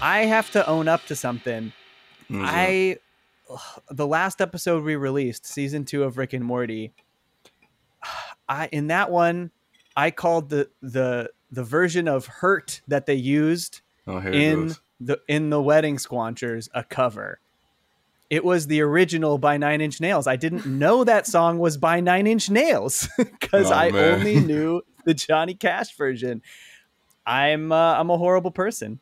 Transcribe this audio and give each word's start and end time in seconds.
I 0.00 0.20
have 0.26 0.50
to 0.52 0.66
own 0.68 0.88
up 0.88 1.04
to 1.06 1.16
something. 1.16 1.72
I 2.30 2.98
the 3.90 4.06
last 4.06 4.40
episode 4.40 4.84
we 4.84 4.96
released, 4.96 5.46
season 5.46 5.84
two 5.84 6.04
of 6.04 6.18
Rick 6.18 6.32
and 6.34 6.44
Morty. 6.44 6.92
I 8.48 8.68
in 8.70 8.88
that 8.88 9.10
one, 9.10 9.50
I 9.96 10.10
called 10.10 10.50
the 10.50 10.68
the 10.82 11.30
the 11.50 11.64
version 11.64 12.06
of 12.08 12.26
"Hurt" 12.26 12.80
that 12.88 13.06
they 13.06 13.14
used 13.14 13.80
oh, 14.06 14.18
in 14.18 14.74
the 15.00 15.18
in 15.28 15.50
the 15.50 15.60
Wedding 15.62 15.96
Squanchers 15.96 16.68
a 16.74 16.84
cover. 16.84 17.40
It 18.30 18.44
was 18.44 18.66
the 18.66 18.82
original 18.82 19.38
by 19.38 19.56
Nine 19.56 19.80
Inch 19.80 20.00
Nails. 20.02 20.26
I 20.26 20.36
didn't 20.36 20.66
know 20.66 21.02
that 21.04 21.26
song 21.26 21.58
was 21.58 21.78
by 21.78 22.00
Nine 22.00 22.26
Inch 22.26 22.50
Nails 22.50 23.08
because 23.18 23.70
Oh, 23.70 23.74
I 23.74 23.90
man. 23.90 24.14
only 24.20 24.38
knew 24.46 24.82
the 25.04 25.14
Johnny 25.14 25.54
Cash 25.54 25.96
version. 25.96 26.42
I'm 27.26 27.72
uh, 27.72 27.94
I'm 27.98 28.10
a 28.10 28.18
horrible 28.18 28.50
person. 28.50 29.00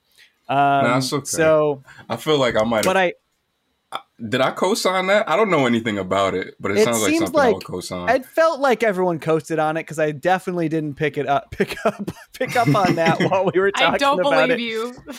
Um, 0.48 0.98
it's 0.98 1.12
okay. 1.12 1.24
So, 1.24 1.82
I 2.08 2.16
feel 2.16 2.38
like 2.38 2.56
I 2.56 2.64
might 2.64 2.84
but. 2.84 2.96
I 2.96 3.14
Did 4.28 4.40
I 4.40 4.50
co-sign 4.52 5.06
that? 5.08 5.28
I 5.28 5.36
don't 5.36 5.50
know 5.50 5.66
anything 5.66 5.98
about 5.98 6.34
it, 6.34 6.54
but 6.60 6.70
it, 6.72 6.78
It 6.78 6.84
sounds 6.84 7.02
like 7.02 7.10
seems 7.10 7.24
something 7.24 7.40
I 7.40 7.52
would 7.52 7.64
co-sign. 7.64 8.08
I 8.08 8.20
felt 8.20 8.60
like 8.60 8.82
everyone 8.82 9.18
coasted 9.18 9.58
on 9.58 9.76
it 9.76 9.82
because 9.82 9.98
I 9.98 10.12
definitely 10.12 10.68
didn't 10.68 10.94
pick 10.94 11.18
it 11.18 11.26
up, 11.28 11.50
pick 11.58 11.76
up, 11.84 12.10
pick 12.32 12.56
up 12.56 12.74
on 12.74 12.94
that 12.96 13.20
while 13.20 13.50
we 13.52 13.60
were 13.60 13.72
talking 13.72 13.88
about. 13.88 13.94
I 13.94 13.98
don't 13.98 14.20
about 14.20 14.48
believe 14.48 14.52
it. 14.52 14.60
you. 14.60 14.94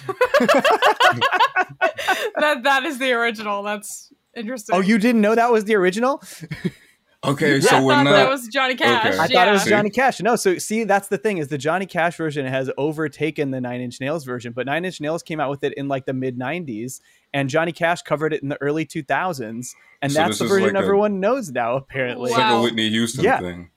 that 2.40 2.64
that 2.64 2.84
is 2.86 2.98
the 3.00 3.12
original. 3.14 3.64
That's 3.64 4.12
interesting. 4.36 4.76
Oh, 4.76 4.80
you 4.80 4.98
didn't 4.98 5.22
know 5.22 5.36
that 5.36 5.52
was 5.52 5.66
the 5.66 5.76
original? 5.76 6.22
Okay, 7.24 7.56
I 7.56 7.60
so 7.60 7.84
we're 7.84 8.04
not. 8.04 8.12
that 8.12 8.30
was 8.30 8.48
Johnny 8.48 8.76
Cash. 8.76 9.06
Okay. 9.06 9.18
I 9.18 9.26
yeah. 9.26 9.28
thought 9.40 9.48
it 9.48 9.52
was 9.52 9.64
See? 9.64 9.70
Johnny 9.70 9.90
Cash. 9.90 10.20
No, 10.22 10.36
so 10.36 10.58
see, 10.58 10.84
that's 10.84 11.08
the 11.08 11.18
thing 11.18 11.38
is 11.38 11.48
the 11.48 11.58
Johnny 11.58 11.86
Cash 11.86 12.18
version 12.18 12.46
has 12.46 12.70
overtaken 12.78 13.52
the 13.52 13.62
Nine 13.62 13.82
Inch 13.82 14.00
Nails 14.00 14.24
version, 14.26 14.54
but 14.54 14.66
Nine 14.66 14.86
Inch 14.86 15.02
Nails 15.02 15.24
came 15.24 15.40
out 15.40 15.50
with 15.50 15.64
it 15.64 15.74
in 15.74 15.88
like 15.88 16.06
the 16.06 16.14
mid 16.14 16.38
'90s, 16.38 17.02
and 17.34 17.50
Johnny 17.50 17.72
Cash 17.72 18.02
covered 18.04 18.34
it 18.34 18.42
in 18.44 18.50
the 18.50 18.62
early 18.62 18.86
2000s, 18.86 19.74
and 20.02 20.12
So 20.12 20.20
that's 20.20 20.40
the 20.40 20.46
version 20.46 20.74
like 20.74 20.76
a- 20.76 20.86
everyone 20.86 21.20
knows 21.20 21.52
now. 21.52 21.76
Apparently, 21.76 22.30
it's 22.32 22.38
like 22.38 22.54
a 22.54 22.62
Whitney 22.62 22.90
Houston 22.90 23.24
Yeah. 23.24 23.40
thing. 23.40 23.70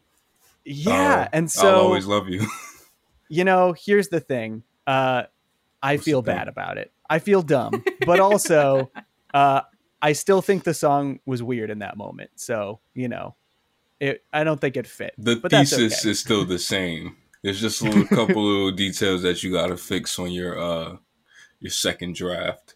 yeah. 0.64 1.22
Uh, 1.22 1.28
and 1.32 1.50
so 1.50 1.68
I'll 1.68 1.80
always 1.80 2.06
love 2.06 2.28
you. 2.28 2.46
you 3.28 3.44
know, 3.44 3.74
here's 3.78 4.08
the 4.08 4.20
thing. 4.20 4.62
Uh, 4.86 5.24
I 5.82 5.94
What's 5.94 6.04
the 6.04 6.10
feel 6.10 6.22
thing? 6.22 6.36
bad 6.36 6.48
about 6.48 6.76
it. 6.78 6.92
I 7.08 7.18
feel 7.20 7.42
dumb, 7.42 7.82
but 8.06 8.20
also, 8.20 8.90
uh, 9.34 9.62
I 10.02 10.12
still 10.12 10.42
think 10.42 10.64
the 10.64 10.74
song 10.74 11.20
was 11.26 11.42
weird 11.42 11.70
in 11.70 11.80
that 11.80 11.96
moment. 11.96 12.30
So 12.36 12.80
you 12.94 13.08
know, 13.08 13.34
it. 13.98 14.24
I 14.32 14.44
don't 14.44 14.60
think 14.60 14.76
it 14.76 14.86
fit. 14.86 15.14
The 15.18 15.36
but 15.36 15.50
that's 15.50 15.70
thesis 15.70 16.02
okay. 16.02 16.10
is 16.10 16.20
still 16.20 16.44
the 16.44 16.58
same. 16.58 17.16
There's 17.42 17.60
just 17.60 17.80
a 17.80 17.84
little 17.90 18.06
couple 18.06 18.42
little 18.42 18.72
details 18.72 19.22
that 19.22 19.42
you 19.42 19.52
gotta 19.52 19.76
fix 19.76 20.18
on 20.18 20.30
your 20.30 20.58
uh 20.58 20.96
your 21.60 21.70
second 21.70 22.14
draft. 22.14 22.74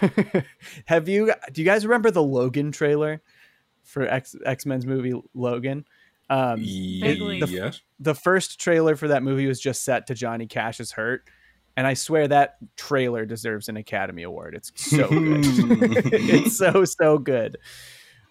Have 0.86 1.08
you? 1.08 1.32
Do 1.52 1.60
you 1.60 1.64
guys 1.64 1.84
remember 1.84 2.10
the 2.10 2.22
Logan 2.22 2.72
trailer 2.72 3.22
for 3.82 4.06
X 4.06 4.36
X 4.44 4.66
Men's 4.66 4.86
movie 4.86 5.20
Logan? 5.34 5.84
Um, 6.28 6.60
Vaguely. 6.60 7.40
the- 7.40 7.48
yes. 7.48 7.80
the 7.98 8.14
first 8.14 8.60
trailer 8.60 8.94
for 8.94 9.08
that 9.08 9.24
movie 9.24 9.48
was 9.48 9.60
just 9.60 9.82
set 9.82 10.06
to 10.06 10.14
Johnny 10.14 10.46
Cash's 10.46 10.92
"Hurt," 10.92 11.28
and 11.80 11.86
I 11.86 11.94
swear 11.94 12.28
that 12.28 12.58
trailer 12.76 13.24
deserves 13.24 13.70
an 13.70 13.78
Academy 13.78 14.22
Award. 14.22 14.54
It's 14.54 14.70
so 14.90 15.08
good. 15.08 15.40
it's 16.12 16.58
so 16.58 16.84
so 16.84 17.16
good. 17.16 17.56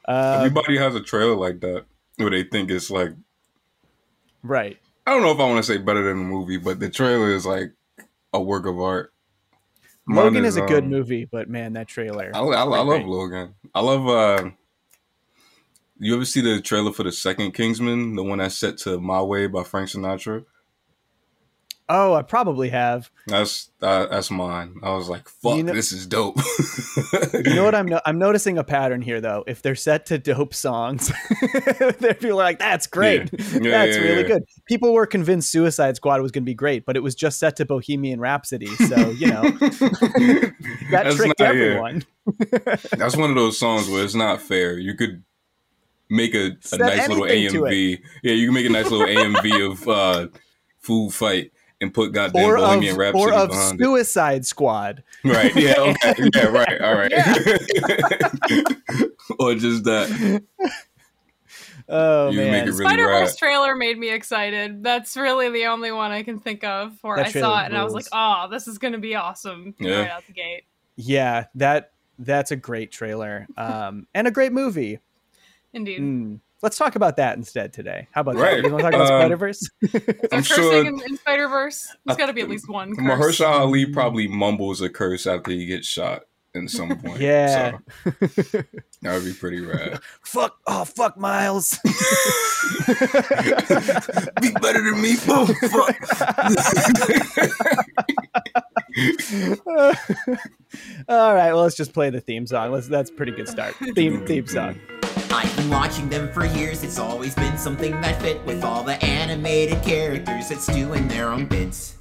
Uh, 0.08 0.36
Everybody 0.38 0.78
has 0.78 0.94
a 0.94 1.02
trailer 1.02 1.36
like 1.36 1.60
that 1.62 1.86
where 2.18 2.30
they 2.30 2.44
think 2.44 2.70
it's 2.70 2.92
like 2.92 3.10
right. 4.44 4.78
I 5.08 5.14
don't 5.14 5.24
know 5.24 5.32
if 5.32 5.40
I 5.40 5.46
want 5.46 5.58
to 5.58 5.64
say 5.64 5.80
better 5.80 6.04
than 6.04 6.20
the 6.20 6.26
movie, 6.26 6.58
but 6.58 6.80
the 6.80 6.92
trailer 6.92 7.34
is 7.34 7.44
like 7.44 7.74
a 8.34 8.40
work 8.40 8.68
of 8.68 8.80
art. 8.80 9.14
Mine 10.06 10.26
Logan 10.26 10.46
is, 10.46 10.56
a 10.56 10.62
good 10.62 10.84
um, 10.84 10.92
movie, 10.92 11.26
but 11.26 11.50
man, 11.50 11.74
that 11.74 11.88
trailer. 11.88 12.30
I, 12.32 12.42
I, 12.42 12.62
I 12.62 12.64
love 12.64 12.88
Great. 12.88 13.06
Logan. 13.08 13.56
I 13.74 13.82
love. 13.82 14.08
uh 14.08 14.52
You 15.98 16.14
ever 16.14 16.26
see 16.26 16.42
the 16.42 16.62
trailer 16.62 16.94
for 16.94 17.02
the 17.02 17.12
second 17.12 17.54
Kingsman, 17.54 18.16
the 18.16 18.24
one 18.24 18.38
that's 18.38 18.60
set 18.60 18.78
to 18.80 19.00
"My 19.00 19.24
Way" 19.24 19.48
by 19.48 19.64
Frank 19.64 19.90
Sinatra? 19.90 20.46
Oh, 21.92 22.14
I 22.14 22.22
probably 22.22 22.70
have. 22.70 23.10
That's 23.26 23.72
uh, 23.82 24.06
that's 24.06 24.30
mine. 24.30 24.76
I 24.84 24.92
was 24.94 25.10
like, 25.10 25.28
"Fuck, 25.28 25.58
You 25.58 25.64
know- 25.64 25.74
this 25.74 25.92
is 25.92 26.06
dope." 26.06 26.38
You 27.34 27.56
know 27.56 27.64
what 27.64 27.74
I'm 27.76 27.86
no- 27.88 28.02
I'm 28.06 28.20
noticing 28.20 28.58
a 28.58 28.64
pattern 28.64 29.02
here 29.02 29.22
though. 29.22 29.44
If 29.48 29.62
they're 29.62 29.76
set 29.76 30.06
to 30.08 30.18
dope 30.18 30.54
songs, 30.54 31.12
there 32.00 32.14
people 32.14 32.32
are 32.32 32.44
like, 32.44 32.60
"That's 32.60 32.86
great, 32.88 33.30
Yeah. 33.34 33.40
Yeah, 33.62 33.72
that's 33.72 33.98
yeah, 33.98 34.04
really 34.04 34.24
good." 34.24 34.44
People 34.68 34.94
were 34.94 35.06
convinced 35.08 35.50
Suicide 35.52 35.96
Squad 35.96 36.22
was 36.22 36.32
going 36.32 36.44
to 36.44 36.46
be 36.46 36.54
great, 36.54 36.86
but 36.86 36.96
it 36.96 37.00
was 37.02 37.16
just 37.16 37.40
set 37.40 37.56
to 37.58 37.66
Bohemian 37.66 38.20
Rhapsody, 38.20 38.68
so 38.68 39.10
you 39.12 39.28
know 39.28 39.42
that 39.42 40.54
That's 40.92 41.16
tricked 41.16 41.40
not- 41.40 41.50
everyone. 41.50 42.04
That's 42.98 43.16
one 43.16 43.30
of 43.32 43.36
those 43.36 43.58
songs 43.58 43.90
where 43.90 44.04
it's 44.04 44.16
not 44.16 44.42
fair. 44.42 44.78
You 44.78 44.94
could 44.96 45.24
make 46.10 46.34
a, 46.36 46.52
a 46.74 46.78
nice 46.78 47.08
little 47.10 47.26
AMV. 47.26 48.00
Yeah, 48.24 48.34
you 48.34 48.48
can 48.48 48.54
make 48.54 48.66
a 48.66 48.70
nice 48.70 48.90
little 48.92 49.08
AMV 49.08 49.72
of 49.72 49.88
uh, 49.88 50.28
Food 50.80 51.12
Fight 51.14 51.52
and 51.82 51.94
put 51.94 52.12
goddamn 52.12 52.44
Or 52.44 52.58
of, 52.58 52.64
Bohemian 52.64 52.98
Rhapsody 52.98 53.24
or 53.24 53.34
of 53.34 53.50
behind 53.50 53.80
it. 53.80 53.84
Suicide 53.84 54.46
Squad. 54.46 55.04
Right. 55.24 55.56
Yeah. 55.56 55.76
Okay. 56.02 56.30
Yeah. 56.36 56.46
Right. 56.48 56.82
All 56.82 56.96
right. 56.96 57.12
or 59.40 59.56
just 59.56 59.84
that. 59.86 60.44
Oh 61.92 62.30
You 62.30 62.38
man, 62.38 62.52
make 62.52 62.66
really 62.66 62.86
Spider 62.86 63.08
Verse 63.08 63.36
trailer 63.36 63.76
made 63.76 63.98
me 63.98 64.12
excited. 64.12 64.84
That's 64.84 65.18
really 65.18 65.50
the 65.50 65.66
only 65.66 65.92
one 65.92 66.12
I 66.12 66.22
can 66.24 66.40
think 66.40 66.64
of 66.64 66.98
where 67.02 67.18
That 67.18 67.28
I 67.28 67.32
saw 67.32 67.64
it 67.64 67.66
and 67.66 67.78
I 67.78 67.84
was 67.84 67.94
like, 67.94 68.06
"Oh, 68.12 68.48
this 68.52 68.68
is 68.68 68.78
gonna 68.78 69.00
be 69.00 69.16
awesome!" 69.16 69.74
Yeah. 69.80 70.02
Right 70.02 70.12
out 70.12 70.26
the 70.28 70.34
gate. 70.34 70.64
yeah, 70.98 71.46
that 71.56 71.92
that's 72.20 72.52
a 72.52 72.56
great 72.56 72.92
trailer 72.92 73.48
um, 73.58 74.06
and 74.14 74.28
a 74.28 74.32
great 74.32 74.52
movie. 74.52 75.00
Indeed. 75.74 76.02
Mm. 76.02 76.40
Let's 76.62 76.78
talk 76.78 76.96
about 76.96 77.16
that 77.18 77.38
instead 77.38 77.72
today. 77.72 78.08
How 78.12 78.22
about 78.22 78.36
Right. 78.36 78.58
that? 78.62 78.64
You 78.68 78.72
want 78.74 78.84
to 78.84 78.92
talk 78.92 78.94
about 78.94 79.12
Um, 79.12 79.22
Spider 79.22 79.38
Verse? 79.38 79.62
Is 79.82 79.94
I'm 80.32 80.44
cursing 80.44 80.56
sure- 80.56 80.86
in, 80.86 81.02
in 81.08 81.18
Spider 81.18 81.48
Verse? 81.48 81.88
There's 82.06 82.18
got 82.18 82.26
to 82.26 82.34
be 82.34 82.42
at 82.42 82.50
least 82.50 82.68
one. 82.70 82.96
Curse. 82.96 83.06
Mahershala 83.06 83.60
Ali 83.62 83.86
probably 83.86 84.28
mumbles 84.28 84.82
a 84.82 84.90
curse 84.90 85.26
after 85.26 85.52
he 85.52 85.66
gets 85.66 85.88
shot 85.88 86.24
at 86.56 86.70
some 86.70 86.90
point. 87.02 87.22
Yeah. 87.22 87.78
So 88.04 88.12
that 89.04 89.14
would 89.16 89.24
be 89.24 89.34
pretty 89.34 89.62
rad. 89.62 90.00
fuck! 90.26 90.58
Oh, 90.68 90.84
fuck, 90.84 91.16
Miles. 91.18 91.80
be 94.42 94.52
better 94.62 94.84
than 94.84 95.02
me. 95.02 95.16
Oh, 95.30 95.46
fuck. 95.70 95.96
All 101.08 101.34
right, 101.34 101.54
well, 101.54 101.64
let's 101.64 101.76
just 101.76 101.94
play 101.94 102.10
the 102.10 102.22
theme 102.22 102.46
song. 102.48 102.72
Let's, 102.72 102.88
that's 102.88 103.10
a 103.10 103.14
pretty 103.14 103.32
good 103.32 103.48
start. 103.48 103.76
Theme 103.96 104.26
theme 104.26 104.48
song. 104.48 104.80
I've 105.32 105.56
been 105.56 105.70
watching 105.70 106.10
them 106.10 106.32
for 106.32 106.46
years, 106.46 106.84
it's 106.84 106.98
always 106.98 107.36
been 107.36 107.58
something 107.58 107.92
that 108.02 108.22
fit 108.22 108.44
with 108.46 108.64
all 108.64 108.84
the 108.84 109.04
animated 109.04 109.82
characters 109.84 110.50
that's 110.50 110.68
doing 110.68 111.08
their 111.08 111.30
own 111.30 111.46
bits. 111.46 111.96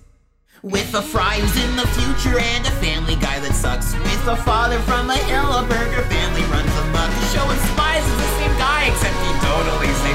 With 0.62 0.92
a 0.94 1.02
fry 1.02 1.38
who's 1.38 1.64
in 1.64 1.76
the 1.76 1.86
future 1.86 2.38
and 2.38 2.66
a 2.66 2.70
family 2.82 3.14
guy 3.16 3.38
that 3.38 3.54
sucks. 3.54 3.94
With 3.94 4.26
a 4.26 4.36
father 4.36 4.78
from 4.80 5.08
a 5.08 5.14
Hillenberger 5.14 6.02
family 6.08 6.42
runs 6.50 6.74
amok. 6.78 7.10
The 7.10 7.26
show 7.26 7.46
spies 7.72 8.04
is 8.04 8.16
the 8.16 8.28
same 8.38 8.58
guy, 8.58 8.88
except 8.90 9.14
he 9.22 9.30
totally 9.46 9.92
say 10.02 10.14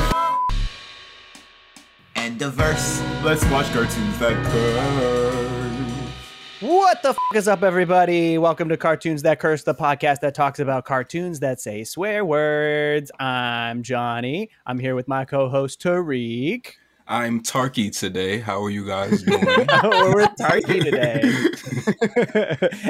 End 2.15 2.41
of 2.41 2.53
verse. 2.53 3.01
Let's 3.23 3.45
watch 3.45 3.71
cartoons 3.71 4.19
that 4.19 4.35
curse. 4.51 5.62
What 6.63 7.01
the 7.03 7.09
f- 7.09 7.17
is 7.35 7.49
up, 7.49 7.61
everybody? 7.61 8.37
Welcome 8.37 8.69
to 8.69 8.77
Cartoons 8.77 9.21
That 9.23 9.37
Curse, 9.37 9.63
the 9.63 9.75
podcast 9.75 10.21
that 10.21 10.33
talks 10.33 10.59
about 10.59 10.85
cartoons 10.85 11.41
that 11.41 11.59
say 11.59 11.83
swear 11.83 12.23
words. 12.23 13.11
I'm 13.19 13.83
Johnny. 13.83 14.49
I'm 14.65 14.79
here 14.79 14.95
with 14.95 15.09
my 15.09 15.25
co-host 15.25 15.81
Tariq. 15.81 16.67
I'm 17.05 17.43
Tarky 17.43 17.89
today. 17.91 18.39
How 18.39 18.63
are 18.63 18.69
you 18.69 18.87
guys 18.87 19.23
doing? 19.23 19.43
We're 19.83 20.15
with 20.15 20.29
Tarky 20.39 20.81
today, 20.85 21.33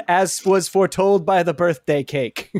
as 0.07 0.45
was 0.45 0.67
foretold 0.67 1.25
by 1.25 1.41
the 1.41 1.55
birthday 1.55 2.03
cake. 2.03 2.51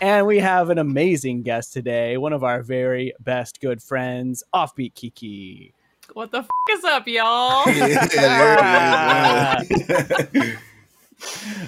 and 0.00 0.26
we 0.26 0.40
have 0.40 0.68
an 0.70 0.78
amazing 0.78 1.42
guest 1.42 1.72
today, 1.72 2.16
one 2.16 2.32
of 2.32 2.42
our 2.42 2.60
very 2.64 3.12
best 3.20 3.60
good 3.60 3.80
friends, 3.80 4.42
Offbeat 4.52 4.96
Kiki. 4.96 5.74
What 6.14 6.30
the 6.30 6.38
f- 6.38 6.48
is 6.70 6.84
up, 6.84 7.06
y'all? 7.06 7.64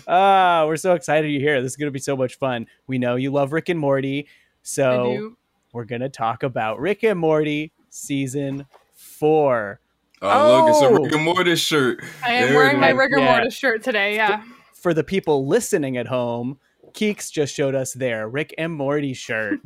Ah, 0.09 0.65
we're 0.67 0.77
so 0.77 0.95
excited 0.95 1.31
you're 1.31 1.41
here. 1.41 1.63
This 1.63 1.73
is 1.73 1.77
going 1.77 1.87
to 1.87 1.93
be 1.93 2.01
so 2.01 2.17
much 2.17 2.39
fun. 2.39 2.67
We 2.89 2.99
know 2.99 3.15
you 3.15 3.31
love 3.31 3.53
Rick 3.53 3.69
and 3.69 3.79
Morty, 3.79 4.27
so 4.63 5.37
we're 5.73 5.85
going 5.85 6.01
to 6.01 6.09
talk 6.09 6.43
about 6.43 6.81
Rick 6.81 7.05
and 7.05 7.21
Morty 7.21 7.71
season 7.89 8.67
four. 8.95 9.79
Oh, 10.21 10.65
look, 10.67 10.71
it's 10.71 10.83
a 10.83 10.87
Oh. 10.87 11.05
Rick 11.05 11.13
and 11.13 11.23
Morty 11.23 11.55
shirt. 11.55 12.03
I 12.25 12.33
am 12.33 12.49
There 12.49 12.57
wearing 12.57 12.81
my 12.81 12.91
Rick 12.91 13.13
and 13.13 13.23
Yeah. 13.23 13.31
mortis 13.37 13.55
shirt 13.55 13.85
today. 13.85 14.17
Yeah. 14.17 14.43
For 14.75 14.93
the 14.93 15.05
people 15.05 15.47
listening 15.47 15.97
at 15.97 16.09
home, 16.09 16.59
Keeks 16.93 17.31
just 17.31 17.55
showed 17.55 17.77
us 17.77 17.93
their 17.93 18.29
Rick 18.29 18.55
and 18.59 18.73
Morty 18.73 19.15
shirt. 19.15 19.61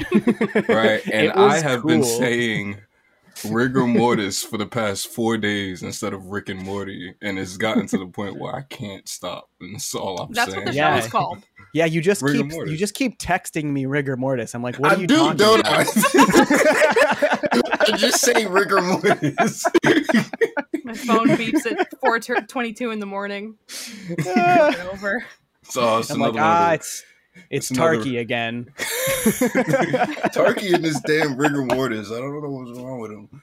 Right. 0.68 1.00
And 1.10 1.32
I 1.32 1.60
have 1.60 1.82
been 1.86 2.04
saying 2.04 2.76
rigor 3.44 3.86
mortis 3.86 4.42
for 4.42 4.56
the 4.58 4.66
past 4.66 5.08
four 5.08 5.36
days 5.38 5.82
instead 5.82 6.12
of 6.12 6.26
Rick 6.26 6.48
and 6.48 6.62
Morty, 6.62 7.14
and 7.22 7.38
it's 7.38 7.56
gotten 7.56 7.86
to 7.88 7.98
the 7.98 8.06
point 8.06 8.38
where 8.38 8.54
I 8.54 8.62
can't 8.62 9.08
stop. 9.08 9.48
And 9.60 9.74
that's 9.74 9.94
all 9.94 10.18
I'm 10.20 10.32
That's 10.32 10.52
saying. 10.52 10.64
what 10.64 10.70
the 10.72 10.76
Yeah. 10.76 10.98
show 10.98 11.04
is 11.06 11.10
called. 11.12 11.38
Yeah, 11.74 11.84
you 11.84 12.00
just 12.00 12.22
Rigor 12.22 12.38
keep 12.44 12.52
mortis. 12.52 12.72
you 12.72 12.78
just 12.78 12.94
keep 12.94 13.18
texting 13.18 13.64
me 13.64 13.84
rigor 13.84 14.16
mortis. 14.16 14.54
I'm 14.54 14.62
like, 14.62 14.78
what 14.78 14.90
I 14.90 14.94
are 14.94 14.98
you 15.00 15.06
do, 15.06 15.16
talking 15.16 15.36
don't 15.36 15.60
about? 15.60 15.86
I? 15.86 17.38
I 17.92 17.96
just 17.98 18.20
say 18.22 18.46
rigor 18.46 18.80
mortis. 18.80 19.64
My 20.82 20.94
phone 20.94 21.28
beeps 21.28 21.66
at 21.70 21.90
4:22 22.02 22.90
in 22.90 23.00
the 23.00 23.06
morning. 23.06 23.56
Over. 24.90 25.24
so 25.64 25.98
it's 25.98 26.08
I'm 26.10 26.22
another 26.22 26.32
like, 26.38 26.42
ah, 26.42 26.72
it's 26.72 27.04
it's 27.50 27.70
another- 27.70 27.96
Tarky 27.96 28.18
again. 28.20 28.72
Turkey 30.32 30.72
and 30.72 30.84
this 30.84 31.00
damn 31.00 31.36
rigor 31.36 31.64
mortis. 31.64 32.10
I 32.10 32.18
don't 32.18 32.42
know 32.42 32.48
what's 32.48 32.78
wrong 32.78 33.00
with 33.00 33.10
him. 33.12 33.42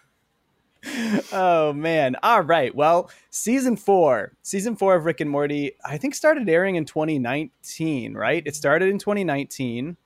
oh 1.33 1.73
man. 1.73 2.15
All 2.21 2.41
right. 2.43 2.73
Well, 2.73 3.09
season 3.29 3.75
four, 3.75 4.33
season 4.43 4.75
four 4.75 4.95
of 4.95 5.05
Rick 5.05 5.19
and 5.21 5.29
Morty, 5.29 5.73
I 5.83 5.97
think 5.97 6.13
started 6.15 6.47
airing 6.47 6.75
in 6.75 6.85
2019, 6.85 8.13
right? 8.13 8.43
It 8.45 8.55
started 8.55 8.89
in 8.89 8.99
2019. 8.99 9.97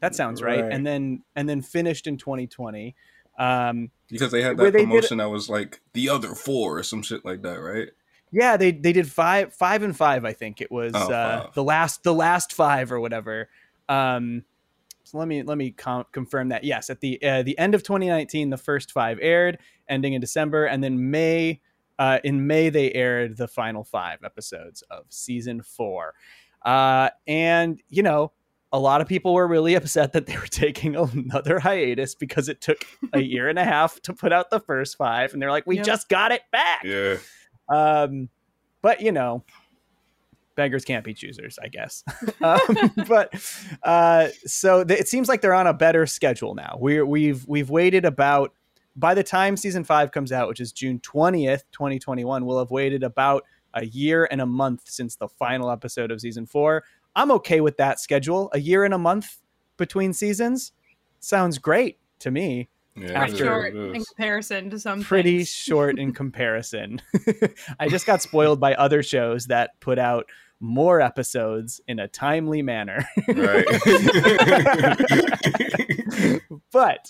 That 0.00 0.14
sounds 0.14 0.42
right. 0.42 0.62
Right. 0.62 0.72
And 0.72 0.86
then 0.86 1.22
and 1.36 1.48
then 1.48 1.62
finished 1.62 2.06
in 2.06 2.16
2020. 2.18 2.94
Um, 3.38 3.90
Because 4.08 4.32
they 4.32 4.42
had 4.42 4.56
that 4.56 4.72
promotion 4.72 5.18
that 5.18 5.30
was 5.30 5.48
like 5.48 5.80
the 5.92 6.08
other 6.08 6.34
four 6.34 6.78
or 6.78 6.82
some 6.82 7.02
shit 7.02 7.24
like 7.24 7.42
that, 7.42 7.60
right? 7.60 7.88
Yeah, 8.32 8.56
they 8.56 8.72
they 8.72 8.92
did 8.92 9.10
five 9.10 9.54
five 9.54 9.82
and 9.82 9.96
five. 9.96 10.24
I 10.24 10.32
think 10.32 10.60
it 10.60 10.70
was 10.70 10.92
Oh, 10.94 11.12
uh, 11.12 11.50
the 11.54 11.64
last 11.64 12.02
the 12.02 12.14
last 12.14 12.52
five 12.52 12.92
or 12.92 13.00
whatever. 13.00 13.48
Um, 13.88 14.44
so 15.04 15.18
let 15.18 15.28
me 15.28 15.42
let 15.42 15.56
me 15.56 15.70
com- 15.70 16.06
confirm 16.12 16.48
that. 16.48 16.64
Yes, 16.64 16.90
at 16.90 17.00
the 17.00 17.22
uh, 17.22 17.42
the 17.42 17.56
end 17.58 17.74
of 17.74 17.82
2019, 17.82 18.50
the 18.50 18.56
first 18.56 18.90
five 18.92 19.18
aired, 19.22 19.58
ending 19.88 20.14
in 20.14 20.20
December, 20.20 20.64
and 20.66 20.82
then 20.82 21.10
May. 21.10 21.60
Uh, 21.98 22.18
in 22.24 22.46
May, 22.46 22.68
they 22.68 22.92
aired 22.92 23.38
the 23.38 23.48
final 23.48 23.82
five 23.82 24.18
episodes 24.22 24.82
of 24.90 25.06
season 25.08 25.62
four, 25.62 26.12
uh, 26.62 27.08
and 27.26 27.80
you 27.88 28.02
know, 28.02 28.32
a 28.70 28.78
lot 28.78 29.00
of 29.00 29.08
people 29.08 29.32
were 29.32 29.46
really 29.48 29.74
upset 29.76 30.12
that 30.12 30.26
they 30.26 30.36
were 30.36 30.46
taking 30.46 30.94
another 30.94 31.58
hiatus 31.58 32.14
because 32.14 32.50
it 32.50 32.60
took 32.60 32.84
a 33.14 33.20
year 33.20 33.48
and 33.48 33.58
a 33.58 33.64
half 33.64 33.98
to 34.02 34.12
put 34.12 34.30
out 34.30 34.50
the 34.50 34.60
first 34.60 34.98
five, 34.98 35.32
and 35.32 35.40
they're 35.40 35.50
like, 35.50 35.66
"We 35.66 35.78
just 35.84 36.10
got 36.10 36.32
it 36.32 36.42
back." 36.52 36.82
Yeah. 36.84 37.16
Um, 37.68 38.28
but 38.82 39.00
you 39.00 39.12
know, 39.12 39.44
beggars 40.56 40.84
can't 40.84 41.04
be 41.04 41.14
choosers, 41.14 41.58
I 41.62 41.68
guess. 41.68 42.02
um, 42.42 42.92
but 43.06 43.32
uh, 43.82 44.28
so 44.44 44.82
th- 44.82 44.98
it 44.98 45.08
seems 45.08 45.28
like 45.28 45.40
they're 45.40 45.54
on 45.54 45.66
a 45.66 45.74
better 45.74 46.06
schedule 46.06 46.54
now. 46.54 46.76
We're 46.80 47.06
we've 47.06 47.46
we've 47.46 47.70
waited 47.70 48.04
about 48.04 48.52
by 48.96 49.14
the 49.14 49.22
time 49.22 49.56
season 49.56 49.84
five 49.84 50.10
comes 50.10 50.32
out, 50.32 50.48
which 50.48 50.60
is 50.60 50.72
June 50.72 50.98
twentieth, 51.00 51.64
twenty 51.70 51.98
twenty 51.98 52.24
one. 52.24 52.44
We'll 52.44 52.58
have 52.58 52.70
waited 52.70 53.02
about 53.02 53.44
a 53.74 53.84
year 53.84 54.26
and 54.30 54.40
a 54.40 54.46
month 54.46 54.82
since 54.86 55.16
the 55.16 55.28
final 55.28 55.70
episode 55.70 56.10
of 56.10 56.20
season 56.20 56.46
four. 56.46 56.82
I'm 57.14 57.30
okay 57.32 57.60
with 57.60 57.76
that 57.76 58.00
schedule. 58.00 58.50
A 58.52 58.58
year 58.58 58.84
and 58.84 58.94
a 58.94 58.98
month 58.98 59.38
between 59.76 60.12
seasons 60.12 60.72
sounds 61.20 61.58
great 61.58 61.98
to 62.20 62.30
me 62.30 62.68
Yeah. 62.96 63.18
Pretty 63.18 63.32
After- 63.32 63.44
short 63.44 63.74
in 63.74 64.04
comparison 64.04 64.70
to 64.70 64.78
some 64.78 65.02
pretty 65.02 65.38
things. 65.38 65.48
short 65.50 65.98
in 65.98 66.12
comparison. 66.14 67.02
I 67.80 67.88
just 67.88 68.06
got 68.06 68.22
spoiled 68.22 68.60
by 68.60 68.74
other 68.74 69.02
shows 69.02 69.46
that 69.46 69.78
put 69.80 69.98
out 69.98 70.26
more 70.60 71.02
episodes 71.02 71.82
in 71.86 71.98
a 71.98 72.08
timely 72.08 72.62
manner. 72.62 73.06
Right. 73.28 73.66
but 76.72 77.08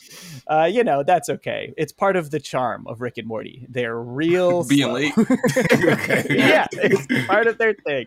uh, 0.49 0.69
you 0.71 0.85
know 0.85 1.03
that's 1.03 1.29
okay. 1.29 1.73
It's 1.77 1.93
part 1.93 2.17
of 2.17 2.31
the 2.31 2.41
charm 2.41 2.87
of 2.87 3.01
Rick 3.01 3.19
and 3.19 3.27
Morty. 3.29 3.67
They're 3.69 3.99
real 4.01 4.65
Being 4.65 4.93
late. 4.93 5.13
okay. 5.17 6.25
yeah, 6.31 6.67
it's 6.73 7.27
part 7.27 7.47
of 7.47 7.59
their 7.59 7.75
thing. 7.75 8.07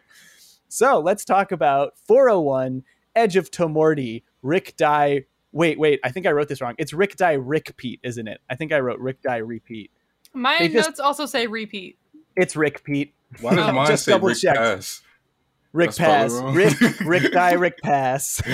So 0.68 1.00
let's 1.00 1.26
talk 1.26 1.52
about 1.52 1.94
401 2.06 2.84
Edge 3.16 3.36
of 3.38 3.50
Tomorty. 3.52 4.24
Rick 4.42 4.76
Die. 4.78 5.26
Wait, 5.52 5.80
wait. 5.80 6.00
I 6.04 6.12
think 6.12 6.26
I 6.28 6.32
wrote 6.32 6.48
this 6.48 6.62
wrong. 6.62 6.76
It's 6.78 6.94
Rick 6.94 7.16
Die 7.18 7.34
Rick 7.34 7.76
Pete, 7.78 8.00
isn't 8.04 8.28
it? 8.28 8.40
I 8.50 8.56
think 8.56 8.72
I 8.72 8.80
wrote 8.80 9.00
Rick 9.00 9.22
Die 9.22 9.38
Repeat. 9.38 9.92
My 10.34 10.58
They 10.60 10.70
just- 10.70 10.90
notes 10.90 11.00
also 11.00 11.26
say 11.26 11.48
repeat. 11.48 11.98
It's 12.36 12.56
Rick 12.56 12.84
Pete. 12.84 13.14
Why 13.42 13.56
does 13.56 13.66
mine 13.74 13.88
just 13.88 14.06
say 14.06 14.12
double 14.12 14.28
Rick 14.30 14.38
checked. 14.38 14.58
Pass? 14.58 15.02
Rick 15.74 15.92
That's 15.94 16.34
Pass. 16.40 16.56
Rick 16.56 17.00
Rick 17.02 17.32
die 17.32 17.54
Rick 17.54 17.80
Pass. 17.82 18.42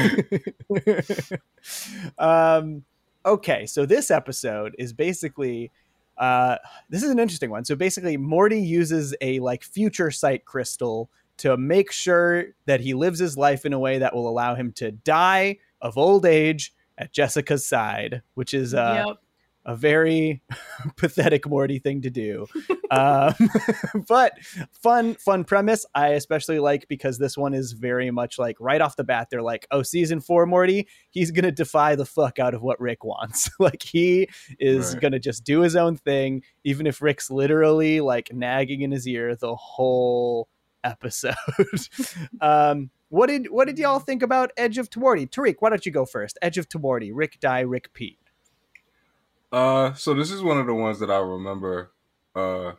um 2.18 2.84
okay, 3.26 3.66
so 3.66 3.86
this 3.86 4.12
episode 4.12 4.76
is 4.78 4.94
basically 4.94 5.72
uh 6.18 6.58
this 6.90 7.04
is 7.04 7.10
an 7.10 7.20
interesting 7.20 7.50
one. 7.50 7.66
So 7.66 7.76
basically 7.76 8.18
Morty 8.18 8.62
uses 8.62 9.16
a 9.22 9.40
like 9.40 9.64
future 9.64 10.12
sight 10.12 10.46
crystal 10.46 11.10
to 11.38 11.58
make 11.58 11.92
sure 11.92 12.46
that 12.66 12.80
he 12.82 12.94
lives 12.94 13.20
his 13.20 13.38
life 13.38 13.66
in 13.66 13.74
a 13.74 13.80
way 13.80 13.98
that 13.98 14.16
will 14.16 14.30
allow 14.30 14.56
him 14.56 14.72
to 14.74 14.92
die 14.92 15.58
of 15.82 15.98
old 15.98 16.26
age 16.26 16.74
at 16.98 17.14
Jessica's 17.14 17.68
side, 17.68 18.22
which 18.36 18.54
is 18.54 18.74
uh 18.74 19.06
yep. 19.08 19.18
a 19.66 19.76
very 19.76 20.42
pathetic 20.98 21.48
Morty 21.48 21.80
thing 21.80 22.02
to 22.04 22.10
do. 22.10 22.46
um, 22.92 23.34
but 24.08 24.34
fun, 24.72 25.16
fun 25.16 25.44
premise. 25.44 25.86
I 25.96 26.10
especially 26.10 26.60
like 26.60 26.88
because 26.88 27.18
this 27.18 27.38
one 27.38 27.54
is 27.54 27.72
very 27.72 28.12
much 28.12 28.38
like 28.38 28.58
right 28.60 28.80
off 28.82 28.96
the 28.96 29.04
bat. 29.04 29.28
They're 29.32 29.42
like, 29.42 29.68
oh, 29.72 29.82
season 29.82 30.22
four 30.22 30.46
Morty, 30.46 30.88
he's 31.10 31.32
gonna 31.32 31.52
defy 31.52 31.96
the 31.96 32.06
fuck 32.06 32.40
out 32.40 32.54
of 32.54 32.62
what 32.62 32.80
Rick 32.80 33.04
wants. 33.04 33.50
like 33.60 33.82
he 33.84 34.30
is 34.60 34.94
Right. 34.94 35.02
gonna 35.02 35.20
just 35.20 35.44
do 35.44 35.62
his 35.62 35.76
own 35.76 35.96
thing, 35.98 36.44
even 36.64 36.86
if 36.88 37.02
Rick's 37.02 37.30
literally 37.32 38.02
like 38.02 38.32
nagging 38.34 38.82
in 38.82 38.92
his 38.92 39.08
ear 39.08 39.36
the 39.36 39.56
whole 39.56 40.48
episode. 40.84 41.34
um, 42.42 42.92
what 43.16 43.28
did 43.28 43.50
what 43.50 43.66
did 43.68 43.80
y'all 43.80 44.00
think 44.00 44.22
about 44.22 44.52
Edge 44.58 44.78
of 44.78 44.90
Tomorty? 44.90 45.26
Tariq, 45.26 45.56
why 45.60 45.70
don't 45.70 45.86
you 45.86 45.92
go 45.92 46.06
first? 46.06 46.38
Edge 46.42 46.58
of 46.58 46.68
Tomorty, 46.68 47.14
Rick 47.14 47.40
die, 47.40 47.62
Rick 47.62 47.94
Pete. 47.94 48.20
Uh, 49.54 49.94
so 49.94 50.14
this 50.14 50.32
is 50.32 50.44
one 50.44 50.58
of 50.58 50.66
the 50.66 50.74
ones 50.74 51.00
that 51.00 51.10
I 51.10 51.20
remember 51.20 51.92
uh 52.36 52.74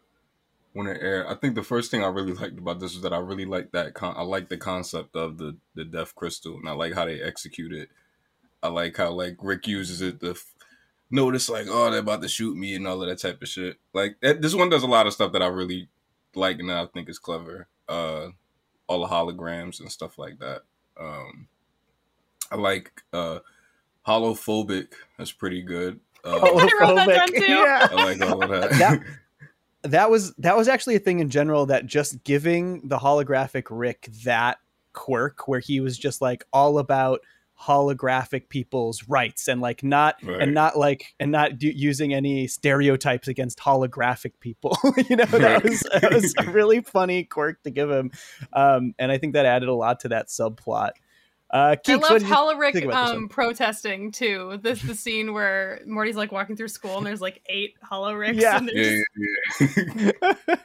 when 0.74 0.88
it 0.88 0.98
aired. 1.00 1.26
I 1.26 1.34
think 1.36 1.54
the 1.54 1.62
first 1.62 1.90
thing 1.90 2.04
I 2.04 2.08
really 2.08 2.34
liked 2.34 2.58
about 2.58 2.80
this 2.80 2.92
was 2.92 3.02
that 3.02 3.14
I 3.14 3.18
really 3.18 3.46
liked 3.46 3.72
that 3.72 3.94
con- 3.94 4.14
I 4.14 4.22
like 4.22 4.50
the 4.50 4.58
concept 4.58 5.16
of 5.16 5.38
the 5.38 5.56
the 5.74 5.86
death 5.86 6.14
crystal 6.14 6.58
and 6.58 6.68
I 6.68 6.72
like 6.72 6.92
how 6.92 7.06
they 7.06 7.22
execute 7.22 7.72
it. 7.72 7.88
I 8.62 8.68
like 8.68 8.98
how 8.98 9.12
like 9.12 9.38
Rick 9.40 9.66
uses 9.66 10.02
it 10.02 10.20
to 10.20 10.32
f- 10.32 10.54
notice 11.10 11.48
like 11.48 11.66
oh 11.66 11.90
they're 11.90 12.00
about 12.00 12.20
to 12.20 12.28
shoot 12.28 12.58
me 12.58 12.74
and 12.74 12.86
all 12.86 13.00
of 13.00 13.08
that 13.08 13.20
type 13.20 13.40
of 13.40 13.48
shit. 13.48 13.78
Like 13.94 14.16
that, 14.20 14.42
this 14.42 14.54
one 14.54 14.68
does 14.68 14.82
a 14.82 14.86
lot 14.86 15.06
of 15.06 15.14
stuff 15.14 15.32
that 15.32 15.43
I 15.43 15.46
really 15.46 15.88
like 16.34 16.58
and 16.58 16.70
I 16.70 16.84
think 16.84 17.08
is 17.08 17.19
clever. 17.19 17.69
Uh, 17.88 18.28
all 18.88 19.00
the 19.00 19.06
holograms 19.06 19.81
and 19.81 19.90
stuff 19.90 20.19
like 20.19 20.38
that. 20.38 20.62
Um, 20.98 21.48
I 22.50 22.56
like 22.56 23.02
uh 23.12 23.40
holophobic. 24.06 24.88
That's 25.19 25.32
pretty 25.32 25.62
good. 25.62 26.00
Uh, 26.24 26.36
I 26.36 26.94
that. 27.06 27.32
Yeah. 27.48 27.88
I 27.90 28.05
like 28.05 28.20
all 28.20 28.43
of 28.43 28.50
that. 28.50 28.70
That- 28.78 29.00
that 29.82 30.10
was 30.10 30.34
that 30.34 30.56
was 30.56 30.69
actually 30.69 30.96
a 30.96 31.00
thing 31.00 31.20
in 31.20 31.31
general 31.31 31.66
that 31.66 31.86
just 31.86 32.22
giving 32.24 32.86
the 32.88 32.98
holographic 32.98 33.66
Rick 33.70 34.08
that 34.24 34.58
quirk 34.93 35.46
where 35.46 35.60
he 35.60 35.81
was 35.81 35.98
just 35.98 36.20
like 36.20 36.44
all 36.52 36.78
about 36.78 37.20
holographic 37.60 38.48
people's 38.48 39.08
rights 39.08 39.48
and 39.48 39.60
like 39.60 39.82
not 39.82 40.17
Right. 40.22 40.43
and 40.43 40.53
not 40.55 40.77
like 40.77 41.15
and 41.19 41.32
not 41.32 41.58
do, 41.58 41.69
using 41.69 42.13
any 42.13 42.46
stereotypes 42.46 43.29
against 43.29 43.58
holographic 43.58 44.32
people 44.41 44.77
you 45.08 45.17
know 45.17 45.25
that 45.25 45.41
Right. 45.41 45.65
was 45.65 45.81
that 46.01 46.13
was 46.13 46.34
a 46.39 46.51
really 46.51 46.82
funny 46.82 47.25
quirk 47.25 47.63
to 47.63 47.70
give 47.70 47.91
him 47.91 48.10
um 48.53 48.94
and 48.98 49.10
i 49.10 49.19
think 49.19 49.32
that 49.32 49.46
added 49.46 49.69
a 49.69 49.75
lot 49.75 50.01
to 50.01 50.08
that 50.08 50.29
subplot 50.29 50.91
uh 51.53 51.56
I 51.56 51.76
Keeks, 51.76 52.00
what 52.00 52.10
love 52.10 52.19
did 52.20 52.29
you 52.29 52.34
Holorick 52.34 52.72
think 52.72 52.84
about 52.86 53.06
this 53.08 53.17
um, 53.17 53.29
protesting 53.29 54.10
too. 54.12 54.58
This 54.62 54.82
the 54.82 54.94
scene 54.94 55.32
where 55.32 55.81
Morty's 55.86 56.17
like 56.17 56.32
walking 56.32 56.56
through 56.56 56.69
school 56.69 56.98
and 56.98 57.06
there's 57.06 57.20
like 57.20 57.41
eight 57.48 57.74
Holoricks. 57.88 58.41
Yeah. 58.41 58.56
and 58.58 58.70
yeah, 58.74 58.96
yeah, 59.60 60.12
yeah. 60.22 60.55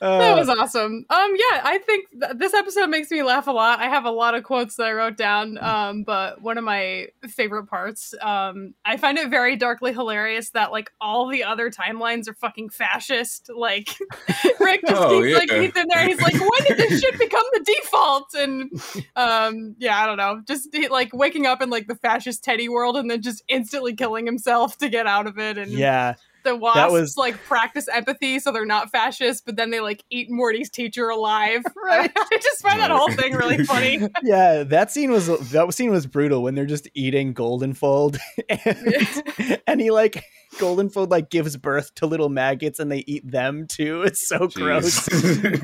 Uh, 0.00 0.18
that 0.18 0.36
was 0.36 0.48
awesome. 0.48 1.04
Um, 1.08 1.32
yeah, 1.36 1.60
I 1.64 1.78
think 1.84 2.06
th- 2.10 2.32
this 2.36 2.52
episode 2.54 2.88
makes 2.88 3.10
me 3.10 3.22
laugh 3.22 3.46
a 3.46 3.52
lot. 3.52 3.78
I 3.78 3.88
have 3.88 4.04
a 4.04 4.10
lot 4.10 4.34
of 4.34 4.42
quotes 4.42 4.76
that 4.76 4.86
I 4.86 4.92
wrote 4.92 5.16
down. 5.16 5.56
Um, 5.58 6.02
but 6.02 6.42
one 6.42 6.58
of 6.58 6.64
my 6.64 7.08
favorite 7.28 7.66
parts, 7.66 8.14
um, 8.20 8.74
I 8.84 8.96
find 8.96 9.18
it 9.18 9.28
very 9.30 9.56
darkly 9.56 9.92
hilarious 9.92 10.50
that 10.50 10.72
like 10.72 10.90
all 11.00 11.28
the 11.28 11.44
other 11.44 11.70
timelines 11.70 12.28
are 12.28 12.34
fucking 12.34 12.70
fascist. 12.70 13.50
Like 13.54 13.88
Rick 14.60 14.82
just 14.86 15.00
Oh, 15.00 15.22
keeps 15.22 15.38
like 15.38 15.50
yeah. 15.50 15.60
he's 15.60 15.76
in 15.76 15.86
there. 15.88 16.06
He's 16.06 16.20
like, 16.20 16.34
when 16.34 16.64
did 16.66 16.76
this 16.78 17.00
shit 17.00 17.18
become 17.18 17.44
the 17.52 17.64
default? 17.64 18.34
And 18.34 18.70
um, 19.16 19.76
yeah, 19.78 20.02
I 20.02 20.06
don't 20.06 20.16
know. 20.16 20.21
Just 20.46 20.68
like 20.90 21.12
waking 21.12 21.46
up 21.46 21.62
in 21.62 21.70
like 21.70 21.86
the 21.86 21.94
fascist 21.94 22.44
Teddy 22.44 22.68
world 22.68 22.96
and 22.96 23.10
then 23.10 23.22
just 23.22 23.42
instantly 23.48 23.94
killing 23.94 24.26
himself 24.26 24.78
to 24.78 24.88
get 24.88 25.06
out 25.06 25.26
of 25.26 25.38
it. 25.38 25.58
And 25.58 25.70
yeah 25.70 26.14
the 26.44 26.56
wasps 26.56 26.92
was- 26.92 27.16
like 27.16 27.36
practice 27.44 27.88
empathy 27.88 28.38
so 28.38 28.52
they're 28.52 28.66
not 28.66 28.90
fascist, 28.90 29.46
but 29.46 29.56
then 29.56 29.70
they 29.70 29.80
like 29.80 30.04
eat 30.10 30.30
Morty's 30.30 30.70
teacher 30.70 31.08
alive. 31.08 31.62
Right. 31.84 32.12
I 32.16 32.38
just 32.40 32.62
find 32.62 32.80
that 32.80 32.90
whole 32.92 33.10
thing 33.10 33.34
really 33.34 33.64
funny. 33.64 33.98
yeah, 34.22 34.62
that 34.62 34.92
scene 34.92 35.10
was 35.10 35.26
that 35.50 35.74
scene 35.74 35.90
was 35.90 36.06
brutal 36.06 36.42
when 36.42 36.54
they're 36.54 36.64
just 36.64 36.88
eating 36.94 37.34
Goldenfold, 37.34 38.18
and, 38.48 39.60
and 39.66 39.80
he 39.80 39.90
like 39.90 40.24
Goldenfold 40.58 41.10
like 41.10 41.28
gives 41.28 41.56
birth 41.56 41.94
to 41.96 42.06
little 42.06 42.28
maggots 42.28 42.78
and 42.78 42.90
they 42.90 43.04
eat 43.06 43.28
them 43.28 43.66
too. 43.66 44.02
It's 44.02 44.28
so 44.28 44.46
gross. 44.48 45.08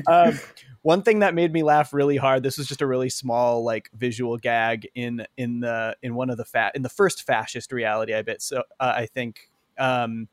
Um, 0.07 0.39
one 0.81 1.03
thing 1.03 1.19
that 1.19 1.33
made 1.33 1.53
me 1.53 1.63
laugh 1.63 1.93
really 1.93 2.17
hard. 2.17 2.43
This 2.43 2.57
was 2.57 2.67
just 2.67 2.81
a 2.81 2.87
really 2.87 3.09
small 3.09 3.63
like 3.63 3.89
visual 3.93 4.37
gag 4.37 4.87
in 4.95 5.25
in 5.37 5.59
the 5.61 5.95
in 6.01 6.15
one 6.15 6.29
of 6.29 6.37
the 6.37 6.45
fat 6.45 6.75
in 6.75 6.81
the 6.81 6.89
first 6.89 7.23
fascist 7.25 7.71
reality. 7.71 8.13
I 8.13 8.21
bet 8.21 8.41
so. 8.41 8.63
Uh, 8.79 8.93
I 8.95 9.05
think 9.05 9.49
um, 9.77 10.27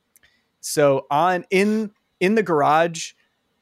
so. 0.66 1.06
On 1.10 1.44
in 1.50 1.92
in 2.20 2.34
the 2.34 2.42
garage. 2.42 3.12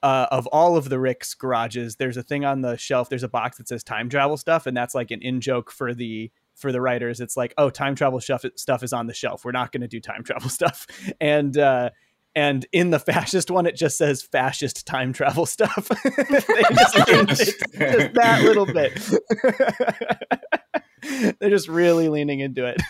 Uh, 0.03 0.27
of 0.31 0.47
all 0.49 0.77
of 0.77 0.91
the 0.91 1.01
Rick's 1.01 1.33
garages, 1.33 1.97
there's 1.97 2.19
a 2.19 2.23
thing 2.23 2.45
on 2.45 2.61
the 2.61 2.77
shelf. 2.77 3.09
There's 3.09 3.23
a 3.23 3.29
box 3.29 3.57
that 3.57 3.69
says 3.69 3.83
time 3.83 4.11
travel 4.11 4.37
stuff, 4.37 4.67
and 4.67 4.77
that's 4.77 4.95
like 4.95 5.11
an 5.11 5.23
in 5.23 5.41
joke 5.41 5.71
for 5.71 5.95
the 5.95 6.31
for 6.55 6.73
the 6.73 6.81
writers. 6.81 7.21
It's 7.21 7.37
like, 7.37 7.55
oh, 7.59 7.71
time 7.71 7.95
travel 7.95 8.21
stuff 8.21 8.45
stuff 8.57 8.83
is 8.83 8.93
on 8.93 9.07
the 9.07 9.15
shelf. 9.15 9.47
We're 9.47 9.53
not 9.53 9.73
going 9.73 9.81
to 9.81 9.89
do 9.89 10.01
time 10.01 10.23
travel 10.25 10.51
stuff, 10.51 10.87
and 11.21 11.57
uh, 11.57 11.89
and 12.35 12.67
in 12.73 12.91
the 12.91 12.99
fascist 12.99 13.51
one, 13.51 13.67
it 13.67 13.77
just 13.77 13.97
says 13.97 14.23
fascist 14.23 14.87
time 14.87 15.13
travel 15.13 15.47
stuff. 15.47 15.89
just 16.31 16.97
just 17.37 18.15
that 18.15 18.41
little 18.43 18.67
bit. 18.67 18.99
They're 21.39 21.51
just 21.51 21.69
really 21.69 22.09
leaning 22.09 22.41
into 22.41 22.67
it. 22.67 22.81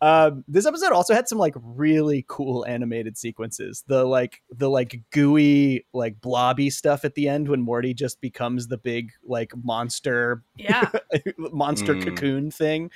Um, 0.00 0.44
this 0.48 0.66
episode 0.66 0.92
also 0.92 1.14
had 1.14 1.28
some 1.28 1.38
like 1.38 1.54
really 1.56 2.24
cool 2.28 2.64
animated 2.66 3.16
sequences. 3.16 3.84
The 3.86 4.04
like 4.04 4.42
the 4.50 4.68
like 4.70 5.00
gooey 5.10 5.86
like 5.92 6.20
blobby 6.20 6.70
stuff 6.70 7.04
at 7.04 7.14
the 7.14 7.28
end 7.28 7.48
when 7.48 7.60
Morty 7.60 7.94
just 7.94 8.20
becomes 8.20 8.68
the 8.68 8.78
big 8.78 9.10
like 9.24 9.52
monster 9.62 10.42
Yeah. 10.56 10.90
monster 11.38 11.94
Mm. 11.94 12.04
cocoon 12.04 12.50
thing. 12.50 12.90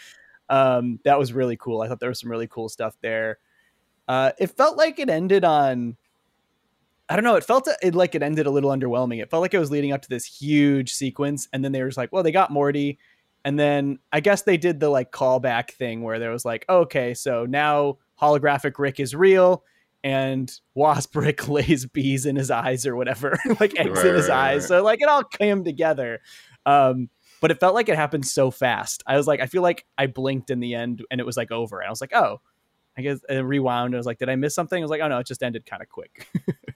Um, 0.48 1.00
that 1.04 1.18
was 1.18 1.32
really 1.32 1.56
cool. 1.56 1.82
I 1.82 1.88
thought 1.88 2.00
there 2.00 2.08
was 2.08 2.20
some 2.20 2.30
really 2.30 2.46
cool 2.46 2.68
stuff 2.68 2.96
there. 3.02 3.38
Uh, 4.08 4.30
it 4.38 4.48
felt 4.48 4.76
like 4.76 4.98
it 4.98 5.10
ended 5.10 5.44
on. 5.44 5.96
I 7.08 7.14
don't 7.14 7.24
know. 7.24 7.36
It 7.36 7.44
felt 7.44 7.68
it 7.82 7.94
like 7.94 8.14
it 8.16 8.22
ended 8.22 8.46
a 8.46 8.50
little 8.50 8.70
underwhelming. 8.70 9.22
It 9.22 9.30
felt 9.30 9.40
like 9.40 9.54
it 9.54 9.58
was 9.60 9.70
leading 9.70 9.92
up 9.92 10.02
to 10.02 10.08
this 10.08 10.24
huge 10.24 10.92
sequence, 10.92 11.48
and 11.52 11.64
then 11.64 11.70
they 11.72 11.80
were 11.82 11.88
just 11.88 11.98
like, 11.98 12.12
"Well, 12.12 12.22
they 12.24 12.32
got 12.32 12.50
Morty," 12.50 12.98
and 13.46 13.56
then 13.56 14.00
I 14.12 14.18
guess 14.18 14.42
they 14.42 14.56
did 14.56 14.80
the 14.80 14.88
like 14.88 15.12
callback 15.12 15.70
thing 15.70 16.02
where 16.02 16.18
there 16.18 16.32
was 16.32 16.44
like, 16.44 16.64
"Okay, 16.68 17.14
so 17.14 17.46
now 17.46 17.98
holographic 18.20 18.76
Rick 18.76 18.98
is 18.98 19.14
real." 19.14 19.62
And 20.02 20.52
Wasp 20.74 21.14
Rick 21.16 21.46
lays 21.46 21.86
bees 21.86 22.26
in 22.26 22.34
his 22.34 22.50
eyes 22.50 22.86
or 22.86 22.96
whatever, 22.96 23.38
like 23.60 23.78
eggs 23.78 24.02
in 24.02 24.16
his 24.16 24.28
right, 24.28 24.48
eyes. 24.48 24.62
right. 24.62 24.68
So 24.68 24.82
like 24.82 25.00
it 25.00 25.08
all 25.08 25.22
came 25.22 25.62
together. 25.62 26.22
Um, 26.66 27.08
but 27.40 27.52
it 27.52 27.60
felt 27.60 27.76
like 27.76 27.88
it 27.88 27.94
happened 27.94 28.26
so 28.26 28.50
fast. 28.50 29.04
I 29.06 29.16
was 29.16 29.28
like, 29.28 29.38
I 29.38 29.46
feel 29.46 29.62
like 29.62 29.86
I 29.96 30.08
blinked 30.08 30.50
in 30.50 30.58
the 30.58 30.74
end 30.74 31.04
and 31.12 31.20
it 31.20 31.24
was 31.24 31.36
like 31.36 31.52
over. 31.52 31.78
And 31.78 31.86
I 31.86 31.90
was 31.90 32.00
like, 32.00 32.14
oh, 32.14 32.40
I 32.98 33.02
guess 33.02 33.20
and 33.28 33.48
rewound. 33.48 33.94
I 33.94 33.98
was 33.98 34.06
like, 34.06 34.18
did 34.18 34.28
I 34.28 34.34
miss 34.34 34.56
something? 34.56 34.82
I 34.82 34.82
was 34.82 34.90
like, 34.90 35.02
oh 35.02 35.08
no, 35.08 35.18
it 35.18 35.26
just 35.26 35.44
ended 35.44 35.66
kind 35.66 35.82
of 35.82 35.88
quick. 35.88 36.26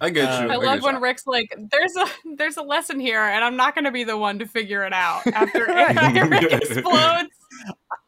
I 0.00 0.10
get 0.10 0.42
you. 0.42 0.48
I 0.48 0.56
get 0.56 0.62
love 0.62 0.78
you. 0.78 0.86
when 0.86 1.00
Rick's 1.00 1.26
like, 1.26 1.54
"There's 1.56 1.94
a 1.96 2.06
there's 2.36 2.56
a 2.56 2.62
lesson 2.62 2.98
here, 2.98 3.20
and 3.20 3.44
I'm 3.44 3.56
not 3.56 3.74
going 3.74 3.84
to 3.84 3.90
be 3.90 4.04
the 4.04 4.16
one 4.16 4.38
to 4.38 4.46
figure 4.46 4.84
it 4.84 4.92
out." 4.92 5.26
After 5.26 5.66
Rick 6.28 6.52
explodes, 6.52 7.30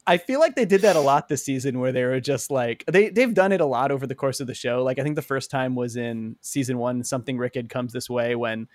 I 0.07 0.17
feel 0.17 0.41
like 0.41 0.55
they 0.55 0.65
did 0.65 0.83
that 0.83 0.97
a 0.97 1.01
lot 1.01 1.29
this 1.29 1.45
season 1.45 1.81
where 1.81 1.93
they 1.93 2.05
were 2.05 2.21
just 2.21 2.51
like 2.51 2.85
they 2.87 3.11
they've 3.11 3.35
done 3.35 3.53
it 3.53 3.61
a 3.61 3.67
lot 3.67 3.91
over 3.91 4.07
the 4.07 4.15
course 4.15 4.41
of 4.41 4.47
the 4.47 4.55
show. 4.55 4.83
Like 4.83 4.99
I 4.99 5.03
think 5.03 5.17
the 5.17 5.23
first 5.23 5.51
time 5.51 5.75
was 5.75 5.97
in 5.97 6.37
season 6.41 6.79
one, 6.79 7.05
something 7.05 7.37
Ricked 7.37 7.69
comes 7.69 7.93
this 7.93 8.09
way 8.09 8.35
when 8.35 8.69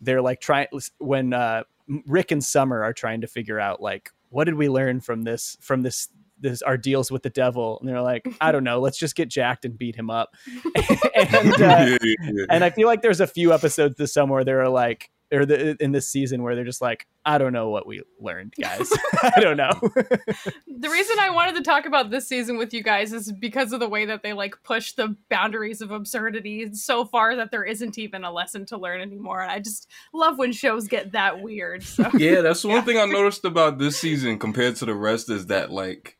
they're 0.00 0.22
like 0.22 0.40
trying 0.40 0.68
when 0.98 1.32
uh 1.32 1.64
Rick 2.06 2.30
and 2.30 2.42
Summer 2.42 2.82
are 2.82 2.92
trying 2.92 3.22
to 3.22 3.26
figure 3.26 3.58
out 3.58 3.82
like 3.82 4.10
what 4.28 4.44
did 4.44 4.54
we 4.54 4.68
learn 4.68 5.00
from 5.00 5.22
this 5.22 5.56
from 5.60 5.82
this 5.82 6.08
this 6.40 6.62
our 6.62 6.76
deals 6.76 7.10
with 7.10 7.22
the 7.22 7.30
devil 7.30 7.78
and 7.80 7.88
they're 7.88 8.02
like 8.02 8.26
I 8.40 8.52
don't 8.52 8.64
know 8.64 8.80
let's 8.80 8.98
just 8.98 9.14
get 9.14 9.28
jacked 9.28 9.64
and 9.64 9.76
beat 9.78 9.96
him 9.96 10.10
up 10.10 10.34
and 10.74 11.52
uh, 11.52 11.56
Yeah, 11.58 11.96
yeah, 12.02 12.14
yeah. 12.20 12.44
and 12.50 12.64
I 12.64 12.70
feel 12.70 12.86
like 12.86 13.02
there's 13.02 13.20
a 13.20 13.26
few 13.26 13.52
episodes 13.52 13.96
this 13.96 14.12
summer 14.12 14.34
where 14.34 14.44
they're 14.44 14.68
like, 14.68 15.10
or 15.32 15.46
the, 15.46 15.76
in 15.82 15.92
this 15.92 16.10
season 16.10 16.42
where 16.42 16.56
they're 16.56 16.64
just 16.64 16.80
like, 16.80 17.06
I 17.24 17.38
don't 17.38 17.52
know 17.52 17.68
what 17.68 17.86
we 17.86 18.02
learned, 18.18 18.54
guys. 18.60 18.90
I 19.22 19.38
don't 19.40 19.56
know. 19.56 19.70
the 19.80 20.88
reason 20.90 21.18
I 21.20 21.30
wanted 21.30 21.54
to 21.56 21.62
talk 21.62 21.86
about 21.86 22.10
this 22.10 22.26
season 22.26 22.58
with 22.58 22.74
you 22.74 22.82
guys 22.82 23.12
is 23.12 23.30
because 23.30 23.72
of 23.72 23.78
the 23.78 23.88
way 23.88 24.06
that 24.06 24.22
they 24.24 24.32
like 24.32 24.56
push 24.64 24.92
the 24.92 25.16
boundaries 25.28 25.80
of 25.82 25.92
absurdity 25.92 26.74
so 26.74 27.04
far 27.04 27.36
that 27.36 27.52
there 27.52 27.62
isn't 27.62 27.96
even 27.96 28.24
a 28.24 28.32
lesson 28.32 28.66
to 28.66 28.76
learn 28.78 29.00
anymore. 29.00 29.40
And 29.42 29.52
I 29.52 29.60
just 29.60 29.88
love 30.12 30.36
when 30.36 30.50
shows 30.52 30.88
get 30.88 31.12
that 31.12 31.40
weird. 31.40 31.84
So 31.84 32.10
yeah, 32.16 32.40
that's 32.40 32.64
one 32.64 32.84
thing 32.84 32.98
I 32.98 33.04
noticed 33.04 33.44
about 33.44 33.78
this 33.78 33.98
season 33.98 34.38
compared 34.38 34.76
to 34.76 34.84
the 34.84 34.94
rest 34.94 35.30
is 35.30 35.46
that 35.46 35.70
like 35.70 36.16
it 36.16 36.19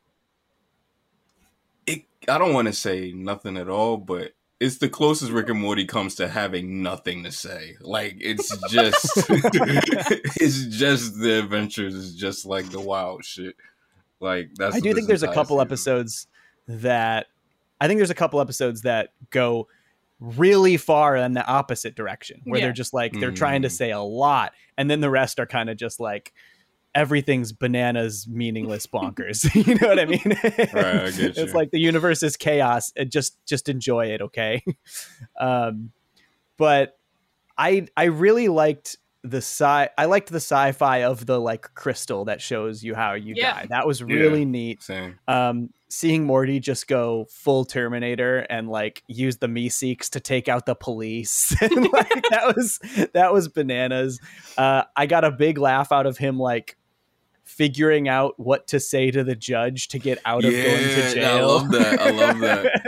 I 2.27 2.37
don't 2.37 2.53
want 2.53 2.67
to 2.67 2.73
say 2.73 3.11
nothing 3.13 3.57
at 3.57 3.69
all, 3.69 3.97
but 3.97 4.33
it's 4.59 4.77
the 4.77 4.89
closest 4.89 5.31
Rick 5.31 5.49
and 5.49 5.59
Morty 5.59 5.85
comes 5.85 6.15
to 6.15 6.27
having 6.27 6.83
nothing 6.83 7.23
to 7.23 7.31
say. 7.31 7.75
Like 7.81 8.17
it's 8.19 8.55
just 8.69 9.05
it's 10.39 10.65
just 10.77 11.19
the 11.19 11.39
adventures, 11.39 11.95
it's 11.95 12.13
just 12.13 12.45
like 12.45 12.69
the 12.69 12.79
wild 12.81 13.25
shit. 13.25 13.55
Like 14.19 14.49
that's 14.55 14.75
I 14.75 14.79
do 14.79 14.93
think 14.93 15.07
there's 15.07 15.23
a 15.23 15.27
couple 15.27 15.57
season- 15.57 15.67
episodes 15.67 16.27
that 16.67 17.27
I 17.79 17.87
think 17.87 17.97
there's 17.97 18.11
a 18.11 18.15
couple 18.15 18.39
episodes 18.39 18.83
that 18.83 19.13
go 19.31 19.67
really 20.19 20.77
far 20.77 21.15
in 21.15 21.33
the 21.33 21.43
opposite 21.47 21.95
direction 21.95 22.41
where 22.43 22.59
Yeah. 22.59 22.67
they're 22.67 22.73
just 22.73 22.93
like 22.93 23.13
they're 23.19 23.31
trying 23.31 23.63
to 23.63 23.67
Mm. 23.69 23.71
say 23.71 23.89
a 23.91 23.99
lot 23.99 24.53
and 24.77 24.87
then 24.91 25.01
the 25.01 25.09
rest 25.09 25.39
are 25.39 25.47
kind 25.47 25.67
of 25.71 25.77
just 25.77 25.99
like 25.99 26.31
everything's 26.93 27.51
bananas 27.53 28.27
meaningless 28.27 28.85
bonkers. 28.93 29.43
You 29.67 29.75
know 29.75 29.87
what 29.87 29.99
i 29.99 30.05
mean? 30.05 30.21
Right, 30.25 30.75
I 30.75 31.07
it's 31.41 31.53
like 31.53 31.71
the 31.71 31.79
universe 31.79 32.21
is 32.23 32.35
chaos 32.37 32.91
and 32.95 33.11
just 33.11 33.37
just 33.45 33.69
enjoy 33.69 34.07
it 34.07 34.21
okay? 34.21 34.63
Um 35.39 35.91
but 36.57 36.97
i 37.57 37.87
i 37.97 38.05
really 38.05 38.47
liked 38.47 38.97
the 39.23 39.37
sci 39.37 39.87
i 39.97 40.05
liked 40.05 40.29
the 40.29 40.37
sci-fi 40.37 41.03
of 41.03 41.25
the 41.27 41.39
like 41.39 41.73
crystal 41.75 42.25
that 42.25 42.41
shows 42.41 42.83
you 42.83 42.95
how 42.95 43.13
you 43.13 43.35
Yeah. 43.37 43.53
die. 43.53 43.67
That 43.69 43.85
was 43.87 43.99
Yeah. 44.01 44.07
really 44.07 44.45
neat. 44.45 44.81
Same. 44.81 45.19
um 45.27 45.69
seeing 45.89 46.23
morty 46.25 46.59
just 46.59 46.87
go 46.87 47.27
full 47.29 47.65
terminator 47.65 48.39
and 48.49 48.69
like 48.69 49.03
use 49.07 49.37
the 49.37 49.47
meeseeks 49.47 50.09
to 50.11 50.19
take 50.21 50.47
out 50.47 50.65
the 50.65 50.73
police. 50.73 51.53
And 51.61 51.91
like 51.91 52.23
that 52.31 52.53
was 52.55 52.79
that 53.13 53.31
was 53.33 53.47
bananas. 53.47 54.19
Uh 54.57 54.83
i 54.95 55.05
got 55.05 55.23
a 55.23 55.31
big 55.31 55.57
laugh 55.57 55.91
out 55.91 56.05
of 56.07 56.17
him 56.17 56.39
like 56.39 56.75
figuring 57.51 58.07
out 58.07 58.33
what 58.39 58.67
to 58.67 58.79
say 58.79 59.11
to 59.11 59.23
the 59.23 59.35
judge 59.35 59.87
to 59.89 59.99
get 59.99 60.17
out 60.25 60.45
of 60.45 60.51
going 60.51 60.87
Yeah, 60.89 60.95
to 60.95 61.09
I 61.09 61.13
jail 61.13 61.47
love 61.47 61.71
that. 61.71 61.99
I 61.99 62.09
love 62.11 62.39
that. 62.39 62.81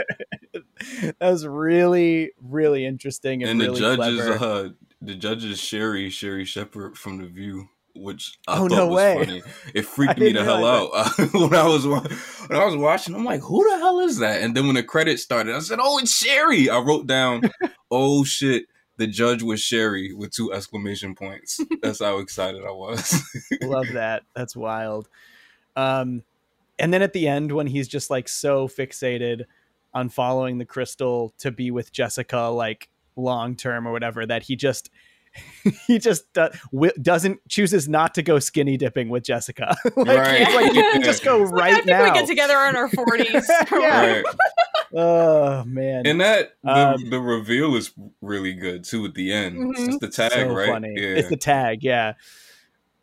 that 1.20 1.30
was 1.30 1.46
really 1.46 2.32
really 2.42 2.84
interesting 2.86 3.42
and, 3.42 3.52
and 3.52 3.60
the 3.60 3.66
really 3.66 3.80
judges, 3.80 4.16
clever. 4.20 4.44
uh, 4.44 4.68
the 5.02 5.14
judges, 5.14 5.60
Sherri, 5.60 6.08
Sherri 6.10 6.44
Shepherd 6.44 6.96
from 6.96 7.18
The 7.18 7.26
View, 7.26 7.68
which 7.94 8.38
I 8.48 8.56
Oh, 8.58 8.68
thought 8.68 8.70
no 8.70 8.86
was 8.88 8.96
way. 8.96 9.14
funny. 9.26 9.42
It 9.74 9.82
freaked 9.86 10.18
me 10.18 10.32
the 10.32 10.44
hell 10.44 10.64
out 10.64 10.90
when 11.34 11.54
I 11.54 11.66
was 11.66 11.86
when 11.86 12.58
I 12.58 12.64
was 12.64 12.76
watching. 12.76 13.14
I'm 13.14 13.24
like, 13.24 13.42
who 13.42 13.68
the 13.70 13.78
hell 13.78 14.00
is 14.00 14.18
that? 14.18 14.40
And 14.42 14.56
then 14.56 14.66
when 14.66 14.76
the 14.76 14.82
credits 14.82 15.22
started, 15.22 15.54
I 15.54 15.58
said, 15.60 15.78
oh, 15.80 15.98
it's 15.98 16.16
Sherri. 16.16 16.70
I 16.70 16.78
wrote 16.78 17.06
down, 17.06 17.42
oh 17.90 18.24
shit. 18.24 18.64
The 18.96 19.06
judge 19.06 19.42
was 19.42 19.60
Sherri 19.60 20.12
with 20.12 20.30
two 20.30 20.52
exclamation 20.52 21.14
points. 21.14 21.60
That's 21.82 22.00
how 22.00 22.18
excited 22.18 22.62
I 22.64 22.70
was. 22.70 23.20
love 23.62 23.86
that 23.92 24.22
that's 24.34 24.54
wild 24.54 25.08
um 25.76 26.22
and 26.78 26.92
then 26.92 27.02
at 27.02 27.12
the 27.12 27.26
end 27.26 27.52
when 27.52 27.66
he's 27.66 27.88
just 27.88 28.10
like 28.10 28.28
so 28.28 28.68
fixated 28.68 29.44
on 29.92 30.08
following 30.08 30.58
the 30.58 30.64
crystal 30.64 31.32
to 31.38 31.50
be 31.50 31.70
with 31.70 31.92
jessica 31.92 32.42
like 32.42 32.88
long 33.16 33.56
term 33.56 33.86
or 33.86 33.92
whatever 33.92 34.26
that 34.26 34.42
he 34.42 34.56
just 34.56 34.90
he 35.86 35.98
just 35.98 36.32
do, 36.34 36.48
wi- 36.72 36.92
doesn't 37.02 37.40
chooses 37.48 37.88
not 37.88 38.14
to 38.14 38.22
go 38.22 38.38
skinny 38.38 38.76
dipping 38.76 39.08
with 39.08 39.24
jessica 39.24 39.76
like, 39.96 40.06
Right. 40.18 40.40
it's 40.42 40.54
like 40.54 40.74
you 40.74 40.82
can 40.92 41.02
just 41.02 41.24
go 41.24 41.42
It's 41.42 41.50
like, 41.52 41.60
right 41.60 41.72
I 41.72 41.76
think 41.76 41.86
now 41.86 42.04
we 42.04 42.10
get 42.12 42.26
together 42.26 42.54
in 42.68 42.76
our 42.76 42.88
40s. 42.88 43.42
Yeah. 43.72 44.12
right. 44.16 44.24
oh 44.94 45.64
man 45.64 46.06
And 46.06 46.20
that 46.20 46.52
the, 46.62 46.70
Um, 46.70 47.10
the 47.10 47.20
reveal 47.20 47.74
is 47.76 47.92
really 48.20 48.52
good 48.54 48.84
too 48.84 49.04
at 49.06 49.14
the 49.14 49.32
end. 49.32 49.56
Mhm. 49.76 49.88
It's 49.88 49.98
the 49.98 50.08
tag, 50.08 50.32
so 50.32 50.54
right? 50.54 50.68
funny 50.68 50.94
Yeah. 50.96 51.08
it's 51.16 51.28
the 51.28 51.36
tag 51.36 51.82
yeah 51.82 52.14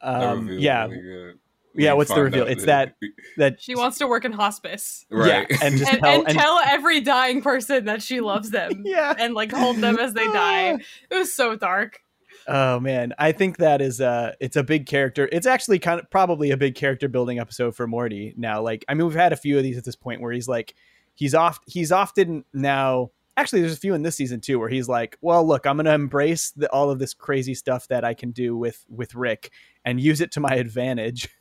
um 0.02 0.48
yeah 0.50 0.86
really. 0.88 1.34
Yeah, 1.74 1.94
what's 1.94 2.14
the 2.14 2.22
reveal? 2.22 2.48
It's 2.48 2.66
that- 2.66 2.96
that 3.38 3.62
She 3.62 3.76
wants 3.76 3.98
to 4.00 4.08
work 4.08 4.26
in 4.26 4.34
hospice. 4.34 5.06
right. 5.10 5.48
yeah 5.50 5.58
and 5.64 5.78
just 5.78 5.90
And, 5.94 6.02
tell 6.02 6.20
and 6.20 6.28
and- 6.28 6.38
tell 6.38 6.60
every 6.60 7.00
dying 7.00 7.42
person 7.42 7.86
that 7.86 8.02
she 8.04 8.20
loves 8.20 8.50
them. 8.52 8.82
yeah 8.86 9.14
And 9.18 9.34
like 9.34 9.54
hold 9.54 9.78
them 9.78 9.98
as 9.98 10.14
they 10.14 10.26
die. 10.26 10.80
It 11.10 11.16
was 11.16 11.34
so 11.34 11.56
dark. 11.56 12.00
Oh 12.48 12.80
man, 12.80 13.14
I 13.20 13.32
think 13.32 13.58
that 13.58 13.82
is 13.82 14.02
uh 14.02 14.34
it's 14.40 14.56
a 14.56 14.64
big 14.64 14.86
character. 14.86 15.30
It's 15.32 15.48
actually 15.48 15.80
kind 15.80 16.00
of 16.00 16.10
probably 16.10 16.52
a 16.52 16.58
big 16.58 16.76
character 16.76 17.08
building 17.08 17.40
episode 17.40 17.76
for 17.76 17.88
Morty 17.88 18.34
now. 18.38 18.62
Like 18.62 18.86
I 18.88 18.94
mean 18.94 19.08
we've 19.08 19.16
had 19.16 19.34
a 19.34 19.38
few 19.38 19.58
of 19.58 19.64
these 19.64 19.78
at 19.78 19.86
this 19.86 19.96
point 19.96 20.22
where 20.22 20.32
he's 20.32 20.48
like 20.48 20.76
he's 21.14 21.36
off 21.36 21.60
he's 21.68 21.92
often 21.92 22.46
now 22.54 23.12
actually 23.38 23.62
there's 23.62 23.74
a 23.74 23.78
few 23.78 23.94
in 23.94 24.02
this 24.02 24.16
season 24.16 24.40
too 24.40 24.60
where 24.60 24.70
he's 24.70 24.88
like 24.88 25.18
well 25.22 25.46
look 25.46 25.66
i'm 25.66 25.78
going 25.78 25.86
to 25.86 25.94
embrace 25.94 26.52
the, 26.52 26.70
all 26.72 26.90
of 26.90 27.00
this 27.00 27.14
crazy 27.14 27.54
stuff 27.54 27.88
that 27.88 28.04
i 28.04 28.14
can 28.14 28.32
do 28.32 28.56
with 28.56 28.86
with 28.90 29.16
rick 29.16 29.52
and 29.84 30.00
use 30.00 30.22
it 30.22 30.32
to 30.34 30.40
my 30.40 30.56
advantage. 30.56 31.30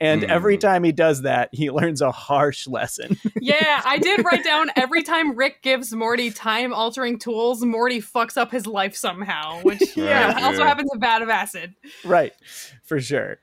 And 0.00 0.22
mm. 0.22 0.28
every 0.28 0.58
time 0.58 0.84
he 0.84 0.92
does 0.92 1.22
that 1.22 1.48
he 1.52 1.70
learns 1.70 2.02
a 2.02 2.12
harsh 2.12 2.66
lesson. 2.66 3.16
Yeah 3.40 3.80
i 3.84 3.98
did 3.98 4.24
write 4.24 4.44
down 4.44 4.70
every 4.76 5.02
time 5.02 5.34
rick 5.34 5.62
gives 5.62 5.92
morty 5.92 6.30
time 6.30 6.72
altering 6.72 7.18
tools 7.18 7.64
morty 7.64 8.00
fucks 8.00 8.36
up 8.36 8.50
his 8.50 8.66
life 8.66 8.94
somehow 8.94 9.60
which 9.62 9.80
right, 9.80 9.96
yeah, 9.96 10.38
yeah, 10.38 10.46
also 10.46 10.64
happens 10.64 10.90
with 10.92 11.00
vat 11.00 11.22
of 11.22 11.28
acid. 11.28 11.74
Right 12.04 12.32
for 12.84 13.00
sure. 13.00 13.38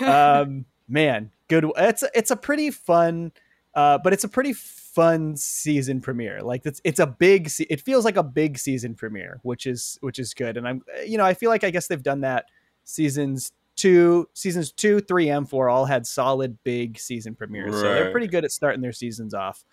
Um 0.00 0.66
man 0.88 1.32
good 1.48 1.66
it's 1.76 2.04
it's 2.14 2.30
a 2.30 2.36
pretty 2.36 2.70
fun 2.70 3.32
uh 3.74 3.98
but 4.02 4.12
it's 4.12 4.24
a 4.24 4.28
pretty 4.28 4.54
fun 4.94 5.36
season 5.36 6.00
premiere. 6.00 6.40
Like 6.40 6.64
it's 6.64 6.80
it's 6.84 7.00
a 7.00 7.06
big 7.06 7.50
it 7.58 7.80
feels 7.80 8.04
like 8.04 8.16
a 8.16 8.22
big 8.22 8.58
season 8.58 8.94
premiere, 8.94 9.40
which 9.42 9.66
is 9.66 9.98
which 10.00 10.18
is 10.18 10.32
good. 10.34 10.56
And 10.56 10.66
I'm 10.68 10.82
you 11.04 11.18
know, 11.18 11.24
I 11.24 11.34
feel 11.34 11.50
like 11.50 11.64
I 11.64 11.70
guess 11.70 11.88
they've 11.88 12.02
done 12.02 12.20
that 12.20 12.46
seasons 12.84 13.52
2, 13.76 14.28
seasons 14.34 14.70
2, 14.70 15.00
3 15.00 15.28
and 15.30 15.50
4 15.50 15.68
all 15.68 15.84
had 15.84 16.06
solid 16.06 16.56
big 16.62 16.98
season 16.98 17.34
premieres. 17.34 17.74
Right. 17.74 17.80
So 17.80 17.94
they're 17.94 18.12
pretty 18.12 18.28
good 18.28 18.44
at 18.44 18.52
starting 18.52 18.80
their 18.80 18.92
seasons 18.92 19.34
off. 19.34 19.64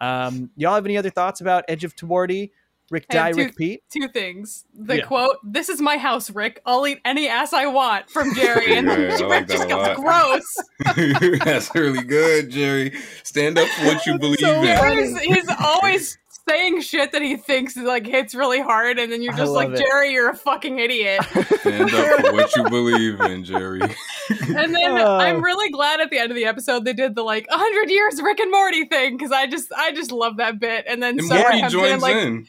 Um 0.00 0.50
y'all 0.56 0.74
have 0.74 0.84
any 0.84 0.98
other 0.98 1.10
thoughts 1.10 1.40
about 1.40 1.64
Edge 1.68 1.84
of 1.84 1.96
Tomorrow? 1.96 2.48
Rick 2.90 3.08
Die, 3.08 3.32
two, 3.32 3.38
Rick 3.38 3.56
Pete. 3.56 3.82
Two 3.90 4.08
things. 4.08 4.64
The 4.72 4.98
yeah. 4.98 5.04
quote, 5.04 5.36
"This 5.44 5.68
is 5.68 5.80
my 5.80 5.98
house, 5.98 6.30
Rick. 6.30 6.62
I'll 6.64 6.86
eat 6.86 7.00
any 7.04 7.28
ass 7.28 7.52
I 7.52 7.66
want" 7.66 8.08
from 8.08 8.32
Jerry, 8.34 8.76
and 8.76 8.88
then 8.88 9.00
yeah, 9.20 9.26
Rick 9.26 9.48
just 9.48 9.68
goes, 9.68 9.96
"Gross." 9.96 10.56
That's 11.44 11.74
really 11.74 12.04
good, 12.04 12.50
Jerry. 12.50 12.92
Stand 13.24 13.58
up 13.58 13.68
for 13.68 13.86
what 13.86 14.06
you 14.06 14.18
believe 14.20 14.38
so 14.38 14.62
in. 14.62 14.98
He's, 14.98 15.18
he's 15.20 15.48
always 15.60 16.16
saying 16.48 16.80
shit 16.80 17.10
that 17.10 17.22
he 17.22 17.36
thinks 17.36 17.76
like 17.76 18.06
hits 18.06 18.36
really 18.36 18.60
hard, 18.60 19.00
and 19.00 19.10
then 19.10 19.20
you're 19.20 19.34
just 19.34 19.50
like, 19.50 19.70
it. 19.70 19.78
Jerry, 19.84 20.12
you're 20.12 20.30
a 20.30 20.36
fucking 20.36 20.78
idiot. 20.78 21.24
Stand 21.24 21.92
up 21.92 22.20
for 22.20 22.32
what 22.34 22.54
you 22.54 22.62
believe 22.64 23.20
in, 23.20 23.42
Jerry. 23.42 23.80
and 23.80 24.72
then 24.72 24.96
uh, 24.96 25.16
I'm 25.16 25.42
really 25.42 25.70
glad 25.70 26.00
at 26.00 26.10
the 26.10 26.18
end 26.18 26.30
of 26.30 26.36
the 26.36 26.44
episode 26.44 26.84
they 26.84 26.92
did 26.92 27.16
the 27.16 27.24
like 27.24 27.50
100 27.50 27.90
years 27.90 28.22
Rick 28.22 28.38
and 28.38 28.52
Morty 28.52 28.84
thing 28.84 29.16
because 29.16 29.32
I 29.32 29.48
just 29.48 29.72
I 29.76 29.90
just 29.90 30.12
love 30.12 30.36
that 30.36 30.60
bit. 30.60 30.84
And 30.88 31.02
then 31.02 31.18
and 31.18 31.28
Morty 31.28 31.62
joins 31.62 31.94
in, 31.94 32.00
like, 32.00 32.14
in 32.14 32.46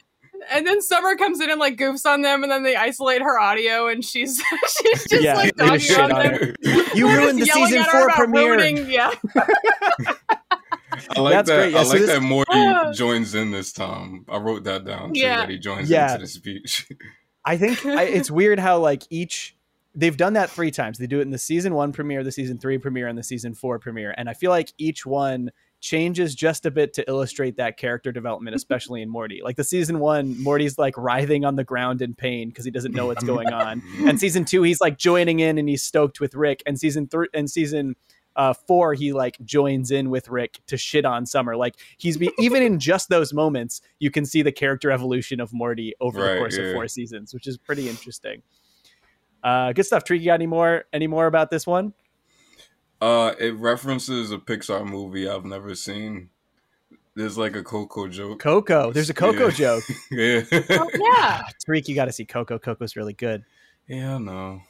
and 0.52 0.66
then 0.66 0.82
Summer 0.82 1.16
comes 1.16 1.40
in 1.40 1.50
and 1.50 1.60
like 1.60 1.78
goofs 1.78 2.06
on 2.06 2.22
them, 2.22 2.44
and 2.44 2.52
then 2.52 2.64
they 2.64 2.76
isolate 2.76 3.22
her 3.22 3.40
audio, 3.40 3.88
and 3.88 4.04
she's 4.04 4.42
she's 4.82 5.06
just 5.08 5.24
yeah, 5.24 5.36
like 5.36 5.56
dogging 5.56 5.96
on, 6.00 6.12
on 6.12 6.24
them. 6.24 6.56
You 6.96 7.08
ruined 7.08 7.42
the 7.42 7.46
season 7.46 7.84
four 7.84 8.10
premiere. 8.12 8.56
Ruining, 8.56 8.90
yeah. 8.90 9.12
I 11.16 11.20
like 11.20 11.34
That's 11.34 11.50
that. 11.50 11.58
Great. 11.58 11.74
Yeah, 11.74 11.80
I 11.80 11.84
so 11.84 11.90
like 11.90 12.00
this, 12.00 12.10
that 12.10 12.22
Morty 12.22 12.52
uh, 12.52 12.94
joins 12.94 13.36
in 13.36 13.52
this 13.52 13.72
time. 13.72 14.26
I 14.30 14.38
wrote 14.38 14.64
that 14.64 14.86
down. 14.86 15.14
Too, 15.14 15.20
yeah, 15.20 15.42
that 15.42 15.50
he 15.50 15.58
joins 15.58 15.90
yeah. 15.90 16.14
into 16.14 16.22
the 16.22 16.28
speech. 16.28 16.90
I 17.46 17.58
think 17.58 17.86
I, 17.86 18.04
it's 18.04 18.32
weird 18.32 18.60
how 18.60 18.80
like 18.80 19.04
each 19.10 19.56
they've 19.96 20.18
done 20.18 20.34
that 20.34 20.50
three 20.50 20.72
times. 20.72 20.98
They 20.98 21.08
do 21.08 21.20
it 21.20 21.24
in 21.24 21.32
the 21.32 21.38
season 21.38 21.74
one 21.74 21.92
premiere, 21.92 22.24
the 22.24 22.32
season 22.32 22.58
three 22.58 22.78
premiere, 22.78 23.08
and 23.08 23.18
the 23.18 23.24
season 23.24 23.54
four 23.54 23.80
premiere. 23.80 24.14
And 24.18 24.30
I 24.30 24.34
feel 24.34 24.52
like 24.52 24.74
each 24.78 25.06
one 25.06 25.52
changes 25.80 26.36
just 26.36 26.66
a 26.66 26.72
bit 26.72 26.94
to 26.94 27.08
illustrate 27.08 27.58
that 27.58 27.78
character 27.78 28.12
development, 28.12 28.56
especially 28.58 29.02
in 29.02 29.10
Morty. 29.10 29.42
Like 29.44 29.56
the 29.56 29.64
season 29.64 30.00
one, 30.00 30.42
Morty's 30.42 30.78
like 30.78 30.98
writhing 30.98 31.46
on 31.46 31.56
the 31.56 31.64
ground 31.64 32.02
in 32.02 32.14
pain 32.14 32.50
because 32.50 32.66
he 32.66 32.72
doesn't 32.72 32.94
know 32.94 33.08
what's 33.08 33.24
going 33.24 33.52
on. 33.54 33.82
and 34.00 34.20
season 34.20 34.46
two, 34.46 34.64
he's 34.64 34.82
like 34.82 34.98
joining 34.98 35.40
in 35.40 35.58
and 35.58 35.70
he's 35.70 35.84
stoked 35.84 36.20
with 36.20 36.36
Rick. 36.36 36.64
And 36.66 36.80
season 36.80 37.08
three 37.08 37.28
and 37.34 37.50
season 37.50 37.96
uh, 38.36 38.54
four, 38.54 38.94
he 38.94 39.14
like 39.14 39.38
joins 39.44 39.92
in 39.92 40.10
with 40.10 40.30
Rick 40.30 40.60
to 40.68 40.78
shit 40.78 41.06
on 41.06 41.26
Summer. 41.26 41.56
Like 41.56 41.76
he's 41.98 42.18
be- 42.18 42.32
even 42.40 42.64
in 42.64 42.80
just 42.80 43.10
those 43.10 43.34
moments, 43.34 43.82
you 44.00 44.12
can 44.12 44.26
see 44.26 44.42
the 44.42 44.52
character 44.52 44.92
evolution 44.92 45.40
of 45.40 45.52
Morty 45.54 45.94
over 46.00 46.22
right, 46.22 46.34
the 46.34 46.38
course 46.40 46.58
yeah. 46.58 46.66
of 46.66 46.74
four 46.74 46.88
seasons, 46.88 47.34
which 47.34 47.48
is 47.48 47.58
pretty 47.58 47.90
interesting. 47.90 48.42
Uh, 49.44 49.72
good 49.74 49.86
stuff. 49.86 50.04
Treaky, 50.04 50.26
got 50.26 50.36
any 50.36 50.48
more? 50.48 50.86
Any 50.94 51.08
more 51.08 51.28
about 51.28 51.50
this 51.50 51.66
one? 51.66 51.94
Uh, 53.00 53.34
it 53.40 53.56
references 53.56 54.32
a 54.32 54.38
Pixar 54.38 54.88
movie 54.88 55.30
I've 55.30 55.46
never 55.46 55.76
seen. 55.76 56.30
There's 57.16 57.38
like 57.38 57.56
a 57.56 57.64
Coco 57.64 58.08
joke. 58.08 58.40
Coco. 58.40 58.92
There's 58.92 59.10
a 59.10 59.14
Coco 59.14 59.46
yeah. 59.46 59.52
joke. 59.52 59.84
yeah. 60.12 60.44
Oh, 60.52 60.90
yeah. 60.94 61.44
Tariq, 61.68 61.88
you 61.88 61.96
got 61.96 62.06
to 62.06 62.12
see 62.12 62.26
Coco. 62.26 62.60
Coco's 62.60 62.96
really 62.96 63.14
good. 63.14 63.44
Yeah, 63.88 64.18
no. 64.18 64.62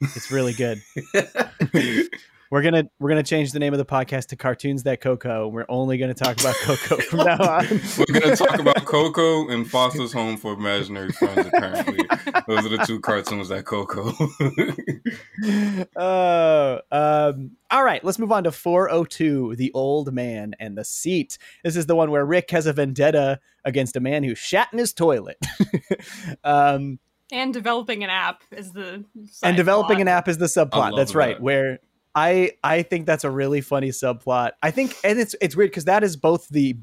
It's 0.00 0.30
really 0.30 0.52
good. 0.52 0.82
we're 2.50 2.62
gonna 2.62 2.84
we're 2.98 3.08
gonna 3.08 3.22
change 3.22 3.52
the 3.52 3.60
name 3.60 3.72
of 3.72 3.78
the 3.78 3.84
podcast 3.84 4.26
to 4.28 4.36
Cartoons 4.36 4.82
That 4.82 5.00
Coco. 5.00 5.46
We're 5.48 5.66
only 5.68 5.98
gonna 5.98 6.14
talk 6.14 6.40
about 6.40 6.56
Coco 6.56 6.96
from 6.96 7.20
now 7.20 7.38
on. 7.40 7.80
we're 7.98 8.20
gonna 8.20 8.36
talk 8.36 8.58
about 8.58 8.84
Coco 8.84 9.48
and 9.48 9.68
Foster's 9.70 10.12
Home 10.12 10.36
for 10.36 10.52
Imaginary 10.54 11.12
Friends. 11.12 11.46
Apparently, 11.46 12.04
those 12.48 12.66
are 12.66 12.76
the 12.76 12.82
two 12.86 13.00
cartoons 13.00 13.48
that 13.48 13.64
Coco. 13.64 14.12
Oh, 15.96 16.80
um, 16.90 17.52
all 17.70 17.84
right. 17.84 18.04
Let's 18.04 18.18
move 18.18 18.32
on 18.32 18.44
to 18.44 18.52
402, 18.52 19.56
the 19.56 19.72
old 19.72 20.12
man 20.12 20.54
and 20.58 20.76
the 20.76 20.84
seat. 20.84 21.38
This 21.64 21.76
is 21.76 21.86
the 21.86 21.96
one 21.96 22.10
where 22.10 22.24
Rick 22.24 22.50
has 22.50 22.66
a 22.66 22.72
vendetta 22.72 23.40
against 23.64 23.96
a 23.96 24.00
man 24.00 24.22
who 24.22 24.34
shat 24.34 24.68
in 24.72 24.78
his 24.78 24.92
toilet. 24.92 25.38
um, 26.44 26.98
and 27.32 27.54
developing 27.54 28.04
an 28.04 28.10
app 28.10 28.42
is 28.50 28.72
the 28.72 29.04
and 29.42 29.56
developing 29.56 29.96
plot. 29.96 30.00
an 30.02 30.08
app 30.08 30.28
is 30.28 30.38
the 30.38 30.46
subplot. 30.46 30.96
That's 30.96 31.14
right. 31.14 31.36
That. 31.36 31.42
Where 31.42 31.78
I 32.14 32.52
I 32.64 32.82
think 32.82 33.06
that's 33.06 33.24
a 33.24 33.30
really 33.30 33.60
funny 33.60 33.90
subplot. 33.90 34.52
I 34.62 34.70
think 34.70 34.96
and 35.04 35.18
it's 35.18 35.34
it's 35.40 35.56
weird 35.56 35.70
because 35.70 35.84
that 35.84 36.02
is 36.02 36.16
both 36.16 36.48
the 36.48 36.76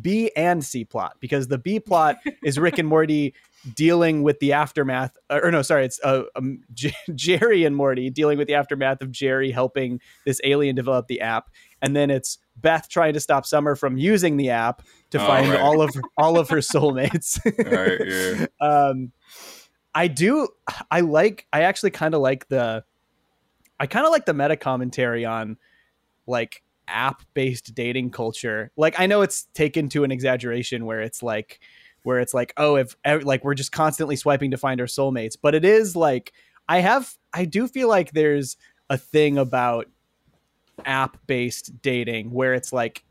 B 0.00 0.30
and 0.36 0.64
C 0.64 0.84
plot 0.84 1.16
because 1.20 1.48
the 1.48 1.58
B 1.58 1.80
plot 1.80 2.18
is 2.42 2.58
Rick 2.58 2.78
and 2.78 2.88
Morty 2.88 3.34
dealing 3.74 4.22
with 4.22 4.38
the 4.38 4.52
aftermath 4.52 5.16
or 5.30 5.50
no 5.50 5.62
sorry 5.62 5.84
it's 5.84 5.98
uh, 6.04 6.24
um, 6.36 6.60
J- 6.74 6.94
Jerry 7.14 7.64
and 7.64 7.74
Morty 7.74 8.10
dealing 8.10 8.38
with 8.38 8.46
the 8.46 8.54
aftermath 8.54 9.00
of 9.00 9.10
Jerry 9.10 9.50
helping 9.50 10.00
this 10.24 10.40
alien 10.44 10.76
develop 10.76 11.08
the 11.08 11.20
app 11.20 11.50
and 11.82 11.96
then 11.96 12.10
it's 12.10 12.38
Beth 12.56 12.88
trying 12.88 13.14
to 13.14 13.20
stop 13.20 13.46
Summer 13.46 13.74
from 13.74 13.96
using 13.96 14.36
the 14.36 14.50
app 14.50 14.82
to 15.10 15.22
oh, 15.22 15.26
find 15.26 15.50
right. 15.50 15.60
all 15.60 15.80
of 15.80 15.94
all 16.16 16.38
of 16.38 16.48
her 16.50 16.58
soulmates. 16.58 17.38
right, 18.38 18.40
yeah. 18.40 18.46
Um 18.60 19.12
I 19.94 20.08
do 20.08 20.48
I 20.90 21.00
like 21.00 21.46
I 21.52 21.62
actually 21.62 21.90
kind 21.90 22.14
of 22.14 22.20
like 22.20 22.48
the 22.48 22.84
I 23.78 23.86
kind 23.86 24.06
of 24.06 24.12
like 24.12 24.26
the 24.26 24.34
meta 24.34 24.56
commentary 24.56 25.24
on 25.24 25.56
like 26.26 26.62
app 26.88 27.22
based 27.34 27.74
dating 27.74 28.10
culture. 28.10 28.70
Like 28.76 28.98
I 28.98 29.06
know 29.06 29.22
it's 29.22 29.44
taken 29.54 29.88
to 29.90 30.04
an 30.04 30.10
exaggeration 30.10 30.86
where 30.86 31.00
it's 31.00 31.22
like 31.22 31.60
where 32.02 32.20
it's 32.20 32.34
like 32.34 32.52
oh 32.56 32.76
if 32.76 32.96
like 33.04 33.44
we're 33.44 33.54
just 33.54 33.72
constantly 33.72 34.16
swiping 34.16 34.50
to 34.52 34.56
find 34.56 34.80
our 34.80 34.86
soulmates, 34.86 35.36
but 35.40 35.54
it 35.54 35.64
is 35.64 35.96
like 35.96 36.32
I 36.68 36.78
have 36.80 37.14
I 37.32 37.44
do 37.44 37.68
feel 37.68 37.88
like 37.88 38.12
there's 38.12 38.56
a 38.88 38.96
thing 38.96 39.38
about 39.38 39.86
app 40.84 41.18
based 41.26 41.80
dating 41.82 42.30
where 42.30 42.54
it's 42.54 42.72
like 42.72 43.02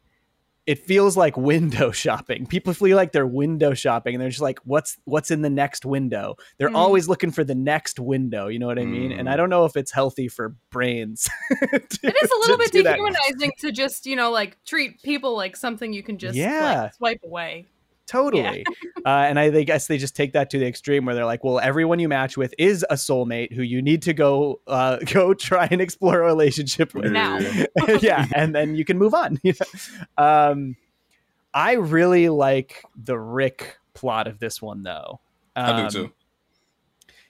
it 0.67 0.79
feels 0.79 1.15
like 1.15 1.37
window 1.37 1.91
shopping. 2.03 2.45
People 2.45 2.73
feel 2.73 2.95
like 2.95 3.11
they're 3.11 3.27
window 3.27 3.73
shopping 3.73 4.15
and 4.15 4.21
they're 4.21 4.29
just 4.29 4.41
like, 4.41 4.59
what's 4.63 4.97
what's 5.05 5.31
in 5.31 5.41
the 5.41 5.49
next 5.49 5.85
window? 5.85 6.35
They're 6.57 6.69
mm. 6.69 6.75
always 6.75 7.07
looking 7.07 7.31
for 7.31 7.43
the 7.43 7.55
next 7.55 7.99
window. 7.99 8.47
You 8.47 8.59
know 8.59 8.67
what 8.67 8.79
I 8.79 8.85
mean? 8.85 9.11
Mm. 9.11 9.19
And 9.19 9.29
I 9.29 9.33
mm. 9.33 9.37
don't 9.37 9.49
know 9.49 9.65
if 9.65 9.75
it's 9.75 9.91
healthy 9.91 10.27
for 10.27 10.55
brains. 10.71 11.29
to, 11.49 11.99
it 12.03 12.15
is 12.23 12.31
a 12.31 12.39
little 12.39 12.57
bit 12.57 12.71
dehumanizing 12.71 13.51
that. 13.57 13.59
to 13.59 13.71
just, 13.71 14.05
you 14.05 14.15
know, 14.15 14.31
like 14.31 14.57
treat 14.65 15.01
people 15.03 15.35
like 15.35 15.55
something 15.55 15.93
you 15.93 16.03
can 16.03 16.17
just 16.17 16.35
yeah. 16.35 16.83
like, 16.83 16.93
swipe 16.95 17.21
away. 17.23 17.67
Totally. 18.07 18.63
Yeah. 18.67 19.01
uh, 19.05 19.25
and 19.25 19.39
I 19.39 19.49
they 19.49 19.65
guess 19.65 19.87
they 19.87 19.97
just 19.97 20.15
take 20.15 20.33
that 20.33 20.49
to 20.51 20.59
the 20.59 20.67
extreme 20.67 21.05
where 21.05 21.15
they're 21.15 21.25
like, 21.25 21.43
well, 21.43 21.59
everyone 21.59 21.99
you 21.99 22.07
match 22.07 22.37
with 22.37 22.53
is 22.57 22.85
a 22.89 22.95
soulmate 22.95 23.53
who 23.53 23.63
you 23.63 23.81
need 23.81 24.01
to 24.03 24.13
go 24.13 24.61
uh, 24.67 24.97
go 25.11 25.33
try 25.33 25.67
and 25.69 25.81
explore 25.81 26.21
a 26.21 26.25
relationship 26.25 26.93
with. 26.93 27.11
Now. 27.11 27.39
yeah. 28.01 28.27
And 28.35 28.53
then 28.53 28.75
you 28.75 28.85
can 28.85 28.97
move 28.97 29.13
on. 29.13 29.39
um, 30.17 30.75
I 31.53 31.73
really 31.73 32.29
like 32.29 32.83
the 32.95 33.17
Rick 33.17 33.77
plot 33.93 34.27
of 34.27 34.39
this 34.39 34.61
one 34.61 34.83
though. 34.83 35.19
Um, 35.55 35.65
I 35.65 35.77
do 35.77 35.83
um, 35.83 35.89
too. 35.89 36.13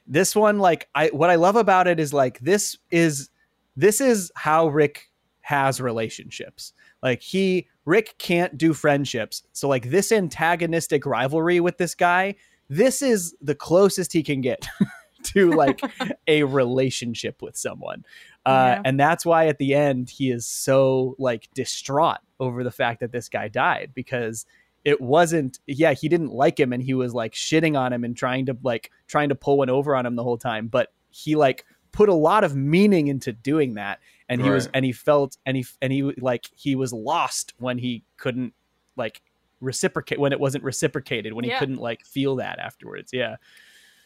This 0.08 0.36
one, 0.36 0.60
like 0.60 0.90
I 0.94 1.08
what 1.08 1.30
I 1.30 1.36
love 1.36 1.56
about 1.56 1.88
it 1.88 2.00
is 2.00 2.14
like 2.14 2.40
this 2.40 2.78
is 2.92 3.30
this 3.76 4.02
is 4.02 4.32
how 4.36 4.68
Rick 4.68 5.10
has 5.42 5.80
relationships. 5.80 6.74
Like 7.02 7.22
he 7.22 7.68
Rick 7.86 8.16
can't 8.18 8.58
do 8.58 8.74
friendships. 8.74 9.44
So 9.54 9.68
like 9.68 9.90
this 9.90 10.12
antagonistic 10.12 11.06
rivalry 11.06 11.60
with 11.60 11.78
this 11.78 11.96
guy, 11.96 12.36
this 12.70 13.02
is 13.02 13.36
the 13.42 13.56
closest 13.56 14.12
he 14.12 14.24
can 14.24 14.42
get 14.42 14.68
to 15.24 15.52
like 15.52 15.82
a 16.28 16.44
relationship 16.44 17.42
with 17.42 17.56
someone. 17.56 18.04
Uh, 18.46 18.76
yeah. 18.76 18.82
and 18.86 19.00
that's 19.00 19.26
why 19.26 19.48
at 19.48 19.58
the 19.58 19.74
end 19.74 20.10
he 20.10 20.30
is 20.30 20.46
so 20.46 21.16
like 21.18 21.50
distraught 21.54 22.20
over 22.40 22.64
the 22.64 22.72
fact 22.72 23.00
that 23.00 23.12
this 23.12 23.30
guy 23.30 23.48
died 23.48 23.92
because 23.96 24.46
it 24.84 25.02
wasn't 25.02 25.60
yeah 25.66 25.94
he 25.94 26.08
didn't 26.08 26.32
like 26.32 26.60
him 26.60 26.72
and 26.72 26.84
he 26.84 26.94
was 26.94 27.12
like 27.12 27.34
shitting 27.34 27.78
on 27.78 27.92
him 27.92 28.04
and 28.04 28.16
trying 28.16 28.46
to 28.46 28.56
like 28.62 28.92
trying 29.08 29.30
to 29.30 29.36
pull 29.36 29.58
one 29.58 29.70
over 29.70 29.96
on 29.96 30.06
him 30.06 30.16
the 30.16 30.24
whole 30.24 30.38
time 30.38 30.68
but 30.68 30.94
he 31.10 31.36
like 31.36 31.66
put 31.92 32.08
a 32.08 32.14
lot 32.14 32.44
of 32.44 32.56
meaning 32.56 33.08
into 33.08 33.34
doing 33.34 33.74
that 33.74 34.00
and 34.30 34.42
he 34.42 34.48
right. 34.50 34.56
was 34.56 34.70
and 34.74 34.84
he 34.86 34.92
felt 34.92 35.38
and 35.46 35.58
he 35.58 35.66
and 35.82 35.92
he 35.94 36.04
like 36.18 36.46
he 36.56 36.76
was 36.76 36.92
lost 36.94 37.54
when 37.58 37.78
he 37.78 38.04
couldn't 38.18 38.54
like 38.98 39.22
reciprocate 39.62 40.20
when 40.20 40.32
it 40.32 40.40
wasn't 40.40 40.64
reciprocated 40.64 41.34
when 41.34 41.46
Yeah. 41.46 41.54
he 41.54 41.60
couldn't 41.60 41.78
like 41.80 42.04
feel 42.06 42.36
that 42.38 42.60
afterwards. 42.60 43.12
Yeah. 43.14 43.38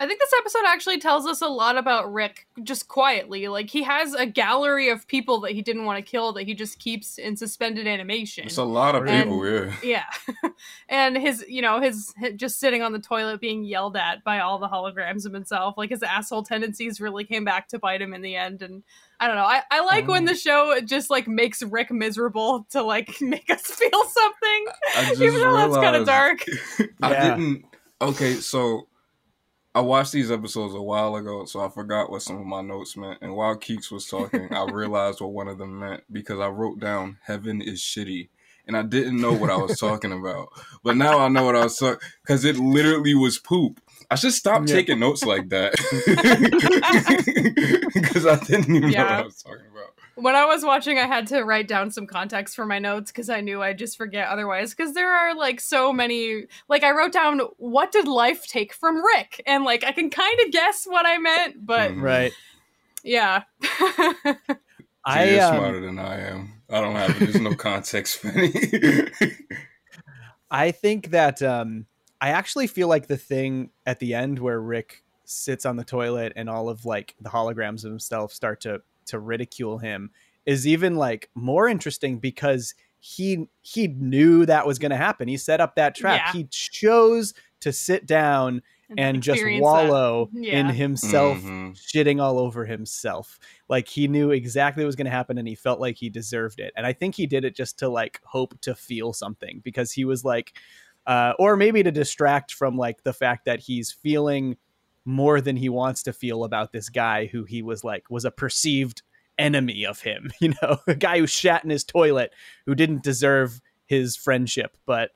I 0.01 0.07
think 0.07 0.19
this 0.19 0.31
episode 0.39 0.61
actually 0.65 0.97
tells 0.99 1.25
us 1.27 1.41
a 1.41 1.47
lot 1.47 1.77
about 1.77 2.11
Rick 2.13 2.47
just 2.63 2.87
quietly. 2.87 3.49
Like 3.49 3.69
he 3.69 3.83
has 3.83 4.13
a 4.13 4.25
gallery 4.25 4.89
of 4.89 5.05
people 5.07 5.41
that 5.41 5.51
he 5.51 5.61
didn't 5.61 5.83
want 5.83 5.97
to 6.03 6.09
kill 6.09 6.31
that 6.33 6.43
he 6.43 6.53
just 6.53 6.79
keeps 6.79 7.17
in 7.17 7.35
suspended 7.35 7.85
animation. 7.85 8.45
It's 8.45 8.55
a 8.57 8.63
lot 8.63 8.95
of 8.95 9.05
And- 9.07 9.23
people, 9.29 9.45
yeah. 9.45 9.73
yeah. 9.83 10.49
and 10.87 11.17
his, 11.17 11.43
you 11.49 11.61
know, 11.61 11.81
his, 11.81 12.13
his 12.17 12.35
just 12.35 12.59
sitting 12.59 12.81
on 12.81 12.93
the 12.93 12.99
toilet 12.99 13.41
being 13.41 13.63
yelled 13.65 13.97
at 13.97 14.23
by 14.23 14.39
all 14.39 14.57
the 14.57 14.69
holograms 14.69 15.25
of 15.25 15.33
himself. 15.33 15.75
Like 15.77 15.89
his 15.89 16.01
asshole 16.03 16.43
tendencies 16.43 17.01
really 17.01 17.25
came 17.25 17.43
back 17.43 17.67
to 17.69 17.79
bite 17.79 18.01
him 18.01 18.13
in 18.13 18.21
the 18.21 18.35
end. 18.37 18.61
And 18.61 18.83
I 19.19 19.27
don't 19.27 19.35
know. 19.35 19.43
I, 19.43 19.63
I 19.69 19.81
like 19.83 20.07
when 20.07 20.23
Oh. 20.23 20.27
the 20.27 20.35
show 20.35 20.79
just 20.81 21.09
like 21.09 21.27
makes 21.27 21.61
Rick 21.61 21.91
miserable 21.91 22.65
to 22.71 22.81
like 22.83 23.09
make 23.21 23.49
us 23.49 23.65
feel 23.65 24.03
something. 24.05 24.65
I 24.95 25.05
just 25.09 25.21
Even 25.21 25.39
though 25.41 25.57
that's 25.57 25.75
kind 25.75 25.95
of 25.97 26.05
dark. 26.05 26.39
I 27.01 27.11
Yeah. 27.11 27.35
didn't. 27.35 27.65
Okay, 28.01 28.35
so 28.35 28.87
I 29.79 29.81
watched 29.81 30.11
these 30.11 30.29
episodes 30.29 30.75
a 30.75 30.81
while 30.81 31.15
ago, 31.15 31.45
so 31.45 31.61
I 31.61 31.69
forgot 31.69 32.11
what 32.11 32.21
some 32.21 32.37
of 32.37 32.45
my 32.45 32.61
notes 32.61 32.97
meant. 32.97 33.19
And 33.21 33.33
while 33.33 33.55
Keeks 33.55 33.89
was 33.89 34.05
talking, 34.07 34.53
I 34.53 34.63
realized 34.71 35.21
what 35.21 35.31
one 35.31 35.47
of 35.47 35.57
them 35.57 35.79
meant 35.79 36.03
because 36.11 36.41
I 36.41 36.49
wrote 36.49 36.81
down 36.81 37.17
"Heaven 37.23 37.61
is 37.61 37.79
shitty," 37.79 38.27
and 38.67 38.75
I 38.75 38.81
didn't 38.83 39.21
know 39.21 39.31
what 39.31 39.49
I 39.49 39.55
was 39.55 39.79
talking 39.79 40.11
about. 40.11 40.49
But 40.83 40.97
now 40.97 41.19
I 41.19 41.29
know 41.29 41.45
what 41.45 41.55
I 41.55 41.63
was 41.63 41.77
talking 41.77 42.05
because 42.21 42.43
it 42.43 42.57
literally 42.57 43.15
was 43.15 43.39
poop. 43.39 43.79
I 44.11 44.15
should 44.15 44.33
stop 44.33 44.67
Yeah. 44.67 44.75
taking 44.75 44.99
notes 44.99 45.23
like 45.23 45.47
that 45.49 45.71
because 47.93 48.25
I 48.25 48.35
didn't 48.43 48.75
even 48.75 48.91
know 48.91 48.97
what 48.97 49.07
I 49.11 49.21
was 49.21 49.41
talking 49.41 49.65
about. 49.71 49.93
When 50.21 50.35
I 50.35 50.45
was 50.45 50.63
watching, 50.63 50.97
I 50.97 51.07
had 51.07 51.27
to 51.27 51.43
write 51.43 51.67
down 51.67 51.91
some 51.91 52.07
context 52.07 52.55
for 52.55 52.65
my 52.65 52.79
notes 52.79 53.11
because 53.11 53.29
I 53.29 53.41
knew 53.41 53.61
I'd 53.61 53.77
just 53.77 53.97
forget 53.97 54.27
otherwise. 54.27 54.73
Because 54.73 54.93
there 54.93 55.11
are 55.13 55.35
like 55.35 55.59
so 55.59 55.91
many. 55.93 56.45
Like 56.67 56.83
I 56.83 56.91
wrote 56.91 57.11
down, 57.11 57.39
"What 57.57 57.91
did 57.91 58.07
life 58.07 58.47
take 58.47 58.73
from 58.73 59.03
Rick?" 59.03 59.41
And 59.45 59.63
like 59.63 59.83
I 59.83 59.91
can 59.91 60.09
kind 60.09 60.39
of 60.45 60.51
guess 60.51 60.85
what 60.85 61.05
I 61.05 61.17
meant, 61.17 61.65
but 61.65 61.91
Mhm. 61.91 62.01
Right. 62.01 62.31
yeah. 63.03 63.43
I 65.05 65.29
You're 65.31 65.43
um, 65.43 65.55
smarter 65.55 65.79
than 65.81 65.97
I 65.99 66.19
am. 66.29 66.53
I 66.69 66.81
don't 66.81 66.95
have. 66.95 67.09
it. 67.11 67.19
There's 67.19 67.41
no 67.41 67.55
context 67.55 68.17
for 68.19 68.27
any. 68.29 68.51
I 70.51 70.71
think 70.71 71.11
that 71.11 71.41
um, 71.41 71.85
I 72.21 72.29
actually 72.29 72.67
feel 72.67 72.87
like 72.87 73.07
the 73.07 73.17
thing 73.17 73.69
at 73.85 73.99
the 73.99 74.13
end 74.13 74.39
where 74.39 74.59
Rick 74.59 75.03
sits 75.25 75.65
on 75.65 75.75
the 75.77 75.83
toilet 75.83 76.33
and 76.35 76.49
all 76.49 76.69
of 76.69 76.85
like 76.85 77.15
the 77.21 77.29
holograms 77.29 77.85
of 77.85 77.91
himself 77.91 78.33
start 78.33 78.61
to 78.61 78.81
to 79.09 79.19
ridicule 79.19 79.77
him 79.77 80.09
is 80.45 80.65
even 80.65 80.95
like 80.95 81.29
more 81.35 81.67
interesting 81.67 82.17
because 82.19 82.73
he 82.99 83.47
he 83.61 83.87
knew 83.87 84.45
that 84.45 84.65
was 84.67 84.79
going 84.79 84.91
to 84.91 84.97
happen. 84.97 85.27
He 85.27 85.37
set 85.37 85.61
up 85.61 85.75
that 85.75 85.95
trap. 85.95 86.21
Yeah. 86.25 86.31
He 86.33 86.45
chose 86.49 87.33
to 87.61 87.71
sit 87.71 88.05
down 88.05 88.61
and 88.97 89.21
just 89.21 89.43
wallow 89.61 90.29
that. 90.33 90.39
in 90.39 90.65
Yeah. 90.65 90.71
himself 90.71 91.37
Mhm. 91.37 91.77
shitting 91.77 92.19
all 92.21 92.39
over 92.39 92.65
himself. 92.65 93.37
Like 93.69 93.87
he 93.87 94.07
knew 94.07 94.31
exactly 94.31 94.83
what 94.83 94.87
was 94.87 94.95
going 94.95 95.05
to 95.05 95.11
happen 95.11 95.37
and 95.37 95.47
he 95.47 95.53
felt 95.55 95.79
like 95.79 95.95
he 95.97 96.09
deserved 96.09 96.59
it. 96.59 96.73
And 96.75 96.87
I 96.87 96.93
think 96.93 97.13
he 97.15 97.27
did 97.27 97.45
it 97.45 97.55
just 97.55 97.77
to 97.79 97.87
like 97.89 98.19
hope 98.25 98.59
to 98.61 98.73
feel 98.73 99.13
something 99.13 99.61
because 99.63 99.91
he 99.91 100.05
was 100.05 100.23
like 100.25 100.53
uh 101.05 101.33
or 101.39 101.55
maybe 101.55 101.83
to 101.83 101.91
distract 101.91 102.51
from 102.53 102.75
like 102.77 103.03
the 103.03 103.13
fact 103.13 103.45
that 103.45 103.59
he's 103.59 103.91
feeling 103.91 104.57
more 105.09 105.41
than 105.41 105.57
he 105.57 105.69
wants 105.69 106.03
to 106.03 106.13
feel 106.13 106.43
about 106.43 106.71
this 106.71 106.87
guy 106.87 107.25
who 107.25 107.43
he 107.43 107.63
was 107.63 107.83
like 107.83 108.09
was 108.11 108.25
a 108.25 108.31
perceived 108.31 109.01
enemy 109.39 109.83
of 109.85 110.01
him, 110.01 110.29
you 110.39 110.53
know, 110.61 110.79
a 110.87 110.95
guy 110.95 111.17
who 111.17 111.27
shat 111.27 111.63
in 111.63 111.71
his 111.71 111.83
toilet 111.83 112.31
who 112.65 112.75
didn't 112.75 113.03
deserve 113.03 113.59
his 113.87 114.15
friendship, 114.15 114.77
but 114.85 115.11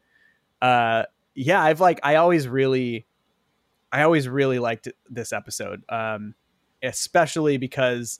uh 0.61 1.03
yeah, 1.35 1.61
I've 1.61 1.79
like 1.79 1.99
I 2.03 2.15
always 2.15 2.47
really 2.47 3.05
I 3.91 4.01
always 4.01 4.27
really 4.27 4.59
liked 4.59 4.87
this 5.09 5.31
episode. 5.31 5.83
Um 5.89 6.33
especially 6.81 7.57
because 7.57 8.19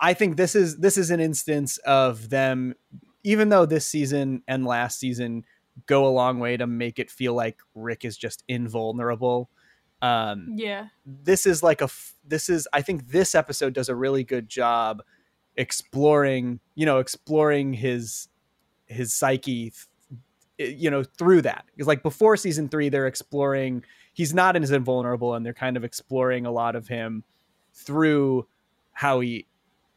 I 0.00 0.14
think 0.14 0.38
this 0.38 0.54
is 0.54 0.78
this 0.78 0.96
is 0.96 1.10
an 1.10 1.20
instance 1.20 1.76
of 1.78 2.30
them 2.30 2.74
even 3.22 3.50
though 3.50 3.66
this 3.66 3.84
season 3.84 4.42
and 4.48 4.64
last 4.64 4.98
season 4.98 5.44
go 5.84 6.06
a 6.06 6.08
long 6.08 6.38
way 6.38 6.56
to 6.56 6.66
make 6.66 6.98
it 6.98 7.10
feel 7.10 7.34
like 7.34 7.58
Rick 7.74 8.06
is 8.06 8.16
just 8.16 8.44
invulnerable. 8.48 9.50
Um 10.02 10.54
yeah. 10.56 10.86
this 11.04 11.44
is 11.46 11.62
like 11.62 11.80
a 11.80 11.84
f- 11.84 12.14
this 12.26 12.48
is 12.48 12.66
i 12.72 12.80
think 12.80 13.08
this 13.08 13.34
episode 13.34 13.74
does 13.74 13.88
a 13.88 13.94
really 13.94 14.24
good 14.24 14.48
job 14.48 15.02
exploring 15.56 16.58
you 16.74 16.86
know 16.86 16.98
exploring 16.98 17.72
his 17.74 18.28
his 18.86 19.12
psyche 19.12 19.72
th- 20.58 20.76
you 20.78 20.90
know 20.90 21.02
through 21.04 21.42
that 21.42 21.64
because 21.72 21.86
like 21.86 22.02
before 22.02 22.36
season 22.36 22.68
three 22.68 22.88
they're 22.88 23.06
exploring 23.06 23.84
he's 24.14 24.32
not 24.32 24.56
as 24.56 24.70
invulnerable 24.70 25.34
and 25.34 25.44
they're 25.44 25.52
kind 25.52 25.76
of 25.76 25.84
exploring 25.84 26.46
a 26.46 26.50
lot 26.50 26.74
of 26.76 26.88
him 26.88 27.22
through 27.74 28.46
how 28.92 29.20
he 29.20 29.46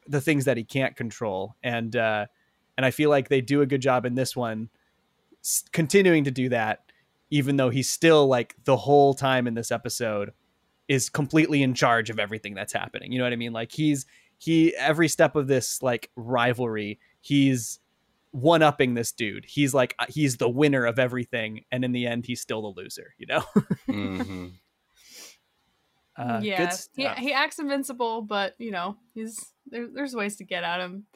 the 0.07 0.19
things 0.21 0.43
that 0.45 0.57
he 0.57 0.63
can't 0.65 0.95
control 0.97 1.55
and 1.63 1.95
uh 1.95 2.25
and 2.77 2.85
i 2.85 2.91
feel 2.91 3.09
like 3.09 3.29
they 3.29 3.41
do 3.41 3.61
a 3.61 3.65
good 3.65 3.81
job 3.81 4.05
in 4.05 4.15
this 4.15 4.35
one 4.35 4.69
s- 5.43 5.63
continuing 5.71 6.23
to 6.25 6.31
do 6.31 6.49
that 6.49 6.82
even 7.33 7.57
though 7.57 7.71
he's 7.71 7.89
still 7.89 8.27
like 8.27 8.55
the 8.65 8.77
whole 8.77 9.15
time 9.15 9.47
in 9.47 9.55
this 9.55 9.71
episode 9.71 10.33
is 10.87 11.09
completely 11.09 11.63
in 11.63 11.73
charge 11.73 12.11
of 12.11 12.19
everything 12.19 12.53
that's 12.53 12.71
happening. 12.71 13.11
You 13.11 13.17
know 13.17 13.23
what 13.23 13.33
I 13.33 13.37
mean? 13.37 13.53
Like 13.53 13.71
he's 13.71 14.05
he 14.37 14.75
every 14.75 15.07
step 15.07 15.35
of 15.35 15.47
this 15.47 15.81
like 15.81 16.11
rivalry, 16.15 16.99
he's 17.21 17.79
one 18.29 18.61
upping 18.61 18.93
this 18.93 19.11
dude. 19.11 19.45
He's 19.45 19.73
like 19.73 19.95
uh, 19.97 20.05
he's 20.09 20.37
the 20.37 20.47
winner 20.47 20.85
of 20.85 20.99
everything, 20.99 21.65
and 21.71 21.83
in 21.83 21.91
the 21.91 22.05
end, 22.05 22.27
he's 22.27 22.39
still 22.39 22.61
the 22.61 22.79
loser. 22.79 23.15
You 23.17 23.25
know? 23.25 23.43
Mhm. 23.87 24.51
Uh, 26.15 26.39
good 26.41 26.69
yeah. 26.95 27.15
He, 27.15 27.29
he 27.29 27.33
acts 27.33 27.57
invincible, 27.57 28.21
but 28.21 28.53
you 28.59 28.69
know, 28.69 28.97
he's 29.15 29.43
there, 29.65 29.87
there's 29.91 30.15
ways 30.15 30.35
to 30.35 30.43
get 30.43 30.63
at 30.63 30.81
him. 30.81 31.07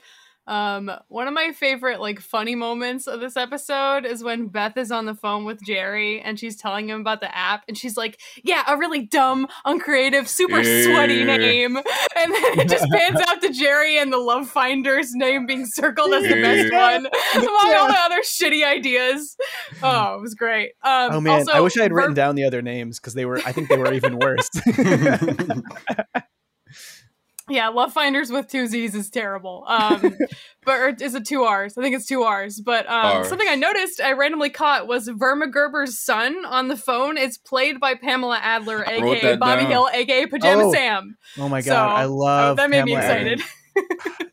Um, 0.48 0.90
one 1.10 1.28
of 1.28 1.34
my 1.34 1.52
favorite 1.52 2.00
like 2.00 2.22
funny 2.22 2.56
moments 2.56 3.06
of 3.06 3.20
this 3.20 3.36
episode 3.36 4.06
is 4.06 4.24
when 4.24 4.48
Beth 4.48 4.78
is 4.78 4.92
on 4.92 5.06
the 5.06 5.14
phone 5.14 5.44
with 5.44 5.60
Jerry 5.66 6.22
and 6.22 6.40
she's 6.40 6.56
telling 6.56 6.90
him 6.90 7.02
about 7.02 7.20
the 7.20 7.36
app 7.36 7.64
and 7.68 7.78
she's 7.78 7.98
like, 7.98 8.20
"Yeah, 8.44 8.64
a 8.68 8.78
really 8.78 9.06
dumb, 9.06 9.48
uncreative, 9.66 10.30
super 10.30 10.64
sweaty 10.64 11.24
name," 11.24 11.76
and 12.16 12.34
then 12.34 12.60
it 12.60 12.70
just 12.70 12.90
pans 12.90 13.20
out 13.28 13.42
to 13.42 13.52
Jerry 13.52 13.98
and 13.98 14.12
the 14.12 14.18
Love 14.18 14.50
Finder's 14.50 15.14
name 15.14 15.46
being 15.46 15.66
circled 15.66 16.14
as 16.14 16.24
the 16.24 16.42
best 16.42 16.74
one 16.74 17.08
among 17.36 17.76
all 17.76 17.88
the 17.88 18.00
other 18.00 18.22
shitty 18.22 18.66
ideas. 18.66 19.36
Oh, 19.84 20.16
it 20.16 20.22
was 20.22 20.34
great. 20.34 20.72
Um, 20.84 21.12
oh 21.12 21.22
man, 21.22 21.40
also, 21.40 21.52
I 21.52 21.60
wish 21.60 21.78
I 21.78 21.84
had 21.84 21.92
written 21.92 22.12
Ver- 22.12 22.22
down 22.22 22.36
the 22.36 22.46
other 22.46 22.62
names 22.62 23.00
because 23.00 23.14
they 23.14 23.26
were. 23.26 23.40
I 23.46 23.52
think 23.52 23.68
they 23.68 23.78
were 23.78 23.94
even 23.94 24.18
worse. 24.18 24.50
Yeah, 27.50 27.70
Love 27.70 27.94
Finders 27.94 28.30
with 28.32 28.48
two 28.50 28.68
Z's 28.68 28.94
is 28.94 29.10
terrible. 29.10 29.64
Um, 29.68 30.02
but 30.66 30.80
or 30.80 30.90
is 31.00 31.16
it 31.16 31.26
two 31.26 31.44
R's? 31.44 31.78
I 31.78 31.82
think 31.82 31.96
it's 31.96 32.06
two 32.06 32.24
R's. 32.24 32.60
But 32.60 32.86
um, 32.88 33.18
R's. 33.18 33.30
something 33.30 33.48
I 33.50 33.56
noticed 33.56 34.02
I 34.02 34.12
randomly 34.14 34.50
caught 34.50 34.88
was 34.88 35.08
Verma 35.08 35.52
Gerber's 35.52 35.98
son 36.00 36.46
on 36.46 36.68
the 36.68 36.76
phone 36.76 37.18
is 37.18 37.38
played 37.38 37.80
by 37.80 37.96
Pamela 37.96 38.38
Adlon, 38.44 38.88
I 38.88 38.96
aka 38.96 39.36
Bobby 39.38 39.62
down. 39.64 39.72
Hill, 39.72 39.90
aka 39.94 40.26
Pajama 40.26 40.64
Oh, 40.66 40.74
Sam. 40.74 41.18
oh 41.38 41.48
my 41.48 41.62
god, 41.62 41.66
So, 41.66 41.76
I 41.76 42.04
love 42.06 42.58
that 42.58 42.70
made 42.70 42.84
me 42.86 42.96
Pamela 42.96 43.14
Adlon. 43.14 43.32
excited. 43.34 43.42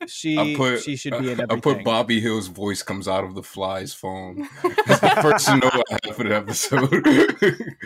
She 0.06 0.56
put 0.56 0.82
she 0.82 0.96
should 0.96 1.18
be 1.18 1.32
in 1.32 1.40
I 1.50 1.58
put 1.60 1.82
Bobby 1.84 2.18
Hill's 2.20 2.46
voice 2.48 2.82
comes 2.82 3.06
out 3.08 3.24
of 3.24 3.34
the 3.34 3.42
fly's 3.42 3.92
phone. 3.94 4.48
That's 4.86 5.00
the 5.00 5.18
first 5.22 5.48
note 5.48 5.82
I 5.90 5.98
have 6.04 6.16
for 6.16 6.24
the 6.24 6.34
episode. 6.34 7.76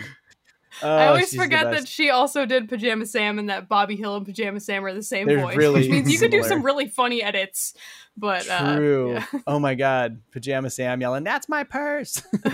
Oh, 0.81 0.95
I 0.95 1.07
always 1.07 1.35
forget 1.35 1.71
that 1.71 1.87
she 1.87 2.09
also 2.09 2.45
did 2.45 2.69
Pajama 2.69 3.05
Sam 3.05 3.39
and 3.39 3.49
that 3.49 3.67
Bobby 3.67 3.95
Hill 3.95 4.15
and 4.15 4.25
Pajama 4.25 4.59
Sam 4.59 4.85
are 4.85 4.93
the 4.93 5.03
same 5.03 5.27
They're 5.27 5.39
voice, 5.39 5.57
really 5.57 5.81
which 5.81 5.89
means 5.89 6.11
you 6.11 6.19
could 6.19 6.31
do 6.31 6.43
some 6.43 6.63
really 6.63 6.87
funny 6.87 7.21
edits. 7.21 7.73
But 8.17 8.49
uh, 8.49 8.75
True. 8.75 9.13
yeah. 9.13 9.25
Oh 9.47 9.59
my 9.59 9.75
god, 9.75 10.21
pajama 10.31 10.69
Sam 10.69 11.01
yelling, 11.01 11.23
"That's 11.23 11.49
my 11.49 11.63
purse!" 11.63 12.21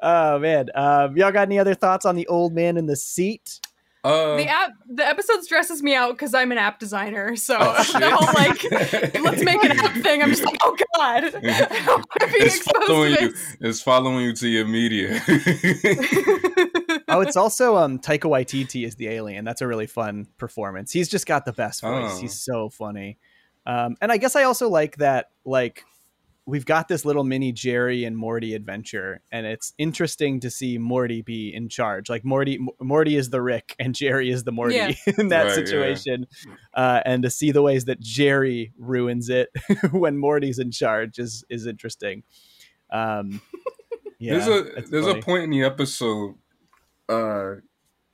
oh 0.00 0.38
man, 0.38 0.68
um, 0.74 1.16
y'all 1.16 1.32
got 1.32 1.42
any 1.42 1.58
other 1.58 1.74
thoughts 1.74 2.06
on 2.06 2.16
the 2.16 2.26
old 2.26 2.54
man 2.54 2.76
in 2.76 2.86
the 2.86 2.96
seat? 2.96 3.60
Uh, 4.04 4.36
the 4.36 4.46
app 4.48 4.70
the 4.88 5.06
episode 5.06 5.42
stresses 5.42 5.82
me 5.82 5.94
out 5.94 6.12
because 6.12 6.32
I'm 6.34 6.52
an 6.52 6.58
app 6.58 6.78
designer. 6.78 7.36
So 7.36 7.56
Oh, 7.60 7.82
shit. 7.82 8.00
the 8.00 8.10
whole 8.10 8.32
like 8.34 9.22
let's 9.22 9.42
make 9.44 9.62
an 9.64 9.72
app 9.78 9.96
thing. 10.02 10.22
I'm 10.22 10.30
just 10.30 10.44
like, 10.44 10.56
oh 10.62 10.76
god, 10.96 11.24
I 11.44 11.82
don't 11.84 11.88
want 11.88 12.06
to 12.20 12.26
be 12.28 12.32
it's 12.44 12.56
exposed 12.56 12.86
following 12.86 13.16
to 13.16 13.22
you. 13.24 13.34
It's 13.60 13.80
following 13.82 14.24
you 14.24 14.32
to 14.34 14.48
your 14.48 14.66
media. 14.66 15.20
Oh, 17.10 17.22
it's 17.22 17.36
also 17.38 17.76
um 17.76 17.98
Taika 17.98 18.24
Waititi 18.24 18.84
is 18.86 18.96
the 18.96 19.08
alien. 19.08 19.44
That's 19.44 19.62
a 19.62 19.66
really 19.66 19.86
fun 19.86 20.26
performance. 20.36 20.92
He's 20.92 21.08
just 21.08 21.26
got 21.26 21.46
the 21.46 21.52
best 21.54 21.80
voice. 21.80 22.12
Oh. 22.14 22.18
He's 22.20 22.38
so 22.38 22.68
funny. 22.68 23.18
Um, 23.64 23.96
and 24.02 24.12
I 24.12 24.18
guess 24.18 24.36
I 24.36 24.42
also 24.44 24.68
like 24.68 24.96
that 24.98 25.30
like 25.44 25.84
we've 26.48 26.64
got 26.64 26.88
this 26.88 27.04
little 27.04 27.24
mini 27.24 27.52
Jerry 27.52 28.04
and 28.04 28.16
Morty 28.16 28.54
adventure, 28.54 29.20
and 29.30 29.46
it's 29.46 29.74
interesting 29.76 30.40
to 30.40 30.50
see 30.50 30.78
Morty 30.78 31.20
be 31.20 31.54
in 31.54 31.68
charge. 31.68 32.08
Like 32.08 32.24
Morty, 32.24 32.58
Morty 32.80 33.16
is 33.16 33.28
the 33.28 33.42
Rick, 33.42 33.76
and 33.78 33.94
Jerry 33.94 34.30
is 34.30 34.44
the 34.44 34.52
Morty 34.52 34.76
Yeah. 34.76 34.92
in 35.18 35.28
that 35.28 35.42
Right, 35.42 35.48
yeah. 35.50 35.54
situation, 35.54 36.26
uh, 36.72 37.02
and 37.04 37.22
to 37.22 37.30
see 37.30 37.52
the 37.52 37.60
ways 37.62 37.84
that 37.84 38.00
Jerry 38.00 38.72
ruins 38.78 39.28
it 39.28 39.50
when 39.92 40.16
Morty's 40.16 40.58
in 40.58 40.70
charge 40.70 41.18
is 41.18 41.44
is 41.50 41.66
interesting. 41.66 42.22
Um, 42.90 43.42
yeah, 44.18 44.38
there's 44.38 44.48
a 44.48 44.62
there's 44.90 45.06
funny. 45.06 45.18
a 45.20 45.22
point 45.22 45.42
in 45.44 45.50
the 45.50 45.64
episode, 45.64 46.36
uh, 47.10 47.56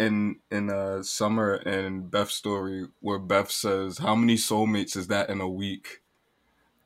in 0.01 0.41
in 0.51 0.71
uh 0.71 1.05
Summer 1.05 1.55
and 1.55 2.11
Beth's 2.11 2.35
story 2.35 2.89
where 3.01 3.21
Beth 3.21 3.51
says, 3.53 3.99
"How 3.99 4.17
many 4.17 4.35
soulmates 4.35 4.97
is 4.97 5.07
that 5.07 5.31
in 5.31 5.41
a 5.41 5.49
week?" 5.49 6.01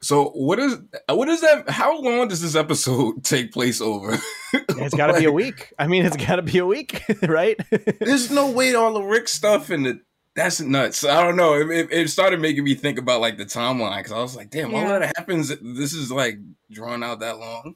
So 0.01 0.31
what 0.31 0.59
is 0.59 0.79
what 1.09 1.29
is 1.29 1.41
that? 1.41 1.69
How 1.69 1.99
long 2.01 2.29
does 2.29 2.41
this 2.41 2.55
episode 2.55 3.25
take 3.25 3.53
place 3.53 3.81
over? 3.81 4.17
It's 4.53 4.95
got 4.95 5.09
to 5.09 5.19
be 5.19 5.25
a 5.25 5.33
week. 5.45 5.73
I 5.79 5.87
mean, 5.89 6.07
it's 6.07 6.17
got 6.17 6.37
to 6.37 6.43
be 6.43 6.59
a 6.59 6.67
week, 6.67 7.03
right? 7.23 7.59
There's 8.01 8.31
no 8.31 8.51
way 8.51 8.75
all 8.75 8.95
the 8.95 9.03
Rick 9.03 9.29
stuff 9.29 9.71
and 9.71 9.87
the 9.87 10.01
that's 10.37 10.61
nuts. 10.61 11.05
I 11.05 11.25
don't 11.25 11.35
know. 11.35 11.55
It, 11.55 11.89
it, 11.91 12.11
started 12.11 12.41
making 12.41 12.63
me 12.63 12.77
think 12.77 12.97
about 12.97 13.21
like 13.21 13.39
the 13.39 13.45
timeline 13.45 13.99
because 13.99 14.13
I 14.13 14.21
was 14.21 14.37
like, 14.37 14.51
damn, 14.51 14.73
all 14.73 14.83
Yeah. 14.83 15.01
that 15.01 15.17
happens. 15.17 15.49
This 15.49 15.93
is 15.95 16.13
like 16.13 16.39
drawn 16.71 17.03
out 17.03 17.19
that 17.21 17.39
long. 17.39 17.75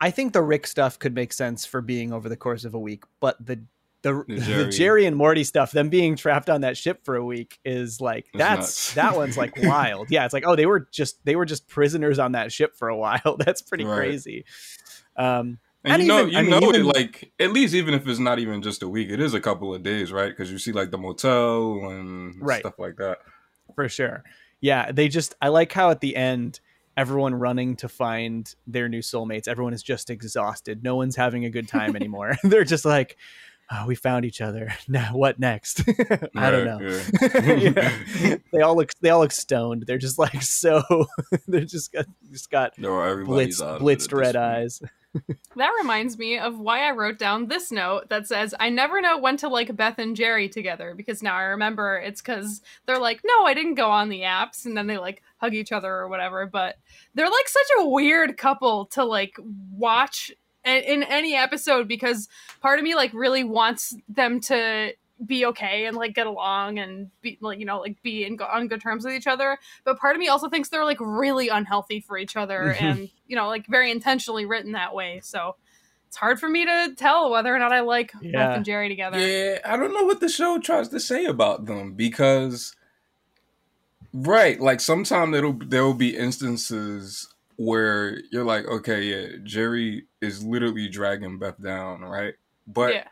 I 0.00 0.10
think 0.10 0.32
the 0.32 0.42
Rick 0.42 0.66
stuff 0.66 0.98
could 0.98 1.14
make 1.14 1.32
sense 1.32 1.64
for 1.64 1.80
being 1.80 2.12
over 2.12 2.28
the 2.28 2.36
course 2.36 2.64
of 2.64 2.74
a 2.74 2.80
week, 2.80 3.04
but 3.20 3.36
the 3.44 3.60
the, 4.02 4.24
The 4.26 4.34
the 4.34 4.40
Jerry. 4.40 4.70
Jerry. 4.70 5.06
and 5.06 5.16
Morty 5.16 5.44
stuff, 5.44 5.72
them 5.72 5.88
being 5.88 6.16
trapped 6.16 6.48
on 6.50 6.62
that 6.62 6.76
ship 6.76 7.04
for 7.04 7.16
a 7.16 7.24
week, 7.24 7.58
is 7.64 8.00
like 8.00 8.26
It's 8.32 8.38
that's 8.38 8.60
nuts. 8.60 8.94
that 8.94 9.16
one's 9.16 9.36
like 9.36 9.52
wild. 9.62 10.10
Yeah, 10.10 10.24
it's 10.24 10.32
like 10.34 10.44
oh 10.46 10.56
they 10.56 10.66
were 10.66 10.88
just 10.90 11.24
they 11.24 11.36
were 11.36 11.44
just 11.46 11.68
prisoners 11.68 12.18
on 12.18 12.32
that 12.32 12.52
ship 12.52 12.76
for 12.76 12.88
a 12.88 12.96
while. 12.96 13.36
That's 13.44 13.62
pretty 13.62 13.84
Right. 13.84 13.96
crazy. 13.96 14.44
Um, 15.16 15.58
And, 15.82 15.94
And 15.94 16.02
you 16.02 16.08
know, 16.08 16.18
even- 16.20 16.30
you 16.32 16.38
I 16.38 16.42
mean, 16.42 16.50
know 16.50 16.68
even- 16.68 16.80
it 16.82 16.84
like 16.84 17.32
at 17.40 17.52
least 17.52 17.74
even 17.74 17.94
if 17.94 18.06
it's 18.06 18.18
not 18.18 18.38
even 18.38 18.62
just 18.62 18.82
a 18.82 18.88
week, 18.88 19.08
it 19.10 19.20
is 19.20 19.32
a 19.34 19.40
couple 19.40 19.74
of 19.74 19.82
days, 19.82 20.12
right? 20.12 20.28
Because 20.28 20.50
you 20.52 20.58
see 20.58 20.72
like 20.72 20.90
the 20.90 20.98
motel 20.98 21.88
and 21.88 22.34
Right. 22.40 22.60
stuff 22.60 22.78
like 22.78 22.96
that. 22.96 23.18
for 23.74 23.88
sure. 23.88 24.22
Yeah, 24.60 24.92
they 24.92 25.08
just 25.08 25.34
I 25.40 25.48
like 25.48 25.72
how 25.72 25.90
at 25.90 26.00
the 26.00 26.16
end 26.16 26.60
everyone 26.96 27.34
running 27.34 27.76
to 27.76 27.88
find 27.88 28.54
their 28.66 28.88
new 28.88 28.98
soulmates. 29.00 29.48
Everyone 29.48 29.72
is 29.72 29.82
just 29.82 30.10
exhausted. 30.10 30.82
No 30.82 30.96
one's 30.96 31.16
having 31.16 31.46
a 31.46 31.50
good 31.50 31.66
time 31.68 31.96
anymore. 32.00 32.36
They're 32.42 32.64
just 32.64 32.84
like, 32.84 33.16
oh, 33.72 33.86
we 33.86 33.94
found 33.94 34.24
each 34.24 34.40
other. 34.40 34.72
Now 34.88 35.16
what 35.16 35.38
next? 35.38 35.82
I 36.36 36.50
don't 36.50 36.64
know. 36.64 36.80
Yeah. 36.80 37.56
Yeah. 38.20 38.36
They 38.52 38.60
all 38.60 38.76
look 38.76 38.90
they 39.00 39.10
all 39.10 39.20
look 39.20 39.32
stoned. 39.32 39.84
They're 39.86 39.98
just 39.98 40.18
like 40.18 40.42
so 40.42 40.82
they're 41.46 41.60
just 41.64 41.92
got 41.92 42.06
just 42.30 42.50
got 42.50 42.76
No, 42.78 43.00
everybody's 43.00 43.60
blitzed 43.60 43.64
out 43.64 43.76
of 43.76 43.82
it 43.82 43.84
blitzed 43.84 44.12
red 44.18 44.36
eyes. 44.36 44.82
That 45.56 45.72
reminds 45.80 46.18
me 46.18 46.38
of 46.38 46.58
why 46.58 46.88
I 46.88 46.92
wrote 46.92 47.18
down 47.18 47.48
this 47.48 47.72
note 47.72 48.08
that 48.10 48.28
says, 48.28 48.54
I 48.60 48.70
never 48.70 49.00
know 49.00 49.18
when 49.18 49.36
to 49.38 49.48
like 49.48 49.74
Beth 49.74 49.98
and 49.98 50.14
Jerry 50.14 50.48
together 50.48 50.94
because 50.96 51.22
now 51.22 51.34
I 51.34 51.42
remember 51.42 51.96
it's 51.96 52.20
because 52.22 52.62
they're 52.86 52.98
like, 52.98 53.20
no, 53.24 53.44
I 53.44 53.54
didn't 53.54 53.74
go 53.74 53.90
on 53.90 54.08
the 54.08 54.20
apps. 54.20 54.66
And 54.66 54.76
then 54.76 54.86
they 54.86 54.98
like 54.98 55.22
hug 55.38 55.54
each 55.54 55.72
other 55.72 55.92
or 55.92 56.08
whatever. 56.08 56.46
But 56.46 56.76
they're 57.14 57.26
like 57.28 57.48
such 57.48 57.66
a 57.80 57.88
weird 57.88 58.36
couple 58.36 58.86
to 58.86 59.04
like 59.04 59.36
watch 59.72 60.30
a- 60.30 60.34
in 60.64 61.02
any 61.02 61.34
episode 61.34 61.88
because 61.88 62.28
part 62.60 62.78
of 62.78 62.84
me 62.84 62.94
like 62.94 63.12
really 63.14 63.44
wants 63.44 63.96
them 64.08 64.40
to 64.40 64.92
be 65.26 65.44
okay 65.44 65.84
and 65.84 65.96
like 65.96 66.14
get 66.14 66.26
along 66.26 66.78
and 66.78 67.10
be 67.20 67.36
like 67.42 67.58
you 67.58 67.66
know 67.66 67.78
like 67.80 68.02
be 68.02 68.24
in, 68.24 68.38
on 68.40 68.68
good 68.68 68.80
terms 68.80 69.04
with 69.04 69.14
each 69.14 69.26
other. 69.26 69.58
But 69.84 69.98
part 69.98 70.16
of 70.16 70.20
me 70.20 70.28
also 70.28 70.48
thinks 70.48 70.68
they're 70.68 70.84
like 70.84 71.00
really 71.00 71.48
unhealthy 71.48 72.00
for 72.00 72.16
each 72.18 72.36
other 72.36 72.72
and 72.80 73.08
you 73.26 73.36
know 73.36 73.48
like 73.48 73.66
very 73.66 73.90
intentionally 73.90 74.46
written 74.46 74.72
that 74.72 74.94
way. 74.94 75.20
So 75.22 75.56
it's 76.08 76.16
hard 76.16 76.40
for 76.40 76.48
me 76.48 76.64
to 76.66 76.94
tell 76.96 77.30
whether 77.30 77.54
or 77.54 77.58
not 77.60 77.72
i 77.72 77.80
like 77.80 78.12
Yeah. 78.20 78.32
beth 78.48 78.56
and 78.56 78.64
jerry 78.64 78.88
together. 78.88 79.18
Yeah, 79.18 79.58
I 79.64 79.76
don't 79.76 79.94
know 79.94 80.04
what 80.04 80.20
the 80.20 80.28
show 80.28 80.58
tries 80.58 80.88
to 80.88 80.98
say 80.98 81.24
about 81.24 81.66
them 81.66 81.92
because, 81.94 82.74
right, 84.12 84.60
like 84.60 84.80
sometimes 84.80 85.36
it'll 85.36 85.52
there 85.52 85.84
will 85.84 85.94
be 85.94 86.16
instances 86.16 87.32
where 87.64 88.20
you're 88.32 88.44
like, 88.44 88.64
okay, 88.66 89.02
yeah, 89.02 89.36
Jerry 89.44 90.06
is 90.20 90.42
literally 90.44 90.88
dragging 90.88 91.38
Beth 91.38 91.60
down, 91.62 92.00
right? 92.02 92.34
But 92.66 92.94
yeah 92.94 93.04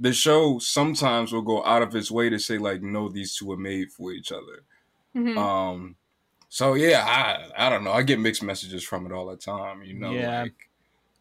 the 0.00 0.12
show 0.12 0.58
sometimes 0.58 1.32
will 1.32 1.42
go 1.42 1.64
out 1.64 1.80
of 1.80 1.94
its 1.94 2.10
way 2.10 2.28
to 2.28 2.36
say 2.36 2.58
like, 2.58 2.82
no, 2.82 3.08
these 3.08 3.36
two 3.36 3.52
are 3.52 3.56
made 3.56 3.92
for 3.92 4.10
each 4.10 4.32
other. 4.32 4.64
Mhm. 5.14 5.38
Um, 5.38 5.94
so 6.48 6.74
yeah, 6.74 7.04
I 7.06 7.66
I 7.66 7.70
don't 7.70 7.84
know. 7.84 7.92
I 7.92 8.02
get 8.02 8.18
mixed 8.18 8.42
messages 8.42 8.82
from 8.82 9.06
it 9.06 9.12
all 9.12 9.26
the 9.26 9.36
time. 9.36 9.84
You 9.84 9.94
know, 9.94 10.10
Yeah. 10.10 10.42
like 10.42 10.68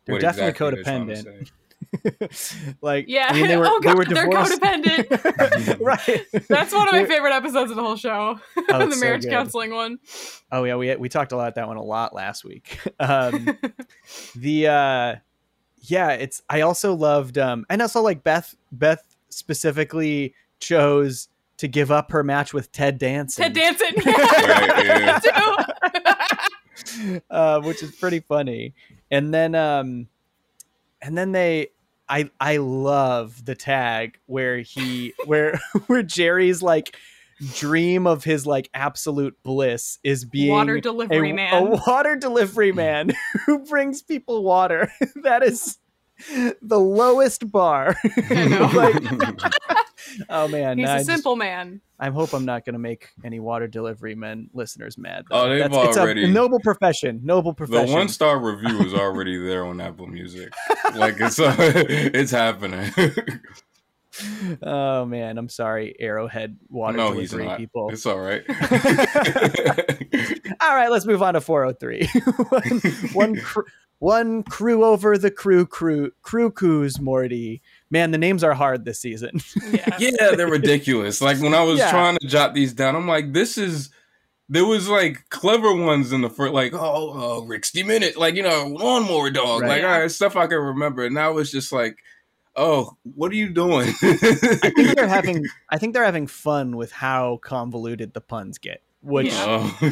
They're 0.06 0.18
definitely 0.18 0.50
exactly 0.50 0.72
they're 0.72 0.84
trying 0.84 1.08
to 1.08 1.14
codependent. 1.14 1.52
Say. 2.04 2.74
like 2.82 3.06
yeah 3.08 3.28
I 3.30 3.34
mean, 3.34 3.48
they 3.48 3.58
were, 3.58 3.66
oh 3.68 3.80
they 3.82 3.88
god 3.88 3.98
were 3.98 4.06
they're 4.06 4.30
codependent 4.30 5.80
right. 5.82 6.26
that's 6.48 6.74
one 6.74 6.88
of 6.88 6.94
my 6.94 7.06
favorite 7.06 7.34
episodes 7.34 7.72
of 7.72 7.78
the 7.78 7.84
whole 7.84 7.96
show 7.98 8.40
Oh, 8.70 8.80
the 8.80 8.86
it's 8.88 9.00
so 9.00 9.06
marriage 9.06 9.24
good. 9.24 9.32
counseling 9.32 9.72
one 9.74 10.00
Oh 10.52 10.64
yeah, 10.64 10.76
we 10.76 10.96
we 10.96 11.10
talked 11.10 11.32
a 11.32 11.36
lot 11.38 11.44
about 11.44 11.56
that 11.56 11.68
one 11.68 11.78
a 11.78 11.84
lot 11.84 12.14
last 12.14 12.44
week. 12.44 12.78
Um, 13.00 13.58
the 14.36 14.68
uh, 14.68 15.16
yeah, 15.84 16.12
it's. 16.12 16.42
I 16.50 16.62
also 16.62 16.94
loved, 16.94 17.38
um, 17.38 17.66
and 17.70 17.82
also 17.82 18.02
like 18.02 18.24
Beth. 18.24 18.54
Beth 18.72 19.02
specifically 19.30 20.36
chose 20.60 21.30
to 21.58 21.68
give 21.70 21.90
up 21.90 22.12
her 22.12 22.22
match 22.24 22.54
with 22.54 22.72
Ted 22.74 22.98
Danson, 22.98 23.44
ted 23.44 23.54
danson 23.54 23.88
Right, 24.06 24.86
yeah. 24.86 25.20
too. 25.20 27.22
uh, 27.30 27.62
which 27.62 27.82
is 27.82 27.96
pretty 27.96 28.20
funny. 28.20 28.74
And 29.10 29.34
then, 29.34 29.56
um, 29.56 30.08
and 31.02 31.18
then 31.18 31.32
they. 31.32 31.70
I, 32.10 32.30
I 32.42 32.58
love 32.58 33.46
the 33.46 33.56
tag 33.56 34.20
where 34.26 34.60
he 34.60 35.14
where 35.26 35.60
where 35.88 36.04
Jerry's 36.04 36.62
like 36.62 36.98
dream 37.56 38.06
of 38.06 38.24
his 38.24 38.46
like 38.46 38.70
absolute 38.74 39.36
bliss 39.44 39.98
is 40.04 40.26
being 40.26 40.52
a 40.52 40.54
water 40.54 40.80
delivery 40.80 41.32
a 41.32 41.34
man 41.34 41.54
A 41.54 41.82
water 41.88 42.16
delivery 42.16 42.72
man 42.72 43.12
who 43.46 43.60
brings 43.60 44.02
people 44.02 44.44
water. 44.44 44.92
that 45.24 45.42
is 45.42 45.78
the 46.62 46.80
lowest 46.80 47.50
bar. 47.52 47.96
I 48.30 48.46
know. 48.46 48.70
Like, 48.74 48.96
oh 50.30 50.48
man, 50.48 50.78
he's 50.78 50.90
I 50.90 50.96
a 50.96 50.98
just- 51.00 51.10
simple 51.10 51.36
man 51.36 51.82
I 52.00 52.10
hope 52.10 52.34
I'm 52.34 52.46
not 52.46 52.66
going 52.66 52.74
to 52.74 52.80
make 52.80 53.10
any 53.24 53.40
water 53.40 53.68
delivery 53.68 54.16
men 54.16 54.50
listeners 54.54 54.98
mad. 54.98 55.26
Oh, 55.30 55.48
they've 55.48 55.64
it's 55.66 55.98
already- 55.98 56.24
a 56.24 56.28
noble 56.28 56.60
profession. 56.60 57.20
Noble 57.24 57.54
profession. 57.54 57.86
The 57.86 57.94
one 57.94 58.08
star 58.08 58.40
review 58.40 58.82
is 58.82 58.94
already 58.96 59.38
there 59.46 59.66
on 59.66 59.80
Apple 59.80 60.08
Music. 60.08 60.52
Like 60.96 61.20
it's 61.20 61.40
uh, 61.40 61.56
it's 61.60 62.32
happening. 62.32 62.92
oh 64.64 65.06
man, 65.06 65.38
I'm 65.38 65.48
sorry, 65.48 65.96
Arrowhead 66.00 66.58
water 66.70 66.98
no, 66.98 67.12
he's 67.14 67.30
delivery 67.30 67.48
not. 67.50 67.58
people. 67.60 67.90
It's 67.92 68.06
all 68.06 68.20
right. 68.20 68.44
All 70.60 70.76
right, 70.76 70.92
let's 70.92 71.06
move 71.06 71.22
on 71.24 71.34
to 71.34 71.42
403. 71.42 72.08
one, 72.54 72.80
one, 73.14 73.36
cr- 73.42 73.62
one 74.00 74.44
crew 74.44 74.84
over 74.84 75.18
the 75.18 75.32
crew 75.32 75.66
crew 75.66 76.12
crew 76.22 76.52
coos 76.52 77.00
Morty. 77.00 77.62
Man, 77.92 78.10
the 78.12 78.18
names 78.18 78.44
are 78.44 78.54
hard 78.54 78.86
this 78.86 79.00
season. 79.00 79.42
yeah 79.72 79.98
yeah, 80.00 80.32
they're 80.36 80.48
ridiculous. 80.48 81.22
Like 81.22 81.40
when 81.40 81.54
I 81.54 81.62
was 81.64 81.78
Yeah. 81.78 81.92
trying 81.92 82.18
to 82.18 82.26
jot 82.28 82.54
these 82.56 82.74
down, 82.74 82.96
I'm 82.96 83.08
like, 83.08 83.34
this 83.34 83.58
is. 83.58 83.90
There 84.50 84.66
was 84.66 84.90
like 84.90 85.30
clever 85.30 85.74
ones 85.74 86.12
in 86.12 86.20
the 86.20 86.30
first, 86.30 86.54
like 86.54 86.74
oh, 86.74 87.40
uh, 87.44 87.46
Rick's 87.46 87.74
minute, 87.74 88.18
like 88.18 88.36
you 88.36 88.44
know, 88.44 88.66
lawnmower 88.68 89.30
dog, 89.30 89.62
Right. 89.62 89.70
like 89.82 89.84
all 89.84 90.00
right, 90.02 90.12
stuff 90.12 90.36
I 90.36 90.48
can 90.48 90.58
remember. 90.58 91.06
And 91.06 91.16
now 91.16 91.38
it's 91.38 91.52
just 91.52 91.72
like, 91.72 92.00
oh, 92.58 92.98
what 93.04 93.32
are 93.32 93.36
you 93.36 93.48
doing? 93.54 93.88
I 94.02 94.16
think 94.76 94.96
they're 94.96 95.08
having 95.08 95.46
I 95.70 95.78
think 95.78 95.94
they're 95.94 96.04
having 96.04 96.28
fun 96.28 96.76
with 96.76 96.92
how 96.92 97.40
convoluted 97.44 98.14
the 98.14 98.20
puns 98.20 98.58
get, 98.58 98.82
which 99.02 99.28
Yeah. 99.32 99.72
Oh. 99.82 99.92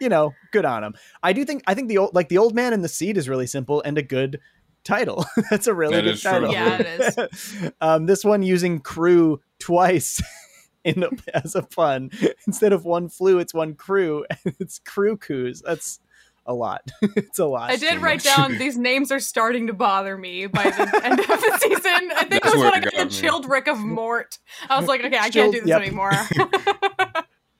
you 0.00 0.08
know, 0.08 0.32
good 0.52 0.64
on 0.64 0.82
them. 0.82 0.94
I 1.24 1.32
do 1.32 1.44
think 1.44 1.64
I 1.66 1.74
think 1.74 1.88
the 1.88 1.98
old 1.98 2.14
like 2.14 2.28
the 2.28 2.38
old 2.38 2.54
man 2.54 2.72
in 2.72 2.82
the 2.82 2.88
seat 2.88 3.16
is 3.16 3.28
really 3.28 3.48
simple 3.48 3.82
and 3.84 3.98
a 3.98 4.02
good 4.02 4.38
title. 4.84 5.24
That's 5.50 5.66
a 5.66 5.74
really 5.74 5.96
That 5.96 6.02
good 6.02 6.14
is 6.14 6.22
true. 6.22 6.50
Yeah, 6.50 6.78
it 6.78 7.30
is. 7.32 7.70
um, 7.80 8.06
this 8.06 8.24
one 8.24 8.42
using 8.42 8.80
crew 8.80 9.40
twice 9.58 10.22
in 10.84 11.02
a, 11.02 11.10
as 11.34 11.54
a 11.54 11.62
pun 11.62 12.10
instead 12.46 12.72
of 12.72 12.84
one 12.84 13.08
flu, 13.08 13.38
it's 13.38 13.54
one 13.54 13.74
crew. 13.74 14.24
It's 14.44 14.78
crew 14.78 15.16
coos. 15.16 15.62
That's 15.62 16.00
a 16.44 16.54
lot. 16.54 16.90
it's 17.02 17.38
a 17.38 17.46
lot. 17.46 17.70
I 17.70 17.76
did 17.76 18.02
write 18.02 18.24
much. 18.24 18.36
down 18.36 18.58
these 18.58 18.76
names 18.76 19.12
are 19.12 19.20
starting 19.20 19.68
to 19.68 19.72
bother 19.72 20.18
me 20.18 20.46
by 20.46 20.64
the 20.64 21.00
end 21.04 21.20
of 21.20 21.26
the 21.26 21.58
season. 21.60 22.10
I 22.16 22.24
think 22.24 22.42
That's 22.42 22.54
it 22.54 22.58
was 22.58 22.64
when 22.64 22.74
I 22.74 22.80
got 22.80 22.92
the 22.92 22.98
got 22.98 23.10
chilled 23.10 23.48
Rick 23.48 23.68
of 23.68 23.78
Mort. 23.78 24.38
I 24.68 24.78
was 24.78 24.88
like, 24.88 25.04
okay, 25.04 25.18
I 25.18 25.30
can't 25.30 25.52
do 25.52 25.60
this 25.60 25.68
yep. 25.68 25.82
anymore. 25.82 26.12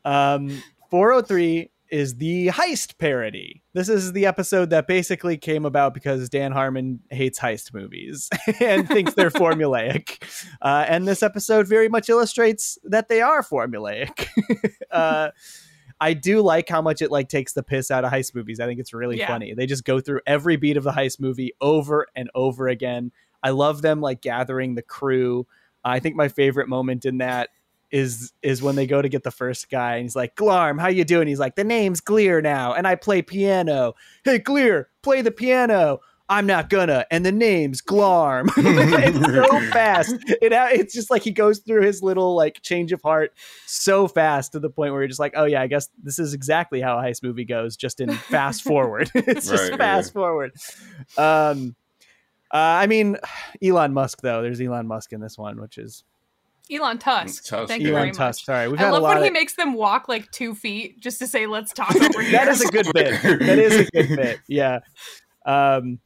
Um, 0.04 0.62
403 0.90 1.70
is 1.92 2.16
the 2.16 2.48
heist 2.48 2.98
parody. 2.98 3.62
This 3.74 3.88
is 3.88 4.12
the 4.12 4.26
episode 4.26 4.70
that 4.70 4.88
basically 4.88 5.37
came 5.37 5.64
about 5.66 5.92
because 5.94 6.28
Dan 6.28 6.50
Harmon 6.50 7.00
hates 7.11 7.38
heist 7.38 7.72
movies 7.74 8.28
and 8.61 8.88
thinks 8.88 9.14
they're 9.14 9.31
formulaic. 9.31 10.22
Uh, 10.62 10.87
and 10.88 11.07
this 11.07 11.22
episode 11.22 11.68
very 11.68 11.88
much 11.88 12.09
illustrates 12.09 12.78
that 12.85 13.09
they 13.09 13.20
are 13.20 13.42
formulaic. 13.42 14.26
uh, 14.90 15.31
I 16.00 16.14
do 16.14 16.40
like 16.40 16.68
how 16.68 16.83
much 16.83 17.02
it 17.02 17.11
like 17.12 17.28
takes 17.28 17.52
the 17.52 17.62
piss 17.62 17.90
out 17.90 18.05
of 18.05 18.11
heist 18.11 18.35
movies. 18.35 18.59
I 18.59 18.66
think 18.66 18.81
it's 18.81 18.92
really 18.94 19.18
Yeah. 19.18 19.28
funny. 19.28 19.55
They 19.55 19.66
just 19.66 19.85
go 19.85 20.00
through 20.00 20.20
every 20.26 20.57
beat 20.57 20.76
of 20.76 20.85
the 20.85 20.92
heist 20.92 21.20
movie 21.20 21.52
over 21.61 22.07
and 22.16 22.28
over 22.35 22.68
again. 22.68 23.12
I 23.42 23.50
love 23.50 23.83
them 23.83 24.00
like 24.00 24.22
gathering 24.22 24.74
the 24.74 24.83
crew. 24.83 25.46
I 25.85 26.00
think 26.00 26.16
my 26.16 26.28
favorite 26.28 26.68
moment 26.68 27.05
in 27.05 27.18
that 27.18 27.50
is 27.92 28.33
is 28.42 28.62
when 28.62 28.74
they 28.74 28.87
go 28.87 29.02
to 29.02 29.09
get 29.09 29.22
the 29.22 29.31
first 29.31 29.70
guy 29.70 29.96
and 29.96 30.05
he's 30.05 30.16
like, 30.16 30.35
Glarm, 30.35 30.78
how 30.78 30.88
you 30.88 31.05
doing? 31.05 31.28
He's 31.28 31.38
like, 31.38 31.55
the 31.55 31.64
name's 31.64 32.00
Glear 32.00 32.40
now, 32.40 32.72
and 32.72 32.87
I 32.88 32.94
play 32.96 33.22
piano. 33.22 33.94
Hey 34.24 34.38
Glear, 34.38 34.88
play 35.02 35.22
the 35.22 35.31
piano. 35.31 36.00
I'm 36.28 36.46
not 36.46 36.70
gonna, 36.70 37.05
and 37.11 37.26
the 37.26 37.33
name's 37.33 37.83
Glarm. 37.83 38.48
it's 38.57 39.18
so 39.18 39.61
fast. 39.72 40.14
It 40.40 40.52
it's 40.52 40.94
just 40.94 41.11
like 41.11 41.22
he 41.22 41.31
goes 41.31 41.59
through 41.59 41.83
his 41.83 42.02
little 42.02 42.35
like 42.35 42.62
change 42.62 42.92
of 42.92 43.02
heart 43.02 43.33
so 43.66 44.09
fast 44.09 44.52
to 44.52 44.59
the 44.59 44.70
point 44.70 44.92
where 44.92 45.02
you're 45.02 45.09
just 45.09 45.20
like, 45.20 45.35
oh 45.37 45.44
yeah, 45.44 45.61
I 45.61 45.66
guess 45.66 45.90
this 46.02 46.18
is 46.18 46.33
exactly 46.33 46.81
how 46.81 46.98
a 46.98 47.02
heist 47.02 47.22
movie 47.22 47.44
goes, 47.44 47.76
just 47.76 48.00
in 48.00 48.11
fast 48.11 48.62
forward. 48.64 49.11
it's 49.14 49.48
just 49.48 49.70
Right, 49.70 49.78
fast 49.78 50.14
forward. 50.14 50.52
Um, 51.18 51.76
uh, 52.50 52.57
I 52.57 52.87
mean, 52.87 53.18
Elon 53.62 53.92
Musk 53.92 54.22
though. 54.22 54.40
There's 54.40 54.61
Elon 54.61 54.87
Musk 54.87 55.12
in 55.12 55.20
this 55.20 55.37
one, 55.37 55.61
which 55.61 55.76
is 55.76 56.02
Elon 56.70 56.98
Tusk. 56.98 57.44
Tusk, 57.44 57.68
Thank 57.68 57.83
yeah. 57.83 57.88
you 57.88 57.92
very 57.94 57.96
Elon 58.05 58.09
much. 58.11 58.16
Tusk. 58.16 58.44
Sorry, 58.44 58.68
we've 58.68 58.79
I 58.81 58.85
had 58.85 58.90
love 58.92 59.01
a 59.03 59.05
lot 59.05 59.14
when 59.16 59.25
he 59.25 59.31
makes 59.31 59.57
them 59.57 59.75
walk 59.75 60.09
like 60.09 60.31
two 60.31 60.55
feet 60.55 61.01
just 61.01 61.18
to 61.18 61.27
say, 61.27 61.46
"Let's 61.46 61.72
talk 61.72 61.94
over 61.96 62.22
here." 62.22 62.33
that 62.33 62.48
is 62.48 62.61
a 62.62 62.68
good 62.68 62.87
bit. 62.94 63.20
That 63.22 63.59
is 63.59 63.75
a 63.81 63.90
good 63.90 64.16
bit. 64.16 64.40
Yeah. 64.48 64.81
Um, 65.44 65.98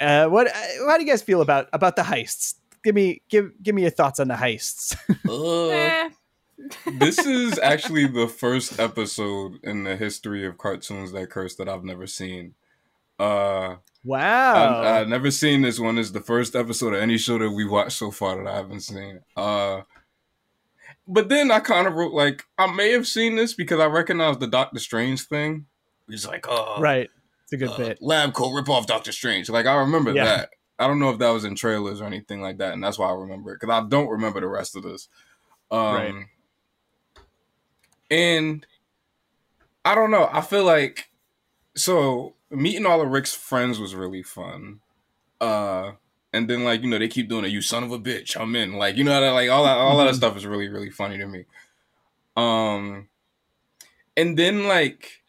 uh, 0.00 0.26
what? 0.26 0.48
uh, 0.48 0.52
How 0.88 0.96
do 0.98 1.04
you 1.04 1.08
guys 1.10 1.22
feel 1.22 1.40
about 1.42 1.68
about 1.72 1.96
the 1.96 2.02
heists? 2.02 2.54
Give 2.82 2.94
me 2.94 3.22
give 3.28 3.50
give 3.62 3.74
me 3.74 3.82
your 3.82 3.90
thoughts 3.90 4.18
on 4.20 4.28
the 4.28 4.34
heists. 4.34 4.96
Uh, 5.28 5.68
Eh. 5.70 6.10
this 6.98 7.18
is 7.18 7.58
actually 7.60 8.06
the 8.06 8.26
first 8.28 8.78
episode 8.78 9.58
in 9.62 9.84
the 9.84 9.96
history 9.96 10.44
of 10.46 10.58
cartoons 10.58 11.12
that 11.12 11.30
curse 11.30 11.54
that 11.56 11.68
I've 11.68 11.84
never 11.84 12.06
seen. 12.06 12.54
Uh, 13.18 13.76
Wow. 14.02 14.80
I, 14.80 15.00
I've 15.00 15.08
never 15.08 15.30
seen 15.30 15.60
this 15.62 15.78
one. 15.78 15.98
It's 15.98 16.10
the 16.10 16.22
first 16.22 16.56
episode 16.56 16.94
of 16.94 17.00
any 17.02 17.18
show 17.18 17.38
that 17.38 17.50
we 17.50 17.66
watched 17.66 17.98
so 17.98 18.10
far 18.10 18.42
that 18.42 18.50
I 18.50 18.56
haven't 18.56 18.80
seen. 18.80 19.20
Uh, 19.36 19.82
but 21.12 21.28
then 21.28 21.50
I 21.50 21.60
kind 21.60 21.86
of 21.86 21.94
wrote 21.94 22.12
like 22.12 22.44
I 22.58 22.72
may 22.72 22.90
have 22.92 23.06
seen 23.06 23.36
this 23.36 23.52
because 23.54 23.80
I 23.80 23.86
recognized 23.86 24.40
the 24.40 24.46
Doctor 24.46 24.78
Strange 24.78 25.22
thing. 25.26 25.66
He's 26.08 26.26
like, 26.26 26.46
oh, 26.48 26.80
right. 26.80 27.10
It's 27.44 27.52
a 27.52 27.56
good 27.56 27.70
uh, 27.70 27.76
bit. 27.76 27.98
lab 28.00 28.32
coat 28.32 28.52
rip 28.54 28.68
off 28.68 28.86
Doctor 28.86 29.12
Strange. 29.12 29.48
Like 29.50 29.66
I 29.66 29.74
remember 29.80 30.12
Yeah. 30.12 30.24
that. 30.24 30.50
I 30.78 30.86
don't 30.86 30.98
know 30.98 31.10
if 31.10 31.18
that 31.18 31.28
was 31.30 31.44
in 31.44 31.54
trailers 31.56 32.00
or 32.00 32.06
anything 32.06 32.40
like 32.40 32.56
that, 32.58 32.72
and 32.72 32.82
that's 32.82 32.98
why 32.98 33.08
I 33.10 33.12
remember 33.12 33.52
it 33.52 33.60
because 33.60 33.72
I 33.72 33.86
don't 33.86 34.08
remember 34.08 34.40
the 34.40 34.48
rest 34.48 34.76
of 34.76 34.82
this. 34.82 35.08
Um, 35.70 35.94
Right. 35.94 36.14
And 38.10 38.66
I 39.84 39.94
don't 39.94 40.10
know. 40.10 40.28
I 40.32 40.40
feel 40.40 40.64
like 40.64 41.10
so 41.76 42.34
meeting 42.50 42.86
all 42.86 43.00
of 43.00 43.08
Rick's 43.08 43.34
friends 43.34 43.78
was 43.78 43.94
really 43.94 44.22
fun. 44.22 44.80
Uh, 45.40 45.92
and 46.32 46.48
then 46.48 46.64
like 46.64 46.82
you 46.82 46.88
know 46.88 46.98
they 46.98 47.08
keep 47.08 47.28
doing 47.28 47.44
it. 47.44 47.50
You 47.50 47.60
son 47.62 47.82
of 47.84 47.92
a 47.92 47.98
bitch, 47.98 48.36
I'm 48.40 48.54
in. 48.56 48.74
Like 48.74 48.96
you 48.96 49.04
know 49.04 49.20
that 49.20 49.30
like 49.30 49.50
all 49.50 49.64
that 49.64 49.76
all 49.76 49.96
that 49.98 50.12
Mhm. 50.12 50.16
stuff 50.16 50.36
is 50.36 50.46
really 50.46 50.68
really 50.68 50.90
funny 50.90 51.18
to 51.18 51.26
me. 51.26 51.44
Um, 52.36 53.08
and 54.16 54.36
then 54.38 54.66
like 54.68 55.22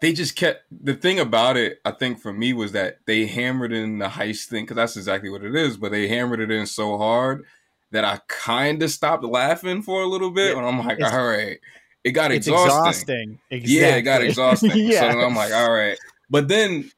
they 0.00 0.12
just 0.12 0.36
kept 0.36 0.64
the 0.70 0.94
thing 0.94 1.18
about 1.18 1.56
it. 1.56 1.80
I 1.84 1.90
think 1.90 2.20
for 2.20 2.32
me 2.32 2.52
was 2.52 2.72
that 2.72 2.98
they 3.06 3.26
hammered 3.26 3.72
in 3.72 3.98
the 3.98 4.06
heist 4.08 4.46
thing 4.46 4.64
because 4.64 4.76
that's 4.76 4.96
exactly 4.96 5.28
what 5.30 5.42
it 5.44 5.54
is. 5.56 5.76
But 5.76 5.90
they 5.92 6.06
hammered 6.08 6.40
it 6.40 6.50
in 6.50 6.66
so 6.66 6.98
hard 6.98 7.44
that 7.90 8.04
I 8.04 8.20
kind 8.28 8.82
of 8.82 8.90
stopped 8.90 9.24
laughing 9.24 9.82
for 9.82 10.02
a 10.02 10.06
little 10.06 10.30
bit, 10.30 10.52
Yeah, 10.52 10.58
and 10.58 10.66
I'm 10.66 10.86
like, 10.86 11.00
all 11.00 11.26
right, 11.26 11.58
it 12.04 12.12
got 12.12 12.30
exhausting. 12.32 12.90
exhausting. 12.90 13.38
Yeah, 13.50 13.96
it 13.96 14.02
got 14.02 14.22
exhausting. 14.22 14.72
yeah. 14.74 15.00
So 15.12 15.20
I'm 15.20 15.34
like, 15.34 15.52
all 15.52 15.72
right. 15.72 15.98
But 16.30 16.48
then 16.48 16.90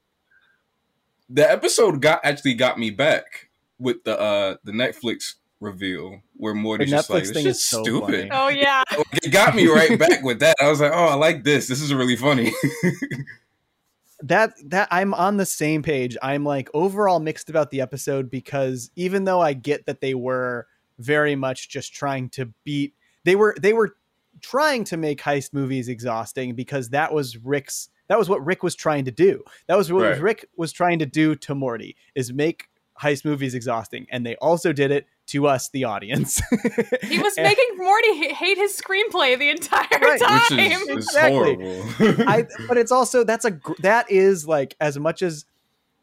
the 1.29 1.49
episode 1.49 2.03
got 2.03 2.21
actually 2.25 2.55
got 2.55 2.79
me 2.79 2.91
back 2.91 3.49
with 3.81 4.05
the 4.05 4.19
uh 4.19 4.57
the 4.65 4.73
Netflix 4.73 5.35
reveal 5.61 6.21
where 6.37 6.55
Morty's 6.55 6.89
The 6.91 6.97
just 6.97 7.11
like, 7.11 7.23
this 7.25 7.33
thing 7.33 7.47
is 7.47 7.63
so 7.65 7.83
stupid. 7.83 8.29
funny. 8.29 8.31
Oh 8.33 8.49
yeah. 8.49 8.83
It 9.23 9.31
got 9.31 9.55
me 9.55 9.67
right 9.67 9.99
back 9.99 10.23
with 10.23 10.41
that. 10.41 10.57
I 10.61 10.69
was 10.69 10.81
like, 10.81 10.93
oh, 10.95 11.05
I 11.07 11.15
like 11.15 11.45
this. 11.45 11.67
This 11.69 11.83
is 11.83 11.93
really 11.93 12.17
funny. 12.17 12.53
that 14.23 14.53
that 14.67 14.89
I'm 14.91 15.15
on 15.15 15.37
the 15.39 15.47
same 15.47 15.83
page. 15.83 16.17
I'm 16.23 16.45
like 16.45 16.69
overall 16.75 17.21
mixed 17.21 17.49
about 17.51 17.71
the 17.71 17.81
episode 17.81 18.31
because 18.31 18.91
even 18.97 19.25
though 19.25 19.41
I 19.41 19.53
get 19.55 19.87
that 19.87 20.01
they 20.01 20.15
were 20.15 20.67
very 20.99 21.35
much 21.37 21.69
just 21.71 21.95
trying 21.95 22.29
to 22.31 22.53
beat 22.65 22.95
they 23.25 23.35
were 23.37 23.55
they 23.61 23.73
were 23.73 23.97
trying 24.43 24.85
to 24.85 24.97
make 24.97 25.21
heist 25.21 25.53
movies 25.53 25.89
exhausting 25.89 26.55
because 26.55 26.91
that 26.91 27.13
was 27.13 27.37
Rick's 27.39 27.89
that 28.09 28.19
was 28.19 28.29
what 28.29 28.45
Rick 28.45 28.63
was 28.63 28.75
trying 28.75 29.05
to 29.05 29.11
do. 29.11 29.43
That 29.69 29.77
was 29.77 29.93
what 29.93 30.03
Right. 30.03 30.21
Rick 30.21 30.47
was 30.57 30.73
trying 30.73 30.99
to 30.99 31.07
do 31.07 31.35
to 31.37 31.55
Morty 31.55 31.97
is 32.15 32.33
make 32.33 32.69
heist 33.01 33.25
movies 33.25 33.55
exhausting 33.55 34.07
and 34.11 34.27
they 34.27 34.37
also 34.37 34.73
did 34.73 34.91
it 34.91 35.07
to 35.27 35.47
us 35.47 35.69
the 35.71 35.85
audience. 35.85 36.41
He 37.03 37.19
was 37.19 37.37
And- 37.37 37.47
making 37.47 37.77
Morty 37.77 38.35
hate 38.35 38.59
his 38.59 38.77
screenplay 38.81 39.39
the 39.39 39.49
entire 39.51 39.87
Right. 40.01 40.21
time. 40.21 40.57
Which 40.59 40.71
is, 40.73 40.83
is 40.83 40.89
Exactly. 40.97 41.55
horrible. 41.55 42.29
I, 42.29 42.47
but 42.69 42.77
it's 42.77 42.93
also 42.93 43.25
that's 43.25 43.45
a 43.45 43.59
that 43.81 44.11
is 44.11 44.47
like 44.47 44.77
as 44.81 44.99
much 44.99 45.23
as 45.23 45.45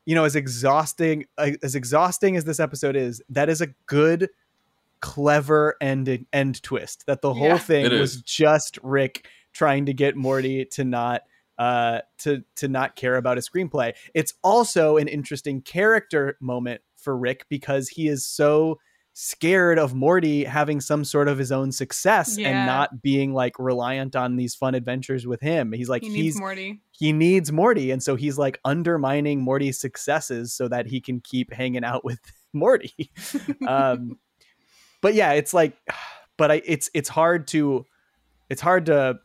you 0.05 0.15
know 0.15 0.23
as 0.23 0.35
exhausting 0.35 1.25
uh, 1.37 1.51
as 1.61 1.75
exhausting 1.75 2.35
as 2.37 2.45
this 2.45 2.59
episode 2.59 2.95
is 2.95 3.21
that 3.29 3.49
is 3.49 3.59
a 3.61 3.67
good 3.85 4.29
clever 4.99 5.75
end 5.79 6.25
end 6.33 6.63
twist 6.63 7.05
that 7.05 7.21
the 7.21 7.33
whole 7.33 7.47
Yeah. 7.49 7.57
thing 7.57 7.89
was 7.99 8.21
just 8.21 8.79
rick 8.81 9.27
trying 9.53 9.85
to 9.85 9.93
get 9.93 10.15
morty 10.15 10.65
to 10.65 10.83
not 10.83 11.21
uh 11.59 11.99
to 12.19 12.43
to 12.55 12.67
not 12.67 12.95
care 12.95 13.15
about 13.15 13.37
a 13.37 13.41
screenplay 13.41 13.93
it's 14.15 14.33
also 14.43 14.97
an 14.97 15.07
interesting 15.07 15.61
character 15.61 16.35
moment 16.39 16.81
for 16.97 17.17
rick 17.17 17.45
because 17.49 17.87
he 17.89 18.07
is 18.07 18.25
so 18.25 18.77
scared 19.13 19.79
of 19.79 19.95
morty 19.95 20.43
having 20.43 20.79
some 20.79 21.03
sort 21.03 21.27
of 21.27 21.37
his 21.39 21.51
own 21.51 21.71
success 21.71 22.37
Yeah. 22.37 22.49
and 22.49 22.65
not 22.67 23.01
being 23.01 23.33
like 23.33 23.57
reliant 23.57 24.15
on 24.15 24.35
these 24.35 24.53
fun 24.53 24.75
adventures 24.75 25.25
with 25.25 25.41
him 25.41 25.71
he's 25.71 25.89
like 25.89 26.03
he 26.03 26.09
he's 26.09 26.17
needs 26.17 26.39
Morty. 26.39 26.79
he 26.91 27.13
needs 27.13 27.51
Morty, 27.51 27.89
and 27.91 28.01
so 28.03 28.15
he's 28.15 28.37
like 28.37 28.59
undermining 28.63 29.41
Morty's 29.41 29.79
successes 29.79 30.53
so 30.53 30.67
that 30.67 30.85
he 30.85 31.01
can 31.01 31.19
keep 31.21 31.51
hanging 31.51 31.83
out 31.83 32.05
with 32.05 32.19
Morty. 32.53 33.11
um, 33.67 34.17
but 35.01 35.13
yeah, 35.15 35.33
it's 35.33 35.53
like, 35.53 35.75
but 36.37 36.51
I, 36.51 36.61
it's 36.65 36.89
it's 36.93 37.09
hard 37.09 37.47
to, 37.49 37.85
it's 38.49 38.61
hard 38.61 38.85
to, 38.87 39.19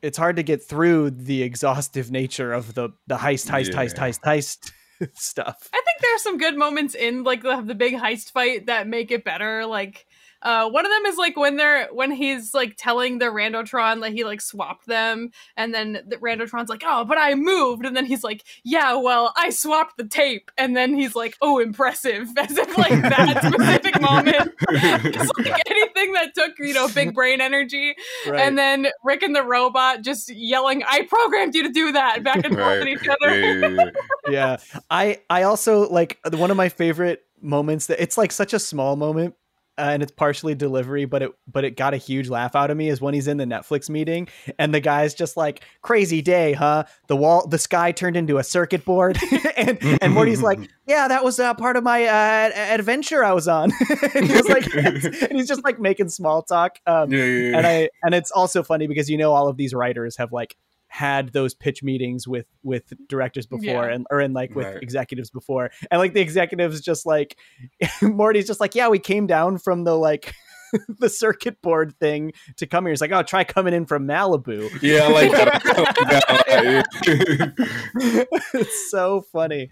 it's 0.00 0.18
hard 0.18 0.36
to 0.36 0.42
get 0.42 0.62
through 0.62 1.10
the 1.10 1.42
exhaustive 1.42 2.10
nature 2.10 2.52
of 2.52 2.74
the 2.74 2.90
the 3.06 3.16
heist, 3.16 3.48
heist, 3.50 3.72
heist, 3.72 3.94
Yeah. 3.96 4.08
heist, 4.08 4.20
heist 4.22 4.72
stuff. 5.14 5.68
I 5.72 5.80
think 5.84 5.98
there 6.00 6.14
are 6.14 6.18
some 6.18 6.38
good 6.38 6.56
moments 6.56 6.94
in 6.94 7.24
like 7.24 7.42
the, 7.42 7.60
the 7.60 7.74
big 7.74 7.94
heist 7.94 8.30
fight 8.30 8.66
that 8.66 8.86
make 8.86 9.10
it 9.10 9.24
better. 9.24 9.66
Like 9.66 10.06
uh, 10.42 10.68
one 10.68 10.84
of 10.84 10.90
them 10.92 11.06
is 11.06 11.16
like 11.16 11.36
when 11.36 11.56
they're 11.56 11.86
when 11.92 12.10
he's 12.10 12.52
like 12.52 12.74
telling 12.76 13.18
the 13.18 13.26
Randotron 13.26 14.00
that 14.02 14.12
he 14.12 14.24
like 14.24 14.40
swapped 14.40 14.86
them, 14.86 15.30
and 15.56 15.72
then 15.72 16.02
the 16.06 16.16
Randotron's 16.18 16.68
like, 16.68 16.82
"Oh, 16.84 17.04
but 17.04 17.18
I 17.18 17.34
moved," 17.34 17.84
and 17.86 17.96
then 17.96 18.04
he's 18.06 18.24
like, 18.24 18.44
"Yeah, 18.64 18.94
well, 18.96 19.32
I 19.36 19.50
swapped 19.50 19.96
the 19.96 20.04
tape," 20.06 20.50
and 20.58 20.76
then 20.76 20.94
he's 20.94 21.14
like, 21.14 21.36
"Oh, 21.40 21.58
impressive," 21.58 22.28
as 22.36 22.56
if 22.58 22.76
like 22.76 22.90
that 23.02 23.44
specific 23.52 24.00
moment. 24.00 24.52
It's 25.14 25.30
like 25.38 25.62
anything 25.70 26.12
that 26.14 26.32
took 26.34 26.58
you 26.58 26.72
know 26.74 26.88
big 26.88 27.14
brain 27.14 27.40
energy, 27.40 27.94
Right. 28.26 28.40
and 28.40 28.56
then 28.58 28.88
Rick 29.04 29.22
and 29.22 29.34
the 29.36 29.42
robot 29.42 30.02
just 30.02 30.28
yelling, 30.28 30.82
"I 30.86 31.02
programmed 31.02 31.54
you 31.54 31.62
to 31.64 31.68
do 31.72 31.92
that!" 31.92 32.22
back 32.22 32.44
and 32.44 32.54
forth 32.54 32.58
right. 32.58 32.80
at 32.82 32.88
each 32.88 33.04
Yeah, 33.06 33.14
other. 33.20 33.40
yeah, 33.40 33.68
yeah. 33.68 33.90
yeah 34.30 34.56
i 34.90 35.18
i 35.30 35.42
also 35.42 35.88
like 35.88 36.18
one 36.32 36.50
of 36.50 36.56
my 36.56 36.68
favorite 36.68 37.24
moments 37.40 37.86
that 37.86 38.00
it's 38.02 38.16
like 38.16 38.32
such 38.32 38.52
a 38.52 38.58
small 38.58 38.96
moment 38.96 39.34
uh, 39.78 39.82
and 39.92 40.02
it's 40.02 40.12
partially 40.12 40.54
delivery 40.54 41.04
but 41.04 41.22
it 41.22 41.30
but 41.50 41.64
it 41.64 41.76
got 41.76 41.94
a 41.94 41.96
huge 41.96 42.28
laugh 42.28 42.54
out 42.54 42.70
of 42.70 42.76
me 42.76 42.88
is 42.88 43.00
when 43.00 43.14
he's 43.14 43.26
in 43.26 43.36
the 43.38 43.44
netflix 43.44 43.88
meeting 43.88 44.28
and 44.58 44.74
the 44.74 44.80
guy's 44.80 45.14
just 45.14 45.36
like 45.36 45.64
crazy 45.80 46.20
day 46.22 46.52
huh? 46.52 46.84
The 47.08 47.16
wall 47.16 47.46
the 47.46 47.58
sky 47.58 47.92
turned 47.92 48.16
into 48.16 48.38
a 48.38 48.44
circuit 48.44 48.84
board. 48.84 49.18
And 49.56 49.78
and 50.00 50.12
morty's 50.14 50.42
like 50.42 50.58
yeah 50.86 51.08
that 51.08 51.22
was 51.24 51.38
uh, 51.38 51.54
part 51.54 51.76
of 51.76 51.84
my 51.84 52.04
uh, 52.04 52.50
adventure 52.54 53.22
i 53.24 53.32
was 53.32 53.46
on. 53.48 53.70
And 54.14 54.26
he 54.26 54.32
was 54.34 54.48
like 54.48 54.66
and 54.74 55.38
he's 55.38 55.48
just 55.48 55.62
like 55.64 55.78
making 55.78 56.08
small 56.08 56.42
talk 56.42 56.78
um 56.86 57.10
Yeah, 57.12 57.24
yeah, 57.24 57.50
yeah. 57.50 57.56
and 57.58 57.66
I 57.66 57.90
and 58.02 58.14
it's 58.14 58.30
also 58.30 58.62
funny 58.62 58.86
because 58.86 59.08
you 59.10 59.16
know 59.18 59.32
all 59.32 59.48
of 59.48 59.56
these 59.56 59.72
writers 59.74 60.16
have 60.16 60.32
like 60.32 60.56
had 60.94 61.32
those 61.32 61.54
pitch 61.54 61.82
meetings 61.82 62.28
with 62.28 62.44
with 62.62 62.92
directors 63.08 63.46
before 63.46 63.86
Yeah. 63.86 63.94
and 63.94 64.06
or 64.10 64.20
in 64.20 64.34
like 64.34 64.54
with 64.54 64.66
Right. 64.66 64.82
executives 64.82 65.30
before 65.30 65.70
and 65.90 65.98
like 65.98 66.12
the 66.12 66.20
executives 66.20 66.82
just 66.82 67.06
like 67.06 67.38
Morty's 68.02 68.46
just 68.46 68.60
like 68.60 68.74
yeah 68.74 68.88
we 68.88 68.98
came 68.98 69.26
down 69.26 69.56
from 69.56 69.84
the 69.84 69.96
like 69.96 70.34
the 71.00 71.08
circuit 71.08 71.62
board 71.62 71.94
thing 71.98 72.34
to 72.58 72.66
come 72.66 72.84
here 72.84 72.92
it's 72.92 73.00
like 73.00 73.10
oh 73.10 73.22
try 73.22 73.42
coming 73.42 73.72
in 73.72 73.86
from 73.86 74.06
Malibu 74.06 74.68
yeah, 74.82 75.04
I 75.04 75.08
like 75.08 75.30
that. 75.32 75.62
I 75.64 76.60
like 76.60 76.84
that. 76.90 77.54
Yeah. 77.96 78.24
it's 78.60 78.90
so 78.90 79.22
funny 79.32 79.70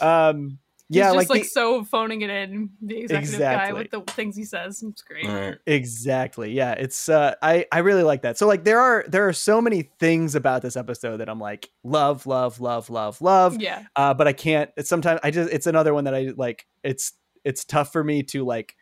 um 0.00 0.50
He's 0.50 0.69
yeah, 0.98 1.04
just 1.04 1.16
like, 1.16 1.28
like, 1.30 1.42
the- 1.42 1.48
so 1.48 1.84
phoning 1.84 2.22
it 2.22 2.30
in, 2.30 2.70
the 2.82 2.98
executive 2.98 3.38
guy 3.40 3.52
Exactly. 3.54 3.78
with 3.82 3.90
the 4.06 4.12
things 4.12 4.36
he 4.36 4.44
says. 4.44 4.82
It's 4.82 5.02
great. 5.02 5.26
Right. 5.26 5.56
Exactly. 5.66 6.52
Yeah, 6.52 6.72
it's 6.72 7.08
uh 7.08 7.34
I 7.42 7.66
I 7.72 7.78
really 7.78 8.02
like 8.02 8.22
that. 8.22 8.36
So 8.38 8.46
like 8.46 8.64
there 8.64 8.80
are 8.80 9.04
there 9.08 9.26
are 9.28 9.32
so 9.32 9.60
many 9.60 9.90
things 9.98 10.34
about 10.34 10.62
this 10.62 10.76
episode 10.76 11.18
that 11.18 11.28
I'm 11.28 11.38
like 11.40 11.70
love, 11.84 12.26
love, 12.26 12.60
love, 12.60 12.90
love, 12.90 13.20
love. 13.20 13.60
Yeah. 13.60 13.84
Uh 13.96 14.14
but 14.14 14.26
I 14.28 14.32
can't 14.32 14.70
it's 14.76 14.88
sometimes 14.88 15.20
I 15.22 15.30
just 15.30 15.52
it's 15.52 15.66
another 15.66 15.94
one 15.94 16.04
that 16.04 16.14
I 16.14 16.32
like 16.36 16.66
it's 16.82 17.12
it's 17.44 17.64
tough 17.64 17.92
for 17.92 18.04
me 18.04 18.22
to 18.24 18.44
like 18.44 18.76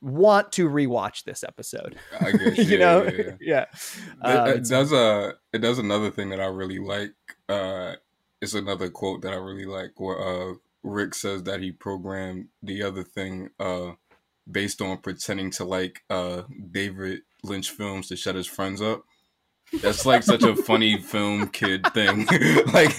want 0.00 0.52
to 0.52 0.68
rewatch 0.68 1.24
this 1.24 1.42
episode. 1.44 1.96
I 2.20 2.32
guess. 2.32 2.58
you 2.58 2.64
yeah, 2.64 2.78
know? 2.78 3.02
yeah, 3.04 3.10
yeah. 3.12 3.34
yeah. 3.40 3.62
It, 3.62 4.36
Uh, 4.38 4.44
it 4.44 4.50
it's- 4.50 4.68
does 4.68 4.92
a 4.92 5.34
it 5.52 5.58
does 5.58 5.78
another 5.78 6.10
thing 6.10 6.28
that 6.30 6.40
I 6.40 6.46
really 6.46 6.78
like. 6.78 7.14
Uh, 7.48 7.94
it's 8.42 8.54
another 8.54 8.90
quote 8.90 9.22
that 9.22 9.32
I 9.32 9.36
really 9.36 9.64
like 9.64 9.98
where 9.98 10.18
uh, 10.20 10.54
Rick 10.86 11.14
says 11.14 11.42
that 11.42 11.60
he 11.60 11.72
programmed 11.72 12.48
the 12.62 12.82
other 12.82 13.02
thing 13.02 13.50
uh, 13.58 13.92
based 14.50 14.80
on 14.80 14.98
pretending 14.98 15.50
to 15.52 15.64
like 15.64 16.02
uh, 16.08 16.42
David 16.70 17.20
Lynch 17.42 17.70
films 17.70 18.08
to 18.08 18.16
shut 18.16 18.36
his 18.36 18.46
friends 18.46 18.80
up. 18.80 19.04
That's 19.82 20.06
like 20.06 20.22
such 20.22 20.44
a 20.44 20.54
funny 20.54 20.98
film 21.02 21.48
kid 21.48 21.84
thing. 21.92 22.26
like, 22.72 22.96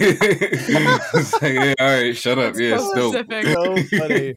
yeah, 1.42 1.74
all 1.80 1.86
right, 1.86 2.16
shut 2.16 2.38
up. 2.38 2.54
That's 2.54 2.60
yeah, 2.60 2.76
so 2.76 2.90
still. 2.90 3.12
so 3.12 3.98
funny. 3.98 4.34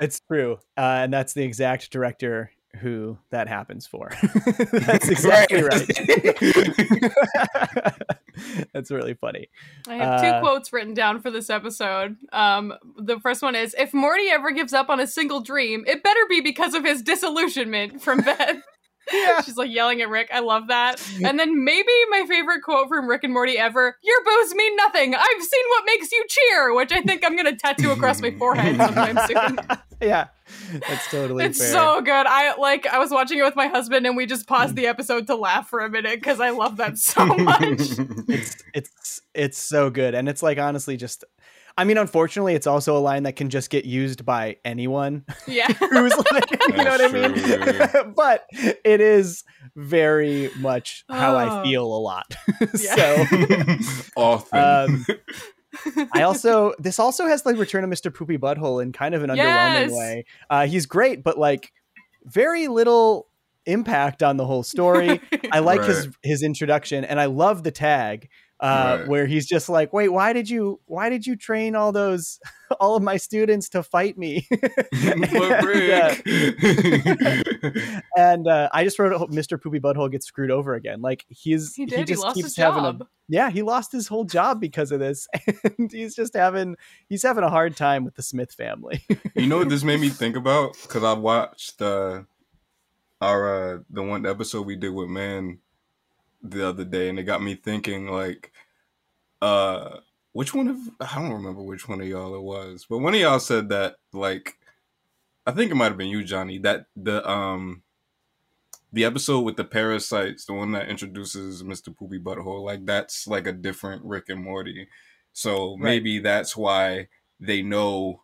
It's 0.00 0.20
true. 0.20 0.58
Uh, 0.76 1.00
and 1.02 1.12
that's 1.12 1.32
the 1.32 1.42
exact 1.42 1.90
director 1.90 2.52
who 2.78 3.18
that 3.30 3.48
happens 3.48 3.86
for. 3.86 4.10
that's 4.72 5.08
exactly 5.08 5.62
right. 5.62 5.86
that's 8.72 8.90
really 8.90 9.14
funny. 9.14 9.48
I 9.88 9.94
have 9.96 10.20
two 10.20 10.26
Uh, 10.28 10.40
quotes 10.40 10.72
written 10.72 10.94
down 10.94 11.20
for 11.20 11.30
this 11.30 11.50
episode. 11.50 12.16
Um, 12.32 12.74
the 12.96 13.18
first 13.20 13.42
one 13.42 13.54
is 13.54 13.74
If 13.78 13.92
Morty 13.92 14.28
ever 14.30 14.50
gives 14.50 14.72
up 14.72 14.88
on 14.88 15.00
a 15.00 15.06
single 15.06 15.40
dream, 15.40 15.84
it 15.86 16.02
better 16.02 16.20
be 16.28 16.40
because 16.40 16.74
of 16.74 16.84
his 16.84 17.02
disillusionment 17.02 18.02
from 18.02 18.20
Beth. 18.20 18.56
Yeah. 19.10 19.40
She's 19.40 19.56
like 19.56 19.70
yelling 19.70 20.02
at 20.02 20.10
Rick. 20.10 20.28
I 20.34 20.40
love 20.40 20.68
that. 20.68 21.02
And 21.24 21.40
then 21.40 21.64
maybe 21.64 21.88
my 22.10 22.26
favorite 22.28 22.60
quote 22.62 22.88
from 22.88 23.08
Rick 23.08 23.24
and 23.24 23.32
Morty 23.32 23.56
ever 23.56 23.96
Your 24.02 24.22
boos 24.22 24.54
mean 24.54 24.76
nothing. 24.76 25.14
I've 25.14 25.42
seen 25.42 25.64
what 25.70 25.84
makes 25.86 26.12
you 26.12 26.22
cheer, 26.28 26.74
which 26.74 26.92
I 26.92 27.00
think 27.00 27.24
I'm 27.24 27.34
going 27.34 27.46
to 27.46 27.56
tattoo 27.56 27.90
across 27.90 28.20
my 28.20 28.32
forehead 28.32 28.76
sometime 28.76 29.18
soon. 29.26 29.58
yeah. 30.02 30.26
That's 30.88 31.10
totally 31.10 31.44
It's 31.44 31.58
fair. 31.58 31.72
so 31.72 32.00
good. 32.00 32.26
I 32.26 32.54
like 32.56 32.86
I 32.86 32.98
was 32.98 33.10
watching 33.10 33.38
it 33.38 33.42
with 33.42 33.56
my 33.56 33.66
husband 33.68 34.06
and 34.06 34.16
we 34.16 34.26
just 34.26 34.46
paused 34.46 34.76
the 34.76 34.86
episode 34.86 35.26
to 35.28 35.34
laugh 35.34 35.68
for 35.68 35.80
a 35.80 35.90
minute 35.90 36.16
because 36.20 36.40
I 36.40 36.50
love 36.50 36.76
that 36.78 36.98
so 36.98 37.24
much. 37.26 37.62
it's 38.28 38.56
it's 38.74 39.20
it's 39.34 39.58
so 39.58 39.90
good 39.90 40.14
and 40.14 40.28
it's 40.28 40.42
like 40.42 40.58
honestly 40.58 40.96
just 40.96 41.24
I 41.76 41.84
mean 41.84 41.96
unfortunately 41.96 42.54
it's 42.54 42.66
also 42.66 42.96
a 42.96 42.98
line 42.98 43.22
that 43.22 43.36
can 43.36 43.50
just 43.50 43.70
get 43.70 43.84
used 43.84 44.24
by 44.24 44.56
anyone 44.64 45.24
yeah. 45.46 45.68
who's 45.72 46.16
like 46.32 46.50
you 46.50 46.76
know 46.76 46.84
what 46.84 47.00
I 47.00 47.08
mean 47.12 47.34
That's 47.34 47.92
true, 47.92 48.12
but 48.16 48.44
it 48.84 49.00
is 49.00 49.44
very 49.76 50.50
much 50.58 51.04
how 51.08 51.36
I 51.36 51.60
Oh. 51.60 51.62
feel 51.62 51.84
a 51.84 52.00
lot 52.00 52.34
Yeah. 52.78 53.26
so 53.28 54.08
Often. 54.16 54.58
um 54.58 55.06
I 56.12 56.22
also 56.22 56.72
this 56.78 56.98
also 56.98 57.26
has 57.26 57.44
like 57.44 57.56
Return 57.56 57.84
of 57.84 57.90
Mr. 57.90 58.12
Poopy 58.14 58.38
Butthole 58.38 58.82
in 58.82 58.92
kind 58.92 59.14
of 59.14 59.22
an 59.22 59.30
Yes. 59.36 59.90
underwhelming 59.90 59.96
way. 59.98 60.24
Uh, 60.50 60.66
he's 60.66 60.86
great, 60.86 61.22
but 61.22 61.38
like 61.38 61.72
very 62.24 62.68
little 62.68 63.28
impact 63.66 64.22
on 64.22 64.36
the 64.36 64.46
whole 64.46 64.62
story. 64.62 65.20
I 65.52 65.58
like 65.60 65.84
his 65.84 66.08
his 66.22 66.42
introduction, 66.42 67.04
and 67.04 67.20
I 67.20 67.26
love 67.26 67.62
the 67.64 67.70
tag 67.70 68.28
uh, 68.60 68.96
Right. 69.00 69.08
where 69.08 69.26
he's 69.26 69.46
just 69.46 69.68
like, 69.68 69.92
"Wait, 69.92 70.08
why 70.08 70.32
did 70.32 70.50
you 70.50 70.80
why 70.86 71.08
did 71.10 71.26
you 71.26 71.36
train 71.36 71.74
all 71.76 71.92
those 71.92 72.40
all 72.80 72.96
of 72.96 73.02
my 73.02 73.16
students 73.16 73.68
to 73.70 73.82
fight 73.82 74.18
me?" 74.18 74.46
but 74.50 75.64
Rick. 75.64 76.22
and 78.16 78.48
uh, 78.48 78.68
I 78.72 78.84
just 78.84 78.98
wrote, 78.98 79.12
a 79.12 79.18
hope 79.18 79.30
"Mr. 79.30 79.60
Poopy 79.60 79.80
Butthole 79.80 80.10
gets 80.10 80.26
screwed 80.26 80.50
over 80.50 80.74
again." 80.74 81.00
Like 81.00 81.24
he's 81.28 81.74
He 81.74 81.86
did. 81.86 82.00
He, 82.00 82.04
just 82.06 82.22
lost 82.22 82.34
keeps 82.34 82.48
his 82.48 82.56
having 82.56 82.84
a 82.84 82.98
yeah, 83.28 83.50
he 83.50 83.62
lost 83.62 83.92
his 83.92 84.08
whole 84.08 84.24
job 84.24 84.58
because 84.60 84.90
of 84.90 85.00
this, 85.00 85.28
and 85.78 85.92
he's 85.92 86.14
just 86.14 86.34
having 86.34 86.76
he's 87.08 87.22
having 87.22 87.44
a 87.44 87.50
hard 87.50 87.76
time 87.76 88.04
with 88.04 88.14
the 88.14 88.22
Smith 88.22 88.52
family. 88.52 89.04
you 89.34 89.46
know 89.46 89.58
what 89.58 89.68
this 89.68 89.84
made 89.84 90.00
me 90.00 90.08
think 90.08 90.34
about? 90.34 90.74
Because 90.82 91.04
I 91.04 91.12
watched 91.12 91.80
uh, 91.82 92.22
our 93.20 93.74
uh, 93.74 93.78
the 93.90 94.02
one 94.02 94.24
episode 94.26 94.66
we 94.66 94.76
did 94.76 94.94
with 94.94 95.08
Man 95.08 95.58
the 96.42 96.66
other 96.68 96.84
day, 96.84 97.08
and 97.08 97.18
it 97.18 97.24
got 97.24 97.42
me 97.42 97.54
thinking 97.54 98.08
like, 98.08 98.52
uh, 99.42 99.98
which 100.32 100.54
one 100.54 100.68
of 100.68 100.78
I 101.00 101.20
don't 101.20 101.32
remember 101.32 101.62
which 101.62 101.88
one 101.88 102.00
of 102.00 102.06
y'all 102.06 102.34
it 102.34 102.42
was, 102.42 102.86
but 102.88 102.98
one 102.98 103.14
of 103.14 103.20
y'all 103.20 103.40
said 103.40 103.68
that 103.70 103.96
like, 104.12 104.58
I 105.46 105.52
think 105.52 105.70
it 105.70 105.74
might 105.74 105.86
have 105.86 105.96
been 105.98 106.08
you, 106.08 106.24
Johnny, 106.24 106.58
that 106.58 106.86
the 106.96 107.28
um. 107.28 107.82
The 108.90 109.04
episode 109.04 109.40
with 109.40 109.56
the 109.56 109.64
parasites, 109.64 110.46
the 110.46 110.54
one 110.54 110.72
that 110.72 110.88
introduces 110.88 111.62
Mr. 111.62 111.94
Poopy 111.94 112.20
Butthole, 112.20 112.64
like 112.64 112.86
that's 112.86 113.26
like 113.26 113.46
a 113.46 113.52
different 113.52 114.02
Rick 114.02 114.30
and 114.30 114.42
Morty. 114.42 114.88
So 115.34 115.72
Right. 115.72 115.80
maybe 115.82 116.20
that's 116.20 116.56
why 116.56 117.08
they 117.38 117.60
know 117.60 118.22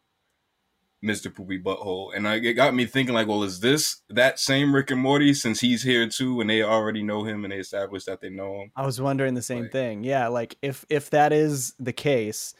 Mr. 1.05 1.33
Poopy 1.35 1.61
Butthole. 1.63 2.17
And 2.17 2.27
I, 2.27 2.37
it 2.37 2.55
got 2.55 2.75
me 2.75 2.87
thinking, 2.87 3.15
like, 3.15 3.29
well, 3.29 3.43
is 3.43 3.61
this 3.61 4.03
that 4.09 4.39
same 4.41 4.75
Rick 4.75 4.91
and 4.91 5.01
Morty 5.01 5.35
since 5.35 5.61
he's 5.61 5.83
here 5.83 6.09
too 6.09 6.41
and 6.41 6.49
they 6.49 6.63
already 6.63 7.03
know 7.03 7.25
him 7.25 7.45
and 7.45 7.53
they 7.53 7.59
established 7.59 8.07
that 8.07 8.21
they 8.21 8.31
know 8.31 8.63
him? 8.63 8.73
I 8.75 8.87
was 8.87 9.01
wondering 9.01 9.35
the 9.35 9.43
same 9.43 9.65
Like- 9.65 9.73
thing. 9.73 10.05
Yeah, 10.05 10.29
like 10.29 10.57
if 10.63 10.85
if 10.89 11.11
that 11.11 11.33
is 11.33 11.75
the 11.79 11.93
case, 11.93 12.55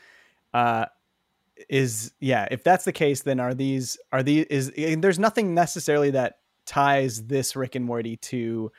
uh 0.53 0.87
is 1.69 2.13
yeah, 2.21 2.47
if 2.51 2.63
that's 2.65 2.85
the 2.85 2.93
case 2.93 3.23
then 3.23 3.41
are 3.41 3.55
these 3.55 3.97
are 4.13 4.23
these 4.23 4.45
is 4.47 4.73
there's 4.99 5.19
nothing 5.19 5.55
necessarily 5.55 6.11
that 6.11 6.39
ties 6.67 7.25
this 7.27 7.55
Rick 7.57 7.75
and 7.77 7.85
Morty 7.85 8.17
to 8.17 8.71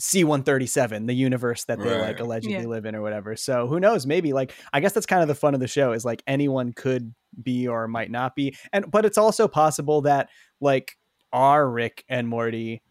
C137, 0.00 1.06
the 1.06 1.14
universe 1.14 1.64
that 1.64 1.78
they 1.78 2.00
like 2.00 2.20
allegedly 2.20 2.56
Yeah. 2.58 2.66
live 2.66 2.86
in 2.86 2.94
or 2.94 3.02
whatever. 3.02 3.36
So 3.36 3.66
who 3.66 3.78
knows, 3.80 4.06
maybe 4.06 4.32
like 4.32 4.52
I 4.72 4.80
guess 4.80 4.92
that's 4.92 5.06
kind 5.06 5.22
of 5.22 5.28
the 5.28 5.34
fun 5.34 5.54
of 5.54 5.60
the 5.60 5.68
show 5.68 5.92
is 5.92 6.04
like 6.04 6.22
anyone 6.26 6.72
could 6.72 7.14
be 7.42 7.66
or 7.68 7.86
might 7.88 8.10
not 8.10 8.34
be. 8.34 8.56
And 8.72 8.90
but 8.90 9.04
it's 9.04 9.18
also 9.18 9.48
possible 9.48 10.02
that 10.02 10.28
like 10.60 10.96
our 11.32 11.68
Rick 11.68 12.04
and 12.08 12.28
Morty 12.28 12.82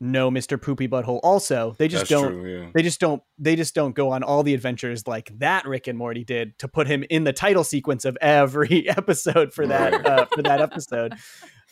know 0.00 0.32
Mr. 0.32 0.60
Poopy 0.60 0.88
Butthole 0.88 1.20
also. 1.22 1.76
They 1.78 1.86
just 1.86 2.08
That's 2.08 2.10
don't 2.22 2.32
true, 2.32 2.60
yeah. 2.64 2.70
they 2.74 2.82
just 2.82 2.98
don't 2.98 3.22
they 3.38 3.54
just 3.54 3.72
don't 3.72 3.94
go 3.94 4.10
on 4.10 4.24
all 4.24 4.42
the 4.42 4.52
adventures 4.54 5.06
like 5.06 5.30
that 5.38 5.64
Rick 5.64 5.86
and 5.86 5.96
Morty 5.96 6.24
did 6.24 6.58
to 6.58 6.66
put 6.66 6.88
him 6.88 7.04
in 7.08 7.22
the 7.22 7.32
title 7.32 7.62
sequence 7.62 8.04
of 8.04 8.18
every 8.20 8.88
episode 8.96 9.52
for 9.52 9.64
that 9.68 9.92
Right. 9.92 10.06
uh, 10.06 10.26
for 10.26 10.42
that 10.42 10.60
episode. 10.60 11.14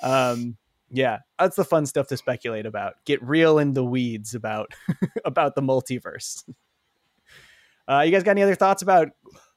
Um 0.01 0.57
yeah, 0.91 1.19
that's 1.39 1.57
the 1.57 1.65
fun 1.65 1.87
stuff 1.87 2.09
to 2.09 2.17
speculate 2.17 2.67
about. 2.67 2.95
Get 3.05 3.23
real 3.23 3.59
in 3.59 3.75
the 3.75 3.85
weeds 3.85 4.35
about 4.35 4.73
about 5.25 5.55
the 5.55 5.63
multiverse. 5.63 6.45
Uh, 7.89 8.01
you 8.01 8.13
guys 8.13 8.23
got 8.23 8.33
any 8.33 8.43
other 8.43 8.55
thoughts 8.55 8.83
about 8.83 9.09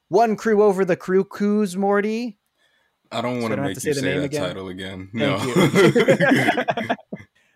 one 0.08 0.36
crew 0.36 0.62
over 0.62 0.84
the 0.84 0.96
Crewcoo's, 0.96 1.76
Morty? 1.76 2.38
I 3.12 3.20
don't 3.20 3.40
want 3.40 3.52
I 3.52 3.56
to 3.56 3.62
make 3.62 3.78
say 3.78 3.90
you 3.90 3.94
the 3.94 4.00
say 4.00 4.06
name 4.06 4.20
that 4.20 4.24
again? 4.26 4.42
title 4.42 4.68
again. 4.68 5.08
Thank 5.14 6.88
no. 6.88 6.96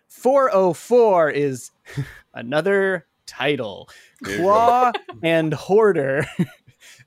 404 0.07 1.29
is 1.31 1.71
another 2.33 3.05
title. 3.25 3.89
Claw 4.23 4.91
and 5.23 5.53
Hoarder 5.53 6.25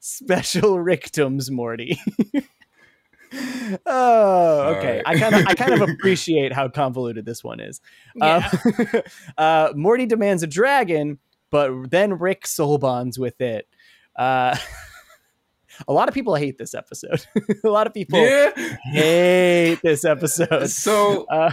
Special 0.01 0.79
Ricktim's 0.79 1.51
Morty. 1.51 1.99
oh, 3.87 4.75
okay. 4.77 5.01
Alright. 5.01 5.03
I 5.07 5.19
kind 5.19 5.35
of 5.35 5.47
I 5.47 5.55
kind 5.55 5.73
of 5.73 5.89
appreciate 5.89 6.53
how 6.53 6.69
convoluted 6.69 7.25
this 7.25 7.43
one 7.43 7.61
is. 7.61 7.81
Yeah. 8.15 8.49
Um, 8.65 9.03
uh, 9.39 9.73
Morty 9.75 10.07
demands 10.07 10.43
a 10.43 10.47
dragon, 10.47 11.19
but 11.51 11.91
then 11.91 12.19
Rick 12.19 12.47
soul 12.47 12.79
bonds 12.79 13.19
with 13.19 13.41
it. 13.41 13.67
Uh, 14.17 14.57
a 15.89 15.93
lot 15.93 16.09
of 16.09 16.15
people 16.15 16.35
hate 16.35 16.59
this 16.59 16.75
episode. 16.75 17.25
a 17.65 17.69
lot 17.69 17.87
of 17.87 17.95
people 17.95 18.21
yeah. 18.21 18.51
hate 18.93 19.81
this 19.83 20.05
episode. 20.05 20.69
So 20.71 21.27
Uh, 21.31 21.53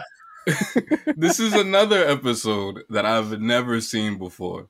this 1.16 1.40
is 1.40 1.54
another 1.54 2.04
episode 2.06 2.84
that 2.90 3.06
I've 3.06 3.40
never 3.40 3.82
seen 3.82 4.18
before. 4.18 4.68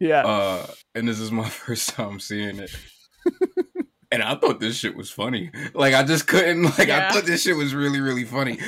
yeah. 0.00 0.26
Uh, 0.26 0.66
and 0.94 1.06
this 1.06 1.20
is 1.20 1.30
my 1.30 1.48
first 1.48 1.90
time 1.90 2.20
seeing 2.20 2.58
it. 2.58 2.76
And 4.12 4.22
I 4.22 4.34
thought 4.34 4.60
this 4.60 4.76
shit 4.76 4.96
was 4.96 5.10
funny. 5.10 5.50
Like 5.74 5.94
I 5.94 6.02
just 6.02 6.26
couldn't 6.26 6.62
like 6.78 6.88
Yeah. 6.88 7.08
I 7.08 7.12
thought 7.12 7.24
this 7.26 7.42
shit 7.42 7.56
was 7.56 7.74
really, 7.74 8.00
really 8.00 8.24
funny. 8.24 8.58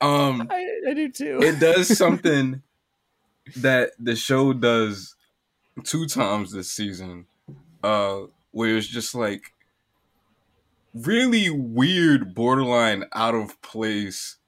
Um 0.00 0.48
I, 0.50 0.66
I 0.88 0.94
do 0.94 1.10
too. 1.10 1.38
it 1.42 1.58
does 1.60 1.96
something 1.98 2.62
that 3.56 3.90
the 3.98 4.16
show 4.16 4.52
does 4.52 5.14
two 5.84 6.06
times 6.06 6.52
this 6.52 6.70
season 6.72 7.26
uh 7.84 8.20
where 8.50 8.76
it's 8.76 8.86
just 8.86 9.14
like 9.14 9.52
really 10.94 11.50
weird 11.50 12.34
borderline 12.34 13.04
out 13.12 13.34
of 13.34 13.60
place 13.60 14.38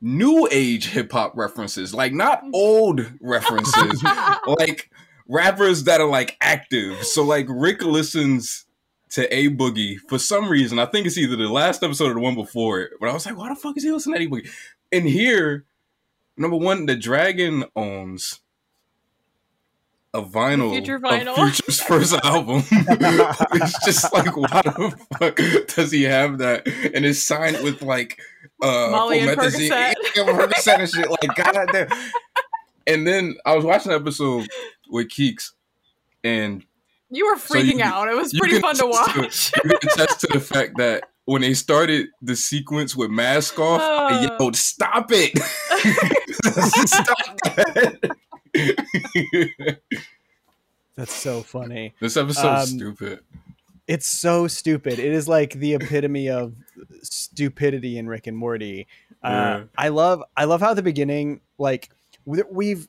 new 0.00 0.46
age 0.50 0.88
hip 0.88 1.10
hop 1.12 1.32
references 1.36 1.94
like 1.94 2.12
not 2.12 2.42
old 2.52 3.10
references 3.20 4.02
like 4.58 4.90
rappers 5.28 5.84
that 5.84 6.00
are 6.00 6.08
like 6.08 6.36
active 6.40 7.02
so 7.04 7.22
like 7.22 7.46
rick 7.48 7.80
listens 7.82 8.63
to 9.14 9.32
A 9.32 9.48
Boogie 9.48 9.98
for 10.08 10.18
some 10.18 10.48
reason. 10.48 10.80
I 10.80 10.86
think 10.86 11.06
it's 11.06 11.16
either 11.16 11.36
the 11.36 11.48
last 11.48 11.84
episode 11.84 12.10
or 12.10 12.14
the 12.14 12.20
one 12.20 12.34
before 12.34 12.80
it. 12.80 12.92
But 12.98 13.08
I 13.08 13.12
was 13.12 13.24
like, 13.24 13.36
why 13.36 13.48
the 13.48 13.54
fuck 13.54 13.76
is 13.76 13.84
he 13.84 13.92
listening 13.92 14.18
to 14.18 14.26
A 14.26 14.28
Boogie? 14.28 14.50
And 14.90 15.08
here, 15.08 15.64
number 16.36 16.56
one, 16.56 16.86
the 16.86 16.96
dragon 16.96 17.64
owns 17.76 18.40
a 20.12 20.20
vinyl, 20.20 20.72
Future 20.72 20.98
vinyl. 20.98 21.36
of 21.36 21.36
Future's 21.36 21.80
first 21.80 22.14
album. 22.24 22.64
it's 22.70 23.84
just 23.84 24.12
like, 24.12 24.36
why 24.36 24.62
the 24.62 25.06
fuck 25.18 25.36
does 25.76 25.92
he 25.92 26.02
have 26.02 26.38
that? 26.38 26.66
And 26.66 27.06
it's 27.06 27.20
signed 27.20 27.62
with 27.62 27.82
like 27.82 28.20
uh 28.62 28.88
Molly 28.90 29.20
and 29.20 29.38
Percocet. 29.38 29.94
Percocet 30.16 30.78
and 30.80 30.90
shit. 30.90 31.08
Like, 31.08 31.36
god 31.36 31.68
damn. 31.72 31.88
And 32.86 33.06
then 33.06 33.36
I 33.46 33.54
was 33.54 33.64
watching 33.64 33.92
an 33.92 34.00
episode 34.00 34.48
with 34.88 35.08
Keeks, 35.08 35.52
and 36.22 36.64
You 37.14 37.26
were 37.32 37.38
So 37.38 37.56
you- 37.58 37.74
freaking 37.74 37.80
out. 37.80 38.08
It 38.08 38.16
was 38.16 38.32
pretty 38.34 38.60
fun 38.60 38.74
to 38.76 38.86
attest 38.86 39.14
to 39.14 39.20
watch. 39.20 39.52
you 39.64 39.78
can 39.78 39.90
attest 39.92 40.20
to 40.20 40.26
the 40.32 40.40
fact 40.40 40.76
that 40.78 41.04
when 41.26 41.40
they 41.42 41.54
started 41.54 42.08
the 42.20 42.36
sequence 42.36 42.94
with 42.96 43.10
mask 43.10 43.58
off, 43.58 43.80
I 43.80 44.16
Uh. 44.26 44.36
yelled, 44.38 44.56
"Stop 44.56 45.10
it! 45.12 45.38
Stop 46.88 47.38
that!" 47.44 48.10
That's 50.96 51.12
so 51.12 51.42
funny. 51.42 51.94
this 52.00 52.16
episode's 52.16 52.72
Um, 52.72 52.78
stupid. 52.78 53.20
It's 53.86 54.06
so 54.06 54.46
stupid. 54.46 54.98
It 54.98 55.12
is 55.12 55.28
like 55.28 55.54
the 55.54 55.74
epitome 55.74 56.28
of 56.30 56.54
stupidity 57.02 57.98
in 57.98 58.06
Rick 58.06 58.26
and 58.26 58.36
Morty. 58.36 58.86
Uh, 59.22 59.28
Yeah. 59.28 59.64
I 59.76 59.88
love 59.88 60.22
I 60.36 60.44
love 60.44 60.60
how 60.60 60.72
the 60.74 60.82
beginning 60.82 61.40
like 61.58 61.90
we've 62.24 62.88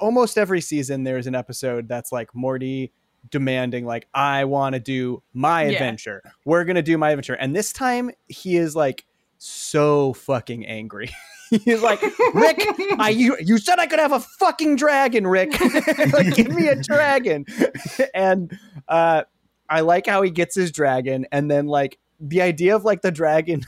almost 0.00 0.36
every 0.38 0.60
season 0.60 1.04
there's 1.04 1.26
an 1.26 1.34
episode 1.34 1.88
that's 1.88 2.10
like 2.12 2.34
Morty 2.34 2.92
demanding 3.30 3.84
like 3.86 4.08
I 4.14 4.44
want 4.44 4.74
to 4.74 4.80
do 4.80 5.22
my 5.32 5.62
Yeah. 5.64 5.70
adventure. 5.72 6.22
We're 6.44 6.64
going 6.64 6.76
to 6.76 6.82
do 6.82 6.98
my 6.98 7.10
adventure. 7.10 7.34
And 7.34 7.54
this 7.54 7.72
time 7.72 8.10
he 8.28 8.56
is 8.56 8.74
like 8.76 9.04
so 9.38 10.12
fucking 10.14 10.66
angry. 10.66 11.10
He's 11.50 11.82
like, 11.82 12.00
"Rick, 12.32 12.64
I 12.98 13.10
you 13.10 13.36
you 13.38 13.58
said 13.58 13.78
I 13.78 13.86
could 13.86 13.98
have 13.98 14.12
a 14.12 14.20
fucking 14.20 14.76
dragon, 14.76 15.26
Rick. 15.26 15.50
like 16.12 16.34
give 16.34 16.48
me 16.48 16.68
a 16.68 16.76
dragon." 16.76 17.44
and 18.14 18.58
uh 18.88 19.24
I 19.68 19.80
like 19.80 20.06
how 20.06 20.22
he 20.22 20.30
gets 20.30 20.54
his 20.54 20.70
dragon 20.72 21.26
and 21.30 21.50
then 21.50 21.66
like 21.66 21.98
the 22.20 22.40
idea 22.42 22.74
of 22.74 22.84
like 22.84 23.02
the 23.02 23.10
dragon 23.10 23.62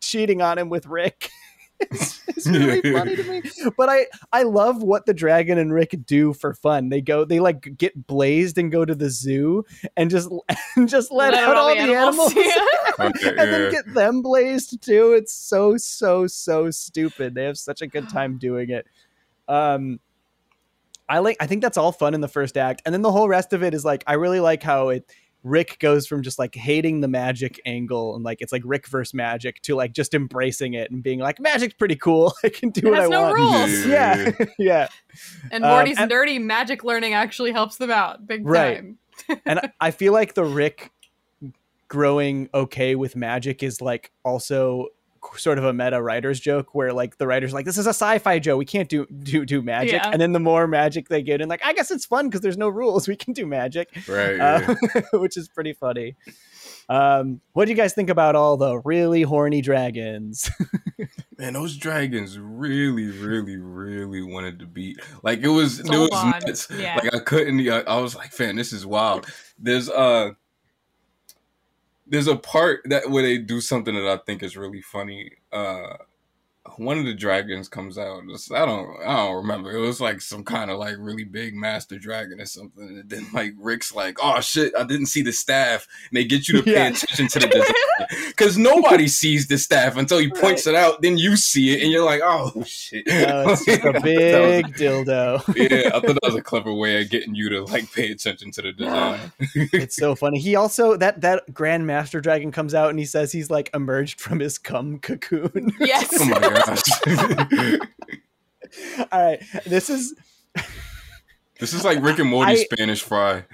cheating 0.00 0.40
on 0.40 0.56
him 0.58 0.68
with 0.70 0.86
Rick 0.86 1.30
is, 1.90 2.20
is 2.36 2.46
really 2.48 2.92
funny 2.92 3.16
to 3.16 3.22
me. 3.24 3.42
But 3.76 3.88
I 3.88 4.06
I 4.32 4.42
love 4.42 4.82
what 4.82 5.06
the 5.06 5.14
dragon 5.14 5.58
and 5.58 5.72
Rick 5.72 5.96
do 6.06 6.32
for 6.32 6.54
fun. 6.54 6.88
They 6.88 7.00
go 7.00 7.24
they 7.24 7.40
like 7.40 7.76
get 7.76 8.06
blazed 8.06 8.58
and 8.58 8.70
go 8.70 8.84
to 8.84 8.94
the 8.94 9.10
zoo 9.10 9.64
and 9.96 10.10
just 10.10 10.30
and 10.76 10.88
just 10.88 11.12
let, 11.12 11.34
out 11.34 11.56
all 11.56 11.68
the 11.68 11.80
animals, 11.80 12.34
Yeah. 12.36 12.54
Okay, 12.98 13.28
and 13.28 13.38
then 13.38 13.72
get 13.72 13.92
them 13.92 14.22
blazed 14.22 14.82
too. 14.82 15.12
It's 15.12 15.32
so 15.32 15.76
so 15.76 16.26
so 16.26 16.70
stupid. 16.70 17.34
They 17.34 17.44
have 17.44 17.58
such 17.58 17.82
a 17.82 17.86
good 17.86 18.08
time 18.08 18.38
doing 18.38 18.70
it. 18.70 18.86
Um 19.48 20.00
I 21.08 21.18
like 21.20 21.36
I 21.40 21.46
think 21.46 21.62
that's 21.62 21.76
all 21.76 21.92
fun 21.92 22.14
in 22.14 22.20
the 22.20 22.28
first 22.28 22.56
act. 22.56 22.82
And 22.84 22.94
then 22.94 23.02
the 23.02 23.12
whole 23.12 23.28
rest 23.28 23.52
of 23.52 23.62
it 23.62 23.74
is 23.74 23.84
like 23.84 24.02
I 24.06 24.14
really 24.14 24.40
like 24.40 24.62
how 24.62 24.88
it 24.88 25.10
Rick 25.46 25.78
goes 25.78 26.08
from 26.08 26.22
just 26.22 26.40
like 26.40 26.54
hating 26.56 27.00
the 27.00 27.06
magic 27.08 27.60
angle 27.64 28.16
and 28.16 28.24
like 28.24 28.42
it's 28.42 28.50
like 28.50 28.62
Rick 28.64 28.88
versus 28.88 29.14
magic 29.14 29.62
to 29.62 29.76
like 29.76 29.92
just 29.92 30.12
embracing 30.12 30.74
it 30.74 30.90
and 30.90 31.02
being 31.04 31.20
like 31.20 31.38
magic's 31.38 31.74
pretty 31.74 31.94
cool. 31.94 32.34
I 32.44 32.48
can 32.48 32.70
do 32.70 32.88
It 32.88 32.90
what 32.90 32.98
has 32.98 33.06
I 33.06 33.10
no 33.10 33.22
want. 33.22 33.34
rules. 33.36 33.86
Yeah. 33.86 34.30
yeah. 34.58 34.88
And 35.52 35.64
Um, 35.64 35.70
Morty's 35.70 35.98
and- 35.98 36.10
nerdy 36.10 36.40
magic 36.42 36.82
learning 36.82 37.14
actually 37.14 37.52
helps 37.52 37.76
them 37.76 37.90
out 37.92 38.26
big 38.26 38.46
Right. 38.46 38.76
time. 38.78 38.98
and 39.46 39.60
I- 39.60 39.72
I 39.80 39.90
feel 39.92 40.12
like 40.12 40.34
the 40.34 40.44
Rick 40.44 40.90
growing 41.88 42.48
okay 42.52 42.96
with 42.96 43.14
magic 43.14 43.62
is 43.62 43.80
like 43.80 44.10
also 44.24 44.88
sort 45.36 45.58
of 45.58 45.64
a 45.64 45.72
meta 45.72 46.02
writer's 46.02 46.40
joke 46.40 46.74
where 46.74 46.92
like 46.92 47.18
the 47.18 47.26
writer's 47.26 47.52
like 47.52 47.64
this 47.64 47.78
is 47.78 47.86
a 47.86 47.90
sci-fi 47.90 48.38
joke 48.38 48.58
we 48.58 48.64
can't 48.64 48.88
do 48.88 49.06
do 49.22 49.44
do 49.44 49.62
magic 49.62 49.94
Yeah. 49.94 50.10
and 50.10 50.20
then 50.20 50.32
the 50.32 50.40
more 50.40 50.66
magic 50.66 51.08
they 51.08 51.22
get 51.22 51.40
and 51.40 51.48
like 51.48 51.64
i 51.64 51.72
guess 51.72 51.90
it's 51.90 52.06
fun 52.06 52.28
because 52.28 52.40
there's 52.40 52.58
no 52.58 52.68
rules 52.68 53.08
we 53.08 53.16
can 53.16 53.32
do 53.32 53.46
magic 53.46 53.88
right. 54.08 54.36
yeah. 54.36 54.74
uh, 54.94 55.00
which 55.18 55.36
is 55.36 55.48
pretty 55.48 55.72
funny 55.72 56.16
um 56.88 57.40
what 57.52 57.64
do 57.64 57.70
you 57.70 57.76
guys 57.76 57.94
think 57.94 58.10
about 58.10 58.36
all 58.36 58.56
the 58.56 58.78
really 58.84 59.22
horny 59.22 59.60
dragons 59.60 60.50
Man, 61.38 61.52
those 61.52 61.76
dragons 61.76 62.38
really, 62.38 63.08
really, 63.08 63.56
really 63.56 64.22
wanted 64.22 64.58
to 64.60 64.66
beat. 64.66 64.98
Like 65.22 65.40
it 65.40 65.48
was, 65.48 65.80
it 65.80 65.88
was 65.90 66.10
nuts. 66.10 66.68
Yeah. 66.74 66.96
Like 66.96 67.14
I 67.14 67.18
couldn't. 67.18 67.60
I, 67.68 67.80
I 67.80 68.00
was 68.00 68.16
like, 68.16 68.32
fan, 68.32 68.56
this 68.56 68.72
is 68.72 68.86
wild." 68.86 69.26
There's 69.58 69.90
uh, 69.90 70.30
there's 72.06 72.28
a 72.28 72.36
part 72.36 72.80
that 72.86 73.10
where 73.10 73.22
they 73.22 73.38
do 73.38 73.60
something 73.60 73.94
that 73.94 74.06
I 74.06 74.18
think 74.24 74.42
is 74.42 74.56
really 74.56 74.82
funny. 74.82 75.32
Uh, 75.52 75.96
one 76.76 76.98
of 76.98 77.04
the 77.04 77.14
dragons 77.14 77.68
comes 77.68 77.96
out. 77.98 78.22
It's- 78.24 78.50
I 78.50 78.64
don't, 78.66 78.88
I 79.04 79.16
don't 79.16 79.36
remember. 79.36 79.70
It 79.74 79.80
was 79.80 80.00
like 80.00 80.20
some 80.20 80.44
kind 80.44 80.70
of 80.70 80.78
like 80.78 80.96
really 80.98 81.24
big 81.24 81.54
master 81.54 81.98
dragon 81.98 82.40
or 82.40 82.46
something. 82.46 82.82
And 83.00 83.08
then 83.08 83.26
like 83.32 83.54
Rick's 83.58 83.94
like, 83.94 84.18
"Oh 84.22 84.40
shit, 84.40 84.72
I 84.78 84.84
didn't 84.84 85.06
see 85.06 85.22
the 85.22 85.32
staff." 85.32 85.86
And 86.10 86.16
they 86.16 86.24
get 86.24 86.48
you 86.48 86.58
to 86.58 86.62
pay 86.64 86.72
Yeah. 86.72 86.88
attention 86.88 87.28
to 87.28 87.38
the 87.40 87.46
design 87.48 88.24
because 88.28 88.58
nobody 88.58 89.08
sees 89.08 89.46
the 89.48 89.58
staff 89.58 89.96
until 89.96 90.18
he 90.18 90.28
points 90.30 90.66
it 90.66 90.74
out. 90.74 91.02
Then 91.02 91.16
you 91.18 91.36
see 91.36 91.74
it, 91.74 91.82
and 91.82 91.90
you're 91.90 92.04
like, 92.04 92.20
"Oh 92.22 92.62
shit!" 92.64 93.06
uh, 93.08 93.44
it's 93.48 93.64
just 93.64 93.78
a 93.84 93.92
thought 93.92 94.02
that 94.02 94.02
was- 94.02 94.62
big 94.62 94.74
dildo 94.76 95.26
yeah, 95.56 95.88
I 95.88 96.00
thought 96.00 96.02
that 96.14 96.20
was 96.22 96.34
a 96.34 96.42
clever 96.42 96.72
way 96.72 97.00
of 97.02 97.10
getting 97.10 97.34
you 97.34 97.48
to 97.50 97.64
like 97.64 97.90
pay 97.92 98.10
attention 98.10 98.50
to 98.52 98.62
the 98.62 98.72
design. 98.72 99.32
it's 99.54 99.96
so 99.96 100.14
funny 100.14 100.38
he 100.38 100.56
also 100.56 100.96
that 100.96 101.20
that 101.22 101.52
grand 101.54 101.86
master 101.86 102.20
dragon 102.20 102.50
comes 102.52 102.74
out 102.74 102.90
and 102.90 102.98
he 102.98 103.04
says 103.04 103.32
he's 103.32 103.50
like 103.50 103.70
emerged 103.74 104.20
from 104.20 104.38
his 104.40 104.58
cum 104.58 104.98
cocoon 104.98 105.72
Yes. 105.80 106.08
oh 106.20 106.24
my 106.26 106.38
gosh. 106.64 107.78
all 109.12 109.22
right 109.24 109.42
this 109.64 109.88
is 109.90 110.14
this 111.60 111.72
is 111.72 111.84
like 111.84 112.02
Rick 112.02 112.18
and 112.18 112.28
Morty 112.30 112.52
I- 112.52 112.56
Spanish 112.56 113.02
fry. 113.02 113.44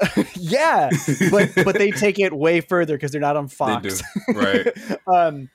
yeah 0.36 0.88
but 1.30 1.50
but 1.64 1.76
they 1.76 1.90
take 1.90 2.18
it 2.18 2.32
way 2.32 2.62
further 2.62 2.94
because 2.96 3.12
they're 3.12 3.20
not 3.20 3.36
on 3.36 3.46
They 3.46 3.54
fox 3.54 4.02
do. 4.26 4.32
Right. 4.34 4.66
um 5.06 5.50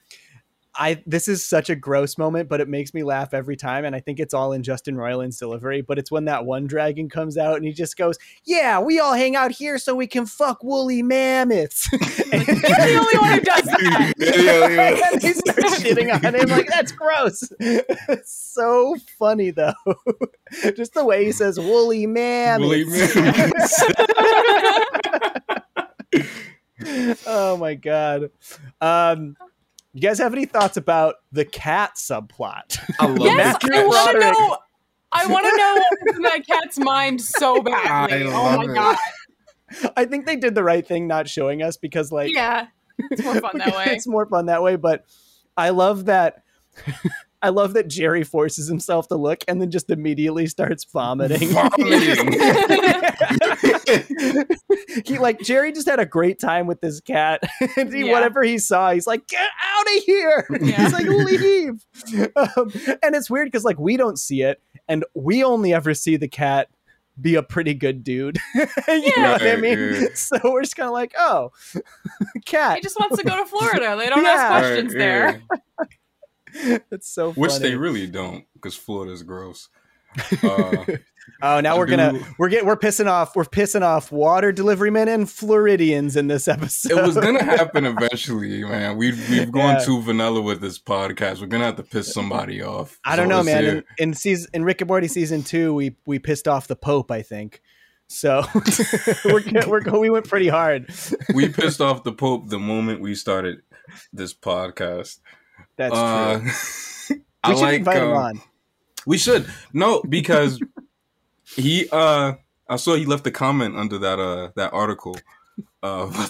I 0.77 1.01
this 1.05 1.27
is 1.27 1.45
such 1.45 1.69
a 1.69 1.75
gross 1.75 2.17
moment, 2.17 2.49
but 2.49 2.61
it 2.61 2.67
makes 2.67 2.93
me 2.93 3.03
laugh 3.03 3.33
every 3.33 3.55
time, 3.55 3.83
and 3.83 3.95
I 3.95 3.99
think 3.99 4.19
it's 4.19 4.33
all 4.33 4.53
in 4.53 4.61
Justin 4.63 4.95
Roiland's 4.95 5.37
delivery. 5.37 5.81
But 5.81 5.97
it's 5.97 6.11
when 6.11 6.25
that 6.25 6.45
one 6.45 6.67
dragon 6.67 7.09
comes 7.09 7.37
out 7.37 7.55
and 7.55 7.65
he 7.65 7.73
just 7.73 7.97
goes, 7.97 8.17
"Yeah, 8.45 8.79
we 8.79 8.99
all 8.99 9.13
hang 9.13 9.35
out 9.35 9.51
here 9.51 9.77
so 9.79 9.95
we 9.95 10.07
can 10.07 10.25
fuck 10.25 10.63
woolly 10.63 11.01
mammoths." 11.01 11.89
You're 11.91 11.99
the 12.01 12.97
only 12.99 13.17
one 13.19 13.33
who 13.33 13.41
does 13.41 13.63
that. 13.63 14.13
Yeah, 14.17 14.35
yeah, 14.35 14.67
yeah. 14.69 15.09
and 15.11 15.21
they 15.21 15.33
start 15.33 15.57
shitting 15.79 16.13
on 16.13 16.35
him 16.35 16.49
like 16.49 16.67
that's 16.67 16.91
gross. 16.91 17.43
so 18.25 18.95
funny 19.17 19.51
though, 19.51 19.73
just 20.75 20.93
the 20.93 21.03
way 21.03 21.25
he 21.25 21.31
says 21.31 21.59
woolly 21.59 22.05
mammoths. 22.05 22.63
Believe 22.63 22.87
me. 22.87 23.03
oh 27.25 27.57
my 27.57 27.73
god. 27.73 28.29
Um, 28.79 29.35
you 29.97 30.07
guys 30.09 30.19
have 30.19 30.33
any 30.33 30.45
thoughts 30.45 30.77
about 30.77 31.15
the 31.31 31.43
cat 31.45 31.93
subplot? 31.95 32.77
I 32.99 33.07
love 33.07 33.19
Yes, 33.19 33.57
that 33.61 33.73
I 33.73 33.85
want 33.85 34.11
to 34.11 34.19
know. 34.19 34.57
I 35.11 35.25
want 35.25 35.45
to 35.45 35.57
know 35.57 35.83
what's 36.01 36.17
in 36.17 36.21
that 36.23 36.45
cat's 36.45 36.77
mind 36.77 37.21
so 37.21 37.61
badly. 37.61 38.23
I 38.27 38.31
oh 38.31 38.57
my 38.57 38.63
it. 38.65 38.75
god! 38.75 38.97
I 39.97 40.05
think 40.05 40.25
they 40.25 40.35
did 40.35 40.53
the 40.53 40.63
right 40.63 40.85
thing 40.85 41.07
not 41.07 41.27
showing 41.27 41.63
us 41.63 41.77
because 41.77 42.11
like 42.11 42.33
Yeah, 42.33 42.67
it's 43.11 43.23
more 43.23 43.39
fun 43.39 43.57
that 43.57 43.67
way. 43.75 43.85
it's 43.87 44.07
more 44.07 44.25
fun 44.27 44.45
that 44.47 44.61
way, 44.61 44.75
but 44.75 45.05
I 45.55 45.69
love 45.69 46.05
that 46.05 46.43
I 47.41 47.49
love 47.49 47.73
that 47.73 47.87
Jerry 47.87 48.23
forces 48.23 48.67
himself 48.67 49.07
to 49.07 49.15
look 49.15 49.43
and 49.47 49.61
then 49.61 49.71
just 49.71 49.89
immediately 49.89 50.47
starts 50.47 50.83
vomiting. 50.85 51.49
Vomiting. 51.49 52.33
he 55.05 55.17
like 55.17 55.39
Jerry 55.39 55.71
just 55.71 55.87
had 55.87 55.99
a 55.99 56.05
great 56.05 56.39
time 56.39 56.67
with 56.67 56.81
this 56.81 56.99
cat. 56.99 57.41
and 57.77 57.93
he, 57.93 58.05
Yeah. 58.05 58.11
whatever 58.11 58.43
he 58.43 58.57
saw, 58.57 58.91
he's 58.91 59.07
like, 59.07 59.27
"Get 59.27 59.49
out 59.75 59.85
of 59.97 60.03
here!" 60.03 60.47
Yeah. 60.61 60.83
He's 60.83 60.93
like, 60.93 61.05
"Leave!" 61.07 61.85
Um, 62.35 62.71
and 63.03 63.15
it's 63.15 63.29
weird 63.29 63.47
because 63.47 63.63
like 63.63 63.79
we 63.79 63.97
don't 63.97 64.17
see 64.19 64.41
it, 64.41 64.61
and 64.87 65.03
we 65.13 65.43
only 65.43 65.73
ever 65.73 65.93
see 65.93 66.17
the 66.17 66.27
cat 66.27 66.69
be 67.19 67.35
a 67.35 67.41
pretty 67.43 67.73
good 67.73 68.03
dude. 68.03 68.37
you 68.55 69.11
know 69.17 69.31
what 69.31 69.41
I 69.41 69.55
mean? 69.55 69.93
yeah. 69.93 70.07
So 70.13 70.37
we're 70.43 70.61
just 70.61 70.75
kind 70.75 70.87
of 70.87 70.93
like, 70.93 71.13
"Oh, 71.17 71.51
cat." 72.45 72.75
He 72.77 72.81
just 72.81 72.99
wants 72.99 73.17
to 73.17 73.23
go 73.23 73.35
to 73.37 73.45
Florida. 73.45 73.95
They 73.97 74.07
don't 74.09 74.23
Yeah. 74.23 74.29
ask 74.29 74.47
questions 74.65 74.93
Right, 74.93 74.99
there. 74.99 75.41
yeah. 76.53 76.77
It's 76.91 77.09
so 77.09 77.33
Which 77.33 77.57
they 77.57 77.75
really 77.75 78.07
don't, 78.07 78.45
because 78.53 78.75
Florida's 78.75 79.23
gross. 79.23 79.69
Uh, 80.43 80.85
Oh, 81.41 81.59
now 81.59 81.75
I 81.75 81.77
we're 81.77 81.85
gonna 81.85 82.19
we're 82.39 82.49
get 82.49 82.65
we're 82.65 82.77
pissing 82.77 83.07
off 83.07 83.35
we're 83.35 83.43
pissing 83.43 83.83
off 83.83 84.11
water 84.11 84.51
delivery 84.51 84.89
men 84.89 85.07
and 85.07 85.29
Floridians 85.29 86.15
in 86.15 86.27
this 86.27 86.47
episode. 86.47 86.97
it 86.97 87.03
was 87.05 87.15
gonna 87.15 87.43
happen 87.43 87.85
eventually, 87.85 88.63
man. 88.63 88.97
We've 88.97 89.29
we've 89.29 89.51
gone 89.51 89.75
Yeah. 89.75 89.85
too 89.85 90.01
vanilla 90.01 90.41
with 90.41 90.61
this 90.61 90.79
podcast. 90.79 91.41
We're 91.41 91.47
gonna 91.47 91.65
have 91.65 91.75
to 91.75 91.83
piss 91.83 92.11
somebody 92.11 92.63
off. 92.63 92.97
I 93.05 93.15
don't 93.15 93.29
So 93.29 93.37
know, 93.37 93.43
man. 93.43 93.65
In, 93.65 93.83
in 93.99 94.13
season 94.13 94.49
in 94.53 94.63
Rick 94.63 94.81
and 94.81 94.87
Morty 94.87 95.07
season 95.07 95.43
two, 95.43 95.73
we 95.73 95.95
we 96.07 96.17
pissed 96.17 96.47
off 96.47 96.67
the 96.67 96.75
Pope. 96.75 97.11
I 97.11 97.21
think. 97.21 97.61
So 98.07 98.43
we're, 99.25 99.43
we're, 99.67 99.99
we 99.99 100.09
went 100.09 100.27
pretty 100.29 100.47
hard. 100.47 100.89
we 101.35 101.49
pissed 101.49 101.81
off 101.81 102.03
the 102.03 102.13
Pope 102.13 102.47
the 102.47 102.57
moment 102.57 103.01
we 103.01 103.13
started 103.15 103.57
this 104.13 104.33
podcast. 104.33 105.19
That's 105.75 105.93
uh, 105.93 106.39
true. 106.39 107.17
I 107.43 107.49
we 107.49 107.55
should 107.55 107.61
like, 107.61 107.77
invite 107.79 107.97
him 107.97 108.09
um, 108.09 108.17
on. 108.17 108.41
We 109.07 109.17
should. 109.17 109.49
No, 109.71 110.03
because 110.07 110.59
he 111.55 111.87
uh 111.93 112.33
I 112.69 112.75
saw 112.75 112.95
he 112.95 113.05
left 113.05 113.25
a 113.25 113.31
comment 113.31 113.77
under 113.77 113.97
that 113.99 114.19
uh 114.19 114.51
that 114.57 114.73
article. 114.73 115.17
Uh 115.81 116.11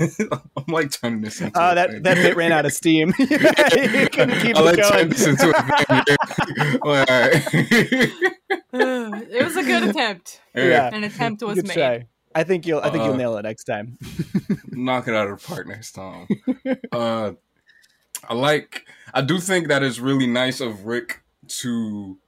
I'm 0.00 0.64
like 0.66 0.90
turning 0.90 1.22
this 1.22 1.40
into 1.40 1.56
Oh 1.58 1.62
uh, 1.62 1.74
that, 1.74 2.02
that 2.02 2.16
bit 2.16 2.36
ran 2.36 2.50
out 2.50 2.66
of 2.66 2.72
steam. 2.72 3.14
you 3.18 3.28
couldn't 3.28 4.40
keep 4.40 4.56
I 4.56 4.60
like 4.60 4.76
going. 4.78 4.92
turning 4.92 5.08
this 5.10 5.26
into 5.28 5.48
a 5.48 6.78
all 6.82 6.92
right. 6.92 7.42
it 9.30 9.44
was 9.44 9.56
a 9.56 9.62
good 9.62 9.84
attempt. 9.84 10.40
Yeah. 10.56 10.90
An 10.92 11.04
attempt 11.04 11.42
was 11.42 11.62
made. 11.62 11.72
Try. 11.72 12.06
I 12.34 12.42
think 12.42 12.66
you'll 12.66 12.80
I 12.80 12.90
think 12.90 13.04
uh, 13.04 13.06
you'll 13.06 13.16
nail 13.16 13.36
it 13.36 13.42
next 13.42 13.64
time. 13.64 13.96
knock 14.72 15.06
it 15.06 15.14
out 15.14 15.28
of 15.28 15.40
the 15.40 15.46
park 15.46 15.68
next 15.68 15.92
time. 15.92 16.26
Uh 16.90 17.32
I 18.28 18.34
like 18.34 18.86
I 19.14 19.22
do 19.22 19.38
think 19.38 19.68
that 19.68 19.84
is 19.84 20.00
really 20.00 20.26
nice 20.26 20.60
of 20.60 20.84
Rick 20.84 21.21
to 21.48 22.18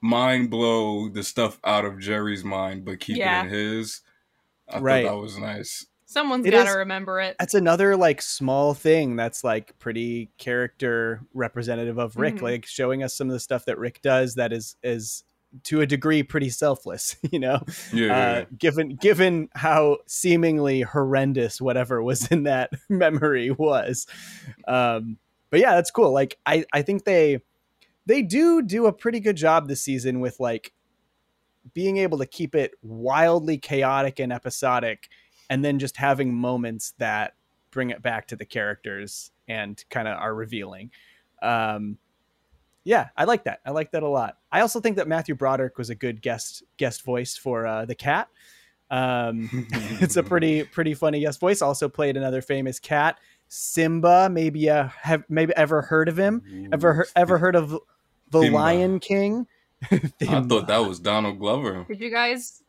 mind 0.00 0.50
blow 0.50 1.08
the 1.08 1.22
stuff 1.22 1.58
out 1.64 1.84
of 1.84 1.98
Jerry's 1.98 2.44
mind, 2.44 2.84
but 2.84 3.00
keep 3.00 3.16
yeah. 3.16 3.42
it 3.42 3.46
in 3.46 3.52
his. 3.52 4.00
I 4.68 4.78
right. 4.80 5.06
thought 5.06 5.14
that 5.14 5.20
was 5.20 5.38
nice. 5.38 5.86
Someone's 6.04 6.48
got 6.48 6.64
to 6.64 6.78
remember 6.78 7.20
it. 7.20 7.36
That's 7.38 7.54
another 7.54 7.96
like 7.96 8.20
small 8.20 8.74
thing 8.74 9.16
that's 9.16 9.42
like 9.42 9.78
pretty 9.78 10.30
character 10.36 11.22
representative 11.32 11.96
of 11.96 12.16
Rick, 12.16 12.36
mm-hmm. 12.36 12.44
like 12.44 12.66
showing 12.66 13.02
us 13.02 13.14
some 13.14 13.28
of 13.28 13.32
the 13.32 13.40
stuff 13.40 13.64
that 13.64 13.78
Rick 13.78 14.02
does 14.02 14.34
that 14.34 14.52
is 14.52 14.76
is 14.82 15.24
to 15.64 15.80
a 15.80 15.86
degree 15.86 16.22
pretty 16.22 16.50
selfless, 16.50 17.16
you 17.30 17.38
know. 17.38 17.62
Yeah, 17.94 18.06
uh, 18.06 18.08
yeah. 18.10 18.44
Given 18.58 18.96
given 18.96 19.48
how 19.54 19.98
seemingly 20.06 20.82
horrendous 20.82 21.62
whatever 21.62 22.02
was 22.02 22.30
in 22.30 22.42
that 22.42 22.72
memory 22.90 23.50
was, 23.50 24.06
um, 24.68 25.16
but 25.48 25.60
yeah, 25.60 25.74
that's 25.76 25.90
cool. 25.90 26.12
Like 26.12 26.38
I 26.44 26.66
I 26.74 26.82
think 26.82 27.04
they 27.04 27.40
they 28.06 28.22
do 28.22 28.62
do 28.62 28.86
a 28.86 28.92
pretty 28.92 29.20
good 29.20 29.36
job 29.36 29.68
this 29.68 29.82
season 29.82 30.20
with 30.20 30.40
like 30.40 30.72
being 31.74 31.98
able 31.98 32.18
to 32.18 32.26
keep 32.26 32.54
it 32.54 32.72
wildly 32.82 33.56
chaotic 33.56 34.18
and 34.18 34.32
episodic 34.32 35.08
and 35.48 35.64
then 35.64 35.78
just 35.78 35.96
having 35.96 36.34
moments 36.34 36.94
that 36.98 37.34
bring 37.70 37.90
it 37.90 38.02
back 38.02 38.26
to 38.26 38.36
the 38.36 38.44
characters 38.44 39.30
and 39.48 39.84
kind 39.90 40.08
of 40.08 40.18
are 40.18 40.34
revealing. 40.34 40.90
Um 41.40 41.98
yeah 42.84 43.10
i 43.16 43.24
like 43.24 43.44
that. 43.44 43.60
I 43.64 43.70
like 43.70 43.92
that 43.92 44.02
a 44.02 44.08
lot. 44.08 44.38
I 44.50 44.60
also 44.60 44.80
think 44.80 44.96
that 44.96 45.06
matthew 45.06 45.34
broderick 45.34 45.78
was 45.78 45.90
a 45.90 45.94
good 45.94 46.20
guest 46.20 46.64
guest 46.76 47.04
voice 47.04 47.36
for 47.36 47.66
uh 47.66 47.84
the 47.84 47.94
cat. 47.94 48.28
Um 48.90 49.48
it's 50.00 50.16
a 50.16 50.22
pretty 50.22 50.64
pretty 50.64 50.94
funny 50.94 51.20
guest 51.20 51.38
voice. 51.38 51.62
Also 51.62 51.88
played 51.88 52.16
another 52.16 52.42
famous 52.42 52.80
cat 52.80 53.18
Simba, 53.54 54.30
maybe 54.30 54.70
uh, 54.70 54.88
have 55.02 55.24
maybe 55.28 55.52
ever 55.56 55.82
heard 55.82 56.08
of 56.08 56.18
him? 56.18 56.40
Ever 56.72 57.06
ever 57.14 57.36
heard 57.36 57.54
of 57.54 57.78
the 58.32 58.40
Simba. 58.42 58.58
Lion 58.58 59.00
King? 59.00 59.46
I 59.90 59.98
thought 60.42 60.66
that 60.66 60.78
was 60.78 60.98
Donald 60.98 61.38
Glover. 61.38 61.84
Did 61.88 62.00
you 62.00 62.10
guys? 62.10 62.62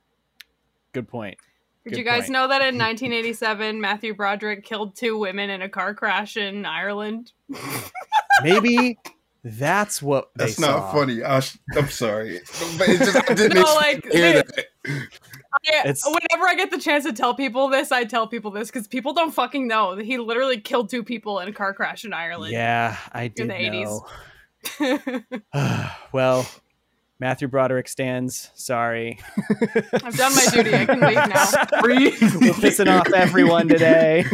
Good 0.93 1.07
point. 1.07 1.37
Did 1.83 1.91
Good 1.91 1.99
you 1.99 2.05
guys 2.05 2.23
point. 2.23 2.31
know 2.31 2.47
that 2.47 2.61
in 2.61 2.77
1987 2.77 3.81
Matthew 3.81 4.13
Broderick 4.13 4.63
killed 4.63 4.95
two 4.95 5.17
women 5.17 5.49
in 5.49 5.61
a 5.61 5.69
car 5.69 5.93
crash 5.93 6.37
in 6.37 6.65
Ireland? 6.65 7.31
maybe 8.41 8.97
that's 9.43 10.01
what. 10.01 10.29
That's 10.35 10.59
not 10.59 10.79
saw. 10.79 10.91
funny. 10.93 11.23
I 11.23 11.37
am 11.75 11.87
sorry, 11.87 12.39
but 12.77 12.89
it 12.89 12.99
just 12.99 13.29
I 13.29 13.33
didn't 13.33 13.55
no, 13.55 13.75
like, 13.75 14.05
hear 14.11 14.43
that. 14.43 14.65
I, 15.65 15.93
whenever 16.05 16.47
I 16.47 16.55
get 16.55 16.71
the 16.71 16.79
chance 16.79 17.03
to 17.05 17.13
tell 17.13 17.35
people 17.35 17.69
this, 17.69 17.91
I 17.91 18.05
tell 18.05 18.27
people 18.27 18.51
this 18.51 18.69
because 18.71 18.87
people 18.87 19.13
don't 19.13 19.31
fucking 19.31 19.67
know 19.67 19.95
that 19.95 20.05
he 20.05 20.17
literally 20.17 20.59
killed 20.59 20.89
two 20.89 21.03
people 21.03 21.39
in 21.39 21.47
a 21.47 21.53
car 21.53 21.73
crash 21.73 22.05
in 22.05 22.13
Ireland. 22.13 22.53
Yeah, 22.53 22.97
I 23.11 23.27
did 23.27 23.43
in 23.43 23.47
the 23.49 23.69
know. 23.69 24.01
80s. 24.01 24.09
well, 26.11 26.47
Matthew 27.19 27.47
Broderick 27.47 27.87
stands. 27.87 28.51
Sorry. 28.53 29.19
I've 30.03 30.17
done 30.17 30.35
my 30.35 30.45
duty. 30.51 30.75
I 30.75 30.85
can 30.85 30.99
leave 30.99 31.15
now. 31.15 31.45
We're 31.83 32.53
pissing 32.59 32.87
off 32.89 33.11
everyone 33.13 33.67
today. 33.69 34.25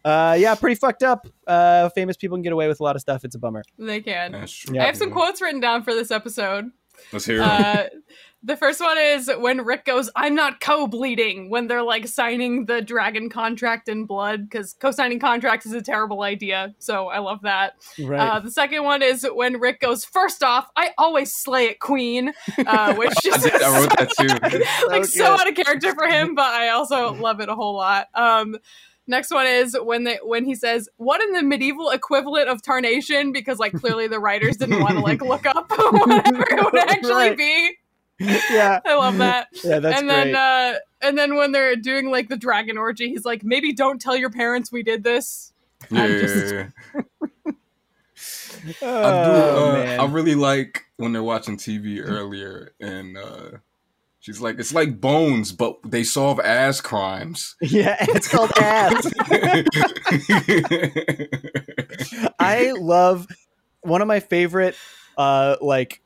uh, 0.04 0.36
yeah, 0.38 0.54
pretty 0.54 0.76
fucked 0.76 1.02
up. 1.02 1.26
Uh, 1.46 1.88
famous 1.88 2.16
people 2.16 2.36
can 2.36 2.42
get 2.42 2.52
away 2.52 2.68
with 2.68 2.80
a 2.80 2.82
lot 2.82 2.94
of 2.96 3.02
stuff. 3.02 3.24
It's 3.24 3.34
a 3.34 3.38
bummer. 3.38 3.64
They 3.78 4.00
can. 4.00 4.34
I 4.34 4.84
have 4.84 4.96
some 4.96 5.10
quotes 5.10 5.40
written 5.40 5.60
down 5.60 5.82
for 5.82 5.94
this 5.94 6.10
episode. 6.10 6.70
Let's 7.12 7.24
hear 7.24 7.42
it. 7.42 7.42
uh, 7.42 7.84
the 8.44 8.58
first 8.58 8.78
one 8.78 8.98
is 8.98 9.30
when 9.38 9.64
Rick 9.64 9.86
goes, 9.86 10.10
I'm 10.14 10.34
not 10.34 10.60
co 10.60 10.86
bleeding 10.86 11.48
when 11.48 11.66
they're 11.66 11.82
like 11.82 12.06
signing 12.06 12.66
the 12.66 12.82
dragon 12.82 13.30
contract 13.30 13.88
in 13.88 14.04
blood, 14.04 14.48
because 14.48 14.74
co 14.74 14.90
signing 14.90 15.18
contracts 15.18 15.64
is 15.64 15.72
a 15.72 15.80
terrible 15.80 16.22
idea. 16.22 16.74
So 16.78 17.08
I 17.08 17.20
love 17.20 17.40
that. 17.42 17.76
Right. 17.98 18.20
Uh, 18.20 18.40
the 18.40 18.50
second 18.50 18.84
one 18.84 19.02
is 19.02 19.26
when 19.34 19.58
Rick 19.58 19.80
goes, 19.80 20.04
First 20.04 20.42
off, 20.42 20.68
I 20.76 20.90
always 20.98 21.34
slay 21.34 21.66
it, 21.66 21.80
Queen, 21.80 22.34
uh, 22.66 22.94
which 22.96 23.14
just 23.22 23.46
I, 23.46 23.64
I 23.64 23.80
wrote 23.80 23.96
that 23.96 24.10
too. 24.10 24.88
like 24.88 25.06
so, 25.06 25.24
so 25.24 25.32
out 25.32 25.48
of 25.48 25.54
character 25.54 25.94
for 25.94 26.06
him, 26.06 26.34
but 26.34 26.46
I 26.46 26.68
also 26.68 27.14
love 27.20 27.40
it 27.40 27.48
a 27.48 27.54
whole 27.54 27.74
lot. 27.74 28.08
Um, 28.14 28.56
Next 29.06 29.30
one 29.30 29.46
is 29.46 29.76
when 29.82 30.04
they 30.04 30.18
when 30.22 30.46
he 30.46 30.54
says, 30.54 30.88
"What 30.96 31.22
in 31.22 31.32
the 31.32 31.42
medieval 31.42 31.90
equivalent 31.90 32.48
of 32.48 32.62
tarnation?" 32.62 33.32
Because 33.32 33.58
like 33.58 33.74
clearly 33.74 34.08
the 34.08 34.18
writers 34.18 34.56
didn't 34.56 34.80
want 34.80 34.94
to 34.94 35.00
like 35.00 35.20
look 35.20 35.44
up 35.44 35.70
whatever 35.70 36.42
it 36.50 36.64
would 36.64 36.90
actually 36.90 37.12
right. 37.12 37.36
be. 37.36 37.76
Yeah, 38.50 38.80
I 38.84 38.94
love 38.94 39.18
that. 39.18 39.48
Yeah, 39.64 39.78
that's 39.78 40.00
and 40.00 40.08
great. 40.08 40.32
then 40.32 40.36
uh, 40.36 40.78
and 41.00 41.16
then 41.16 41.36
when 41.36 41.52
they're 41.52 41.76
doing 41.76 42.10
like 42.10 42.28
the 42.28 42.36
dragon 42.36 42.76
orgy, 42.76 43.08
he's 43.08 43.24
like, 43.24 43.44
maybe 43.44 43.72
don't 43.72 44.00
tell 44.00 44.16
your 44.16 44.30
parents 44.30 44.70
we 44.72 44.82
did 44.82 45.04
this. 45.04 45.52
Yeah, 45.90 46.06
just... 46.08 46.54
yeah, 46.54 46.68
yeah. 46.94 47.52
oh, 48.82 48.82
I 48.82 49.24
do. 49.24 49.30
Uh, 49.42 49.96
I 50.00 50.06
really 50.06 50.34
like 50.34 50.84
when 50.96 51.12
they're 51.12 51.22
watching 51.22 51.56
TV 51.56 52.00
earlier, 52.02 52.72
and 52.80 53.16
uh, 53.16 53.50
she's 54.20 54.40
like, 54.40 54.58
"It's 54.58 54.74
like 54.74 55.00
Bones, 55.00 55.52
but 55.52 55.78
they 55.84 56.04
solve 56.04 56.40
ass 56.40 56.80
crimes." 56.80 57.56
Yeah, 57.62 57.96
it's 58.00 58.28
called 58.28 58.52
ass. 58.60 59.12
I 62.38 62.72
love 62.72 63.26
one 63.82 64.00
of 64.00 64.08
my 64.08 64.20
favorite, 64.20 64.76
uh, 65.16 65.56
like 65.60 66.00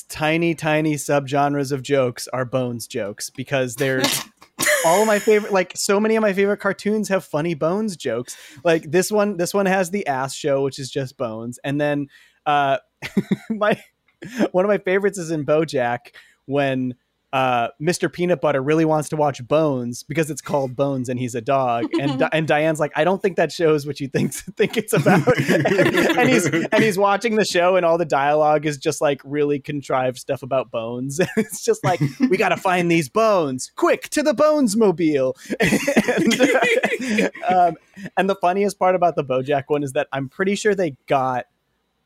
tiny, 0.00 0.54
tiny 0.54 0.94
subgenres 0.94 1.72
of 1.72 1.82
jokes 1.82 2.28
are 2.28 2.44
Bones 2.44 2.86
jokes 2.86 3.28
because 3.28 3.76
they're 3.76 4.02
all 4.86 5.02
of 5.02 5.06
my 5.06 5.18
favorite 5.18 5.52
like 5.52 5.72
so 5.76 6.00
many 6.00 6.16
of 6.16 6.22
my 6.22 6.32
favorite 6.32 6.58
cartoons 6.58 7.08
have 7.08 7.24
funny 7.24 7.54
bones 7.54 7.96
jokes. 7.96 8.36
Like 8.64 8.90
this 8.90 9.10
one 9.10 9.36
this 9.36 9.54
one 9.54 9.66
has 9.66 9.90
the 9.90 10.06
ass 10.06 10.34
show 10.34 10.62
which 10.62 10.78
is 10.78 10.90
just 10.90 11.16
bones. 11.16 11.58
And 11.64 11.80
then 11.80 12.08
uh 12.46 12.78
my 13.50 13.80
one 14.52 14.64
of 14.64 14.68
my 14.68 14.78
favorites 14.78 15.18
is 15.18 15.30
in 15.30 15.44
bojack 15.44 16.14
when 16.46 16.94
uh, 17.32 17.68
Mr. 17.80 18.12
Peanut 18.12 18.42
Butter 18.42 18.62
really 18.62 18.84
wants 18.84 19.08
to 19.08 19.16
watch 19.16 19.46
Bones 19.46 20.02
because 20.02 20.30
it's 20.30 20.42
called 20.42 20.76
Bones 20.76 21.08
and 21.08 21.18
he's 21.18 21.34
a 21.34 21.40
dog. 21.40 21.86
And 21.98 22.22
and 22.32 22.46
Diane's 22.46 22.78
like, 22.78 22.92
I 22.94 23.04
don't 23.04 23.22
think 23.22 23.36
that 23.36 23.50
shows 23.50 23.86
what 23.86 24.00
you 24.00 24.08
think 24.08 24.34
think 24.56 24.76
it's 24.76 24.92
about. 24.92 25.26
and 25.48 26.28
he's 26.28 26.44
and 26.46 26.82
he's 26.82 26.98
watching 26.98 27.36
the 27.36 27.44
show 27.44 27.76
and 27.76 27.86
all 27.86 27.96
the 27.96 28.04
dialogue 28.04 28.66
is 28.66 28.76
just 28.76 29.00
like 29.00 29.20
really 29.24 29.58
contrived 29.58 30.18
stuff 30.18 30.42
about 30.42 30.70
bones. 30.70 31.20
it's 31.36 31.64
just 31.64 31.82
like 31.84 32.00
we 32.20 32.36
got 32.36 32.50
to 32.50 32.56
find 32.56 32.90
these 32.90 33.08
bones 33.08 33.72
quick 33.76 34.10
to 34.10 34.22
the 34.22 34.34
Bones 34.34 34.76
mobile. 34.76 35.36
and, 35.60 37.30
um, 37.48 37.76
and 38.16 38.28
the 38.28 38.36
funniest 38.40 38.78
part 38.78 38.94
about 38.94 39.16
the 39.16 39.24
BoJack 39.24 39.64
one 39.68 39.82
is 39.82 39.92
that 39.92 40.08
I'm 40.12 40.28
pretty 40.28 40.54
sure 40.54 40.74
they 40.74 40.96
got 41.06 41.46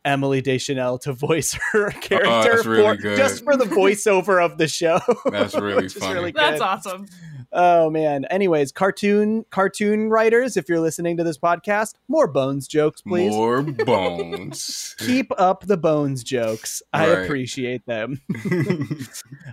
Emily 0.07 0.41
Deschanel 0.41 0.99
to 0.99 1.13
voice 1.13 1.59
her 1.73 1.91
character 1.91 2.61
oh, 2.61 2.63
for, 2.63 2.97
just 2.97 3.45
for 3.45 3.57
the 3.57 3.65
voiceover 3.65 4.43
of 4.43 4.57
the 4.57 4.69
show. 4.69 5.01
That's 5.27 5.55
really 5.55 5.89
funny. 5.91 6.15
Really 6.15 6.33
that's 6.33 6.61
awesome. 6.61 7.07
Oh 7.53 7.91
man. 7.91 8.25
Anyways, 8.27 8.73
cartoon 8.73 9.45
cartoon 9.51 10.09
writers, 10.09 10.57
if 10.57 10.69
you're 10.69 10.81
listening 10.81 11.17
to 11.17 11.25
this 11.25 11.39
podcast, 11.39 11.95
more 12.09 12.27
bones 12.29 12.69
jokes, 12.69 13.03
please. 13.03 13.33
More 13.33 13.63
bones. 13.85 14.95
Keep 14.99 15.33
up 15.39 15.67
the 15.67 15.77
bones 15.77 16.23
jokes. 16.23 16.83
I 16.93 17.09
right. 17.09 17.25
appreciate 17.25 17.85
them. 17.87 18.21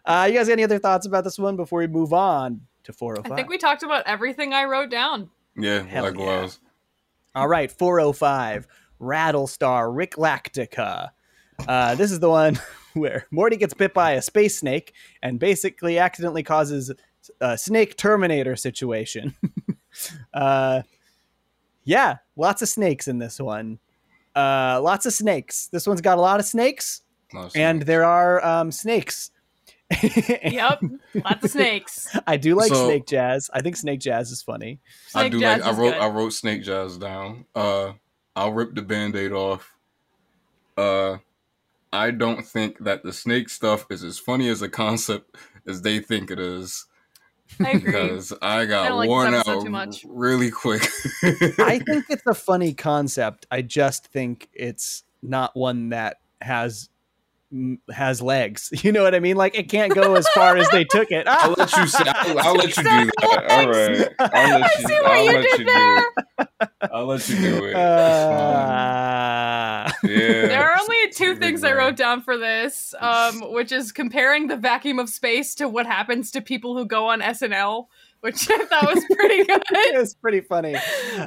uh, 0.06 0.28
you 0.30 0.38
guys 0.38 0.48
got 0.48 0.54
any 0.54 0.64
other 0.64 0.80
thoughts 0.80 1.06
about 1.06 1.24
this 1.24 1.40
one 1.40 1.56
before 1.56 1.80
we 1.80 1.88
move 1.88 2.14
on 2.14 2.62
to 2.84 2.94
405? 2.94 3.32
I 3.32 3.36
think 3.36 3.50
we 3.50 3.58
talked 3.58 3.84
about 3.84 4.04
everything 4.06 4.54
I 4.54 4.66
wrote 4.66 4.90
down. 4.90 5.30
Yeah, 5.56 5.84
Hell 5.84 6.04
likewise. 6.04 6.60
Yeah. 6.62 6.70
All 7.36 7.48
right, 7.48 7.72
405. 7.72 8.68
Rattlestar 9.04 9.90
Ricklactica. 9.94 11.10
Uh, 11.68 11.96
this 11.96 12.12
is 12.12 12.20
the 12.20 12.30
one 12.30 12.60
where 12.94 13.28
Morty 13.32 13.58
gets 13.58 13.74
bit 13.74 13.94
by 13.94 14.12
a 14.14 14.22
space 14.22 14.58
snake 14.58 14.94
and 15.22 15.40
basically 15.40 16.00
accidentally 16.00 16.44
causes 16.44 16.92
a 17.42 17.58
snake 17.58 17.98
Terminator 17.98 18.56
situation. 18.56 19.36
uh, 20.34 20.82
yeah, 21.84 22.18
lots 22.36 22.62
of 22.62 22.70
snakes 22.70 23.08
in 23.08 23.20
this 23.20 23.40
one. 23.40 23.80
Uh, 24.36 24.80
lots 24.82 25.06
of 25.06 25.14
snakes. 25.14 25.68
This 25.68 25.86
one's 25.86 26.02
got 26.02 26.18
a 26.18 26.22
lot 26.22 26.40
of 26.40 26.46
snakes, 26.46 27.02
and 27.56 27.84
there 27.84 28.04
are 28.04 28.44
um, 28.44 28.72
snakes. 28.72 29.30
yep, 30.02 30.82
lots 31.14 31.46
of 31.46 31.52
snakes. 31.52 32.18
I 32.26 32.38
do 32.38 32.56
like 32.56 32.70
So- 32.70 32.86
Snake 32.88 33.06
Jazz. 33.06 33.50
I 33.54 33.62
think 33.62 33.76
Snake 33.76 34.00
Jazz 34.00 34.32
is 34.32 34.42
funny. 34.42 34.80
I 35.14 35.30
do 35.30 35.40
Jazz 35.40 35.62
like. 35.62 35.74
I 35.74 35.78
wrote. 35.78 35.92
good. 35.94 36.02
I 36.02 36.08
wrote 36.08 36.34
Snake 36.34 36.64
Jazz 36.64 36.98
down. 36.98 37.46
Uh, 37.54 37.94
I'll 38.36 38.54
rip 38.54 38.76
the 38.76 38.82
band-aid 38.82 39.32
off. 39.32 39.76
Uh, 40.78 41.18
I 41.92 42.12
don't 42.12 42.46
think 42.46 42.80
that 42.80 43.04
the 43.04 43.14
snake 43.14 43.50
stuff 43.50 43.86
is 43.90 44.04
as 44.04 44.18
funny 44.18 44.50
as 44.50 44.62
a 44.62 44.70
concept 44.70 45.36
as 45.68 45.82
they 45.82 46.00
think 46.00 46.32
it 46.32 46.40
is. 46.40 46.88
I 47.64 47.72
agree. 47.72 47.92
Because 47.92 48.34
I 48.42 48.66
got 48.66 48.88
I 48.88 48.94
like 48.94 49.10
worn 49.10 49.34
out 49.36 49.46
too 49.46 49.70
much. 49.70 50.04
really 50.10 50.50
quick. 50.50 50.82
I 51.60 51.80
think 51.80 52.06
it's 52.10 52.26
a 52.26 52.34
funny 52.34 52.74
concept. 52.74 53.46
I 53.52 53.62
just 53.62 54.08
think 54.08 54.50
it's 54.54 55.04
not 55.22 55.56
one 55.56 55.90
that 55.90 56.18
has 56.42 56.90
has 57.92 58.22
legs. 58.22 58.70
You 58.84 58.92
know 58.92 59.04
what 59.04 59.16
I 59.16 59.20
mean? 59.22 59.38
Like 59.38 59.56
it 59.58 59.70
can't 59.70 59.94
go 59.96 60.16
as 60.16 60.28
far 60.30 60.58
as 60.58 60.68
they 60.70 60.84
took 60.84 61.10
it. 61.10 61.26
I'll 61.28 61.54
let 61.58 61.72
you 61.78 61.88
say. 61.88 62.04
I'll, 62.06 62.40
I'll 62.40 62.56
let 62.56 62.76
you 62.76 62.84
do 62.84 62.86
that. 62.90 63.46
All 63.50 63.70
right. 63.70 64.10
I'll 64.20 64.60
let 64.60 64.80
you. 64.80 64.88
see 64.88 64.94
what 64.94 65.06
I'll 65.06 65.26
you 65.26 65.32
let 65.32 65.42
did 65.44 65.60
you 65.60 65.66
there. 65.66 66.00
do 66.00 66.06
it. 66.40 66.48
I'll 66.92 67.06
let 67.06 67.30
you 67.30 67.36
do 67.38 67.66
it. 67.66 67.76
Uh, 67.76 69.90
yeah. 70.04 70.48
There 70.48 70.70
are 70.70 70.78
only 70.82 71.10
two 71.12 71.36
things 71.36 71.64
I 71.64 71.72
wrote 71.74 71.96
down 71.96 72.22
for 72.22 72.38
this, 72.38 72.94
um, 73.00 73.40
which 73.54 73.72
is 73.72 73.92
comparing 73.94 74.48
the 74.48 74.58
vacuum 74.58 75.00
of 75.00 75.10
space 75.10 75.56
to 75.56 75.70
what 75.70 75.86
happens 75.86 76.30
to 76.32 76.42
people 76.42 76.76
who 76.78 76.86
go 76.86 77.08
on 77.08 77.22
SNL, 77.22 77.88
which 78.24 78.50
I 78.50 78.66
thought 78.66 78.94
was 78.96 79.04
pretty 79.12 79.44
good. 79.46 79.62
it 79.72 79.98
was 80.00 80.14
pretty 80.16 80.40
funny. 80.42 80.76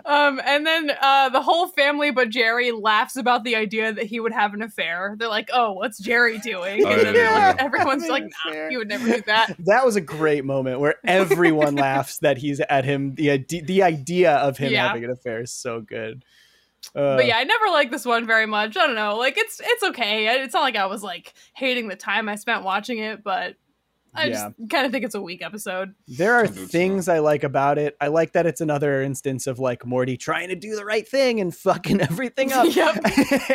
Um, 0.07 0.41
and 0.45 0.67
then 0.67 0.91
uh, 1.01 1.29
the 1.29 1.43
whole 1.43 1.69
family 1.69 2.11
but 2.11 2.31
Jerry 2.31 2.73
laughs 2.73 3.17
about 3.17 3.45
the 3.45 3.55
idea 3.57 3.93
that 3.93 4.07
he 4.07 4.19
would 4.19 4.33
have 4.33 4.55
an 4.55 4.63
affair. 4.63 5.15
They're 5.19 5.29
like, 5.29 5.51
"Oh, 5.53 5.73
what's 5.73 5.99
Jerry 5.99 6.39
doing?" 6.39 6.85
Oh, 6.87 6.91
And 6.91 7.01
then 7.03 7.15
yeah. 7.15 7.49
like, 7.49 7.63
everyone's 7.63 8.09
like, 8.09 8.25
"Nah, 8.25 8.51
Affair. 8.51 8.71
he 8.71 8.77
would 8.79 8.89
never 8.89 9.07
do 9.07 9.23
that." 9.27 9.57
That 9.67 9.85
was 9.85 9.97
a 9.97 10.01
great 10.01 10.45
moment 10.45 10.81
where 10.81 10.95
everyone 11.05 11.75
laughs 11.87 12.19
that 12.19 12.39
he's 12.39 12.61
at 12.61 12.85
him. 12.85 13.15
The 13.15 13.31
ide- 13.33 13.67
the 13.67 13.83
idea 13.83 14.35
of 14.37 14.57
him 14.57 14.73
Yeah. 14.73 14.87
having 14.89 15.05
an 15.05 15.11
affair 15.11 15.41
is 15.43 15.53
so 15.53 15.81
good. 15.83 16.25
Uh, 16.95 17.17
But 17.17 17.27
yeah, 17.27 17.37
I 17.37 17.45
never 17.45 17.67
liked 17.67 17.91
this 17.91 18.07
one 18.07 18.27
very 18.27 18.47
much. 18.47 18.77
I 18.77 18.87
don't 18.87 18.95
know, 18.95 19.17
like 19.17 19.37
it's 19.37 19.61
it's 19.63 19.83
okay. 19.83 20.43
It's 20.43 20.55
not 20.55 20.61
like 20.63 20.77
I 20.77 20.87
was 20.87 21.03
like 21.03 21.35
hating 21.55 21.89
the 21.89 21.97
time 21.97 22.29
I 22.29 22.37
spent 22.37 22.63
watching 22.65 22.99
it, 22.99 23.23
but 23.25 23.57
I 24.17 24.29
just 24.29 24.47
kind 24.71 24.87
of 24.87 24.93
think 24.93 25.05
it's 25.05 25.15
a 25.15 25.21
weak 25.21 25.43
episode. 25.43 25.95
There 26.09 26.35
are 26.35 26.45
I 26.45 26.47
do 26.47 26.55
too. 26.55 26.67
things 26.67 27.09
I 27.09 27.19
like 27.21 27.45
about 27.45 27.79
it. 27.79 27.97
I 28.01 28.09
like 28.09 28.33
that 28.33 28.47
it's 28.47 28.61
another 28.61 29.03
instance 29.03 29.47
of 29.47 29.59
like 29.59 29.85
Morty 29.85 30.17
trying 30.17 30.49
to 30.49 30.57
do 30.57 30.77
the 30.77 30.85
right 30.85 31.07
thing 31.07 31.41
and 31.41 31.55
fucking 31.55 32.01
everything 32.03 32.53
up. 32.53 32.75
Yep. 32.75 33.01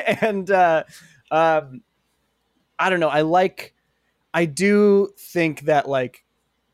and 0.21 0.49
uh, 0.51 0.83
um, 1.29 1.81
I 2.77 2.89
don't 2.89 2.99
know. 2.99 3.09
I 3.09 3.21
like. 3.21 3.73
I 4.33 4.45
do 4.45 5.09
think 5.17 5.61
that 5.61 5.89
like 5.89 6.23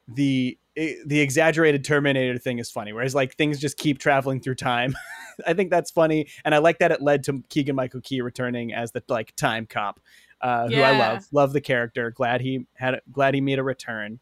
the 0.07 0.57
the 0.75 1.19
exaggerated 1.19 1.83
Terminator 1.83 2.37
thing 2.37 2.59
is 2.59 2.69
funny, 2.69 2.93
whereas 2.93 3.15
like 3.15 3.35
things 3.35 3.59
just 3.59 3.77
keep 3.77 3.97
traveling 3.97 4.39
through 4.39 4.55
time. 4.55 4.95
I 5.47 5.53
think 5.53 5.69
that's 5.69 5.91
funny, 5.91 6.27
and 6.45 6.53
I 6.53 6.59
like 6.59 6.79
that 6.79 6.91
it 6.91 7.01
led 7.01 7.23
to 7.25 7.43
Keegan 7.49 7.75
Michael 7.75 8.01
Key 8.01 8.21
returning 8.21 8.73
as 8.73 8.91
the 8.91 9.03
like 9.07 9.35
time 9.35 9.65
cop, 9.65 9.99
uh, 10.41 10.67
who 10.69 10.81
I 10.81 10.97
love. 10.97 11.25
Love 11.31 11.53
the 11.53 11.61
character. 11.61 12.11
Glad 12.11 12.41
he 12.41 12.65
had. 12.73 13.01
Glad 13.11 13.33
he 13.33 13.41
made 13.41 13.59
a 13.59 13.63
return. 13.63 14.19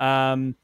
Um, 0.00 0.56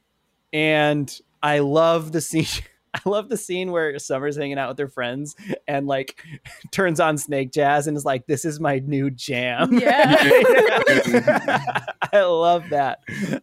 and 0.53 1.21
I 1.43 1.61
love 1.61 2.13
the 2.13 2.21
scene. 2.21 2.47
I 2.95 3.01
love 3.09 3.29
the 3.29 3.37
scene 3.37 3.71
where 3.71 3.97
Summer's 3.99 4.37
hanging 4.37 4.59
out 4.59 4.71
with 4.71 4.79
her 4.79 4.89
friends 4.89 5.37
and 5.69 5.87
like 5.87 6.23
turns 6.73 7.01
on 7.01 7.19
Snake 7.19 7.53
Jazz 7.53 7.87
and 7.87 7.97
is 7.97 8.05
like, 8.05 8.27
"This 8.27 8.45
is 8.47 8.59
my 8.61 8.79
new 8.81 9.11
jam." 9.11 9.79
Yeah. 9.79 10.17
I 12.13 12.23
love 12.23 12.65
that. 12.71 13.01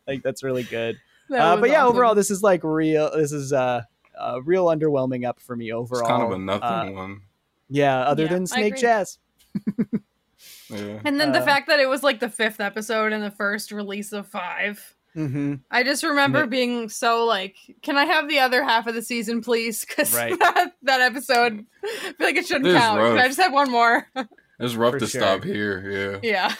Like 0.08 0.24
that's 0.24 0.44
really 0.44 0.64
good. 0.64 0.98
That 1.30 1.40
Uh, 1.42 1.58
but 1.58 1.70
yeah, 1.70 1.84
awesome. 1.84 1.96
overall, 1.96 2.16
this 2.16 2.32
is 2.32 2.42
like 2.44 2.64
real. 2.64 3.12
This 3.16 3.32
is 3.32 3.54
uh, 3.54 3.82
a 4.20 4.42
real 4.42 4.66
underwhelming 4.66 5.26
up 5.28 5.40
for 5.40 5.56
me 5.56 5.72
overall. 5.72 6.02
It's 6.02 6.10
kind 6.10 6.24
of 6.24 6.32
a 6.32 6.38
nothing 6.40 6.64
Uh, 6.98 7.00
one. 7.00 7.22
yeah, 7.70 8.00
other 8.00 8.24
Yeah, 8.24 8.30
than 8.30 8.48
Snake. 8.48 8.76
Jazz. 8.78 9.20
Yeah. 10.70 11.00
And 11.06 11.20
then 11.20 11.32
the 11.32 11.40
Uh, 11.42 11.46
fact 11.46 11.68
that 11.68 11.80
it 11.80 11.88
was 11.88 12.02
like 12.04 12.20
the 12.20 12.30
fifth 12.30 12.60
episode 12.60 13.14
and 13.14 13.24
the 13.24 13.32
first 13.32 13.72
release 13.72 14.12
of 14.14 14.28
five. 14.28 14.96
Mm-hmm. 15.16 15.56
I 15.72 15.84
just 15.84 16.04
remember 16.04 16.42
Ma- 16.42 16.46
being 16.48 16.90
so 16.90 17.24
like, 17.26 17.56
can 17.82 17.96
I 17.98 18.04
have 18.06 18.28
the 18.28 18.40
other 18.40 18.64
half 18.64 18.86
of 18.88 18.96
the 18.96 19.02
season, 19.02 19.42
please? 19.42 19.86
Because 19.86 20.14
Right. 20.16 20.38
that, 20.40 20.74
that 20.84 21.02
episode, 21.02 21.66
I 21.84 21.88
feel 21.88 22.14
like 22.20 22.36
it 22.36 22.46
shouldn't 22.48 22.68
It 22.68 22.72
is 22.76 22.78
count. 22.78 23.00
Can 23.00 23.18
I 23.20 23.28
just 23.28 23.40
have 23.40 23.54
one 23.54 23.72
more? 23.72 24.08
It's 24.58 24.74
rough 24.76 24.94
For 24.94 25.00
to 25.00 25.08
sure. 25.08 25.22
stop 25.22 25.44
here. 25.44 26.20
Yeah. 26.24 26.52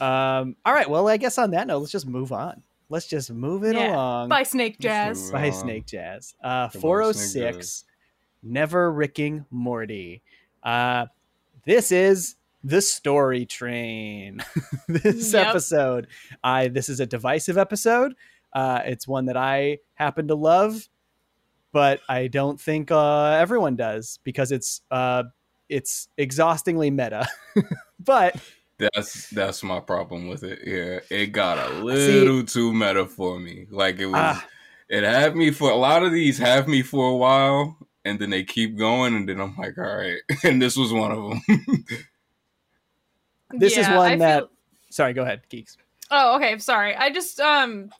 yeah. 0.00 0.40
Um, 0.40 0.56
all 0.64 0.74
right. 0.74 0.88
Well, 0.88 1.08
I 1.08 1.16
guess 1.16 1.38
on 1.38 1.50
that 1.52 1.66
note, 1.66 1.78
let's 1.80 1.92
just 1.92 2.06
move 2.06 2.32
on. 2.32 2.62
Let's 2.88 3.06
just 3.06 3.30
move 3.30 3.64
it 3.64 3.76
Yeah. 3.76 3.94
along. 3.94 4.28
By 4.28 4.42
Snake 4.42 4.78
Jazz. 4.78 5.22
move 5.24 5.32
by 5.32 5.46
on. 5.50 5.52
Snake 5.54 5.86
Jazz. 5.86 6.34
Uh, 6.42 6.68
406, 6.68 7.84
Never 8.42 8.92
Ricking 8.92 9.46
Morty. 9.50 10.22
Uh, 10.62 11.06
this 11.64 11.92
is 11.92 12.36
the 12.62 12.80
story 12.82 13.46
train. 13.46 14.42
this 14.88 15.32
Yep. 15.32 15.46
episode, 15.48 16.06
I 16.44 16.68
this 16.68 16.88
is 16.88 17.00
a 17.00 17.06
divisive 17.06 17.56
episode. 17.58 18.14
Uh, 18.52 18.80
it's 18.84 19.06
one 19.06 19.26
that 19.26 19.36
I 19.36 19.78
happen 19.94 20.28
to 20.28 20.34
love, 20.34 20.88
but 21.72 22.00
I 22.08 22.26
don't 22.26 22.60
think 22.60 22.90
uh, 22.90 23.30
everyone 23.32 23.76
does 23.76 24.18
because 24.24 24.50
it's 24.52 24.80
uh, 24.90 25.24
it's 25.68 26.08
exhaustingly 26.18 26.90
meta. 26.90 27.26
but 28.00 28.36
That's 28.78 29.28
that's 29.30 29.62
my 29.62 29.78
problem 29.80 30.28
with 30.28 30.42
it. 30.42 30.60
Yeah, 30.66 31.00
it 31.16 31.26
got 31.28 31.58
a 31.58 31.74
little 31.84 32.42
too 32.44 32.72
meta 32.72 33.06
for 33.06 33.38
me. 33.38 33.66
Like 33.70 33.98
it 34.00 34.06
was, 34.06 34.14
Ah. 34.16 34.46
it 34.88 35.04
had 35.04 35.36
me 35.36 35.50
for 35.50 35.70
a 35.70 35.76
lot 35.76 36.02
of 36.02 36.12
these 36.12 36.38
have 36.38 36.66
me 36.66 36.82
for 36.82 37.10
a 37.10 37.16
while, 37.16 37.76
and 38.04 38.18
then 38.18 38.30
they 38.30 38.42
keep 38.42 38.76
going, 38.76 39.14
and 39.14 39.28
then 39.28 39.38
I'm 39.40 39.54
like, 39.56 39.78
all 39.78 39.84
right, 39.96 40.18
and 40.44 40.60
this 40.60 40.76
was 40.76 40.92
one 40.92 41.12
of 41.12 41.18
them. 41.46 41.84
This 43.52 43.76
is 43.76 43.86
one 43.88 44.12
I 44.12 44.16
that- 44.16 44.38
feel- 44.40 44.50
sorry, 44.90 45.12
go 45.12 45.22
ahead, 45.22 45.42
geeks. 45.48 45.76
Oh, 46.10 46.36
okay. 46.36 46.58
Sorry. 46.58 46.94
I 46.96 47.10
just 47.10 47.38
um, 47.38 47.90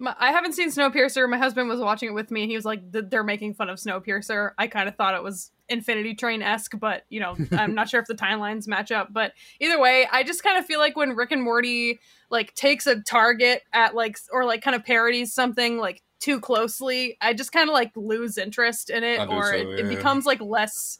my, 0.00 0.14
I 0.18 0.32
haven't 0.32 0.52
seen 0.54 0.70
Snowpiercer. 0.70 1.28
My 1.28 1.38
husband 1.38 1.68
was 1.68 1.80
watching 1.80 2.08
it 2.08 2.12
with 2.12 2.30
me, 2.30 2.42
and 2.42 2.50
he 2.50 2.56
was 2.56 2.64
like, 2.64 2.80
"They're 2.90 3.24
making 3.24 3.54
fun 3.54 3.68
of 3.68 3.78
Snowpiercer." 3.78 4.52
I 4.56 4.66
kind 4.68 4.88
of 4.88 4.96
thought 4.96 5.14
it 5.14 5.22
was 5.22 5.50
Infinity 5.68 6.14
Train 6.14 6.40
esque, 6.40 6.78
but 6.78 7.04
you 7.10 7.20
know, 7.20 7.36
I'm 7.52 7.74
not 7.74 7.88
sure 7.90 8.00
if 8.00 8.06
the 8.06 8.14
timelines 8.14 8.66
match 8.68 8.90
up. 8.90 9.12
But 9.12 9.32
either 9.60 9.78
way, 9.78 10.06
I 10.10 10.22
just 10.22 10.42
kind 10.42 10.58
of 10.58 10.64
feel 10.64 10.78
like 10.78 10.96
when 10.96 11.14
Rick 11.14 11.32
and 11.32 11.42
Morty 11.42 12.00
like 12.30 12.54
takes 12.54 12.86
a 12.86 13.00
target 13.02 13.62
at 13.72 13.94
like 13.94 14.16
or 14.32 14.44
like 14.46 14.62
kind 14.62 14.74
of 14.76 14.84
parodies 14.84 15.34
something 15.34 15.78
like 15.78 16.02
too 16.20 16.40
closely, 16.40 17.16
I 17.20 17.34
just 17.34 17.52
kind 17.52 17.68
of 17.68 17.74
like 17.74 17.92
lose 17.96 18.38
interest 18.38 18.88
in 18.90 19.04
it, 19.04 19.20
I 19.20 19.26
or 19.26 19.44
so, 19.50 19.56
it, 19.56 19.80
it 19.80 19.88
becomes 19.88 20.24
like 20.26 20.40
less 20.40 20.98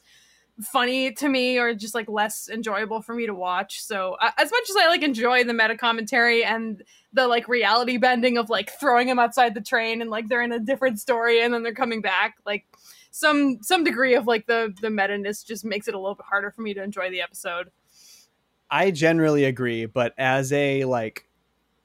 funny 0.61 1.11
to 1.13 1.29
me 1.29 1.57
or 1.57 1.73
just 1.73 1.95
like 1.95 2.09
less 2.09 2.49
enjoyable 2.49 3.01
for 3.01 3.15
me 3.15 3.25
to 3.25 3.33
watch. 3.33 3.81
So 3.81 4.17
uh, 4.21 4.31
as 4.37 4.51
much 4.51 4.69
as 4.69 4.75
i 4.77 4.87
like 4.87 5.03
enjoy 5.03 5.43
the 5.43 5.53
meta 5.53 5.77
commentary 5.77 6.43
and 6.43 6.83
the 7.13 7.27
like 7.27 7.47
reality 7.47 7.97
bending 7.97 8.37
of 8.37 8.49
like 8.49 8.71
throwing 8.79 9.07
them 9.07 9.19
outside 9.19 9.55
the 9.55 9.61
train 9.61 10.01
and 10.01 10.09
like 10.09 10.27
they're 10.27 10.41
in 10.41 10.51
a 10.51 10.59
different 10.59 10.99
story 10.99 11.41
and 11.41 11.53
then 11.53 11.63
they're 11.63 11.73
coming 11.73 12.01
back 12.01 12.35
like 12.45 12.65
some 13.11 13.57
some 13.61 13.83
degree 13.83 14.15
of 14.15 14.27
like 14.27 14.45
the 14.47 14.73
the 14.81 14.89
meta-ness 14.89 15.43
just 15.43 15.65
makes 15.65 15.87
it 15.87 15.95
a 15.95 15.99
little 15.99 16.15
bit 16.15 16.25
harder 16.29 16.51
for 16.51 16.61
me 16.61 16.73
to 16.73 16.83
enjoy 16.83 17.09
the 17.09 17.21
episode. 17.21 17.71
I 18.69 18.91
generally 18.91 19.45
agree, 19.45 19.85
but 19.87 20.13
as 20.17 20.53
a 20.53 20.85
like 20.85 21.27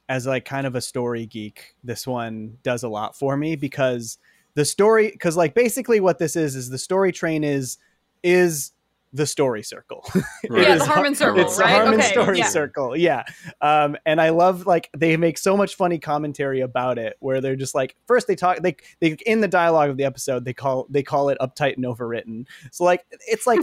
as 0.09 0.27
like 0.27 0.45
kind 0.45 0.67
of 0.67 0.75
a 0.75 0.81
story 0.81 1.27
geek, 1.27 1.75
this 1.83 2.07
one 2.07 2.59
does 2.63 2.83
a 2.83 2.89
lot 2.89 3.17
for 3.17 3.37
me 3.37 3.57
because 3.57 4.19
the 4.55 4.65
story 4.65 5.11
because 5.11 5.37
like 5.37 5.55
basically 5.55 6.01
what 6.01 6.19
this 6.19 6.37
is 6.37 6.55
is 6.57 6.69
the 6.69 6.79
story 6.79 7.11
train 7.11 7.43
is 7.43 7.79
is 8.25 8.73
the 9.15 9.27
story 9.27 9.63
circle. 9.63 10.05
It 10.43 10.53
yeah 10.53 10.77
the 10.77 10.85
harmon 10.85 11.13
Har- 11.13 11.15
circle 11.15 11.41
it's 11.41 11.57
the 11.57 11.63
right 11.63 11.71
Harmon 11.71 11.95
okay 11.95 12.11
story 12.11 12.39
yeah. 12.39 12.49
circle, 12.49 12.97
yeah. 12.97 13.23
Um, 13.63 13.97
and 14.05 14.21
I 14.21 14.29
love 14.29 14.67
like 14.67 14.91
they 14.95 15.17
make 15.17 15.39
so 15.39 15.57
much 15.57 15.77
funny 15.77 15.99
commentary 15.99 16.61
about 16.61 16.99
it, 16.99 17.17
where 17.21 17.41
they're 17.41 17.57
just 17.57 17.75
like 17.75 17.97
first 18.07 18.27
they 18.27 18.35
talk 18.35 18.59
they 18.59 18.77
they 19.01 19.17
in 19.25 19.41
the 19.41 19.49
dialogue 19.49 19.89
of 19.89 19.97
the 19.97 20.05
episode 20.05 20.45
they 20.45 20.53
call 20.53 20.87
they 20.91 21.03
call 21.03 21.31
it 21.31 21.39
uptight 21.41 21.77
and 21.77 21.87
overwritten. 21.87 22.47
So 22.73 22.85
like 22.85 23.07
it's 23.27 23.47
like 23.47 23.61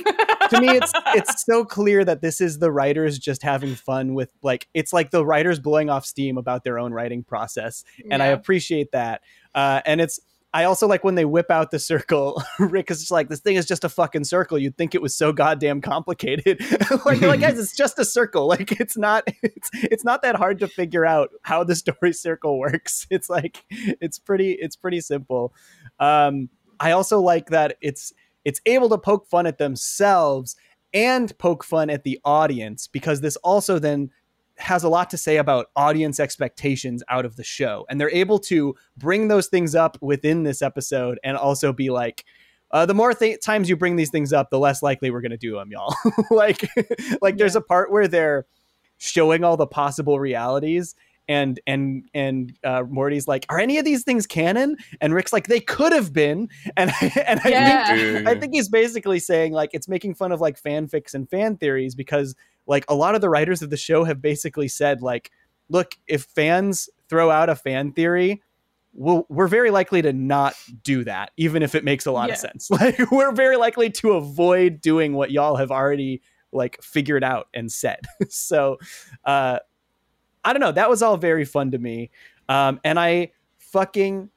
to 0.49 0.59
me 0.59 0.69
it's 0.69 0.91
it's 1.07 1.45
so 1.45 1.65
clear 1.65 2.03
that 2.03 2.21
this 2.21 2.41
is 2.41 2.57
the 2.57 2.71
writers 2.71 3.19
just 3.19 3.43
having 3.43 3.75
fun 3.75 4.15
with 4.15 4.31
like 4.41 4.67
it's 4.73 4.93
like 4.93 5.11
the 5.11 5.23
writers 5.23 5.59
blowing 5.59 5.89
off 5.89 6.05
steam 6.05 6.37
about 6.37 6.63
their 6.63 6.79
own 6.79 6.93
writing 6.93 7.23
process 7.23 7.83
and 8.09 8.23
i 8.23 8.27
appreciate 8.27 8.91
that 8.91 9.21
uh, 9.53 9.81
and 9.85 9.99
it's 9.99 10.19
i 10.53 10.63
also 10.63 10.87
like 10.87 11.03
when 11.03 11.15
they 11.15 11.25
whip 11.25 11.49
out 11.49 11.71
the 11.71 11.79
circle 11.79 12.41
rick 12.59 12.91
is 12.91 12.99
just 12.99 13.11
like 13.11 13.29
this 13.29 13.39
thing 13.39 13.55
is 13.55 13.65
just 13.65 13.83
a 13.83 13.89
fucking 13.89 14.23
circle. 14.23 14.57
You'd 14.57 14.77
think 14.77 14.95
it 14.95 15.01
was 15.01 15.15
so 15.15 15.31
goddamn 15.31 15.81
complicated. 15.81 16.61
Like, 17.05 17.21
like 17.21 17.39
guys 17.39 17.57
it's 17.57 17.75
just 17.75 17.97
a 17.99 18.05
circle. 18.05 18.47
Like 18.51 18.79
it's 18.79 18.97
not 18.97 19.23
it's 19.41 19.69
it's 19.73 20.03
not 20.03 20.21
that 20.23 20.35
hard 20.35 20.59
to 20.59 20.67
figure 20.67 21.05
out 21.05 21.29
how 21.43 21.63
the 21.63 21.75
story 21.75 22.13
circle 22.13 22.59
works. 22.59 23.07
It's 23.09 23.29
like 23.29 23.63
it's 23.69 24.19
pretty 24.19 24.51
it's 24.53 24.75
pretty 24.75 25.01
simple. 25.01 25.53
Um 25.99 26.49
i 26.79 26.91
also 26.91 27.19
like 27.19 27.49
that 27.49 27.77
it's 27.81 28.11
it's 28.43 28.59
able 28.65 28.89
to 28.89 28.97
poke 28.97 29.27
fun 29.27 29.45
at 29.45 29.59
themselves 29.59 30.55
and 30.93 31.37
poke 31.37 31.63
fun 31.63 31.89
at 31.89 32.03
the 32.03 32.19
audience 32.25 32.87
because 32.87 33.21
this 33.21 33.35
also 33.37 33.79
then 33.79 34.09
has 34.61 34.83
a 34.83 34.89
lot 34.89 35.09
to 35.09 35.17
say 35.17 35.37
about 35.37 35.67
audience 35.75 36.19
expectations 36.19 37.03
out 37.09 37.25
of 37.25 37.35
the 37.35 37.43
show 37.43 37.85
and 37.89 37.99
they're 37.99 38.11
able 38.11 38.39
to 38.39 38.75
bring 38.97 39.27
those 39.27 39.47
things 39.47 39.75
up 39.75 39.97
within 40.01 40.43
this 40.43 40.61
episode 40.61 41.19
and 41.23 41.35
also 41.37 41.73
be 41.73 41.89
like 41.89 42.23
uh, 42.71 42.85
the 42.85 42.93
more 42.93 43.13
th- 43.13 43.41
times 43.41 43.67
you 43.69 43.75
bring 43.75 43.95
these 43.97 44.09
things 44.09 44.31
up 44.31 44.49
the 44.49 44.59
less 44.59 44.81
likely 44.81 45.11
we're 45.11 45.21
going 45.21 45.31
to 45.31 45.37
do 45.37 45.55
them 45.55 45.69
y'all 45.71 45.95
like 46.31 46.69
like 47.21 47.37
there's 47.37 47.55
a 47.55 47.61
part 47.61 47.91
where 47.91 48.07
they're 48.07 48.45
showing 48.97 49.43
all 49.43 49.57
the 49.57 49.67
possible 49.67 50.19
realities 50.19 50.95
and 51.27 51.59
and 51.65 52.03
and 52.13 52.57
uh, 52.63 52.83
Morty's 52.89 53.27
like, 53.27 53.45
"Are 53.47 53.59
any 53.59 53.77
of 53.77 53.85
these 53.85 54.03
things 54.03 54.27
canon?" 54.27 54.75
And 54.99 55.13
Rick's 55.13 55.31
like, 55.31 55.47
"They 55.47 55.59
could 55.61 55.93
have 55.93 56.11
been." 56.11 56.49
And 56.77 56.91
and 57.25 57.39
I 57.43 57.49
Yeah. 57.49 57.85
think 57.85 58.27
I 58.27 58.35
think 58.35 58.53
he's 58.53 58.67
basically 58.67 59.19
saying 59.19 59.53
like 59.53 59.69
it's 59.73 59.87
making 59.87 60.15
fun 60.15 60.31
of 60.31 60.41
like 60.41 60.61
fanfics 60.61 61.13
and 61.13 61.29
fan 61.29 61.57
theories 61.57 61.95
because 61.95 62.35
like 62.67 62.85
a 62.87 62.95
lot 62.95 63.15
of 63.15 63.21
the 63.21 63.29
writers 63.29 63.61
of 63.61 63.69
the 63.69 63.77
show 63.77 64.03
have 64.03 64.21
basically 64.21 64.67
said 64.67 65.01
like, 65.01 65.31
"Look, 65.69 65.95
if 66.07 66.23
fans 66.23 66.89
throw 67.09 67.29
out 67.31 67.49
a 67.49 67.55
fan 67.55 67.93
theory." 67.93 68.41
We'll, 68.93 69.25
we're 69.29 69.47
very 69.47 69.71
likely 69.71 70.01
to 70.01 70.11
not 70.11 70.53
do 70.83 71.05
that, 71.05 71.31
even 71.37 71.63
if 71.63 71.75
it 71.75 71.85
makes 71.85 72.05
a 72.05 72.11
lot 72.11 72.29
of 72.29 72.35
sense. 72.35 72.69
Like 72.71 73.09
we're 73.09 73.31
very 73.31 73.55
likely 73.55 73.89
to 73.89 74.11
avoid 74.11 74.81
doing 74.81 75.13
what 75.13 75.31
y'all 75.31 75.55
have 75.55 75.71
already 75.71 76.21
like 76.51 76.81
figured 76.83 77.23
out 77.23 77.47
and 77.53 77.71
said. 77.71 78.01
so, 78.29 78.79
uh, 79.23 79.59
I 80.43 80.53
don't 80.53 80.59
know. 80.59 80.73
That 80.73 80.89
was 80.89 81.01
all 81.01 81.15
very 81.15 81.45
fun 81.45 81.71
to 81.71 81.77
me. 81.77 82.09
Um, 82.49 82.81
and 82.83 82.99
I 82.99 83.31
fucking 83.59 84.29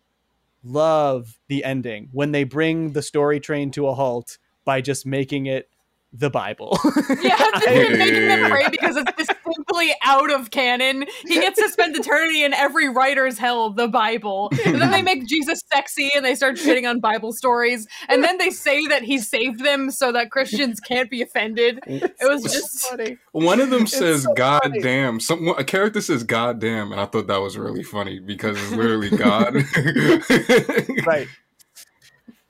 love 0.63 1.39
the 1.49 1.65
ending 1.65 2.09
when 2.13 2.33
they 2.33 2.45
bring 2.45 2.93
the 2.93 3.03
story 3.03 3.41
train 3.41 3.71
to 3.73 3.89
a 3.89 3.95
halt 3.95 4.39
by 4.65 4.81
just 4.81 5.05
making 5.05 5.47
it 5.47 5.69
the 6.17 6.31
Bible. 6.31 6.79
Yeah, 7.21 7.37
I- 7.39 7.61
they're 7.65 7.97
making 7.99 8.29
them 8.29 8.51
pray 8.51 8.69
because 8.71 8.97
it's 8.97 9.13
distinctly 9.17 9.95
out 10.03 10.31
of 10.33 10.51
canon. 10.51 11.07
He 11.27 11.35
gets 11.41 11.59
to 11.59 11.69
spend 11.71 11.97
eternity 11.97 12.45
in 12.45 12.53
every 12.53 12.89
writer's 12.89 13.39
hell, 13.39 13.71
the 13.71 13.89
Bible. 13.89 14.51
And 14.67 14.81
then 14.81 14.91
they 14.91 15.03
make 15.03 15.27
Jesus 15.27 15.63
sexy 15.73 16.11
and 16.15 16.25
they 16.25 16.35
start 16.35 16.57
shitting 16.57 16.89
on 16.89 17.01
Bible 17.01 17.33
stories. 17.33 17.87
And 18.09 18.23
then 18.23 18.39
they 18.39 18.51
say 18.51 18.87
that 18.89 19.03
he 19.03 19.19
saved 19.19 19.65
them 19.65 19.91
so 19.91 20.13
that 20.13 20.31
Christians 20.31 20.81
can't 20.81 21.11
be 21.11 21.23
offended. 21.23 21.81
It 21.87 22.13
was 22.23 22.43
just 22.43 22.87
funny. 22.89 23.19
One 23.33 23.61
of 23.61 23.71
them 23.71 23.87
says 23.87 24.25
so 24.25 24.35
"God 24.35 24.63
funny. 24.63 24.81
damn." 24.81 25.21
Some 25.21 25.49
a 25.49 25.65
character 25.65 26.01
says 26.01 26.23
"God 26.25 26.59
damn," 26.61 26.93
and 26.93 27.01
I 27.01 27.07
thought 27.07 27.27
that 27.29 27.41
was 27.41 27.57
really 27.57 27.83
funny 27.83 28.19
because 28.21 28.57
it's 28.61 28.73
literally 28.73 29.11
God. 29.11 29.55
right. 31.07 31.29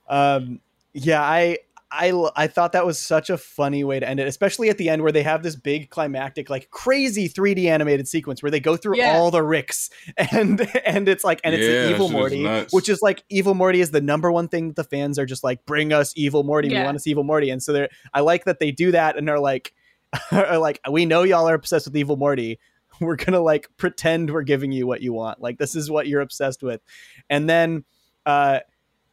Um, 0.08 0.60
yeah, 0.92 1.22
I, 1.22 1.58
I, 1.96 2.08
l- 2.10 2.32
I 2.34 2.46
thought 2.46 2.72
that 2.72 2.84
was 2.84 2.98
such 2.98 3.30
a 3.30 3.38
funny 3.38 3.84
way 3.84 4.00
to 4.00 4.08
end 4.08 4.18
it, 4.20 4.26
especially 4.26 4.68
at 4.68 4.78
the 4.78 4.88
end 4.88 5.02
where 5.02 5.12
they 5.12 5.22
have 5.22 5.42
this 5.42 5.54
big 5.56 5.90
climactic, 5.90 6.50
like 6.50 6.70
crazy 6.70 7.28
3D 7.28 7.66
animated 7.66 8.08
sequence 8.08 8.42
where 8.42 8.50
they 8.50 8.60
go 8.60 8.76
through 8.76 8.98
Yeah. 8.98 9.12
all 9.12 9.30
the 9.30 9.42
Ricks 9.42 9.90
and 10.16 10.60
and 10.84 11.08
it's 11.08 11.22
like 11.24 11.40
and 11.44 11.54
it's 11.54 11.64
Yeah, 11.64 11.72
the 11.84 11.90
evil 11.90 12.08
shit 12.08 12.14
is 12.32 12.42
Morty, 12.42 12.66
which 12.72 12.88
is 12.88 13.00
like 13.02 13.22
evil 13.28 13.54
Morty 13.54 13.80
is 13.80 13.90
the 13.92 14.00
number 14.00 14.32
one 14.32 14.48
thing 14.48 14.72
the 14.72 14.84
fans 14.84 15.18
are 15.18 15.26
just 15.26 15.44
like, 15.44 15.64
bring 15.66 15.92
us 15.92 16.12
evil 16.16 16.42
Morty, 16.42 16.68
we 16.68 16.82
want 16.84 16.96
to 16.96 17.00
see 17.00 17.10
evil 17.10 17.24
Morty, 17.24 17.50
and 17.50 17.62
so 17.62 17.72
they're 17.72 17.88
I 18.12 18.20
like 18.20 18.44
that 18.44 18.58
they 18.58 18.70
do 18.72 18.90
that 18.92 19.16
and 19.16 19.26
they're 19.28 19.38
like, 19.40 19.72
are 20.32 20.58
like 20.58 20.80
we 20.90 21.06
know 21.06 21.22
y'all 21.22 21.48
are 21.48 21.54
obsessed 21.54 21.86
with 21.86 21.96
evil 21.96 22.16
Morty. 22.16 22.58
We're 23.00 23.16
gonna 23.16 23.40
like 23.40 23.68
pretend 23.76 24.30
we're 24.32 24.42
giving 24.42 24.70
you 24.70 24.86
what 24.86 25.00
you 25.02 25.12
want. 25.12 25.40
Like 25.40 25.58
this 25.58 25.74
is 25.74 25.90
what 25.90 26.06
you're 26.06 26.20
obsessed 26.20 26.62
with, 26.62 26.80
and 27.28 27.48
then 27.48 27.84
uh 28.26 28.60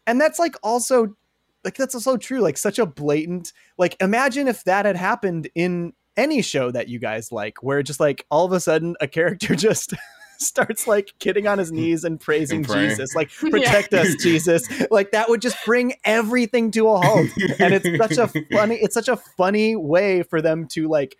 and 0.08 0.20
that's 0.22 0.38
like 0.40 0.56
also 0.62 1.16
like 1.64 1.76
that's 1.76 2.02
so 2.04 2.18
true 2.18 2.40
like 2.40 2.58
such 2.58 2.80
a 2.80 2.86
blatant 2.86 3.54
like 3.78 3.96
imagine 4.02 4.48
if 4.48 4.64
that 4.64 4.86
had 4.86 4.96
happened 4.96 5.50
in 5.56 5.94
any 6.18 6.42
show 6.42 6.72
that 6.72 6.88
you 6.88 7.00
guys 7.00 7.32
like 7.32 7.64
where 7.64 7.82
just 7.84 8.00
like 8.00 8.26
all 8.30 8.46
of 8.46 8.52
a 8.52 8.60
sudden 8.60 8.96
a 9.02 9.08
character 9.08 9.56
just 9.56 9.94
starts 10.40 10.88
like 10.88 11.14
getting 11.20 11.48
on 11.48 11.58
his 11.58 11.72
knees 11.72 12.04
and 12.04 12.20
praising 12.20 12.66
And 12.66 12.68
jesus 12.68 13.16
like 13.16 13.30
protect 13.40 13.94
us 13.94 14.16
jesus. 14.16 14.68
Like 14.90 15.12
that 15.12 15.30
would 15.30 15.42
just 15.42 15.58
bring 15.66 15.94
everything 16.04 16.72
to 16.72 16.90
a 16.90 16.98
halt. 17.00 17.28
And 17.60 17.74
it's 17.74 17.98
such 17.98 18.18
a 18.18 18.28
funny 18.52 18.76
it's 18.76 18.94
such 18.94 19.08
a 19.08 19.18
funny 19.18 19.76
way 19.76 20.24
for 20.24 20.42
them 20.42 20.68
to 20.70 20.88
like 20.88 21.18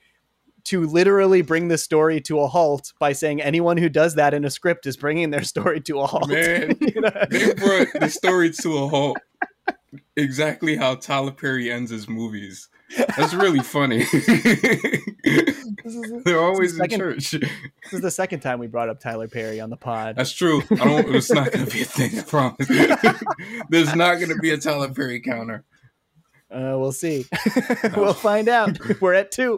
to 0.64 0.86
literally 0.86 1.42
bring 1.42 1.70
the 1.70 1.78
story 1.78 2.22
to 2.22 2.40
a 2.40 2.48
halt 2.48 2.94
by 3.00 3.14
saying 3.14 3.42
anyone 3.42 3.78
who 3.78 3.90
does 3.90 4.16
that 4.16 4.34
in 4.34 4.46
a 4.46 4.50
script 4.50 4.86
is 4.86 4.96
bringing 4.96 5.32
their 5.32 5.44
story 5.44 5.82
to 5.82 6.00
a 6.00 6.06
halt. 6.06 6.30
Man, 6.30 6.78
You 6.80 7.02
know? 7.02 7.12
they 7.30 7.54
brought 7.54 7.88
the 8.00 8.10
story 8.10 8.52
to 8.52 8.78
a 8.78 8.88
halt 8.88 9.18
exactly 10.16 10.76
how 10.76 10.96
Tyler 10.96 11.32
Perry 11.32 11.72
ends 11.72 11.92
his 11.92 12.08
movies. 12.10 12.70
That's 13.18 13.34
really 13.34 13.60
funny. 13.64 14.06
Is- 15.24 16.24
They're 16.26 16.40
always 16.42 16.74
in 16.74 16.78
second- 16.80 17.00
church. 17.00 17.32
This 17.32 17.94
is 17.94 18.02
the 18.02 18.12
second 18.12 18.42
time 18.42 18.60
we 18.60 18.68
brought 18.68 18.90
up 18.90 19.00
Tyler 19.00 19.28
Perry 19.28 19.60
on 19.60 19.70
the 19.70 19.78
pod. 19.78 20.16
That's 20.16 20.32
true. 20.34 20.62
I 20.72 20.76
don't. 20.76 21.16
It's 21.16 21.32
not 21.32 21.52
going 21.52 21.66
to 21.66 21.72
be 21.72 21.82
a 21.82 21.86
thing. 21.86 22.20
I 22.20 22.24
promise. 22.24 22.68
There's 23.70 23.96
not 23.96 24.16
going 24.16 24.30
to 24.30 24.36
be 24.42 24.52
a 24.52 24.58
Tyler 24.58 24.90
Perry 24.94 25.20
counter. 25.22 25.64
Uh, 26.52 26.76
we'll 26.78 26.92
see. 26.92 27.26
we'll 27.96 28.14
find 28.14 28.50
out. 28.50 28.78
We're 29.00 29.14
at 29.14 29.32
two. 29.32 29.58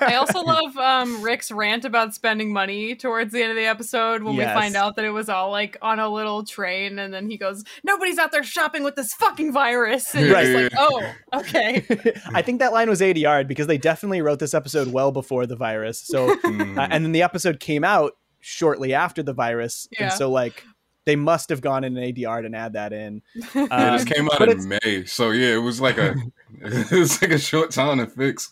I 0.00 0.14
also 0.14 0.40
love 0.42 0.76
um, 0.76 1.20
Rick's 1.22 1.50
rant 1.50 1.84
about 1.84 2.14
spending 2.14 2.52
money 2.52 2.94
towards 2.94 3.32
the 3.32 3.42
end 3.42 3.50
of 3.50 3.56
the 3.56 3.66
episode 3.66 4.22
when 4.22 4.34
Yes. 4.34 4.54
we 4.54 4.60
find 4.60 4.76
out 4.76 4.94
that 4.96 5.04
it 5.04 5.10
was 5.10 5.28
all 5.28 5.50
like 5.50 5.76
on 5.82 5.98
a 5.98 6.08
little 6.08 6.44
train, 6.44 6.98
and 6.98 7.12
then 7.12 7.28
he 7.28 7.36
goes, 7.36 7.64
"Nobody's 7.82 8.18
out 8.18 8.30
there 8.32 8.44
shopping 8.44 8.84
with 8.84 8.94
this 8.94 9.12
fucking 9.14 9.52
virus." 9.52 10.14
And 10.14 10.30
Right. 10.30 10.46
you're 10.46 10.68
just 10.70 10.74
like, 10.76 10.88
"Oh, 11.32 11.38
okay." 11.40 11.84
I 12.32 12.42
think 12.42 12.60
that 12.60 12.72
line 12.72 12.88
was 12.88 13.00
ADR 13.00 13.46
because 13.46 13.66
they 13.66 13.78
definitely 13.78 14.22
wrote 14.22 14.38
this 14.38 14.54
episode 14.54 14.92
well 14.92 15.10
before 15.10 15.46
the 15.46 15.56
virus. 15.56 16.00
So, 16.00 16.34
Mm. 16.36 16.78
uh, 16.78 16.88
and 16.90 17.04
then 17.04 17.12
the 17.12 17.22
episode 17.22 17.58
came 17.58 17.82
out 17.84 18.12
shortly 18.40 18.92
after 18.94 19.22
the 19.22 19.32
virus, 19.32 19.88
Yeah. 19.92 20.04
and 20.04 20.12
so 20.12 20.30
like 20.30 20.62
they 21.06 21.16
must 21.16 21.48
have 21.50 21.60
gone 21.60 21.84
in 21.84 21.96
an 21.96 22.02
ADR 22.14 22.44
and 22.46 22.54
add 22.56 22.72
that 22.74 22.92
in. 22.92 23.22
Yeah, 23.54 23.92
this 23.92 24.02
Um, 24.02 24.06
came 24.06 24.30
out 24.30 24.48
in 24.48 24.68
May, 24.68 25.04
so 25.04 25.30
yeah, 25.30 25.54
it 25.54 25.58
was 25.62 25.80
like 25.80 25.98
a 25.98 26.14
it 26.62 26.90
was 26.90 27.20
like 27.20 27.30
a 27.32 27.38
short 27.38 27.70
time 27.70 27.98
to 27.98 28.06
fix. 28.06 28.50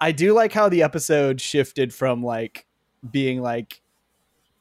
I 0.00 0.12
do 0.12 0.32
like 0.32 0.52
how 0.52 0.68
the 0.70 0.82
episode 0.82 1.40
shifted 1.40 1.92
from 1.92 2.22
like 2.24 2.66
being 3.10 3.40
like 3.42 3.80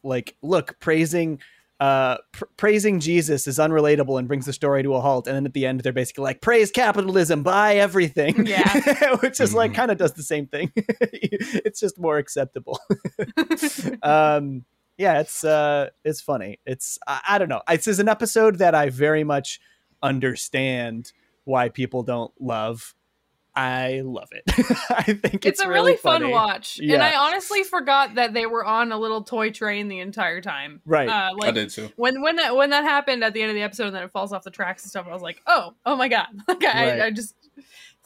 like 0.04 0.36
look 0.42 0.78
praising 0.80 1.40
uh 1.82 2.18
pr- 2.34 2.46
praising 2.58 3.00
Jesus 3.00 3.48
is 3.48 3.58
unrelatable 3.58 4.20
and 4.20 4.28
brings 4.28 4.46
the 4.46 4.52
story 4.54 4.84
to 4.84 4.94
a 4.96 5.00
halt 5.02 5.28
and 5.28 5.36
then 5.36 5.46
at 5.46 5.54
the 5.54 5.66
end 5.66 5.80
they're 5.82 5.94
basically 5.94 6.24
like 6.24 6.42
praise 6.42 6.72
capitalism 6.72 7.42
buy 7.44 7.76
everything 7.76 8.46
Yeah. 8.46 9.16
which 9.22 9.40
is 9.40 9.54
like 9.54 9.72
Mhm. 9.72 9.76
kind 9.76 9.92
of 9.92 9.98
does 9.98 10.14
the 10.14 10.24
same 10.24 10.46
thing 10.48 10.72
it's 10.76 11.80
just 11.80 11.98
more 12.00 12.18
acceptable 12.18 12.80
um 14.04 14.66
yeah 15.00 15.20
it's 15.22 15.44
uh 15.44 15.90
it's 16.06 16.22
funny 16.22 16.60
it's 16.66 17.00
I, 17.08 17.22
I 17.30 17.38
don't 17.40 17.50
know 17.50 17.62
it's 17.68 17.88
is 17.88 18.00
an 18.00 18.08
episode 18.10 18.60
that 18.60 18.76
I 18.76 18.90
very 18.90 19.24
much 19.24 19.60
understand 20.04 21.12
why 21.46 21.70
people 21.70 22.04
don't 22.04 22.32
love 22.40 22.94
I 23.56 24.02
love 24.06 24.30
it 24.32 24.44
I 24.90 25.02
think 25.04 25.46
It's, 25.46 25.60
it's, 25.60 25.62
a 25.62 25.68
really, 25.68 25.96
fun 25.96 26.22
funny. 26.22 26.32
watch, 26.32 26.80
and 26.80 27.02
I 27.02 27.16
honestly 27.16 27.64
forgot 27.64 28.16
that 28.16 28.34
they 28.34 28.46
were 28.46 28.64
on 28.64 28.92
a 28.92 28.98
little 28.98 29.24
toy 29.24 29.50
train 29.50 29.88
the 29.88 30.00
entire 30.00 30.40
time. 30.40 30.82
Right. 30.86 31.10
Uh, 31.10 31.32
I 31.42 31.52
did 31.52 31.70
too. 31.72 31.90
when 31.98 32.22
when 32.22 32.36
that 32.38 32.56
when 32.56 32.70
that 32.70 32.84
happened 32.84 33.24
at 33.24 33.34
the 33.34 33.42
end 33.42 33.50
of 33.50 33.56
the 33.56 33.64
episode, 33.64 33.88
and 33.88 33.96
then 33.96 34.04
it 34.04 34.12
falls 34.12 34.32
off 34.32 34.44
the 34.44 34.52
tracks 34.52 34.84
and 34.84 34.92
stuff. 34.92 35.08
I 35.10 35.14
was 35.14 35.24
like, 35.24 35.42
"Oh, 35.48 35.74
oh 35.86 35.96
my 35.98 36.08
god!" 36.08 36.28
Like 36.48 36.64
I, 36.64 36.90
Right. 36.92 37.02
I 37.02 37.12
just 37.12 37.34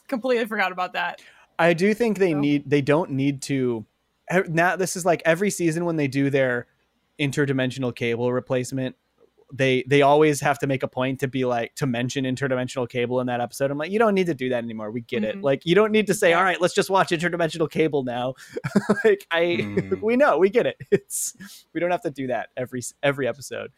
completely 0.08 0.46
forgot 0.46 0.72
about 0.72 0.94
that. 0.94 1.22
I 1.60 1.74
do 1.74 1.94
think 1.94 2.18
they 2.20 2.32
So- 2.32 2.40
need 2.40 2.68
they 2.70 2.82
don't 2.82 3.12
need 3.12 3.42
to 3.44 3.86
now 4.48 4.76
this 4.78 4.96
is 4.96 5.06
like 5.06 5.22
every 5.26 5.50
season 5.52 5.84
when 5.86 5.98
they 5.98 6.08
do 6.08 6.30
their 6.32 6.68
interdimensional 7.20 7.96
cable 7.96 8.32
replacement 8.34 8.96
they 9.56 9.84
they 9.88 10.02
always 10.02 10.42
have 10.42 10.58
to 10.58 10.66
make 10.66 10.82
a 10.82 10.88
point 10.88 11.20
to 11.20 11.28
be 11.28 11.46
like 11.46 11.76
to 11.76 11.86
mention 11.86 12.26
interdimensional 12.26 12.90
cable 12.90 13.20
in 13.20 13.28
that 13.28 13.40
episode. 13.40 13.70
I'm 13.70 13.78
like, 13.78 13.92
you 13.92 14.00
don't 14.00 14.16
need 14.16 14.26
to 14.26 14.34
do 14.34 14.50
that 14.50 14.64
anymore. 14.64 14.90
We 14.90 15.02
get 15.02 15.24
it. 15.24 15.38
Mhm. 15.38 15.44
Like 15.44 15.64
you 15.64 15.76
don't 15.76 15.92
need 15.92 16.08
to 16.08 16.16
say, 16.16 16.34
all 16.34 16.42
right, 16.44 16.60
let's 16.60 16.74
just 16.74 16.90
watch 16.90 17.10
interdimensional 17.10 17.70
cable 17.70 18.04
now. 18.04 18.34
like 19.06 19.28
I 19.30 19.42
Mm. 19.62 20.02
we 20.02 20.16
know, 20.16 20.40
we 20.40 20.50
get 20.50 20.66
it. 20.66 20.78
It's 20.92 21.36
we 21.72 21.80
don't 21.80 21.92
have 21.92 22.02
to 22.02 22.10
do 22.10 22.28
that 22.28 22.50
every 22.58 22.82
every 23.04 23.28
episode. 23.28 23.72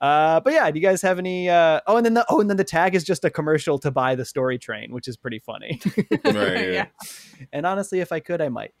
Uh, 0.00 0.38
but 0.38 0.52
yeah, 0.52 0.70
do 0.70 0.78
you 0.78 0.86
guys 0.86 1.02
have 1.02 1.18
any? 1.18 1.48
Uh, 1.50 1.80
oh, 1.88 1.96
and 1.96 2.06
then 2.06 2.14
the 2.14 2.24
oh, 2.28 2.40
and 2.40 2.48
then 2.48 2.56
the 2.56 2.62
tag 2.62 2.94
is 2.94 3.02
just 3.02 3.24
a 3.24 3.30
commercial 3.30 3.76
to 3.80 3.90
buy 3.90 4.14
the 4.14 4.24
story 4.24 4.56
train, 4.56 4.92
which 4.92 5.08
is 5.08 5.16
pretty 5.16 5.40
funny. 5.40 5.80
Right, 6.24 6.70
yeah. 6.70 6.70
yeah, 6.70 6.86
And 7.52 7.66
honestly, 7.66 7.98
if 7.98 8.12
I 8.12 8.20
could, 8.20 8.40
I 8.40 8.50
might. 8.50 8.72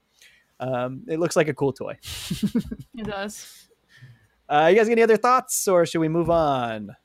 Um, 0.60 1.02
it 1.08 1.18
looks 1.18 1.34
like 1.34 1.48
a 1.48 1.54
cool 1.54 1.72
toy. 1.72 1.98
it 2.94 3.04
does. 3.06 3.67
Uh, 4.48 4.68
you 4.70 4.76
guys 4.76 4.86
got 4.86 4.92
any 4.92 5.02
other 5.02 5.16
thoughts, 5.16 5.68
or 5.68 5.84
should 5.84 6.00
we 6.00 6.08
move 6.08 6.30
on? 6.30 6.96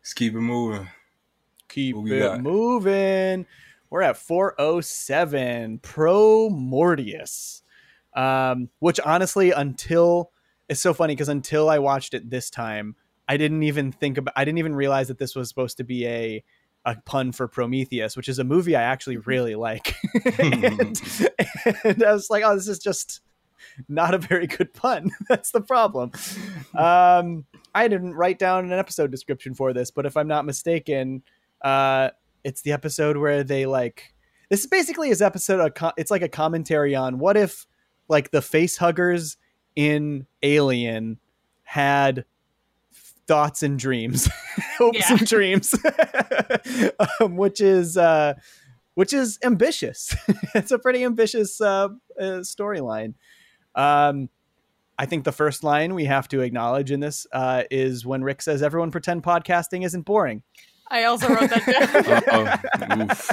Let's 0.00 0.14
keep 0.14 0.34
it 0.34 0.40
moving. 0.40 0.88
Keep 1.68 1.96
it 2.06 2.20
got? 2.20 2.40
moving. 2.40 3.46
We're 3.90 4.02
at 4.02 4.16
407 4.16 5.80
Promortyus. 5.80 7.62
Um, 8.14 8.70
which 8.78 9.00
honestly, 9.00 9.50
until 9.50 10.30
it's 10.68 10.80
so 10.80 10.94
funny 10.94 11.14
because 11.14 11.28
until 11.28 11.68
I 11.68 11.78
watched 11.80 12.14
it 12.14 12.30
this 12.30 12.50
time, 12.50 12.96
I 13.28 13.36
didn't 13.36 13.62
even 13.64 13.92
think 13.92 14.16
about 14.16 14.32
I 14.36 14.44
didn't 14.44 14.58
even 14.58 14.74
realize 14.74 15.08
that 15.08 15.18
this 15.18 15.34
was 15.34 15.48
supposed 15.48 15.76
to 15.78 15.84
be 15.84 16.06
a 16.06 16.44
a 16.84 16.96
pun 17.04 17.32
for 17.32 17.48
Prometheus, 17.48 18.16
which 18.16 18.28
is 18.28 18.38
a 18.38 18.44
movie 18.44 18.76
I 18.76 18.82
actually 18.82 19.16
really 19.18 19.56
like. 19.56 19.96
and, 20.38 21.02
and 21.84 22.04
I 22.04 22.12
was 22.12 22.30
like, 22.30 22.44
oh, 22.44 22.54
this 22.54 22.68
is 22.68 22.78
just 22.78 23.20
not 23.88 24.14
a 24.14 24.18
very 24.18 24.46
good 24.46 24.72
pun. 24.74 25.10
That's 25.28 25.50
the 25.50 25.60
problem. 25.60 26.12
Um, 26.74 27.44
I 27.74 27.88
didn't 27.88 28.14
write 28.14 28.38
down 28.38 28.64
an 28.64 28.72
episode 28.78 29.10
description 29.10 29.54
for 29.54 29.72
this, 29.72 29.90
but 29.90 30.06
if 30.06 30.16
I'm 30.16 30.28
not 30.28 30.44
mistaken, 30.44 31.22
uh, 31.62 32.10
it's 32.44 32.62
the 32.62 32.72
episode 32.72 33.16
where 33.16 33.42
they 33.44 33.66
like. 33.66 34.14
This 34.50 34.60
is 34.60 34.66
basically 34.68 35.08
his 35.08 35.20
episode. 35.22 35.72
It's 35.96 36.10
like 36.10 36.22
a 36.22 36.28
commentary 36.28 36.94
on 36.94 37.18
what 37.18 37.36
if, 37.36 37.66
like, 38.08 38.30
the 38.30 38.40
face 38.42 38.76
huggers 38.76 39.36
in 39.74 40.26
Alien 40.42 41.18
had 41.64 42.24
thoughts 43.26 43.64
and 43.64 43.76
dreams, 43.78 44.28
hopes 44.78 44.98
Yeah. 45.00 45.16
and 45.18 45.26
dreams, 45.26 45.74
um, 47.20 47.36
which 47.36 47.60
is 47.60 47.96
uh, 47.96 48.34
which 48.94 49.12
is 49.12 49.38
ambitious. 49.42 50.14
it's 50.54 50.70
a 50.70 50.78
pretty 50.78 51.04
ambitious 51.04 51.60
uh, 51.60 51.88
uh, 52.18 52.40
storyline. 52.42 53.14
Um, 53.76 54.28
I 54.98 55.06
think 55.06 55.24
the 55.24 55.32
first 55.32 55.62
line 55.62 55.94
we 55.94 56.06
have 56.06 56.26
to 56.28 56.40
acknowledge 56.40 56.90
in 56.90 57.00
this 57.00 57.26
uh, 57.32 57.64
is 57.70 58.06
when 58.06 58.24
Rick 58.24 58.42
says, 58.42 58.62
"Everyone 58.62 58.90
pretend 58.90 59.22
podcasting 59.22 59.84
isn't 59.84 60.02
boring." 60.02 60.42
I 60.88 61.04
also 61.04 61.28
wrote 61.28 61.50
that 61.50 62.24
down. 62.26 62.98
Uh-oh. 62.98 63.02
Oof. 63.02 63.30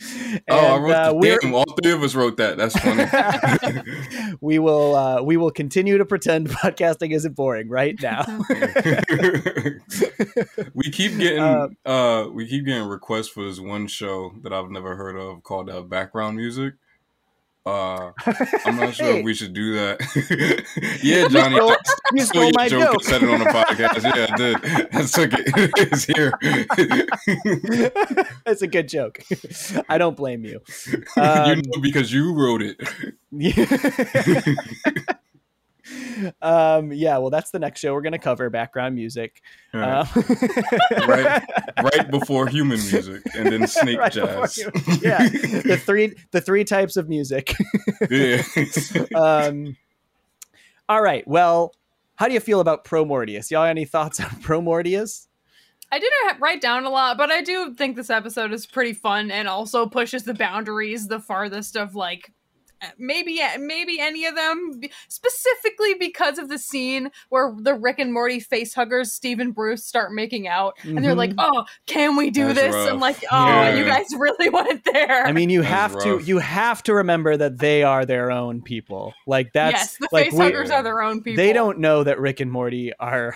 And, 0.00 0.40
oh, 0.48 0.56
I 0.56 0.78
wrote 0.78 0.92
uh, 0.92 1.08
the, 1.08 1.14
we're- 1.16 1.38
damn, 1.42 1.54
all 1.54 1.64
three 1.82 1.92
of 1.92 2.02
us 2.02 2.14
wrote 2.14 2.36
that. 2.36 2.56
That's 2.56 2.78
funny. 2.78 4.36
we 4.40 4.58
will 4.58 4.94
uh, 4.94 5.22
we 5.22 5.36
will 5.36 5.50
continue 5.50 5.98
to 5.98 6.04
pretend 6.04 6.48
podcasting 6.48 7.12
isn't 7.14 7.34
boring 7.34 7.68
right 7.68 8.00
now. 8.00 8.24
we 10.74 10.90
keep 10.90 11.18
getting 11.18 11.42
Uh, 11.42 11.68
uh 11.84 12.28
we 12.32 12.46
keep 12.46 12.64
getting 12.64 12.88
requests 12.88 13.28
for 13.28 13.44
this 13.44 13.58
one 13.58 13.88
show 13.88 14.32
that 14.42 14.52
I've 14.52 14.70
never 14.70 14.94
heard 14.96 15.16
of 15.16 15.42
called 15.42 15.68
uh, 15.68 15.82
background 15.82 16.36
music. 16.36 16.74
Uh 17.68 18.12
I'm 18.64 18.76
not 18.76 18.94
sure 18.94 19.06
Hey, 19.06 19.18
if 19.18 19.24
we 19.24 19.34
should 19.34 19.52
do 19.52 19.74
that. 19.74 20.00
yeah, 21.02 21.28
Johnny. 21.28 21.56
stole- 21.56 21.76
you 22.14 22.24
stole 22.24 22.26
stole 22.26 22.42
your 22.44 22.52
my 22.56 22.68
joke 22.68 22.92
joke. 22.92 23.02
said 23.04 23.22
it 23.22 23.28
on 23.28 23.38
the 23.40 23.44
podcast. 23.46 24.02
Yeah, 24.04 24.26
I 24.32 24.36
did. 24.36 24.56
I 24.94 25.02
took 25.04 25.32
it. 25.34 25.72
it's 25.92 26.04
here. 26.04 26.32
That's 28.46 28.62
a 28.62 28.66
good 28.66 28.88
joke. 28.88 29.20
I 29.88 29.98
don't 29.98 30.16
blame 30.16 30.44
you. 30.44 30.60
you 30.86 31.02
Um, 31.22 31.58
know 31.66 31.80
because 31.82 32.12
you 32.12 32.32
wrote 32.34 32.62
it. 32.62 32.80
Um, 36.42 36.92
yeah, 36.92 37.18
well, 37.18 37.30
that's 37.30 37.50
the 37.50 37.58
next 37.58 37.80
show 37.80 37.94
we're 37.94 38.02
going 38.02 38.12
to 38.12 38.18
cover 38.18 38.50
background 38.50 38.94
music. 38.94 39.42
Right. 39.72 40.00
Um, 40.00 40.08
right, 41.08 41.42
right 41.82 42.10
before 42.10 42.46
human 42.46 42.78
music, 42.78 43.22
and 43.36 43.46
then 43.52 43.66
snake 43.66 43.98
Right 43.98 44.12
jazz. 44.12 44.56
human- 44.56 44.72
yeah, 45.02 45.28
the 45.28 45.80
three 45.84 46.14
the 46.30 46.40
three 46.40 46.64
types 46.64 46.96
of 46.96 47.08
music. 47.08 47.54
yeah. 48.10 48.42
um, 49.14 49.76
all 50.88 51.02
right. 51.02 51.26
Well, 51.26 51.74
how 52.16 52.26
do 52.28 52.34
you 52.34 52.40
feel 52.40 52.60
about 52.60 52.84
Promortyus? 52.84 53.50
Y'all 53.50 53.64
any 53.64 53.84
thoughts 53.84 54.20
on 54.20 54.30
Promortyus? 54.42 55.26
I 55.90 55.98
didn't 55.98 56.40
write 56.40 56.60
down 56.60 56.84
a 56.84 56.90
lot, 56.90 57.16
but 57.16 57.30
I 57.30 57.42
do 57.42 57.72
think 57.74 57.96
this 57.96 58.10
episode 58.10 58.52
is 58.52 58.66
pretty 58.66 58.92
fun 58.92 59.30
and 59.30 59.48
also 59.48 59.86
pushes 59.86 60.24
the 60.24 60.34
boundaries 60.34 61.08
the 61.08 61.20
farthest 61.20 61.76
of 61.76 61.94
like 61.94 62.32
maybe 62.98 63.40
maybe 63.58 63.98
any 64.00 64.24
of 64.26 64.34
them 64.34 64.80
specifically 65.08 65.94
because 65.94 66.38
of 66.38 66.48
the 66.48 66.58
scene 66.58 67.10
where 67.28 67.52
the 67.56 67.74
Rick 67.74 67.98
and 67.98 68.12
Morty 68.12 68.40
face 68.40 68.74
huggers 68.74 69.12
Steve 69.12 69.40
and 69.40 69.54
Bruce 69.54 69.84
start 69.84 70.12
making 70.12 70.46
out 70.48 70.74
and 70.82 71.04
they're 71.04 71.14
like, 71.14 71.30
Mhm. 71.30 71.36
"Oh, 71.38 71.64
can 71.86 72.16
we 72.16 72.30
do 72.30 72.46
That's 72.52 72.60
this?" 72.60 72.74
rough. 72.74 72.90
I'm 72.92 73.00
like, 73.00 73.16
"Oh, 73.32 73.46
Yeah. 73.46 73.74
you 73.74 73.84
guys 73.84 74.06
really 74.16 74.48
went 74.50 74.84
there." 74.92 75.26
I 75.26 75.32
mean, 75.32 75.50
you 75.50 75.62
That's 75.62 75.94
have 75.94 76.02
to 76.04 76.18
you 76.20 76.38
have 76.38 76.82
to 76.84 76.94
remember 76.94 77.36
that 77.36 77.58
they 77.58 77.82
are 77.82 78.04
their 78.06 78.30
own 78.30 78.62
people. 78.62 79.14
Like 79.26 79.52
that's 79.52 79.72
yes, 79.72 79.96
the 79.98 80.08
like 80.12 80.26
face 80.30 80.38
huggers 80.38 80.70
are 80.70 80.82
their 80.82 81.02
own 81.02 81.22
people. 81.22 81.36
they 81.36 81.52
don't 81.52 81.78
know 81.78 82.04
that 82.04 82.18
Rick 82.20 82.40
and 82.40 82.50
Morty 82.52 82.92
are 83.00 83.34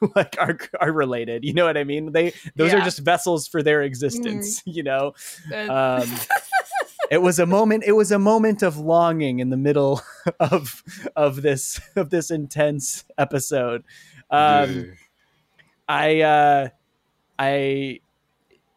like 0.16 0.36
are 0.40 0.58
are 0.80 0.92
related. 0.92 1.44
You 1.44 1.52
know 1.54 1.64
what 1.64 1.76
I 1.76 1.84
mean? 1.84 2.10
They 2.12 2.32
those 2.56 2.74
are 2.74 2.80
just 2.80 2.98
vessels 2.98 3.46
for 3.46 3.62
their 3.62 3.82
existence. 3.82 4.60
You 4.66 4.82
know, 4.82 5.12
um, 5.54 6.02
it 7.12 7.22
was 7.22 7.38
a 7.38 7.46
moment. 7.46 7.84
It 7.86 7.92
was 7.92 8.10
a 8.10 8.18
moment 8.18 8.62
of 8.62 8.76
longing 8.78 9.38
in 9.40 9.50
the 9.50 9.56
middle 9.56 10.00
of 10.40 10.82
of 11.14 11.42
this 11.42 11.80
of 11.94 12.10
this 12.10 12.30
intense 12.30 13.04
episode. 13.18 13.84
Um, 14.30 14.74
Yeah. 14.74 14.82
I 15.88 16.20
uh, 16.20 16.68
I 17.38 18.00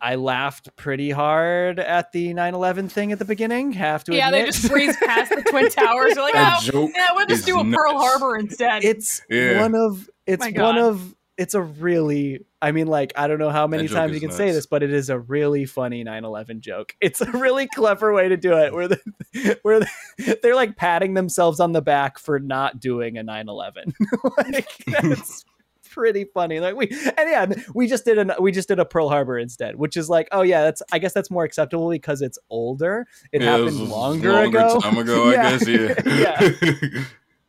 I 0.01 0.15
laughed 0.15 0.75
pretty 0.75 1.09
hard 1.11 1.79
at 1.79 2.11
the 2.11 2.33
9/11 2.33 2.91
thing 2.91 3.11
at 3.11 3.19
the 3.19 3.25
beginning. 3.25 3.71
Have 3.73 4.03
to 4.05 4.13
yeah, 4.15 4.29
they 4.31 4.45
just 4.45 4.67
breeze 4.69 4.95
past 4.97 5.29
the 5.29 5.41
twin 5.49 5.69
towers. 5.71 6.13
They're 6.15 6.23
like, 6.23 6.33
That 6.33 6.59
"Oh, 6.61 6.65
joke 6.65 6.91
yeah, 6.95 7.07
we'll 7.13 7.25
just 7.27 7.45
do 7.45 7.59
a 7.59 7.63
Pearl. 7.63 7.97
Harbor 7.97 8.37
instead." 8.37 8.83
it's 8.83 9.21
Yeah. 9.29 9.61
one 9.61 9.75
of 9.75 10.09
it's 10.27 10.45
one 10.51 10.77
of 10.77 11.15
it's 11.37 11.53
a 11.53 11.61
really 11.61 12.45
I 12.61 12.71
mean 12.71 12.87
like 12.87 13.11
I 13.15 13.27
don't 13.27 13.39
know 13.39 13.49
how 13.49 13.67
many 13.67 13.87
times 13.87 14.13
you 14.13 14.19
can 14.21 14.31
say 14.31 14.51
this 14.51 14.65
but 14.65 14.83
it 14.83 14.93
is 14.93 15.09
a 15.09 15.19
really 15.19 15.65
funny 15.65 16.03
9/11 16.05 16.59
joke. 16.61 16.95
It's 17.01 17.19
a 17.21 17.29
really 17.31 17.67
clever 17.67 18.13
way 18.13 18.29
to 18.29 18.37
do 18.37 18.57
it 18.57 18.73
where 18.73 18.87
the, 18.87 19.57
where 19.63 19.79
the, 19.81 20.39
they're 20.41 20.55
like 20.55 20.77
patting 20.77 21.13
themselves 21.13 21.59
on 21.59 21.73
the 21.73 21.81
back 21.81 22.19
for 22.19 22.39
not 22.39 22.79
doing 22.79 23.17
a 23.17 23.23
9/11. 23.23 23.93
like 24.37 24.67
that's 24.87 25.43
pretty 25.91 26.25
funny. 26.33 26.59
Like 26.59 26.75
we 26.75 26.87
and 26.89 27.29
yeah, 27.29 27.45
we 27.73 27.87
just 27.87 28.05
did 28.05 28.17
an 28.17 28.31
we 28.39 28.51
just 28.51 28.67
did 28.67 28.79
a 28.79 28.85
Pearl 28.85 29.09
Harbor 29.09 29.37
instead, 29.37 29.75
which 29.75 29.97
is 29.97 30.09
like, 30.09 30.27
oh 30.31 30.41
yeah, 30.41 30.63
that's 30.63 30.81
I 30.91 30.99
guess 30.99 31.13
that's 31.13 31.29
more 31.31 31.43
acceptable 31.43 31.89
because 31.89 32.21
it's 32.21 32.39
older. 32.49 33.07
It 33.31 33.41
Yeah, 33.41 33.51
happened 33.51 33.65
was 33.65 33.79
a 33.79 33.83
longer, 33.83 34.43
ago. 34.43 34.79
time 34.79 34.97
ago, 34.97 35.29
Yeah. 35.31 35.49
I 35.49 35.57
guess. 35.59 37.05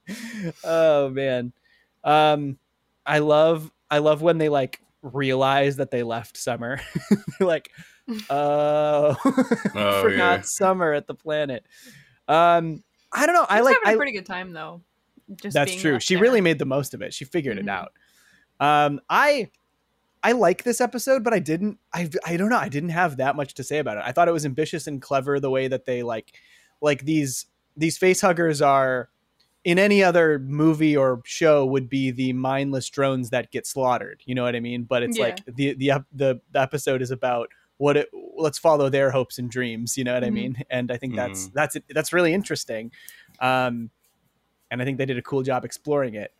Yeah. 0.08 0.54
oh 0.62 1.08
man 1.10 1.52
um 2.04 2.56
i 3.04 3.18
love 3.18 3.72
i 3.90 3.98
love 3.98 4.22
when 4.22 4.38
they 4.38 4.48
like 4.48 4.80
realize 5.02 5.76
that 5.76 5.90
they 5.90 6.02
left 6.02 6.36
summer 6.36 6.80
They're 7.38 7.46
like 7.48 7.70
oh 8.30 9.16
Oh, 9.74 10.02
forgot 10.02 10.38
yeah. 10.38 10.40
summer 10.42 10.92
at 10.92 11.06
the 11.06 11.14
planet 11.14 11.64
um 12.28 12.82
i 13.12 13.26
don't 13.26 13.34
know 13.34 13.46
i 13.48 13.56
She's 13.58 13.64
like 13.66 13.74
having 13.76 13.88
a 13.88 13.92
I, 13.92 13.96
pretty 13.96 14.12
good 14.12 14.26
time 14.26 14.52
though. 14.52 14.82
Just 15.42 15.54
that's 15.54 15.70
being 15.72 15.80
true 15.80 16.00
she 16.00 16.14
there. 16.14 16.22
really 16.22 16.40
made 16.40 16.58
the 16.58 16.66
most 16.66 16.94
of 16.94 17.02
it 17.02 17.12
she 17.14 17.24
figured 17.24 17.58
it 17.58 17.66
Mhm. 17.66 17.70
out 17.70 17.92
um 18.60 19.00
i 19.10 19.48
i 20.22 20.32
like 20.32 20.62
this 20.62 20.80
episode 20.80 21.22
but 21.24 21.32
i 21.34 21.38
didn't 21.38 21.78
i 21.92 22.08
i 22.24 22.36
don't 22.36 22.48
know 22.48 22.56
i 22.58 22.68
didn't 22.68 22.88
have 22.90 23.16
that 23.18 23.36
much 23.36 23.54
to 23.54 23.64
say 23.64 23.78
about 23.78 23.96
it 23.98 24.02
i 24.06 24.12
thought 24.12 24.28
it 24.28 24.32
was 24.32 24.46
ambitious 24.46 24.86
and 24.86 25.02
clever 25.02 25.38
the 25.40 25.50
way 25.50 25.68
that 25.68 25.84
they 25.84 26.02
like 26.02 26.32
like 26.80 27.04
these 27.04 27.46
these 27.76 27.98
face 27.98 28.20
huggers 28.20 28.62
are 28.62 29.10
in 29.66 29.80
any 29.80 30.00
other 30.00 30.38
movie 30.38 30.96
or 30.96 31.20
show 31.24 31.66
would 31.66 31.88
be 31.88 32.12
the 32.12 32.32
mindless 32.32 32.88
drones 32.88 33.30
that 33.30 33.50
get 33.50 33.66
slaughtered 33.66 34.22
you 34.24 34.32
know 34.34 34.44
what 34.44 34.54
i 34.54 34.60
mean 34.60 34.84
but 34.84 35.02
it's 35.02 35.18
Yeah. 35.18 35.24
like 35.24 35.38
the 35.56 35.74
the 35.74 35.92
the, 36.14 36.40
the 36.52 36.60
episode 36.60 37.02
is 37.02 37.10
about 37.10 37.48
what 37.78 37.96
it 37.96 38.08
let's 38.38 38.58
follow 38.58 38.88
their 38.88 39.10
hopes 39.10 39.38
and 39.40 39.50
dreams 39.50 39.98
you 39.98 40.04
know 40.04 40.14
what 40.14 40.22
i 40.22 40.28
Mhm. 40.28 40.32
mean 40.34 40.64
and 40.70 40.92
i 40.92 40.96
think 40.96 41.16
that's 41.16 41.48
Mhm. 41.48 41.52
that's 41.54 41.76
that's 41.90 42.12
really 42.12 42.32
interesting 42.32 42.92
um 43.40 43.90
and 44.70 44.80
i 44.80 44.84
think 44.84 44.98
they 44.98 45.06
did 45.06 45.18
a 45.18 45.22
cool 45.22 45.42
job 45.42 45.64
exploring 45.64 46.14
it 46.14 46.32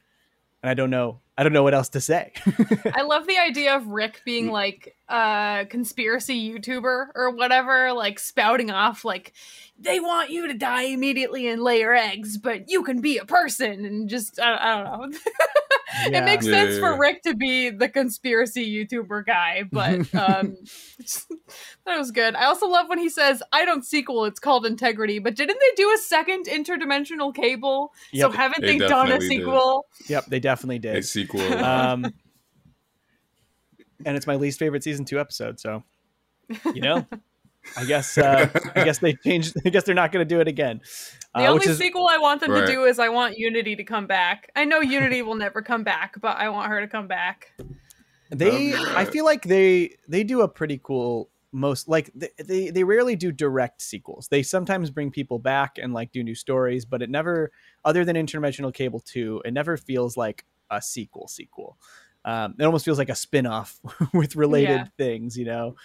and 0.67 0.71
i 0.71 0.75
don't 0.75 0.91
know 0.91 1.21
i 1.39 1.45
don't 1.45 1.53
know 1.53 1.63
what 1.63 1.75
else 1.75 1.91
to 1.91 2.01
say 2.01 2.33
I 2.95 3.03
love 3.03 3.27
the 3.27 3.39
idea 3.39 3.77
of 3.77 3.87
Rick 3.89 4.23
being 4.25 4.51
like 4.51 4.97
a 5.09 5.67
conspiracy 5.69 6.51
YouTuber 6.51 7.09
or 7.15 7.31
whatever, 7.31 7.93
like 7.93 8.19
spouting 8.19 8.71
off 8.71 9.05
like 9.05 9.33
they 9.79 10.01
want 10.01 10.31
you 10.31 10.49
to 10.49 10.55
die 10.55 10.85
immediately 10.85 11.47
and 11.47 11.63
lay 11.63 11.81
your 11.81 11.95
eggs, 11.95 12.39
but 12.39 12.71
you 12.71 12.83
can 12.83 13.01
be 13.01 13.19
a 13.19 13.25
person 13.25 13.85
and 13.85 14.09
just 14.09 14.41
I, 14.41 14.57
I 14.57 14.83
don't 14.83 15.11
know. 15.11 15.19
Yeah. 16.09 16.19
it 16.19 16.25
makes 16.25 16.45
Yeah, 16.47 16.53
sense 16.53 16.75
yeah, 16.75 16.81
for. 16.81 16.99
Rick 16.99 17.23
to 17.23 17.35
be 17.37 17.71
the 17.71 17.89
conspiracy 17.89 18.67
YouTuber 18.87 19.25
guy, 19.25 19.65
but 19.71 20.01
um 20.15 20.57
that 21.87 21.97
was 21.99 22.11
good. 22.11 22.35
I 22.35 22.47
also 22.47 22.67
love 22.67 22.89
when 22.89 22.99
he 22.99 23.09
says, 23.09 23.43
"I 23.53 23.65
don't 23.65 23.85
sequel, 23.85 24.25
it's 24.25 24.41
called 24.41 24.67
Integrity." 24.67 25.19
But 25.21 25.37
didn't 25.37 25.59
they 25.61 25.75
do 25.83 25.93
a 25.95 25.99
second 25.99 26.47
interdimensional 26.47 27.33
cable? 27.35 27.93
Yep. 28.13 28.31
So 28.33 28.37
haven't 28.37 28.61
They 28.63 28.79
they, 28.79 28.87
done 28.89 29.07
a 29.07 29.11
definitely 29.11 29.29
did. 29.29 29.39
sequel? 29.45 29.87
yep 30.09 30.25
they 30.27 30.41
definitely 30.41 30.79
did 30.81 30.97
A 30.97 31.03
sequel. 31.03 31.41
um 31.65 32.05
and 34.05 34.17
it's 34.17 34.27
my 34.27 34.35
least 34.37 34.59
favorite 34.59 34.83
season 34.83 35.05
two 35.05 35.19
episode 35.21 35.59
so 35.61 35.83
you 36.75 36.81
know 36.81 37.07
i 37.77 37.85
guess 37.85 38.19
uh 38.19 38.49
i 38.75 38.85
guess 38.85 38.99
they 38.99 39.15
changed 39.15 39.55
i 39.67 39.71
guess 39.71 39.85
they're 39.85 39.95
not 39.95 40.13
going 40.13 40.27
to 40.27 40.35
do 40.35 40.41
it 40.41 40.49
again 40.49 40.81
The 41.35 41.47
uh, 41.47 41.49
only 41.49 41.67
which 41.67 41.67
is 41.67 41.79
sequel 41.79 42.09
I 42.09 42.19
want 42.19 42.41
them 42.41 42.51
Right. 42.51 42.67
to 42.67 42.73
do 42.73 42.85
is 42.85 42.99
I 42.99 43.11
want 43.11 43.37
Unity 43.37 43.77
to 43.77 43.85
come 43.85 44.07
back. 44.07 44.51
I 44.57 44.65
know 44.65 44.81
Unity 44.81 45.21
will 45.23 45.35
never 45.35 45.61
come 45.61 45.85
back, 45.85 46.15
but 46.21 46.37
I 46.39 46.49
want 46.49 46.69
her 46.71 46.81
to 46.81 46.89
come 46.89 47.09
back. 47.09 47.53
they 48.31 48.73
Um, 48.75 48.87
i 48.97 49.05
feel 49.05 49.25
like 49.25 49.43
they 49.45 49.97
they 50.09 50.25
do 50.25 50.41
a 50.43 50.49
pretty 50.49 50.81
cool 50.83 51.31
most 51.53 51.89
like 51.89 52.11
they, 52.15 52.31
they 52.43 52.71
they 52.71 52.85
rarely 52.85 53.15
do 53.17 53.31
direct 53.31 53.81
sequels 53.81 54.29
they 54.29 54.43
sometimes 54.43 54.91
bring 54.91 55.11
people 55.11 55.39
back 55.39 55.79
and 55.79 55.93
like 55.95 56.11
do 56.13 56.23
new 56.25 56.35
stories 56.35 56.85
but 56.85 57.03
it 57.03 57.09
never 57.09 57.53
other 57.85 58.05
than 58.05 58.17
interdimensional 58.17 58.75
cable 58.75 59.01
2 59.01 59.43
it 59.45 59.53
never 59.53 59.77
feels 59.77 60.17
like 60.17 60.45
a 60.71 60.83
sequel 60.83 61.29
sequel 61.29 61.79
um 62.25 62.55
it 62.59 62.65
almost 62.65 62.85
feels 62.85 62.99
like 62.99 63.09
a 63.09 63.15
spin-off 63.15 63.79
with 64.13 64.35
related 64.35 64.71
Yeah. 64.81 64.87
things 64.99 65.37
you 65.39 65.45
know 65.45 65.77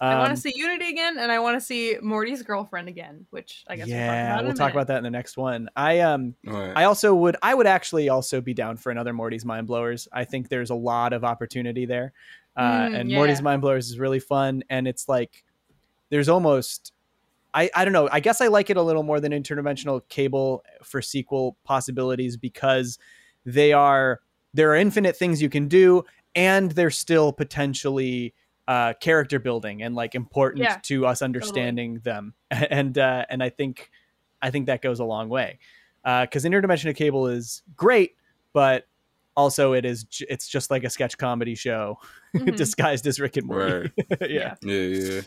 I 0.00 0.16
want 0.16 0.30
Um, 0.30 0.36
to 0.36 0.40
see 0.40 0.52
Unity 0.56 0.88
again, 0.88 1.18
and 1.18 1.30
I 1.30 1.38
want 1.40 1.56
to 1.58 1.60
see 1.60 1.96
Morty's 2.00 2.42
girlfriend 2.42 2.88
again, 2.88 3.26
which 3.30 3.64
I 3.68 3.76
guess 3.76 3.86
yeah, 3.88 4.36
we'll 4.36 4.44
we'll 4.44 4.52
talk 4.54 4.58
talk 4.58 4.70
about, 4.72 4.82
about 4.82 4.86
that 4.88 4.98
in 4.98 5.04
the 5.04 5.10
next 5.10 5.36
one. 5.36 5.68
I 5.76 6.00
um 6.00 6.34
Right. 6.44 6.72
I 6.74 6.84
also 6.84 7.14
would 7.14 7.36
I 7.42 7.54
would 7.54 7.66
actually 7.66 8.08
also 8.08 8.40
be 8.40 8.54
down 8.54 8.76
for 8.78 8.90
another 8.90 9.12
Morty's 9.12 9.44
Mind 9.44 9.66
Blowers. 9.66 10.08
I 10.12 10.24
think 10.24 10.48
there's 10.48 10.70
a 10.70 10.74
lot 10.74 11.12
of 11.12 11.22
opportunity 11.24 11.84
there. 11.86 12.12
Uh, 12.56 12.88
Mm, 12.88 13.00
and 13.00 13.10
yeah. 13.10 13.16
Morty's 13.16 13.42
Mind 13.42 13.60
Blowers 13.62 13.90
is 13.90 13.98
really 13.98 14.20
fun 14.20 14.62
and 14.70 14.88
it's 14.88 15.08
like 15.08 15.44
there's 16.08 16.28
almost 16.28 16.92
I, 17.52 17.68
I 17.74 17.84
don't 17.84 17.92
know. 17.92 18.08
I 18.12 18.20
guess 18.20 18.40
I 18.40 18.46
like 18.46 18.70
it 18.70 18.76
a 18.76 18.82
little 18.82 19.02
more 19.02 19.18
than 19.20 19.32
interdimensional 19.32 20.02
cable 20.08 20.62
for 20.84 21.02
sequel 21.02 21.56
possibilities 21.64 22.36
because 22.36 22.98
they 23.44 23.72
are 23.72 24.20
there 24.54 24.70
are 24.70 24.76
infinite 24.76 25.16
things 25.16 25.42
you 25.42 25.50
can 25.50 25.68
do 25.68 26.04
and 26.34 26.70
they're 26.72 26.90
still 26.90 27.32
potentially 27.32 28.34
uh, 28.70 28.92
character 29.00 29.40
building 29.40 29.82
and 29.82 29.96
like 29.96 30.14
important 30.14 30.62
Yeah, 30.62 30.78
to 30.84 31.04
us 31.04 31.22
understanding 31.22 31.98
them 32.04 32.34
and 32.50 32.96
uh, 32.96 33.24
and 33.28 33.42
I 33.42 33.48
think 33.50 33.90
I 34.40 34.50
think 34.52 34.66
that 34.66 34.80
goes 34.80 35.00
a 35.00 35.04
long 35.04 35.28
way 35.28 35.58
because 36.04 36.44
interdimensional 36.44 36.94
cable 36.94 37.26
is 37.26 37.62
great 37.76 38.12
but 38.52 38.86
also 39.36 39.72
it 39.72 39.84
is 39.84 40.04
j- 40.04 40.26
it's 40.30 40.46
just 40.48 40.70
like 40.70 40.84
a 40.84 40.90
sketch 40.90 41.18
comedy 41.18 41.54
show 41.56 41.98
Mhm. 42.36 42.54
disguised 42.56 43.06
as 43.08 43.18
Rick 43.18 43.36
and 43.38 43.46
Morty 43.48 43.90
yeah. 44.20 44.54
yeah, 44.62 44.80
yeah. 44.80 45.20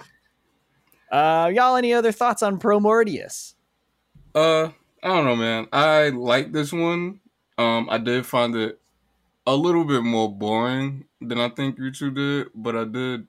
Uh, 1.12 1.48
y'all, 1.54 1.76
any 1.76 1.94
other 1.94 2.12
thoughts 2.12 2.42
on 2.42 2.58
Promortyus? 2.60 3.56
Uh, 4.34 4.70
I 5.04 5.08
don't 5.10 5.26
know, 5.26 5.36
man. 5.36 5.68
I 5.72 6.10
like 6.10 6.52
this 6.54 6.72
one. 6.74 7.20
Um, 7.58 7.88
I 7.90 7.98
did 7.98 8.26
find 8.26 8.56
it 8.56 8.80
a 9.46 9.56
little 9.56 9.84
bit 9.86 10.02
more 10.04 10.32
boring 10.34 11.06
than 11.22 11.40
I 11.40 11.50
think 11.50 11.78
you 11.78 11.92
two 11.92 12.10
did, 12.12 12.48
but 12.56 12.76
I 12.76 12.86
did. 12.86 13.28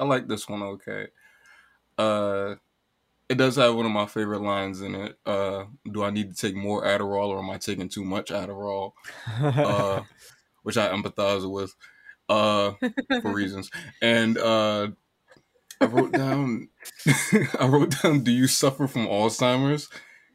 I 0.00 0.04
like 0.04 0.26
this 0.26 0.48
one. 0.48 0.62
Okay. 0.62 1.08
Uh, 1.98 2.54
it 3.28 3.36
does 3.36 3.56
have 3.56 3.76
one 3.76 3.84
of 3.84 3.92
my 3.92 4.06
favorite 4.06 4.40
lines 4.40 4.80
in 4.80 4.94
it. 4.94 5.18
Uh, 5.26 5.66
do 5.92 6.02
I 6.02 6.10
need 6.10 6.34
to 6.34 6.40
take 6.40 6.56
more 6.56 6.82
Adderall, 6.82 7.28
or 7.28 7.38
am 7.38 7.50
I 7.50 7.58
taking 7.58 7.90
too 7.90 8.02
much 8.02 8.30
Adderall? 8.30 8.92
Uh, 9.38 10.02
which 10.62 10.78
I 10.78 10.88
empathize 10.88 11.48
with. 11.48 11.76
Uh, 12.28 12.72
for 13.22 13.32
reasons. 13.32 13.70
And 14.00 14.38
uh, 14.38 14.88
I 15.80 15.84
wrote 15.84 16.12
down, 16.12 16.68
I 17.58 17.66
wrote 17.66 18.02
down, 18.02 18.22
do 18.22 18.30
you 18.30 18.46
suffer 18.46 18.86
from 18.86 19.06
Alzheimer's? 19.06 19.88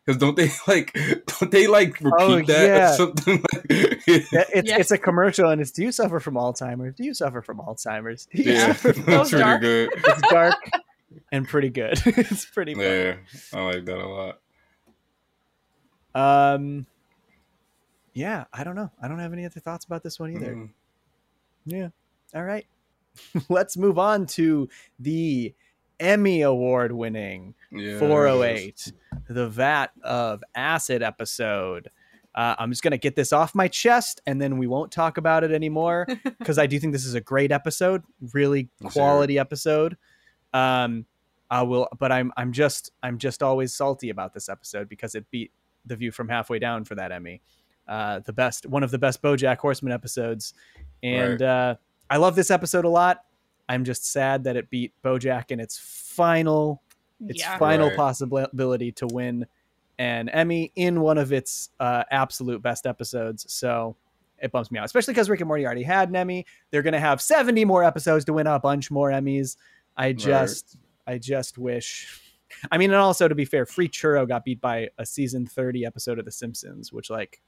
Because 0.06 0.20
don't 0.20 0.36
they 0.36 0.50
like, 0.68 0.94
don't 1.40 1.52
they 1.52 1.68
like 1.68 2.00
repeat 2.00 2.14
Oh, 2.20 2.42
that 2.42 2.66
yeah. 2.68 2.92
or 2.92 2.96
something? 2.96 3.44
Like, 3.54 3.66
Yeah, 4.08 4.44
it's 4.54 4.70
Yeah. 4.70 4.78
it's 4.80 4.92
a 4.92 4.98
commercial 5.00 5.50
and 5.50 5.60
it's 5.60 5.72
do 5.72 5.82
you 5.84 5.92
suffer 5.92 6.20
from 6.20 6.36
Alzheimer's? 6.36 6.96
Do 6.96 7.04
you 7.04 7.14
suffer 7.16 7.42
from 7.42 7.58
Alzheimer's? 7.58 8.28
Do 8.34 8.42
yeah, 8.44 8.74
from- 8.74 9.02
that's 9.04 9.30
pretty 9.32 9.44
dark. 9.44 9.62
good. 9.62 9.90
it's 9.96 10.22
dark 10.30 10.56
and 11.32 11.48
pretty 11.48 11.70
good. 11.70 12.00
it's 12.06 12.46
pretty 12.46 12.76
funny. 12.76 12.86
Yeah, 12.88 13.16
I 13.54 13.62
like 13.62 13.86
that 13.86 13.98
a 13.98 14.08
lot. 16.14 16.54
Um 16.54 16.86
Yeah, 18.14 18.46
I 18.54 18.64
don't 18.64 18.76
know. 18.76 18.92
I 19.02 19.08
don't 19.08 19.20
have 19.20 19.34
any 19.34 19.46
other 19.46 19.60
thoughts 19.60 19.86
about 19.86 20.04
this 20.04 20.20
one 20.20 20.32
either. 20.32 20.54
Mm. 20.56 20.70
Yeah. 21.66 21.88
All 22.34 22.44
right. 22.44 22.66
Let's 23.50 23.76
move 23.78 23.98
on 23.98 24.26
to 24.28 24.70
the 25.00 25.54
Emmy 26.00 26.42
Award 26.42 26.92
winning 26.92 27.54
Yeah, 27.72 28.00
408, 28.00 28.92
the 29.30 29.48
Vat 29.50 29.92
of 30.04 30.44
Acid 30.56 31.02
episode. 31.04 31.90
Uh, 32.34 32.54
I'm 32.60 32.70
just 32.70 32.84
going 32.84 32.92
to 32.92 32.98
get 32.98 33.16
this 33.16 33.32
off 33.32 33.56
my 33.56 33.68
chest 33.70 34.22
and 34.28 34.42
then 34.42 34.58
we 34.58 34.68
won't 34.68 34.92
talk 34.92 35.18
about 35.18 35.44
it 35.46 35.52
anymore 35.52 36.06
because 36.40 36.58
I 36.58 36.68
do 36.68 36.78
think 36.80 36.92
this 36.92 37.06
is 37.06 37.14
a 37.14 37.22
great 37.22 37.52
episode, 37.52 38.04
really 38.34 38.70
Yes, 38.82 38.92
quality 38.94 39.40
episode. 39.40 39.96
Um, 40.54 41.06
I 41.50 41.62
will, 41.62 41.88
but 42.00 42.12
I'm 42.12 42.34
I'm 42.36 42.52
just 42.52 42.92
I'm 43.04 43.18
just 43.20 43.42
always 43.44 43.74
salty 43.74 44.10
about 44.10 44.34
this 44.34 44.50
episode 44.50 44.90
because 44.90 45.16
it 45.16 45.26
beat 45.32 45.52
The 45.86 45.96
View 45.96 46.12
from 46.12 46.28
Halfway 46.28 46.60
Down 46.60 46.84
for 46.86 46.96
that 46.96 47.12
Emmy, 47.12 47.42
uh, 47.88 48.20
the 48.20 48.34
best 48.34 48.66
one 48.66 48.84
of 48.84 48.90
the 48.92 48.98
best 48.98 49.22
BoJack 49.22 49.58
Horseman 49.58 49.94
episodes, 49.94 50.54
and 51.04 51.40
Right. 51.40 51.48
uh, 51.72 51.76
I 52.10 52.18
love 52.18 52.36
this 52.36 52.50
episode 52.52 52.84
a 52.84 52.90
lot. 52.90 53.24
I'm 53.68 53.84
just 53.84 54.12
sad 54.12 54.44
that 54.44 54.56
it 54.56 54.70
beat 54.70 54.94
BoJack 55.04 55.52
in 55.52 55.60
its 55.60 55.78
final 55.78 56.82
its 57.28 57.40
yeah. 57.40 57.58
final 57.58 57.88
Right. 57.88 57.96
possibility 57.96 58.92
to 58.94 59.08
win 59.08 59.46
an 59.98 60.28
Emmy 60.30 60.72
in 60.76 61.02
one 61.02 61.18
of 61.18 61.32
its 61.32 61.70
uh, 61.80 62.04
absolute 62.12 62.62
best 62.62 62.86
episodes. 62.86 63.46
So 63.52 63.96
it 64.40 64.52
bumps 64.52 64.70
me 64.70 64.80
out, 64.80 64.86
especially 64.86 65.14
because 65.14 65.30
Rick 65.30 65.40
and 65.40 65.48
Morty 65.48 65.66
already 65.66 65.84
had 65.84 66.10
an 66.10 66.16
Emmy. 66.18 66.46
They're 66.72 66.82
going 66.82 66.94
to 66.94 67.00
have 67.00 67.22
70 67.22 67.64
more 67.66 67.84
episodes 67.84 68.26
to 68.26 68.34
win 68.34 68.48
a 68.48 68.60
bunch 68.60 68.92
more 68.92 69.10
Emmys. 69.10 69.56
I 69.96 70.12
just, 70.12 70.78
I 71.08 71.18
just 71.18 71.58
wish. 71.58 72.22
I 72.72 72.78
mean, 72.78 72.92
and 72.92 73.00
also 73.00 73.28
to 73.28 73.36
be 73.36 73.46
fair, 73.46 73.66
Free 73.66 73.88
Churro 73.88 74.28
got 74.28 74.44
beat 74.44 74.60
by 74.60 74.90
a 74.98 75.06
season 75.06 75.46
30 75.46 75.86
episode 75.86 76.20
of 76.20 76.26
The 76.26 76.32
Simpsons, 76.32 76.92
which 76.92 77.10
like 77.10 77.42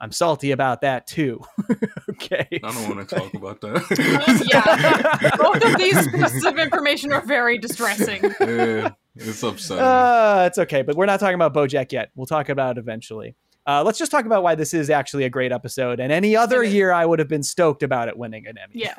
I'm 0.00 0.12
salty 0.12 0.50
about 0.52 0.80
that 0.80 1.06
too. 1.06 1.40
okay. 2.10 2.46
I 2.52 2.72
don't 2.72 2.96
want 2.96 3.06
to 3.08 3.16
talk 3.16 3.34
about 3.34 3.60
that. 3.60 4.46
yeah. 4.50 5.36
Both 5.36 5.62
of 5.64 5.76
these 5.78 6.08
pieces 6.08 6.44
of 6.44 6.58
information 6.58 7.12
are 7.12 7.20
very 7.20 7.58
distressing. 7.58 8.22
yeah, 8.40 8.90
it's 9.14 9.42
upsetting. 9.42 9.82
Uh, 9.84 10.44
it's 10.46 10.58
okay, 10.58 10.82
but 10.82 10.96
we're 10.96 11.06
not 11.06 11.20
talking 11.20 11.34
about 11.34 11.52
BoJack 11.52 11.92
yet. 11.92 12.10
We'll 12.14 12.26
talk 12.26 12.48
about 12.48 12.78
it 12.78 12.80
eventually. 12.80 13.34
Uh, 13.66 13.82
let's 13.84 13.98
just 13.98 14.10
talk 14.10 14.24
about 14.24 14.42
why 14.42 14.54
this 14.54 14.72
is 14.72 14.88
actually 14.88 15.24
a 15.24 15.28
great 15.30 15.52
episode. 15.52 16.00
And 16.00 16.10
any 16.10 16.34
other 16.34 16.64
year, 16.64 16.92
I 16.92 17.04
would 17.04 17.18
have 17.18 17.28
been 17.28 17.42
stoked 17.42 17.82
about 17.82 18.08
it 18.08 18.16
winning 18.16 18.46
an 18.46 18.56
Emmy. 18.56 18.72
Yeah. 18.72 18.94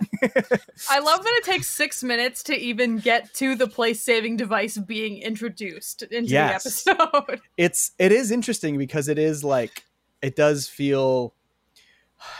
I 0.87 0.99
love 0.99 1.23
that 1.23 1.33
it 1.39 1.43
takes 1.43 1.67
six 1.67 2.03
minutes 2.03 2.43
to 2.43 2.55
even 2.55 2.97
get 2.97 3.33
to 3.33 3.55
the 3.55 3.67
place 3.67 4.03
saving 4.03 4.37
device 4.37 4.77
being 4.77 5.17
introduced 5.17 6.03
into 6.03 6.29
Yes. 6.29 6.83
the 6.83 6.91
episode. 6.91 7.41
it's 7.57 7.91
it 7.97 8.11
is 8.11 8.29
interesting 8.29 8.77
because 8.77 9.07
it 9.07 9.17
is 9.17 9.43
like 9.43 9.83
it 10.21 10.35
does 10.35 10.67
feel 10.67 11.33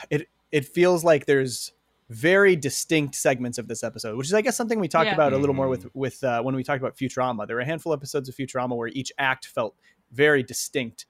it 0.09 0.27
it 0.51 0.65
feels 0.65 1.03
like 1.03 1.25
there's 1.25 1.71
very 2.09 2.57
distinct 2.57 3.15
segments 3.15 3.57
of 3.57 3.67
this 3.69 3.83
episode, 3.83 4.17
which 4.17 4.27
is 4.27 4.33
I 4.33 4.41
guess 4.41 4.57
something 4.57 4.79
we 4.79 4.87
talked 4.89 5.07
Yeah. 5.07 5.13
about 5.13 5.33
a 5.33 5.37
little 5.37 5.55
more 5.55 5.67
Mhm. 5.67 5.69
with 5.69 5.95
with 5.95 6.23
uh, 6.23 6.41
when 6.41 6.55
we 6.55 6.63
talked 6.63 6.81
about 6.81 6.97
Futurama. 6.97 7.47
There 7.47 7.55
were 7.55 7.61
a 7.61 7.65
handful 7.65 7.93
of 7.93 7.99
episodes 7.99 8.27
of 8.27 8.35
Futurama 8.35 8.75
where 8.75 8.89
each 8.89 9.11
act 9.17 9.45
felt 9.47 9.75
very 10.11 10.43
distinct, 10.43 11.05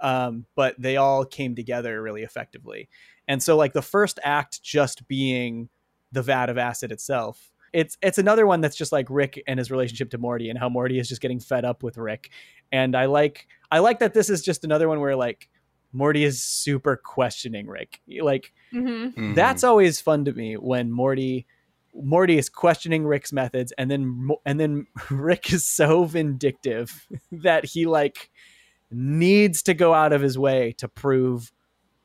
um, 0.00 0.46
but 0.54 0.76
they 0.78 0.96
all 0.96 1.24
came 1.24 1.54
together 1.56 2.00
really 2.00 2.22
effectively. 2.22 2.88
And 3.26 3.42
so 3.42 3.56
like 3.56 3.72
the 3.72 3.82
first 3.82 4.20
act 4.22 4.62
just 4.62 5.08
being 5.08 5.68
the 6.12 6.22
vat 6.22 6.48
of 6.48 6.56
acid 6.56 6.92
itself. 6.92 7.50
It's 7.72 7.98
it's 8.00 8.18
another 8.18 8.46
one 8.46 8.60
that's 8.60 8.76
just 8.76 8.92
like 8.92 9.08
Rick 9.10 9.42
and 9.48 9.58
his 9.58 9.72
relationship 9.72 10.10
to 10.10 10.18
Morty 10.18 10.48
and 10.50 10.56
how 10.58 10.68
Morty 10.68 11.00
is 11.00 11.08
just 11.08 11.20
getting 11.20 11.40
fed 11.40 11.64
up 11.64 11.82
with 11.82 11.96
Rick. 11.98 12.30
And 12.70 12.94
I 12.96 13.06
like 13.06 13.48
I 13.72 13.80
like 13.80 13.98
that 13.98 14.14
this 14.14 14.30
is 14.30 14.40
just 14.42 14.62
another 14.62 14.88
one 14.88 15.00
where 15.00 15.16
like 15.16 15.48
Morty 15.94 16.24
is 16.24 16.42
super 16.42 16.96
questioning 16.96 17.66
Rick. 17.66 18.00
Like 18.20 18.52
hmm 18.70 19.06
Mhm. 19.06 19.34
that's 19.34 19.64
always 19.64 20.00
fun 20.00 20.24
to 20.26 20.32
me 20.32 20.56
when 20.56 20.90
Morty 20.90 21.46
Morty 21.94 22.36
is 22.36 22.48
questioning 22.48 23.06
Rick's 23.06 23.32
methods 23.32 23.72
and 23.78 23.90
then 23.90 24.28
and 24.44 24.58
then 24.60 24.86
Rick 25.10 25.52
is 25.52 25.64
so 25.66 26.04
vindictive 26.04 27.06
that 27.32 27.64
he 27.64 27.86
like 27.86 28.30
needs 28.90 29.62
to 29.62 29.74
go 29.74 29.94
out 29.94 30.12
of 30.12 30.20
his 30.20 30.36
way 30.38 30.72
to 30.78 30.88
prove 30.88 31.52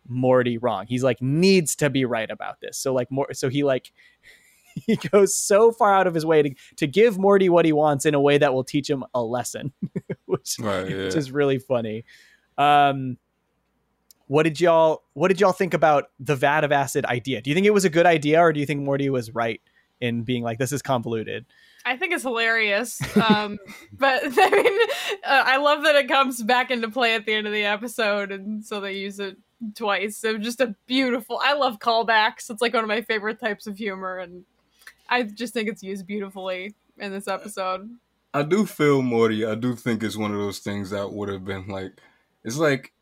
Morty 0.08 0.58
wrong. 0.58 0.86
He's 0.88 1.04
like 1.04 1.22
needs 1.22 1.76
to 1.78 1.90
be 1.90 2.06
right 2.06 2.30
about 2.30 2.62
this. 2.62 2.78
So 2.78 2.94
like 2.94 3.12
more 3.12 3.34
so 3.34 3.50
he 3.50 3.64
like 3.64 3.92
he 4.76 4.96
goes 4.96 5.36
so 5.36 5.72
far 5.72 5.94
out 5.94 6.08
of 6.08 6.14
his 6.14 6.26
way 6.26 6.42
to 6.44 6.54
to 6.78 6.88
give 6.88 7.18
Morty 7.18 7.50
what 7.50 7.66
he 7.66 7.74
wants 7.74 8.06
in 8.06 8.14
a 8.14 8.22
way 8.22 8.38
that 8.38 8.54
will 8.54 8.64
teach 8.64 8.90
him 8.90 9.04
a 9.16 9.22
lesson, 9.24 9.74
which 10.26 10.58
right. 10.60 10.90
Yeah. 10.90 11.06
which 11.06 11.16
is 11.16 11.32
really 11.32 11.58
funny. 11.60 12.06
Um, 12.58 13.18
what 14.30 14.44
did 14.44 14.62
y'all 14.62 15.02
What 15.14 15.30
did 15.30 15.42
y'all 15.42 15.52
think 15.52 15.74
about 15.74 16.12
the 16.20 16.36
vat 16.36 16.64
of 16.64 16.72
acid 16.72 17.04
idea? 17.06 17.42
Do 17.42 17.50
you 17.50 17.56
think 17.56 17.66
it 17.66 17.74
was 17.74 17.84
a 17.84 17.90
good 17.90 18.06
idea, 18.06 18.40
or 18.40 18.54
do 18.54 18.60
you 18.60 18.66
think 18.68 18.82
Morty 18.82 19.10
was 19.10 19.34
right 19.34 19.60
in 20.00 20.22
being 20.22 20.44
like 20.44 20.60
this 20.60 20.72
is 20.72 20.84
convoluted? 20.84 21.48
I 21.84 21.98
think 21.98 22.14
it's 22.14 22.22
hilarious. 22.22 23.02
Um, 23.18 23.58
but 23.92 24.22
I 24.38 24.50
mean, 24.52 24.82
uh, 25.26 25.44
I 25.46 25.58
love 25.58 25.82
that 25.82 25.96
it 25.96 26.08
comes 26.08 26.44
back 26.44 26.70
into 26.70 26.90
play 26.90 27.16
at 27.16 27.26
the 27.26 27.34
end 27.34 27.48
of 27.48 27.54
the 27.54 27.66
episode, 27.66 28.32
and 28.32 28.64
so 28.64 28.80
they 28.80 28.98
use 28.98 29.20
it 29.20 29.36
twice. 29.74 30.18
So 30.18 30.38
just 30.38 30.62
a 30.62 30.76
beautiful. 30.86 31.42
I 31.44 31.54
love 31.54 31.80
callbacks. 31.80 32.52
It's 32.52 32.62
like 32.62 32.76
one 32.76 32.84
of 32.84 32.88
my 32.88 33.02
favorite 33.02 33.40
types 33.40 33.66
of 33.66 33.80
humor, 33.80 34.20
and 34.20 34.46
I 35.10 35.24
just 35.24 35.56
think 35.56 35.70
it's 35.70 35.82
used 35.82 36.06
beautifully 36.06 36.76
in 37.00 37.12
this 37.12 37.28
episode. 37.28 37.90
I 38.32 38.44
do 38.44 38.68
feel 38.68 39.02
Morty. 39.02 39.44
I 39.44 39.56
do 39.56 39.76
think 39.76 40.04
it's 40.04 40.16
one 40.18 40.32
of 40.32 40.38
those 40.38 40.60
things 40.60 40.92
that 40.92 41.12
would 41.12 41.30
have 41.30 41.46
been 41.46 41.68
like, 41.68 41.94
it's 42.44 42.58
like, 42.58 42.94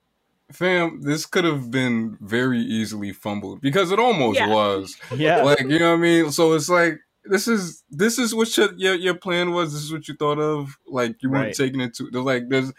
fam, 0.52 1.02
this 1.02 1.26
could 1.26 1.44
have 1.44 1.70
been 1.72 2.18
very 2.22 2.60
easily 2.60 3.14
fumbled 3.14 3.62
because 3.62 3.92
it 3.92 4.00
almost 4.00 4.40
Yeah. 4.40 4.48
was. 4.48 4.96
Yeah, 5.16 5.44
Like, 5.44 5.62
you 5.62 5.80
know 5.80 5.92
what 5.92 5.98
I 6.00 6.02
mean? 6.02 6.32
So 6.32 6.54
it's 6.54 6.70
like, 6.70 7.00
this 7.30 7.48
is 7.48 7.84
this 7.92 8.18
is 8.18 8.34
what 8.34 8.56
your 8.56 8.70
your, 8.78 8.96
your 8.96 9.14
plan 9.14 9.52
was. 9.52 9.74
This 9.74 9.84
is 9.84 9.92
what 9.92 10.08
you 10.08 10.16
thought 10.16 10.40
of. 10.40 10.78
Like 10.88 11.22
you 11.22 11.30
weren't 11.30 11.48
Right. 11.48 11.54
taking 11.56 11.82
it 11.82 11.94
to. 11.96 12.10
There's 12.10 12.24
like 12.24 12.48
there's 12.48 12.72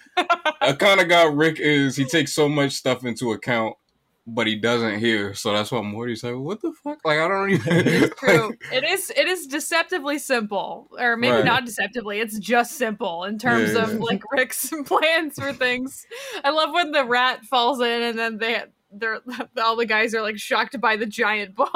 a 0.62 0.74
kind 0.74 1.00
of 1.00 1.08
guy 1.08 1.24
Rick 1.24 1.58
is. 1.60 1.96
He 1.96 2.04
takes 2.06 2.32
so 2.32 2.48
much 2.48 2.72
stuff 2.72 3.04
into 3.04 3.32
account 3.32 3.76
but 4.34 4.46
he 4.46 4.56
doesn't 4.56 4.98
hear. 4.98 5.34
So 5.34 5.52
that's 5.52 5.70
why 5.72 5.80
Morty's 5.82 6.22
like, 6.22 6.36
"What 6.36 6.60
the 6.60 6.72
fuck?" 6.84 6.98
Like 7.04 7.18
I 7.18 7.28
don't 7.28 7.50
even. 7.50 7.86
It's 7.86 8.14
true. 8.20 8.54
it 8.72 8.84
is. 8.84 9.10
It 9.16 9.26
is 9.28 9.46
deceptively 9.46 10.18
simple, 10.18 10.88
or 10.98 11.16
maybe 11.16 11.32
Right. 11.36 11.44
not 11.44 11.64
deceptively. 11.64 12.20
It's 12.20 12.38
just 12.38 12.76
simple 12.76 13.24
in 13.24 13.38
terms 13.38 13.72
Yeah, 13.74 13.84
of 13.84 13.92
yeah. 13.94 13.98
like 13.98 14.22
Rick's 14.32 14.72
plans 14.86 15.34
for 15.38 15.52
things. 15.52 16.06
I 16.44 16.50
love 16.50 16.72
when 16.72 16.92
the 16.92 17.04
rat 17.04 17.44
falls 17.44 17.80
in, 17.80 18.02
and 18.02 18.18
then 18.18 18.38
they. 18.38 18.62
They're 18.90 19.20
all 19.62 19.76
the 19.76 19.84
guys 19.84 20.14
are 20.14 20.22
like 20.22 20.38
shocked 20.38 20.80
by 20.80 20.96
the 20.96 21.04
giant 21.04 21.54
bone. 21.54 21.66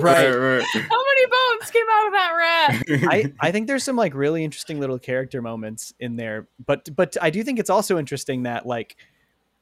Right. 0.00 0.28
right. 0.34 0.64
How 0.72 1.02
many 1.04 1.26
bones 1.30 1.70
came 1.70 1.86
out 1.92 2.06
of 2.08 2.12
that 2.12 2.32
rat? 2.36 2.82
I, 3.08 3.32
I 3.38 3.52
think 3.52 3.68
there's 3.68 3.84
some 3.84 3.94
like 3.94 4.14
really 4.16 4.42
interesting 4.42 4.80
little 4.80 4.98
character 4.98 5.40
moments 5.40 5.94
in 6.00 6.16
there, 6.16 6.48
but 6.66 6.88
but 6.96 7.16
I 7.22 7.30
do 7.30 7.44
think 7.44 7.60
it's 7.60 7.70
also 7.70 7.98
interesting 8.00 8.42
that 8.42 8.66
like 8.66 8.96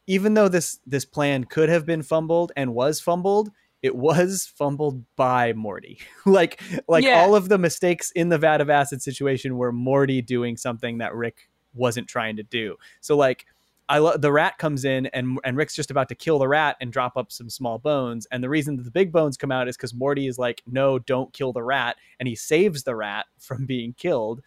even 0.07 0.35
though 0.35 0.49
this 0.49 0.79
this 0.87 1.05
plan 1.05 1.45
could 1.45 1.69
have 1.69 1.87
been 1.87 2.03
fumbled 2.03 2.53
and 2.57 2.75
was 2.75 3.01
fumbled, 3.01 3.51
it 3.83 3.95
was 3.97 4.51
fumbled 4.57 5.05
by 5.17 5.53
Morty. 5.53 5.99
like 6.27 6.61
like 6.89 7.05
Yeah. 7.05 7.21
all 7.21 7.35
of 7.35 7.49
the 7.49 7.59
mistakes 7.59 8.11
in 8.13 8.29
the 8.29 8.39
vat 8.39 8.61
of 8.61 8.71
acid 8.71 9.03
situation 9.03 9.57
were 9.57 9.73
Morty 9.73 10.21
doing 10.23 10.57
something 10.57 10.99
that 10.99 11.15
Rick 11.15 11.49
wasn't 11.75 12.09
trying 12.09 12.37
to 12.37 12.43
do. 12.43 12.77
So 13.01 13.17
like 13.17 13.47
I 13.87 13.99
lo- 13.99 14.17
the 14.17 14.33
rat 14.33 14.57
comes 14.57 14.87
in 14.87 15.07
and 15.07 15.39
and 15.45 15.59
Rick's 15.59 15.75
just 15.75 15.91
about 15.91 16.09
to 16.09 16.15
kill 16.15 16.39
the 16.39 16.49
rat 16.49 16.77
and 16.81 16.91
drop 16.91 17.19
up 17.19 17.31
some 17.31 17.51
small 17.51 17.79
bones. 17.79 18.27
And 18.31 18.43
the 18.43 18.49
reason 18.49 18.77
that 18.77 18.85
the 18.85 18.91
big 18.91 19.13
bones 19.13 19.37
come 19.37 19.53
out 19.53 19.69
is 19.69 19.77
because 19.77 19.93
Morty 19.93 20.27
is 20.27 20.39
like, 20.39 20.63
no, 20.67 20.99
don't 20.99 21.31
kill 21.35 21.53
the 21.53 21.63
rat, 21.63 21.97
and 22.19 22.27
he 22.27 22.35
saves 22.35 22.85
the 22.85 22.97
rat 22.97 23.27
from 23.39 23.67
being 23.67 23.93
killed 23.93 24.41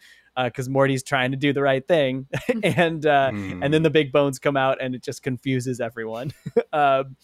because 0.44 0.68
Morty's 0.68 1.02
trying 1.02 1.30
to 1.32 1.36
do 1.36 1.52
the 1.52 1.62
right 1.62 1.86
thing. 1.86 2.26
and 2.62 3.04
uh, 3.06 3.30
Mm. 3.32 3.64
and 3.64 3.74
then 3.74 3.82
the 3.82 3.90
big 3.90 4.12
bones 4.12 4.38
come 4.38 4.56
out 4.56 4.78
and 4.80 4.94
it 4.94 5.02
just 5.02 5.22
confuses 5.22 5.80
everyone. 5.80 6.32
um, 6.72 7.16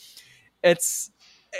it's 0.62 1.10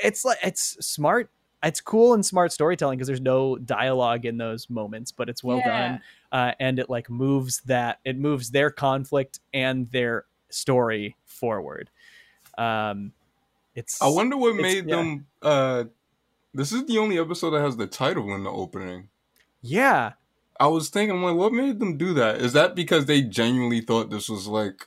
it's 0.03 0.25
like 0.25 0.39
it's 0.43 0.77
smart. 0.87 1.31
It's 1.63 1.81
cool 1.81 2.13
and 2.13 2.25
smart 2.27 2.53
storytelling 2.53 2.99
because 2.99 3.07
there's 3.07 3.21
no 3.23 3.57
dialogue 3.57 4.27
in 4.27 4.37
those 4.37 4.69
moments, 4.69 5.13
but 5.13 5.29
it's 5.31 5.43
well 5.43 5.59
Yeah. 5.59 5.89
done 5.89 6.01
uh, 6.33 6.53
and 6.61 6.79
it 6.79 6.91
like 6.91 7.09
moves 7.09 7.61
that 7.63 8.01
it 8.05 8.19
moves 8.19 8.51
their 8.51 8.71
conflict 8.71 9.41
and 9.55 9.87
their 9.93 10.25
story 10.51 11.17
forward. 11.25 11.89
Um, 12.59 13.13
it's 13.75 14.01
I 14.03 14.09
wonder 14.09 14.37
what 14.37 14.55
made 14.57 14.89
yeah. 14.89 14.97
them. 14.97 15.27
uh 15.43 15.85
This 16.53 16.71
is 16.73 16.85
the 16.87 16.99
only 16.99 17.19
episode 17.19 17.51
that 17.53 17.61
has 17.63 17.77
the 17.77 17.87
title 17.87 18.35
in 18.35 18.45
the 18.45 18.51
opening. 18.51 19.09
yeah 19.63 20.13
I 20.61 20.67
was 20.69 20.89
thinking, 20.89 21.21
like, 21.23 21.37
what 21.37 21.53
made 21.53 21.79
them 21.81 21.97
do 21.97 22.15
that? 22.15 22.37
Is 22.37 22.53
that 22.53 22.75
because 22.75 23.07
they 23.07 23.23
genuinely 23.23 23.81
thought 23.81 24.11
this 24.11 24.29
was 24.29 24.47
like 24.47 24.87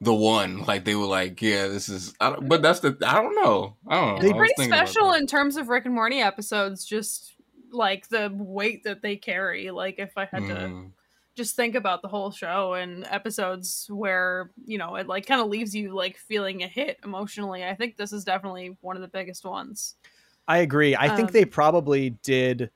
the 0.00 0.14
one? 0.14 0.62
Like 0.64 0.84
they 0.84 0.94
were 0.94 1.06
like, 1.06 1.40
yeah, 1.40 1.68
this 1.68 1.88
is. 1.88 2.14
I 2.20 2.30
don't, 2.30 2.48
but 2.48 2.62
that's 2.62 2.80
the. 2.80 2.96
I 3.06 3.22
don't 3.22 3.34
know. 3.36 3.76
I 3.86 3.94
don't 4.00 4.14
know. 4.16 4.22
They- 4.22 4.34
I 4.34 4.36
was 4.36 4.52
Pretty 4.56 4.70
special 4.70 5.12
in 5.12 5.26
terms 5.26 5.56
of 5.56 5.68
Rick 5.68 5.84
and 5.86 5.94
Morty 5.94 6.18
episodes. 6.20 6.84
Just 6.84 7.34
like 7.72 8.08
the 8.08 8.30
weight 8.34 8.84
that 8.84 9.02
they 9.02 9.16
carry. 9.16 9.70
Like 9.70 9.98
if 9.98 10.16
I 10.16 10.24
had 10.24 10.46
to 10.48 10.54
Mm. 10.54 10.90
just 11.34 11.54
think 11.56 11.74
about 11.74 12.00
the 12.02 12.08
whole 12.08 12.30
show 12.30 12.74
and 12.74 13.04
episodes 13.10 13.86
where 13.90 14.50
you 14.64 14.78
know 14.78 14.96
it 14.96 15.06
like 15.06 15.26
kind 15.26 15.40
of 15.40 15.48
leaves 15.48 15.74
you 15.74 15.94
like 15.94 16.16
feeling 16.16 16.62
a 16.62 16.66
hit 16.66 16.98
emotionally 17.04 17.62
i 17.62 17.74
think 17.74 17.96
this 17.98 18.10
is 18.12 18.24
definitely 18.24 18.78
one 18.80 18.96
of 18.96 19.02
the 19.02 19.08
biggest 19.08 19.44
ones 19.44 19.96
I 20.48 20.58
agree. 20.58 20.94
I 20.96 21.08
think 21.14 21.28
Um, 21.28 21.32
they 21.32 21.44
probably 21.44 22.10
did. 22.22 22.70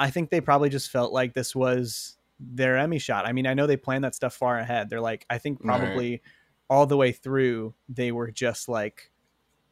I 0.00 0.10
think 0.10 0.30
they 0.30 0.40
probably 0.40 0.70
just 0.70 0.90
felt 0.90 1.12
like 1.12 1.34
this 1.34 1.54
was 1.54 2.16
their 2.40 2.76
Emmy 2.78 2.98
shot. 2.98 3.26
I 3.26 3.32
mean, 3.32 3.46
I 3.46 3.54
know 3.54 3.66
they 3.66 3.76
planned 3.76 4.02
that 4.04 4.14
stuff 4.14 4.34
far 4.34 4.58
ahead. 4.58 4.88
They're 4.90 5.00
like, 5.00 5.26
I 5.30 5.38
think 5.38 5.58
Right. 5.60 5.66
probably 5.78 6.22
all 6.68 6.86
the 6.86 6.96
way 6.96 7.12
through, 7.12 7.74
they 7.88 8.10
were 8.10 8.30
just 8.30 8.68
like, 8.68 9.10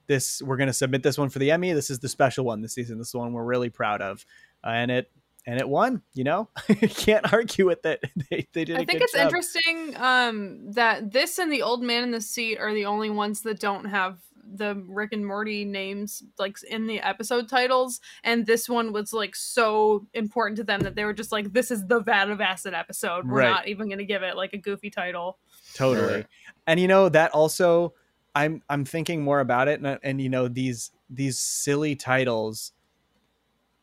this, 0.06 0.42
we're 0.42 0.56
going 0.58 0.68
to 0.68 0.72
submit 0.74 1.02
this 1.02 1.16
one 1.18 1.28
for 1.30 1.38
the 1.38 1.50
Emmy. 1.50 1.72
This 1.72 1.90
is 1.90 1.98
the 1.98 2.08
special 2.08 2.44
one 2.44 2.60
this 2.60 2.74
season. 2.74 2.98
This 2.98 3.08
is 3.08 3.12
the 3.12 3.18
one 3.18 3.32
we're 3.32 3.44
really 3.44 3.70
proud 3.70 4.02
of. 4.02 4.24
Uh, 4.62 4.68
and 4.68 4.90
it, 4.90 5.10
and 5.46 5.58
it 5.58 5.68
won, 5.68 6.02
you 6.12 6.24
know, 6.24 6.48
can't 6.90 7.32
argue 7.32 7.64
with 7.66 7.86
it. 7.86 8.02
they, 8.30 8.46
they 8.52 8.64
did 8.66 8.76
a 8.76 8.80
i 8.80 8.84
think 8.84 8.98
good 8.98 9.02
it's 9.02 9.12
job. 9.14 9.22
interesting 9.22 9.96
um 9.96 10.72
that 10.72 11.10
this 11.10 11.38
and 11.38 11.50
the 11.50 11.62
old 11.62 11.82
man 11.82 12.02
in 12.02 12.10
the 12.10 12.20
seat 12.20 12.58
are 12.58 12.74
the 12.74 12.84
only 12.84 13.08
ones 13.08 13.40
that 13.42 13.58
don't 13.58 13.86
have 13.86 14.18
the 14.54 14.82
rick 14.86 15.12
and 15.12 15.26
morty 15.26 15.64
names 15.64 16.22
like 16.38 16.56
in 16.70 16.86
the 16.86 17.00
episode 17.00 17.48
titles 17.48 18.00
and 18.24 18.46
this 18.46 18.68
one 18.68 18.92
was 18.92 19.12
like 19.12 19.36
so 19.36 20.06
important 20.14 20.56
to 20.56 20.64
them 20.64 20.80
that 20.80 20.94
they 20.94 21.04
were 21.04 21.12
just 21.12 21.32
like 21.32 21.52
this 21.52 21.70
is 21.70 21.86
the 21.86 22.00
vat 22.00 22.30
of 22.30 22.40
acid 22.40 22.74
episode. 22.74 23.26
We're 23.28 23.38
Right. 23.40 23.50
not 23.50 23.68
even 23.68 23.88
going 23.88 23.98
to 23.98 24.04
give 24.04 24.22
it 24.22 24.36
like 24.36 24.52
a 24.54 24.58
goofy 24.58 24.90
title. 24.90 25.38
Totally. 25.74 26.24
And 26.66 26.80
you 26.80 26.88
know 26.88 27.08
that 27.08 27.30
also 27.32 27.92
i'm 28.34 28.62
i'm 28.68 28.84
thinking 28.84 29.22
more 29.22 29.40
about 29.40 29.68
it 29.68 29.80
and, 29.80 29.98
and 30.02 30.20
you 30.20 30.28
know 30.28 30.48
these 30.48 30.90
these 31.08 31.38
silly 31.38 31.96
titles 31.96 32.72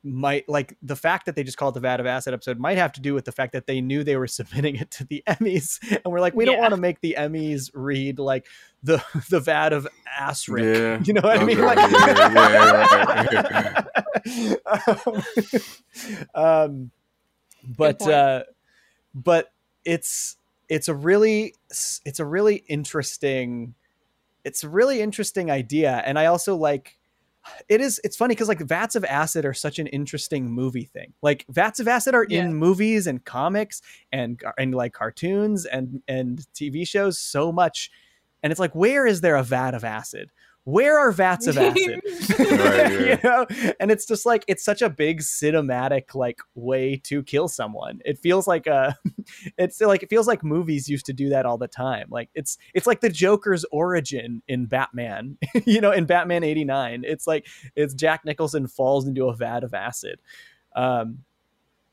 might 0.06 0.48
like 0.48 0.77
the 0.84 0.95
fact 0.95 1.26
that 1.26 1.36
they 1.36 1.44
just 1.44 1.57
called 1.57 1.73
it 1.73 1.80
the 1.80 1.80
vat 1.80 1.99
of 1.99 2.06
acid 2.06 2.32
episode 2.32 2.60
might 2.60 2.77
have 2.77 2.91
to 2.91 3.02
do 3.02 3.15
with 3.15 3.26
the 3.26 3.32
fact 3.32 3.53
that 3.53 3.65
they 3.65 3.82
knew 3.82 4.03
they 4.03 4.15
were 4.15 4.27
submitting 4.38 4.76
it 4.76 4.91
to 4.91 5.03
the 5.03 5.23
emmys. 5.27 5.80
And 5.91 6.14
we're 6.14 6.19
like 6.19 6.36
we 6.36 6.45
don't 6.45 6.60
want 6.60 6.72
to 6.72 6.80
make 6.80 7.02
the 7.02 7.15
emmys 7.18 7.72
read 7.73 8.19
like 8.19 8.45
the 8.84 9.03
the 9.30 9.40
vat 9.40 9.73
of 9.73 9.88
ass 10.18 10.48
Rick. 10.48 10.77
Yeah. 10.77 11.02
you 11.03 11.14
know 11.14 11.22
what 11.22 11.40
i 11.40 11.44
mean? 11.44 11.60
Like 11.60 11.80
yeah, 14.36 14.64
um, 16.36 16.91
but 17.76 18.02
uh 18.07 18.44
but 19.15 19.52
it's 19.84 20.38
it's 20.69 20.88
a 20.88 20.94
really 20.94 21.56
it's 21.69 22.19
a 22.19 22.26
really 22.26 22.57
interesting 22.68 23.73
it's 24.44 24.64
a 24.64 24.69
really 24.69 25.02
interesting 25.02 25.49
idea. 25.49 26.03
And 26.06 26.19
i 26.19 26.27
also 26.27 26.56
like 26.56 26.94
it 27.69 27.81
is 27.81 27.99
it's 28.03 28.15
funny 28.17 28.34
because 28.34 28.47
like 28.47 28.59
vats 28.61 28.95
of 28.95 29.03
acid 29.05 29.45
are 29.45 29.53
such 29.53 29.80
an 29.80 29.88
interesting 29.88 30.49
movie 30.49 30.85
thing 30.85 31.13
like 31.22 31.45
vats 31.49 31.80
of 31.80 31.88
acid 31.88 32.15
are 32.15 32.26
Yeah. 32.30 32.43
in 32.45 32.55
movies 32.55 33.07
and 33.07 33.23
comics 33.23 33.81
and 34.11 34.41
and 34.57 34.73
like 34.73 34.93
cartoons 34.93 35.65
and 35.65 36.01
and 36.07 36.45
tv 36.55 36.88
shows 36.88 37.19
so 37.19 37.51
much 37.51 37.91
and 38.43 38.51
it's 38.51 38.59
like 38.59 38.73
where 38.76 39.05
is 39.05 39.22
there 39.22 39.35
a 39.35 39.43
vat 39.43 39.73
of 39.73 39.84
acid 39.84 40.31
where 40.66 41.00
are 41.00 41.12
vats 41.12 41.48
of 41.48 41.58
acid? 41.58 42.02
Right, 42.38 42.40
yeah. 42.40 43.00
you 43.00 43.18
know? 43.24 43.46
And 43.80 43.92
it's 43.92 44.06
just 44.06 44.26
like 44.26 44.44
it's 44.48 44.64
such 44.64 44.82
a 44.82 44.90
big 44.90 45.22
cinematic 45.22 46.14
like 46.16 46.40
way 46.56 46.98
to 47.06 47.24
kill 47.24 47.48
someone. 47.48 48.02
It 48.04 48.20
feels 48.20 48.46
like 48.48 48.68
a 48.68 48.98
it's 49.58 49.80
like 49.80 50.04
it 50.04 50.10
feels 50.10 50.28
like 50.28 50.44
movies 50.44 50.90
used 50.90 51.06
to 51.06 51.14
do 51.14 51.30
that 51.30 51.46
all 51.46 51.58
the 51.58 51.68
time. 51.68 52.08
Like 52.10 52.30
it's 52.36 52.58
it's 52.74 52.88
like 52.88 53.00
the 53.02 53.10
joker's 53.10 53.64
origin 53.72 54.42
in 54.48 54.66
batman 54.66 55.38
you 55.66 55.80
know 55.82 55.92
in 55.92 56.06
batman 56.06 56.44
89 56.44 57.04
it's 57.06 57.26
like 57.28 57.48
it's 57.76 57.94
jack 57.94 58.26
nicholson 58.26 58.68
falls 58.68 59.08
into 59.08 59.28
a 59.30 59.36
vat 59.36 59.64
of 59.64 59.74
acid. 59.74 60.20
Um 60.76 61.20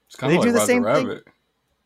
It's 0.09 0.16
kind 0.16 0.32
They 0.32 0.39
of 0.39 0.43
do 0.43 0.49
like 0.49 0.55
the 0.55 0.61
Roger 0.61 0.66
same 0.66 0.85
thing- 0.85 1.09
Rabbit. 1.09 1.24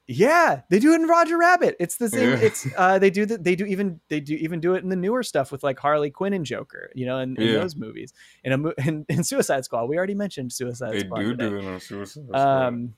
Yeah 0.08 0.60
they 0.70 0.78
do 0.78 0.92
it 0.92 1.00
in 1.00 1.08
roger 1.08 1.36
rabbit 1.36 1.74
it's 1.80 1.96
the 1.96 2.08
same 2.08 2.30
Yeah. 2.30 2.36
it's 2.36 2.66
uh 2.76 2.98
they 3.00 3.10
do 3.10 3.26
that 3.26 3.42
they 3.42 3.56
do 3.56 3.64
even 3.64 3.98
they 4.08 4.20
do 4.20 4.34
even 4.36 4.60
do 4.60 4.74
it 4.74 4.84
in 4.84 4.88
the 4.88 4.94
newer 4.96 5.22
stuff 5.24 5.50
with 5.50 5.64
like 5.64 5.78
harley 5.80 6.10
quinn 6.10 6.32
and 6.32 6.46
joker 6.46 6.90
you 6.94 7.06
know 7.06 7.18
in, 7.18 7.36
in 7.36 7.42
Yeah. 7.48 7.58
those 7.58 7.74
movies 7.74 8.12
in 8.44 8.52
a 8.52 8.58
mo- 8.58 8.74
in, 8.86 9.04
in 9.08 9.24
suicide 9.24 9.64
squad 9.64 9.86
we 9.86 9.96
already 9.96 10.14
mentioned 10.14 10.52
suicide 10.52 10.92
They 10.92 11.00
squad 11.00 11.18
do 11.20 11.30
today. 11.32 11.48
do 11.48 11.56
it 11.58 11.64
on 11.64 11.80
Suicide 11.80 12.24
Squad. 12.24 12.36
um 12.38 12.94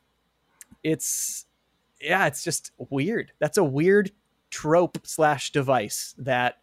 it's 0.83 1.47
yeah 2.01 2.27
it's 2.27 2.45
just 2.45 2.73
weird 2.91 3.33
that's 3.39 3.57
a 3.59 3.65
weird 3.65 4.11
trope 4.51 4.99
slash 5.05 5.51
device 5.53 6.15
that 6.19 6.59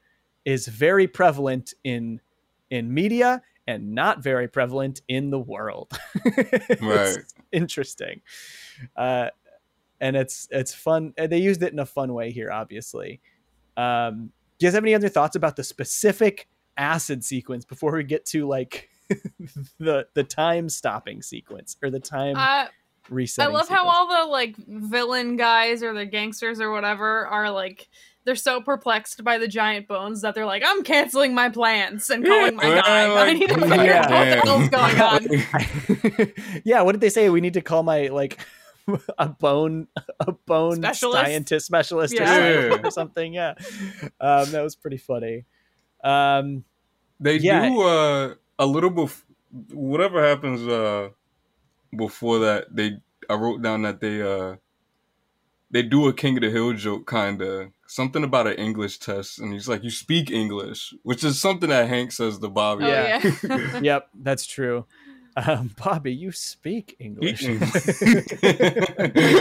is 0.45 0.67
very 0.67 1.07
prevalent 1.07 1.73
in 1.83 2.21
in 2.69 2.93
media 2.93 3.41
and 3.67 3.93
not 3.95 4.21
very 4.21 4.47
prevalent 4.47 5.01
in 5.07 5.31
the 5.31 5.39
world 5.39 5.91
Right. 6.81 7.17
interesting 7.51 8.21
uh 8.95 9.29
and 10.05 10.15
it's 10.15 10.47
it's 10.51 10.73
fun 10.73 11.13
they 11.17 11.37
used 11.37 11.63
it 11.63 11.73
in 11.73 11.79
a 11.79 11.85
fun 11.85 12.13
way 12.13 12.31
here 12.31 12.51
obviously 12.51 13.19
um 13.77 14.29
do 14.57 14.65
you 14.65 14.67
guys 14.69 14.73
have 14.75 14.83
any 14.83 14.93
other 14.95 15.09
thoughts 15.09 15.35
about 15.35 15.55
the 15.55 15.63
specific 15.63 16.47
acid 16.77 17.23
sequence 17.23 17.65
before 17.65 17.91
we 17.93 18.03
get 18.03 18.25
to 18.25 18.47
like 18.47 18.89
the 19.79 20.05
the 20.13 20.23
time 20.23 20.69
stopping 20.69 21.21
sequence 21.21 21.77
or 21.83 21.89
the 21.89 21.99
time 21.99 22.35
uh, 22.35 22.39
I 22.39 22.69
resetting 23.09 23.53
love 23.53 23.69
how 23.69 23.87
all 23.87 24.07
the 24.07 24.31
like 24.31 24.55
villain 24.67 25.35
guys 25.35 25.83
or 25.83 25.93
the 25.93 26.05
gangsters 26.05 26.59
or 26.59 26.71
whatever 26.71 27.27
are 27.27 27.51
like 27.51 27.87
they're 28.23 28.35
so 28.35 28.59
perplexed 28.59 29.23
by 29.23 29.37
the 29.37 29.47
giant 29.47 29.87
bones 29.87 30.21
that 30.21 30.33
they're 30.33 30.47
like, 30.47 30.63
I'm 30.65 30.81
canceling 30.81 31.35
my 31.35 31.49
plans 31.49 32.09
and 32.09 32.25
calling 32.25 32.55
my 32.55 32.63
Yeah, 32.67 32.81
guy. 32.81 33.01
I 33.05 33.07
like- 33.13 33.37
need 33.37 33.49
to 33.49 33.53
figure 33.61 33.83
Yeah. 33.83 34.01
out 34.01 34.11
what 34.11 34.25
the 34.25 34.49
hell's 34.49 34.69
going 34.69 36.25
on. 36.25 36.33
yeah, 36.63 36.81
what 36.81 36.93
did 36.93 37.01
they 37.01 37.11
say? 37.11 37.29
We 37.29 37.39
need 37.41 37.53
to 37.53 37.61
call 37.61 37.83
my 37.83 38.07
like 38.07 38.39
a 39.17 39.29
bone 39.29 39.87
a 40.19 40.31
bone 40.31 40.75
Specialist? 40.77 41.25
scientist 41.25 41.65
specialist 41.65 42.13
or, 42.13 42.17
Yeah. 42.17 42.25
something, 42.27 42.71
Yeah. 42.83 42.87
or 42.87 42.91
something. 42.91 43.33
Yeah, 43.33 43.53
um, 44.19 44.51
that 44.51 44.61
was 44.63 44.75
pretty 44.75 44.97
funny. 44.97 45.45
Um, 46.03 46.63
They 47.19 47.37
Yeah. 47.37 47.67
do 47.69 47.81
uh, 47.81 48.35
a 48.59 48.65
little 48.65 48.91
bef- 48.91 49.23
whatever 49.73 50.21
happens 50.27 50.67
uh, 50.67 51.09
before 51.95 52.39
that. 52.39 52.75
They 52.75 52.97
I 53.29 53.33
wrote 53.35 53.61
down 53.61 53.81
that 53.83 54.01
they 54.01 54.21
uh, 54.21 54.57
they 55.71 55.81
do 55.81 56.07
a 56.07 56.13
King 56.13 56.37
of 56.37 56.41
the 56.43 56.49
Hill 56.51 56.73
joke, 56.73 57.07
kind 57.07 57.41
of 57.41 57.71
something 57.87 58.23
about 58.23 58.47
an 58.47 58.53
English 58.53 58.99
test, 58.99 59.39
and 59.39 59.51
he's 59.53 59.67
like, 59.67 59.83
"You 59.83 59.89
speak 59.89 60.29
English," 60.29 60.93
which 61.03 61.23
is 61.23 61.39
something 61.41 61.69
that 61.69 61.87
Hank 61.89 62.11
says 62.11 62.37
to 62.39 62.49
Bobby. 62.49 62.83
Oh, 62.85 62.87
Yeah. 62.87 63.31
yeah. 63.43 63.79
yep, 63.81 64.09
that's 64.13 64.45
true. 64.45 64.85
Um, 65.35 65.71
Bobby, 65.83 66.13
you 66.13 66.31
speak 66.31 66.95
English. 66.99 67.43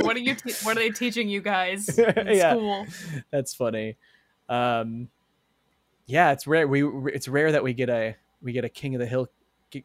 What 0.03 0.17
are 0.17 0.21
you? 0.21 0.35
Te- 0.35 0.55
what 0.63 0.77
are 0.77 0.81
they 0.81 0.91
teaching 0.91 1.29
you 1.29 1.41
guys 1.41 1.99
in 1.99 2.27
Yeah. 2.29 2.53
school? 2.53 2.87
That's 3.31 3.55
funny. 3.55 3.97
Um, 4.49 5.09
yeah, 6.07 6.33
it's 6.33 6.47
rare. 6.47 6.67
We 6.69 6.85
it's 7.13 7.29
rare 7.29 7.53
that 7.53 7.63
we 7.63 7.73
get 7.75 7.89
a 7.89 8.17
we 8.43 8.53
get 8.53 8.65
a 8.65 8.69
King 8.69 8.95
of 8.95 9.01
the 9.01 9.07
Hill 9.07 9.29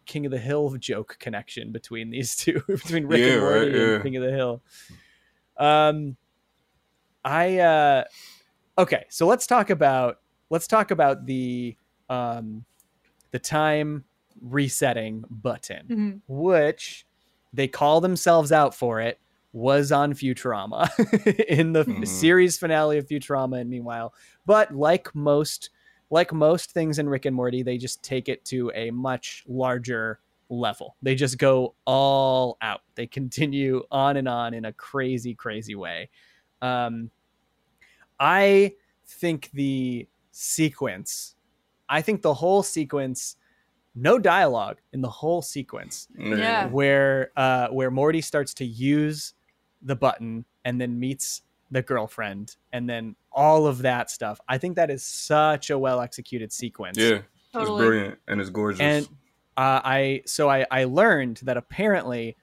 King 0.06 0.26
of 0.26 0.31
the 0.31 0.38
Hill 0.40 0.76
joke 0.77 1.18
connection 1.19 1.72
between 1.72 2.10
these 2.10 2.36
two 2.36 2.61
between 2.68 3.06
Rick 3.06 3.22
Yeah, 3.22 3.34
and 3.34 3.41
Morty 3.41 3.65
right, 3.68 3.76
and. 3.94 4.03
King 4.03 4.15
of 4.18 4.23
the 4.23 4.31
Hill. 4.31 4.61
Um, 5.57 6.18
I 7.23 7.60
uh, 7.60 8.03
okay, 8.77 9.06
so 9.10 9.27
let's 9.27 9.48
talk 9.48 9.69
about 9.69 10.19
let's 10.49 10.68
talk 10.68 10.91
about 10.91 11.26
the 11.26 11.76
um 12.10 12.65
the 13.31 13.40
time 13.40 14.03
resetting 14.41 15.24
button 15.30 15.86
Mhm. 15.88 16.22
which 16.28 17.06
they 17.53 17.68
call 17.68 17.99
themselves 18.02 18.52
out 18.52 18.76
for 18.76 18.99
it 19.02 19.20
was 19.53 19.91
on 19.91 20.14
Futurama 20.14 20.88
in 21.48 21.74
the 21.74 21.84
Mhm. 21.86 22.07
series 22.07 22.57
finale 22.60 22.98
of 22.99 23.07
Futurama 23.07 23.60
and 23.61 23.70
meanwhile 23.70 24.14
but 24.45 24.74
like 24.76 25.14
most 25.16 25.72
like 26.11 26.32
most 26.34 26.72
things 26.72 26.99
in 26.99 27.07
Rick 27.10 27.26
and 27.26 27.36
Morty 27.36 27.64
they 27.64 27.78
just 27.78 28.02
take 28.03 28.30
it 28.30 28.44
to 28.45 28.72
a 28.76 28.91
much 28.91 29.44
larger 29.48 30.20
level 30.49 30.95
they 31.02 31.14
just 31.16 31.38
go 31.38 31.76
all 31.86 32.57
out 32.61 32.82
they 32.95 33.06
continue 33.07 33.84
on 33.91 34.18
and 34.18 34.28
on 34.28 34.53
in 34.53 34.66
a 34.66 34.74
crazy 34.74 35.34
crazy 35.36 35.76
way 35.76 36.10
um 36.61 37.10
I 38.20 38.76
think 39.06 39.49
the 39.53 40.07
sequence 40.32 41.36
I 41.88 42.02
think 42.02 42.22
the 42.22 42.34
whole 42.36 42.61
sequence 42.64 43.36
no 43.95 44.20
dialogue 44.20 44.78
in 44.94 45.02
the 45.02 45.10
whole 45.10 45.41
sequence 45.41 46.07
Yeah. 46.18 46.68
where 46.68 47.32
uh 47.36 47.68
where 47.70 47.90
Morty 47.91 48.22
starts 48.22 48.53
to 48.56 48.66
use 48.66 49.34
the 49.82 49.95
button 49.95 50.45
and 50.66 50.80
then 50.80 50.99
meets 50.99 51.41
the 51.72 51.82
girlfriend 51.82 52.56
and 52.74 52.90
then 52.90 53.16
all 53.32 53.68
of 53.68 53.80
that 53.84 54.10
stuff. 54.10 54.40
I 54.48 54.57
think 54.57 54.76
that 54.76 54.90
is 54.90 55.03
such 55.03 55.70
a 55.70 55.78
well 55.78 56.02
executed 56.02 56.52
sequence. 56.52 56.98
Yeah, 56.98 57.22
Totally. 57.53 57.82
it's 57.82 57.88
brilliant 57.88 58.20
and 58.28 58.41
it's 58.41 58.49
gorgeous. 58.49 58.80
And 58.82 59.06
uh, 59.57 59.82
I 59.84 60.22
so 60.26 60.49
I 60.49 60.66
I 60.72 60.84
learned 60.86 61.41
that 61.44 61.57
apparently 61.57 62.36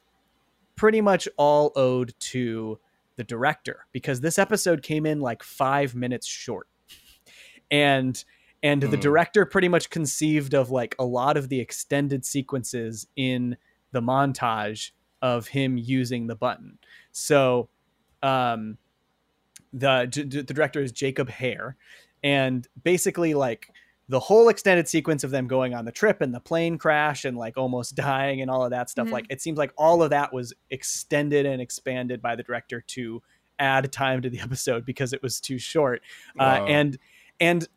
pretty 0.76 1.00
much 1.00 1.28
all 1.36 1.72
owed 1.74 2.14
to 2.20 2.78
the 3.16 3.24
director 3.24 3.86
because 3.92 4.20
this 4.20 4.38
episode 4.38 4.82
came 4.82 5.06
in 5.06 5.20
like 5.20 5.42
5 5.42 5.94
minutes 5.94 6.26
short. 6.26 6.68
And 7.70 8.22
and 8.62 8.82
the 8.82 8.88
Hmm. 8.96 9.00
director 9.00 9.44
pretty 9.46 9.68
much 9.68 9.90
conceived 9.90 10.54
of 10.54 10.70
like 10.70 10.94
a 10.98 11.04
lot 11.04 11.36
of 11.36 11.48
the 11.48 11.60
extended 11.60 12.24
sequences 12.24 13.06
in 13.16 13.56
the 13.92 14.00
montage 14.00 14.90
of 15.22 15.48
him 15.48 15.76
using 15.78 16.26
the 16.26 16.34
button. 16.36 16.78
So 17.12 17.68
um 18.22 18.78
the 19.72 20.06
d- 20.10 20.24
d- 20.24 20.40
the 20.42 20.54
director 20.54 20.80
is 20.80 20.92
Jacob 20.92 21.28
Hair 21.28 21.76
and 22.22 22.66
basically 22.82 23.34
like 23.34 23.68
the 24.08 24.20
whole 24.20 24.48
extended 24.48 24.88
sequence 24.88 25.24
of 25.24 25.30
them 25.32 25.48
going 25.48 25.74
on 25.74 25.84
the 25.84 25.92
trip 25.92 26.20
and 26.20 26.32
the 26.32 26.40
plane 26.40 26.78
crash 26.78 27.24
and 27.24 27.36
like 27.36 27.56
almost 27.58 27.94
dying 27.96 28.40
and 28.40 28.50
all 28.50 28.64
of 28.64 28.70
that 28.70 28.88
stuff 28.88 29.08
Mhm. 29.08 29.12
like 29.12 29.26
it 29.28 29.40
seems 29.40 29.58
like 29.58 29.72
all 29.76 30.02
of 30.02 30.10
that 30.10 30.32
was 30.32 30.54
extended 30.70 31.44
and 31.46 31.60
expanded 31.60 32.22
by 32.22 32.36
the 32.36 32.42
director 32.42 32.80
to 32.80 33.22
add 33.58 33.90
time 33.92 34.22
to 34.22 34.30
the 34.30 34.40
episode 34.46 34.84
because 34.86 35.12
it 35.12 35.22
was 35.22 35.40
too 35.40 35.58
short 35.58 36.02
uh, 36.38 36.64
and 36.68 36.98
and 37.40 37.68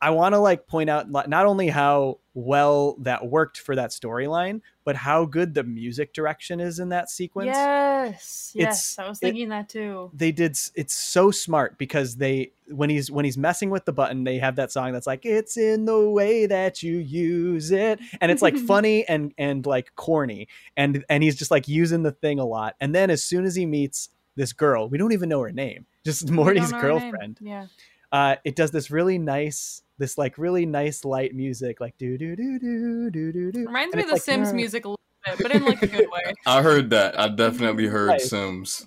I 0.00 0.10
want 0.10 0.34
to 0.34 0.38
like 0.38 0.66
point 0.66 0.90
out 0.90 1.10
not 1.10 1.46
only 1.46 1.68
how 1.68 2.18
well 2.34 2.96
that 3.00 3.26
worked 3.26 3.58
for 3.58 3.74
that 3.76 3.90
storyline, 3.90 4.60
but 4.84 4.94
how 4.94 5.24
good 5.24 5.54
the 5.54 5.64
music 5.64 6.12
direction 6.12 6.60
is 6.60 6.78
in 6.78 6.90
that 6.90 7.08
sequence. 7.08 7.46
Yes, 7.46 8.52
yes, 8.54 8.58
It's- 8.58 8.98
I 8.98 9.08
was 9.08 9.18
it- 9.18 9.26
thinking 9.26 9.48
that 9.48 9.68
too. 9.70 10.10
They 10.12 10.32
did 10.32 10.58
it's 10.74 10.94
so 10.94 11.30
smart 11.30 11.78
because 11.78 12.16
they 12.16 12.52
when 12.68 12.90
he's 12.90 13.10
when 13.10 13.24
he's 13.24 13.38
messing 13.38 13.70
with 13.70 13.84
the 13.86 13.92
button, 13.92 14.24
they 14.24 14.38
have 14.38 14.56
that 14.56 14.70
song 14.70 14.92
that's 14.92 15.06
like 15.06 15.24
it's 15.24 15.56
in 15.56 15.86
the 15.86 16.10
way 16.10 16.46
that 16.46 16.82
you 16.82 16.98
use 16.98 17.70
it 17.70 17.98
and 18.20 18.30
it's 18.30 18.42
like 18.42 18.56
funny 18.72 19.06
and 19.08 19.32
and 19.38 19.64
like 19.66 19.94
corny 19.96 20.46
and 20.76 21.04
and 21.08 21.22
he's 21.22 21.36
just 21.36 21.50
like 21.50 21.68
using 21.68 22.02
the 22.02 22.12
thing 22.12 22.38
a 22.38 22.44
lot. 22.44 22.76
And 22.80 22.94
then 22.94 23.08
as 23.10 23.24
soon 23.24 23.44
as 23.46 23.54
he 23.56 23.64
meets 23.64 24.10
this 24.34 24.52
girl, 24.52 24.88
we 24.90 24.98
don't 24.98 25.12
even 25.12 25.30
know 25.30 25.40
her 25.40 25.52
name, 25.52 25.86
just 26.04 26.30
Morty's 26.30 26.70
know 26.70 26.78
her 26.78 26.88
name. 26.90 27.00
girlfriend 27.00 27.38
Yeah, 27.40 27.66
uh, 28.12 28.36
it 28.44 28.54
does 28.56 28.70
this 28.72 28.90
really 28.90 29.16
nice, 29.16 29.82
this 29.98 30.18
like 30.18 30.38
really 30.38 30.66
nice 30.66 31.04
light 31.04 31.34
music, 31.34 31.80
like 31.80 31.96
do 31.98 32.16
do 32.18 32.36
do 32.36 32.58
do 32.58 33.10
do 33.10 33.32
do 33.32 33.52
do. 33.52 33.66
reminds 33.66 33.92
And 33.94 34.00
me 34.00 34.02
it's 34.02 34.04
of 34.04 34.08
the 34.08 34.14
like, 34.14 34.22
Sims 34.22 34.48
"Nah." 34.52 34.56
music 34.56 34.84
a 34.84 34.88
little 34.88 35.00
bit, 35.24 35.38
but 35.42 35.50
in 35.52 35.64
like 35.64 35.82
a 35.82 35.86
good 35.86 36.08
way. 36.10 36.34
I 36.46 36.62
heard 36.62 36.90
that. 36.90 37.18
I 37.18 37.28
definitely 37.28 37.86
heard 37.86 38.08
Right. 38.08 38.20
Sims. 38.20 38.86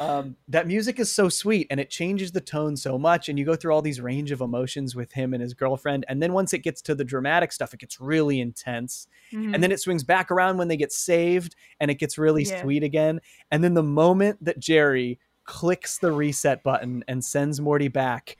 Um, 0.00 0.36
that 0.46 0.68
music 0.68 1.00
is 1.00 1.12
so 1.12 1.28
sweet, 1.28 1.66
and 1.70 1.80
it 1.80 1.90
changes 1.90 2.30
the 2.30 2.40
tone 2.40 2.76
so 2.76 2.96
much, 2.98 3.28
and 3.28 3.36
you 3.36 3.44
go 3.44 3.56
through 3.56 3.74
all 3.74 3.82
these 3.82 4.00
range 4.00 4.30
of 4.30 4.40
emotions 4.40 4.94
with 4.94 5.10
him 5.10 5.34
and 5.34 5.42
his 5.42 5.54
girlfriend, 5.54 6.04
and 6.08 6.22
then 6.22 6.32
once 6.32 6.52
it 6.52 6.60
gets 6.60 6.80
to 6.82 6.94
the 6.94 7.02
dramatic 7.04 7.50
stuff, 7.50 7.74
it 7.74 7.80
gets 7.80 7.98
really 8.00 8.38
intense, 8.40 9.08
Mhm. 9.32 9.54
and 9.54 9.60
then 9.62 9.72
it 9.72 9.80
swings 9.80 10.04
back 10.04 10.30
around 10.30 10.56
when 10.56 10.68
they 10.68 10.76
get 10.76 10.92
saved, 10.92 11.56
and 11.80 11.90
it 11.90 11.96
gets 11.96 12.16
really 12.16 12.44
Yeah. 12.44 12.60
sweet 12.60 12.84
again, 12.84 13.20
and 13.50 13.64
then 13.64 13.74
the 13.74 13.82
moment 13.82 14.44
that 14.44 14.60
Jerry 14.60 15.18
clicks 15.42 15.98
the 15.98 16.12
reset 16.12 16.62
button 16.62 17.02
and 17.08 17.24
sends 17.24 17.60
Morty 17.60 17.88
back. 17.88 18.36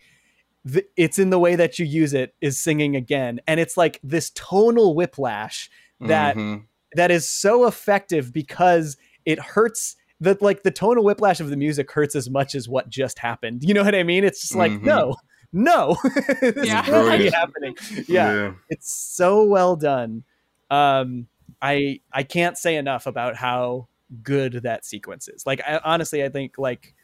Th- 0.70 0.86
It's 0.96 1.18
in 1.18 1.30
the 1.30 1.38
way 1.38 1.56
that 1.56 1.78
you 1.78 1.84
use 1.86 2.14
it 2.14 2.34
is 2.40 2.58
singing 2.60 2.96
again, 2.96 3.40
and 3.46 3.58
it's 3.60 3.76
like 3.76 4.00
this 4.02 4.30
tonal 4.30 4.94
whiplash 4.94 5.70
that 6.00 6.36
Mhm. 6.36 6.64
that 6.94 7.10
is 7.10 7.28
so 7.28 7.66
effective 7.66 8.32
because 8.32 8.96
it 9.24 9.38
hurts 9.38 9.96
that 10.20 10.40
like 10.42 10.62
the 10.62 10.70
tonal 10.70 11.04
whiplash 11.04 11.38
of 11.40 11.50
the 11.50 11.56
music 11.56 11.90
hurts 11.92 12.16
as 12.16 12.28
much 12.30 12.54
as 12.54 12.68
what 12.68 12.88
just 12.88 13.18
happened. 13.18 13.62
You 13.62 13.74
know 13.74 13.84
what 13.84 13.94
I 13.94 14.02
mean? 14.02 14.24
It's 14.24 14.40
just 14.40 14.54
like 14.56 14.72
Mhm. 14.72 14.82
no, 14.82 15.16
no, 15.52 15.96
this 16.40 16.66
Yeah. 16.66 16.82
is 16.82 16.88
really 16.88 17.08
Brilliant. 17.08 17.34
happening. 17.34 17.76
Yeah, 18.08 18.52
it's 18.68 18.92
so 18.92 19.44
well 19.44 19.76
done. 19.76 20.24
Um, 20.70 21.28
I 21.62 22.00
I 22.12 22.22
can't 22.22 22.56
say 22.58 22.76
enough 22.76 23.06
about 23.06 23.36
how 23.36 23.88
good 24.22 24.54
that 24.64 24.84
sequence 24.84 25.28
is. 25.28 25.44
Like 25.46 25.60
I, 25.66 25.80
honestly, 25.84 26.22
I 26.24 26.28
think 26.30 26.58
like 26.58 26.94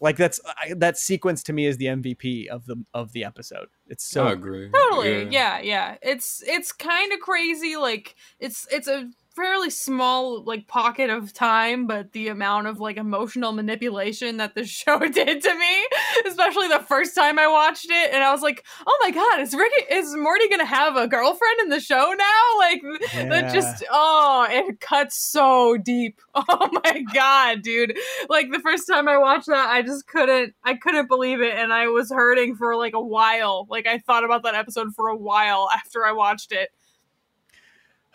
like 0.00 0.16
that's 0.16 0.40
I, 0.46 0.74
that 0.74 0.96
sequence 0.96 1.42
to 1.44 1.52
me 1.52 1.66
is 1.66 1.76
the 1.76 1.86
MVP 1.86 2.46
of 2.48 2.66
the 2.66 2.76
of 2.94 3.12
the 3.12 3.24
episode. 3.24 3.68
It's 3.86 4.04
so 4.04 4.26
I 4.26 4.32
agree. 4.32 4.70
totally 4.70 5.28
yeah. 5.30 5.60
yeah 5.60 5.96
it's 6.02 6.42
it's 6.46 6.72
kind 6.72 7.12
of 7.12 7.20
crazy 7.20 7.76
like 7.76 8.14
it's 8.38 8.66
it's 8.70 8.88
a 8.88 9.10
fairly 9.38 9.70
small 9.70 10.42
like 10.42 10.66
pocket 10.66 11.10
of 11.10 11.32
time 11.32 11.86
but 11.86 12.12
the 12.12 12.28
amount 12.28 12.66
of 12.66 12.80
like 12.80 12.96
emotional 12.96 13.52
manipulation 13.52 14.38
that 14.38 14.54
the 14.54 14.64
show 14.78 14.98
did 15.08 15.42
to 15.42 15.54
me 15.54 15.86
especially 16.26 16.68
the 16.68 16.84
first 16.88 17.14
time 17.14 17.38
i 17.38 17.46
watched 17.46 17.86
it 17.88 18.12
and 18.12 18.24
i 18.24 18.32
was 18.32 18.42
like 18.42 18.64
oh 18.86 18.98
my 19.02 19.10
god 19.10 19.40
is 19.40 19.54
ricky 19.54 19.82
is 19.90 20.16
morty 20.16 20.48
gonna 20.48 20.64
have 20.64 20.96
a 20.96 21.06
girlfriend 21.06 21.60
in 21.62 21.68
the 21.68 21.80
show 21.80 22.14
now? 22.16 22.24
Like 22.58 22.82
that 23.30 23.52
just 23.52 23.84
oh 23.90 24.46
it 24.50 24.80
cuts 24.80 25.16
so 25.16 25.78
deep. 25.78 26.20
Oh 26.34 26.80
my 26.84 27.02
god 27.14 27.62
dude. 27.62 27.96
Like 28.28 28.50
the 28.50 28.58
first 28.58 28.86
time 28.86 29.08
i 29.08 29.16
watched 29.16 29.46
that 29.46 29.70
i 29.70 29.80
just 29.80 30.06
couldn't 30.06 30.54
i 30.64 30.74
couldn't 30.74 31.08
believe 31.08 31.40
it 31.40 31.54
and 31.54 31.72
i 31.72 31.86
was 31.86 32.10
hurting 32.10 32.56
for 32.56 32.76
like 32.76 32.94
a 32.94 33.00
while. 33.00 33.66
Like 33.70 33.86
i 33.86 33.98
thought 33.98 34.24
about 34.24 34.42
that 34.42 34.54
episode 34.54 34.88
for 34.94 35.08
a 35.08 35.16
while 35.16 35.68
after 35.72 36.04
i 36.04 36.12
watched 36.12 36.52
it 36.52 36.70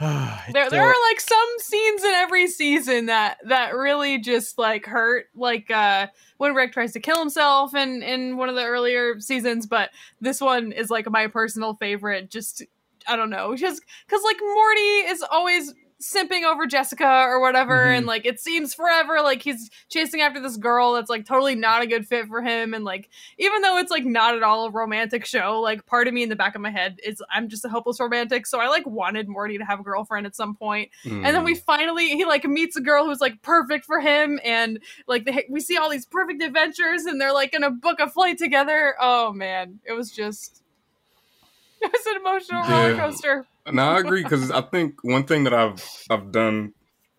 there, 0.54 0.70
there 0.70 0.84
are 0.84 0.96
like 1.10 1.20
some 1.20 1.50
scenes 1.60 2.04
in 2.04 2.12
every 2.12 2.48
season 2.48 3.06
that 3.06 3.38
that 3.46 3.74
really 3.74 4.18
just 4.18 4.58
like 4.58 4.86
hurt 4.86 5.28
like 5.36 5.70
uh 5.72 6.08
when 6.38 6.54
rick 6.54 6.74
tries 6.74 6.92
to 6.94 7.00
kill 7.00 7.20
himself 7.20 7.74
in 7.76 8.04
in 8.04 8.38
one 8.38 8.50
of 8.50 8.56
the 8.56 8.64
earlier 8.64 9.20
seasons 9.20 9.66
but 9.66 9.92
this 10.20 10.42
one 10.42 10.72
is 10.72 10.90
like 10.90 11.10
my 11.10 11.28
personal 11.28 11.76
favorite 11.76 12.30
just 12.30 12.64
i 13.08 13.16
don't 13.16 13.30
know 13.30 13.56
just 13.56 13.82
because 14.06 14.22
like 14.24 14.38
morty 14.42 14.82
is 14.82 15.24
always 15.32 15.74
simping 16.04 16.44
over 16.44 16.66
jessica 16.66 17.06
or 17.28 17.40
whatever 17.40 17.86
Mhm. 17.86 17.98
and 17.98 18.06
like 18.06 18.26
it 18.26 18.40
seems 18.40 18.74
forever 18.74 19.22
like 19.22 19.42
he's 19.42 19.70
chasing 19.90 20.22
after 20.22 20.40
this 20.40 20.58
girl 20.58 20.94
that's 20.94 21.10
like 21.10 21.26
totally 21.26 21.56
not 21.56 21.82
a 21.82 21.88
good 21.88 22.08
fit 22.08 22.28
for 22.28 22.42
him 22.42 22.74
and 22.74 22.84
like 22.84 23.10
even 23.38 23.62
though 23.62 23.78
it's 23.78 23.92
like 23.92 24.06
not 24.06 24.36
at 24.36 24.44
all 24.44 24.66
a 24.66 24.72
romantic 24.72 25.26
show, 25.26 25.60
like 25.62 25.86
part 25.86 26.08
of 26.08 26.14
me 26.14 26.24
in 26.24 26.30
the 26.30 26.36
back 26.36 26.56
of 26.56 26.62
my 26.62 26.70
head 26.70 27.00
is 27.04 27.22
I'm 27.32 27.48
just 27.48 27.64
a 27.66 27.70
hopeless 27.70 28.00
romantic. 28.00 28.46
So 28.46 28.60
I 28.60 28.68
like 28.68 28.86
wanted 28.86 29.28
Morty 29.28 29.58
to 29.58 29.64
have 29.66 29.80
a 29.80 29.84
girlfriend 29.84 30.26
at 30.26 30.36
some 30.36 30.56
point. 30.56 30.90
And 31.06 31.24
then 31.36 31.44
we 31.44 31.56
finally 31.56 32.10
he 32.10 32.26
like 32.26 32.44
meets 32.46 32.76
a 32.76 32.82
girl 32.82 33.06
who's 33.06 33.22
like 33.22 33.42
perfect 33.42 33.86
for 33.86 34.00
him, 34.00 34.40
and 34.44 34.80
like 35.08 35.26
they, 35.26 35.46
we 35.50 35.60
see 35.62 35.78
all 35.78 35.90
these 35.90 36.06
perfect 36.06 36.42
adventures, 36.42 37.06
and 37.06 37.20
they're 37.22 37.34
like 37.34 37.52
gonna 37.52 37.72
book 37.72 38.00
a 38.00 38.10
flight 38.10 38.38
together. 38.38 38.96
Oh 39.00 39.32
man, 39.34 39.80
it 39.86 39.94
was 39.94 40.12
just 40.12 40.62
it 41.82 41.92
was 41.92 42.06
an 42.08 42.18
emotional 42.22 42.64
roller 42.64 42.96
coaster. 42.96 43.46
No, 43.72 43.84
I 43.84 44.00
agree 44.00 44.24
because 44.24 44.52
I 44.52 44.62
think 44.62 45.04
one 45.04 45.24
thing 45.26 45.46
that 45.46 45.54
I've 45.54 45.82
I've 46.10 46.32
done 46.32 46.74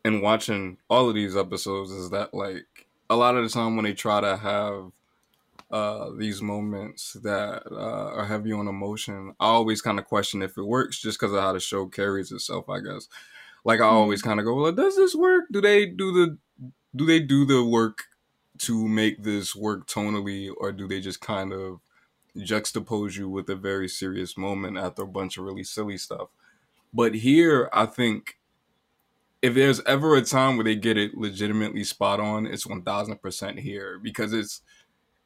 in 0.04 0.20
watching 0.20 0.76
all 0.90 1.08
of 1.08 1.14
these 1.14 1.36
episodes 1.36 1.90
is 1.90 2.10
that 2.10 2.34
like 2.34 2.86
a 3.08 3.16
lot 3.16 3.36
of 3.36 3.44
the 3.44 3.48
time 3.50 3.76
when 3.76 3.84
they 3.84 3.94
try 3.94 4.20
to 4.20 4.36
have 4.36 4.90
uh, 5.70 6.10
these 6.18 6.42
moments 6.42 7.14
that 7.24 7.62
uh, 7.70 8.12
are 8.14 8.26
heavy 8.26 8.52
on 8.52 8.68
emotion, 8.68 9.34
I 9.40 9.46
always 9.46 9.82
kind 9.82 9.98
of 9.98 10.06
question 10.06 10.42
if 10.42 10.58
it 10.58 10.62
works 10.64 11.00
just 11.00 11.20
because 11.20 11.34
of 11.34 11.40
how 11.42 11.52
the 11.54 11.60
show 11.60 11.86
carries 11.86 12.32
itself. 12.32 12.68
I 12.68 12.80
guess, 12.80 13.08
like 13.64 13.80
I 13.80 13.86
always 13.86 14.22
kind 14.22 14.40
of 14.40 14.46
go, 14.46 14.54
"Well, 14.54 14.72
does 14.72 14.96
this 14.96 15.14
work? 15.14 15.46
Do 15.52 15.60
they 15.60 15.86
do 15.86 16.12
the 16.12 16.38
do 16.96 17.06
they 17.06 17.20
do 17.20 17.46
the 17.46 17.64
work 17.64 18.04
to 18.60 18.88
make 18.88 19.22
this 19.24 19.56
work 19.56 19.86
tonally, 19.86 20.50
or 20.56 20.72
do 20.72 20.88
they 20.88 21.00
just 21.00 21.20
kind 21.20 21.52
of 21.52 21.80
juxtapose 22.36 23.16
you 23.16 23.28
with 23.28 23.48
a 23.48 23.56
very 23.56 23.88
serious 23.88 24.36
moment 24.36 24.76
after 24.78 25.02
a 25.02 25.06
bunch 25.06 25.36
of 25.38 25.44
really 25.44 25.64
silly 25.64 25.96
stuff?" 25.98 26.28
But 26.92 27.14
here, 27.16 27.68
I 27.72 27.86
think 27.86 28.38
if 29.42 29.54
there's 29.54 29.82
ever 29.84 30.16
a 30.16 30.22
time 30.22 30.56
where 30.56 30.64
they 30.64 30.76
get 30.76 30.96
it 30.96 31.16
legitimately 31.16 31.84
spot 31.84 32.20
on, 32.20 32.46
it's 32.46 32.66
one 32.66 32.82
thousand 32.82 33.20
percent 33.20 33.58
here 33.60 33.98
because 34.02 34.32
it's 34.32 34.62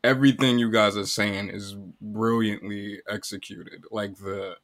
everything 0.05 0.59
you 0.59 0.71
guys 0.71 0.97
are 0.97 1.07
saying 1.07 1.51
is 1.51 1.75
brilliantly 2.01 3.01
executed. 3.09 3.85
Like 3.91 4.17
the 4.17 4.57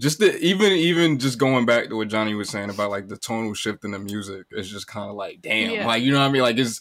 just 0.00 0.20
the 0.20 0.36
even 0.38 0.72
even 0.72 1.18
just 1.18 1.38
going 1.38 1.66
back 1.66 1.88
to 1.88 1.96
what 1.96 2.08
Johnny 2.08 2.34
was 2.34 2.50
saying 2.50 2.70
about 2.70 2.90
like 2.90 3.08
the 3.08 3.16
tonal 3.16 3.54
shift 3.54 3.84
in 3.84 3.90
the 3.92 3.98
music 3.98 4.46
is 4.52 4.70
just 4.70 4.86
kind 4.86 5.08
of 5.10 5.16
like 5.16 5.42
damn, 5.42 5.72
Yeah. 5.72 5.86
like 5.86 6.02
you 6.02 6.12
know 6.12 6.20
what 6.20 6.28
I 6.28 6.32
mean? 6.32 6.42
Like 6.42 6.58
it's 6.58 6.80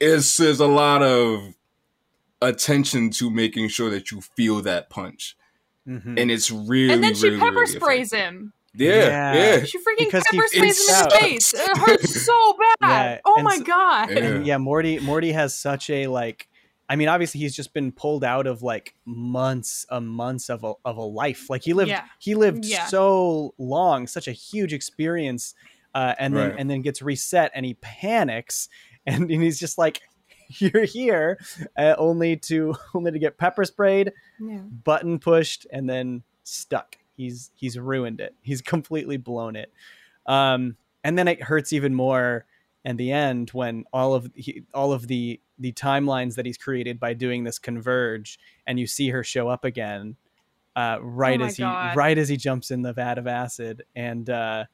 it's 0.00 0.36
there's 0.36 0.60
a 0.60 0.66
lot 0.66 1.02
of 1.02 1.54
attention 2.42 3.10
to 3.10 3.30
making 3.30 3.68
sure 3.68 3.90
that 3.90 4.10
you 4.10 4.20
feel 4.20 4.60
that 4.62 4.90
punch, 4.90 5.36
Mhm. 5.88 6.20
and 6.20 6.30
it's 6.30 6.50
really 6.50 6.92
and 6.94 7.02
then 7.04 7.14
she 7.14 7.28
really, 7.28 7.40
pepper 7.40 7.54
really 7.60 7.66
sprays 7.66 8.12
effective. 8.12 8.34
him. 8.34 8.52
Yeah, 8.76 8.94
Yeah. 8.94 9.34
yeah. 9.58 9.64
She 9.64 9.78
freaking 9.78 9.98
Because 9.98 10.24
pepper 10.30 10.46
sprays 10.48 10.52
him 10.52 10.64
in 10.64 10.68
freaks 10.74 11.02
the 11.14 11.18
face. 11.20 11.54
It 11.54 11.76
hurts 11.78 12.24
so 12.26 12.56
bad. 12.80 13.12
Yeah, 13.14 13.18
oh 13.24 13.34
and 13.36 13.44
my 13.44 13.56
so- 13.58 13.62
god. 13.64 14.10
Yeah. 14.10 14.18
and 14.18 14.46
yeah 14.46 14.58
morty 14.58 14.98
morty 14.98 15.32
has 15.32 15.54
such 15.54 15.88
a 15.90 16.06
like 16.08 16.48
i 16.88 16.96
mean 16.96 17.08
obviously 17.08 17.40
he's 17.40 17.54
just 17.56 17.72
been 17.72 17.92
pulled 17.92 18.24
out 18.24 18.46
of 18.46 18.62
like 18.62 18.94
months 19.06 19.86
a 19.90 20.00
months 20.00 20.50
of 20.50 20.64
a, 20.64 20.72
of 20.84 20.96
a 20.98 21.02
life 21.02 21.48
like 21.48 21.62
he 21.62 21.72
lived 21.72 21.88
Yeah. 21.90 22.04
he 22.18 22.34
lived 22.34 22.64
Yeah. 22.66 22.86
so 22.86 23.54
long 23.58 24.06
such 24.08 24.26
a 24.28 24.32
huge 24.32 24.72
experience 24.74 25.54
uh, 25.94 26.14
and 26.18 26.36
then 26.36 26.54
and 26.58 26.68
then 26.68 26.82
gets 26.82 27.00
reset 27.00 27.52
and 27.54 27.64
he 27.64 27.74
panics 27.74 28.68
and, 29.06 29.30
and 29.30 29.42
he's 29.42 29.58
just 29.60 29.78
like 29.78 30.00
you're 30.58 30.84
here 30.84 31.38
uh, 31.76 31.94
only 31.98 32.36
to 32.36 32.74
only 32.94 33.10
to 33.12 33.18
get 33.18 33.38
pepper 33.38 33.64
sprayed 33.64 34.12
Yeah. 34.40 34.58
button 34.58 35.18
pushed 35.18 35.66
and 35.72 35.88
then 35.88 36.22
stuck 36.42 36.96
he's 37.16 37.50
he's 37.54 37.78
ruined 37.78 38.20
it 38.20 38.34
he's 38.42 38.60
completely 38.60 39.16
blown 39.16 39.56
it 39.56 39.72
um 40.26 40.76
and 41.02 41.16
then 41.18 41.28
it 41.28 41.42
hurts 41.42 41.72
even 41.72 41.94
more 41.94 42.44
in 42.84 42.96
the 42.96 43.12
end 43.12 43.50
when 43.50 43.84
all 43.92 44.14
of 44.14 44.30
he, 44.34 44.62
all 44.74 44.92
of 44.92 45.06
the 45.08 45.40
the 45.58 45.72
timelines 45.72 46.34
that 46.34 46.44
he's 46.44 46.58
created 46.58 46.98
by 46.98 47.14
doing 47.14 47.44
this 47.44 47.58
converge 47.58 48.38
and 48.66 48.78
you 48.80 48.86
see 48.86 49.08
her 49.10 49.22
show 49.22 49.48
up 49.48 49.64
again 49.64 50.16
uh 50.76 50.98
right 51.00 51.40
Oh 51.40 51.44
as 51.44 51.56
he 51.56 51.62
God. 51.62 51.94
right 51.96 52.18
as 52.18 52.28
he 52.28 52.36
jumps 52.36 52.70
in 52.70 52.82
the 52.82 52.92
vat 52.92 53.16
of 53.18 53.26
acid 53.26 53.84
and 53.94 54.28
uh 54.28 54.64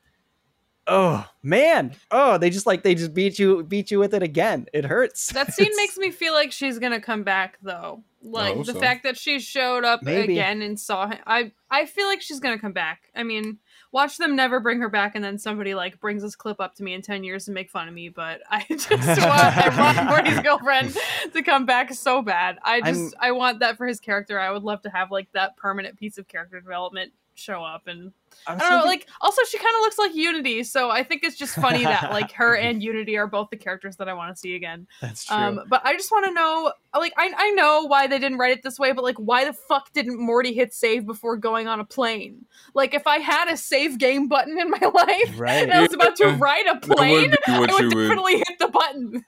oh 0.91 1.25
man 1.43 1.95
oh 2.11 2.37
they 2.37 2.51
just 2.51 2.67
like 2.67 2.83
they 2.83 2.95
just 2.95 3.15
beat 3.15 3.39
you 3.39 3.63
beat 3.63 3.91
you 3.91 3.99
with 3.99 4.13
it 4.13 4.23
again 4.23 4.67
it 4.75 4.85
hurts 4.85 5.29
That 5.33 5.53
scene 5.55 5.67
It's- 5.67 5.77
makes 5.83 5.97
me 5.97 6.11
feel 6.11 6.33
like 6.35 6.53
she's 6.53 6.79
gonna 6.79 7.01
come 7.01 7.23
back 7.23 7.59
though. 7.63 8.03
Like 8.23 8.59
the 8.67 8.75
so. 8.75 8.81
fact 8.81 9.05
that 9.05 9.17
she 9.17 9.41
showed 9.41 9.83
up 9.83 10.03
Maybe. 10.03 10.35
again 10.35 10.61
and 10.61 10.79
saw 10.79 11.07
him. 11.07 11.19
I 11.27 11.53
I 11.71 11.87
feel 11.87 12.07
like 12.07 12.21
she's 12.21 12.39
gonna 12.39 12.59
come 12.59 12.75
back. 12.75 13.05
I 13.17 13.23
mean, 13.23 13.57
watch 13.93 14.19
them 14.19 14.37
never 14.37 14.61
bring 14.61 14.79
her 14.81 14.91
back, 14.91 15.15
and 15.15 15.25
then 15.25 15.39
somebody 15.39 15.75
like 15.75 15.99
brings 16.01 16.21
this 16.21 16.37
clip 16.37 16.61
up 16.61 16.75
to 16.75 16.83
me 16.83 16.93
in 16.93 17.01
ten 17.01 17.25
years 17.25 17.47
to 17.47 17.51
make 17.51 17.71
fun 17.71 17.89
of 17.89 17.95
me. 17.95 18.11
But 18.11 18.43
I 18.51 18.67
just 18.69 18.91
want 18.91 19.01
I 19.01 19.75
want 19.97 20.07
Morty's 20.11 20.39
girlfriend 20.41 20.95
to 21.33 21.43
come 21.43 21.65
back 21.65 21.95
so 21.95 22.21
bad. 22.21 22.59
I 22.63 22.83
just 22.83 23.15
I'm- 23.19 23.29
I 23.29 23.33
want 23.33 23.61
that 23.61 23.79
for 23.79 23.87
his 23.87 24.01
character. 24.01 24.39
I 24.39 24.51
would 24.51 24.65
love 24.65 24.83
to 24.83 24.91
have 24.91 25.11
like 25.11 25.33
that 25.33 25.57
permanent 25.57 25.97
piece 25.99 26.19
of 26.19 26.29
character 26.29 26.61
development 26.61 27.13
show 27.41 27.65
up 27.65 27.87
and 27.87 28.13
I 28.47 28.55
I 28.55 28.59
don't 28.59 28.71
know, 28.71 28.85
like 28.85 29.07
also 29.21 29.43
she 29.51 29.59
kind 29.59 29.75
of 29.77 29.81
looks 29.81 29.99
like 29.99 30.15
Unity, 30.15 30.63
so 30.65 30.91
I 30.91 31.03
think 31.03 31.25
it's 31.25 31.37
just 31.37 31.55
funny 31.57 31.83
that 31.85 32.11
like 32.13 32.31
her 32.33 32.55
and 32.57 32.83
Unity 32.83 33.17
are 33.17 33.27
both 33.27 33.51
the 33.51 33.57
characters 33.57 33.97
that 33.97 34.09
I 34.09 34.15
want 34.15 34.35
to 34.35 34.39
see 34.39 34.55
again. 34.55 34.87
that's 35.01 35.25
true 35.25 35.37
Um, 35.37 35.61
but 35.69 35.81
I 35.85 35.95
just 35.97 36.11
want 36.13 36.27
to 36.27 36.33
know, 36.33 36.73
like, 36.97 37.13
I 37.17 37.33
I 37.37 37.51
know 37.53 37.87
why 37.87 38.07
they 38.07 38.19
didn't 38.19 38.39
write 38.39 38.53
it 38.53 38.63
this 38.63 38.79
way, 38.79 38.93
but 38.93 39.03
like, 39.05 39.17
why 39.17 39.45
the 39.45 39.53
fuck 39.53 39.93
didn't 39.93 40.21
Morty 40.21 40.53
hit 40.55 40.73
save 40.73 41.07
before 41.07 41.37
going 41.37 41.67
on 41.69 41.81
a 41.81 41.85
plane? 41.85 42.47
Like, 42.75 42.95
if 42.95 43.07
I 43.07 43.19
had 43.19 43.49
a 43.49 43.57
save 43.57 43.99
game 43.99 44.29
button 44.29 44.59
in 44.61 44.71
my 44.71 44.79
life 44.95 45.39
right 45.41 45.65
and 45.65 45.73
I 45.73 45.83
was 45.83 45.93
about 45.95 46.17
to 46.17 46.25
Yeah. 46.27 46.37
ride 46.41 46.67
a 46.69 46.75
That 46.75 46.89
would 46.89 46.97
plane, 46.97 47.35
I 47.49 47.59
would 47.61 47.71
you 47.71 47.77
would. 47.89 47.91
definitely 48.09 48.37
hit 48.37 48.59
the 48.61 48.69
button. 48.69 49.25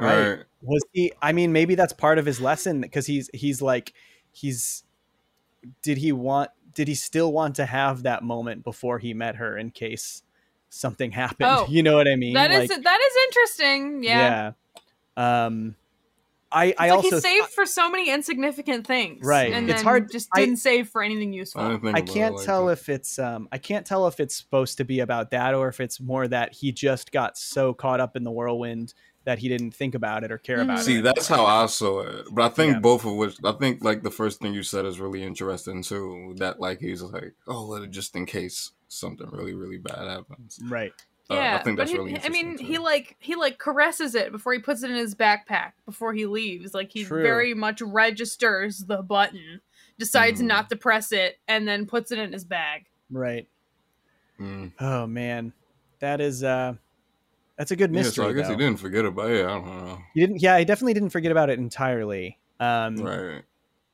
Right. 0.00 0.28
Right. 0.30 0.38
was 0.62 0.82
he 0.92 1.12
i 1.22 1.32
mean 1.32 1.52
maybe 1.52 1.74
that's 1.76 1.92
part 1.92 2.18
of 2.18 2.26
his 2.26 2.40
lesson 2.40 2.80
because 2.80 3.06
he's 3.06 3.30
he's 3.32 3.62
like 3.62 3.92
he's 4.32 4.82
did 5.82 5.96
he 5.98 6.10
want 6.10 6.50
did 6.74 6.88
he 6.88 6.94
still 6.94 7.32
want 7.32 7.56
to 7.56 7.66
have 7.66 8.02
that 8.04 8.22
moment 8.22 8.64
before 8.64 8.98
he 8.98 9.14
met 9.14 9.36
her 9.36 9.56
in 9.56 9.70
case 9.70 10.22
something 10.68 11.10
happened 11.22 11.48
Oh, 11.50 11.66
you 11.68 11.82
know 11.82 11.96
what 11.96 12.08
i 12.08 12.16
mean 12.16 12.34
That 12.34 12.50
is 12.50 12.70
like, 12.70 12.82
that 12.82 13.00
is 13.00 13.16
interesting. 13.28 14.02
Yeah, 14.04 14.52
yeah. 15.16 15.44
um 15.46 15.74
i 16.50 16.66
It's 16.66 16.80
i 16.80 16.88
like 16.90 16.96
also 17.04 17.16
he 17.16 17.20
saved 17.20 17.48
for 17.48 17.64
so 17.64 17.90
many 17.90 18.10
insignificant 18.10 18.86
things, 18.86 19.24
Right. 19.24 19.52
And 19.52 19.68
It's 19.70 19.78
then 19.80 19.84
hard- 19.84 20.12
just 20.12 20.28
didn't 20.34 20.56
save 20.58 20.88
for 20.88 21.02
anything 21.02 21.32
useful. 21.32 21.66
didn't 21.78 21.94
I 21.94 22.02
can't 22.02 22.36
like 22.36 22.44
tell 22.44 22.66
that. 22.66 22.72
if 22.72 22.88
it's 22.90 23.18
um 23.18 23.48
I 23.50 23.58
can't 23.58 23.86
tell 23.86 24.06
if 24.06 24.20
it's 24.20 24.34
supposed 24.36 24.76
to 24.78 24.84
be 24.84 25.00
about 25.00 25.30
that 25.30 25.54
or 25.54 25.68
if 25.68 25.80
it's 25.80 25.98
more 26.00 26.28
that 26.28 26.52
he 26.54 26.70
just 26.72 27.10
got 27.12 27.38
so 27.38 27.72
caught 27.72 28.00
up 28.00 28.16
in 28.16 28.24
the 28.24 28.30
whirlwind 28.30 28.92
that 29.24 29.38
he 29.38 29.48
didn't 29.48 29.72
think 29.72 29.94
about 29.94 30.24
it 30.24 30.32
or 30.32 30.38
care 30.38 30.60
about 30.60 30.78
Mhm. 30.78 30.80
it. 30.80 30.84
See, 30.84 31.00
that's 31.00 31.28
how 31.28 31.46
I 31.46 31.66
saw 31.66 32.00
it. 32.00 32.26
But 32.32 32.44
I 32.44 32.48
think 32.48 32.74
Yeah. 32.74 32.80
both 32.80 33.04
of 33.04 33.14
which 33.14 33.36
I 33.44 33.52
think 33.52 33.84
like 33.84 34.02
the 34.02 34.10
first 34.10 34.40
thing 34.40 34.52
you 34.54 34.62
said 34.62 34.84
is 34.84 34.98
really 35.00 35.22
interesting 35.22 35.82
too. 35.82 36.34
That 36.38 36.58
like 36.60 36.80
he's 36.80 37.02
like, 37.02 37.34
oh, 37.46 37.68
well, 37.68 37.86
just 37.86 38.16
in 38.16 38.26
case 38.26 38.72
something 38.88 39.28
really 39.30 39.54
really 39.54 39.78
bad 39.78 40.08
happens. 40.08 40.58
right. 40.64 40.92
Uh, 41.30 41.34
yeah, 41.36 41.56
I 41.58 41.62
think 41.62 41.76
but 41.76 41.82
that's 41.82 41.92
he, 41.92 41.96
really. 41.98 42.18
I 42.20 42.28
mean, 42.28 42.46
interesting, 42.46 42.66
he 42.66 42.78
like 42.78 43.16
he 43.20 43.36
like 43.36 43.58
caresses 43.58 44.14
it 44.16 44.32
before 44.32 44.52
he 44.54 44.58
puts 44.58 44.82
it 44.82 44.90
in 44.90 44.96
his 44.96 45.14
backpack 45.14 45.72
before 45.86 46.12
he 46.12 46.26
leaves. 46.26 46.74
Like 46.74 46.90
he 46.90 47.04
True. 47.04 47.22
very 47.22 47.54
much 47.54 47.80
registers 47.80 48.78
the 48.86 49.02
button, 49.02 49.60
decides 49.98 50.42
Mhm. 50.42 50.46
not 50.46 50.68
to 50.70 50.76
press 50.76 51.12
it, 51.12 51.38
and 51.46 51.66
then 51.66 51.86
puts 51.86 52.10
it 52.10 52.18
in 52.18 52.32
his 52.32 52.44
bag. 52.44 52.86
Right. 53.08 53.46
Mm. 54.40 54.72
Oh 54.80 55.06
man. 55.06 55.52
That 56.00 56.20
is 56.20 56.42
uh 56.42 56.74
that's 57.62 57.70
a 57.70 57.76
good 57.76 57.92
Yeah, 57.92 58.00
mystery. 58.02 58.24
so 58.24 58.28
I 58.28 58.32
guess 58.32 58.46
though. 58.48 58.54
he 58.54 58.58
didn't 58.58 58.80
forget 58.80 59.04
about 59.04 59.30
it. 59.30 59.44
I 59.46 59.48
don't 59.50 59.66
know. 59.66 59.98
He 60.14 60.20
didn't 60.20 60.42
yeah, 60.42 60.58
he 60.58 60.64
definitely 60.64 60.94
didn't 60.94 61.10
forget 61.10 61.30
about 61.30 61.48
it 61.48 61.60
entirely. 61.60 62.40
Um 62.58 62.96
Right. 62.96 63.44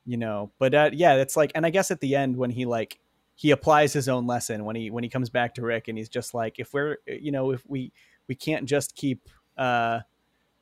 you 0.07 0.17
know, 0.17 0.51
but 0.59 0.75
uh, 0.75 0.89
yeah, 0.95 1.17
it's 1.17 1.37
like 1.37 1.53
and 1.55 1.67
I 1.67 1.71
guess 1.71 1.91
at 1.91 2.01
the 2.01 2.17
end 2.17 2.39
when 2.39 2.49
he 2.49 2.65
like 2.65 2.99
he 3.35 3.51
applies 3.51 3.93
his 3.93 4.09
own 4.09 4.27
lesson 4.27 4.65
when 4.65 4.75
he 4.75 4.91
when 4.91 5.05
he 5.05 5.11
comes 5.11 5.29
back 5.29 5.55
to 5.57 5.63
Rick 5.63 5.89
and 5.89 5.99
he's 5.99 6.09
just 6.09 6.33
like 6.33 6.59
if 6.59 6.73
we're 6.73 6.97
you 7.07 7.31
know, 7.31 7.51
if 7.51 7.63
we 7.69 7.93
we 8.27 8.35
can't 8.35 8.65
just 8.65 8.95
keep 8.97 9.29
uh 9.59 10.01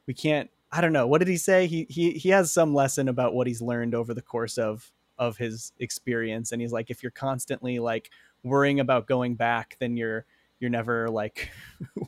we 0.08 0.12
can't 0.14 0.50
I 0.72 0.80
don't 0.80 0.92
know, 0.92 1.06
what 1.06 1.18
did 1.18 1.28
he 1.28 1.36
say? 1.36 1.68
He 1.68 1.86
he 1.88 2.10
he 2.10 2.30
has 2.30 2.52
some 2.52 2.74
lesson 2.74 3.08
about 3.08 3.34
what 3.34 3.46
he's 3.46 3.62
learned 3.62 3.94
over 3.94 4.14
the 4.14 4.20
course 4.22 4.58
of 4.58 4.90
of 5.16 5.36
his 5.36 5.72
experience 5.78 6.50
and 6.50 6.60
he's 6.60 6.72
like 6.72 6.90
if 6.90 7.04
you're 7.04 7.12
constantly 7.12 7.78
like 7.78 8.10
worrying 8.42 8.80
about 8.80 9.06
going 9.06 9.36
back 9.36 9.76
then 9.78 9.96
you're 9.96 10.26
you're 10.60 10.70
never 10.70 11.08
like 11.08 11.50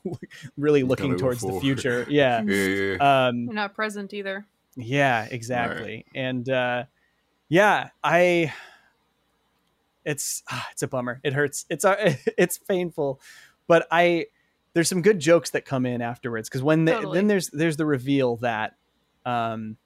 really 0.57 0.83
looking 0.83 1.11
Kinda 1.11 1.19
towards 1.19 1.43
the 1.43 1.61
future. 1.61 2.07
Yeah. 2.11 2.43
Yeah, 2.43 2.66
yeah. 2.66 3.27
Um 3.29 3.45
You're 3.45 3.55
not 3.55 3.75
present 3.75 4.15
either. 4.15 4.47
yeah, 4.77 5.27
exactly. 5.31 6.07
And 6.15 6.49
uh 6.49 6.85
yeah, 7.49 7.91
I 8.03 8.53
it's 10.05 10.43
ah, 10.51 10.66
it's 10.73 10.83
a 10.83 10.89
bummer. 10.89 11.20
It 11.23 11.35
hurts. 11.35 11.66
It's 11.69 11.85
uh, 11.85 12.15
it's 12.39 12.59
painful. 12.59 13.20
But 13.66 13.87
I 13.91 14.27
there's 14.73 14.89
some 14.89 15.03
good 15.03 15.19
jokes 15.19 15.51
that 15.51 15.65
come 15.65 15.85
in 15.87 16.01
afterwards 16.01 16.49
cuz 16.49 16.62
when 16.62 16.85
the, 16.85 16.93
Totally. 16.93 17.19
then 17.19 17.27
there's 17.27 17.49
there's 17.49 17.77
the 17.77 17.87
reveal 17.87 18.37
that 18.37 18.77
um 19.27 19.77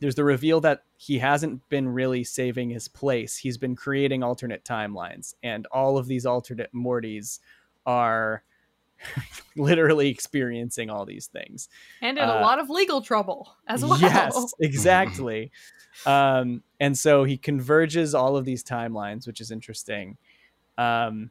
there's 0.00 0.14
the 0.14 0.24
reveal 0.24 0.60
that 0.60 0.82
he 0.98 1.18
hasn't 1.18 1.66
been 1.70 1.88
really 1.88 2.22
saving 2.22 2.68
his 2.68 2.86
place. 2.88 3.38
He's 3.38 3.56
been 3.56 3.74
creating 3.74 4.22
alternate 4.22 4.62
timelines 4.64 5.34
and 5.42 5.66
all 5.66 5.96
of 5.96 6.06
these 6.06 6.26
alternate 6.26 6.70
Mortys 6.74 7.40
are 7.86 8.42
literally 9.56 10.08
experiencing 10.08 10.90
all 10.90 11.04
these 11.06 11.26
things. 11.26 11.68
And 12.02 12.18
in 12.18 12.24
Uh, 12.24 12.34
a 12.34 12.40
lot 12.40 12.58
of 12.58 12.68
legal 12.70 13.00
trouble 13.02 13.54
as 13.66 13.82
well. 13.84 13.98
Yes, 14.00 14.52
exactly. 14.60 15.50
um, 16.04 16.62
and 16.80 16.96
so 16.98 17.24
he 17.24 17.36
converges 17.38 18.14
all 18.14 18.36
of 18.36 18.44
these 18.44 18.62
timelines, 18.62 19.26
which 19.26 19.40
is 19.40 19.50
interesting. 19.50 20.16
Um, 20.76 21.30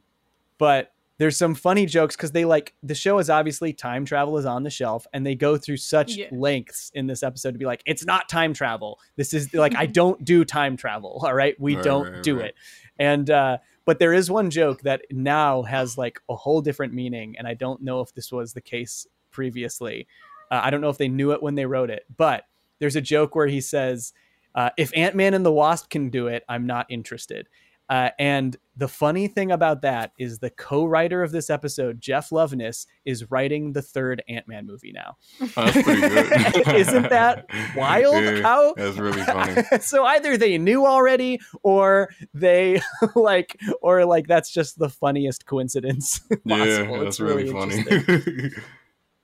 but 0.58 0.92
there's 1.18 1.36
some 1.36 1.54
funny 1.54 1.86
jokes 1.86 2.14
because 2.14 2.32
they 2.32 2.44
like 2.44 2.74
the 2.82 2.94
show 2.94 3.18
is 3.18 3.30
obviously 3.30 3.72
time 3.72 4.04
travel 4.04 4.36
is 4.36 4.44
on 4.44 4.64
the 4.64 4.70
shelf, 4.70 5.06
and 5.14 5.24
they 5.26 5.34
go 5.34 5.56
through 5.56 5.78
such 5.78 6.16
Yeah. 6.16 6.26
lengths 6.30 6.90
in 6.94 7.06
this 7.06 7.22
episode 7.22 7.52
to 7.52 7.58
be 7.58 7.64
like, 7.64 7.82
it's 7.86 8.04
not 8.04 8.28
time 8.28 8.52
travel. 8.52 8.98
This 9.16 9.32
is 9.32 9.54
like 9.54 9.74
I 9.76 9.86
don't 10.00 10.22
do 10.24 10.44
time 10.44 10.76
travel. 10.76 11.22
All 11.24 11.32
right, 11.34 11.58
we 11.60 11.74
Right, 11.76 11.84
don't 11.84 12.12
right, 12.12 12.22
do 12.22 12.36
right. 12.36 12.44
it. 12.46 12.54
And 12.98 13.30
uh, 13.30 13.58
but 13.86 13.98
there 13.98 14.12
is 14.12 14.30
one 14.30 14.50
joke 14.50 14.82
that 14.82 15.02
now 15.10 15.62
has 15.62 15.96
like 15.96 16.20
a 16.28 16.36
whole 16.36 16.60
different 16.60 16.92
meaning, 16.92 17.36
and 17.38 17.46
I 17.46 17.54
don't 17.54 17.80
know 17.80 18.00
if 18.02 18.12
this 18.12 18.30
was 18.30 18.52
the 18.52 18.60
case 18.60 19.06
previously. 19.30 20.06
Uh, 20.50 20.60
I 20.62 20.70
don't 20.70 20.82
know 20.82 20.90
if 20.90 20.98
they 20.98 21.08
knew 21.08 21.32
it 21.32 21.42
when 21.42 21.54
they 21.54 21.66
wrote 21.66 21.88
it, 21.88 22.04
but 22.16 22.44
there's 22.80 22.96
a 22.96 23.00
joke 23.00 23.34
where 23.34 23.46
he 23.46 23.60
says, 23.60 24.12
uh, 24.54 24.70
"If 24.76 24.94
Ant 24.94 25.14
Man 25.14 25.32
and 25.32 25.46
the 25.46 25.52
Wasp 25.52 25.88
can 25.88 26.10
do 26.10 26.26
it, 26.26 26.44
I'm 26.48 26.66
not 26.66 26.86
interested." 26.90 27.48
Uh, 27.88 28.10
and 28.18 28.56
the 28.76 28.88
funny 28.88 29.28
thing 29.28 29.52
about 29.52 29.80
that 29.82 30.12
is 30.18 30.38
the 30.40 30.50
co-writer 30.50 31.22
of 31.22 31.30
this 31.30 31.48
episode, 31.50 32.00
Jeff 32.00 32.30
Loveness, 32.30 32.86
is 33.04 33.30
writing 33.30 33.72
the 33.72 33.80
third 33.80 34.22
Ant 34.28 34.48
Man 34.48 34.66
movie 34.66 34.92
now. 34.92 35.16
That's 35.54 35.80
pretty 35.82 36.00
good. 36.64 36.74
Isn't 36.74 37.08
that 37.10 37.46
wild? 37.76 38.42
How 38.42 38.74
That's 38.74 38.98
really 38.98 39.22
funny. 39.22 39.62
so 39.80 40.04
either 40.04 40.36
they 40.36 40.58
knew 40.58 40.84
already 40.84 41.40
or 41.62 42.10
they 42.34 42.80
like 43.14 43.56
or 43.82 44.04
like 44.04 44.26
that's 44.26 44.50
just 44.52 44.78
the 44.78 44.88
funniest 44.88 45.46
coincidence 45.46 46.20
yeah, 46.44 46.56
possible. 46.66 46.98
that's 47.00 47.06
It's 47.08 47.20
really, 47.20 47.48
interesting. 47.48 48.00
funny. 48.00 48.50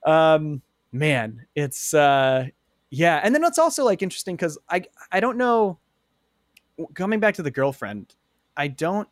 um 0.05 0.61
man 0.91 1.45
it's 1.55 1.93
uh 1.93 2.45
yeah 2.91 3.19
and 3.23 3.33
then 3.33 3.43
it's 3.43 3.57
also 3.57 3.83
like 3.85 4.01
interesting 4.01 4.35
because 4.35 4.57
i 4.69 4.83
i 5.11 5.19
don't 5.19 5.37
know 5.37 5.77
coming 6.93 7.19
back 7.19 7.33
to 7.35 7.41
the 7.43 7.49
girlfriend 7.51 8.13
i 8.57 8.67
don't 8.67 9.09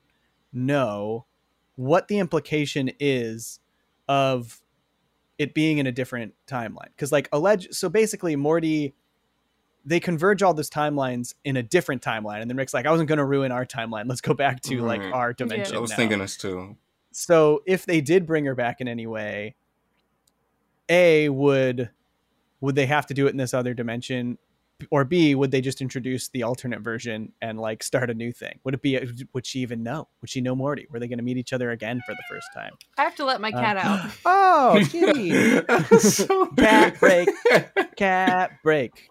know 0.53 1.25
what 1.75 2.07
the 2.07 2.19
implication 2.19 2.91
is 2.99 3.59
of 4.07 4.61
it 5.37 5.53
being 5.55 5.79
in 5.79 5.87
a 5.87 5.91
different 5.91 6.35
timeline. 6.47 6.89
Because 6.95 7.11
like 7.11 7.27
alleged 7.31 7.73
so 7.73 7.89
basically 7.89 8.35
morty 8.35 8.93
they 9.83 9.99
converge 9.99 10.43
all 10.43 10.53
those 10.53 10.69
timelines 10.69 11.33
in 11.43 11.57
a 11.57 11.63
different 11.63 12.03
timeline 12.03 12.39
and 12.41 12.47
then 12.47 12.55
rick's 12.55 12.71
like 12.71 12.85
i 12.85 12.91
wasn't 12.91 13.09
going 13.09 13.17
to 13.17 13.25
ruin 13.25 13.51
our 13.51 13.65
timeline. 13.65 14.07
Let's 14.07 14.21
go 14.21 14.33
back 14.33 14.61
to 14.61 14.81
like 14.81 15.01
mm-hmm. 15.01 15.13
our 15.13 15.33
dimension 15.33 15.75
I 15.75 15.79
was 15.79 15.89
now." 15.89 15.97
thinking 15.97 16.19
this 16.19 16.37
too. 16.37 16.77
so 17.11 17.63
if 17.65 17.85
they 17.85 18.01
did 18.01 18.27
bring 18.27 18.45
her 18.45 18.53
back 18.53 18.81
in 18.81 18.87
any 18.87 19.07
way 19.07 19.55
a 20.87 21.29
would 21.29 21.89
would 22.59 22.75
they 22.75 22.85
have 22.85 23.07
to 23.07 23.15
do 23.15 23.25
it 23.25 23.31
in 23.31 23.37
this 23.37 23.53
other 23.53 23.73
dimension 23.73 24.37
or 24.89 25.03
b 25.05 25.35
would 25.35 25.51
they 25.51 25.61
just 25.61 25.81
introduce 25.81 26.29
the 26.29 26.43
alternate 26.43 26.81
version 26.81 27.31
and 27.41 27.59
like 27.59 27.83
start 27.83 28.09
a 28.09 28.13
new 28.13 28.31
thing 28.31 28.59
would 28.63 28.73
it 28.73 28.81
be 28.81 28.99
would 29.33 29.45
she 29.45 29.59
even 29.59 29.83
know 29.83 30.07
would 30.21 30.29
she 30.29 30.41
know 30.41 30.55
morty 30.55 30.87
were 30.89 30.99
they 30.99 31.07
going 31.07 31.17
to 31.19 31.23
meet 31.23 31.37
each 31.37 31.53
other 31.53 31.71
again 31.71 32.01
for 32.05 32.13
the 32.13 32.23
first 32.29 32.47
time 32.53 32.73
I 32.97 33.03
have 33.03 33.15
to 33.15 33.25
let 33.25 33.39
my 33.41 33.51
cat 33.51 33.77
Uh, 33.77 33.79
out. 33.79 34.11
oh 34.25 34.85
kitty 34.89 35.29
so 35.99 36.45
Cat 36.55 36.55
bad. 36.55 36.99
break. 36.99 37.29
cat 37.95 38.51
break 38.63 39.09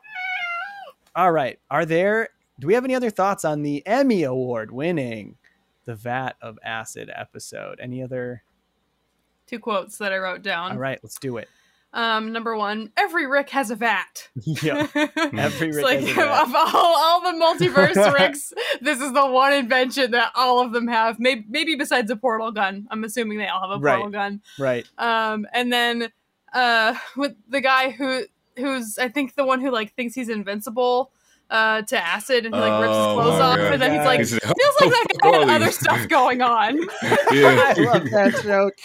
all 1.15 1.33
right 1.33 1.59
are 1.71 1.85
there 1.87 2.29
do 2.59 2.67
we 2.67 2.75
have 2.75 2.85
any 2.85 2.95
other 2.95 3.11
thoughts 3.11 3.45
on 3.45 3.63
the 3.63 3.87
emmy 3.87 4.23
award 4.23 4.71
winning 4.71 5.37
the 5.87 5.95
vat 5.95 6.37
of 6.43 6.59
acid 6.65 7.11
episode 7.15 7.79
any 7.81 8.03
other 8.03 8.43
Two 9.47 9.59
quotes 9.59 9.99
that 9.99 10.13
I 10.13 10.19
wrote 10.19 10.43
down. 10.43 10.73
all 10.73 10.79
right 10.79 11.01
let's 11.03 11.19
do 11.19 11.37
it 11.39 11.49
Um, 11.93 12.33
number 12.33 12.57
one, 12.57 12.93
every 12.97 13.27
Rick 13.27 13.51
has 13.51 13.71
a 13.73 13.77
vat. 13.77 14.29
yeah 14.45 14.87
Every 14.95 15.69
It's 15.69 15.77
Rick 15.77 15.85
like 15.85 16.01
has 16.01 16.11
a 16.11 16.15
vat. 16.15 16.43
of 16.45 16.55
all, 16.55 16.97
all 16.97 17.21
the 17.23 17.37
multiverse 17.39 18.15
Ricks, 18.15 18.53
this 18.81 19.01
is 19.01 19.13
the 19.13 19.27
one 19.27 19.53
invention 19.53 20.13
that 20.13 20.31
all 20.37 20.61
of 20.65 20.73
them 20.73 20.87
have. 20.87 21.19
Maybe, 21.19 21.45
maybe 21.49 21.75
besides 21.75 22.09
a 22.11 22.17
portal 22.17 22.53
gun. 22.53 22.87
I'm 22.91 23.03
assuming 23.03 23.39
they 23.39 23.49
all 23.49 23.61
have 23.69 23.79
a 23.79 23.83
Right. 23.83 23.97
portal 23.97 24.13
gun. 24.13 24.41
right 24.59 24.87
Um, 24.99 25.47
and 25.53 25.73
then 25.73 26.13
uh, 26.53 26.95
with 27.17 27.35
the 27.49 27.61
guy 27.61 27.91
who 27.91 28.23
who's 28.57 28.99
I 28.99 29.09
think 29.09 29.35
the 29.35 29.45
one 29.45 29.61
who 29.61 29.71
like 29.71 29.95
thinks 29.95 30.15
he's 30.15 30.29
invincible 30.29 31.11
uh, 31.51 31.83
to 31.83 31.99
acid 31.99 32.47
and 32.47 32.55
he 32.55 32.61
like 32.61 32.81
rips 32.81 32.95
his 32.95 32.97
Oh 32.97 33.15
clothes 33.15 33.39
my 33.39 33.45
off, 33.45 33.57
God. 33.57 33.73
and 33.73 33.83
then 33.83 33.91
he's 33.93 34.05
like, 34.05 34.19
He's 34.21 34.31
feels 34.31 34.75
like, 34.81 34.91
like 34.91 35.09
that 35.09 35.19
guy 35.23 35.39
had 35.39 35.63
other 35.63 35.73
stuff 35.73 36.09
going 36.09 36.43
on. 36.43 36.77
yeah. 37.33 37.75
i 37.77 37.81
love 37.81 38.11
that 38.11 38.41
joke 38.43 38.79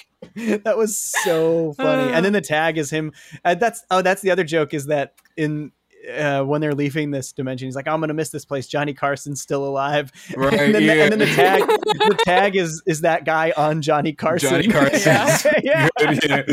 that 0.63 0.77
was 0.77 0.97
so 1.23 1.73
funny 1.73 2.11
and 2.11 2.25
then 2.25 2.33
the 2.33 2.41
tag 2.55 2.77
is 2.77 2.89
him 2.89 3.11
uh, 3.43 3.53
that's 3.55 3.83
oh 3.91 4.01
that's 4.01 4.21
the 4.21 4.31
other 4.31 4.43
joke 4.43 4.73
is 4.73 4.87
that 4.87 5.13
in 5.37 5.71
uh, 6.13 6.43
when 6.43 6.61
they're 6.61 6.75
leaving 6.75 7.11
this 7.11 7.31
dimension, 7.31 7.67
he's 7.67 7.75
like, 7.75 7.87
"I'm 7.87 7.99
gonna 7.99 8.13
miss 8.13 8.29
this 8.29 8.45
place." 8.45 8.67
Johnny 8.67 8.93
Carson's 8.93 9.41
still 9.41 9.65
alive, 9.65 10.11
Right, 10.35 10.53
and, 10.53 10.75
then 10.75 10.85
the, 10.85 10.95
yeah. 10.95 11.03
and 11.03 11.11
then 11.11 11.19
the 11.19 11.25
tag, 11.25 11.61
the 11.61 12.19
tag 12.25 12.55
is 12.55 12.81
is 12.85 13.01
that 13.01 13.25
guy 13.25 13.53
on 13.57 13.81
Johnny 13.81 14.13
Carson. 14.13 14.49
Johnny 14.49 14.67
Carson. 14.67 15.01
yeah, 15.01 15.37
yeah. 15.63 15.89
yeah. 15.97 16.45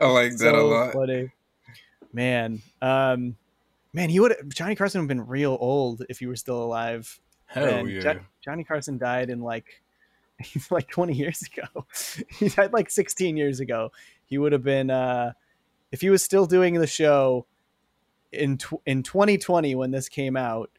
I 0.00 0.06
like 0.06 0.36
that 0.36 0.54
a 0.54 0.58
So 0.58 0.66
lot. 0.68 0.92
Funny. 0.92 1.32
Man, 2.12 2.62
um, 2.82 3.36
man, 3.92 4.10
he 4.10 4.20
would 4.20 4.34
Johnny 4.48 4.74
Carson 4.74 5.00
would 5.00 5.10
have 5.10 5.16
been 5.18 5.26
real 5.26 5.56
old 5.60 6.04
if 6.08 6.18
he 6.18 6.26
were 6.26 6.36
still 6.36 6.62
alive. 6.62 7.20
Hell 7.46 7.64
And 7.64 7.90
yeah. 7.90 8.00
Jo- 8.00 8.20
Johnny 8.42 8.64
Carson 8.64 8.98
died 8.98 9.30
in 9.30 9.40
like 9.40 9.82
like 10.70 10.88
20 10.88 11.14
years 11.14 11.42
ago. 11.42 11.86
he 12.38 12.48
died 12.48 12.72
like 12.72 12.90
16 12.90 13.36
years 13.36 13.60
ago. 13.60 13.92
He 14.24 14.38
would 14.38 14.52
have 14.52 14.62
been 14.62 14.90
uh 14.90 15.32
if 15.92 16.00
he 16.00 16.10
was 16.10 16.22
still 16.22 16.46
doing 16.46 16.74
the 16.74 16.86
show 16.86 17.46
in 18.32 18.58
tw- 18.58 18.82
in 18.86 19.02
2020 19.02 19.74
when 19.74 19.90
this 19.90 20.08
came 20.08 20.36
out, 20.36 20.70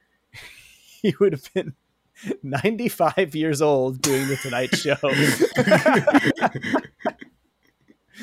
he 1.02 1.14
would 1.20 1.34
have 1.34 1.54
been 1.54 1.74
95 2.44 3.36
years 3.36 3.62
old 3.62 4.02
doing 4.02 4.28
the 4.28 4.38
Tonight 4.38 4.76
Show. 4.76 4.96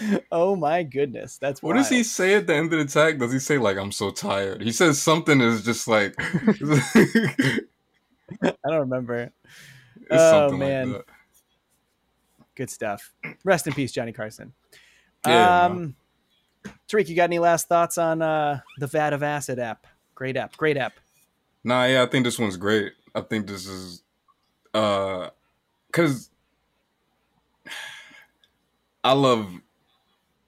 oh 0.33 0.57
my 0.57 0.83
goodness, 0.83 1.39
that's 1.39 1.63
What 1.63 1.77
does 1.77 1.89
he 1.89 2.03
say 2.03 2.35
at 2.35 2.47
the 2.47 2.55
end 2.55 2.73
of 2.73 2.79
the 2.79 2.93
tag? 2.93 3.19
Does 3.19 3.33
he 3.33 3.39
say 3.39 3.59
like 3.59 3.77
I'm 3.77 3.93
so 3.93 4.11
tired? 4.11 4.63
He 4.63 4.73
says 4.73 5.01
something 5.01 5.41
is 5.41 5.65
just 5.65 5.89
like 5.89 6.15
I 8.43 8.53
don't 8.65 8.81
remember. 8.81 9.33
Oh, 10.11 10.49
something 10.49 10.61
man. 10.61 10.93
like 10.93 11.07
that. 11.07 11.15
Good 12.55 12.71
stuff. 12.71 13.13
Rest 13.45 13.67
in 13.67 13.75
peace, 13.75 13.93
Johnny 13.93 14.13
Carson. 14.13 14.55
Yeah, 15.27 15.67
um, 15.67 15.97
Tariq, 16.89 17.09
you 17.09 17.17
got 17.17 17.25
any 17.25 17.39
last 17.39 17.69
thoughts 17.69 17.99
on 17.99 18.23
uh, 18.23 18.61
the 18.79 18.87
Vat 18.87 19.13
of 19.13 19.23
Acid 19.23 19.59
app? 19.59 19.87
Great 20.15 20.37
app. 20.37 20.57
Great 20.57 20.79
app. 20.79 20.95
Nah, 21.63 21.85
yeah, 21.85 22.03
I 22.03 22.07
think 22.07 22.25
this 22.25 22.39
one's 22.39 22.57
great. 22.57 22.93
I 23.15 23.21
think 23.21 23.47
this 23.47 23.67
is 23.67 24.03
uh 24.73 25.31
cuz 25.93 26.31
I 29.05 29.13
love 29.13 29.53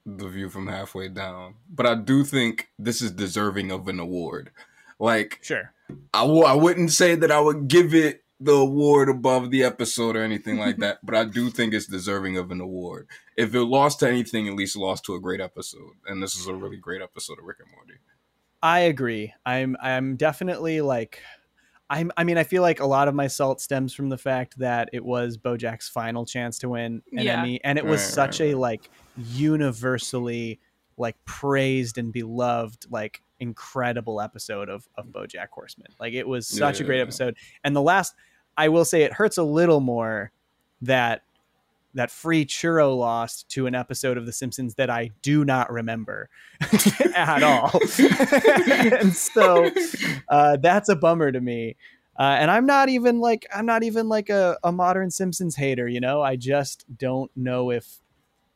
the 0.07 0.29
view 0.29 0.49
from 0.49 0.67
halfway 0.67 1.09
down, 1.09 1.55
but 1.69 1.87
I 1.87 1.95
do 1.95 2.25
think 2.25 2.69
this 2.79 3.03
is 3.03 3.11
deserving 3.13 3.71
of 3.71 3.87
an 3.89 4.01
award. 4.01 4.51
Like 4.99 5.39
Sure. 5.43 5.73
I 6.15 6.21
w- 6.23 6.45
I 6.45 6.55
wouldn't 6.55 6.93
say 6.93 7.15
that 7.15 7.31
I 7.31 7.41
would 7.41 7.69
give 7.69 7.95
it 7.95 8.23
the 8.39 8.53
award 8.53 9.09
above 9.11 9.51
the 9.51 9.63
episode 9.63 10.17
or 10.17 10.23
anything 10.23 10.59
like 10.59 10.77
that, 10.79 10.99
but 11.05 11.15
I 11.15 11.25
do 11.25 11.51
think 11.51 11.75
it's 11.75 11.87
deserving 11.87 12.37
of 12.39 12.51
an 12.51 12.61
award. 12.61 13.07
If 13.37 13.55
it 13.55 13.63
lost 13.63 14.01
to 14.01 14.09
anything, 14.09 14.49
at 14.49 14.55
least 14.55 14.77
lost 14.77 15.05
to 15.07 15.15
a 15.15 15.21
great 15.21 15.41
episode, 15.41 15.93
and 16.07 16.23
this 16.23 16.35
is 16.35 16.47
a 16.47 16.55
really 16.55 16.77
great 16.79 17.03
episode 17.03 17.39
of 17.39 17.45
Rick 17.45 17.59
and 17.61 17.69
Morty. 17.75 17.95
I 18.63 18.81
agree. 18.81 19.33
I'm 19.47 19.77
I'm 19.83 20.17
definitely 20.17 20.81
like 20.83 21.23
I'm 21.89 22.13
I 22.17 22.25
mean 22.25 22.39
I 22.39 22.45
feel 22.45 22.63
like 22.63 22.81
a 22.81 22.87
lot 22.87 23.09
of 23.09 23.15
my 23.15 23.27
salt 23.27 23.61
stems 23.61 23.93
from 23.95 24.11
the 24.11 24.19
fact 24.19 24.59
that 24.59 24.91
it 24.93 25.05
was 25.05 25.37
Bojack's 25.39 25.89
final 25.89 26.25
chance 26.27 26.59
to 26.61 26.69
win 26.69 27.03
an 27.13 27.25
Yeah. 27.25 27.41
Emmy 27.41 27.61
and 27.65 27.79
it 27.79 27.85
was 27.85 28.01
Right, 28.03 28.11
such 28.11 28.41
right, 28.41 28.53
a 28.55 28.59
like 28.59 28.91
universally 29.27 30.61
like 30.97 31.17
praised 31.25 31.99
and 31.99 32.13
beloved 32.13 32.87
like 32.91 33.23
incredible 33.41 34.21
episode 34.21 34.69
of 34.69 34.87
of 34.97 35.07
Bojack 35.07 35.49
Horseman. 35.51 35.89
Like 35.99 36.13
it 36.13 36.29
was 36.29 36.51
Yeah, 36.53 36.59
such 36.59 36.81
a 36.81 36.85
great 36.85 36.97
yeah, 36.97 37.01
yeah. 37.01 37.05
episode. 37.05 37.37
And 37.65 37.75
the 37.75 37.83
last 37.83 38.15
I 38.57 38.69
will 38.69 38.85
say 38.85 39.03
it 39.03 39.13
hurts 39.13 39.39
a 39.39 39.43
little 39.43 39.81
more 39.81 40.33
that 40.83 41.23
that 41.95 42.11
free 42.11 42.45
churro 42.47 42.97
lost 42.97 43.49
to 43.51 43.67
an 43.67 43.75
episode 43.75 44.17
of 44.17 44.25
The 44.25 44.33
Simpsons 44.33 44.75
that 44.77 44.91
I 44.91 45.11
do 45.23 45.45
not 45.45 45.73
remember 45.73 46.29
at 47.17 47.43
all. 47.43 47.81
and 47.99 49.13
so 49.13 49.69
uh, 50.29 50.57
that's 50.59 50.89
a 50.89 50.95
bummer 50.95 51.33
to 51.33 51.41
me. 51.41 51.77
Uh, 52.17 52.37
and 52.39 52.51
I'm 52.51 52.67
not 52.67 52.91
even 52.91 53.19
like 53.19 53.47
I'm 53.55 53.67
not 53.67 53.83
even 53.83 54.09
like 54.09 54.29
a, 54.29 54.59
a 54.63 54.71
modern 54.71 55.11
Simpsons 55.11 55.57
hater, 55.57 55.89
you 55.89 56.01
know. 56.01 56.23
I 56.23 56.37
just 56.37 56.85
don't 56.97 57.31
know 57.35 57.71
if 57.71 57.99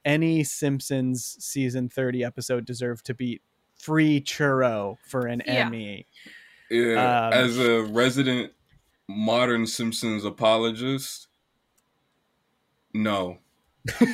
any 0.04 0.44
Simpsons 0.44 1.36
season 1.40 1.88
30 1.88 2.24
episode 2.24 2.64
deserved 2.64 3.06
to 3.06 3.14
beat 3.14 3.42
Free 3.76 4.20
Churro 4.20 4.96
for 5.06 5.26
an 5.26 5.42
Yeah. 5.46 5.52
Emmy. 5.66 6.06
Yeah, 6.70 7.26
Um, 7.28 7.32
as 7.32 7.58
a 7.58 7.82
resident 7.84 8.52
modern 9.08 9.66
Simpsons 9.66 10.24
apologist, 10.24 11.28
no. 12.92 13.38
you 14.00 14.06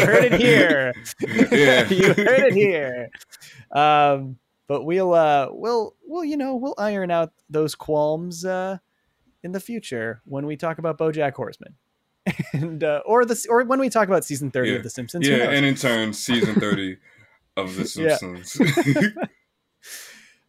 heard 0.00 0.24
it 0.32 0.40
here. 0.40 0.92
Yeah. 1.52 1.88
you 1.90 2.08
heard 2.14 2.40
it 2.48 2.54
here. 2.54 3.10
Um, 3.70 4.38
but 4.66 4.84
we'll 4.84 5.12
uh, 5.14 5.48
we'll 5.50 5.94
we'll 6.06 6.24
you 6.24 6.36
know 6.36 6.56
we'll 6.56 6.74
iron 6.78 7.10
out 7.10 7.32
those 7.50 7.74
qualms 7.74 8.44
uh, 8.44 8.78
in 9.42 9.52
the 9.52 9.60
future 9.60 10.22
when 10.24 10.46
we 10.46 10.56
talk 10.56 10.78
about 10.78 10.98
BoJack 10.98 11.34
Horseman, 11.34 11.74
and 12.52 12.82
uh, 12.84 13.02
or 13.06 13.24
this 13.24 13.46
or 13.46 13.62
when 13.64 13.78
we 13.80 13.88
talk 13.88 14.08
about 14.08 14.24
season 14.24 14.50
thirty 14.50 14.70
Yeah. 14.70 14.76
of 14.76 14.82
The 14.82 14.90
Simpsons. 14.90 15.26
Yeah, 15.28 15.50
and 15.50 15.64
in 15.66 15.74
turn, 15.74 16.12
season 16.12 16.54
thirty 16.60 16.98
of 17.56 17.74
The 17.76 17.84
Simpsons. 17.86 18.60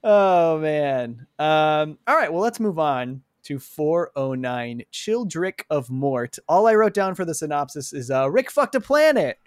Oh 0.03 0.59
man. 0.59 1.27
Um, 1.39 1.97
all 2.07 2.15
right, 2.15 2.31
well 2.31 2.41
let's 2.41 2.59
move 2.59 2.79
on 2.79 3.23
to 3.43 3.59
409 3.59 4.83
Childrick 4.93 5.61
of 5.69 5.89
Mort. 5.89 6.37
All 6.47 6.67
I 6.67 6.75
wrote 6.75 6.93
down 6.93 7.15
for 7.15 7.25
the 7.25 7.33
synopsis 7.33 7.93
is 7.93 8.11
uh 8.11 8.29
Rick 8.29 8.51
fucked 8.51 8.75
a 8.75 8.79
planet. 8.79 9.37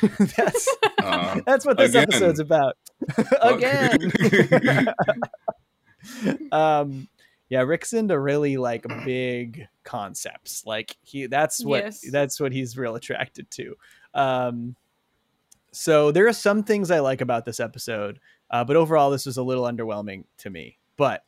that's 0.00 0.68
Uh, 1.02 1.40
that's 1.46 1.66
what 1.66 1.76
this 1.76 1.90
again. 1.90 2.02
episode's 2.04 2.40
about. 2.40 2.76
again. 3.42 4.12
um 6.52 7.08
yeah 7.52 7.60
rick's 7.60 7.92
into 7.92 8.18
really 8.18 8.56
like 8.56 8.84
big 9.04 9.66
concepts 9.84 10.64
like 10.64 10.96
he 11.02 11.26
that's 11.26 11.62
what 11.64 11.84
Yes. 11.84 12.00
that's 12.10 12.40
what 12.40 12.50
he's 12.50 12.78
real 12.78 12.94
attracted 12.94 13.50
to 13.52 13.74
um 14.14 14.74
so 15.72 16.10
there 16.12 16.26
are 16.26 16.32
some 16.32 16.62
things 16.62 16.90
i 16.90 17.00
like 17.00 17.20
about 17.20 17.44
this 17.44 17.60
episode 17.60 18.18
uh, 18.50 18.64
but 18.64 18.76
overall 18.76 19.10
this 19.10 19.26
was 19.26 19.36
a 19.36 19.42
little 19.42 19.64
underwhelming 19.64 20.24
to 20.38 20.48
me 20.50 20.78
but 20.96 21.24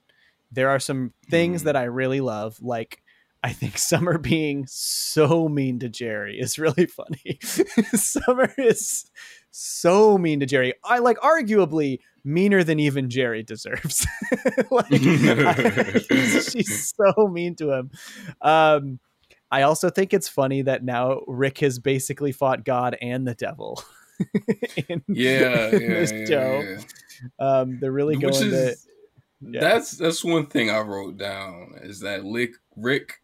there 0.51 0.69
are 0.71 0.81
some 0.81 1.13
things 1.31 1.61
Hmm. 1.63 1.67
that 1.67 1.77
i 1.77 1.85
really 1.85 2.21
love 2.21 2.57
like 2.63 3.01
I 3.43 3.53
think 3.53 3.77
Summer 3.93 4.17
being 4.17 4.65
so 4.67 5.51
mean 5.51 5.79
to 5.81 5.91
Jerry 5.91 6.41
is 6.41 6.59
really 6.59 6.87
funny. 7.01 7.39
Summer 7.93 8.51
is 8.57 9.11
so 9.51 10.17
mean 10.17 10.41
to 10.41 10.47
Jerry. 10.47 10.73
I 10.83 11.01
like 11.01 11.19
arguably 11.19 11.99
meaner 12.25 12.65
than 12.65 12.81
even 12.81 13.11
Jerry 13.11 13.43
deserves. 13.43 14.07
like, 14.71 14.87
she's, 14.89 16.51
she's 16.53 16.95
so 16.95 17.29
mean 17.29 17.55
to 17.57 17.73
him. 17.73 17.91
Um, 18.41 18.99
I 19.51 19.63
also 19.63 19.91
think 19.91 20.13
it's 20.13 20.29
funny 20.29 20.63
that 20.63 20.83
now 20.83 21.21
Rick 21.27 21.59
has 21.59 21.79
basically 21.79 22.33
fought 22.33 22.65
God 22.65 22.97
and 23.01 23.27
the 23.27 23.35
devil. 23.35 23.83
in, 24.89 25.03
yeah, 25.09 25.69
in 25.69 25.83
yeah, 25.83 25.89
this 25.89 26.13
yeah, 26.13 26.27
show. 26.27 26.61
yeah. 26.61 26.81
Um, 27.39 27.79
they're 27.81 27.93
really 27.93 28.17
Which 28.17 28.33
going 28.33 28.51
to. 28.51 28.69
is 28.71 28.87
yeah. 29.41 29.61
that's 29.61 29.93
that's 29.93 30.25
one 30.25 30.47
thing 30.47 30.71
I 30.71 30.81
wrote 30.81 31.19
down 31.19 31.75
is 31.83 32.01
that 32.01 32.23
Rick 32.25 32.55
Rick 32.77 33.21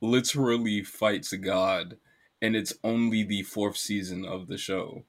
literally 0.00 0.82
fights 0.82 1.32
God, 1.34 1.96
and 2.40 2.56
it's 2.56 2.74
only 2.82 3.22
the 3.22 3.42
fourth 3.42 3.76
season 3.76 4.24
of 4.24 4.46
the 4.48 4.58
show. 4.58 5.04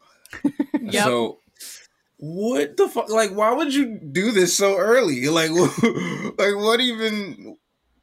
Yep. 0.80 1.04
So 1.04 1.40
what 2.20 2.76
the 2.76 2.90
fuck? 2.90 3.10
Like, 3.10 3.32
why 3.32 3.54
would 3.54 3.74
you 3.74 3.98
do 3.98 4.32
this 4.32 4.56
so 4.56 4.78
early? 4.78 5.26
Like, 5.30 5.52
like 6.38 6.56
what 6.56 6.82
even? 6.82 7.56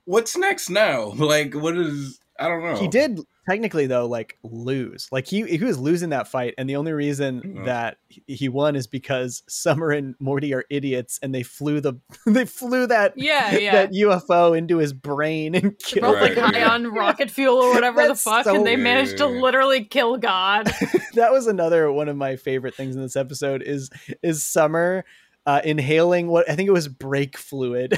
What's 0.04 0.36
next 0.36 0.70
now? 0.70 1.12
Like, 1.16 1.54
what 1.54 1.76
is? 1.76 2.18
I 2.38 2.48
don't 2.48 2.62
know. 2.62 2.76
He 2.76 2.88
did 2.88 3.20
technically 3.48 3.86
though 3.86 4.06
like 4.06 4.38
lose. 4.42 5.08
Like 5.12 5.26
he 5.26 5.42
he 5.44 5.64
was 5.64 5.78
losing 5.78 6.10
that 6.10 6.28
fight, 6.28 6.54
and 6.58 6.68
the 6.68 6.76
only 6.76 6.92
reason 6.92 7.40
Mhm. 7.40 7.64
that 7.66 7.96
he- 8.08 8.22
he 8.26 8.48
won 8.48 8.76
is 8.76 8.86
because 8.86 9.42
Summer 9.48 9.90
and 9.90 10.14
Morty 10.20 10.52
are 10.52 10.64
idiots, 10.68 11.18
and 11.22 11.34
they 11.34 11.42
flew 11.42 11.80
the 11.80 11.94
they 12.26 12.44
flew 12.44 12.86
that 12.88 13.14
Yeah, 13.16 13.56
yeah. 13.56 13.72
that 13.72 13.92
UFO 13.92 14.56
into 14.56 14.78
his 14.78 14.92
brain 14.92 15.54
and 15.54 15.78
killed 15.78 16.14
both 16.14 16.20
like 16.22 16.36
Right, 16.36 16.54
high 16.54 16.60
yeah. 16.60 16.70
on 16.72 16.86
rocket 16.92 17.30
fuel 17.30 17.56
or 17.56 17.72
whatever 17.72 18.06
the 18.06 18.14
fuck, 18.14 18.44
so 18.44 18.54
and 18.54 18.66
they 18.66 18.76
managed 18.76 19.18
to 19.18 19.26
literally 19.26 19.84
kill 19.84 20.16
God. 20.16 20.66
that 21.14 21.32
was 21.32 21.46
another 21.46 21.90
one 21.92 22.08
of 22.08 22.16
my 22.16 22.36
favorite 22.36 22.74
things 22.74 22.96
in 22.96 23.02
this 23.02 23.16
episode 23.16 23.62
is 23.62 23.90
is 24.22 24.44
summer 24.44 25.04
uh, 25.46 25.60
inhaling 25.64 26.26
what 26.26 26.48
I 26.50 26.56
think 26.56 26.68
it 26.68 26.72
was 26.72 26.88
brake 26.88 27.38
fluid, 27.38 27.96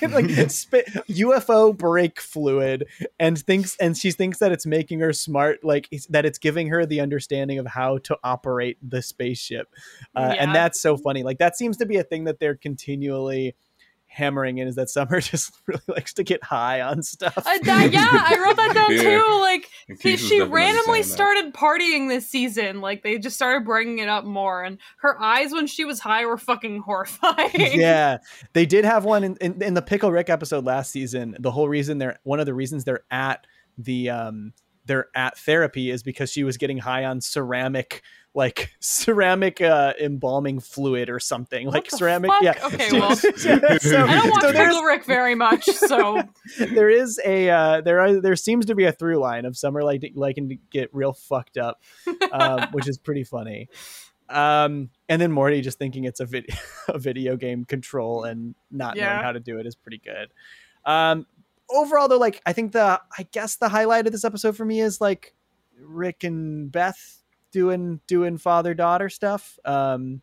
And, 0.00 0.12
like 0.14 0.30
spit, 0.50 0.86
UFO 1.08 1.76
brake 1.76 2.20
fluid, 2.20 2.86
and 3.18 3.38
thinks 3.38 3.76
and 3.78 3.96
she 3.96 4.12
thinks 4.12 4.38
that 4.38 4.52
it's 4.52 4.66
making 4.66 5.00
her 5.00 5.12
smart, 5.12 5.64
like 5.64 5.86
it's- 5.90 6.06
that 6.10 6.24
it's 6.24 6.38
giving 6.38 6.68
her 6.68 6.86
the 6.86 7.00
understanding 7.00 7.58
of 7.58 7.66
how 7.66 7.98
to 7.98 8.16
operate 8.22 8.78
the 8.82 9.02
spaceship, 9.02 9.68
uh, 10.14 10.34
and 10.38 10.54
that's 10.54 10.80
so 10.80 10.96
funny. 10.96 11.22
Like 11.22 11.38
that 11.38 11.56
seems 11.56 11.76
to 11.78 11.86
be 11.86 11.96
a 11.96 12.04
thing 12.04 12.24
that 12.24 12.38
they're 12.38 12.54
continually 12.56 13.56
hammering 14.10 14.58
in 14.58 14.68
is 14.68 14.74
that 14.74 14.90
Summer 14.90 15.20
just 15.20 15.52
really 15.66 15.80
likes 15.88 16.12
to 16.14 16.22
get 16.24 16.42
high 16.44 16.80
on 16.80 17.02
stuff. 17.02 17.32
Uh, 17.38 17.42
that- 17.62 17.92
yeah, 17.92 18.08
I 18.10 18.38
wrote 18.44 18.56
that 18.56 18.74
down 18.74 18.90
Yeah. 18.94 19.02
too. 19.02 19.40
Like 19.40 19.70
she, 20.00 20.16
she 20.16 20.40
randomly 20.42 21.02
started 21.02 21.54
partying 21.54 22.08
this 22.08 22.26
season. 22.28 22.80
Like 22.80 23.02
they 23.02 23.18
just 23.18 23.36
started 23.36 23.64
bringing 23.64 24.00
it 24.00 24.08
up 24.08 24.24
more, 24.24 24.62
and 24.62 24.78
her 25.00 25.20
eyes 25.20 25.52
when 25.52 25.66
she 25.66 25.84
was 25.84 26.00
high 26.00 26.26
were 26.26 26.38
fucking 26.38 26.80
horrifying. 26.80 27.50
yeah 27.80 28.18
they 28.52 28.66
did 28.66 28.84
have 28.84 29.04
one 29.04 29.22
in, 29.24 29.36
in, 29.40 29.62
in 29.62 29.74
the 29.74 29.82
pickle 29.82 30.10
rick 30.10 30.28
episode 30.28 30.64
last 30.64 30.90
season 30.90 31.36
the 31.38 31.50
whole 31.50 31.68
reason 31.68 31.98
they're 31.98 32.18
one 32.24 32.40
of 32.40 32.46
the 32.46 32.54
reasons 32.54 32.84
they're 32.84 33.04
at 33.10 33.46
the 33.78 34.10
um 34.10 34.52
they're 34.86 35.06
at 35.14 35.38
therapy 35.38 35.90
is 35.90 36.02
because 36.02 36.30
she 36.32 36.42
was 36.44 36.56
getting 36.56 36.78
high 36.78 37.04
on 37.04 37.20
ceramic 37.20 38.02
like 38.34 38.70
ceramic 38.80 39.60
uh 39.60 39.92
embalming 40.00 40.60
fluid 40.60 41.10
or 41.10 41.18
something 41.18 41.66
What 41.66 41.74
like 41.74 41.88
the 41.90 41.96
ceramic 41.96 42.30
fuck? 42.30 42.42
yeah 42.42 42.54
Okay, 42.64 42.88
She- 42.90 42.98
well, 43.00 43.16
so, 43.16 43.26
I 43.26 43.58
don't 43.58 44.30
watch 44.30 44.40
so 44.42 44.52
there's, 44.52 44.68
Pickle 44.68 44.82
Rick 44.84 45.04
very 45.04 45.34
much, 45.34 45.64
so 45.64 46.22
there 46.58 46.88
is 46.88 47.20
a 47.24 47.50
uh 47.50 47.80
there 47.80 48.00
are 48.00 48.20
there 48.20 48.36
seems 48.36 48.66
to 48.66 48.74
be 48.74 48.84
a 48.84 48.92
through 48.92 49.18
line 49.18 49.44
of 49.44 49.56
summer 49.56 49.82
like 49.82 50.02
liking 50.14 50.48
to 50.50 50.56
get 50.70 50.90
real 50.94 51.12
fucked 51.12 51.56
up 51.58 51.82
um, 52.32 52.68
which 52.72 52.86
is 52.88 52.98
pretty 52.98 53.24
funny. 53.24 53.68
Um, 54.28 54.90
and 55.08 55.20
then 55.20 55.32
Morty 55.32 55.60
just 55.60 55.78
thinking 55.78 56.04
it's 56.04 56.20
a, 56.20 56.24
vid- 56.24 56.46
a 56.88 56.98
video 57.00 57.36
game 57.36 57.64
control 57.64 58.22
and 58.22 58.54
not 58.70 58.96
Yeah. 58.96 59.06
knowing 59.10 59.24
how 59.24 59.32
to 59.32 59.40
do 59.40 59.58
it 59.58 59.66
is 59.66 59.74
pretty 59.74 59.98
good. 59.98 60.28
Um, 60.84 61.26
overall, 61.68 62.06
though, 62.06 62.16
like 62.18 62.40
I 62.46 62.52
think 62.52 62.70
the 62.70 63.00
I 63.18 63.24
guess 63.32 63.56
the 63.56 63.68
highlight 63.68 64.06
of 64.06 64.12
this 64.12 64.24
episode 64.24 64.56
for 64.56 64.64
me 64.64 64.80
is 64.80 65.00
like 65.00 65.34
Rick 65.80 66.22
and 66.22 66.70
Beth 66.70 67.19
doing 67.52 68.00
doing 68.06 68.38
father 68.38 68.74
daughter 68.74 69.08
stuff. 69.08 69.58
Um, 69.64 70.22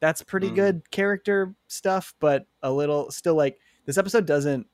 that's 0.00 0.22
pretty 0.22 0.50
Mm. 0.50 0.54
good 0.54 0.90
character 0.90 1.54
stuff, 1.68 2.14
but 2.20 2.46
a 2.62 2.72
little 2.72 3.10
still 3.10 3.34
like 3.34 3.58
this 3.86 3.98
episode 3.98 4.26
doesn't. 4.26 4.66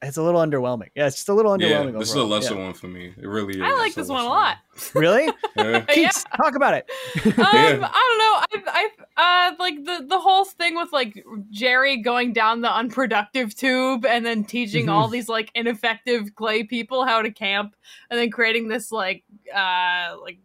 It's 0.00 0.16
a 0.16 0.22
little 0.22 0.40
underwhelming. 0.40 0.90
Yeah, 0.94 1.08
it's 1.08 1.16
just 1.16 1.28
a 1.28 1.34
little 1.34 1.60
Yeah, 1.60 1.82
underwhelming. 1.82 1.98
this 1.98 2.10
is 2.10 2.14
a 2.14 2.22
lesser 2.22 2.54
Yeah. 2.54 2.64
one 2.66 2.72
for 2.72 2.86
me. 2.86 3.12
It 3.20 3.26
really 3.26 3.54
is. 3.56 3.62
I 3.62 3.74
like 3.78 3.94
this 3.94 4.06
one 4.08 4.24
a 4.24 4.28
lesser 4.28 4.30
lot. 4.30 4.56
Really? 4.94 5.24
Yeah. 5.24 5.32
Yeah. 5.56 5.80
Keeks, 5.86 6.24
talk 6.36 6.54
about 6.54 6.74
it. 6.74 6.88
um, 7.26 7.34
I 7.36 8.46
don't 8.52 8.62
know. 8.62 8.62
I, 8.70 8.90
I, 9.16 9.50
uh, 9.50 9.56
like 9.58 9.84
the 9.84 10.04
the 10.08 10.20
whole 10.20 10.44
thing 10.44 10.76
with 10.76 10.92
like 10.92 11.24
Jerry 11.50 11.96
going 11.96 12.32
down 12.32 12.60
the 12.60 12.72
unproductive 12.72 13.56
tube 13.56 14.06
and 14.06 14.24
then 14.24 14.44
teaching 14.44 14.88
all 14.88 15.08
these 15.08 15.28
like 15.28 15.50
ineffective 15.56 16.32
clay 16.36 16.62
people 16.62 17.04
how 17.04 17.20
to 17.20 17.32
camp, 17.32 17.74
and 18.08 18.20
then 18.20 18.30
creating 18.30 18.68
this 18.68 18.92
like 18.92 19.24
uh 19.52 20.16
like 20.22 20.38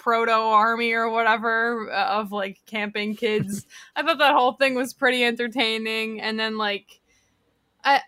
proto 0.00 0.32
army 0.32 0.92
or 0.92 1.08
whatever 1.08 1.92
uh, 1.92 2.20
of 2.20 2.32
like 2.32 2.58
camping 2.66 3.14
kids. 3.14 3.66
I 3.96 4.02
thought 4.02 4.18
that 4.18 4.34
whole 4.34 4.54
thing 4.54 4.74
was 4.74 4.92
pretty 4.92 5.22
entertaining, 5.22 6.20
and 6.20 6.40
then 6.40 6.58
like, 6.58 7.00
I 7.84 8.00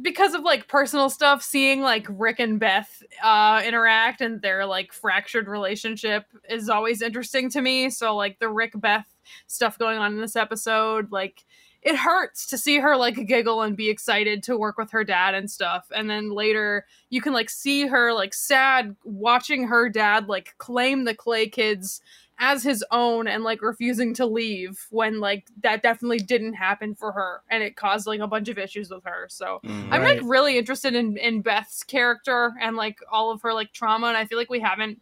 because 0.00 0.34
of 0.34 0.42
like 0.42 0.68
personal 0.68 1.10
stuff, 1.10 1.42
seeing 1.42 1.82
like 1.82 2.06
Rick 2.08 2.40
and 2.40 2.58
Beth 2.58 3.02
uh, 3.22 3.62
interact 3.64 4.20
and 4.20 4.40
their 4.40 4.64
like 4.66 4.92
fractured 4.92 5.48
relationship 5.48 6.24
is 6.48 6.68
always 6.68 7.02
interesting 7.02 7.50
to 7.50 7.60
me. 7.60 7.90
So 7.90 8.16
like 8.16 8.38
the 8.38 8.48
Rick 8.48 8.72
Beth 8.74 9.06
stuff 9.46 9.78
going 9.78 9.98
on 9.98 10.14
in 10.14 10.20
this 10.20 10.36
episode, 10.36 11.12
like 11.12 11.44
it 11.82 11.96
hurts 11.96 12.46
to 12.46 12.56
see 12.58 12.78
her 12.78 12.96
like 12.96 13.26
giggle 13.26 13.62
and 13.62 13.76
be 13.76 13.90
excited 13.90 14.42
to 14.44 14.56
work 14.56 14.78
with 14.78 14.90
her 14.92 15.04
dad 15.04 15.34
and 15.34 15.50
stuff. 15.50 15.86
And 15.94 16.08
then 16.08 16.30
later 16.30 16.86
you 17.10 17.20
can 17.20 17.32
like 17.32 17.50
see 17.50 17.86
her 17.88 18.12
like 18.12 18.34
sad 18.34 18.96
watching 19.04 19.66
her 19.66 19.88
dad 19.88 20.28
like 20.28 20.54
claim 20.58 21.04
the 21.04 21.14
Clay 21.14 21.48
kids 21.48 22.00
as 22.38 22.62
his 22.62 22.84
own 22.90 23.28
and 23.28 23.44
like 23.44 23.62
refusing 23.62 24.14
to 24.14 24.26
leave 24.26 24.86
when 24.90 25.20
like 25.20 25.46
that 25.62 25.82
definitely 25.82 26.18
didn't 26.18 26.54
happen 26.54 26.94
for 26.94 27.12
her 27.12 27.42
and 27.50 27.62
it 27.62 27.76
caused 27.76 28.06
like 28.06 28.20
a 28.20 28.26
bunch 28.26 28.48
of 28.48 28.58
issues 28.58 28.90
with 28.90 29.04
her. 29.04 29.26
So 29.28 29.60
Mhm. 29.64 29.88
I'm 29.90 30.00
Right. 30.00 30.16
like 30.20 30.30
really 30.30 30.58
interested 30.58 30.94
in 30.94 31.16
in 31.16 31.42
Beth's 31.42 31.82
character 31.84 32.52
and 32.60 32.76
like 32.76 32.98
all 33.10 33.30
of 33.30 33.42
her 33.42 33.52
like 33.54 33.72
trauma, 33.72 34.06
and 34.08 34.16
I 34.16 34.24
feel 34.24 34.38
like 34.38 34.50
we 34.50 34.60
haven't 34.60 35.00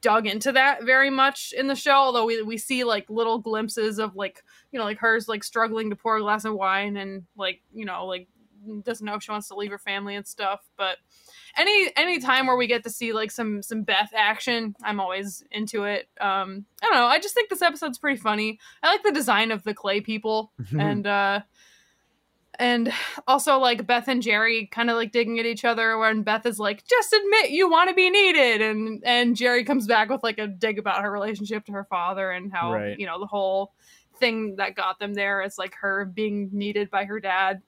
dug 0.00 0.26
into 0.26 0.52
that 0.52 0.84
very 0.84 1.10
much 1.10 1.52
in 1.56 1.66
the 1.66 1.74
show. 1.74 1.92
Although 1.92 2.26
we 2.26 2.42
we 2.42 2.58
see 2.58 2.84
like 2.84 3.08
little 3.08 3.38
glimpses 3.38 3.98
of 3.98 4.16
like 4.16 4.42
you 4.72 4.78
know 4.78 4.84
like 4.84 4.98
hers 4.98 5.28
like 5.28 5.44
struggling 5.44 5.90
to 5.90 5.96
pour 5.96 6.16
a 6.16 6.20
glass 6.20 6.44
of 6.44 6.54
wine 6.54 6.96
and 6.96 7.24
like 7.36 7.62
you 7.72 7.84
know 7.84 8.06
like 8.06 8.28
doesn't 8.82 9.04
know 9.04 9.14
if 9.14 9.22
she 9.22 9.30
wants 9.30 9.48
to 9.48 9.54
leave 9.54 9.70
her 9.70 9.78
family 9.78 10.14
and 10.14 10.26
stuff. 10.26 10.60
But 10.76 10.98
any 11.56 11.90
any 11.96 12.18
time 12.20 12.46
where 12.46 12.56
we 12.56 12.66
get 12.66 12.84
to 12.84 12.90
see 12.90 13.12
like 13.12 13.30
some 13.30 13.62
some 13.62 13.82
Beth 13.82 14.12
action, 14.14 14.74
I'm 14.82 15.00
always 15.00 15.42
into 15.50 15.84
it. 15.84 16.08
Um, 16.20 16.66
I 16.82 16.86
don't 16.86 16.94
know. 16.94 17.06
I 17.06 17.18
just 17.18 17.34
think 17.34 17.48
this 17.48 17.62
episode's 17.62 17.98
pretty 17.98 18.20
funny. 18.20 18.58
I 18.82 18.88
like 18.88 19.02
the 19.02 19.12
design 19.12 19.50
of 19.50 19.64
the 19.64 19.74
clay 19.74 20.00
people 20.00 20.52
and 20.78 21.06
uh 21.06 21.40
and 22.60 22.92
also 23.26 23.58
like 23.58 23.86
Beth 23.86 24.06
and 24.06 24.22
Jerry 24.22 24.66
kind 24.66 24.90
of 24.90 24.96
like 24.96 25.10
digging 25.10 25.38
at 25.40 25.46
each 25.46 25.64
other 25.64 25.98
when 25.98 26.22
Beth 26.22 26.46
is 26.46 26.58
like 26.60 26.86
just 26.86 27.12
admit 27.12 27.50
you 27.50 27.68
want 27.68 27.88
to 27.88 27.94
be 27.94 28.10
needed 28.10 28.60
and 28.62 29.02
and 29.04 29.34
Jerry 29.34 29.64
comes 29.64 29.86
back 29.88 30.10
with 30.10 30.22
like 30.22 30.38
a 30.38 30.46
dig 30.46 30.78
about 30.78 31.02
her 31.02 31.10
relationship 31.10 31.64
to 31.64 31.72
her 31.72 31.84
father 31.84 32.30
and 32.30 32.52
how 32.52 32.72
Right. 32.74 32.98
you 32.98 33.06
know 33.06 33.18
the 33.18 33.26
whole 33.26 33.72
thing 34.18 34.56
that 34.56 34.76
got 34.76 34.98
them 35.00 35.14
there 35.14 35.42
is 35.42 35.56
like 35.58 35.74
her 35.80 36.04
being 36.04 36.50
needed 36.52 36.90
by 36.90 37.06
her 37.06 37.18
dad. 37.18 37.62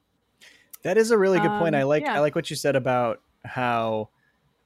That 0.82 0.98
is 0.98 1.10
a 1.10 1.16
really 1.18 1.40
good 1.40 1.58
point. 1.58 1.74
Um, 1.74 1.80
I 1.80 1.84
like 1.84 2.02
yeah. 2.02 2.14
I 2.16 2.18
like 2.20 2.34
what 2.34 2.50
you 2.50 2.56
said 2.56 2.76
about 2.76 3.20
how 3.44 4.10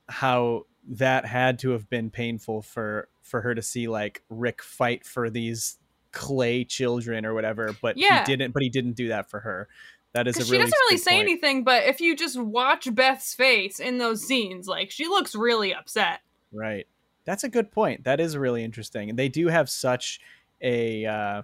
how 0.09 0.67
that 0.89 1.25
had 1.27 1.59
to 1.61 1.71
have 1.71 1.89
been 1.89 2.11
painful 2.11 2.63
for 2.63 3.09
for 3.23 3.41
her 3.43 3.55
to 3.55 3.63
see 3.63 3.87
like 3.89 4.23
Rick 4.29 4.63
fight 4.63 5.05
for 5.05 5.31
these 5.31 5.79
clay 6.13 6.65
children 6.65 7.27
or 7.27 7.35
whatever, 7.35 7.77
but 7.83 7.99
Yeah. 7.99 8.21
he 8.21 8.25
didn't 8.37 8.53
but 8.53 8.63
he 8.63 8.69
didn't 8.71 8.95
do 8.95 9.09
that 9.09 9.29
for 9.29 9.41
her. 9.41 9.69
That 10.17 10.27
is 10.27 10.37
a 10.37 10.39
Because 10.39 10.51
really 10.51 10.63
she 10.65 10.71
doesn't 10.71 10.79
really 10.89 10.97
say 10.97 11.11
point. 11.11 11.29
anything, 11.29 11.63
but 11.65 11.85
if 11.85 12.01
you 12.01 12.17
just 12.17 12.41
watch 12.41 12.89
Beth's 12.95 13.35
face 13.35 13.79
in 13.81 13.99
those 13.99 14.23
scenes, 14.27 14.67
like 14.67 14.91
she 14.91 15.07
looks 15.07 15.35
really 15.35 15.75
upset. 15.75 16.21
Right. 16.53 16.87
That's 17.27 17.45
a 17.45 17.51
good 17.51 17.71
point. 17.71 18.05
That 18.05 18.19
is 18.19 18.35
really 18.35 18.65
interesting. 18.65 19.11
And 19.11 19.19
they 19.19 19.29
do 19.29 19.49
have 19.49 19.69
such 19.69 20.21
a 20.63 21.05
uh 21.05 21.43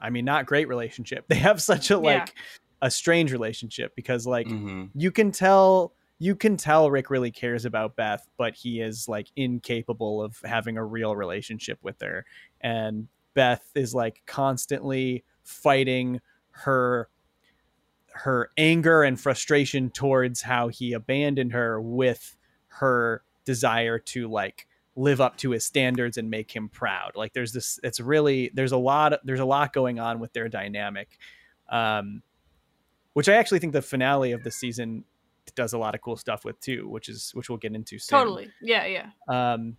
I 0.00 0.10
mean 0.10 0.24
not 0.24 0.46
great 0.46 0.68
relationship. 0.68 1.26
They 1.28 1.34
have 1.36 1.60
such 1.60 1.90
a 1.90 1.98
like 1.98 2.28
Yeah. 2.34 2.42
a 2.80 2.90
strange 2.90 3.30
relationship 3.30 3.94
because 3.94 4.26
like 4.26 4.48
hmm 4.48 4.86
you 4.94 5.10
can 5.10 5.30
tell 5.30 5.92
you 6.18 6.34
can 6.36 6.56
tell 6.56 6.90
Rick 6.90 7.10
really 7.10 7.30
cares 7.32 7.66
about 7.66 7.94
Beth, 7.96 8.26
but 8.38 8.54
he 8.54 8.80
is 8.80 9.06
like 9.06 9.26
incapable 9.36 10.22
of 10.22 10.40
having 10.44 10.78
a 10.78 10.84
real 10.84 11.14
relationship 11.14 11.78
with 11.82 12.00
her. 12.00 12.24
And 12.62 13.08
Beth 13.34 13.68
is 13.74 13.94
like 13.94 14.22
constantly 14.24 15.24
fighting 15.42 16.20
her 16.52 17.08
her 18.14 18.50
anger 18.56 19.02
and 19.02 19.20
frustration 19.20 19.90
towards 19.90 20.42
how 20.42 20.68
he 20.68 20.92
abandoned 20.92 21.52
her 21.52 21.80
with 21.80 22.36
her 22.68 23.22
desire 23.44 23.98
to 23.98 24.28
like 24.28 24.66
live 24.96 25.20
up 25.20 25.36
to 25.36 25.50
his 25.50 25.64
standards 25.64 26.16
and 26.16 26.30
make 26.30 26.54
him 26.54 26.68
proud. 26.68 27.12
Like 27.16 27.32
there's 27.32 27.52
this 27.52 27.80
it's 27.82 27.98
really 27.98 28.50
there's 28.54 28.72
a 28.72 28.76
lot 28.76 29.14
there's 29.24 29.40
a 29.40 29.44
lot 29.44 29.72
going 29.72 29.98
on 29.98 30.20
with 30.20 30.32
their 30.32 30.48
dynamic. 30.48 31.18
Um 31.68 32.22
which 33.14 33.28
I 33.28 33.34
actually 33.34 33.60
think 33.60 33.72
the 33.72 33.82
finale 33.82 34.32
of 34.32 34.42
the 34.42 34.50
season 34.50 35.04
does 35.54 35.72
a 35.72 35.78
lot 35.78 35.94
of 35.94 36.00
cool 36.00 36.16
stuff 36.16 36.44
with 36.44 36.58
too, 36.60 36.88
which 36.88 37.08
is 37.08 37.30
which 37.34 37.48
we'll 37.48 37.58
get 37.58 37.74
into 37.74 37.98
soon. 37.98 38.18
Totally. 38.18 38.50
Yeah, 38.60 38.86
yeah. 38.86 39.10
Um, 39.28 39.76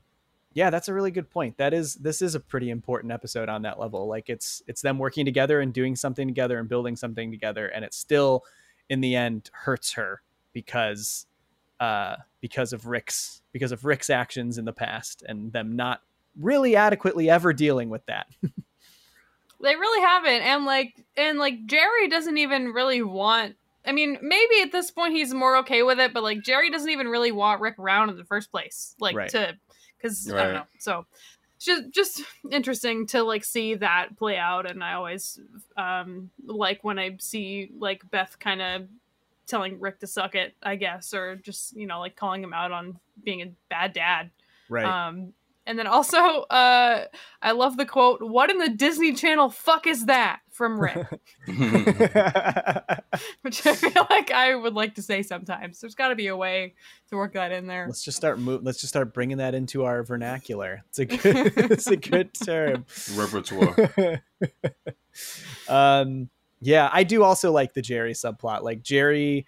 yeah, 0.56 0.69
that's 0.69 0.88
a 0.88 0.94
really 0.94 1.11
good 1.11 1.30
point. 1.30 1.57
That 1.57 1.73
is 1.73 1.95
this 1.95 2.22
is 2.22 2.34
a 2.34 2.40
pretty 2.40 2.69
important 2.69 3.11
episode 3.11 3.49
on 3.49 3.61
that 3.64 3.77
level. 3.77 4.07
Like 4.07 4.30
it's 4.30 4.64
it's 4.68 4.82
them 4.82 4.98
working 4.98 5.26
together 5.26 5.60
and 5.60 5.72
doing 5.72 5.95
something 5.95 6.27
together 6.27 6.57
and 6.57 6.68
building 6.68 6.95
something 6.95 7.30
together, 7.30 7.68
and 7.68 7.86
it 7.86 7.94
still, 7.94 8.44
in 8.90 9.02
the 9.02 9.15
end, 9.15 9.52
hurts 9.53 9.94
her 9.94 10.22
because 10.53 11.27
uh 11.80 12.15
because 12.40 12.72
of 12.72 12.88
Rick's 12.88 13.41
because 13.52 13.73
of 13.73 13.84
Rick's 13.84 14.10
actions 14.10 14.57
in 14.57 14.64
the 14.65 14.73
past 14.73 15.23
and 15.27 15.52
them 15.52 15.76
not 15.76 16.02
really 16.40 16.76
adequately 16.76 17.30
ever 17.30 17.53
dealing 17.53 17.90
with 17.90 18.06
that. 18.06 18.27
They 19.61 19.76
really 19.76 20.02
haven't. 20.02 20.41
And 20.41 20.65
like 20.65 21.06
and 21.18 21.40
like 21.40 21.65
Jerry 21.65 22.07
doesn't 22.07 22.38
even 22.38 22.68
really 22.68 23.02
want 23.02 23.56
I 23.88 23.91
mean, 23.91 24.18
maybe 24.22 24.61
at 24.61 24.72
this 24.72 24.91
point 24.91 25.14
he's 25.14 25.34
more 25.34 25.57
okay 25.57 25.84
with 25.84 25.99
it, 25.99 26.14
but 26.14 26.23
like 26.23 26.41
Jerry 26.41 26.69
doesn't 26.69 26.90
even 26.90 27.07
really 27.07 27.32
want 27.32 27.61
Rick 27.61 27.80
around 27.80 28.10
in 28.10 28.18
the 28.18 28.26
first 28.26 28.52
place. 28.52 28.95
Like 28.99 29.15
Right. 29.15 29.30
to 29.30 29.56
cuz 30.06 30.32
I 30.32 30.44
don't 30.44 30.53
know. 30.53 30.68
So 30.80 31.06
just 31.60 31.90
just 31.91 32.22
interesting 32.52 33.07
to 33.07 33.23
like 33.23 33.44
see 33.44 33.76
that 33.76 34.18
play 34.18 34.38
out 34.38 34.69
and 34.69 34.84
I 34.84 34.94
always 34.94 35.40
um 35.77 36.30
like 36.45 36.84
when 36.84 36.99
I 36.99 37.18
see 37.19 37.72
like 37.77 38.10
Beth 38.11 38.38
kind 38.40 38.61
of 38.61 38.88
telling 39.48 39.80
Rick 39.80 39.99
to 39.99 40.07
suck 40.07 40.36
it, 40.36 40.56
I 40.64 40.76
guess, 40.76 41.14
or 41.14 41.36
just, 41.36 41.76
you 41.76 41.88
know, 41.88 41.99
like 41.99 42.15
calling 42.15 42.44
him 42.44 42.53
out 42.53 42.72
on 42.72 42.99
being 43.23 43.41
a 43.41 43.52
bad 43.69 43.94
dad. 43.94 44.32
Right. 44.69 44.86
Um, 44.86 45.34
and 45.66 45.78
then 45.80 45.88
also, 45.88 46.18
uh, 46.18 47.06
I 47.42 47.52
love 47.52 47.78
the 47.78 47.86
quote, 47.86 48.22
"What 48.22 48.50
in 48.50 48.58
the 48.58 48.70
Disney 48.70 49.14
Channel 49.14 49.50
fuck 49.50 49.88
is 49.88 50.06
that?" 50.06 50.40
from 50.56 50.80
Rick, 50.80 50.96
which 53.42 53.66
I 53.66 53.76
feel 53.76 54.08
like 54.10 54.32
I 54.32 54.56
would 54.56 54.74
like 54.74 54.96
to 54.96 55.02
say 55.02 55.22
sometimes. 55.22 55.82
There's 55.82 55.96
got 55.96 56.08
to 56.10 56.16
be 56.16 56.28
a 56.28 56.38
way 56.38 56.76
to 57.10 57.18
work 57.18 57.34
that 57.34 57.52
in 57.52 57.68
there. 57.68 57.86
let's 57.88 58.04
just 58.04 58.16
start 58.16 58.40
move. 58.40 58.64
Let's 58.64 58.80
just 58.80 58.90
start 58.94 59.14
bringing 59.14 59.38
that 59.38 59.54
into 59.54 59.84
our 59.84 60.02
vernacular. 60.04 60.84
It's 60.90 61.00
a 61.00 61.06
good. 61.06 61.54
it's 61.72 61.88
a 61.88 61.98
good 61.98 62.34
term. 62.34 62.86
Repertoire. 63.16 64.22
um 65.70 66.30
yeah 66.60 66.90
i 66.92 67.04
do 67.04 67.24
also 67.24 67.52
like 67.52 67.74
the 67.74 67.82
jerry 67.82 68.12
subplot 68.12 68.64
like 68.64 68.82
jerry 68.84 69.46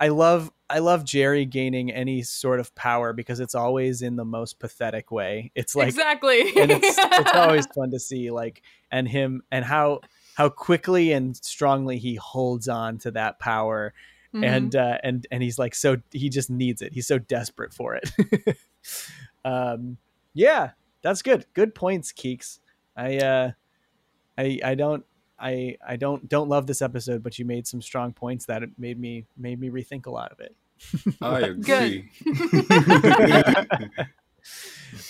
i 0.00 0.08
love 0.08 0.50
i 0.68 0.78
love 0.80 1.04
jerry 1.04 1.44
gaining 1.44 1.90
any 1.92 2.22
sort 2.22 2.58
of 2.60 2.74
power 2.74 3.12
because 3.12 3.38
it's 3.40 3.54
always 3.54 4.02
in 4.02 4.16
the 4.16 4.24
most 4.24 4.58
pathetic 4.58 5.10
way. 5.10 5.52
It's 5.54 5.76
like 5.76 5.88
exactly. 5.88 6.40
and 6.56 6.70
it's 6.72 6.96
it's 6.98 7.30
always 7.34 7.66
fun 7.66 7.90
to 7.92 8.00
see 8.00 8.30
like 8.30 8.62
and 8.90 9.06
him 9.08 9.42
and 9.50 9.64
how 9.64 10.00
how 10.34 10.48
quickly 10.48 11.12
and 11.12 11.36
strongly 11.36 11.98
he 11.98 12.16
holds 12.16 12.68
on 12.68 12.98
to 12.98 13.10
that 13.12 13.38
power. 13.38 13.94
Mhm. 14.34 14.44
and 14.44 14.76
uh 14.76 14.98
and 15.04 15.26
and 15.30 15.42
he's 15.42 15.58
like 15.58 15.74
so 15.74 15.98
he 16.10 16.28
just 16.28 16.50
needs 16.50 16.82
it. 16.82 16.92
He's 16.92 17.06
so 17.06 17.18
desperate 17.18 17.72
for 17.72 17.94
it. 17.94 18.10
Um 19.44 19.98
yeah 20.34 20.70
that's 21.02 21.22
good. 21.22 21.46
Good 21.54 21.74
points 21.74 22.12
keeks. 22.12 22.58
I 22.96 23.18
uh 23.18 23.50
i 24.36 24.58
i 24.64 24.74
don't 24.74 25.04
i 25.38 25.76
i 25.86 25.96
don't 25.96 26.28
don't 26.28 26.48
love 26.48 26.66
this 26.66 26.80
episode 26.82 27.22
but 27.22 27.38
you 27.38 27.44
made 27.44 27.66
some 27.66 27.82
strong 27.82 28.12
points 28.12 28.46
that 28.46 28.62
it 28.62 28.70
made 28.78 28.98
me 28.98 29.24
made 29.36 29.60
me 29.60 29.68
rethink 29.70 30.06
a 30.06 30.10
lot 30.10 30.32
of 30.32 30.40
it 30.40 30.54
I 31.22 31.40
agree. 31.48 32.10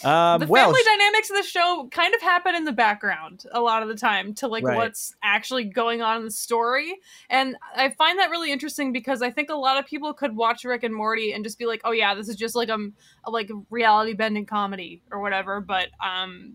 um 0.04 0.40
the 0.40 0.46
well 0.46 0.66
family 0.66 0.80
dynamics 0.84 1.28
of 1.30 1.36
the 1.36 1.42
show 1.42 1.88
kind 1.92 2.14
of 2.14 2.22
happen 2.22 2.54
in 2.54 2.64
the 2.64 2.72
background 2.72 3.44
a 3.52 3.60
lot 3.60 3.82
of 3.82 3.88
the 3.88 3.94
time 3.94 4.32
to 4.34 4.48
like 4.48 4.64
Right. 4.64 4.76
what's 4.76 5.14
actually 5.22 5.64
going 5.64 6.00
on 6.00 6.18
in 6.18 6.24
the 6.24 6.30
story 6.30 6.96
and 7.28 7.56
i 7.74 7.90
find 7.90 8.18
that 8.18 8.30
really 8.30 8.50
interesting 8.50 8.92
because 8.92 9.20
i 9.22 9.30
think 9.30 9.50
a 9.50 9.54
lot 9.54 9.76
of 9.76 9.84
people 9.86 10.14
could 10.14 10.34
watch 10.34 10.64
rick 10.64 10.82
and 10.82 10.94
morty 10.94 11.32
and 11.32 11.44
just 11.44 11.58
be 11.58 11.66
like 11.66 11.82
oh 11.84 11.92
yeah 11.92 12.14
this 12.14 12.28
is 12.28 12.36
just 12.36 12.56
like 12.56 12.70
um, 12.70 12.94
a 13.24 13.30
like 13.30 13.50
reality 13.70 14.14
bending 14.14 14.46
comedy 14.46 15.02
or 15.12 15.20
whatever 15.20 15.60
but 15.60 15.88
um 16.04 16.54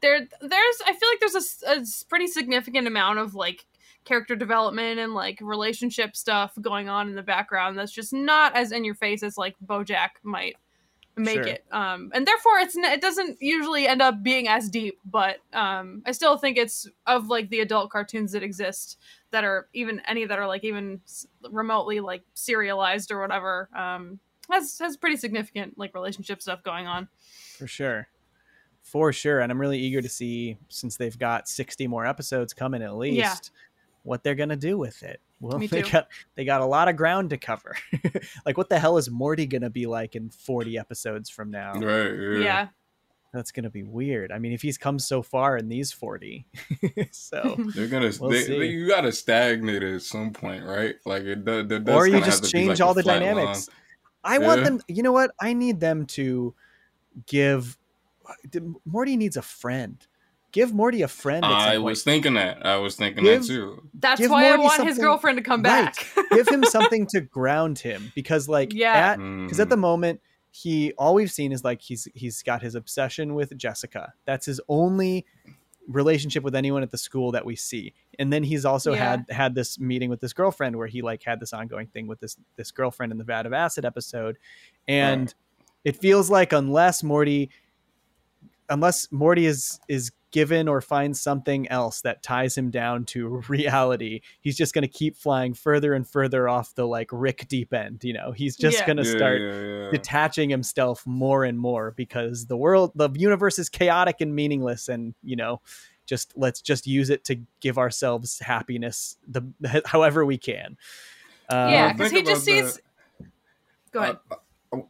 there 0.00 0.20
there's 0.40 0.76
i 0.86 0.92
feel 0.92 1.08
like 1.08 1.20
there's 1.20 1.62
a 1.66 2.06
pretty 2.08 2.26
significant 2.26 2.86
amount 2.86 3.18
of 3.18 3.34
like 3.34 3.66
character 4.04 4.36
development 4.36 5.00
and 5.00 5.14
like 5.14 5.38
relationship 5.42 6.14
stuff 6.16 6.52
going 6.60 6.88
on 6.88 7.08
in 7.08 7.14
the 7.14 7.22
background 7.22 7.76
that's 7.78 7.92
just 7.92 8.12
not 8.12 8.54
as 8.54 8.72
in 8.72 8.84
your 8.84 8.94
face 8.94 9.22
as 9.22 9.36
like 9.36 9.56
bojack 9.64 10.10
might 10.22 10.56
make 11.18 11.36
Sure. 11.36 11.46
it 11.46 11.64
um 11.72 12.10
and 12.14 12.26
therefore 12.26 12.58
it's 12.58 12.76
it 12.76 13.00
doesn't 13.00 13.38
usually 13.40 13.88
end 13.88 14.02
up 14.02 14.22
being 14.22 14.48
as 14.48 14.68
deep 14.68 14.98
but 15.06 15.38
um 15.54 16.02
i 16.04 16.12
still 16.12 16.36
think 16.36 16.58
it's 16.58 16.86
of 17.06 17.28
like 17.28 17.48
the 17.48 17.60
adult 17.60 17.90
cartoons 17.90 18.32
that 18.32 18.42
exist 18.42 18.98
that 19.30 19.42
are 19.42 19.66
even 19.72 20.00
any 20.06 20.26
that 20.26 20.38
are 20.38 20.46
like 20.46 20.62
even 20.62 21.00
remotely 21.50 22.00
like 22.00 22.22
serialized 22.34 23.10
or 23.10 23.18
whatever 23.18 23.70
um 23.74 24.20
has 24.50 24.78
has 24.78 24.96
pretty 24.98 25.16
significant 25.16 25.76
like 25.78 25.94
relationship 25.94 26.42
stuff 26.42 26.62
going 26.62 26.86
on 26.86 27.08
For 27.56 27.66
sure. 27.66 28.08
For 28.92 29.12
sure. 29.12 29.40
And 29.40 29.50
I'm 29.50 29.60
really 29.60 29.78
eager 29.78 30.00
to 30.00 30.08
see, 30.08 30.56
since 30.68 30.96
they've 30.96 31.18
got 31.18 31.48
60 31.48 31.86
more 31.88 32.06
episodes 32.06 32.54
coming 32.54 32.82
at 32.82 32.96
least, 32.96 33.16
Yeah. 33.18 33.34
what 34.04 34.22
they're 34.22 34.34
going 34.36 34.48
to 34.50 34.56
do 34.56 34.78
with 34.78 35.02
it. 35.02 35.20
Well, 35.40 35.58
Me 35.58 35.66
they 35.66 35.82
too. 35.82 35.90
got 35.90 36.08
they 36.36 36.44
got 36.44 36.60
a 36.60 36.64
lot 36.64 36.88
of 36.88 36.96
ground 36.96 37.30
to 37.30 37.36
cover. 37.36 37.76
like, 38.46 38.56
what 38.56 38.68
the 38.68 38.78
hell 38.78 38.96
is 38.96 39.10
Morty 39.10 39.44
going 39.44 39.62
to 39.62 39.70
be 39.70 39.86
like 39.86 40.14
in 40.16 40.30
40 40.30 40.78
episodes 40.78 41.28
from 41.28 41.50
now? 41.50 41.72
right. 41.74 42.12
Yeah. 42.12 42.38
yeah, 42.38 42.68
That's 43.34 43.50
going 43.52 43.64
to 43.64 43.70
be 43.70 43.82
weird. 43.82 44.30
I 44.32 44.38
mean, 44.38 44.52
if 44.52 44.62
he's 44.62 44.78
come 44.78 44.98
so 44.98 45.20
far 45.20 45.56
in 45.58 45.68
these 45.68 45.92
40. 45.92 46.46
so, 47.10 47.56
They're 47.74 47.88
gonna. 47.88 48.12
We'll 48.20 48.30
they, 48.30 48.44
see. 48.44 48.58
they- 48.58 48.66
you 48.68 48.88
gotta 48.88 49.12
stagnate 49.12 49.82
at 49.82 50.00
some 50.02 50.32
point, 50.32 50.64
right? 50.64 50.94
Like 51.04 51.24
it. 51.24 51.44
does- 51.44 51.66
There 51.68 51.80
does 51.80 51.94
or 51.94 52.06
you 52.06 52.20
just 52.20 52.30
have 52.30 52.36
to 52.36 52.42
be, 52.44 52.50
change 52.66 52.80
like, 52.80 52.86
all 52.86 52.94
the 52.94 53.02
dynamics. 53.02 53.68
line. 53.68 53.76
I 54.24 54.38
want 54.38 54.64
them, 54.64 54.80
you 54.88 55.02
know 55.02 55.12
what? 55.12 55.32
I 55.40 55.52
need 55.52 55.80
them 55.80 56.06
to 56.06 56.54
give 57.26 57.76
Morty 58.84 59.16
needs 59.16 59.36
a 59.36 59.42
friend. 59.42 60.04
Give 60.52 60.72
Morty 60.72 61.02
a 61.02 61.08
friend. 61.08 61.44
At 61.44 61.48
some 61.50 61.58
I 61.60 61.72
point. 61.74 61.82
was 61.84 62.02
thinking 62.02 62.34
that. 62.34 62.64
I 62.64 62.76
was 62.76 62.96
thinking 62.96 63.24
Give- 63.24 63.42
that 63.42 63.46
too. 63.48 63.82
that's 63.94 64.20
Give 64.20 64.30
why 64.30 64.46
i 64.48 64.56
want 64.56 64.86
his 64.86 64.96
girlfriend 64.98 65.36
to 65.38 65.42
come 65.44 65.62
Right. 65.62 65.94
back 65.94 66.28
give 66.30 66.48
him 66.48 66.64
something 66.76 67.06
to 67.08 67.20
ground 67.20 67.78
him 67.78 68.12
because 68.14 68.48
like 68.48 68.72
Yeah. 68.72 68.92
at 68.92 69.18
Mm-hmm. 69.18 69.44
because 69.46 69.60
at 69.60 69.68
the 69.68 69.76
moment 69.76 70.20
he 70.50 70.92
all 70.96 71.14
we've 71.14 71.30
seen 71.30 71.52
is 71.52 71.62
like 71.64 71.82
he's 71.82 72.08
he's 72.14 72.42
got 72.42 72.62
his 72.62 72.74
obsession 72.74 73.34
with 73.34 73.54
Jessica. 73.58 74.14
That's 74.24 74.46
his 74.46 74.60
only 74.68 75.26
relationship 75.88 76.42
with 76.42 76.54
anyone 76.56 76.82
at 76.82 76.90
the 76.90 76.98
school 76.98 77.32
that 77.32 77.44
we 77.44 77.54
see. 77.54 77.92
And 78.18 78.32
then 78.32 78.42
he's 78.42 78.64
also 78.64 78.92
Yeah. 78.92 79.10
had 79.10 79.26
had 79.30 79.54
this 79.54 79.78
meeting 79.78 80.08
with 80.10 80.20
this 80.20 80.32
girlfriend 80.32 80.76
where 80.76 80.86
he 80.88 81.02
like 81.02 81.22
had 81.22 81.38
this 81.40 81.52
ongoing 81.52 81.88
thing 81.88 82.06
with 82.06 82.20
this 82.20 82.36
this 82.56 82.70
girlfriend 82.70 83.12
in 83.12 83.18
the 83.18 83.24
vat 83.24 83.44
of 83.46 83.52
acid 83.52 83.84
episode. 83.84 84.38
And 84.88 85.20
Right. 85.26 85.34
it 85.84 85.96
feels 85.96 86.30
like 86.30 86.52
unless 86.54 87.02
Morty 87.02 87.50
unless 88.68 89.10
Morty 89.12 89.46
is 89.46 89.80
is 89.88 90.12
given 90.32 90.68
or 90.68 90.80
finds 90.82 91.18
something 91.20 91.66
else 91.68 92.02
that 92.02 92.22
ties 92.22 92.58
him 92.58 92.70
down 92.70 93.04
to 93.06 93.26
reality, 93.48 94.20
he's 94.40 94.56
just 94.56 94.74
going 94.74 94.82
to 94.82 94.88
keep 94.88 95.16
flying 95.16 95.54
further 95.54 95.94
and 95.94 96.06
further 96.06 96.48
off 96.48 96.74
the 96.74 96.86
like 96.86 97.08
Rick 97.12 97.46
deep 97.48 97.72
end, 97.72 98.04
you 98.04 98.12
know. 98.12 98.32
He's 98.32 98.56
just 98.56 98.78
Yeah. 98.78 98.86
going 98.86 98.96
to 98.98 99.04
Yeah, 99.04 99.16
start 99.16 99.40
yeah, 99.40 99.60
yeah. 99.84 99.90
detaching 99.90 100.50
himself 100.50 101.06
more 101.06 101.44
and 101.44 101.58
more 101.58 101.92
because 101.96 102.46
the 102.46 102.56
world 102.56 102.92
the 102.94 103.08
universe 103.14 103.58
is 103.58 103.68
chaotic 103.68 104.16
and 104.20 104.34
meaningless 104.34 104.88
and, 104.88 105.14
you 105.22 105.36
know, 105.36 105.60
just 106.06 106.32
let's 106.36 106.60
just 106.60 106.86
use 106.86 107.08
it 107.10 107.24
to 107.24 107.40
give 107.60 107.78
ourselves 107.78 108.38
happiness 108.40 109.16
the 109.26 109.42
however 109.86 110.24
we 110.24 110.38
can. 110.38 110.76
Um, 111.48 111.70
yeah 111.70 111.92
because 111.92 112.12
he 112.12 112.22
just 112.22 112.46
about 112.48 112.64
sees 112.64 112.80
go 113.92 114.00
ahead 114.00 114.18
I, 114.30 114.34
I- 114.34 114.38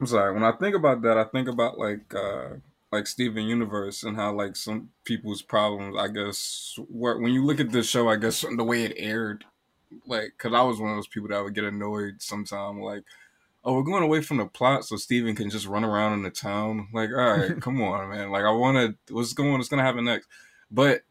I'm 0.01 0.07
sorry. 0.07 0.33
When 0.33 0.43
I 0.43 0.53
think 0.53 0.75
about 0.75 1.03
that, 1.03 1.17
I 1.19 1.25
think 1.25 1.49
about 1.49 1.79
like 1.79 2.13
uh 2.15 2.55
like 2.93 3.07
Steven 3.07 3.45
Universe 3.45 4.03
and 4.03 4.17
how 4.17 4.33
like 4.33 4.57
some 4.57 4.91
people's 5.05 5.43
problems. 5.43 5.97
I 5.99 6.09
guess 6.09 6.79
were, 6.89 7.21
when 7.21 7.33
you 7.33 7.45
look 7.45 7.61
at 7.61 7.73
this 7.73 7.89
show, 7.89 8.09
I 8.09 8.17
guess 8.17 8.45
the 8.57 8.65
way 8.65 8.85
it 8.85 8.95
aired, 8.97 9.45
like 10.07 10.35
because 10.37 10.55
I 10.55 10.63
was 10.63 10.79
one 10.79 10.91
of 10.91 10.97
those 10.97 11.09
people 11.09 11.29
that 11.29 11.43
would 11.43 11.55
get 11.55 11.65
annoyed 11.65 12.21
sometime. 12.21 12.81
Like, 12.81 13.03
oh, 13.67 13.75
we're 13.75 13.83
going 13.83 14.05
away 14.05 14.21
from 14.23 14.37
the 14.37 14.47
plot 14.47 14.85
so 14.85 14.97
Steven 14.97 15.35
can 15.35 15.51
just 15.51 15.67
run 15.67 15.85
around 15.85 16.15
in 16.15 16.23
the 16.23 16.31
town. 16.31 16.89
Like, 16.95 17.11
all 17.11 17.37
right, 17.37 17.61
come 17.61 17.83
on, 17.83 18.09
man. 18.09 18.31
Like, 18.31 18.45
I 18.45 18.51
want 18.51 18.97
to, 19.09 19.15
what's 19.15 19.33
going, 19.33 19.51
on, 19.51 19.59
what's 19.59 19.69
going 19.69 19.79
to 19.79 19.85
happen 19.85 20.05
next? 20.05 20.29
But 20.71 21.03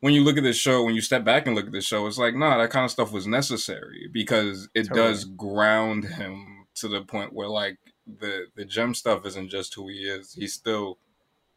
when 0.00 0.14
you 0.14 0.22
look 0.22 0.36
at 0.36 0.44
this 0.44 0.56
show, 0.56 0.84
when 0.84 0.94
you 0.94 1.00
step 1.00 1.24
back 1.24 1.46
and 1.46 1.56
look 1.56 1.66
at 1.66 1.72
this 1.72 1.84
show, 1.84 2.06
it's 2.06 2.18
like, 2.18 2.36
nah, 2.36 2.56
that 2.58 2.70
kind 2.70 2.84
of 2.84 2.90
stuff 2.92 3.12
was 3.12 3.26
necessary 3.26 4.08
because 4.12 4.68
it 4.74 4.84
totally. 4.84 5.00
does 5.00 5.24
ground 5.24 6.04
him 6.04 6.66
to 6.76 6.88
the 6.88 7.02
point 7.02 7.32
where, 7.32 7.48
like, 7.48 7.78
the 8.06 8.46
the 8.54 8.64
gem 8.64 8.94
stuff 8.94 9.26
isn't 9.26 9.48
just 9.48 9.74
who 9.74 9.88
he 9.88 10.00
is. 10.00 10.32
He's 10.32 10.54
still 10.54 10.98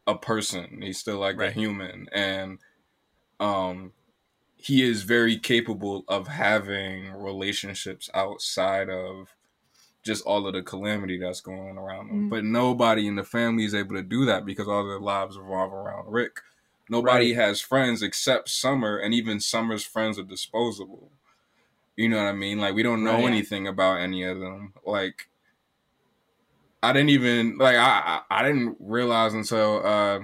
a 0.06 0.16
person. 0.16 0.80
He's 0.82 0.98
still 0.98 1.18
like 1.18 1.38
right. 1.38 1.50
a 1.50 1.52
human, 1.52 2.08
and 2.12 2.58
um, 3.38 3.92
he 4.56 4.82
is 4.82 5.02
very 5.02 5.38
capable 5.38 6.04
of 6.08 6.28
having 6.28 7.12
relationships 7.12 8.10
outside 8.14 8.90
of 8.90 9.34
just 10.02 10.24
all 10.24 10.46
of 10.46 10.54
the 10.54 10.62
calamity 10.62 11.18
that's 11.18 11.40
going 11.40 11.60
on 11.60 11.78
around 11.78 12.08
them. 12.08 12.16
Mm-hmm. 12.16 12.28
But 12.30 12.44
nobody 12.44 13.06
in 13.06 13.16
the 13.16 13.24
family 13.24 13.64
is 13.64 13.74
able 13.74 13.96
to 13.96 14.02
do 14.02 14.24
that 14.26 14.44
because 14.44 14.68
all 14.68 14.86
their 14.86 15.00
lives 15.00 15.38
revolve 15.38 15.72
around 15.72 16.10
Rick. 16.10 16.40
Nobody 16.88 17.36
right. 17.36 17.42
has 17.48 17.60
friends 17.60 18.02
except 18.02 18.48
Summer, 18.48 18.98
and 18.98 19.14
even 19.14 19.40
Summer's 19.40 19.84
friends 19.84 20.18
are 20.18 20.24
disposable. 20.24 21.10
You 21.96 22.08
know 22.08 22.16
what 22.16 22.26
I 22.26 22.32
mean? 22.32 22.58
Like 22.58 22.74
we 22.74 22.82
don't 22.82 23.04
know 23.04 23.14
right. 23.14 23.26
anything 23.26 23.66
about 23.66 24.00
any 24.00 24.24
of 24.24 24.40
them. 24.40 24.74
Like 24.84 25.29
I 26.82 26.92
didn't 26.92 27.10
even 27.10 27.58
like 27.58 27.76
I 27.76 28.20
I 28.30 28.42
didn't 28.42 28.76
realize 28.80 29.34
until 29.34 29.84
uh 29.84 30.20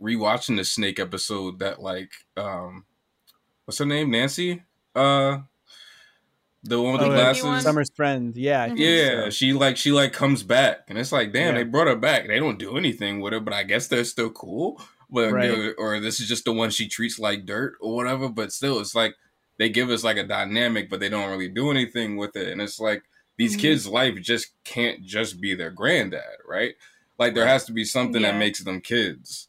rewatching 0.00 0.56
the 0.56 0.64
Snake 0.64 0.98
episode 0.98 1.58
that 1.60 1.80
like 1.80 2.10
um 2.36 2.84
what's 3.64 3.78
her 3.78 3.86
name 3.86 4.10
Nancy 4.10 4.62
uh 4.94 5.38
the 6.64 6.80
one 6.80 6.92
with 6.92 7.02
oh, 7.02 7.10
the 7.10 7.16
glasses 7.16 7.62
Summer's 7.62 7.90
friend 7.94 8.36
yeah 8.36 8.68
mm-hmm. 8.68 8.76
yeah 8.76 9.24
so. 9.24 9.30
she 9.30 9.52
like 9.52 9.76
she 9.76 9.90
like 9.90 10.12
comes 10.12 10.42
back 10.42 10.84
and 10.88 10.96
it's 10.96 11.12
like 11.12 11.32
damn 11.32 11.54
yeah. 11.54 11.62
they 11.62 11.64
brought 11.64 11.88
her 11.88 11.96
back 11.96 12.28
they 12.28 12.38
don't 12.38 12.58
do 12.58 12.76
anything 12.76 13.20
with 13.20 13.32
her 13.32 13.40
but 13.40 13.54
I 13.54 13.64
guess 13.64 13.88
they're 13.88 14.04
still 14.04 14.30
cool 14.30 14.80
but 15.10 15.32
right. 15.32 15.74
or 15.76 15.98
this 15.98 16.20
is 16.20 16.28
just 16.28 16.44
the 16.44 16.52
one 16.52 16.70
she 16.70 16.88
treats 16.88 17.18
like 17.18 17.46
dirt 17.46 17.74
or 17.80 17.96
whatever 17.96 18.28
but 18.28 18.52
still 18.52 18.78
it's 18.78 18.94
like 18.94 19.16
they 19.58 19.68
give 19.68 19.90
us 19.90 20.04
like 20.04 20.16
a 20.16 20.26
dynamic 20.26 20.88
but 20.88 21.00
they 21.00 21.08
don't 21.08 21.30
really 21.30 21.48
do 21.48 21.70
anything 21.70 22.16
with 22.16 22.36
it 22.36 22.48
and 22.48 22.62
it's 22.62 22.78
like 22.78 23.02
these 23.36 23.52
mm-hmm. 23.52 23.62
kids' 23.62 23.86
life 23.86 24.20
just 24.20 24.48
can't 24.64 25.04
just 25.04 25.40
be 25.40 25.54
their 25.54 25.70
granddad, 25.70 26.38
right? 26.46 26.74
Like 27.18 27.34
there 27.34 27.46
has 27.46 27.64
to 27.66 27.72
be 27.72 27.84
something 27.84 28.22
yeah. 28.22 28.32
that 28.32 28.38
makes 28.38 28.62
them 28.62 28.80
kids. 28.80 29.48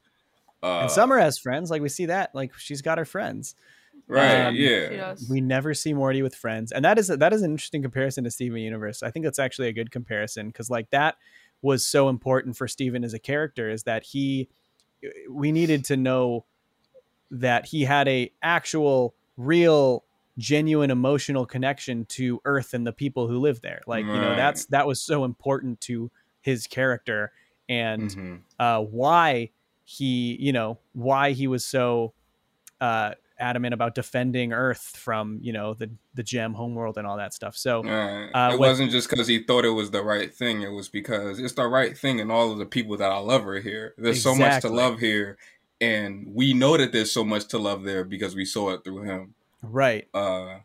Uh, 0.62 0.82
and 0.82 0.92
Summer 0.92 1.18
has 1.18 1.38
friends, 1.38 1.70
like 1.70 1.82
we 1.82 1.90
see 1.90 2.06
that, 2.06 2.34
like 2.34 2.54
she's 2.58 2.82
got 2.82 2.98
her 2.98 3.06
friends. 3.06 3.56
Right. 4.08 4.48
Um, 4.48 4.56
yeah. 4.56 5.16
We 5.30 5.42
never 5.42 5.74
see 5.74 5.94
Morty 5.94 6.22
with 6.22 6.36
friends, 6.36 6.72
and 6.72 6.84
that 6.84 7.00
is 7.00 7.08
that 7.08 7.34
is 7.34 7.42
an 7.42 7.52
interesting 7.52 7.82
comparison 7.82 8.24
to 8.26 8.32
Steven 8.32 8.60
Universe. 8.60 9.02
I 9.02 9.12
think 9.12 9.24
that's 9.26 9.40
actually 9.40 9.70
a 9.70 9.74
good 9.74 9.92
comparison 9.92 10.48
because 10.48 10.70
like 10.70 10.90
that 10.90 11.16
was 11.62 11.86
so 11.86 12.10
important 12.10 12.58
for 12.58 12.68
Steven 12.68 13.04
as 13.04 13.14
a 13.14 13.20
character 13.20 13.70
is 13.70 13.84
that 13.84 14.04
he 14.04 14.50
we 15.30 15.52
needed 15.52 15.86
to 15.86 15.98
know 15.98 16.46
that 17.32 17.66
he 17.66 17.84
had 17.84 18.08
a 18.08 18.32
actual 18.42 19.16
real 19.38 20.04
genuine 20.38 20.92
emotional 20.92 21.46
connection 21.46 22.06
to 22.06 22.42
Earth 22.46 22.74
and 22.74 22.86
the 22.86 22.94
people 22.94 23.28
who 23.28 23.40
live 23.40 23.62
there. 23.62 23.82
Like, 23.86 24.06
right. 24.06 24.16
you 24.16 24.22
know, 24.22 24.36
that's 24.36 24.66
that 24.68 24.88
was 24.88 25.02
so 25.02 25.24
important 25.24 25.82
to 25.82 26.12
his 26.42 26.68
character 26.68 27.32
and 27.70 28.10
mm-hmm. 28.10 28.36
uh, 28.60 28.80
why 28.80 29.52
he, 29.84 30.38
you 30.40 30.54
know, 30.54 30.80
why 30.94 31.32
he 31.32 31.48
was 31.48 31.66
so 31.66 32.14
uh, 32.82 33.14
adamant 33.40 33.74
about 33.74 33.96
defending 33.96 34.54
Earth 34.54 34.96
from, 34.96 35.40
you 35.42 35.54
know, 35.54 35.74
the 35.74 35.90
the 36.14 36.24
gem 36.24 36.54
homeworld 36.54 36.98
and 36.98 37.06
all 37.06 37.18
that 37.18 37.34
stuff. 37.34 37.56
So 37.56 37.84
right. 37.84 38.30
uh, 38.34 38.54
it 38.54 38.60
wasn't 38.60 38.92
just 38.92 39.10
because 39.10 39.28
he 39.28 39.44
thought 39.44 39.66
it 39.66 39.70
was 39.70 39.92
the 39.92 40.04
right 40.04 40.34
thing. 40.34 40.62
It 40.62 40.72
was 40.72 40.90
because 40.90 41.40
it's 41.40 41.54
the 41.54 41.68
right 41.68 41.98
thing, 41.98 42.20
and 42.20 42.32
all 42.32 42.52
of 42.52 42.58
the 42.58 42.66
people 42.66 42.98
that 42.98 43.12
I 43.12 43.20
love 43.20 43.48
are 43.48 43.60
here. 43.60 43.94
There's 43.98 44.18
exactly. 44.18 44.44
so 44.44 44.50
much 44.50 44.62
to 44.62 44.70
love 44.70 45.00
here, 45.00 45.38
and 45.80 46.28
we 46.34 46.54
know 46.54 46.78
that 46.78 46.92
there's 46.92 47.12
so 47.12 47.24
much 47.24 47.48
to 47.50 47.58
love 47.58 47.84
there 47.84 48.04
because 48.04 48.36
we 48.36 48.46
saw 48.46 48.72
it 48.72 48.84
through 48.84 49.04
him. 49.04 49.36
Right. 49.64 50.08
Uh, 50.14 50.60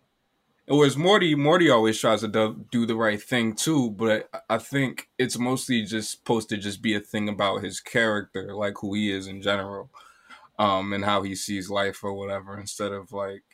whereas 0.66 0.96
Morty, 0.96 1.34
Morty 1.34 1.70
always 1.70 2.00
tries 2.00 2.20
to 2.20 2.28
do, 2.28 2.66
do 2.70 2.84
the 2.84 2.96
right 2.96 3.22
thing 3.22 3.54
too, 3.54 3.92
but 3.92 4.28
I 4.50 4.58
think 4.58 5.08
it's 5.18 5.38
mostly 5.38 5.84
just 5.84 6.10
supposed 6.10 6.48
to 6.50 6.56
just 6.56 6.82
be 6.82 6.94
a 6.94 7.00
thing 7.00 7.28
about 7.28 7.62
his 7.62 7.80
character, 7.80 8.54
like 8.54 8.74
who 8.80 8.94
he 8.94 9.10
is 9.10 9.26
in 9.26 9.40
general, 9.40 9.90
um, 10.58 10.92
and 10.92 11.04
how 11.04 11.22
he 11.22 11.34
sees 11.34 11.70
life 11.70 12.02
or 12.02 12.12
whatever, 12.12 12.58
instead 12.58 12.92
of 12.92 13.12
like, 13.12 13.44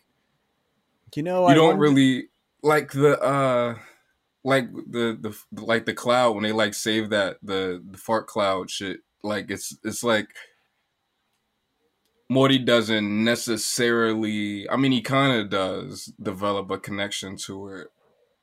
you 1.15 1.23
know, 1.23 1.43
you 1.43 1.49
I 1.49 1.55
don't 1.55 1.79
wonder... 1.79 1.83
really 1.83 2.29
like 2.63 2.93
the 2.93 3.21
uh 3.23 3.77
like 4.43 4.73
the 4.73 5.17
the 5.21 5.63
like 5.63 5.87
the 5.87 5.95
cloud 5.95 6.35
when 6.35 6.43
they 6.43 6.53
like 6.53 6.75
save 6.75 7.11
that 7.11 7.37
the 7.43 7.83
the 7.89 7.99
fart 7.99 8.27
cloud 8.27 8.71
shit 8.71 9.01
like 9.23 9.51
it's 9.51 9.77
it's 9.85 10.03
like 10.03 10.29
Morty 12.29 12.59
doesn't 12.59 13.25
necessarily 13.25 14.69
I 14.69 14.77
mean 14.77 14.93
he 14.93 15.03
kind 15.03 15.41
of 15.41 15.51
does 15.51 16.13
develop 16.21 16.71
a 16.71 16.79
connection 16.79 17.37
to 17.39 17.69
it 17.69 17.89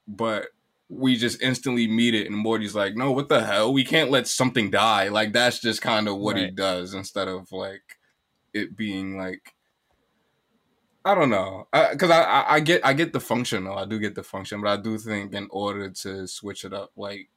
but 0.07 0.47
we 0.89 1.15
just 1.15 1.41
instantly 1.41 1.87
meet 1.87 2.13
it 2.13 2.27
and 2.27 2.35
Morty's 2.35 2.75
like 2.75 2.95
no 2.95 3.11
what 3.11 3.29
the 3.29 3.43
hell 3.45 3.73
we 3.73 3.83
can't 3.83 4.11
let 4.11 4.27
something 4.27 4.69
die 4.69 5.07
like 5.07 5.33
that's 5.33 5.59
just 5.59 5.81
kind 5.81 6.07
of 6.07 6.17
what 6.17 6.35
right. 6.35 6.45
he 6.45 6.51
does 6.51 6.93
instead 6.93 7.27
of 7.27 7.51
like 7.51 7.97
it 8.53 8.75
being 8.75 9.17
like 9.17 9.55
I 11.03 11.15
don't 11.15 11.29
know 11.29 11.67
because 11.91 12.11
I, 12.11 12.21
I, 12.21 12.53
I 12.55 12.59
get 12.59 12.85
I 12.85 12.93
get 12.93 13.13
the 13.13 13.19
function 13.19 13.63
though 13.63 13.75
I 13.75 13.85
do 13.85 13.99
get 13.99 14.15
the 14.15 14.23
function 14.23 14.61
but 14.61 14.69
I 14.69 14.81
do 14.81 14.97
think 14.97 15.33
in 15.33 15.47
order 15.49 15.89
to 15.89 16.27
switch 16.27 16.65
it 16.65 16.73
up 16.73 16.91
like 16.95 17.29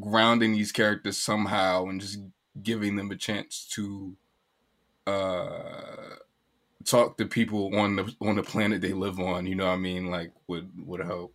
grounding 0.00 0.52
these 0.52 0.72
characters 0.72 1.18
somehow 1.18 1.86
and 1.86 2.00
just 2.00 2.18
giving 2.60 2.96
them 2.96 3.10
a 3.10 3.16
chance 3.16 3.66
to 3.74 4.16
uh 5.06 6.16
talk 6.84 7.16
to 7.16 7.26
people 7.26 7.74
on 7.76 7.96
the 7.96 8.14
on 8.20 8.36
the 8.36 8.42
planet 8.42 8.80
they 8.80 8.92
live 8.92 9.18
on 9.18 9.46
you 9.46 9.54
know 9.54 9.66
what 9.66 9.72
i 9.72 9.76
mean 9.76 10.10
like 10.10 10.30
would 10.48 10.70
would 10.86 11.00
help 11.00 11.34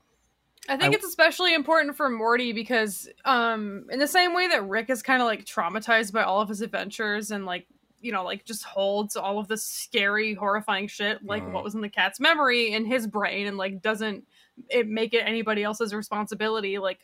I 0.68 0.78
think 0.78 0.94
I, 0.94 0.98
it's 0.98 1.06
especially 1.06 1.56
important 1.56 1.98
for 1.98 2.10
Morty 2.10 2.54
because, 2.54 3.10
um, 3.26 3.88
in 3.90 3.98
the 3.98 4.08
same 4.08 4.36
way 4.36 4.48
that 4.50 4.68
Rick 4.68 4.91
is 4.91 5.02
kind 5.02 5.20
of 5.20 5.26
like 5.26 5.44
traumatized 5.44 6.14
by 6.14 6.22
all 6.22 6.41
of 6.41 6.50
his 6.50 6.62
adventures 6.62 7.32
and 7.32 7.44
like, 7.46 7.66
you 8.02 8.12
know, 8.12 8.24
like 8.24 8.46
just 8.46 8.64
holds 8.64 9.16
all 9.16 9.40
of 9.40 9.48
this 9.48 9.66
scary, 9.66 10.36
horrifying 10.36 10.88
shit, 10.88 11.26
like 11.26 11.41
uh, 11.41 11.48
what 11.48 11.64
was 11.64 11.74
in 11.74 11.82
the 11.82 11.90
cat's 11.90 12.20
memory 12.20 12.74
in 12.74 12.86
his 12.86 13.08
brain, 13.08 13.48
and 13.48 13.58
like 13.58 13.82
doesn't 13.82 14.24
it 14.70 14.88
make 14.88 15.14
it 15.14 15.24
anybody 15.26 15.64
else's 15.64 15.94
responsibility. 15.94 16.78
Like 16.78 17.00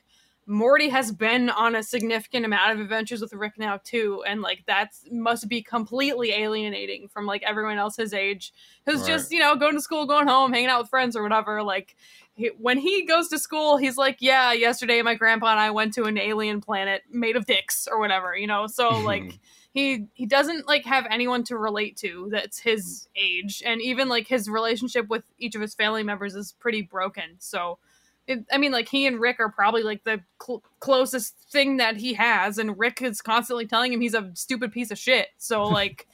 Morty 0.47 0.89
has 0.89 1.11
been 1.11 1.49
on 1.49 1.75
a 1.75 1.81
significant 1.81 2.45
amount 2.45 2.71
of 2.71 2.79
adventures 2.79 3.19
with 3.19 3.33
Rick 3.33 3.53
now 3.57 3.79
too, 3.83 4.23
and 4.27 4.41
like 4.41 4.63
that 4.67 4.93
must 5.11 5.49
be 5.49 5.63
completely 5.63 6.31
alienating 6.31 7.07
from 7.07 7.25
like 7.25 7.41
everyone 7.41 7.79
else 7.79 7.95
his 7.95 8.13
age 8.13 8.53
who's 8.85 9.01
right. 9.01 9.07
just 9.07 9.31
you 9.31 9.39
know 9.39 9.55
going 9.55 9.73
to 9.73 9.81
school, 9.81 10.05
going 10.05 10.27
home, 10.27 10.53
hanging 10.53 10.69
out 10.69 10.81
with 10.81 10.89
friends 10.89 11.15
or 11.15 11.23
whatever. 11.23 11.63
Like 11.63 11.95
he, 12.35 12.51
when 12.59 12.77
he 12.77 13.05
goes 13.05 13.27
to 13.29 13.39
school, 13.39 13.77
he's 13.77 13.97
like, 13.97 14.17
yeah, 14.19 14.53
yesterday 14.53 15.01
my 15.01 15.15
grandpa 15.15 15.47
and 15.47 15.59
I 15.59 15.71
went 15.71 15.95
to 15.95 16.03
an 16.03 16.17
alien 16.17 16.61
planet 16.61 17.01
made 17.11 17.35
of 17.35 17.47
dicks 17.47 17.87
or 17.89 17.99
whatever, 17.99 18.37
you 18.37 18.45
know. 18.45 18.67
So 18.67 18.89
like 18.99 19.39
he 19.73 20.05
he 20.13 20.27
doesn't 20.27 20.67
like 20.67 20.85
have 20.85 21.07
anyone 21.09 21.43
to 21.45 21.57
relate 21.57 21.97
to 21.97 22.29
that's 22.31 22.59
his 22.59 23.07
age, 23.15 23.63
and 23.65 23.81
even 23.81 24.09
like 24.09 24.27
his 24.27 24.47
relationship 24.47 25.07
with 25.07 25.23
each 25.39 25.55
of 25.55 25.61
his 25.61 25.73
family 25.73 26.03
members 26.03 26.35
is 26.35 26.53
pretty 26.59 26.83
broken. 26.83 27.37
So 27.39 27.79
it, 28.27 28.45
I 28.51 28.57
mean, 28.57 28.71
like 28.71 28.89
he 28.89 29.05
and 29.05 29.19
Rick 29.19 29.39
are 29.39 29.49
probably 29.49 29.83
like 29.83 30.03
the 30.03 30.21
cl- 30.41 30.63
closest 30.79 31.35
thing 31.51 31.77
that 31.77 31.97
he 31.97 32.13
has, 32.15 32.57
and 32.57 32.77
Rick 32.77 33.01
is 33.01 33.21
constantly 33.21 33.67
telling 33.67 33.93
him 33.93 34.01
he's 34.01 34.13
a 34.13 34.31
stupid 34.33 34.71
piece 34.71 34.91
of 34.91 34.97
shit. 34.97 35.27
So 35.37 35.63
like, 35.63 36.07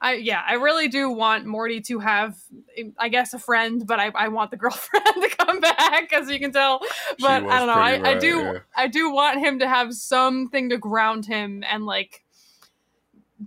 I 0.00 0.14
yeah, 0.14 0.42
I 0.46 0.54
really 0.54 0.88
do 0.88 1.10
want 1.10 1.44
Morty 1.44 1.80
to 1.82 1.98
have, 1.98 2.36
I 2.98 3.08
guess, 3.08 3.34
a 3.34 3.38
friend, 3.38 3.86
but 3.86 4.00
I, 4.00 4.10
I 4.14 4.28
want 4.28 4.50
the 4.50 4.56
girlfriend 4.58 5.04
to 5.06 5.36
come 5.36 5.60
back, 5.60 6.12
as 6.12 6.30
you 6.30 6.38
can 6.38 6.52
tell. 6.52 6.80
But 7.18 7.44
I 7.44 7.58
don't 7.58 7.66
know, 7.66 7.74
I, 7.74 7.98
right, 7.98 8.16
I 8.16 8.18
do 8.18 8.38
yeah. 8.38 8.58
I 8.76 8.86
do 8.86 9.12
want 9.12 9.40
him 9.40 9.58
to 9.58 9.68
have 9.68 9.94
something 9.94 10.70
to 10.70 10.78
ground 10.78 11.26
him 11.26 11.62
and 11.68 11.84
like 11.84 12.24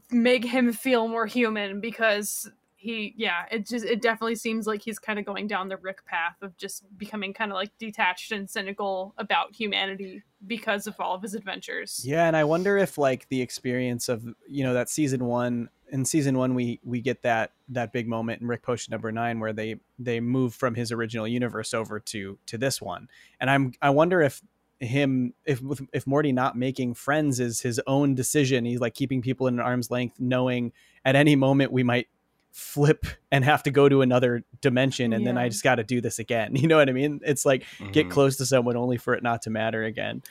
make 0.10 0.46
him 0.46 0.72
feel 0.74 1.08
more 1.08 1.26
human 1.26 1.82
because 1.82 2.50
he 2.82 3.14
yeah 3.16 3.46
it 3.52 3.68
just 3.68 3.86
it 3.86 4.02
definitely 4.02 4.36
seems 4.36 4.66
like 4.66 4.82
he's 4.82 4.98
kind 4.98 5.20
of 5.20 5.26
going 5.26 5.46
down 5.46 5.70
the 5.70 5.78
rick 5.78 6.04
path 6.06 6.36
of 6.42 6.58
just 6.58 6.84
becoming 6.98 7.32
kind 7.32 7.52
of 7.52 7.56
like 7.56 7.70
detached 7.78 8.32
and 8.32 8.50
cynical 8.50 9.14
about 9.20 9.54
humanity 9.56 10.24
because 10.48 10.88
of 10.88 10.96
all 11.00 11.14
of 11.14 11.22
his 11.22 11.36
adventures. 11.36 12.02
Yeah 12.04 12.26
and 12.26 12.36
i 12.36 12.44
wonder 12.44 12.78
if 12.78 12.98
like 12.98 13.30
the 13.30 13.42
experience 13.42 14.10
of 14.10 14.26
you 14.48 14.64
know 14.64 14.74
that 14.74 14.90
season 14.90 15.26
one 15.26 15.70
in 15.92 16.06
season 16.06 16.38
one 16.38 16.56
we 16.56 16.80
we 16.84 17.02
get 17.02 17.22
that 17.22 17.52
that 17.70 17.94
big 17.94 18.08
moment 18.08 18.42
in 18.42 18.48
rick 18.48 18.64
potion 18.64 18.92
number 18.92 19.12
nine 19.12 19.40
where 19.40 19.54
they 19.54 19.76
they 20.00 20.20
move 20.20 20.56
from 20.56 20.74
his 20.74 20.92
original 20.92 21.28
universe 21.28 21.76
over 21.76 22.00
to 22.00 22.40
to 22.48 22.58
this 22.58 22.82
one. 22.82 23.08
And 23.40 23.50
i'm 23.50 23.74
i 23.82 23.92
wonder 23.92 24.22
if 24.22 24.42
him 24.80 25.36
if 25.46 25.62
if 25.94 26.08
morty 26.08 26.32
not 26.32 26.58
making 26.58 26.96
friends 26.96 27.40
is 27.40 27.62
his 27.62 27.80
own 27.86 28.16
decision 28.16 28.66
he's 28.66 28.80
like 28.80 28.96
keeping 28.96 29.22
people 29.22 29.46
in 29.46 29.60
arm's 29.60 29.92
length 29.92 30.20
knowing 30.20 30.72
at 31.06 31.16
any 31.16 31.36
moment 31.36 31.72
we 31.72 31.84
might 31.84 32.08
flip 32.52 33.06
and 33.32 33.44
have 33.46 33.64
to 33.64 33.72
go 33.72 33.88
to 33.88 34.02
another 34.02 34.44
dimension 34.60 35.14
and 35.14 35.26
then 35.26 35.38
I 35.38 35.48
just 35.50 35.64
got 35.64 35.76
to 35.76 35.84
do 35.84 36.02
this 36.02 36.20
again. 36.20 36.56
You 36.56 36.68
know 36.68 36.78
what 36.78 36.90
I 36.90 36.92
mean? 36.92 37.20
It's 37.24 37.46
like 37.46 37.66
get 37.92 38.08
Mhm. 38.08 38.12
close 38.12 38.38
to 38.38 38.46
someone 38.46 38.76
only 38.78 38.98
for 38.98 39.14
it 39.14 39.24
not 39.24 39.42
to 39.44 39.50
matter 39.50 39.84
again. 39.84 40.22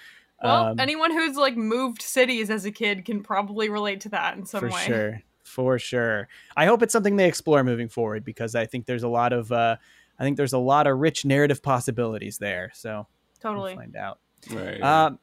Well, 0.42 0.66
Um, 0.68 0.80
anyone 0.80 1.10
who's 1.12 1.36
like 1.36 1.56
moved 1.56 2.02
cities 2.02 2.51
as 2.51 2.64
a 2.64 2.70
kid 2.70 3.05
can 3.05 3.22
probably 3.22 3.68
relate 3.68 4.01
to 4.02 4.09
that 4.10 4.36
in 4.36 4.44
some 4.47 4.64
way. 4.64 4.70
for 4.70 4.74
way. 4.76 4.82
sure. 4.86 5.22
For 5.44 5.78
sure. 5.78 6.28
I 6.56 6.66
hope 6.66 6.82
it's 6.82 6.92
something 6.92 7.16
they 7.16 7.26
explore 7.26 7.64
moving 7.64 7.88
forward 7.88 8.24
because 8.24 8.55
I 8.55 8.66
think 8.66 8.86
there's 8.86 9.02
a 9.02 9.09
lot 9.09 9.32
of 9.32 9.51
uh 9.51 9.76
I 10.18 10.22
think 10.22 10.36
there's 10.36 10.52
a 10.52 10.59
lot 10.59 10.86
of 10.86 10.98
rich 10.98 11.24
narrative 11.24 11.62
possibilities 11.62 12.36
there. 12.38 12.70
So 12.74 13.06
Totally. 13.40 13.72
we'll 13.74 13.80
find 13.82 13.97
out. 13.97 14.18
Right. 14.51 14.80
Um, 14.82 15.18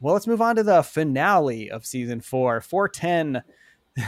well, 0.00 0.12
let's 0.12 0.26
move 0.26 0.42
on 0.42 0.56
to 0.56 0.62
the 0.62 0.82
finale 0.82 1.70
of 1.70 1.86
season 1.86 2.20
four. 2.20 2.60
Four 2.60 2.88
ten. 2.88 3.42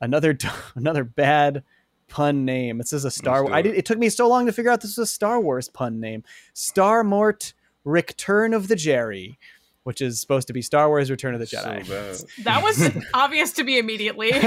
another 0.00 0.36
another 0.74 1.04
bad 1.04 1.62
pun 2.08 2.44
name. 2.44 2.80
It 2.80 2.88
says 2.88 3.04
a 3.04 3.10
Star. 3.10 3.42
Let's 3.42 3.52
I 3.54 3.58
it. 3.60 3.62
did. 3.64 3.74
It 3.76 3.84
took 3.84 3.98
me 3.98 4.08
so 4.08 4.28
long 4.28 4.46
to 4.46 4.52
figure 4.52 4.70
out 4.70 4.80
this 4.80 4.96
was 4.96 5.08
a 5.10 5.12
Star 5.12 5.40
Wars 5.40 5.68
pun 5.68 6.00
name. 6.00 6.24
Star 6.54 7.04
Mort 7.04 7.52
Return 7.84 8.54
of 8.54 8.68
the 8.68 8.76
Jerry, 8.76 9.38
which 9.84 10.00
is 10.00 10.20
supposed 10.20 10.46
to 10.48 10.52
be 10.52 10.62
Star 10.62 10.88
Wars 10.88 11.10
Return 11.10 11.34
of 11.34 11.40
the 11.40 11.46
So 11.46 11.58
Jedi. 11.58 11.88
bad. 11.88 12.16
That 12.44 12.62
was 12.62 12.90
obvious 13.14 13.52
to 13.52 13.64
me 13.64 13.78
immediately. 13.78 14.32
I 14.32 14.40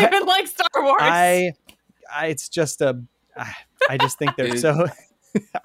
don't 0.00 0.14
even 0.14 0.26
like 0.26 0.46
Star 0.46 0.66
Wars. 0.82 0.98
I, 1.00 1.52
I, 2.14 2.26
it's 2.28 2.48
just 2.48 2.80
a. 2.80 3.02
I, 3.36 3.52
I 3.90 3.96
just 3.98 4.18
think 4.18 4.36
they're 4.36 4.54
It- 4.54 4.58
so. 4.60 4.86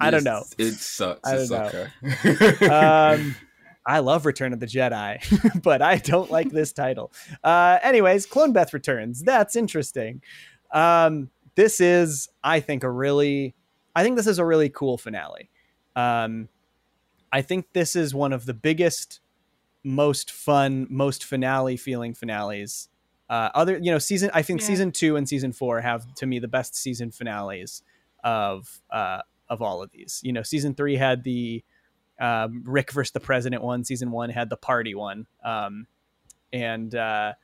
I 0.00 0.10
don't 0.10 0.24
know. 0.24 0.44
It 0.56 0.72
sucks. 0.72 1.28
I 1.28 1.36
don't 1.36 1.52
okay. 1.52 2.66
um, 2.68 3.36
I 3.88 4.00
love 4.00 4.26
Return 4.26 4.52
of 4.52 4.60
the 4.60 4.66
Jedi, 4.66 5.62
but 5.62 5.80
I 5.82 5.96
don't 5.96 6.30
like 6.30 6.50
this 6.50 6.72
title. 6.72 7.10
Uh, 7.42 7.78
anyways, 7.82 8.26
Clone 8.26 8.52
Beth 8.52 8.74
returns. 8.74 9.22
That's 9.22 9.56
interesting. 9.56 10.22
Um, 10.72 11.30
this 11.54 11.80
is, 11.80 12.28
I 12.44 12.60
think, 12.60 12.84
a 12.84 12.90
really, 12.90 13.54
I 13.96 14.04
think 14.04 14.16
this 14.16 14.26
is 14.26 14.38
a 14.38 14.44
really 14.44 14.68
cool 14.68 14.98
finale. 14.98 15.48
Um, 15.96 16.48
I 17.32 17.42
think 17.42 17.72
this 17.72 17.96
is 17.96 18.14
one 18.14 18.32
of 18.32 18.44
the 18.46 18.54
biggest, 18.54 19.20
most 19.82 20.30
fun, 20.30 20.86
most 20.90 21.24
finale 21.24 21.76
feeling 21.78 22.12
finales. 22.14 22.88
Uh, 23.30 23.48
other, 23.54 23.78
you 23.78 23.90
know, 23.90 23.98
season. 23.98 24.30
I 24.34 24.42
think 24.42 24.60
Yeah. 24.60 24.66
season 24.66 24.92
two 24.92 25.16
and 25.16 25.28
season 25.28 25.52
four 25.52 25.80
have 25.80 26.14
to 26.16 26.26
me 26.26 26.38
the 26.38 26.48
best 26.48 26.74
season 26.76 27.10
finales 27.10 27.82
of 28.24 28.80
uh, 28.90 29.20
of 29.48 29.60
all 29.62 29.82
of 29.82 29.90
these. 29.90 30.20
You 30.22 30.32
know, 30.32 30.42
season 30.42 30.74
three 30.74 30.96
had 30.96 31.24
the 31.24 31.62
um, 32.20 32.62
Rick 32.66 32.92
versus 32.92 33.12
the 33.12 33.20
President 33.20 33.62
one. 33.62 33.84
Season 33.84 34.10
one 34.10 34.30
had 34.30 34.50
the 34.50 34.56
party 34.56 34.94
one, 34.94 35.26
um, 35.44 35.86
and 36.52 36.94
uh, 36.94 37.34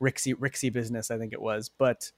Ricksy 0.00 0.34
Ricksy 0.34 0.70
business, 0.70 1.10
I 1.10 1.18
think 1.18 1.32
it 1.32 1.40
was. 1.42 1.70
But 1.76 2.10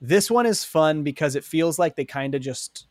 this 0.00 0.30
one 0.30 0.46
is 0.46 0.64
fun 0.64 1.02
because 1.02 1.36
it 1.36 1.44
feels 1.44 1.78
like 1.78 1.96
they 1.96 2.04
kind 2.04 2.34
of 2.34 2.40
just 2.42 2.86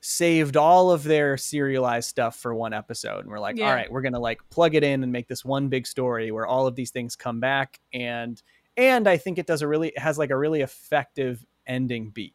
saved 0.00 0.56
all 0.56 0.90
of 0.90 1.02
their 1.02 1.36
serialized 1.36 2.08
stuff 2.08 2.36
for 2.36 2.54
one 2.54 2.72
episode, 2.72 3.20
and 3.20 3.28
we're 3.28 3.38
like, 3.40 3.56
Yeah. 3.56 3.68
all 3.68 3.74
right, 3.74 3.90
we're 3.90 4.02
gonna 4.02 4.20
like 4.20 4.40
plug 4.50 4.74
it 4.74 4.84
in 4.84 5.02
and 5.02 5.10
make 5.10 5.28
this 5.28 5.44
one 5.44 5.68
big 5.68 5.86
story 5.86 6.30
where 6.30 6.46
all 6.46 6.66
of 6.66 6.74
these 6.76 6.90
things 6.90 7.16
come 7.16 7.40
back 7.40 7.80
and 7.92 8.42
and 8.76 9.06
I 9.08 9.16
think 9.16 9.38
it 9.38 9.46
does 9.46 9.62
a 9.62 9.68
really 9.68 9.88
it 9.88 9.98
has 9.98 10.18
like 10.18 10.30
a 10.30 10.36
really 10.36 10.60
effective 10.60 11.44
ending 11.66 12.10
beat. 12.10 12.34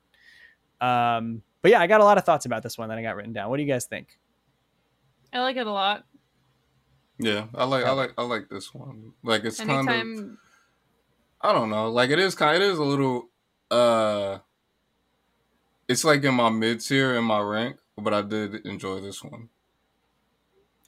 Um, 0.82 1.42
but 1.62 1.72
yeah, 1.72 1.82
I 1.82 1.88
got 1.88 2.02
a 2.02 2.06
lot 2.06 2.18
of 2.18 2.24
thoughts 2.26 2.46
about 2.46 2.64
this 2.64 2.78
one 2.78 2.90
that 2.90 2.98
I 2.98 3.02
got 3.02 3.16
written 3.16 3.34
down. 3.34 3.50
What 3.50 3.58
do 3.58 3.64
you 3.64 3.72
guys 3.72 3.86
think? 3.86 4.19
I 5.34 5.40
like 5.42 5.58
it 5.58 5.68
a 5.68 5.72
lot. 5.72 6.06
yeah, 7.20 7.48
I 7.54 7.66
like. 7.66 7.86
I 7.86 7.92
like. 7.92 8.14
I 8.18 8.24
like 8.24 8.50
this 8.50 8.74
one. 8.74 9.14
Like 9.24 9.44
it's 9.44 9.60
kind 9.60 9.90
of. 9.90 10.38
I 11.42 11.54
don't 11.54 11.70
know. 11.70 11.90
Like 11.90 12.10
it 12.10 12.20
is 12.20 12.36
kind. 12.36 12.56
It 12.56 12.62
is 12.64 12.78
a 12.78 12.84
little. 12.84 13.30
uh 13.72 14.40
It's 15.88 16.04
like 16.04 16.24
in 16.24 16.34
my 16.36 16.50
mid 16.50 16.82
tier 16.82 17.16
in 17.16 17.24
my 17.24 17.40
rank, 17.42 17.78
but 17.98 18.14
I 18.14 18.22
did 18.22 18.66
enjoy 18.66 19.00
this 19.02 19.24
one. 19.24 19.50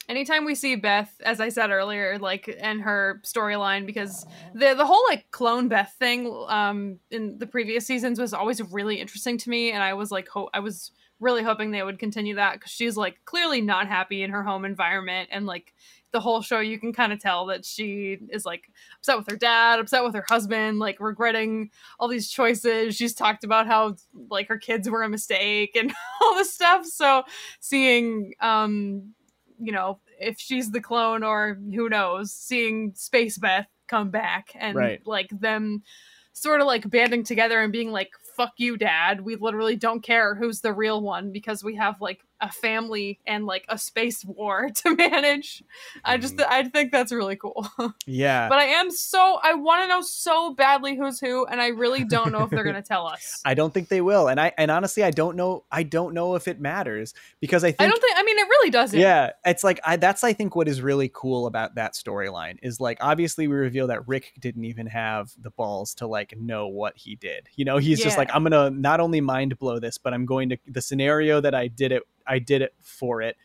anytime 0.09 0.43
we 0.45 0.55
see 0.55 0.75
Beth, 0.75 1.13
as 1.23 1.39
I 1.39 1.49
said 1.49 1.69
earlier, 1.71 2.17
like 2.19 2.53
and 2.59 2.81
her 2.81 3.21
storyline, 3.23 3.85
because 3.85 4.25
the 4.53 4.73
the 4.75 4.85
whole 4.85 5.03
like 5.09 5.29
clone 5.31 5.67
Beth 5.69 5.93
thing 5.99 6.27
um 6.47 6.99
in 7.11 7.37
the 7.37 7.47
previous 7.47 7.85
seasons 7.85 8.19
was 8.19 8.33
always 8.33 8.61
really 8.71 8.99
interesting 8.99 9.37
to 9.37 9.49
me, 9.49 9.71
and 9.71 9.81
I 9.83 9.93
was 9.93 10.11
like, 10.11 10.27
ho- 10.27 10.49
I 10.53 10.59
was 10.59 10.91
really 11.21 11.43
hoping 11.43 11.71
they 11.71 11.83
would 11.83 11.99
continue 11.99 12.35
that 12.35 12.53
because 12.55 12.71
she's 12.71 12.97
like 12.97 13.19
clearly 13.23 13.61
not 13.61 13.87
happy 13.87 14.23
in 14.23 14.31
her 14.31 14.43
home 14.43 14.65
environment, 14.65 15.29
and 15.31 15.45
like 15.45 15.73
the 16.11 16.19
whole 16.19 16.41
show, 16.41 16.59
you 16.59 16.77
can 16.77 16.91
kind 16.91 17.13
of 17.13 17.21
tell 17.21 17.45
that 17.45 17.63
she 17.63 18.17
is 18.29 18.45
like 18.45 18.65
upset 18.97 19.17
with 19.17 19.29
her 19.29 19.37
dad, 19.37 19.79
upset 19.79 20.03
with 20.03 20.13
her 20.13 20.25
husband, 20.27 20.77
like 20.77 20.99
regretting 20.99 21.69
all 21.99 22.09
these 22.09 22.29
choices. 22.29 22.97
She's 22.97 23.13
talked 23.13 23.45
about 23.45 23.65
how 23.67 23.95
like 24.29 24.49
her 24.49 24.57
kids 24.57 24.89
were 24.89 25.03
a 25.03 25.09
mistake 25.09 25.77
and 25.79 25.93
all 26.21 26.35
this 26.35 26.53
stuff. 26.53 26.85
So 26.85 27.23
seeing 27.61 28.33
um 28.41 29.13
you 29.63 29.71
know, 29.71 29.99
if 30.19 30.39
she's 30.39 30.71
the 30.71 30.81
clone 30.81 31.23
or 31.23 31.53
who 31.73 31.87
knows, 31.87 32.33
seeing 32.33 32.93
Space 32.95 33.37
Beth 33.37 33.67
come 33.87 34.09
back 34.09 34.49
and 34.55 34.75
Right. 34.75 35.01
like 35.05 35.29
them 35.29 35.83
sort 36.33 36.61
of 36.61 36.67
like 36.67 36.89
banding 36.89 37.23
together 37.23 37.61
and 37.61 37.71
being 37.71 37.91
like, 37.91 38.09
fuck 38.41 38.53
you, 38.57 38.75
dad. 38.75 39.21
We 39.21 39.35
literally 39.35 39.75
don't 39.75 40.01
care 40.01 40.33
who's 40.33 40.61
the 40.61 40.73
real 40.73 41.01
one 41.01 41.31
because 41.31 41.63
we 41.63 41.75
have 41.75 42.01
like 42.01 42.21
a 42.41 42.51
family 42.51 43.19
and 43.25 43.45
like 43.45 43.65
a 43.69 43.77
space 43.77 44.25
war 44.25 44.69
to 44.75 44.95
manage. 44.95 45.63
I 46.03 46.17
just, 46.17 46.35
Mhm. 46.37 46.45
I 46.49 46.63
think 46.63 46.91
that's 46.91 47.11
really 47.11 47.35
cool. 47.35 47.67
Yeah. 48.07 48.49
but 48.49 48.57
I 48.57 48.65
am 48.65 48.89
so, 48.91 49.39
I 49.43 49.53
want 49.53 49.83
to 49.83 49.87
know 49.87 50.01
so 50.01 50.53
badly 50.53 50.95
who's 50.97 51.19
who, 51.19 51.45
and 51.45 51.61
I 51.61 51.67
really 51.67 52.03
don't 52.03 52.31
know 52.31 52.43
if 52.43 52.49
they're 52.49 52.63
going 52.63 52.75
to 52.81 52.81
tell 52.81 53.05
us. 53.07 53.41
I 53.45 53.53
don't 53.53 53.73
think 53.73 53.87
they 53.89 54.01
will. 54.01 54.27
And 54.27 54.39
I 54.39 54.51
and 54.57 54.71
honestly 54.71 55.03
I 55.03 55.11
don't 55.11 55.35
know 55.37 55.63
I 55.71 55.83
don't 55.83 56.13
know 56.13 56.35
if 56.35 56.47
it 56.47 56.59
matters 56.59 57.13
because 57.39 57.63
I 57.63 57.71
think 57.71 57.81
I 57.81 57.87
don't 57.87 58.01
think, 58.01 58.17
I 58.17 58.23
mean, 58.23 58.37
it 58.37 58.43
really 58.47 58.69
doesn't. 58.71 58.99
yeah, 58.99 59.31
it's 59.45 59.63
like 59.63 59.79
I 59.85 59.95
that's 59.97 60.23
I 60.23 60.33
think 60.33 60.55
what 60.55 60.67
is 60.67 60.81
really 60.81 61.09
cool 61.13 61.45
about 61.47 61.75
that 61.75 61.93
storyline 61.93 62.57
is 62.63 62.79
like 62.79 62.97
obviously 63.01 63.47
we 63.47 63.55
reveal 63.55 63.87
that 63.87 64.07
Rick 64.07 64.33
didn't 64.39 64.65
even 64.65 64.87
have 64.87 65.31
the 65.39 65.51
balls 65.51 65.93
to 65.95 66.07
like 66.07 66.33
know 66.37 66.67
what 66.67 66.97
he 66.97 67.15
did. 67.15 67.47
You 67.55 67.65
know, 67.65 67.77
he's 67.77 68.01
just 68.01 68.17
like 68.17 68.29
I'm 68.33 68.43
going 68.43 68.51
to 68.73 68.77
not 68.79 68.99
only 68.99 69.21
mind 69.21 69.57
blow 69.59 69.79
this, 69.79 69.97
but 69.97 70.13
I'm 70.13 70.25
going 70.25 70.49
to 70.49 70.57
the 70.67 70.81
scenario 70.81 71.39
that 71.41 71.53
I 71.55 71.67
did 71.67 71.91
it 71.91 72.03
I 72.27 72.39
did 72.39 72.61
it 72.61 72.73
for 72.81 73.21
it 73.21 73.35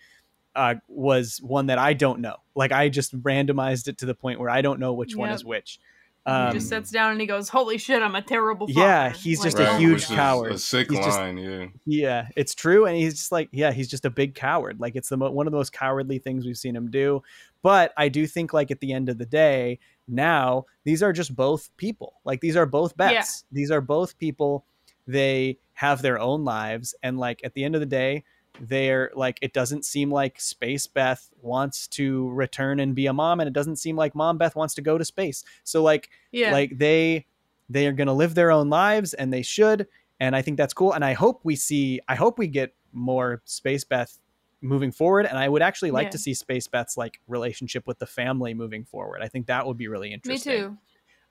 uh, 0.54 0.74
was 0.88 1.38
one 1.42 1.66
that 1.66 1.78
I 1.78 1.92
don't 1.92 2.20
know. 2.20 2.36
Like 2.54 2.72
I 2.72 2.88
just 2.88 3.20
randomized 3.22 3.88
it 3.88 3.98
to 3.98 4.06
the 4.06 4.14
point 4.14 4.40
where 4.40 4.50
I 4.50 4.62
don't 4.62 4.80
know 4.80 4.94
which 4.94 5.14
one 5.14 5.30
is 5.30 5.44
which. 5.44 5.78
he 6.26 6.32
Um, 6.32 6.52
just 6.54 6.68
sits 6.68 6.90
down 6.90 7.12
and 7.12 7.20
he 7.20 7.26
goes, 7.26 7.48
"Holy 7.50 7.76
shit, 7.78 8.02
I'm 8.02 8.14
a 8.14 8.22
terrible." 8.22 8.66
Father. 8.66 8.80
Yeah, 8.80 9.10
he's 9.12 9.42
just 9.42 9.58
a 9.60 9.76
huge 9.78 9.92
which 9.92 10.02
is 10.04 10.08
coward. 10.16 10.52
A 10.52 10.58
sick 10.58 10.90
He's 10.90 10.98
just- 10.98 11.18
line. 11.18 11.36
yeah. 11.38 11.66
Yeah, 11.84 12.28
it's 12.36 12.54
true, 12.54 12.86
and 12.86 12.96
he's 12.96 13.14
just 13.14 13.30
like, 13.32 13.48
yeah, 13.52 13.70
he's 13.70 13.88
just 13.88 14.04
a 14.04 14.10
big 14.10 14.34
coward. 14.34 14.80
Like 14.80 14.96
it's 14.96 15.08
the 15.08 15.16
mo- 15.18 15.30
one 15.30 15.46
of 15.46 15.52
the 15.52 15.56
most 15.58 15.72
cowardly 15.72 16.18
things 16.18 16.44
we've 16.46 16.56
seen 16.58 16.74
him 16.74 16.90
do. 16.90 17.22
But 17.62 17.92
I 17.96 18.08
do 18.08 18.26
think, 18.26 18.52
like 18.52 18.70
at 18.70 18.80
the 18.80 18.92
end 18.92 19.08
of 19.08 19.18
the 19.18 19.26
day, 19.26 19.78
now 20.08 20.64
these 20.84 21.02
are 21.02 21.12
just 21.12 21.36
both 21.36 21.68
people. 21.76 22.14
Like 22.24 22.40
these 22.40 22.56
are 22.56 22.66
both 22.66 22.94
Yeah. 22.98 23.12
Beths. 23.20 23.44
These 23.52 23.70
are 23.70 23.80
both 23.80 24.18
people. 24.18 24.64
They 25.06 25.58
have 25.74 26.02
their 26.02 26.18
own 26.18 26.44
lives, 26.44 26.94
and 27.02 27.18
like 27.18 27.40
at 27.44 27.54
the 27.54 27.62
end 27.62 27.74
of 27.76 27.80
the 27.80 27.86
day, 27.86 28.24
they're 28.60 29.10
like 29.14 29.38
it 29.42 29.52
doesn't 29.52 29.84
seem 29.84 30.10
like 30.10 30.40
Space 30.40 30.86
Beth 30.86 31.28
wants 31.40 31.86
to 31.88 32.30
return 32.30 32.80
and 32.80 32.94
be 32.94 33.06
a 33.06 33.12
mom, 33.12 33.40
and 33.40 33.48
it 33.48 33.52
doesn't 33.52 33.76
seem 33.76 33.96
like 33.96 34.14
Mom 34.14 34.38
Beth 34.38 34.56
wants 34.56 34.74
to 34.74 34.82
go 34.82 34.98
to 34.98 35.04
space. 35.04 35.44
So 35.64 35.82
like 35.82 36.10
yeah. 36.32 36.52
like 36.52 36.78
they 36.78 37.26
they 37.68 37.86
are 37.86 37.92
going 37.92 38.06
to 38.06 38.12
live 38.12 38.34
their 38.34 38.50
own 38.52 38.70
lives 38.70 39.12
and 39.14 39.32
they 39.32 39.42
should 39.42 39.88
and 40.20 40.36
i 40.36 40.40
think 40.40 40.56
that's 40.56 40.72
cool 40.72 40.92
and 40.92 41.04
i 41.04 41.12
hope 41.14 41.40
we 41.42 41.56
see 41.56 41.98
i 42.06 42.14
hope 42.14 42.38
we 42.38 42.46
get 42.46 42.72
more 42.92 43.42
space 43.44 43.82
beth 43.82 44.20
moving 44.60 44.92
forward 44.92 45.26
and 45.26 45.36
i 45.36 45.48
would 45.48 45.62
actually 45.62 45.90
like 45.90 46.04
Yeah. 46.04 46.10
to 46.10 46.18
see 46.18 46.32
space 46.32 46.68
beth's 46.68 46.96
like 46.96 47.20
relationship 47.26 47.84
with 47.88 47.98
the 47.98 48.06
family 48.06 48.54
moving 48.54 48.84
forward 48.84 49.20
i 49.20 49.26
think 49.26 49.48
that 49.48 49.66
would 49.66 49.76
be 49.76 49.88
really 49.88 50.12
interesting. 50.12 50.52
Me 50.52 50.58
too. 50.58 50.76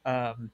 um 0.06 0.52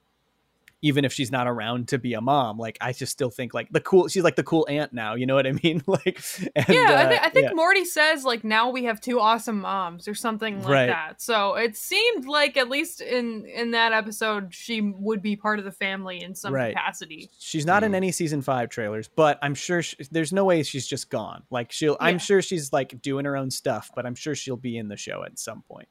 even 0.83 1.05
if 1.05 1.13
she's 1.13 1.31
not 1.31 1.47
around 1.47 1.87
to 1.87 1.97
be 1.99 2.13
a 2.13 2.21
mom 2.21 2.57
like 2.57 2.77
i 2.81 2.91
just 2.91 3.11
still 3.11 3.29
think 3.29 3.53
like 3.53 3.69
the 3.71 3.79
cool 3.81 4.07
she's 4.07 4.23
like 4.23 4.35
the 4.35 4.43
cool 4.43 4.65
aunt 4.69 4.91
now 4.93 5.13
you 5.15 5.25
know 5.25 5.35
what 5.35 5.45
i 5.45 5.51
mean 5.63 5.81
like 5.87 6.19
and, 6.55 6.65
yeah, 6.69 6.85
I, 6.89 7.03
uh, 7.05 7.09
thi- 7.09 7.19
I 7.21 7.29
think 7.29 7.47
yeah. 7.49 7.53
Morty 7.53 7.85
says 7.85 8.23
like 8.23 8.43
now 8.43 8.69
we 8.71 8.85
have 8.85 8.99
two 8.99 9.19
awesome 9.19 9.61
moms 9.61 10.07
or 10.07 10.13
something 10.15 10.59
like 10.61 10.69
Right. 10.69 10.85
that. 10.87 11.21
So 11.21 11.55
it 11.55 11.75
seemed 11.77 12.25
like 12.25 12.57
at 12.57 12.69
least 12.69 13.01
in 13.01 13.45
in 13.45 13.71
that 13.71 13.91
episode 13.93 14.53
she 14.53 14.81
would 14.81 15.21
be 15.21 15.35
part 15.35 15.59
of 15.59 15.65
the 15.65 15.71
family 15.71 16.21
in 16.23 16.33
some 16.35 16.53
Right. 16.53 16.73
capacity. 16.75 17.29
She's 17.39 17.65
not 17.65 17.83
in 17.83 17.91
Mhm. 17.91 17.95
any 17.95 18.11
season 18.11 18.41
five 18.41 18.69
trailers, 18.69 19.07
but 19.07 19.37
I'm 19.41 19.53
sure 19.55 19.81
she, 19.83 19.95
there's 20.11 20.33
no 20.33 20.45
way 20.45 20.63
she's 20.63 20.87
just 20.87 21.09
gone. 21.09 21.43
Like 21.51 21.71
she'll, 21.71 21.97
I'm 21.99 22.17
sure 22.19 22.41
she's 22.41 22.71
like 22.73 23.01
doing 23.01 23.25
her 23.25 23.35
own 23.37 23.51
stuff, 23.51 23.91
but 23.95 24.05
I'm 24.05 24.15
sure 24.15 24.33
she'll 24.35 24.57
be 24.57 24.77
in 24.77 24.87
the 24.87 24.97
show 24.97 25.23
at 25.23 25.37
some 25.39 25.61
point. 25.63 25.87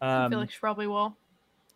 I 0.00 0.24
Um, 0.24 0.30
feel 0.32 0.40
like 0.40 0.50
she 0.50 0.58
probably 0.58 0.86
will. 0.86 1.16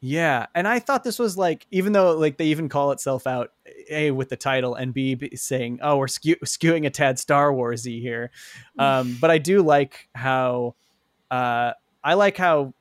Yeah, 0.00 0.46
and 0.54 0.68
I 0.68 0.78
thought 0.78 1.02
this 1.02 1.18
was 1.18 1.36
like, 1.36 1.66
even 1.70 1.92
though 1.92 2.16
like 2.16 2.36
they 2.36 2.46
even 2.46 2.68
call 2.68 2.92
itself 2.92 3.26
out, 3.26 3.50
a 3.90 4.10
with 4.12 4.28
the 4.28 4.36
title, 4.36 4.74
and 4.74 4.94
b 4.94 5.30
saying, 5.34 5.80
oh, 5.82 5.96
we're 5.96 6.08
skew- 6.08 6.36
skewing 6.44 6.86
a 6.86 6.90
tad 6.90 7.18
Star 7.18 7.50
Warsy 7.50 8.00
here. 8.00 8.30
Um, 8.78 9.16
but 9.20 9.30
I 9.30 9.38
do 9.38 9.62
like 9.62 10.08
how, 10.14 10.76
uh, 11.30 11.72
I 12.04 12.14
like 12.14 12.36
how 12.36 12.74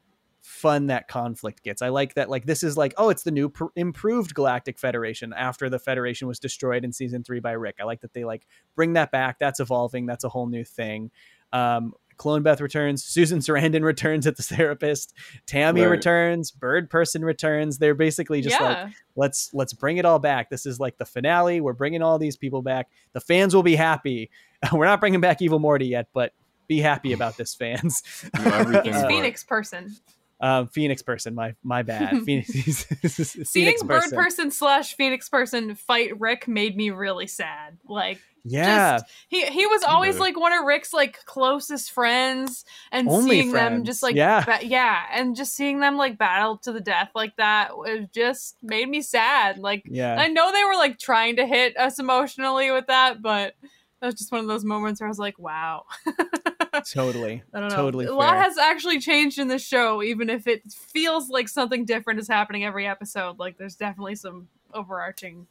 fun 0.48 0.88
that 0.88 1.07
conflict 1.07 1.64
gets. 1.64 1.81
I 1.81 1.89
like 1.89 2.14
that 2.14 2.30
like 2.30 2.45
this 2.45 2.64
is 2.64 2.77
like 2.77 2.94
oh 2.98 3.10
it's 3.10 3.23
the 3.23 3.31
new 3.31 3.49
pr- 3.49 3.65
improved 3.76 4.34
Galactic 4.34 4.80
Federation 4.80 5.34
after 5.34 5.69
the 5.69 5.77
Federation 5.77 6.27
was 6.27 6.39
destroyed 6.39 6.85
in 6.85 6.94
season 6.94 7.22
3 7.22 7.41
by 7.41 7.52
Rick. 7.52 7.76
I 7.81 7.84
like 7.84 7.99
that 8.02 8.14
they 8.14 8.23
like 8.23 8.48
bring 8.73 8.94
that 8.94 9.11
back. 9.11 9.39
That's 9.39 9.60
evolving. 9.60 10.06
That's 10.06 10.23
a 10.23 10.30
whole 10.30 10.48
new 10.48 10.64
thing. 10.64 11.11
Um 11.52 11.94
Clone 12.18 12.44
Beth 12.44 12.60
returns, 12.61 13.03
Susan 13.03 13.39
Sarandon 13.39 13.84
returns 13.84 14.26
at 14.27 14.35
the 14.38 14.44
therapist, 14.44 15.14
Tammy 15.45 15.81
Right. 15.81 15.88
returns, 15.91 16.52
Bird 16.52 16.89
Person 16.89 17.23
returns. 17.23 17.77
They're 17.77 17.95
basically 17.95 18.41
just 18.41 18.60
like 18.60 18.89
let's 19.15 19.52
let's 19.53 19.73
bring 19.73 19.98
it 19.98 20.06
all 20.06 20.19
back. 20.19 20.49
This 20.49 20.65
is 20.65 20.80
like 20.80 20.98
the 20.98 21.06
finale. 21.06 21.61
We're 21.61 21.73
bringing 21.73 22.02
all 22.02 22.18
these 22.19 22.35
people 22.38 22.61
back. 22.61 22.89
The 23.14 23.22
fans 23.22 23.56
will 23.56 23.64
be 23.64 23.76
happy. 23.76 24.30
We're 24.73 24.85
not 24.85 24.99
bringing 24.99 25.22
back 25.22 25.41
Evil 25.41 25.60
Morty 25.60 25.85
yet, 25.88 26.07
but 26.14 26.34
be 26.68 26.80
happy 26.80 27.14
about 27.14 27.38
this, 27.38 27.53
fans. 27.60 28.02
You 28.44 28.81
He's 28.84 29.03
Phoenix 29.06 29.44
person. 29.44 29.95
Um, 30.39 30.68
Phoenix 30.68 31.02
person, 31.02 31.34
my 31.34 31.56
my 31.64 31.81
bad. 31.81 32.22
Phoenix, 32.26 32.49
Seeing 32.52 33.45
Phoenix 33.45 33.81
Bird 33.84 34.02
person. 34.02 34.18
person 34.18 34.52
slash 34.52 34.95
Phoenix 34.95 35.30
person 35.30 35.73
fight 35.76 36.19
Rick 36.19 36.48
made 36.48 36.76
me 36.77 36.89
really 36.91 37.26
sad. 37.27 37.77
Like 37.88 38.19
Yeah, 38.49 38.99
he 39.28 39.45
he 39.45 39.65
was 39.65 39.84
always 39.84 40.19
like 40.19 40.40
one 40.40 40.53
of 40.53 40.65
Rick's 40.65 40.94
like 40.94 41.24
closest 41.26 41.91
friends, 41.91 42.65
and 42.91 43.07
Only 43.07 43.41
seeing 43.41 43.52
them 43.52 43.84
just 43.84 44.02
like 44.03 44.15
Yeah. 44.15 44.44
ba- 44.45 44.65
yeah, 44.65 45.03
and 45.11 45.36
just 45.36 45.56
seeing 45.56 45.80
them 45.80 45.98
like 45.98 46.18
battle 46.18 46.57
to 46.60 46.72
the 46.72 46.82
death 46.82 47.11
like 47.15 47.36
that 47.38 47.72
it 47.86 48.11
just 48.14 48.57
made 48.61 48.90
me 48.90 49.02
sad. 49.02 49.57
Like 49.57 49.84
yeah. 49.86 50.15
I 50.19 50.28
know 50.28 50.52
they 50.52 50.64
were 50.64 50.76
like 50.76 50.99
trying 50.99 51.36
to 51.38 51.45
hit 51.45 51.78
us 51.78 51.99
emotionally 51.99 52.72
with 52.72 52.88
that, 52.88 53.22
but 53.22 53.53
that 53.99 54.06
was 54.06 54.15
just 54.15 54.32
one 54.32 54.41
of 54.41 54.48
those 54.48 54.64
moments 54.64 55.02
where 55.02 55.07
I 55.07 55.10
was 55.10 55.18
like, 55.19 55.40
wow. 55.40 55.86
totally. 56.91 57.41
I 57.53 57.60
don't 57.60 57.69
know. 57.69 57.76
Totally 57.76 58.06
a 58.06 58.14
lot 58.14 58.34
fair. 58.34 58.44
has 58.44 58.57
actually 58.57 58.99
changed 58.99 59.40
in 59.40 59.48
this 59.48 59.65
show, 59.65 60.03
even 60.03 60.30
if 60.30 60.48
it 60.48 60.61
feels 60.72 61.30
like 61.30 61.49
something 61.49 61.84
different 61.86 62.19
is 62.19 62.28
happening 62.28 62.64
every 62.64 62.86
episode. 62.88 63.40
Like 63.40 63.57
there's 63.57 63.76
definitely 63.76 64.15
some 64.15 64.49
overarching 64.74 65.48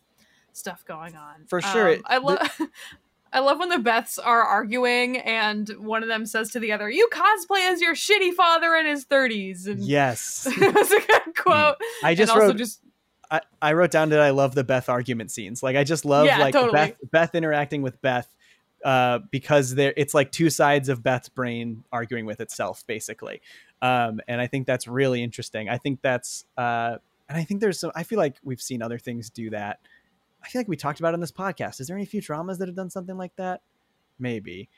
stuff 0.56 0.84
going 0.84 1.16
on. 1.16 1.46
For 1.48 1.60
sure. 1.60 1.94
Um, 1.94 2.02
I 2.06 2.18
love. 2.18 2.60
I 3.32 3.40
love 3.40 3.58
when 3.58 3.68
the 3.68 3.76
Beths 3.76 4.18
are 4.24 4.40
arguing 4.40 5.18
and 5.18 5.68
one 5.78 6.02
of 6.02 6.08
them 6.08 6.24
says 6.24 6.52
to 6.52 6.60
the 6.60 6.72
other, 6.72 6.88
"You 6.88 7.08
cosplay 7.12 7.70
as 7.70 7.82
your 7.82 7.94
shitty 7.94 8.32
father 8.32 8.74
in 8.76 8.86
his 8.86 9.04
30s." 9.04 9.66
And 9.66 9.80
Yes. 9.80 10.46
was 10.60 10.92
a 10.92 11.00
good 11.00 11.36
quote. 11.36 11.76
I 12.02 12.14
just 12.14 12.32
and 12.32 12.40
also 12.40 12.52
wrote 12.52 12.56
just 12.56 12.80
I, 13.30 13.40
I 13.60 13.72
wrote 13.72 13.90
down 13.90 14.10
that 14.10 14.20
I 14.20 14.30
love 14.30 14.54
the 14.54 14.64
Beth 14.64 14.88
argument 14.88 15.32
scenes. 15.32 15.62
Like 15.62 15.76
I 15.76 15.84
just 15.84 16.04
love 16.04 16.26
Yeah, 16.26 16.38
like 16.38 16.52
totally. 16.52 16.72
Beth 16.72 16.94
Beth 17.10 17.34
interacting 17.34 17.82
with 17.82 18.00
Beth 18.00 18.32
uh, 18.84 19.18
because 19.30 19.74
there 19.74 19.92
it's 19.96 20.14
like 20.14 20.32
two 20.32 20.48
sides 20.48 20.88
of 20.88 21.02
Beth's 21.02 21.28
brain 21.28 21.84
arguing 21.92 22.24
with 22.24 22.40
itself 22.40 22.86
basically. 22.86 23.42
Um, 23.82 24.20
and 24.28 24.40
I 24.40 24.46
think 24.46 24.66
that's 24.66 24.86
really 24.86 25.22
interesting. 25.22 25.68
I 25.68 25.78
think 25.78 26.00
that's 26.00 26.46
uh, 26.56 26.96
and 27.28 27.36
I 27.36 27.44
think 27.44 27.60
there's 27.60 27.80
some 27.80 27.90
I 27.94 28.04
feel 28.04 28.18
like 28.18 28.36
we've 28.44 28.62
seen 28.62 28.82
other 28.82 28.98
things 28.98 29.30
do 29.30 29.50
that. 29.50 29.80
I 30.46 30.48
feel 30.48 30.60
like 30.60 30.68
we 30.68 30.76
talked 30.76 31.00
about 31.00 31.08
it 31.10 31.14
on 31.14 31.20
this 31.20 31.32
podcast. 31.32 31.80
Is 31.80 31.88
there 31.88 31.96
any 31.96 32.06
Futuramas 32.06 32.58
that 32.58 32.68
have 32.68 32.76
done 32.76 32.90
something 32.90 33.16
like 33.16 33.34
that? 33.36 33.62
Maybe. 34.18 34.68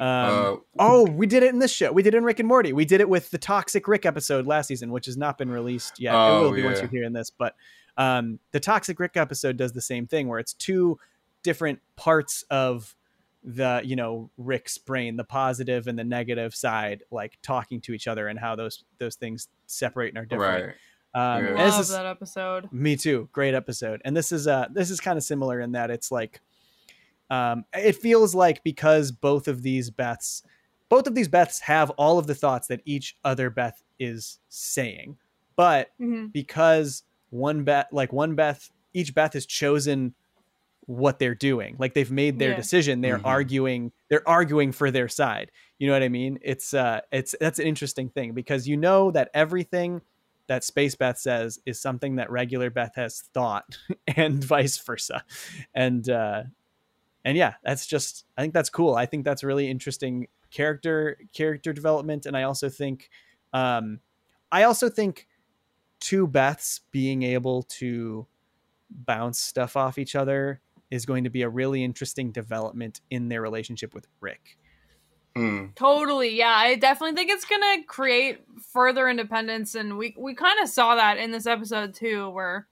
Um, 0.00 0.06
Uh, 0.06 0.56
oh, 0.78 1.04
we 1.10 1.26
did 1.26 1.42
it 1.42 1.52
in 1.52 1.58
this 1.58 1.72
show. 1.72 1.90
We 1.90 2.02
did 2.02 2.14
it 2.14 2.18
in 2.18 2.24
Rick 2.24 2.38
and 2.38 2.48
Morty. 2.48 2.72
We 2.72 2.84
did 2.84 3.00
it 3.00 3.08
with 3.08 3.30
the 3.30 3.38
Toxic 3.38 3.88
Rick 3.88 4.06
episode 4.06 4.46
last 4.46 4.68
season, 4.68 4.92
which 4.92 5.06
has 5.06 5.16
not 5.16 5.36
been 5.38 5.50
released 5.50 5.98
yet. 5.98 6.14
it 6.14 6.18
Oh, 6.18 6.42
will 6.42 6.52
be 6.52 6.62
once 6.62 6.80
you're 6.80 6.88
hearing 6.88 7.12
this. 7.12 7.30
But 7.30 7.56
um, 7.96 8.38
the 8.52 8.60
Toxic 8.60 9.00
Rick 9.00 9.16
episode 9.16 9.56
does 9.56 9.72
the 9.72 9.80
same 9.80 10.06
thing, 10.06 10.28
where 10.28 10.38
it's 10.38 10.52
two 10.52 10.98
different 11.42 11.80
parts 11.96 12.44
of 12.50 12.94
the 13.42 13.80
you 13.84 13.96
know 13.96 14.30
Rick's 14.36 14.76
brain, 14.76 15.16
the 15.16 15.24
positive 15.24 15.86
and 15.86 15.98
the 15.98 16.04
negative 16.04 16.54
side, 16.54 17.02
like 17.10 17.38
talking 17.42 17.80
to 17.82 17.92
each 17.94 18.06
other 18.06 18.28
and 18.28 18.38
how 18.38 18.54
those 18.54 18.84
those 18.98 19.16
things 19.16 19.48
separate 19.66 20.08
and 20.10 20.18
are 20.18 20.26
different. 20.26 20.66
right. 20.66 20.74
Um, 21.16 21.44
Yeah. 21.44 21.64
love 21.68 21.80
is- 21.80 21.88
that 21.88 22.04
episode. 22.06 22.70
me 22.72 22.94
too. 22.96 23.28
Great 23.32 23.54
episode. 23.54 24.02
And 24.04 24.16
this 24.16 24.30
is 24.32 24.46
uh 24.46 24.66
this 24.70 24.90
is 24.90 25.00
kind 25.00 25.16
of 25.16 25.24
similar 25.24 25.60
in 25.60 25.72
that 25.72 25.90
it's 25.90 26.12
like 26.12 26.40
um 27.30 27.64
it 27.72 27.96
feels 27.96 28.34
like 28.34 28.62
because 28.62 29.10
both 29.10 29.48
of 29.48 29.62
these 29.62 29.90
Beths 29.90 30.42
both 30.88 31.06
of 31.08 31.14
these 31.14 31.28
Beths 31.28 31.60
have 31.62 31.90
all 31.90 32.18
of 32.18 32.26
the 32.28 32.34
thoughts 32.34 32.68
that 32.68 32.80
each 32.84 33.16
other 33.24 33.50
Beth 33.50 33.82
is 33.98 34.38
saying. 34.48 35.16
But 35.56 35.90
Mhm. 36.00 36.32
because 36.32 37.02
one 37.30 37.64
Beth 37.64 37.86
like 37.92 38.12
one 38.12 38.34
Beth 38.34 38.70
each 38.92 39.14
Beth 39.14 39.32
has 39.32 39.46
chosen 39.46 40.14
what 40.86 41.18
they're 41.18 41.34
doing. 41.34 41.74
Like 41.78 41.94
they've 41.94 42.10
made 42.10 42.38
their 42.38 42.50
Yeah. 42.50 42.56
decision. 42.56 43.00
They're 43.00 43.18
Mhm. 43.18 43.24
arguing 43.26 43.92
they're 44.08 44.28
arguing 44.28 44.70
for 44.70 44.90
their 44.92 45.08
side. 45.08 45.50
You 45.78 45.86
know 45.88 45.94
what 45.94 46.02
I 46.04 46.08
mean? 46.08 46.38
It's 46.42 46.74
uh 46.74 47.00
it's 47.10 47.34
that's 47.40 47.58
an 47.58 47.66
interesting 47.66 48.08
thing 48.10 48.32
because 48.34 48.68
you 48.68 48.76
know 48.76 49.10
that 49.12 49.30
everything 49.34 50.02
that 50.48 50.64
Space 50.64 50.94
Beth 50.94 51.18
says 51.18 51.58
is 51.66 51.80
something 51.80 52.16
that 52.16 52.30
regular 52.30 52.70
Beth 52.70 52.94
has 52.96 53.22
thought 53.34 53.78
and 54.06 54.42
vice 54.42 54.78
versa. 54.78 55.24
And 55.74 56.08
uh 56.08 56.44
and 57.24 57.36
yeah, 57.36 57.54
that's 57.64 57.86
just 57.86 58.24
I 58.36 58.42
think 58.42 58.54
that's 58.54 58.70
cool. 58.70 58.94
I 58.94 59.06
think 59.06 59.24
that's 59.24 59.42
really 59.44 59.70
interesting 59.70 60.28
character 60.50 61.18
character 61.32 61.72
development 61.72 62.26
and 62.26 62.36
I 62.36 62.44
also 62.44 62.68
think 62.68 63.10
um 63.52 64.00
I 64.52 64.62
also 64.62 64.88
think 64.88 65.26
two 66.00 66.28
Beths 66.28 66.80
being 66.92 67.22
able 67.22 67.62
to 67.64 68.26
bounce 68.90 69.40
stuff 69.40 69.76
off 69.76 69.98
each 69.98 70.14
other 70.14 70.60
is 70.90 71.04
going 71.04 71.24
to 71.24 71.30
be 71.30 71.42
a 71.42 71.48
really 71.48 71.82
interesting 71.82 72.30
development 72.30 73.00
in 73.10 73.28
their 73.28 73.42
relationship 73.42 73.92
with 73.94 74.06
Rick. 74.20 74.56
Mm. 75.36 75.74
Totally, 75.74 76.34
yeah. 76.36 76.54
I 76.56 76.76
definitely 76.76 77.14
think 77.14 77.30
it's 77.30 77.44
gonna 77.44 77.84
create 77.84 78.40
further 78.72 79.08
independence, 79.08 79.74
and 79.74 79.98
we 79.98 80.14
we 80.16 80.34
kind 80.34 80.58
of 80.62 80.68
saw 80.68 80.94
that 80.94 81.18
in 81.18 81.30
this 81.30 81.46
episode 81.46 81.94
too, 81.94 82.30
where 82.30 82.66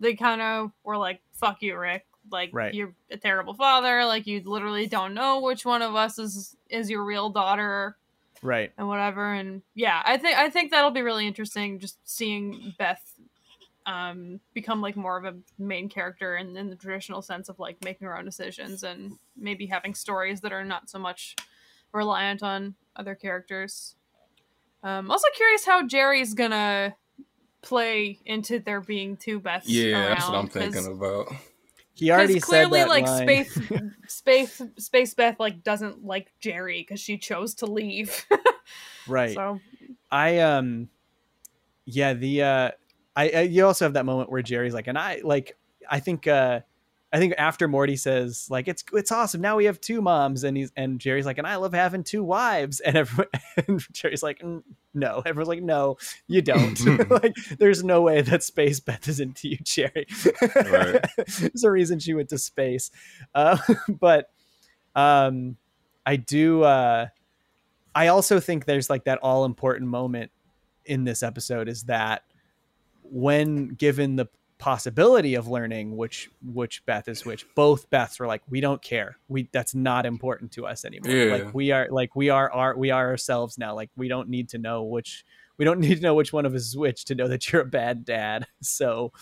they 0.00 0.14
kind 0.14 0.42
of 0.42 0.70
were 0.84 0.98
like, 0.98 1.22
"Fuck 1.32 1.62
you, 1.62 1.76
Rick! 1.78 2.06
Like 2.30 2.50
Right. 2.52 2.74
you're 2.74 2.94
a 3.10 3.16
terrible 3.16 3.54
father. 3.54 4.04
Like 4.04 4.26
you 4.26 4.42
literally 4.44 4.86
don't 4.86 5.14
know 5.14 5.40
which 5.40 5.64
one 5.64 5.80
of 5.82 5.94
us 5.94 6.18
is 6.18 6.56
is 6.68 6.90
your 6.90 7.04
real 7.04 7.30
daughter, 7.30 7.96
Right. 8.42 8.70
and 8.76 8.86
whatever." 8.86 9.32
And 9.32 9.62
yeah, 9.74 10.02
I 10.04 10.18
think 10.18 10.36
I 10.36 10.50
think 10.50 10.70
that'll 10.70 10.90
be 10.90 11.02
really 11.02 11.26
interesting, 11.26 11.78
just 11.78 11.98
seeing 12.08 12.74
Beth 12.78 13.14
um 13.86 14.40
become 14.52 14.82
like 14.82 14.94
more 14.94 15.16
of 15.16 15.24
a 15.24 15.34
main 15.58 15.88
character 15.88 16.36
in, 16.36 16.54
in 16.54 16.68
the 16.68 16.76
traditional 16.76 17.22
sense 17.22 17.48
of 17.48 17.58
like 17.58 17.82
making 17.82 18.06
her 18.06 18.16
own 18.16 18.26
decisions 18.26 18.82
and 18.82 19.18
maybe 19.38 19.64
having 19.64 19.94
stories 19.94 20.42
that 20.42 20.52
are 20.52 20.64
not 20.66 20.90
so 20.90 20.98
much 20.98 21.34
reliant 21.92 22.42
on 22.42 22.74
other 22.96 23.14
characters. 23.14 23.96
Um, 24.82 25.10
also 25.10 25.28
curious 25.36 25.64
how 25.64 25.86
Jerry's 25.86 26.34
gonna 26.34 26.94
play 27.62 28.18
into 28.24 28.58
there 28.58 28.80
being 28.80 29.16
two 29.16 29.40
Beths. 29.40 29.62
Yeah, 29.66 30.08
that's 30.08 30.28
what 30.28 30.38
I'm 30.38 30.48
thinking 30.48 30.86
about. 30.86 31.28
He 31.94 32.10
already 32.10 32.40
clearly, 32.40 32.78
said 32.80 32.86
that 32.86 32.88
like 32.88 33.06
line. 33.06 33.44
space, 33.44 33.60
space, 34.08 34.62
space 34.78 35.14
Beth 35.14 35.38
like 35.38 35.62
doesn't 35.62 36.04
like 36.04 36.32
Jerry 36.40 36.80
because 36.80 37.00
she 37.00 37.18
chose 37.18 37.54
to 37.56 37.66
leave. 37.66 38.26
right. 39.06 39.34
So 39.34 39.60
I 40.10 40.38
um 40.38 40.88
yeah, 41.84 42.14
the 42.14 42.42
uh 42.42 42.70
I, 43.14 43.28
I 43.28 43.40
you 43.42 43.66
also 43.66 43.84
have 43.84 43.94
that 43.94 44.06
moment 44.06 44.30
where 44.30 44.40
Jerry's 44.40 44.72
like 44.72 44.86
and 44.86 44.96
I 44.96 45.20
like 45.22 45.58
I 45.90 46.00
think 46.00 46.26
uh 46.26 46.60
I 47.12 47.18
think 47.18 47.34
after 47.38 47.66
Morty 47.66 47.96
says 47.96 48.46
like 48.50 48.68
it's 48.68 48.84
it's 48.92 49.10
awesome 49.10 49.40
now 49.40 49.56
we 49.56 49.64
have 49.64 49.80
two 49.80 50.00
moms 50.00 50.44
and 50.44 50.56
he's 50.56 50.70
and 50.76 51.00
Jerry's 51.00 51.26
like 51.26 51.38
and 51.38 51.46
I 51.46 51.56
love 51.56 51.72
having 51.72 52.04
two 52.04 52.22
wives. 52.22 52.80
And 52.90 52.96
everyone 52.96 53.28
and 53.66 53.86
Jerry's 53.92 54.22
like 54.22 54.40
"Mm, 54.40 54.62
no. 54.94 55.22
Everyone's 55.26 55.48
like 55.48 55.62
no 55.62 55.96
you 56.28 56.42
don't. 56.42 56.78
Like 57.10 57.34
there's 57.58 57.82
no 57.82 58.02
way 58.02 58.22
that 58.22 58.42
space 58.44 58.78
Beth 58.80 59.08
is 59.08 59.18
into 59.18 59.48
you 59.48 59.58
Jerry. 59.62 60.06
Right. 60.54 61.04
there's 61.38 61.64
a 61.64 61.70
reason 61.70 61.98
she 61.98 62.14
went 62.14 62.28
to 62.28 62.38
space. 62.38 62.90
Uh, 63.34 63.58
but 63.88 64.30
um 64.94 65.56
I 66.06 66.16
do 66.16 66.62
uh 66.62 67.06
I 67.94 68.06
also 68.06 68.38
think 68.38 68.66
there's 68.66 68.88
like 68.88 69.04
that 69.04 69.18
all 69.18 69.44
important 69.44 69.88
moment 69.90 70.30
in 70.84 71.04
this 71.04 71.22
episode 71.22 71.68
is 71.68 71.84
that 71.84 72.22
when 73.02 73.68
given 73.68 74.16
the 74.16 74.26
possibility 74.60 75.34
of 75.34 75.48
learning 75.48 75.96
which 75.96 76.30
which 76.52 76.84
Beth 76.86 77.08
is 77.08 77.24
which, 77.24 77.44
both 77.56 77.90
Beths 77.90 78.20
were 78.20 78.26
like, 78.26 78.42
we 78.48 78.60
don't 78.60 78.80
care. 78.82 79.16
We 79.28 79.48
that's 79.52 79.74
not 79.74 80.06
important 80.06 80.52
to 80.52 80.66
us 80.66 80.84
anymore. 80.84 81.10
Yeah. 81.10 81.32
Like 81.32 81.54
we 81.54 81.72
are 81.72 81.88
like 81.90 82.14
we 82.14 82.28
are 82.28 82.52
our 82.52 82.76
we 82.76 82.90
are 82.90 83.08
ourselves 83.08 83.58
now. 83.58 83.74
Like 83.74 83.90
we 83.96 84.06
don't 84.06 84.28
need 84.28 84.50
to 84.50 84.58
know 84.58 84.84
which 84.84 85.24
we 85.56 85.64
don't 85.64 85.80
need 85.86 85.96
to 85.96 86.02
know 86.02 86.14
which 86.14 86.32
one 86.32 86.46
of 86.46 86.54
us 86.54 86.68
is 86.68 86.76
which 86.76 87.04
to 87.06 87.14
know 87.14 87.26
that 87.26 87.50
you're 87.50 87.62
a 87.62 87.66
bad 87.66 88.04
dad. 88.04 88.46
So 88.60 89.12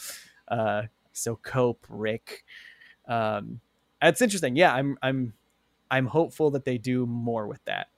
uh 0.48 0.82
so 1.12 1.36
cope, 1.36 1.86
Rick. 1.88 2.44
Um 3.06 3.60
it's 4.02 4.20
interesting. 4.20 4.56
Yeah, 4.56 4.74
I'm 4.74 4.98
I'm 5.02 5.32
I'm 5.90 6.06
hopeful 6.06 6.50
that 6.50 6.64
they 6.64 6.78
do 6.78 7.06
more 7.06 7.46
with 7.46 7.64
that. 7.64 7.88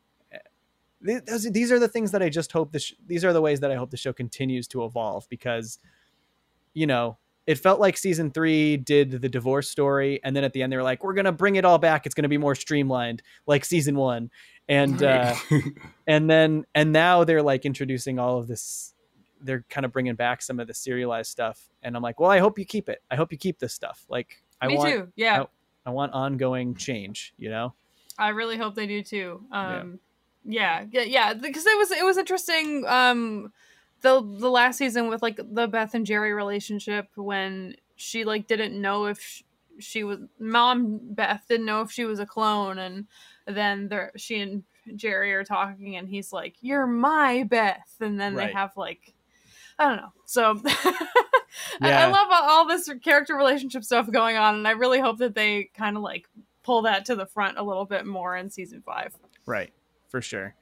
Th- 1.04 1.24
those- 1.24 1.50
These 1.50 1.72
are 1.72 1.78
the 1.78 1.88
things 1.88 2.10
that 2.12 2.22
I 2.22 2.28
just 2.28 2.52
hope 2.52 2.72
this. 2.72 2.92
These 3.06 3.24
are 3.24 3.32
the 3.32 3.40
ways 3.40 3.60
that 3.60 3.70
I 3.70 3.74
hope 3.76 3.90
the 3.90 3.96
show 3.96 4.12
continues 4.12 4.68
to 4.68 4.84
evolve 4.84 5.26
because, 5.30 5.78
you 6.74 6.86
know, 6.86 7.16
it 7.50 7.58
felt 7.58 7.80
like 7.80 7.96
season 7.96 8.30
three 8.30 8.76
did 8.76 9.10
the 9.10 9.28
divorce 9.28 9.68
story, 9.68 10.20
and 10.22 10.36
then 10.36 10.44
at 10.44 10.52
the 10.52 10.62
end 10.62 10.72
they 10.72 10.76
were 10.76 10.84
like, 10.84 11.02
"We're 11.02 11.14
gonna 11.14 11.32
bring 11.32 11.56
it 11.56 11.64
all 11.64 11.78
back. 11.78 12.06
It's 12.06 12.14
gonna 12.14 12.28
be 12.28 12.38
more 12.38 12.54
streamlined, 12.54 13.22
like 13.44 13.64
season 13.64 13.96
one." 13.96 14.30
And 14.68 15.02
uh, 15.02 15.34
and 16.06 16.30
then 16.30 16.64
and 16.76 16.92
now 16.92 17.24
they're 17.24 17.42
like 17.42 17.64
introducing 17.64 18.20
all 18.20 18.38
of 18.38 18.46
this 18.46 18.94
they're 19.42 19.64
kind 19.68 19.84
of 19.84 19.92
bringing 19.92 20.14
back 20.14 20.42
some 20.42 20.60
of 20.60 20.68
the 20.68 20.74
serialized 20.74 21.28
stuff, 21.32 21.68
and 21.82 21.96
I'm 21.96 22.02
like, 22.02 22.20
well, 22.20 22.30
I 22.30 22.38
hope 22.38 22.56
you 22.56 22.64
keep 22.64 22.88
it. 22.88 23.02
I 23.10 23.16
hope 23.16 23.32
you 23.32 23.38
keep 23.38 23.58
this 23.58 23.74
stuff. 23.74 24.04
Like, 24.08 24.40
I 24.60 24.68
Me 24.68 24.76
want, 24.76 24.90
too. 24.92 25.08
Yeah. 25.16 25.44
I 25.84 25.90
want 25.90 26.12
ongoing 26.12 26.76
change. 26.76 27.34
You 27.36 27.50
know? 27.50 27.74
I 28.16 28.28
really 28.28 28.58
hope 28.58 28.76
they 28.76 28.86
do 28.86 29.02
too. 29.02 29.42
Um, 29.50 29.98
yeah, 30.44 30.84
yeah, 30.92 31.02
yeah, 31.02 31.34
because 31.34 31.66
it 31.66 31.76
was 31.76 31.90
it 31.90 32.04
was 32.04 32.16
interesting. 32.16 32.84
Um, 32.86 33.52
the 34.02 34.20
the 34.22 34.50
last 34.50 34.78
season 34.78 35.08
with 35.08 35.22
like 35.22 35.40
the 35.52 35.68
Beth 35.68 35.94
and 35.94 36.06
Jerry 36.06 36.32
relationship 36.32 37.08
when 37.16 37.76
she 37.96 38.24
like 38.24 38.46
didn't 38.46 38.80
know 38.80 39.06
if 39.06 39.20
she, 39.20 39.44
she 39.78 40.04
was 40.04 40.18
mom 40.38 40.98
Beth 41.02 41.44
didn't 41.48 41.66
know 41.66 41.82
if 41.82 41.90
she 41.90 42.04
was 42.04 42.18
a 42.20 42.26
clone, 42.26 42.78
and 42.78 43.06
then 43.46 43.88
there 43.88 44.12
she 44.16 44.40
and 44.40 44.62
Jerry 44.96 45.32
are 45.34 45.44
talking, 45.44 45.96
and 45.96 46.08
he's 46.08 46.32
like, 46.32 46.56
"You're 46.60 46.86
my 46.86 47.44
Beth," 47.44 47.94
and 48.00 48.18
then 48.20 48.34
Right. 48.34 48.48
they 48.48 48.52
have 48.52 48.76
like. 48.76 49.14
I 49.78 49.88
don't 49.88 49.96
know. 49.96 50.12
So 50.26 50.60
I, 51.80 51.92
I 51.92 52.06
love 52.10 52.28
all, 52.30 52.42
all 52.50 52.66
this 52.66 52.90
character 53.02 53.34
relationship 53.34 53.82
stuff 53.82 54.10
going 54.10 54.36
on, 54.36 54.56
and 54.56 54.68
I 54.68 54.72
really 54.72 55.00
hope 55.00 55.18
that 55.18 55.34
they 55.34 55.70
kind 55.74 55.96
of 55.96 56.02
like 56.02 56.28
pull 56.62 56.82
that 56.82 57.06
to 57.06 57.16
the 57.16 57.24
front 57.24 57.56
a 57.56 57.62
little 57.62 57.86
bit 57.86 58.04
more 58.04 58.36
in 58.36 58.50
season 58.50 58.82
five. 58.84 59.14
Right, 59.46 59.72
for 60.08 60.20
sure. 60.20 60.54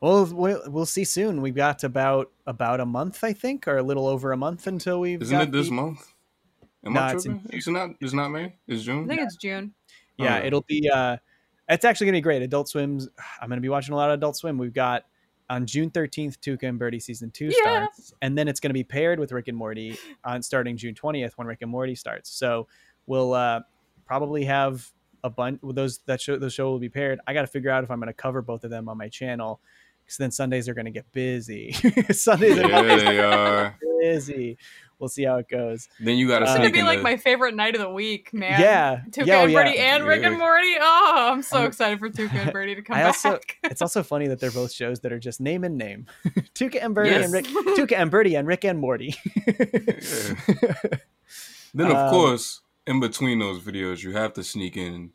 Well, 0.00 0.26
we'll 0.32 0.62
we'll 0.68 0.86
see 0.86 1.04
soon. 1.04 1.42
We've 1.42 1.54
got 1.54 1.82
about 1.84 2.30
about 2.46 2.80
a 2.80 2.86
month, 2.86 3.24
I 3.24 3.32
think, 3.32 3.66
or 3.66 3.78
a 3.78 3.82
little 3.82 4.06
over 4.06 4.32
a 4.32 4.36
month 4.36 4.66
until 4.66 5.00
we've. 5.00 5.20
Isn't 5.22 5.36
got 5.38 5.48
it 5.48 5.52
this 5.52 5.68
the- 5.68 5.74
month? 5.74 6.14
Am 6.84 6.92
Nah, 6.92 7.06
I 7.08 7.12
it's 7.14 7.26
in 7.26 7.40
tripping? 7.40 7.58
It's 7.58 7.66
not. 7.66 7.90
It's 8.00 8.12
not 8.12 8.28
May. 8.28 8.54
It's 8.68 8.84
June. 8.84 8.96
I 8.96 9.00
June. 9.00 9.08
think 9.08 9.20
it's 9.22 9.36
June. 9.36 9.74
Yeah, 10.16 10.26
Alright. 10.26 10.46
it'll 10.46 10.62
be. 10.62 10.88
uh 10.88 11.16
It's 11.68 11.84
actually 11.84 12.06
gonna 12.06 12.18
be 12.18 12.22
great. 12.22 12.42
Adult 12.42 12.68
Swim's. 12.68 13.08
I'm 13.42 13.48
gonna 13.48 13.60
be 13.60 13.68
watching 13.68 13.92
a 13.94 13.96
lot 13.96 14.10
of 14.10 14.14
Adult 14.14 14.36
Swim. 14.36 14.56
We've 14.58 14.72
got 14.72 15.04
on 15.50 15.66
June 15.66 15.90
13th, 15.90 16.38
Tuca 16.38 16.68
and 16.68 16.78
Birdie 16.78 17.00
season 17.00 17.30
two 17.32 17.46
Yeah. 17.46 17.52
starts, 17.88 18.12
and 18.22 18.38
then 18.38 18.46
it's 18.48 18.60
gonna 18.60 18.74
be 18.74 18.84
paired 18.84 19.18
with 19.18 19.32
Rick 19.32 19.48
and 19.48 19.56
Morty 19.56 19.98
on 20.24 20.42
starting 20.42 20.76
June 20.76 20.94
20th 20.94 21.32
when 21.36 21.46
Rick 21.48 21.62
and 21.62 21.70
Morty 21.70 21.96
starts. 21.96 22.30
So 22.30 22.68
we'll 23.06 23.34
uh 23.34 23.60
probably 24.06 24.44
have 24.44 24.88
a 25.24 25.30
bunch. 25.30 25.58
Those 25.64 25.98
that 26.06 26.20
show 26.20 26.36
the 26.38 26.48
show 26.48 26.70
will 26.70 26.78
be 26.78 26.88
paired. 26.88 27.18
I 27.26 27.34
got 27.34 27.40
to 27.40 27.48
figure 27.48 27.70
out 27.70 27.82
if 27.82 27.90
I'm 27.90 27.98
gonna 27.98 28.12
cover 28.12 28.40
both 28.40 28.62
of 28.62 28.70
them 28.70 28.88
on 28.88 28.96
my 28.96 29.08
channel. 29.08 29.60
Because 30.08 30.16
then 30.16 30.30
Sundays 30.30 30.70
are 30.70 30.74
going 30.74 30.86
to 30.86 30.90
get 30.90 31.12
busy. 31.12 31.72
Sundays 32.12 32.56
are 32.56 32.62
Yeah, 32.62 32.68
gonna 32.82 32.96
they 32.96 33.18
are. 33.20 33.64
get 33.78 34.00
busy. 34.00 34.56
We'll 34.98 35.10
see 35.10 35.24
how 35.24 35.36
it 35.36 35.48
goes. 35.50 35.86
Then 36.00 36.16
you 36.16 36.26
got 36.26 36.38
to 36.38 36.46
It's 36.46 36.54
gonna 36.56 36.70
be 36.70 36.82
like 36.82 37.00
the- 37.00 37.02
my 37.04 37.18
favorite 37.18 37.54
night 37.54 37.74
of 37.74 37.82
the 37.82 37.90
week, 37.90 38.32
man. 38.32 38.58
Yeah, 38.58 39.02
Tuca 39.10 39.26
yeah, 39.26 39.36
oh, 39.36 39.42
and 39.44 39.52
yeah. 39.52 39.62
Birdie 39.64 39.78
and 39.78 40.04
Rick 40.06 40.24
and 40.24 40.38
Morty. 40.38 40.74
Oh, 40.80 41.28
I'm 41.34 41.42
so 41.42 41.58
I'm- 41.58 41.66
excited 41.66 41.98
for 41.98 42.08
Tuca 42.08 42.32
and 42.34 42.52
Birdie 42.54 42.74
to 42.74 42.80
come 42.82 42.96
I 42.96 43.02
also- 43.04 43.32
back. 43.32 43.58
it's 43.64 43.82
also 43.82 44.02
funny 44.02 44.26
that 44.28 44.40
they're 44.40 44.50
both 44.50 44.72
shows 44.72 45.00
that 45.00 45.12
are 45.12 45.18
just 45.18 45.40
name 45.42 45.62
and 45.62 45.76
name. 45.76 46.06
Tuca 46.54 46.82
and 46.82 46.94
Birdie 46.94 47.10
Yes. 47.10 47.24
and 47.26 47.32
Rick. 47.34 47.44
Tuca 47.76 47.96
and 47.98 48.10
Birdie 48.10 48.34
and 48.34 48.48
Rick 48.48 48.64
and 48.64 48.78
Morty. 48.78 49.14
Then 51.74 51.90
of 51.90 51.96
Um, 51.96 52.10
course, 52.10 52.62
in 52.86 52.98
between 52.98 53.38
those 53.40 53.60
videos, 53.62 54.02
you 54.02 54.12
have 54.12 54.32
to 54.32 54.42
sneak 54.42 54.76
in 54.76 55.10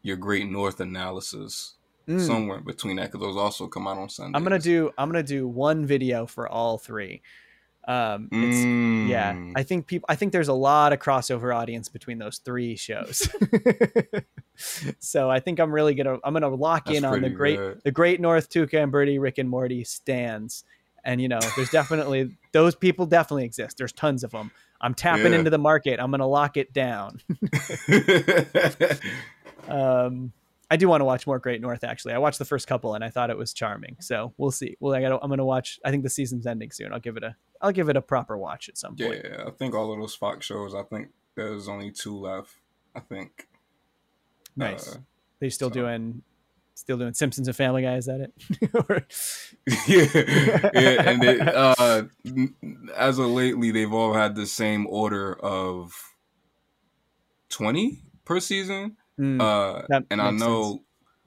your 0.00 0.16
Great 0.16 0.48
North 0.48 0.80
analysis 0.80 1.74
Mm. 2.08 2.20
somewhere 2.26 2.60
between 2.60 2.96
that 2.96 3.12
because 3.12 3.20
those 3.20 3.36
also 3.36 3.66
come 3.68 3.86
out 3.86 3.98
on 3.98 4.08
Sunday. 4.08 4.36
I'm 4.36 4.42
gonna 4.42 4.58
do. 4.58 4.90
I'm 4.98 5.08
gonna 5.08 5.22
do 5.22 5.46
one 5.46 5.86
video 5.86 6.26
for 6.26 6.48
all 6.48 6.78
three. 6.78 7.22
Um, 7.88 8.28
it's 8.30 9.10
yeah. 9.10 9.32
Mm. 9.32 9.52
I 9.56 9.62
think 9.64 9.86
people. 9.86 10.06
I 10.08 10.14
think 10.14 10.32
there's 10.32 10.48
a 10.48 10.52
lot 10.52 10.92
of 10.92 11.00
crossover 11.00 11.54
audience 11.54 11.88
between 11.88 12.18
those 12.18 12.38
three 12.38 12.76
shows. 12.76 13.28
so 15.00 15.30
I 15.30 15.40
think 15.40 15.58
I'm 15.58 15.72
really 15.72 15.94
gonna. 15.94 16.18
I'm 16.22 16.32
gonna 16.32 16.48
lock 16.48 16.86
That's 16.86 16.98
in 16.98 17.04
on 17.04 17.20
the 17.22 17.30
great, 17.30 17.56
good. 17.56 17.80
the 17.84 17.90
Great 17.90 18.20
North 18.20 18.50
Tuca 18.50 18.82
and 18.82 18.92
Birdie, 18.92 19.18
Rick 19.18 19.38
and 19.38 19.48
Morty 19.48 19.82
stands. 19.84 20.64
And 21.04 21.20
you 21.20 21.26
know, 21.28 21.40
there's 21.56 21.70
definitely 21.70 22.36
those 22.52 22.76
people 22.76 23.06
definitely 23.06 23.44
exist. 23.44 23.78
There's 23.78 23.92
tons 23.92 24.22
of 24.22 24.30
them. 24.30 24.52
I'm 24.80 24.94
tapping 24.94 25.32
Yeah. 25.32 25.38
into 25.38 25.50
the 25.50 25.58
market. 25.58 25.98
I'm 25.98 26.10
gonna 26.12 26.26
lock 26.28 26.56
it 26.56 26.72
down. 26.72 27.20
um, 29.68 30.32
I 30.72 30.76
do 30.76 30.88
want 30.88 31.02
to 31.02 31.04
watch 31.04 31.26
more 31.26 31.38
Great 31.38 31.60
North. 31.60 31.84
Actually, 31.84 32.14
I 32.14 32.18
watched 32.18 32.38
the 32.38 32.46
first 32.46 32.66
couple 32.66 32.94
and 32.94 33.04
I 33.04 33.10
thought 33.10 33.28
it 33.28 33.36
was 33.36 33.52
charming. 33.52 33.98
So 34.00 34.32
we'll 34.38 34.50
see. 34.50 34.74
Well, 34.80 34.94
I 34.94 35.02
gotta, 35.02 35.18
I'm 35.22 35.28
gonna 35.28 35.44
watch. 35.44 35.78
I 35.84 35.90
think 35.90 36.02
the 36.02 36.08
season's 36.08 36.46
ending 36.46 36.70
soon. 36.70 36.94
I'll 36.94 36.98
give 36.98 37.18
it 37.18 37.22
a. 37.22 37.36
I'll 37.60 37.72
give 37.72 37.90
it 37.90 37.96
a 37.98 38.00
proper 38.00 38.38
watch 38.38 38.70
at 38.70 38.78
some 38.78 38.96
point. 38.96 39.20
yeah, 39.22 39.44
I 39.46 39.50
think 39.50 39.74
all 39.74 39.92
of 39.92 39.98
those 40.00 40.14
Fox 40.14 40.46
shows. 40.46 40.74
I 40.74 40.82
think 40.84 41.08
there's 41.34 41.68
only 41.68 41.90
two 41.90 42.18
left. 42.18 42.54
I 42.96 43.00
think. 43.00 43.48
Nice. 44.56 44.94
Uh, 44.94 45.00
They're 45.40 45.50
still 45.50 45.68
so- 45.68 45.74
doing, 45.74 46.22
still 46.74 46.96
doing 46.96 47.12
Simpsons 47.12 47.48
and 47.48 47.56
Family 47.56 47.82
Guy. 47.82 47.96
Is 47.96 48.06
that 48.06 48.20
it? 48.22 49.06
Yeah, 49.86 50.06
yeah, 50.74 51.02
and 51.10 51.22
it, 51.22 51.40
uh, 51.54 52.04
as 52.96 53.18
of 53.18 53.26
lately, 53.26 53.72
they've 53.72 53.92
all 53.92 54.14
had 54.14 54.34
the 54.36 54.46
same 54.46 54.86
order 54.88 55.34
of 55.34 55.92
twenty 57.50 58.02
per 58.24 58.40
season. 58.40 58.96
Mm, 59.22 59.40
Uh, 59.40 59.82
and 60.10 60.20
I 60.20 60.30
know 60.32 60.62
sense. 60.72 60.82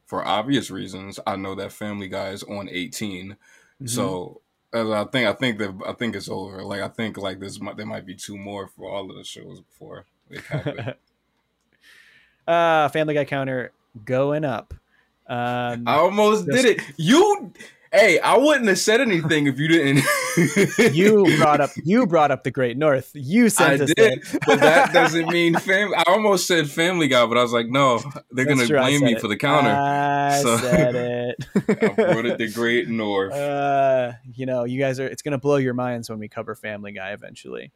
for 0.05 0.25
obvious 0.25 0.69
reasons, 0.69 1.19
I 1.25 1.35
know 1.37 1.55
that 1.55 1.71
Family 1.71 2.07
Guy 2.09 2.29
is 2.29 2.43
on 2.43 2.67
18. 2.69 3.37
mhm. 3.81 3.89
So 3.89 4.41
as 4.73 4.89
I 4.89 5.05
think, 5.05 5.27
I 5.27 5.33
think 5.33 5.59
that 5.59 5.73
I 5.87 5.93
think 5.93 6.15
it's 6.15 6.29
over. 6.29 6.63
Like 6.63 6.81
I 6.81 6.89
think 6.89 7.17
like 7.17 7.39
this, 7.39 7.59
might, 7.61 7.77
there 7.77 7.85
might 7.85 8.05
be 8.05 8.15
two 8.15 8.37
more 8.37 8.67
for 8.67 8.89
all 8.91 9.09
of 9.09 9.15
the 9.17 9.23
shows 9.23 9.61
before 9.61 10.05
uh, 12.47 12.89
Family 12.89 13.13
Guy 13.13 13.25
counter 13.25 13.71
going 14.03 14.45
up. 14.45 14.73
Um, 15.27 15.87
I 15.87 15.95
almost 15.95 16.45
did 16.45 16.65
it. 16.65 16.81
You, 16.97 17.51
hey, 17.95 18.19
I 18.19 18.37
wouldn't 18.37 18.67
have 18.67 18.79
said 18.79 19.01
anything 19.01 19.47
if 19.47 19.57
you 19.59 19.67
didn't. 19.67 20.03
you 20.95 21.25
brought 21.37 21.61
up 21.61 21.71
you 21.83 22.05
brought 22.05 22.31
up 22.31 22.43
the 22.43 22.51
Great 22.51 22.77
North. 22.77 23.11
You 23.13 23.45
I 23.45 23.47
sent 23.47 23.81
us 23.81 23.93
did, 23.95 24.23
but 24.45 24.59
that 24.59 24.93
doesn't 24.93 25.27
mean 25.29 25.55
family. 25.55 25.95
I 25.95 26.03
almost 26.07 26.47
said 26.47 26.69
Family 26.69 27.07
Guy, 27.07 27.25
but 27.25 27.37
I 27.37 27.41
was 27.41 27.53
like, 27.53 27.67
no, 27.67 27.99
they're 28.31 28.45
That's 28.45 28.47
gonna 28.57 28.67
true, 28.67 28.77
blame 28.79 29.01
me 29.01 29.13
it. 29.15 29.21
for 29.21 29.27
the 29.27 29.37
counter. 29.37 29.69
I 29.71 30.39
So- 30.41 30.57
said 30.57 30.95
it. 30.95 31.45
I 31.55 32.11
brought 32.13 32.25
it 32.25 32.37
the 32.37 32.51
Great 32.51 32.87
North. 32.89 33.33
uh, 33.33 34.13
you 34.33 34.45
know, 34.45 34.63
you 34.65 34.79
guys 34.79 34.99
are. 34.99 35.07
It's 35.07 35.21
gonna 35.21 35.37
blow 35.37 35.55
your 35.57 35.73
minds 35.73 36.09
when 36.09 36.19
we 36.19 36.27
cover 36.27 36.55
Family 36.55 36.91
Guy 36.91 37.11
eventually. 37.11 37.71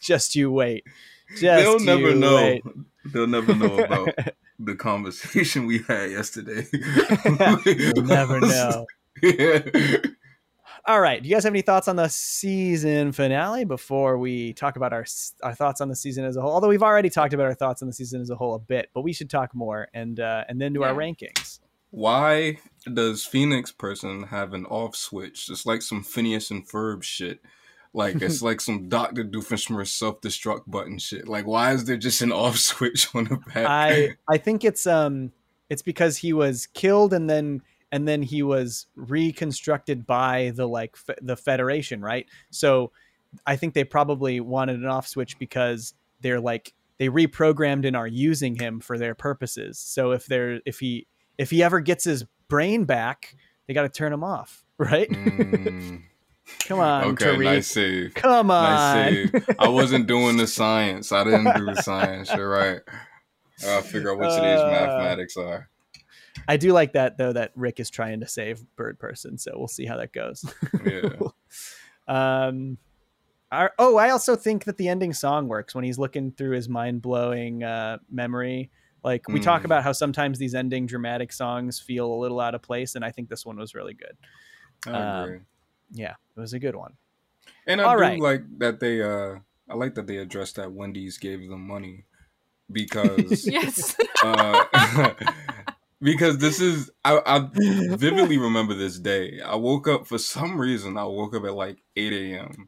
Just 0.00 0.34
you 0.34 0.50
wait. 0.50 0.84
Just 1.30 1.42
They'll 1.42 1.78
never 1.80 2.10
you 2.10 2.14
know. 2.14 2.34
wait. 2.36 2.64
They'll 3.06 3.26
never 3.26 3.54
know 3.54 3.78
about 3.84 4.14
the 4.58 4.74
conversation 4.74 5.66
we 5.66 5.78
had 5.80 6.10
yesterday. 6.10 6.66
You'll 6.72 8.04
never 8.04 8.40
know. 8.40 8.86
Yeah. 9.22 9.60
All 10.86 11.00
right. 11.00 11.22
Do 11.22 11.28
you 11.28 11.34
guys 11.34 11.44
have 11.44 11.52
any 11.52 11.60
thoughts 11.62 11.86
on 11.86 11.96
the 11.96 12.08
season 12.08 13.12
finale 13.12 13.64
before 13.64 14.16
we 14.16 14.54
talk 14.54 14.76
about 14.76 14.92
our 14.92 15.04
our 15.42 15.54
thoughts 15.54 15.80
on 15.80 15.88
the 15.88 15.96
season 15.96 16.24
as 16.24 16.36
a 16.36 16.40
whole? 16.40 16.52
Although 16.52 16.68
we've 16.68 16.82
already 16.82 17.10
talked 17.10 17.34
about 17.34 17.46
our 17.46 17.54
thoughts 17.54 17.82
on 17.82 17.88
the 17.88 17.94
season 17.94 18.20
as 18.20 18.30
a 18.30 18.36
whole 18.36 18.54
a 18.54 18.58
bit, 18.58 18.88
but 18.94 19.02
we 19.02 19.12
should 19.12 19.28
talk 19.28 19.54
more 19.54 19.88
and 19.92 20.18
uh, 20.18 20.44
and 20.48 20.60
then 20.60 20.72
do 20.72 20.82
our 20.82 20.94
rankings. 20.94 21.60
Why 21.90 22.58
does 22.92 23.24
Phoenix 23.24 23.70
person 23.72 24.24
have 24.24 24.54
an 24.54 24.66
off 24.66 24.94
switch? 24.96 25.48
It's 25.50 25.66
like 25.66 25.82
some 25.82 26.02
Phineas 26.02 26.50
and 26.50 26.66
Ferb 26.66 27.02
shit. 27.02 27.40
Like 27.92 28.16
it's 28.22 28.42
like 28.42 28.60
some 28.60 28.88
Doctor 28.88 29.24
Doofenshmirtz 29.24 29.88
self 29.88 30.20
destruct 30.20 30.62
button 30.66 30.98
shit. 30.98 31.28
Like 31.28 31.46
why 31.46 31.72
is 31.72 31.84
there 31.84 31.96
just 31.96 32.22
an 32.22 32.32
off 32.44 32.58
switch 32.58 33.14
on 33.14 33.24
the 33.24 33.36
back? 33.36 33.66
I 33.66 34.10
I 34.28 34.38
think 34.38 34.64
it's 34.64 34.86
um 34.86 35.32
it's 35.68 35.82
because 35.82 36.18
he 36.18 36.32
was 36.32 36.66
killed 36.66 37.12
and 37.12 37.28
then 37.28 37.62
and 37.90 38.06
then 38.06 38.22
he 38.22 38.42
was 38.42 38.86
reconstructed 38.96 40.06
by 40.06 40.52
the 40.54 40.66
like 40.68 40.96
fe- 40.96 41.14
the 41.22 41.36
Federation, 41.36 42.00
right? 42.00 42.26
So 42.50 42.92
I 43.46 43.56
think 43.56 43.74
they 43.74 43.84
probably 43.84 44.40
wanted 44.40 44.80
an 44.80 44.86
off 44.86 45.06
switch 45.06 45.38
because 45.38 45.94
they're 46.20 46.40
like 46.40 46.74
they 46.98 47.08
reprogrammed 47.08 47.86
and 47.86 47.96
are 47.96 48.06
using 48.06 48.56
him 48.56 48.80
for 48.80 48.98
their 48.98 49.14
purposes. 49.14 49.78
So 49.78 50.12
if 50.12 50.26
they're 50.26 50.60
if 50.66 50.80
he 50.80 51.06
if 51.38 51.50
he 51.50 51.62
ever 51.62 51.80
gets 51.80 52.04
his 52.04 52.24
brain 52.48 52.84
back, 52.84 53.34
they 53.66 53.74
got 53.74 53.82
to 53.82 53.88
turn 53.88 54.12
him 54.12 54.24
off, 54.24 54.64
right? 54.78 55.08
Mm, 55.08 56.02
Come 56.60 56.80
on, 56.80 57.04
okay, 57.12 57.26
Tariq. 57.26 57.44
nice 57.44 57.66
save. 57.68 58.14
Come 58.14 58.50
on. 58.50 58.62
Nice 58.62 59.32
save. 59.32 59.46
I 59.58 59.68
wasn't 59.68 60.06
doing 60.06 60.36
the 60.36 60.46
science. 60.46 61.12
I 61.12 61.24
didn't 61.24 61.56
do 61.56 61.64
the 61.66 61.76
science. 61.82 62.30
You're 62.34 62.48
right. 62.48 62.80
I 63.66 63.80
figure 63.82 64.12
out 64.12 64.18
what 64.18 64.34
today's 64.34 64.60
Uh, 64.60 64.70
mathematics 64.70 65.36
are. 65.36 65.68
I 66.46 66.56
do 66.56 66.72
like 66.72 66.92
that 66.92 67.18
though 67.18 67.32
that 67.32 67.52
Rick 67.56 67.80
is 67.80 67.90
trying 67.90 68.20
to 68.20 68.28
save 68.28 68.64
Bird 68.76 68.98
Person, 68.98 69.36
so 69.38 69.52
we'll 69.56 69.66
see 69.68 69.86
how 69.86 69.96
that 69.96 70.12
goes. 70.12 70.44
Yeah. 70.84 71.10
um 72.08 72.78
our, 73.50 73.72
oh 73.78 73.96
i 73.96 74.10
also 74.10 74.36
think 74.36 74.64
that 74.64 74.76
the 74.76 74.88
ending 74.88 75.12
song 75.12 75.48
works 75.48 75.74
when 75.74 75.84
he's 75.84 75.98
looking 75.98 76.30
through 76.32 76.52
his 76.54 76.68
mind-blowing 76.68 77.62
uh 77.62 77.98
memory 78.10 78.70
like 79.04 79.26
we 79.28 79.40
talk 79.40 79.62
Mm. 79.62 79.66
about 79.66 79.84
how 79.84 79.92
sometimes 79.92 80.38
these 80.38 80.54
ending 80.54 80.86
dramatic 80.86 81.32
songs 81.32 81.78
feel 81.80 82.12
a 82.12 82.18
little 82.18 82.40
out 82.40 82.54
of 82.54 82.62
place 82.62 82.94
and 82.94 83.04
i 83.04 83.10
think 83.10 83.28
this 83.28 83.44
one 83.46 83.56
was 83.58 83.74
really 83.74 83.94
good 83.94 84.16
I 84.86 84.90
Um, 84.90 85.24
agree. 85.24 85.40
yeah 85.92 86.14
it 86.38 86.42
was 86.42 86.52
a 86.54 86.58
good 86.58 86.76
one 86.76 86.94
And 87.66 87.80
I 87.80 87.84
All 87.84 87.96
do 87.96 88.00
right. 88.00 88.20
like 88.20 88.42
that 88.58 88.80
they 88.80 89.02
uh 89.02 89.36
I 89.70 89.74
like 89.74 89.94
that 89.96 90.06
they 90.06 90.16
addressed 90.16 90.56
that 90.56 90.72
Wendy's 90.72 91.18
gave 91.18 91.40
them 91.48 91.66
money 91.66 92.04
because 92.72 93.46
yes. 93.50 93.96
uh 94.24 95.12
because 96.00 96.38
this 96.38 96.60
is 96.60 96.90
I, 97.04 97.20
I 97.26 97.48
vividly 97.52 98.38
remember 98.38 98.74
this 98.74 98.98
day. 98.98 99.40
I 99.40 99.56
woke 99.56 99.88
up 99.88 100.06
for 100.06 100.18
some 100.18 100.58
reason. 100.60 100.96
I 100.96 101.04
woke 101.04 101.34
up 101.34 101.44
at 101.44 101.54
like 101.54 101.78
eight 101.96 102.12
a.m. 102.12 102.66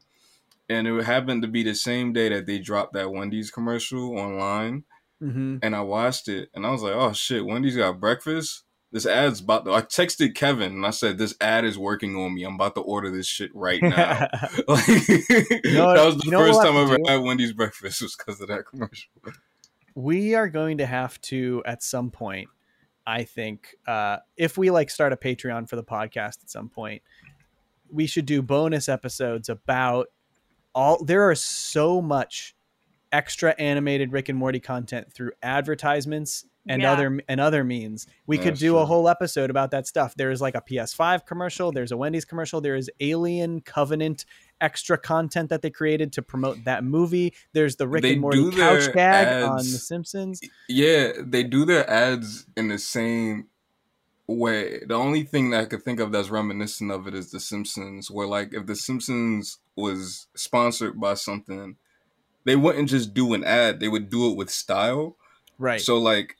and 0.69 0.87
it 0.87 1.03
happened 1.03 1.41
to 1.43 1.47
be 1.47 1.63
the 1.63 1.75
same 1.75 2.13
day 2.13 2.29
that 2.29 2.45
they 2.45 2.59
dropped 2.59 2.93
that 2.93 3.11
Wendy's 3.11 3.51
commercial 3.51 4.17
online. 4.17 4.83
Mm-hmm. 5.21 5.57
And 5.61 5.75
I 5.75 5.81
watched 5.81 6.27
it, 6.27 6.49
and 6.55 6.65
I 6.65 6.71
was 6.71 6.81
like, 6.81 6.95
"Oh 6.95 7.13
shit, 7.13 7.45
Wendy's 7.45 7.77
got 7.77 7.99
breakfast." 7.99 8.63
This 8.91 9.05
ad's 9.05 9.39
about 9.39 9.63
to. 9.65 9.73
I 9.73 9.81
texted 9.81 10.35
Kevin 10.35 10.73
and 10.73 10.85
I 10.85 10.89
said, 10.89 11.17
"This 11.17 11.33
ad 11.39 11.63
is 11.63 11.77
working 11.77 12.15
on 12.17 12.33
me. 12.33 12.43
I'm 12.43 12.55
about 12.55 12.75
to 12.75 12.81
order 12.81 13.09
this 13.09 13.25
shit 13.25 13.49
right 13.55 13.81
now." 13.81 14.27
like, 14.67 14.87
know- 14.87 15.93
that 15.95 16.03
was 16.05 16.17
the 16.17 16.23
you 16.25 16.31
first 16.31 16.61
time 16.61 16.75
I 16.75 16.81
ever 16.81 16.97
do? 16.97 17.03
had 17.07 17.21
Wendy's 17.21 17.53
breakfast 17.53 18.01
was 18.01 18.15
because 18.17 18.41
of 18.41 18.49
that 18.49 18.65
commercial. 18.65 19.09
we 19.95 20.35
are 20.35 20.49
going 20.49 20.77
to 20.79 20.85
have 20.85 21.19
to 21.21 21.61
at 21.65 21.83
some 21.83 22.09
point 22.11 22.47
i 23.05 23.23
think 23.23 23.75
uh 23.87 24.17
if 24.37 24.57
we 24.57 24.69
like 24.71 24.89
start 24.89 25.11
a 25.11 25.17
patreon 25.17 25.67
for 25.67 25.75
the 25.75 25.83
podcast 25.83 26.41
at 26.43 26.49
some 26.49 26.69
point 26.69 27.01
we 27.89 28.05
should 28.07 28.25
do 28.25 28.41
bonus 28.41 28.87
episodes 28.87 29.49
about 29.49 30.07
all 30.73 31.03
there 31.03 31.29
are 31.29 31.35
so 31.35 32.01
much 32.01 32.55
extra 33.11 33.53
animated 33.59 34.13
rick 34.13 34.29
and 34.29 34.37
morty 34.39 34.59
content 34.61 35.11
through 35.11 35.31
advertisements 35.43 36.45
and 36.67 36.81
Yeah. 36.81 36.91
other 36.93 37.19
and 37.27 37.41
other 37.41 37.63
means 37.63 38.05
we 38.27 38.37
could 38.37 38.53
That's 38.53 38.59
do 38.59 38.77
a 38.77 38.85
whole 38.85 39.09
episode 39.09 39.49
about 39.49 39.71
that 39.71 39.87
stuff 39.87 40.13
there 40.15 40.29
is 40.29 40.41
like 40.41 40.53
a 40.55 40.61
ps5 40.61 41.25
commercial 41.25 41.71
there's 41.71 41.91
a 41.91 41.97
wendy's 41.97 42.25
commercial 42.25 42.61
there 42.61 42.75
is 42.75 42.89
alien 42.99 43.61
covenant 43.61 44.25
extra 44.59 44.97
content 44.97 45.49
that 45.49 45.63
they 45.63 45.71
created 45.71 46.13
to 46.13 46.21
promote 46.21 46.63
that 46.65 46.83
movie 46.83 47.33
there's 47.53 47.77
the 47.77 47.87
rick 47.87 48.03
They 48.03 48.13
and 48.13 48.21
morty 48.21 48.37
do 48.37 48.51
couch 48.51 48.85
their 48.85 48.93
gag 48.93 49.43
on 49.43 49.57
the 49.57 49.63
simpsons 49.63 50.39
Yeah, 50.67 51.13
they 51.19 51.43
do 51.43 51.65
their 51.65 51.89
ads 51.89 52.45
in 52.55 52.67
the 52.69 52.77
same 52.77 53.47
way. 54.27 54.79
The 54.87 54.93
only 54.95 55.23
thing 55.23 55.49
that 55.49 55.61
I 55.61 55.65
could 55.65 55.83
think 55.83 55.99
of 55.99 56.11
that's 56.11 56.29
reminiscent 56.29 56.91
of 56.91 57.07
it 57.07 57.13
is 57.13 57.31
The 57.31 57.39
Simpsons, 57.39 58.09
where 58.09 58.27
like 58.27 58.53
if 58.53 58.65
The 58.65 58.75
Simpsons 58.75 59.59
was 59.75 60.27
sponsored 60.35 60.99
by 60.99 61.15
something, 61.15 61.75
they 62.45 62.55
wouldn't 62.55 62.89
just 62.89 63.13
do 63.13 63.33
an 63.33 63.43
ad; 63.43 63.79
they 63.79 63.89
would 63.89 64.09
do 64.09 64.31
it 64.31 64.37
with 64.37 64.49
style. 64.49 65.17
right 65.59 65.81
So 65.81 65.97
like 65.97 66.37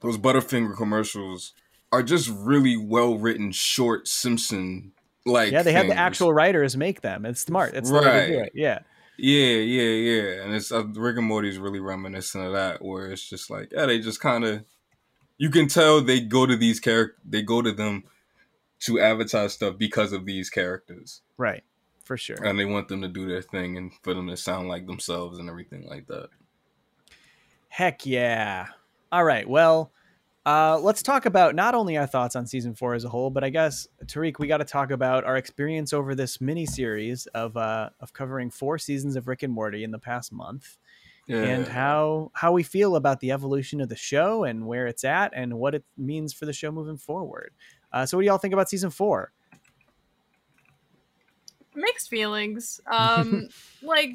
those 0.00 0.18
Butterfinger 0.18 0.76
commercials 0.76 1.52
are 1.92 2.02
just 2.02 2.28
really 2.30 2.76
well 2.76 3.16
written, 3.18 3.50
short 3.52 4.06
Simpson 4.08 4.92
like. 5.26 5.52
yeah 5.52 5.62
they 5.62 5.72
had 5.72 5.88
the 5.88 5.94
actual 5.96 6.32
writers 6.32 6.76
make 6.76 7.00
them 7.02 7.26
it's 7.26 7.40
smart 7.42 7.74
it's 7.74 7.90
the 7.90 7.96
way 7.96 8.00
to 8.02 8.06
do 8.06 8.38
Right. 8.38 8.46
it 8.46 8.52
yeah 8.54 8.78
Yeah, 9.16 9.56
yeah, 9.56 9.82
yeah, 9.82 10.42
and 10.44 10.54
it's 10.54 10.70
uh, 10.70 10.86
Rick 10.86 11.16
and 11.18 11.26
Morty 11.26 11.48
is 11.48 11.58
really 11.58 11.80
reminiscent 11.80 12.44
of 12.44 12.52
that, 12.52 12.80
where 12.82 13.10
it's 13.10 13.28
just 13.28 13.50
like, 13.50 13.72
yeah, 13.72 13.86
they 13.86 13.98
just 13.98 14.20
kind 14.20 14.44
of, 14.44 14.64
you 15.38 15.50
can 15.50 15.66
tell 15.66 16.00
they 16.00 16.20
go 16.20 16.46
to 16.46 16.56
these 16.56 16.78
character, 16.78 17.16
they 17.28 17.42
go 17.42 17.60
to 17.60 17.72
them 17.72 18.04
to 18.80 19.00
advertise 19.00 19.54
stuff 19.54 19.76
because 19.76 20.12
of 20.12 20.24
these 20.24 20.48
characters, 20.50 21.20
right 21.36 21.64
for 22.04 22.16
sure 22.16 22.36
and 22.42 22.58
they 22.58 22.64
want 22.64 22.88
them 22.88 23.02
to 23.02 23.08
do 23.08 23.26
their 23.28 23.42
thing 23.42 23.76
and 23.76 23.92
for 24.02 24.14
them 24.14 24.28
to 24.28 24.36
sound 24.36 24.66
like 24.68 24.86
themselves 24.86 25.38
and 25.38 25.50
everything 25.50 25.86
like 25.90 26.06
that. 26.06 26.28
Heck 27.68 28.06
yeah. 28.06 28.68
All 29.10 29.24
right. 29.24 29.48
Well, 29.48 29.92
uh, 30.44 30.78
let's 30.78 31.02
talk 31.02 31.26
about 31.26 31.54
not 31.54 31.74
only 31.74 31.96
our 31.96 32.06
thoughts 32.06 32.36
on 32.36 32.46
season 32.46 32.74
four 32.74 32.94
as 32.94 33.04
a 33.04 33.08
whole, 33.08 33.30
but 33.30 33.44
I 33.44 33.50
guess 33.50 33.86
Tariq, 34.06 34.38
we 34.38 34.46
got 34.46 34.58
to 34.58 34.64
talk 34.64 34.90
about 34.90 35.24
our 35.24 35.36
experience 35.36 35.92
over 35.92 36.14
this 36.14 36.40
mini 36.40 36.66
series 36.66 37.26
of 37.28 37.56
uh, 37.56 37.90
of 38.00 38.12
covering 38.12 38.50
four 38.50 38.78
seasons 38.78 39.16
of 39.16 39.28
Rick 39.28 39.42
and 39.42 39.52
Morty 39.52 39.84
in 39.84 39.90
the 39.90 39.98
past 39.98 40.32
month, 40.32 40.78
Yeah, 41.26 41.42
and 41.42 41.68
how 41.68 42.30
how 42.34 42.52
we 42.52 42.62
feel 42.62 42.96
about 42.96 43.20
the 43.20 43.32
evolution 43.32 43.80
of 43.80 43.88
the 43.88 43.96
show 43.96 44.44
and 44.44 44.66
where 44.66 44.86
it's 44.86 45.04
at 45.04 45.32
and 45.34 45.58
what 45.58 45.74
it 45.74 45.84
means 45.96 46.32
for 46.32 46.46
the 46.46 46.52
show 46.52 46.70
moving 46.70 46.96
forward. 46.96 47.52
Uh, 47.92 48.06
so, 48.06 48.16
what 48.16 48.22
do 48.22 48.26
y'all 48.26 48.38
think 48.38 48.54
about 48.54 48.70
season 48.70 48.90
four? 48.90 49.32
mixed 51.78 52.10
feelings. 52.10 52.80
Um, 52.90 53.48
like 53.82 54.12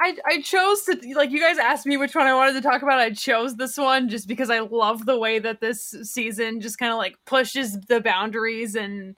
I 0.00 0.16
I 0.26 0.40
chose 0.42 0.82
to 0.82 0.96
like 1.14 1.30
you 1.30 1.40
guys 1.40 1.58
asked 1.58 1.86
me 1.86 1.96
which 1.96 2.14
one 2.14 2.26
I 2.26 2.34
wanted 2.34 2.52
to 2.54 2.60
talk 2.60 2.82
about. 2.82 2.98
I 2.98 3.10
chose 3.10 3.56
this 3.56 3.76
one 3.76 4.08
just 4.08 4.28
because 4.28 4.50
I 4.50 4.60
love 4.60 5.06
the 5.06 5.18
way 5.18 5.38
that 5.38 5.60
this 5.60 5.94
season 6.02 6.60
just 6.60 6.78
kind 6.78 6.92
of 6.92 6.98
like 6.98 7.16
pushes 7.24 7.78
the 7.80 8.00
boundaries 8.00 8.74
and 8.74 9.16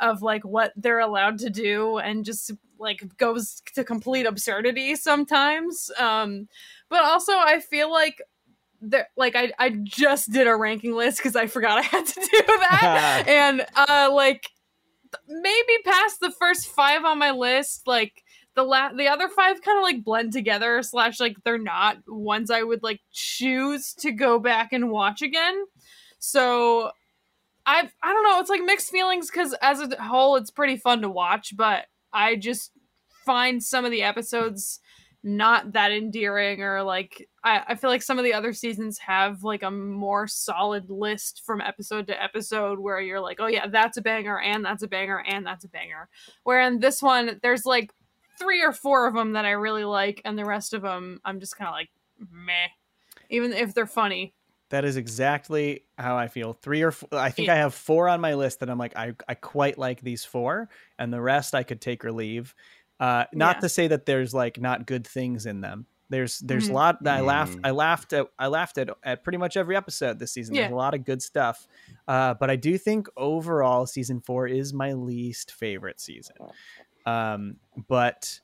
of 0.00 0.22
like 0.22 0.44
what 0.44 0.72
they're 0.76 1.00
allowed 1.00 1.38
to 1.38 1.50
do 1.50 1.98
and 1.98 2.24
just 2.24 2.50
like 2.78 3.16
goes 3.18 3.62
to 3.74 3.84
complete 3.84 4.26
absurdity 4.26 4.96
sometimes. 4.96 5.90
Um, 5.98 6.48
but 6.88 7.04
also 7.04 7.32
I 7.32 7.60
feel 7.60 7.90
like 7.90 8.20
there 8.80 9.08
like 9.16 9.36
I 9.36 9.52
I 9.58 9.70
just 9.70 10.32
did 10.32 10.46
a 10.46 10.56
ranking 10.56 10.94
list 10.94 11.18
because 11.18 11.36
I 11.36 11.46
forgot 11.46 11.78
I 11.78 11.82
had 11.82 12.06
to 12.06 12.14
do 12.20 12.42
that 12.46 13.24
and 13.28 13.64
uh 13.76 14.10
like 14.12 14.48
maybe 15.28 15.72
past 15.84 16.20
the 16.20 16.32
first 16.32 16.66
five 16.68 17.04
on 17.04 17.18
my 17.18 17.30
list 17.30 17.86
like 17.86 18.24
the 18.54 18.62
la- 18.62 18.92
the 18.92 19.08
other 19.08 19.28
five 19.28 19.62
kind 19.62 19.78
of 19.78 19.82
like 19.82 20.04
blend 20.04 20.32
together 20.32 20.82
slash 20.82 21.18
like 21.20 21.36
they're 21.44 21.58
not 21.58 21.96
ones 22.06 22.50
i 22.50 22.62
would 22.62 22.82
like 22.82 23.00
choose 23.10 23.94
to 23.94 24.12
go 24.12 24.38
back 24.38 24.72
and 24.72 24.90
watch 24.90 25.22
again. 25.22 25.64
So 26.18 26.90
i 27.66 27.88
i 28.02 28.12
don't 28.12 28.24
know 28.24 28.40
it's 28.40 28.50
like 28.50 28.62
mixed 28.62 28.90
feelings 28.90 29.30
because 29.30 29.54
as 29.62 29.80
a 29.80 30.02
whole 30.02 30.36
it's 30.36 30.50
pretty 30.50 30.76
fun 30.76 31.00
to 31.00 31.08
watch 31.08 31.56
but 31.56 31.86
i 32.12 32.34
just 32.34 32.72
find 33.24 33.62
some 33.62 33.84
of 33.84 33.92
the 33.92 34.02
episodes 34.02 34.80
not 35.24 35.72
that 35.72 35.92
endearing 35.92 36.62
or 36.62 36.82
like 36.82 37.28
I, 37.44 37.62
I 37.68 37.74
feel 37.76 37.90
like 37.90 38.02
some 38.02 38.18
of 38.18 38.24
the 38.24 38.34
other 38.34 38.52
seasons 38.52 38.98
have 38.98 39.44
like 39.44 39.62
a 39.62 39.70
more 39.70 40.26
solid 40.26 40.90
list 40.90 41.42
from 41.46 41.60
episode 41.60 42.08
to 42.08 42.22
episode 42.22 42.80
where 42.80 43.00
you're 43.00 43.20
like 43.20 43.38
oh 43.38 43.46
yeah 43.46 43.68
that's 43.68 43.96
a 43.96 44.02
banger 44.02 44.40
and 44.40 44.64
that's 44.64 44.82
a 44.82 44.88
banger 44.88 45.22
and 45.24 45.46
that's 45.46 45.64
a 45.64 45.68
banger. 45.68 46.08
Where 46.42 46.60
in 46.60 46.80
this 46.80 47.00
one 47.00 47.38
there's 47.42 47.64
like 47.64 47.92
three 48.38 48.62
or 48.62 48.72
four 48.72 49.06
of 49.06 49.14
them 49.14 49.32
that 49.32 49.44
i 49.44 49.50
really 49.52 49.84
like 49.84 50.20
and 50.24 50.38
the 50.38 50.44
rest 50.44 50.74
of 50.74 50.82
them 50.82 51.20
i'm 51.24 51.40
just 51.40 51.56
kind 51.56 51.68
of 51.68 51.74
like 51.74 51.90
meh 52.30 52.68
even 53.30 53.52
if 53.52 53.72
they're 53.74 53.86
funny 53.86 54.34
That 54.70 54.84
is 54.86 54.96
exactly 54.96 55.84
how 55.98 56.16
I 56.16 56.28
feel. 56.28 56.54
Three 56.54 56.80
or 56.80 56.92
four, 56.92 57.08
I 57.12 57.28
think 57.30 57.48
Yeah. 57.48 57.54
I 57.54 57.56
have 57.58 57.74
four 57.74 58.08
on 58.08 58.22
my 58.22 58.32
list 58.34 58.60
that 58.60 58.70
I'm 58.70 58.78
like, 58.78 58.96
I, 58.96 59.12
I 59.28 59.34
quite 59.34 59.76
like 59.76 60.00
these 60.00 60.24
four, 60.24 60.70
and 60.98 61.12
the 61.12 61.20
rest 61.20 61.54
I 61.54 61.62
could 61.62 61.82
take 61.82 62.02
or 62.06 62.10
leave. 62.12 62.54
Uh, 62.98 63.24
not 63.34 63.56
Yeah. 63.56 63.60
to 63.60 63.68
say 63.68 63.88
that 63.88 64.06
there's 64.06 64.32
like 64.32 64.58
not 64.58 64.86
good 64.86 65.06
things 65.06 65.44
in 65.44 65.60
them. 65.60 65.84
There's 66.08 66.38
there's 66.38 66.68
a 66.68 66.70
Mhm. 66.70 66.74
lot 66.74 67.02
that 67.04 67.16
I 67.18 67.20
laughed 67.20 67.58
Mhm. 67.58 67.60
I 67.64 67.70
laughed 67.72 68.12
at 68.14 68.26
I 68.38 68.46
laughed 68.46 68.78
at 68.78 68.88
at 69.04 69.22
pretty 69.22 69.36
much 69.38 69.58
every 69.58 69.76
episode 69.76 70.18
this 70.18 70.32
season. 70.32 70.54
There's 70.54 70.72
a 70.72 70.74
lot 70.74 70.94
of 70.94 71.04
good 71.04 71.20
stuff, 71.22 71.66
uh, 72.08 72.32
but 72.40 72.48
I 72.48 72.56
do 72.56 72.78
think 72.78 73.08
overall 73.16 73.84
season 73.86 74.20
four 74.22 74.46
is 74.46 74.72
my 74.72 74.94
least 74.94 75.52
favorite 75.52 76.00
season. 76.00 76.36
Um, 77.06 77.56
but 77.88 78.40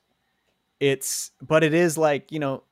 it's 0.79 1.31
but 1.41 1.63
it 1.63 1.73
is 1.73 1.97
like 1.97 2.31
you 2.31 2.39
know 2.39 2.63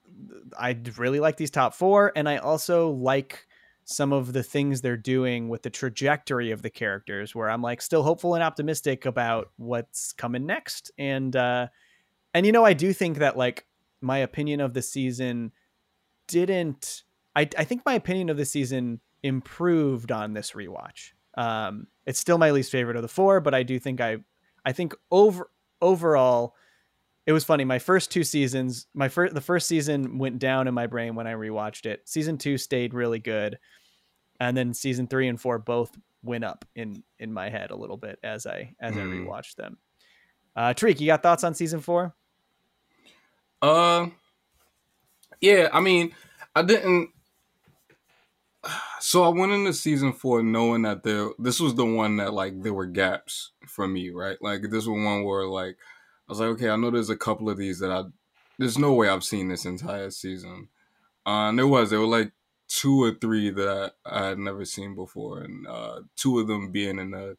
I 0.58 0.78
really 0.98 1.20
like 1.20 1.38
these 1.38 1.52
top 1.52 1.74
four, 1.74 2.12
and 2.16 2.28
I 2.28 2.38
also 2.38 2.90
like 2.90 3.48
some 3.86 4.12
of 4.12 4.34
the 4.34 4.44
things 4.44 4.82
they're 4.82 4.98
doing 4.98 5.48
with 5.48 5.64
the 5.64 5.70
trajectory 5.70 6.52
of 6.52 6.62
the 6.62 6.70
characters, 6.70 7.34
where 7.34 7.50
I'm 7.50 7.62
like 7.62 7.82
still 7.82 8.04
hopeful 8.04 8.36
and 8.36 8.44
optimistic 8.44 9.06
about 9.06 9.52
what's 9.58 10.12
coming 10.14 10.46
next, 10.46 10.92
and 10.98 11.36
uh, 11.36 11.68
and 12.34 12.46
you 12.46 12.52
know 12.52 12.66
I 12.66 12.74
do 12.74 12.94
think 12.94 13.20
that 13.20 13.38
like 13.38 13.66
my 14.02 14.20
opinion 14.20 14.62
of 14.62 14.74
the 14.74 14.82
season 14.82 15.52
didn't. 16.28 17.04
I 17.36 17.48
I 17.58 17.64
think 17.64 17.84
my 17.86 17.94
opinion 17.94 18.30
of 18.30 18.38
the 18.38 18.46
season 18.46 19.00
improved 19.24 20.12
on 20.12 20.34
this 20.34 20.52
rewatch. 20.52 21.12
Um, 21.38 21.88
it's 22.06 22.20
still 22.20 22.38
my 22.38 22.52
least 22.52 22.72
favorite 22.72 22.96
of 22.96 23.04
the 23.04 23.08
four, 23.08 23.40
but 23.42 23.54
I 23.54 23.64
do 23.64 23.80
think 23.80 24.02
I 24.02 24.18
I 24.66 24.72
think 24.72 24.96
over 25.12 25.50
overall 25.82 26.56
it 27.26 27.34
was 27.34 27.44
funny. 27.44 27.66
My 27.66 27.78
first 27.80 28.10
two 28.10 28.24
seasons, 28.24 28.88
my 28.94 29.10
first 29.10 29.34
the 29.36 29.42
first 29.42 29.68
season 29.68 30.18
went 30.18 30.40
down 30.40 30.66
in 30.68 30.74
my 30.74 30.88
brain 30.88 31.14
when 31.14 31.28
I 31.28 31.34
rewatched 31.34 31.86
it. 31.86 32.08
Season 32.08 32.38
two 32.38 32.58
stayed 32.58 32.94
really 32.94 33.20
good, 33.20 33.60
and 34.40 34.56
then 34.56 34.74
season 34.74 35.08
three 35.08 35.28
and 35.28 35.40
four 35.40 35.60
both 35.60 35.92
went 36.24 36.46
up 36.46 36.64
in 36.76 37.04
in 37.20 37.34
my 37.34 37.50
head 37.50 37.72
a 37.72 37.76
little 37.76 37.98
bit 37.98 38.18
as 38.24 38.48
I 38.48 38.74
as 38.80 38.96
I 38.96 39.02
Hmm. 39.02 39.28
rewatched 39.28 39.56
them. 39.56 39.78
Uh, 40.56 40.74
Tariq, 40.74 41.02
you 41.02 41.08
got 41.08 41.22
thoughts 41.22 41.44
on 41.44 41.54
season 41.54 41.82
four? 41.82 42.16
Uh, 43.62 44.08
yeah. 45.42 45.68
I 45.74 45.82
mean, 45.82 46.14
I 46.56 46.62
didn't. 46.62 47.10
So 49.00 49.24
I 49.24 49.30
went 49.30 49.52
into 49.52 49.74
season 49.74 50.14
four 50.14 50.42
knowing 50.42 50.82
that 50.84 51.04
there, 51.04 51.30
this 51.38 51.60
was 51.60 51.76
the 51.76 51.86
one 51.86 52.18
that 52.18 52.34
like 52.34 52.62
there 52.64 52.74
were 52.74 52.86
gaps 52.86 53.52
for 53.68 53.88
me, 53.88 54.10
right? 54.10 54.38
Like 54.42 54.62
this 54.64 54.88
was 54.88 54.88
one 54.88 55.24
where 55.24 55.46
like 55.46 55.78
I 56.28 56.32
was 56.32 56.40
like, 56.40 56.50
okay, 56.50 56.70
I 56.70 56.76
know 56.76 56.92
there's 56.92 57.10
a 57.10 57.16
couple 57.16 57.50
of 57.50 57.58
these 57.58 57.80
that 57.80 57.92
I, 57.92 58.04
there's 58.58 58.78
no 58.78 58.94
way 58.94 59.08
I've 59.08 59.24
seen 59.24 59.48
this 59.48 59.66
entire 59.66 60.10
season. 60.10 60.70
Uh, 61.26 61.50
and 61.50 61.60
there 61.60 61.68
was, 61.68 61.90
there 61.90 62.00
were 62.00 62.08
like 62.08 62.32
two 62.68 63.04
or 63.04 63.14
three 63.14 63.50
that 63.50 63.94
I, 64.06 64.28
had 64.30 64.40
never 64.40 64.66
seen 64.66 64.96
before, 64.96 65.42
and 65.42 65.68
uh, 65.68 66.02
two 66.16 66.40
of 66.40 66.48
them 66.48 66.72
being 66.72 67.00
in 67.00 67.12
the 67.12 67.38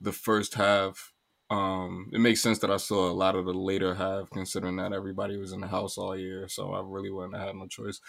the 0.00 0.12
first 0.12 0.54
half. 0.54 1.12
Um, 1.48 2.10
it 2.12 2.18
makes 2.18 2.42
sense 2.42 2.58
that 2.58 2.70
I 2.70 2.76
saw 2.76 3.08
a 3.08 3.12
lot 3.12 3.36
of 3.36 3.44
the 3.44 3.52
later 3.52 3.94
half, 3.94 4.30
considering 4.30 4.76
that 4.76 4.92
everybody 4.92 5.36
was 5.36 5.52
in 5.52 5.60
the 5.60 5.68
house 5.68 5.96
all 5.96 6.16
year, 6.16 6.48
so 6.48 6.72
I 6.72 6.82
really 6.84 7.10
wouldn't 7.10 7.36
have 7.36 7.46
had 7.46 7.56
no 7.56 7.66
choice. 7.68 8.00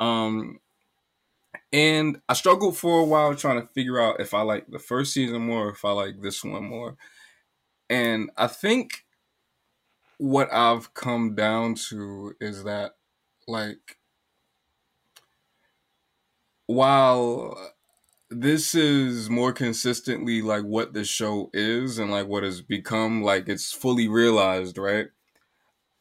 Um, 0.00 0.58
and 1.72 2.20
I 2.28 2.34
struggled 2.34 2.76
for 2.76 3.00
a 3.00 3.04
while 3.04 3.34
trying 3.34 3.60
to 3.60 3.66
figure 3.68 4.00
out 4.00 4.20
if 4.20 4.34
I 4.34 4.42
like 4.42 4.66
the 4.68 4.78
first 4.78 5.12
season 5.12 5.42
more 5.42 5.68
or 5.68 5.70
if 5.70 5.84
I 5.84 5.90
like 5.90 6.20
this 6.20 6.42
one 6.42 6.64
more. 6.64 6.96
And 7.90 8.30
I 8.36 8.46
think 8.46 9.04
what 10.18 10.52
I've 10.52 10.94
come 10.94 11.34
down 11.34 11.74
to 11.88 12.34
is 12.40 12.64
that 12.64 12.92
like 13.46 13.98
while 16.66 17.56
this 18.30 18.74
is 18.74 19.30
more 19.30 19.52
consistently 19.52 20.42
like 20.42 20.64
what 20.64 20.92
the 20.92 21.04
show 21.04 21.48
is 21.54 21.98
and 21.98 22.10
like 22.10 22.26
what 22.26 22.42
has 22.42 22.60
become 22.60 23.22
like 23.22 23.48
it's 23.48 23.72
fully 23.72 24.08
realized, 24.08 24.76
right? 24.76 25.06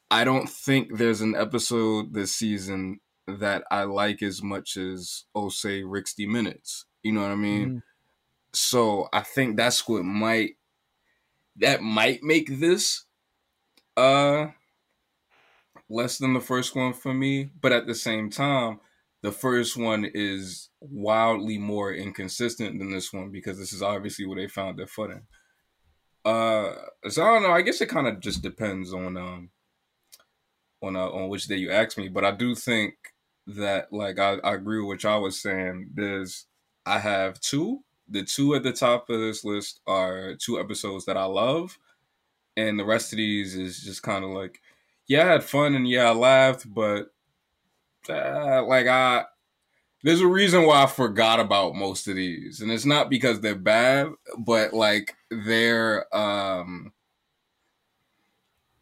I 0.09 0.23
don't 0.23 0.49
think 0.49 0.97
there's 0.97 1.21
an 1.21 1.35
episode 1.35 2.13
this 2.13 2.35
season 2.35 2.99
that 3.27 3.63
I 3.69 3.83
like 3.83 4.21
as 4.21 4.41
much 4.41 4.77
as 4.77 5.25
oh 5.35 5.49
say 5.49 5.83
60 5.83 6.27
minutes. 6.27 6.85
You 7.03 7.11
know 7.13 7.21
what 7.21 7.31
I 7.31 7.35
mean? 7.35 7.69
Mm. 7.69 7.81
So 8.53 9.09
I 9.13 9.21
think 9.21 9.57
that's 9.57 9.87
what 9.87 10.03
might 10.03 10.51
that 11.57 11.81
might 11.81 12.23
make 12.23 12.59
this 12.59 13.05
uh 13.95 14.47
less 15.89 16.17
than 16.17 16.33
the 16.33 16.39
first 16.39 16.75
one 16.75 16.93
for 16.93 17.13
me, 17.13 17.49
but 17.61 17.71
at 17.71 17.87
the 17.87 17.95
same 17.95 18.29
time, 18.29 18.79
the 19.23 19.31
first 19.31 19.77
one 19.77 20.05
is 20.13 20.69
wildly 20.81 21.57
more 21.57 21.93
inconsistent 21.93 22.77
than 22.77 22.91
this 22.91 23.13
one 23.13 23.31
because 23.31 23.57
this 23.57 23.73
is 23.73 23.81
obviously 23.81 24.25
where 24.25 24.37
they 24.37 24.47
found 24.47 24.77
their 24.77 24.87
footing. 24.87 25.21
Uh, 26.25 26.73
so 27.07 27.23
I 27.23 27.33
don't 27.33 27.43
know. 27.43 27.51
I 27.51 27.61
guess 27.61 27.81
it 27.81 27.89
kind 27.89 28.07
of 28.07 28.19
just 28.19 28.41
depends 28.41 28.93
on 28.93 29.17
um 29.17 29.49
on 30.81 30.95
uh, 30.95 31.09
on 31.09 31.29
which 31.29 31.45
day 31.45 31.55
you 31.55 31.71
ask 31.71 31.97
me, 31.97 32.09
but 32.09 32.25
I 32.25 32.31
do 32.31 32.53
think 32.53 32.95
that 33.47 33.91
like 33.91 34.19
I, 34.19 34.35
I 34.43 34.53
agree 34.53 34.79
with 34.79 34.87
what 34.87 35.03
y'all 35.03 35.21
was 35.21 35.41
saying. 35.41 35.91
There's 35.93 36.45
I 36.85 36.99
have 36.99 37.39
two. 37.39 37.79
The 38.09 38.23
two 38.23 38.55
at 38.55 38.63
the 38.63 38.71
top 38.71 39.09
of 39.09 39.19
this 39.19 39.43
list 39.43 39.81
are 39.87 40.35
two 40.35 40.59
episodes 40.59 41.05
that 41.05 41.17
I 41.17 41.25
love, 41.25 41.77
and 42.55 42.79
the 42.79 42.85
rest 42.85 43.13
of 43.13 43.17
these 43.17 43.55
is 43.55 43.81
just 43.81 44.03
kind 44.03 44.23
of 44.23 44.31
like, 44.31 44.61
yeah, 45.07 45.25
I 45.25 45.31
had 45.33 45.43
fun 45.43 45.75
and 45.75 45.87
yeah, 45.87 46.09
I 46.09 46.13
laughed, 46.13 46.73
but 46.73 47.07
uh, 48.09 48.63
like 48.65 48.87
I 48.87 49.25
there's 50.03 50.21
a 50.21 50.27
reason 50.27 50.65
why 50.65 50.83
I 50.83 50.87
forgot 50.87 51.39
about 51.39 51.75
most 51.75 52.07
of 52.07 52.15
these, 52.15 52.61
and 52.61 52.71
it's 52.71 52.85
not 52.85 53.09
because 53.09 53.41
they're 53.41 53.55
bad, 53.55 54.07
but 54.37 54.73
like 54.73 55.15
they're 55.29 56.13
um 56.15 56.93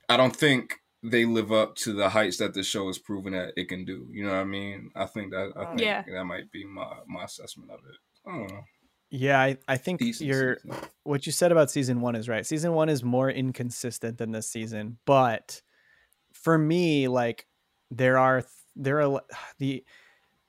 I 0.10 0.18
don't 0.18 0.36
think 0.36 0.82
they 1.10 1.26
live 1.26 1.52
up 1.52 1.76
to 1.76 1.94
the 1.94 2.10
heights 2.10 2.38
that 2.38 2.54
the 2.54 2.64
show 2.64 2.88
has 2.88 2.98
proven 2.98 3.34
that 3.34 3.54
it 3.56 3.70
can 3.70 3.86
do. 3.86 4.08
You 4.12 4.26
know 4.26 4.32
what 4.32 4.40
I 4.40 4.46
mean? 4.46 4.92
I 4.96 5.06
think 5.06 5.32
that 5.32 5.54
I 5.56 5.66
think 5.66 5.82
yeah. 5.82 6.04
that 6.12 6.26
might 6.26 6.52
be 6.52 6.66
my 6.66 6.88
my 7.08 7.24
assessment 7.24 7.72
of 7.72 7.80
it. 7.80 7.96
I 8.28 8.32
don't 8.32 8.52
know. 8.52 8.64
Yeah, 9.12 9.40
I, 9.40 9.58
I 9.68 9.78
think 9.78 10.02
you're 10.20 10.58
what 11.04 11.26
you 11.26 11.32
said 11.32 11.52
about 11.52 11.72
season 11.72 12.02
one 12.02 12.16
is 12.16 12.28
right. 12.28 12.46
Season 12.46 12.74
one 12.74 12.90
is 12.90 13.04
more 13.04 13.30
inconsistent 13.30 14.18
than 14.18 14.32
this 14.32 14.50
season, 14.50 14.98
but 15.06 15.62
for 16.34 16.58
me, 16.58 17.08
like 17.08 17.46
there 17.92 18.18
are 18.18 18.44
there 18.76 19.02
are 19.02 19.22
the 19.60 19.84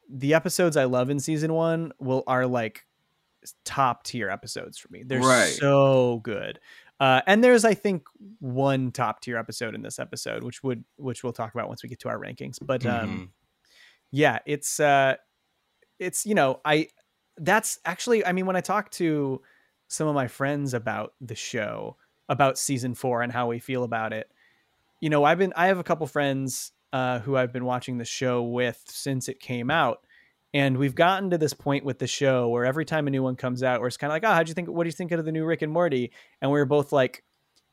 the 0.09 0.35
episodes 0.35 0.77
I 0.77 0.85
love 0.85 1.11
in 1.11 1.21
season 1.21 1.53
one 1.53 1.93
will 1.99 2.25
are 2.27 2.47
like 2.47 2.87
top 3.65 4.05
tier 4.05 4.29
episodes 4.29 4.79
for 4.79 4.89
me. 4.91 5.03
They're 5.05 5.21
right. 5.21 5.53
so 5.53 6.21
good. 6.23 6.59
Uh, 6.99 7.21
and 7.27 7.45
there's, 7.45 7.65
I 7.65 7.75
think, 7.75 8.07
one 8.41 8.91
top 8.91 9.21
tier 9.21 9.37
episode 9.37 9.75
in 9.75 9.83
this 9.83 9.99
episode, 9.99 10.43
which 10.43 10.63
would 10.63 10.85
which 10.97 11.23
we'll 11.23 11.33
talk 11.33 11.53
about 11.53 11.69
once 11.69 11.83
we 11.83 11.89
get 11.89 12.01
to 12.01 12.09
our 12.09 12.19
rankings. 12.19 12.59
But 12.61 12.87
um, 12.87 13.09
mm-hmm. 13.09 13.25
yeah, 14.11 14.39
it's 14.47 14.81
uh, 14.81 15.17
it's 15.99 16.25
you 16.25 16.35
know, 16.35 16.61
I 16.65 16.89
that's 17.39 17.79
actually, 17.85 18.25
I 18.25 18.33
mean, 18.33 18.47
when 18.47 18.57
I 18.57 18.61
talk 18.61 18.91
to 18.93 19.43
some 19.89 20.09
of 20.09 20.15
my 20.15 20.27
friends 20.27 20.75
about 20.75 21.13
the 21.21 21.35
show, 21.35 21.97
about 22.29 22.59
season 22.59 22.95
four 22.95 23.23
and 23.23 23.31
how 23.31 23.49
we 23.49 23.59
feel 23.59 23.85
about 23.85 24.13
it, 24.13 24.31
you 25.01 25.11
know, 25.11 25.25
I've 25.25 25.39
been 25.39 25.53
I 25.55 25.67
have 25.67 25.79
a 25.79 25.85
couple 25.85 26.07
friends 26.07 26.73
uh, 26.93 27.19
who 27.21 27.37
I've 27.37 27.53
been 27.53 27.65
watching 27.65 27.99
the 27.99 28.05
show 28.05 28.43
with 28.43 28.83
since 28.87 29.29
it 29.29 29.39
came 29.41 29.71
out, 29.71 30.06
and 30.57 30.79
we've 30.79 30.95
gotten 30.95 31.29
to 31.29 31.37
this 31.37 31.53
point 31.53 31.85
with 31.85 31.99
the 31.99 32.07
show 32.07 32.49
where 32.49 32.65
every 32.65 32.87
time 32.87 33.07
a 33.07 33.11
new 33.11 33.23
one 33.23 33.37
comes 33.37 33.63
out, 33.63 33.79
where 33.79 33.89
it's 33.89 33.99
kind 33.99 34.11
of 34.11 34.15
like, 34.15 34.25
oh, 34.25 34.33
how'd 34.33 34.49
you 34.49 34.55
think? 34.55 34.69
What 34.69 34.85
do 34.85 34.89
you 34.89 34.93
think 34.93 35.13
of 35.13 35.23
the 35.23 35.31
new 35.31 35.45
Rick 35.45 35.61
and 35.61 35.71
Morty? 35.71 36.13
And 36.41 36.51
we 36.51 36.59
are 36.59 36.65
both 36.65 36.93
like, 36.93 37.23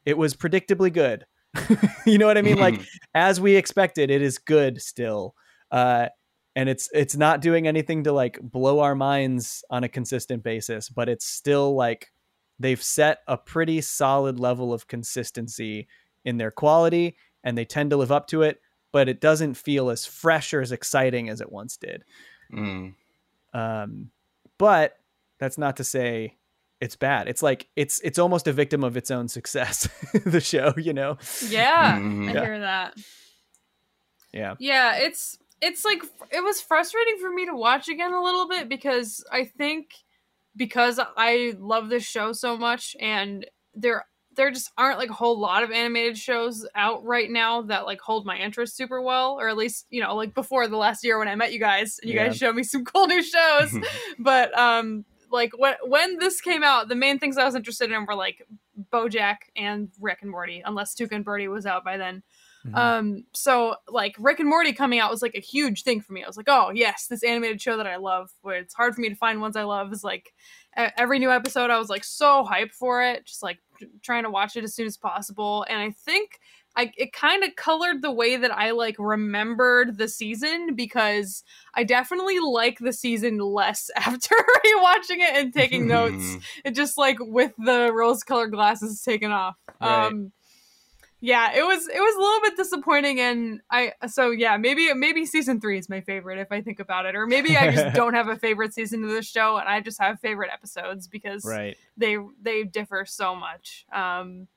it 0.06 0.18
was 0.18 0.34
predictably 0.34 0.92
good. 0.92 1.26
you 2.06 2.18
know 2.18 2.28
what 2.28 2.38
I 2.38 2.42
mean? 2.42 2.58
like 2.58 2.82
as 3.16 3.40
we 3.40 3.56
expected, 3.56 4.12
it 4.12 4.22
is 4.22 4.38
good 4.38 4.82
still. 4.82 5.34
Uh, 5.72 6.10
and 6.58 6.68
it's 6.68 6.90
it's 6.94 7.16
not 7.16 7.40
doing 7.40 7.68
anything 7.68 8.04
to 8.04 8.12
like 8.12 8.38
blow 8.42 8.82
our 8.82 8.96
minds 8.96 9.64
on 9.70 9.86
a 9.86 9.90
consistent 9.90 10.44
basis, 10.44 10.90
but 10.90 11.08
it's 11.08 11.26
still 11.26 11.76
like 11.76 12.12
they've 12.60 12.84
set 12.84 13.20
a 13.30 13.38
pretty 13.38 13.80
solid 13.80 14.42
level 14.42 14.74
of 14.74 14.90
consistency 14.90 15.88
in 16.26 16.36
their 16.36 16.52
quality 16.52 17.16
and 17.46 17.58
they 17.58 17.64
tend 17.64 17.92
to 17.92 17.98
live 17.98 18.12
up 18.12 18.28
to 18.28 18.42
it, 18.42 18.60
but 18.92 19.08
it 19.08 19.22
doesn't 19.22 19.54
feel 19.54 19.90
as 19.90 20.06
fresh 20.06 20.54
or 20.54 20.60
as 20.60 20.74
exciting 20.74 21.30
as 21.30 21.40
it 21.40 21.50
once 21.50 21.78
did. 21.78 22.04
Mm. 22.54 22.94
Um, 23.54 24.12
but 24.58 24.98
that's 25.40 25.58
not 25.58 25.78
to 25.78 25.84
say 25.84 26.38
it's 26.80 26.96
bad. 26.96 27.28
It's 27.28 27.42
like 27.42 27.68
it's 27.76 28.00
it's 28.04 28.20
almost 28.20 28.48
a 28.48 28.54
victim 28.54 28.84
of 28.84 28.98
its 28.98 29.12
own 29.12 29.28
success. 29.28 29.88
the 30.26 30.42
show, 30.42 30.74
you 30.78 30.94
know. 30.94 31.18
Yeah, 31.48 31.98
mm-hmm. 31.98 32.30
I 32.30 32.34
yeah. 32.34 32.46
hear 32.46 32.60
that. 32.60 32.94
Yeah. 34.34 34.56
Yeah, 34.60 34.96
it's 34.98 35.38
it's 35.62 35.86
like 35.86 36.04
it 36.32 36.44
was 36.44 36.60
frustrating 36.60 37.18
for 37.22 37.32
me 37.32 37.46
to 37.46 37.56
watch 37.56 37.88
again 37.88 38.12
a 38.14 38.22
little 38.22 38.50
bit 38.50 38.68
because 38.68 39.24
I 39.32 39.46
think 39.46 39.94
because 40.56 41.00
I 41.00 41.56
love 41.58 41.90
this 41.90 42.04
show 42.04 42.34
so 42.34 42.58
much 42.58 42.96
and 43.00 43.46
there 43.74 44.06
there 44.36 44.52
just 44.52 44.72
aren't 44.78 45.00
like 45.00 45.10
a 45.10 45.14
whole 45.14 45.40
lot 45.40 45.64
of 45.64 45.72
animated 45.72 46.18
shows 46.18 46.68
out 46.76 47.04
right 47.06 47.30
now 47.30 47.62
that 47.62 47.86
like 47.86 48.02
hold 48.02 48.26
my 48.26 48.38
interest 48.38 48.76
super 48.76 49.02
well 49.02 49.40
or 49.40 49.48
at 49.48 49.58
least 49.58 49.86
you 49.90 50.02
know 50.02 50.16
like 50.16 50.34
before 50.34 50.68
the 50.68 50.78
last 50.78 51.04
year 51.04 51.20
when 51.20 51.28
i 51.28 51.36
met 51.36 51.54
you 51.54 51.60
guys 51.60 52.00
and 52.02 52.10
you 52.10 52.18
yeah. 52.18 52.28
guys 52.28 52.38
showed 52.38 52.56
me 52.56 52.64
some 52.64 52.84
cool 52.86 53.08
new 53.08 53.24
shows 53.24 53.78
but 54.20 54.58
um 54.58 55.06
like 55.32 55.52
when 55.58 55.74
when 55.86 56.20
this 56.20 56.42
came 56.42 56.64
out 56.64 56.88
the 56.88 56.96
main 56.96 57.20
things 57.20 57.38
i 57.38 57.46
was 57.46 57.56
interested 57.56 57.92
in 57.92 58.06
were 58.06 58.16
like 58.16 58.48
bojack 58.92 59.38
and 59.56 59.90
rick 60.00 60.20
and 60.22 60.32
morty 60.32 60.62
unless 60.66 60.96
tuca 60.96 61.12
and 61.12 61.26
birdie 61.26 61.48
was 61.48 61.66
out 61.66 61.84
by 61.84 61.98
then 61.98 62.24
mm-hmm. 62.66 62.76
um 62.76 63.24
so 63.34 63.76
like 63.90 64.16
rick 64.20 64.40
and 64.40 64.50
morty 64.50 64.74
coming 64.74 65.00
out 65.00 65.12
was 65.12 65.22
like 65.22 65.36
a 65.36 65.42
huge 65.42 65.84
thing 65.84 66.02
for 66.02 66.14
me 66.14 66.24
i 66.24 66.28
was 66.28 66.38
like 66.38 66.50
oh 66.50 66.72
yes 66.74 67.08
this 67.08 67.24
animated 67.24 67.62
show 67.62 67.78
that 67.78 67.88
i 67.88 67.98
love 67.98 68.32
where 68.42 68.58
it's 68.58 68.74
hard 68.74 68.94
for 68.94 69.02
me 69.02 69.10
to 69.10 69.16
find 69.16 69.42
ones 69.42 69.56
i 69.56 69.64
love 69.64 69.92
is 69.92 70.04
like 70.04 70.34
every 70.76 71.20
new 71.20 71.32
episode 71.32 71.70
i 71.70 71.78
was 71.78 71.90
like 71.90 72.04
so 72.04 72.44
hyped 72.44 72.74
for 72.74 73.04
it 73.04 73.26
just 73.26 73.44
like 73.44 73.60
trying 74.02 74.24
to 74.24 74.30
watch 74.30 74.56
it 74.56 74.64
as 74.64 74.74
soon 74.74 74.88
as 74.88 74.98
possible. 74.98 75.66
And 75.70 75.80
I 75.80 75.92
think 75.92 76.40
I, 76.76 76.92
it 76.98 77.14
kind 77.14 77.44
of 77.44 77.56
colored 77.56 78.02
the 78.02 78.12
way 78.12 78.36
that 78.36 78.52
I 78.52 78.72
like 78.72 78.96
remembered 78.98 79.98
the 79.98 80.08
season 80.08 80.76
because 80.76 81.44
I 81.76 81.84
definitely 81.84 82.40
like 82.40 82.80
the 82.80 82.94
season 82.94 83.38
less 83.38 83.92
after 83.96 84.36
rewatching 84.66 85.20
it 85.20 85.36
and 85.36 85.54
taking 85.54 85.88
notes. 85.88 86.38
It 86.66 86.76
just 86.76 86.98
like 86.98 87.18
with 87.20 87.52
the 87.58 87.92
rose 87.94 88.24
colored 88.24 88.52
glasses 88.52 89.02
taken 89.02 89.32
off. 89.32 89.56
Right. 89.82 90.08
Um, 90.08 90.32
yeah, 91.24 91.54
it 91.56 91.64
was 91.64 91.88
it 91.88 92.00
was 92.02 92.16
a 92.16 92.20
little 92.20 92.42
bit 92.42 92.58
disappointing, 92.58 93.22
and 93.22 93.62
I 93.72 93.94
so 94.08 94.32
yeah 94.32 94.58
maybe 94.58 94.94
maybe 94.94 95.26
season 95.26 95.62
three 95.62 95.78
is 95.80 95.88
my 95.88 96.02
favorite 96.02 96.38
if 96.38 96.52
I 96.52 96.60
think 96.60 96.82
about 96.82 97.06
it, 97.06 97.16
or 97.16 97.26
maybe 97.26 97.56
I 97.56 97.72
just 97.72 97.96
don't 97.96 98.14
have 98.14 98.28
a 98.28 98.36
favorite 98.36 98.74
season 98.74 99.06
of 99.06 99.10
the 99.10 99.22
show 99.22 99.56
and 99.56 99.70
I 99.70 99.80
just 99.80 100.02
have 100.02 100.20
favorite 100.20 100.50
episodes 100.52 101.08
because 101.08 101.46
right. 101.46 101.78
they 101.96 102.18
they 102.42 102.66
differ 102.66 103.06
so 103.06 103.38
much. 103.38 103.86
Um, 103.94 104.50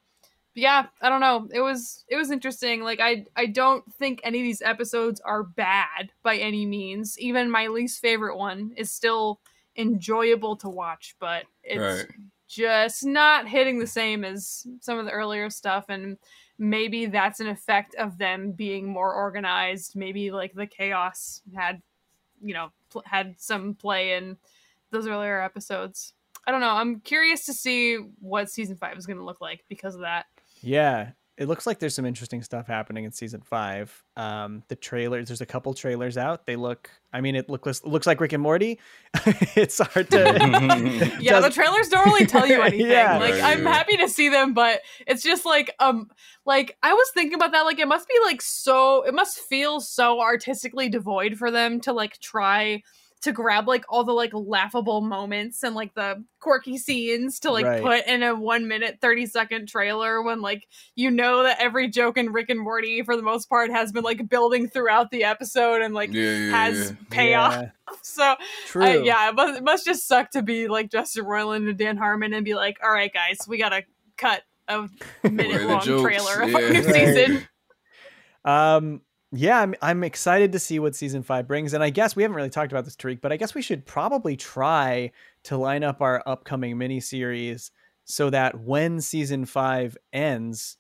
yeah, 0.56 0.86
I 1.00 1.08
don't 1.08 1.20
know. 1.20 1.46
It 1.54 1.60
was 1.60 2.04
it 2.08 2.16
was 2.16 2.32
interesting. 2.32 2.82
Like 2.82 2.98
I 2.98 3.26
I 3.36 3.46
don't 3.46 3.84
think 3.94 4.20
any 4.24 4.40
of 4.40 4.44
these 4.44 4.60
episodes 4.60 5.20
are 5.20 5.44
bad 5.44 6.10
by 6.24 6.36
any 6.36 6.66
means. 6.66 7.16
Even 7.20 7.48
my 7.48 7.68
least 7.68 8.00
favorite 8.00 8.36
one 8.36 8.72
is 8.76 8.90
still 8.90 9.38
enjoyable 9.76 10.56
to 10.56 10.68
watch, 10.68 11.14
but 11.20 11.44
it's 11.62 12.02
right. 12.08 12.16
just 12.48 13.06
not 13.06 13.46
hitting 13.46 13.78
the 13.78 13.86
same 13.86 14.24
as 14.24 14.66
some 14.80 14.98
of 14.98 15.04
the 15.04 15.12
earlier 15.12 15.48
stuff 15.48 15.84
and 15.88 16.16
maybe 16.58 17.06
that's 17.06 17.40
an 17.40 17.48
effect 17.48 17.94
of 17.96 18.18
them 18.18 18.52
being 18.52 18.86
more 18.86 19.12
organized. 19.12 19.96
Maybe 19.96 20.30
like 20.30 20.54
the 20.54 20.66
chaos 20.66 21.42
had 21.54 21.82
you 22.42 22.54
know 22.54 22.70
pl- 22.90 23.04
had 23.06 23.34
some 23.38 23.74
play 23.74 24.14
in 24.14 24.36
those 24.90 25.06
earlier 25.06 25.42
episodes. 25.42 26.12
I 26.46 26.52
don't 26.52 26.60
know. 26.60 26.70
I'm 26.70 27.00
curious 27.00 27.44
to 27.46 27.52
see 27.52 27.96
what 28.20 28.50
season 28.50 28.76
five 28.76 28.96
is 28.96 29.06
going 29.06 29.18
to 29.18 29.24
look 29.24 29.40
like 29.40 29.64
because 29.68 29.94
of 29.94 30.02
that. 30.02 30.26
Yeah 30.60 31.10
it 31.38 31.48
looks 31.48 31.66
like 31.66 31.78
there's 31.78 31.94
some 31.94 32.06
interesting 32.06 32.42
stuff 32.42 32.66
happening 32.66 33.04
in 33.04 33.12
season 33.12 33.42
five. 33.42 34.02
Um, 34.16 34.62
the 34.68 34.76
trailers, 34.76 35.28
there's 35.28 35.42
a 35.42 35.46
couple 35.46 35.74
trailers 35.74 36.16
out. 36.16 36.46
They 36.46 36.56
look, 36.56 36.90
I 37.12 37.20
mean, 37.20 37.36
it 37.36 37.50
looks 37.50 37.84
looks 37.84 38.06
like 38.06 38.20
Rick 38.20 38.32
and 38.32 38.42
Morty. 38.42 38.80
it's 39.54 39.78
hard 39.78 40.10
to. 40.12 40.18
yeah, 41.20 41.40
the 41.40 41.50
trailers 41.50 41.88
don't 41.88 42.06
really 42.06 42.24
tell 42.24 42.46
you 42.46 42.62
anything. 42.62 42.90
yeah. 42.90 43.18
Like 43.18 43.34
I'm 43.34 43.66
happy 43.66 43.98
to 43.98 44.08
see 44.08 44.30
them, 44.30 44.54
but 44.54 44.80
it's 45.06 45.22
just 45.22 45.44
like 45.44 45.74
um, 45.78 46.10
like 46.46 46.78
I 46.82 46.94
was 46.94 47.10
thinking 47.12 47.34
about 47.34 47.52
that. 47.52 47.62
Like 47.62 47.78
it 47.78 47.88
must 47.88 48.08
be 48.08 48.18
like 48.24 48.40
so, 48.40 49.02
it 49.02 49.12
must 49.12 49.38
feel 49.38 49.80
so 49.80 50.20
artistically 50.20 50.88
devoid 50.88 51.36
for 51.36 51.50
them 51.50 51.80
to 51.82 51.92
like 51.92 52.18
try 52.18 52.82
to 53.22 53.32
grab 53.32 53.66
like 53.66 53.84
all 53.88 54.04
the 54.04 54.12
like 54.12 54.30
laughable 54.34 55.00
moments 55.00 55.62
and 55.62 55.74
like 55.74 55.94
the 55.94 56.22
quirky 56.38 56.76
scenes 56.78 57.40
to 57.40 57.50
like 57.50 57.64
Right. 57.64 57.82
put 57.82 58.06
in 58.06 58.22
a 58.22 58.34
one 58.34 58.68
minute, 58.68 58.98
30 59.00 59.26
second 59.26 59.68
trailer 59.68 60.22
when 60.22 60.40
like 60.42 60.68
you 60.94 61.10
know 61.10 61.42
that 61.42 61.56
every 61.60 61.88
joke 61.88 62.16
in 62.18 62.30
Rick 62.32 62.50
and 62.50 62.60
Morty 62.60 63.02
for 63.02 63.16
the 63.16 63.22
most 63.22 63.48
part 63.48 63.70
has 63.70 63.90
been 63.90 64.04
like 64.04 64.28
building 64.28 64.68
throughout 64.68 65.10
the 65.10 65.24
episode 65.24 65.82
and 65.82 65.94
like 65.94 66.12
yeah, 66.12 66.22
yeah, 66.30 66.50
has 66.50 66.90
yeah. 66.90 66.96
payoff. 67.10 67.52
Yeah, 67.54 67.70
So 68.02 68.34
true. 68.66 68.84
I, 68.84 68.96
yeah, 68.98 69.28
it 69.30 69.34
must, 69.34 69.58
it 69.58 69.64
must 69.64 69.84
just 69.86 70.06
suck 70.06 70.30
to 70.32 70.42
be 70.42 70.68
like 70.68 70.90
Justin 70.90 71.24
Roiland 71.24 71.68
and 71.68 71.78
Dan 71.78 71.96
Harmon 71.96 72.32
and 72.34 72.44
be 72.44 72.54
like, 72.54 72.78
all 72.84 72.92
right, 72.92 73.12
guys, 73.12 73.38
we 73.48 73.58
gotta 73.58 73.84
cut 74.18 74.42
a 74.68 74.88
minute 75.24 75.48
Where 75.48 75.56
are 75.56 75.62
the 75.62 75.66
long 75.68 75.80
jokes? 75.82 76.02
trailer 76.02 76.42
of 76.42 76.50
Yeah. 76.50 76.56
our 76.58 76.70
new 76.70 76.82
Right. 76.82 76.94
season. 77.16 77.48
Um, 78.44 79.00
yeah, 79.32 79.60
I'm, 79.60 79.74
I'm 79.82 80.04
excited 80.04 80.52
to 80.52 80.58
see 80.58 80.78
what 80.78 80.94
season 80.94 81.22
five 81.22 81.48
brings. 81.48 81.72
And 81.72 81.82
I 81.82 81.90
guess 81.90 82.14
we 82.14 82.22
haven't 82.22 82.36
really 82.36 82.50
talked 82.50 82.72
about 82.72 82.84
this, 82.84 82.96
Tariq, 82.96 83.20
but 83.20 83.32
I 83.32 83.36
guess 83.36 83.54
we 83.54 83.62
should 83.62 83.84
probably 83.84 84.36
try 84.36 85.10
to 85.44 85.56
line 85.56 85.84
up 85.84 86.00
our 86.00 86.22
upcoming 86.26 86.76
miniseries 86.76 87.70
so 88.04 88.30
that 88.30 88.60
when 88.60 89.00
season 89.00 89.44
five 89.44 89.96
ends, 90.12 90.76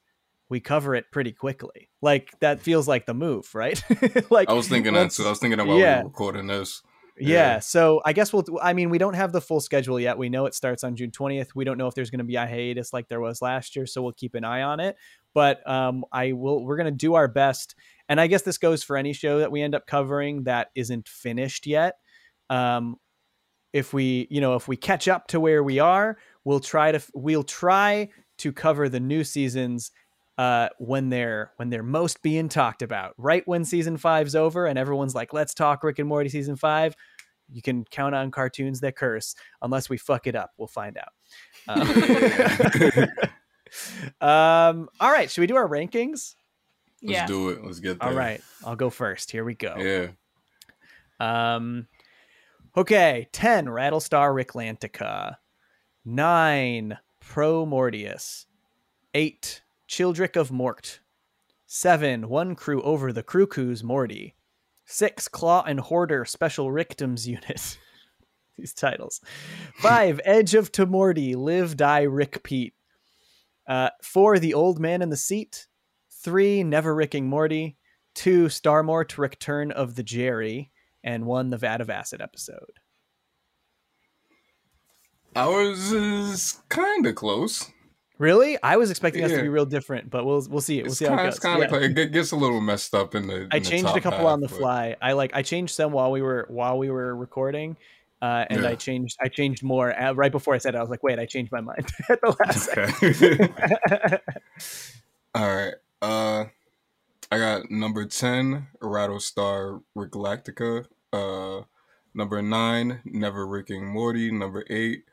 we 0.48 0.60
cover 0.60 0.94
it 0.94 1.06
pretty 1.10 1.32
quickly. 1.32 1.90
Like 2.00 2.30
that 2.40 2.60
feels 2.60 2.86
like 2.86 3.06
the 3.06 3.14
move, 3.14 3.52
right? 3.52 3.82
like 4.30 4.48
I 4.48 4.52
was 4.52 4.68
thinking 4.68 4.94
that 4.94 5.10
too. 5.10 5.24
I 5.24 5.30
was 5.30 5.40
thinking 5.40 5.58
about 5.58 5.78
yeah. 5.78 6.00
we 6.00 6.04
recording 6.04 6.46
this. 6.46 6.82
Yeah. 7.18 7.28
Yeah. 7.28 7.58
So 7.60 8.02
I 8.04 8.12
guess 8.12 8.32
we'll, 8.32 8.44
I 8.62 8.74
mean, 8.74 8.90
we 8.90 8.98
don't 8.98 9.14
have 9.14 9.32
the 9.32 9.40
full 9.40 9.60
schedule 9.60 9.98
yet. 9.98 10.18
We 10.18 10.28
know 10.28 10.46
it 10.46 10.54
starts 10.54 10.84
on 10.84 10.96
June 10.96 11.10
20th. 11.10 11.48
We 11.54 11.64
don't 11.64 11.78
know 11.78 11.88
if 11.88 11.94
there's 11.94 12.10
going 12.10 12.18
to 12.18 12.24
be 12.24 12.36
a 12.36 12.46
hiatus 12.46 12.92
like 12.92 13.08
there 13.08 13.20
was 13.20 13.40
last 13.40 13.74
year. 13.74 13.86
So 13.86 14.02
we'll 14.02 14.12
keep 14.12 14.34
an 14.34 14.44
eye 14.44 14.62
on 14.62 14.80
it. 14.80 14.96
But 15.34 15.68
um, 15.68 16.04
I 16.12 16.32
will, 16.32 16.64
we're 16.64 16.76
going 16.76 16.86
to 16.86 16.90
do 16.90 17.14
our 17.14 17.28
best. 17.28 17.74
And 18.08 18.20
I 18.20 18.26
guess 18.26 18.42
this 18.42 18.58
goes 18.58 18.82
for 18.82 18.96
any 18.96 19.12
show 19.12 19.40
that 19.40 19.50
we 19.50 19.62
end 19.62 19.74
up 19.74 19.86
covering 19.86 20.44
that 20.44 20.68
isn't 20.74 21.08
finished 21.08 21.66
yet. 21.66 21.96
Um, 22.50 22.96
if 23.72 23.92
we, 23.92 24.26
you 24.30 24.40
know, 24.40 24.54
if 24.54 24.68
we 24.68 24.76
catch 24.76 25.08
up 25.08 25.26
to 25.28 25.40
where 25.40 25.62
we 25.62 25.78
are, 25.80 26.16
we'll 26.44 26.60
try 26.60 26.92
to, 26.92 27.02
we'll 27.14 27.42
try 27.42 28.08
to 28.38 28.52
cover 28.52 28.88
the 28.88 29.00
new 29.00 29.24
seasons 29.24 29.90
uh, 30.38 30.68
when 30.78 31.08
they're 31.08 31.52
when 31.56 31.70
they're 31.70 31.82
most 31.82 32.22
being 32.22 32.48
talked 32.48 32.82
about. 32.82 33.14
Right 33.16 33.46
when 33.46 33.64
season 33.64 33.96
five's 33.96 34.34
over 34.34 34.66
and 34.66 34.78
everyone's 34.78 35.14
like, 35.14 35.32
"Let's 35.32 35.54
talk 35.54 35.82
Rick 35.82 35.98
and 35.98 36.08
Morty 36.08 36.28
season 36.28 36.56
five. 36.56 36.94
You 37.50 37.62
can 37.62 37.84
count 37.84 38.14
on 38.14 38.30
cartoons 38.30 38.80
that 38.80 38.96
curse, 38.96 39.34
unless 39.62 39.88
we 39.88 39.96
fuck 39.96 40.26
it 40.26 40.34
up. 40.34 40.50
We'll 40.58 40.68
find 40.68 40.98
out. 40.98 41.12
Um, 41.68 43.08
um, 44.20 44.88
all 45.00 45.10
right, 45.10 45.30
should 45.30 45.40
we 45.40 45.46
do 45.46 45.56
our 45.56 45.68
rankings? 45.68 46.34
Let's 47.02 47.12
Yeah. 47.14 47.26
do 47.26 47.50
it. 47.50 47.64
Let's 47.64 47.80
get 47.80 48.00
there. 48.00 48.08
All 48.08 48.14
right, 48.14 48.40
I'll 48.64 48.76
go 48.76 48.90
first. 48.90 49.30
Here 49.30 49.44
we 49.44 49.54
go. 49.54 49.74
Yeah. 49.78 50.08
Um, 51.20 51.86
okay, 52.76 53.28
ten 53.32 53.66
Rattlestar 53.66 54.32
Ricklactica, 54.34 55.36
nine 56.04 56.98
Promortyus, 57.22 58.46
eight 59.14 59.62
Childrick 59.88 60.36
of 60.36 60.50
Mort, 60.50 61.00
seven 61.66 62.28
One 62.28 62.54
Crew 62.54 62.82
over 62.82 63.12
the 63.12 63.22
Cuckoo's 63.22 63.82
Morty, 63.84 64.34
six 64.84 65.28
Claw 65.28 65.62
and 65.66 65.80
Hoarder 65.80 66.24
Special 66.24 66.70
Ricktim's 66.72 67.26
Unit. 67.28 67.78
These 68.58 68.72
titles. 68.72 69.20
Five 69.76 70.18
Edge 70.24 70.54
of 70.54 70.72
Tomorty 70.72 71.34
Live 71.34 71.76
Die 71.76 72.06
Rickpeat. 72.06 72.72
Uh, 73.68 73.90
four 74.02 74.38
The 74.38 74.54
Old 74.54 74.78
Man 74.80 75.02
in 75.02 75.10
the 75.10 75.16
Seat. 75.16 75.66
Three 76.26 76.64
Never 76.64 76.92
Ricking 76.92 77.28
Morty. 77.28 77.76
Two 78.16 78.46
Starmort 78.46 79.16
Return 79.16 79.70
of 79.70 79.94
the 79.94 80.02
Jerry 80.02 80.72
and 81.04 81.24
one 81.24 81.50
the 81.50 81.56
Vat 81.56 81.80
of 81.80 81.88
Acid 81.88 82.20
episode. 82.20 82.72
Ours 85.36 85.92
is 85.92 86.58
kind 86.68 87.06
of 87.06 87.14
close. 87.14 87.70
Really? 88.18 88.58
I 88.60 88.76
was 88.76 88.90
expecting 88.90 89.22
us 89.22 89.30
to 89.30 89.40
be 89.40 89.48
real 89.48 89.66
different, 89.66 90.10
but 90.10 90.24
we'll 90.24 90.44
we'll 90.50 90.60
see 90.60 90.80
it. 90.80 90.82
We'll 90.82 90.90
It's 90.90 90.98
see 90.98 91.04
how 91.04 91.12
it 91.14 91.16
goes. 91.18 91.34
it's 91.34 91.38
kind 91.38 91.60
Yeah. 91.60 91.66
of 91.66 91.70
like, 91.72 91.96
it 91.96 92.10
gets 92.10 92.32
a 92.32 92.36
little 92.36 92.60
messed 92.60 92.92
up 92.92 93.14
in 93.14 93.28
the. 93.28 93.46
I 93.52 93.58
in 93.58 93.62
the 93.62 93.68
changed 93.70 93.96
a 93.96 94.00
couple 94.00 94.18
half, 94.18 94.26
on 94.26 94.40
the 94.40 94.48
but- 94.48 94.56
fly. 94.58 94.96
I 95.00 95.12
like 95.12 95.30
I 95.32 95.42
changed 95.42 95.76
some 95.76 95.92
while 95.92 96.10
we 96.10 96.22
were 96.22 96.46
while 96.48 96.76
we 96.76 96.90
were 96.90 97.14
recording, 97.14 97.76
uh, 98.20 98.46
and 98.50 98.62
Yeah. 98.62 98.70
I 98.70 98.74
changed 98.74 99.16
I 99.22 99.28
changed 99.28 99.62
more 99.62 99.96
uh, 99.96 100.12
right 100.14 100.32
before 100.32 100.54
I 100.54 100.58
said 100.58 100.74
it. 100.74 100.78
I 100.78 100.80
was 100.80 100.90
like, 100.90 101.04
wait, 101.04 101.20
I 101.20 101.26
changed 101.26 101.52
my 101.52 101.60
mind 101.60 101.86
at 102.10 102.20
the 102.20 102.36
last. 102.40 102.70
Okay. 102.76 104.18
All 105.36 105.54
right. 105.54 105.74
Uh, 106.02 106.46
I 107.30 107.38
got 107.38 107.70
number 107.70 108.04
ten, 108.06 108.68
Rattlestar 108.82 109.82
Rick 109.94 110.12
Galactica. 110.12 110.86
Uh, 111.12 111.62
number 112.14 112.42
nine, 112.42 113.00
Never 113.04 113.46
Ricking 113.46 113.86
Morty. 113.86 114.30
Number 114.30 114.64
eight, 114.70 115.04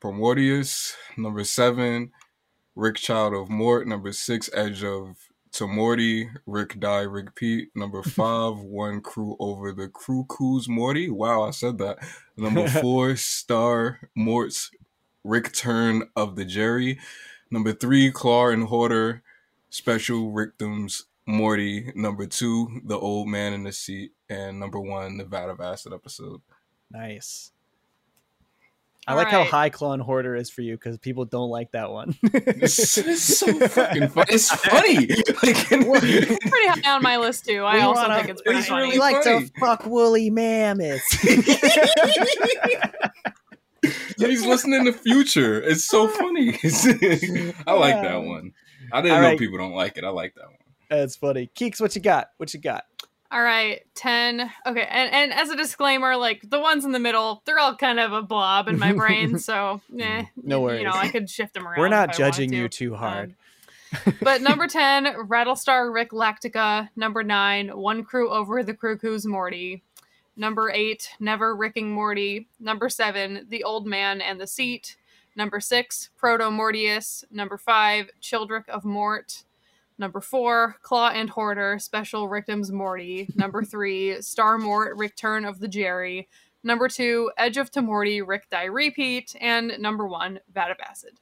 Primordius. 0.00 0.94
Number 1.16 1.44
seven, 1.44 2.12
Rick 2.74 2.96
Child 2.96 3.34
of 3.34 3.48
Mort. 3.50 3.86
Number 3.86 4.12
six, 4.12 4.50
Edge 4.52 4.84
of 4.84 5.16
Tomorty. 5.52 6.28
Rick 6.46 6.78
Die 6.80 7.04
Rickpeat. 7.04 7.68
Number 7.74 8.02
five, 8.04 8.58
One 8.58 9.00
Crew 9.00 9.36
Over 9.40 9.72
the 9.72 9.88
Crewcoo's 9.88 10.68
Morty. 10.68 11.10
Wow, 11.10 11.42
I 11.42 11.50
said 11.50 11.78
that. 11.78 11.98
Number 12.36 12.68
four, 12.80 13.16
Star 13.16 14.10
Mort's 14.14 14.70
Rickturn 15.24 16.02
of 16.14 16.36
the 16.36 16.44
Jerry. 16.44 16.98
Number 17.50 17.72
three, 17.72 18.10
Claw 18.10 18.48
and 18.48 18.64
Hoarder, 18.64 19.22
Special 19.70 20.32
Victims, 20.34 21.04
Morty. 21.26 21.92
Number 21.94 22.26
two, 22.26 22.80
The 22.84 22.98
Old 22.98 23.28
Man 23.28 23.52
in 23.52 23.64
the 23.64 23.72
Seat. 23.72 24.12
And 24.28 24.58
number 24.60 24.80
one, 24.80 25.18
the 25.18 25.24
Vat 25.24 25.48
of 25.48 25.60
Acid 25.60 25.92
episode. 25.92 26.40
nice. 26.90 27.52
I 29.06 29.14
like 29.14 29.28
how 29.28 29.42
high 29.42 29.70
Clone 29.70 30.00
Hoarder 30.00 30.36
is 30.36 30.50
for 30.50 30.60
you 30.60 30.74
because 30.76 30.98
people 30.98 31.24
don't 31.24 31.48
like 31.48 31.70
that 31.72 31.90
one. 31.90 32.14
It's, 32.34 32.98
it's 32.98 33.22
so 33.38 33.46
fucking 33.68 34.08
funny. 34.08 34.26
It's 34.28 34.50
funny. 34.50 35.06
Like, 35.42 35.66
Pretty 36.50 36.68
high 36.68 36.90
on 36.94 37.02
my 37.02 37.16
list 37.16 37.46
too. 37.46 37.62
I 37.64 37.80
also 37.80 38.02
wanna- 38.02 38.16
think 38.16 38.28
it's 38.28 38.42
pretty 38.42 38.58
it's 38.58 38.68
funny. 38.68 38.82
really 38.82 38.96
we 38.96 39.00
like 39.00 39.24
funny. 39.24 39.46
to 39.46 39.52
fuck 39.58 39.86
woolly 39.86 40.28
mammoths. 40.28 41.10
He's 44.18 44.44
listening 44.44 44.84
to 44.84 44.92
Future. 44.92 45.62
It's 45.62 45.86
so 45.86 46.08
funny. 46.08 46.58
I 47.66 47.72
like 47.72 48.02
that 48.02 48.22
one. 48.24 48.52
I 48.92 49.00
didn't 49.02 49.16
All 49.16 49.22
know 49.22 49.28
right. 49.28 49.38
people 49.38 49.58
don't 49.58 49.72
like 49.74 49.96
it. 49.96 50.04
I 50.04 50.08
like 50.10 50.34
that 50.34 50.46
one. 50.46 50.54
That's 50.90 51.16
funny. 51.16 51.50
Keeks, 51.54 51.80
what 51.80 51.94
you 51.94 52.00
got? 52.02 52.30
What 52.38 52.52
you 52.54 52.60
got? 52.60 52.84
All 53.30 53.42
right, 53.42 53.82
ten. 53.94 54.50
Okay, 54.66 54.86
and 54.88 55.12
and 55.12 55.34
as 55.34 55.50
a 55.50 55.56
disclaimer, 55.56 56.16
like 56.16 56.48
the 56.48 56.58
ones 56.60 56.86
in 56.86 56.92
the 56.92 56.98
middle, 56.98 57.42
they're 57.44 57.58
all 57.58 57.76
kind 57.76 58.00
of 58.00 58.12
a 58.14 58.22
blob 58.22 58.68
in 58.68 58.78
my 58.78 58.92
brain. 58.94 59.38
So, 59.38 59.82
eh, 60.00 60.24
No 60.42 60.60
worries. 60.62 60.80
You 60.80 60.86
know. 60.86 60.94
I 60.94 61.08
could 61.10 61.28
shift 61.28 61.52
them 61.54 61.66
around. 61.68 61.78
We're 61.78 61.88
not 61.88 62.14
judging 62.14 62.50
wanted 62.50 62.56
you 62.62 62.68
to. 62.68 62.78
too 62.78 62.94
hard. 62.94 63.34
Um, 64.06 64.14
but 64.22 64.40
number 64.42 64.66
10, 64.68 65.04
Rattlestar 65.28 65.90
Ricklactica. 65.90 66.88
Number 66.96 67.22
9, 67.22 67.68
One 67.76 68.04
Crew 68.04 68.30
Over 68.30 68.62
the 68.62 68.74
Crew 68.74 68.96
Cuckoo's 68.98 69.24
Morty. 69.26 69.82
Number 70.36 70.70
8, 70.70 71.10
Never 71.20 71.56
Ricking 71.56 71.90
Morty. 71.90 72.48
Number 72.60 72.88
7, 72.90 73.46
The 73.48 73.64
Old 73.64 73.86
Man 73.86 74.20
and 74.20 74.38
the 74.40 74.46
Seat. 74.46 74.96
Number 75.38 75.60
6, 75.60 76.10
Proto 76.16 76.50
Mortius. 76.50 77.22
Number 77.30 77.56
5, 77.56 78.10
Childrick 78.20 78.68
of 78.68 78.84
Mort. 78.84 79.44
Number 79.96 80.20
4, 80.20 80.76
Claw 80.82 81.10
and 81.10 81.30
Hoarder, 81.30 81.78
Special 81.78 82.28
Victims 82.28 82.72
Morty. 82.72 83.28
Number 83.36 83.62
3, 83.62 84.20
Star 84.20 84.58
Mort, 84.58 84.96
Return 84.96 85.44
of 85.44 85.60
the 85.60 85.68
Jerry. 85.68 86.28
Number 86.64 86.88
2, 86.88 87.30
Edge 87.38 87.56
of 87.56 87.70
Tomorty, 87.70 88.20
Rick 88.20 88.50
Die 88.50 88.64
Repeat. 88.64 89.36
And 89.40 89.72
number 89.78 90.08
1, 90.08 90.40
Vat 90.52 90.72
of 90.72 90.76
Acid. 90.80 91.20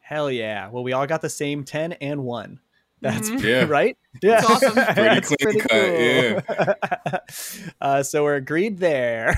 Hell 0.00 0.28
yeah. 0.28 0.68
Well, 0.68 0.82
we 0.82 0.92
all 0.92 1.06
got 1.06 1.22
the 1.22 1.28
same 1.30 1.62
10 1.62 1.92
and 1.94 2.24
1. 2.24 2.58
That's 3.00 3.30
Mhm. 3.30 3.42
Yeah. 3.42 3.64
right? 3.66 3.96
Yeah. 4.22 4.38
It's 4.38 4.50
awesome. 4.50 4.72
Pretty 4.94 5.20
That's 5.20 5.34
clean 5.36 5.60
cut, 5.60 6.80
cool. 7.06 7.70
uh, 7.80 8.02
so 8.02 8.24
we're 8.24 8.36
agreed 8.36 8.78
there. 8.78 9.36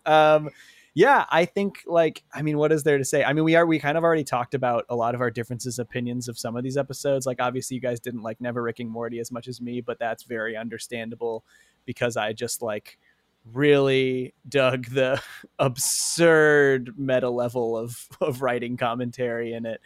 um, 0.06 0.50
yeah, 0.96 1.26
I 1.28 1.44
think 1.44 1.82
like 1.86 2.24
I 2.32 2.40
mean, 2.40 2.56
what 2.56 2.72
is 2.72 2.82
there 2.82 2.96
to 2.96 3.04
say? 3.04 3.22
I 3.22 3.34
mean, 3.34 3.44
we 3.44 3.54
are 3.54 3.66
we 3.66 3.78
kind 3.78 3.98
of 3.98 4.02
already 4.02 4.24
talked 4.24 4.54
about 4.54 4.86
a 4.88 4.96
lot 4.96 5.14
of 5.14 5.20
our 5.20 5.30
differences, 5.30 5.78
opinions 5.78 6.26
of 6.26 6.38
some 6.38 6.56
of 6.56 6.64
these 6.64 6.78
episodes. 6.78 7.26
Like 7.26 7.38
obviously, 7.38 7.74
you 7.74 7.82
guys 7.82 8.00
didn't 8.00 8.22
like 8.22 8.40
Never 8.40 8.62
Ricking 8.62 8.88
Morty 8.88 9.20
as 9.20 9.30
much 9.30 9.46
as 9.46 9.60
me, 9.60 9.82
but 9.82 9.98
that's 9.98 10.22
very 10.22 10.56
understandable 10.56 11.44
because 11.84 12.16
I 12.16 12.32
just 12.32 12.62
like 12.62 12.98
really 13.52 14.32
dug 14.48 14.86
the 14.86 15.22
absurd 15.58 16.94
meta 16.96 17.28
level 17.28 17.76
of 17.76 18.08
of 18.22 18.40
writing 18.40 18.78
commentary 18.78 19.52
in 19.52 19.66
it, 19.66 19.82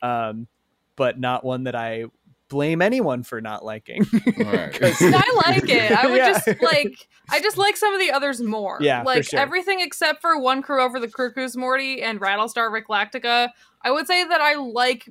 um, 0.00 0.46
but 0.94 1.18
not 1.18 1.44
one 1.44 1.64
that 1.64 1.74
I 1.74 2.04
blame 2.52 2.80
anyone 2.82 3.22
for 3.22 3.40
not 3.40 3.64
liking. 3.64 4.04
All 4.38 4.44
right. 4.44 4.78
I 4.82 5.32
like 5.46 5.68
it. 5.68 5.90
I 5.90 6.06
would 6.06 6.16
Yeah. 6.18 6.32
just 6.46 6.62
like 6.62 7.08
I 7.30 7.40
just 7.40 7.56
like 7.56 7.76
some 7.76 7.92
of 7.94 7.98
the 7.98 8.12
others 8.12 8.40
more. 8.42 8.76
Yeah, 8.80 9.00
for 9.00 9.06
like 9.06 9.24
sure. 9.24 9.40
everything 9.40 9.80
except 9.80 10.20
for 10.20 10.38
One 10.38 10.60
Crew 10.62 10.82
Over 10.82 11.00
the 11.00 11.08
Cuckoo's 11.08 11.56
Morty 11.56 12.02
and 12.02 12.20
Rattlestar 12.20 12.70
Ricklactica. 12.70 13.48
I 13.82 13.90
would 13.90 14.06
say 14.06 14.22
that 14.22 14.40
I 14.40 14.54
like 14.56 15.08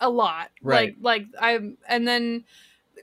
a 0.00 0.08
lot. 0.10 0.50
Right. 0.62 0.94
Like 1.00 1.26
like 1.34 1.42
I'm 1.56 1.76
and 1.88 2.08
then 2.08 2.44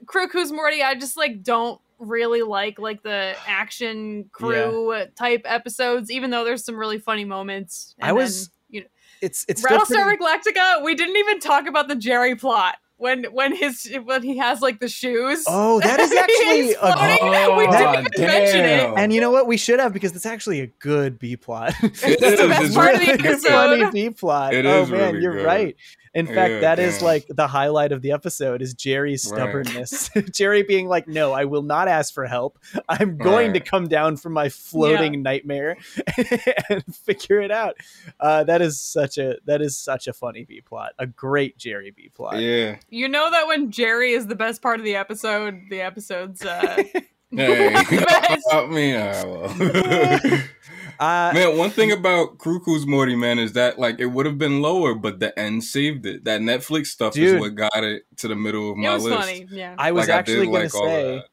Cuckoo's 0.06 0.50
Morty. 0.52 0.82
I 0.82 0.94
just 0.96 1.16
like 1.16 1.42
don't 1.42 1.80
really 2.00 2.42
like 2.42 2.80
like 2.80 3.02
the 3.04 3.34
action 3.46 4.28
crew 4.32 5.04
type 5.16 5.42
episodes, 5.44 6.10
even 6.10 6.30
though 6.30 6.44
there's 6.44 6.64
some 6.64 6.76
really 6.76 6.98
funny 6.98 7.24
moments. 7.24 7.94
I 8.02 8.12
was- 8.12 8.48
then, 8.48 8.52
you 8.70 8.80
know, 8.80 8.86
It's 9.20 9.44
it's 9.48 9.62
still 9.62 9.78
Rattlestar 9.78 10.02
pretty- 10.04 10.22
Galactica. 10.24 10.82
We 10.82 10.96
didn't 10.96 11.16
even 11.16 11.38
talk 11.38 11.68
about 11.68 11.86
the 11.86 11.94
Jerry 11.94 12.34
plot 12.34 12.76
when 13.02 13.24
when 13.24 13.54
his 13.54 13.92
when 14.04 14.22
he 14.22 14.38
has 14.38 14.60
like 14.62 14.80
the 14.80 14.88
shoes. 14.88 15.44
Oh, 15.48 15.80
that 15.80 16.00
is 16.00 16.12
actually 16.16 16.72
a 16.74 16.78
floating. 16.78 17.18
Oh, 17.20 17.56
we 17.58 17.66
didn't 17.66 18.08
even 18.16 18.26
mention 18.26 18.64
it. 18.64 18.92
And 18.96 19.12
you 19.12 19.20
know 19.20 19.30
what? 19.30 19.46
We 19.46 19.56
should 19.56 19.80
have 19.80 19.92
because 19.92 20.14
it's 20.16 20.24
actually 20.26 20.60
a 20.60 20.68
good 20.68 21.18
B 21.18 21.36
plot. 21.36 21.74
It 21.82 22.20
That's 22.20 22.40
the 22.40 22.48
best 22.48 22.64
it's 22.66 22.74
part 22.74 22.94
of 22.94 23.00
the 23.00 23.06
really 23.06 23.22
Really 23.22 23.22
good. 23.22 23.26
episode. 23.32 23.50
funny 23.80 23.90
B 23.90 24.10
plot. 24.10 24.54
It 24.54 24.64
oh 24.66 24.82
is 24.82 24.90
man, 24.90 25.00
really 25.14 25.22
you're 25.22 25.34
good. 25.36 25.46
right. 25.46 25.76
In 26.14 26.26
fact, 26.26 26.52
Yeah, 26.54 26.60
that 26.60 26.78
is 26.78 26.98
damn. 26.98 27.06
like 27.06 27.26
the 27.28 27.46
highlight 27.46 27.90
of 27.92 28.02
the 28.02 28.12
episode 28.12 28.60
is 28.60 28.74
Jerry's 28.74 29.26
Right. 29.30 29.38
stubbornness. 29.38 30.10
Jerry 30.32 30.62
being 30.62 30.86
like, 30.86 31.08
"No, 31.08 31.32
I 31.32 31.46
will 31.46 31.62
not 31.62 31.88
ask 31.88 32.12
for 32.12 32.26
help. 32.26 32.58
I'm 32.88 33.16
going 33.16 33.54
to 33.54 33.60
come 33.60 33.88
down 33.88 34.16
from 34.18 34.32
my 34.34 34.48
floating 34.50 35.22
nightmare 35.22 35.78
and 36.68 36.84
figure 36.94 37.40
it 37.40 37.50
out." 37.50 37.76
Uh, 38.20 38.44
that 38.44 38.60
is 38.60 38.80
such 38.80 39.16
a 39.16 39.36
that 39.46 39.62
is 39.62 39.78
such 39.78 40.06
a 40.06 40.12
funny 40.12 40.44
B 40.44 40.60
plot. 40.60 40.92
A 40.98 41.06
great 41.06 41.56
Jerry 41.56 41.90
B 41.90 42.10
plot. 42.14 42.40
Yeah. 42.40 42.76
You 42.90 43.08
know 43.08 43.30
that 43.30 43.46
when 43.46 43.70
Jerry 43.70 44.12
is 44.12 44.26
the 44.26 44.36
best 44.36 44.60
part 44.60 44.78
of 44.80 44.84
the 44.84 44.96
episode, 44.96 45.62
the 45.70 45.80
episode's 45.80 46.44
uh 46.44 46.82
Hey. 47.34 47.70
The 47.72 48.04
best. 48.06 48.46
I 48.52 48.66
mean, 48.66 50.42
well. 51.02 51.30
Uh, 51.30 51.32
man, 51.34 51.58
one 51.58 51.70
thing 51.70 51.92
about 51.92 52.38
Cuckoo's 52.38 52.86
Morty, 52.86 53.16
man, 53.16 53.38
is 53.38 53.52
that 53.54 53.78
like 53.78 53.98
it 53.98 54.06
would 54.06 54.26
have 54.26 54.38
been 54.38 54.62
lower, 54.62 54.94
but 54.94 55.20
the 55.20 55.36
end 55.38 55.64
saved 55.64 56.06
it. 56.06 56.24
That 56.24 56.40
Netflix 56.40 56.86
stuff 56.86 57.14
Dude. 57.14 57.34
is 57.36 57.40
what 57.40 57.54
got 57.54 57.84
it 57.84 58.04
to 58.18 58.28
the 58.28 58.36
middle 58.36 58.72
of 58.72 58.78
it 58.78 58.80
my 58.82 58.94
was 58.94 59.04
list. 59.04 59.16
funny. 59.18 59.46
Yeah. 59.50 59.74
I 59.78 59.92
was 59.92 60.08
Like, 60.08 60.16
actually 60.18 60.46
did 60.46 60.52
gonna 60.52 60.58
all 60.58 60.64
of 60.66 60.70
say. 61.20 61.24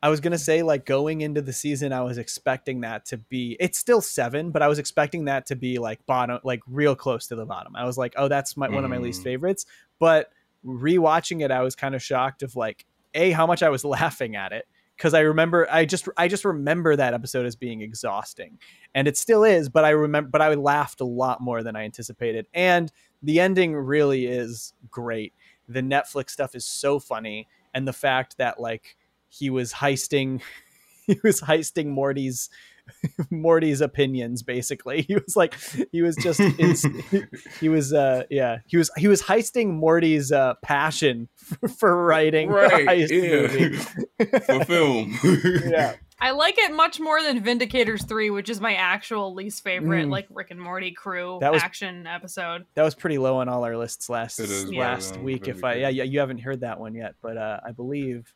I 0.00 0.08
was 0.10 0.20
gonna 0.20 0.38
say 0.38 0.62
like 0.62 0.84
going 0.86 1.22
into 1.22 1.42
the 1.42 1.52
season, 1.52 1.92
I 1.92 2.02
was 2.02 2.18
expecting 2.18 2.82
that 2.82 3.04
to 3.06 3.16
be. 3.18 3.56
It's 3.58 3.78
still 3.78 4.00
seven, 4.00 4.52
but 4.52 4.62
I 4.62 4.68
was 4.68 4.78
expecting 4.78 5.24
that 5.24 5.46
to 5.46 5.56
be 5.56 5.78
like 5.78 6.04
bottom, 6.06 6.38
like 6.44 6.60
real 6.68 6.94
close 6.94 7.26
to 7.28 7.34
the 7.34 7.44
bottom. 7.44 7.74
I 7.74 7.84
was 7.84 7.98
like, 7.98 8.14
oh, 8.16 8.28
that's 8.28 8.56
my 8.56 8.68
one 8.68 8.84
of 8.84 8.90
my 8.90 8.98
least 8.98 9.22
Mm. 9.22 9.24
favorites. 9.24 9.66
But 9.98 10.30
rewatching 10.64 11.44
it, 11.44 11.50
I 11.50 11.62
was 11.62 11.74
kind 11.74 11.94
of 11.94 12.02
shocked 12.02 12.42
of 12.42 12.54
like 12.56 12.84
a 13.14 13.30
how 13.32 13.46
much 13.46 13.62
I 13.62 13.68
was 13.70 13.84
laughing 13.84 14.36
at 14.36 14.52
it 14.52 14.66
because 14.98 15.14
I 15.14 15.20
remember 15.20 15.66
I 15.70 15.84
just 15.84 16.08
I 16.16 16.26
just 16.26 16.44
remember 16.44 16.96
that 16.96 17.14
episode 17.14 17.46
as 17.46 17.54
being 17.54 17.80
exhausting, 17.80 18.58
and 18.94 19.06
it 19.06 19.16
still 19.16 19.44
is. 19.44 19.68
But 19.68 19.84
I 19.84 19.90
remember, 19.90 20.28
but 20.28 20.42
I 20.42 20.52
laughed 20.54 21.00
a 21.00 21.04
lot 21.06 21.40
more 21.40 21.62
than 21.62 21.76
I 21.76 21.84
anticipated, 21.84 22.46
and 22.52 22.92
the 23.22 23.40
ending 23.40 23.74
really 23.74 24.26
is 24.26 24.74
great. 24.90 25.32
The 25.68 25.80
Netflix 25.80 26.30
stuff 26.30 26.54
is 26.54 26.64
so 26.64 26.98
funny, 26.98 27.46
and 27.74 27.86
the 27.86 27.92
fact 27.92 28.36
that 28.38 28.60
like 28.60 28.96
he 29.28 29.50
was 29.50 29.72
heisting 29.72 30.42
he 31.06 31.18
was 31.22 31.40
heisting 31.40 31.86
Morty's 31.86 32.50
Morty's 33.30 33.80
opinions 33.80 34.42
basically. 34.42 35.02
He 35.08 35.14
was 35.14 35.36
like 35.36 35.54
he 35.92 36.02
was 36.02 36.16
just 36.16 36.40
ins- 36.40 36.86
he 37.60 37.68
was 37.68 37.92
uh 37.92 38.24
yeah, 38.30 38.58
he 38.66 38.76
was 38.76 38.90
he 38.96 39.08
was 39.08 39.22
heisting 39.22 39.68
Morty's 39.74 40.32
uh 40.32 40.54
passion 40.62 41.28
for, 41.36 41.68
for 41.80 42.04
writing 42.04 42.50
a 42.50 42.52
Right. 42.52 42.86
heist 42.86 43.10
Yeah. 43.10 44.38
For 44.40 44.64
film. 44.64 45.18
yeah. 45.70 45.94
I 46.20 46.32
like 46.32 46.58
it 46.58 46.72
much 46.74 46.98
more 46.98 47.22
than 47.22 47.40
Vindicators 47.44 48.06
3, 48.08 48.30
which 48.30 48.48
is 48.50 48.60
my 48.60 48.74
actual 48.74 49.34
least 49.34 49.62
favorite, 49.62 50.06
Mm. 50.06 50.10
like 50.10 50.26
Rick 50.30 50.50
and 50.50 50.60
Morty 50.60 50.90
crew 50.90 51.38
That 51.40 51.52
was- 51.52 51.62
action 51.62 52.08
episode. 52.08 52.66
That 52.74 52.82
was 52.82 52.96
pretty 52.96 53.18
low 53.18 53.36
on 53.38 53.48
all 53.48 53.62
our 53.64 53.76
lists 53.76 54.10
last 54.10 54.40
It 54.40 54.50
is 54.50 54.64
low 54.66 54.80
last 54.80 55.14
on 55.16 55.22
week. 55.22 55.46
If 55.46 55.62
I 55.62 55.74
yeah, 55.74 55.88
yeah 55.90 56.02
you 56.04 56.18
haven't 56.18 56.38
heard 56.38 56.60
that 56.62 56.80
one 56.80 56.94
yet, 56.96 57.14
but 57.22 57.36
uh 57.36 57.60
I 57.64 57.70
believe 57.72 58.34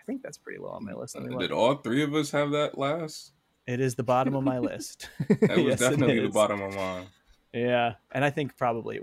I 0.00 0.02
think 0.06 0.22
that's 0.22 0.38
pretty 0.38 0.60
low 0.60 0.68
on 0.68 0.84
my 0.84 0.92
list. 0.92 1.16
Let 1.18 1.24
me 1.24 1.36
Did 1.38 1.50
all 1.50 1.76
three 1.76 2.02
of 2.04 2.14
us 2.14 2.30
have 2.30 2.50
that 2.52 2.76
last? 2.78 3.32
It 3.66 3.80
is 3.80 3.94
the 3.94 4.02
bottom 4.02 4.34
of 4.34 4.44
my 4.44 4.58
list. 4.58 5.08
That 5.28 5.56
was 5.56 5.64
Yes, 5.64 5.80
it 5.80 5.90
definitely 5.90 6.20
the 6.20 6.28
bottom 6.28 6.60
of 6.60 6.74
mine. 6.74 7.06
Yeah, 7.52 7.94
and 8.12 8.24
I 8.24 8.30
think 8.30 8.56
probably 8.56 9.00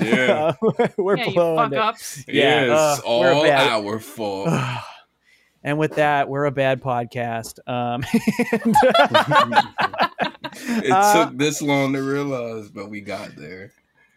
Yeah. 0.01 0.53
we're 0.97 1.17
yeah, 1.17 1.25
you 1.27 1.33
blowing 1.33 1.57
fuck 1.69 1.71
it. 1.73 1.77
ups. 1.79 2.23
Yeah, 2.27 2.65
Yeah, 2.65 2.91
it's 2.93 3.01
uh, 3.01 3.07
all 3.07 3.43
bad. 3.43 3.67
our 3.71 3.99
fault. 3.99 4.49
and 5.63 5.77
with 5.77 5.95
that, 5.95 6.29
we're 6.29 6.45
a 6.45 6.51
bad 6.51 6.81
podcast. 6.81 7.59
Um, 7.67 8.03
and- 8.51 9.55
It 10.83 10.91
Uh, 10.91 11.25
took 11.25 11.37
this 11.37 11.61
long 11.61 11.93
to 11.93 12.01
realize, 12.01 12.69
but 12.69 12.89
we 12.89 13.01
got 13.01 13.35
there. 13.35 13.71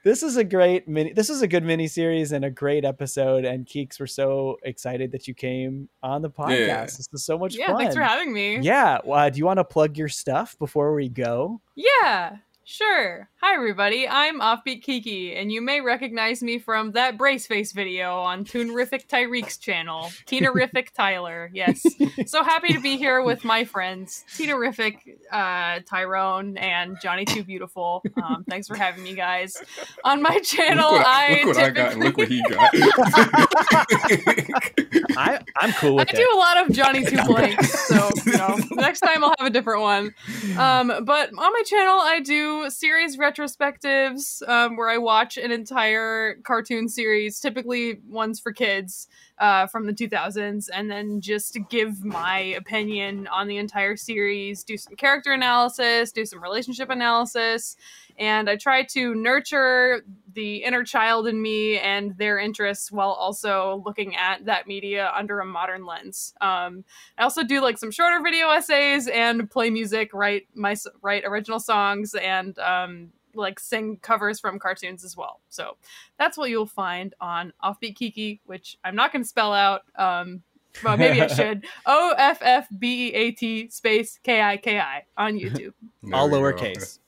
this 0.05 0.23
is 0.23 0.37
a 0.37 0.45
great 0.45 0.87
mini. 0.89 1.13
This 1.13 1.31
is 1.31 1.43
a 1.43 1.47
good 1.49 1.63
mini 1.65 1.87
series 1.87 2.33
and 2.33 2.45
a 2.45 2.51
great 2.51 2.85
episode. 2.85 3.45
And 3.45 3.65
Keeks, 3.67 3.99
we're 4.01 4.07
so 4.07 4.59
excited 4.65 5.13
that 5.13 5.27
you 5.29 5.35
came 5.35 5.89
on 6.03 6.23
the 6.23 6.31
podcast. 6.31 6.67
Yeah. 6.67 6.83
This 6.83 7.09
is 7.13 7.25
so 7.25 7.39
much 7.39 7.53
fun. 7.53 7.61
Yeah, 7.61 7.67
fun. 7.69 7.79
thanks 7.79 7.95
for 7.95 8.03
having 8.03 8.33
me. 8.33 8.59
Yeah. 8.61 8.99
Uh, 8.99 9.31
do 9.31 9.39
you 9.39 9.47
want 9.47 9.59
to 9.59 9.65
plug 9.65 9.97
your 9.97 10.09
stuff 10.09 10.59
before 10.59 10.93
we 10.95 11.09
go? 11.09 11.61
Yeah, 11.77 12.37
sure. 12.65 13.29
Hi, 13.41 13.55
everybody. 13.55 14.09
I'm 14.09 14.41
Offbeat 14.41 14.83
Kiki, 14.83 15.35
and 15.35 15.53
you 15.53 15.61
may 15.61 15.81
recognize 15.81 16.43
me 16.43 16.59
from 16.59 16.93
that 16.93 17.19
Brace 17.19 17.47
Face 17.47 17.73
video 17.73 18.21
on 18.21 18.45
Toonerific 18.45 19.07
Tyreek's 19.07 19.59
channel. 19.59 20.11
Tina-rific 20.27 20.93
Tyler, 20.93 21.51
yes. 21.53 21.85
so 22.27 22.43
happy 22.43 22.73
to 22.73 22.81
be 22.81 22.97
here 22.97 23.23
with 23.23 23.45
my 23.45 23.65
friends, 23.65 24.25
Tina-rific, 24.37 24.97
uh, 25.31 25.81
Tyrone, 25.87 26.57
and 26.57 26.99
Johnny 27.01 27.25
Too 27.25 27.45
Beautiful. 27.45 28.03
Um, 28.23 28.45
thanks 28.49 28.67
for 28.67 28.77
having 28.77 29.05
me, 29.05 29.15
guys. 29.15 29.57
On 30.05 30.23
my 30.23 30.39
channel, 30.41 30.93
look 30.93 31.01
what, 31.01 31.07
I, 31.07 31.43
look 31.45 31.57
what 31.57 31.65
I 31.65 31.71
got 31.71 31.93
and 31.93 32.03
look 32.03 32.17
what 32.17 32.29
he 32.29 32.43
got. 32.49 32.75
I 35.17 35.41
I'm 35.57 35.73
cool 35.73 35.99
I 35.99 36.03
with 36.03 36.11
do 36.11 36.29
a 36.35 36.37
lot 36.37 36.57
of 36.59 36.75
Johnny 36.75 37.05
Two 37.05 37.23
Blanks, 37.27 37.89
so 37.89 38.11
you 38.27 38.33
know, 38.33 38.59
next 38.73 39.01
time 39.01 39.25
I'll 39.25 39.35
have 39.39 39.49
a 39.49 39.51
different 39.51 39.83
one. 39.83 40.15
Um, 40.59 41.05
but 41.05 41.31
on 41.31 41.53
my 41.53 41.63
channel, 41.67 41.99
I 42.01 42.21
do 42.21 42.71
series 42.71 43.17
retrospectives 43.17 44.47
um, 44.49 44.77
where 44.77 44.89
I 44.89 44.99
watch 44.99 45.37
an 45.37 45.51
entire 45.53 46.37
cartoon 46.45 46.89
series, 46.89 47.41
typically 47.41 48.01
ones 48.09 48.41
for 48.41 48.53
kids 48.53 49.09
uh, 49.39 49.67
from 49.67 49.87
the 49.87 49.93
2000s, 49.93 50.69
and 50.73 50.91
then 50.91 51.21
just 51.21 51.59
give 51.69 52.05
my 52.05 52.39
opinion 52.39 53.27
on 53.29 53.49
the 53.49 53.57
entire 53.57 53.97
series, 53.97 54.63
do 54.63 54.77
some 54.77 54.95
character 54.95 55.33
analysis, 55.33 56.13
do 56.13 56.25
some 56.25 56.43
relationship 56.43 56.91
analysis, 56.91 57.77
and 58.17 58.49
I 58.49 58.57
try 58.57 58.85
to 58.85 59.15
nurture 59.15 60.05
the 60.35 60.65
inner 60.65 60.85
child 60.85 61.27
in 61.27 61.41
me 61.41 61.79
and 61.79 62.17
their 62.17 62.39
interests 62.39 62.93
while 62.93 63.11
also 63.11 63.83
looking 63.85 64.17
at 64.17 64.45
that 64.45 64.67
media 64.67 65.13
under 65.17 65.41
a 65.41 65.45
modern 65.45 65.85
lens. 65.85 66.35
Um, 66.41 66.85
I 67.19 67.23
also 67.23 67.43
do 67.43 67.61
like 67.61 67.79
some 67.79 67.91
shorter 67.91 68.23
video 68.23 68.51
essays 68.51 69.09
and 69.09 69.51
play 69.51 69.71
music, 69.71 70.11
write 70.13 70.47
my 70.55 70.77
write 71.03 71.25
original 71.25 71.61
songs, 71.61 72.15
and 72.15 72.59
um, 72.59 73.11
like 73.37 73.59
sing 73.61 73.99
covers 74.03 74.41
from 74.41 74.59
cartoons 74.59 75.05
as 75.05 75.17
well. 75.17 75.41
So 75.49 75.77
that's 76.19 76.37
what 76.39 76.51
you'll 76.51 76.67
find 76.67 77.15
on 77.21 77.53
Offbeat 77.63 77.97
Kiki, 77.97 78.41
which 78.47 78.77
I'm 78.85 78.95
not 78.97 79.13
going 79.13 79.23
to 79.23 79.29
spell 79.29 79.53
out. 79.53 79.83
Um, 79.97 80.43
well, 80.83 80.97
maybe 80.97 81.21
I 81.23 81.29
should. 81.29 81.65
O 81.87 82.15
F 82.19 82.39
F 82.43 82.67
B 82.79 83.09
E 83.09 83.13
A 83.15 83.31
T 83.33 83.69
space 83.69 84.19
K 84.23 84.41
I 84.43 84.57
K 84.57 84.79
I 84.81 85.05
on 85.17 85.35
YouTube. 85.39 85.73
There 86.03 86.15
All 86.15 86.29
lowercase. 86.29 86.99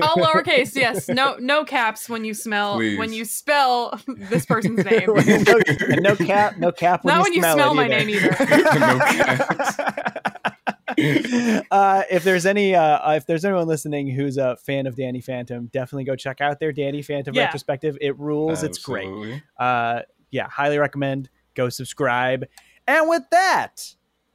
All 0.00 0.16
lowercase, 0.24 0.74
yes. 0.76 1.08
No, 1.08 1.36
no 1.40 1.64
caps 1.64 2.08
when 2.08 2.24
you 2.24 2.32
smell 2.32 2.76
Please. 2.76 2.96
when 2.98 3.12
you 3.12 3.24
spell 3.24 4.00
this 4.06 4.46
person's 4.46 4.84
name. 4.84 5.06
no, 5.06 5.60
no 6.00 6.16
cap, 6.16 6.58
no 6.58 6.70
cap. 6.70 7.04
When 7.04 7.14
Not 7.14 7.18
you 7.18 7.22
when 7.24 7.32
you 7.34 7.40
smell, 7.42 7.54
smell 7.56 7.72
it 7.72 7.74
my 7.74 7.84
either. 7.86 7.96
name 7.98 8.10
either. 8.10 8.30
No 8.78 8.98
caps. 8.98 10.27
uh, 11.70 12.02
if 12.10 12.24
there's 12.24 12.46
any, 12.46 12.74
uh, 12.74 13.12
if 13.12 13.26
there's 13.26 13.44
anyone 13.44 13.66
listening 13.66 14.08
who's 14.08 14.36
a 14.36 14.56
fan 14.56 14.86
of 14.86 14.96
Danny 14.96 15.20
Phantom, 15.20 15.66
definitely 15.72 16.04
go 16.04 16.16
check 16.16 16.40
out 16.40 16.58
their 16.60 16.72
Danny 16.72 17.02
Phantom 17.02 17.34
Yeah. 17.34 17.44
retrospective. 17.44 17.96
It 18.00 18.18
rules. 18.18 18.62
It's 18.62 18.78
great. 18.78 19.42
Uh, 19.58 20.02
yeah, 20.30 20.48
highly 20.48 20.78
recommend. 20.78 21.30
Go 21.54 21.68
subscribe. 21.68 22.44
And 22.86 23.08
with 23.08 23.22
that, 23.30 23.94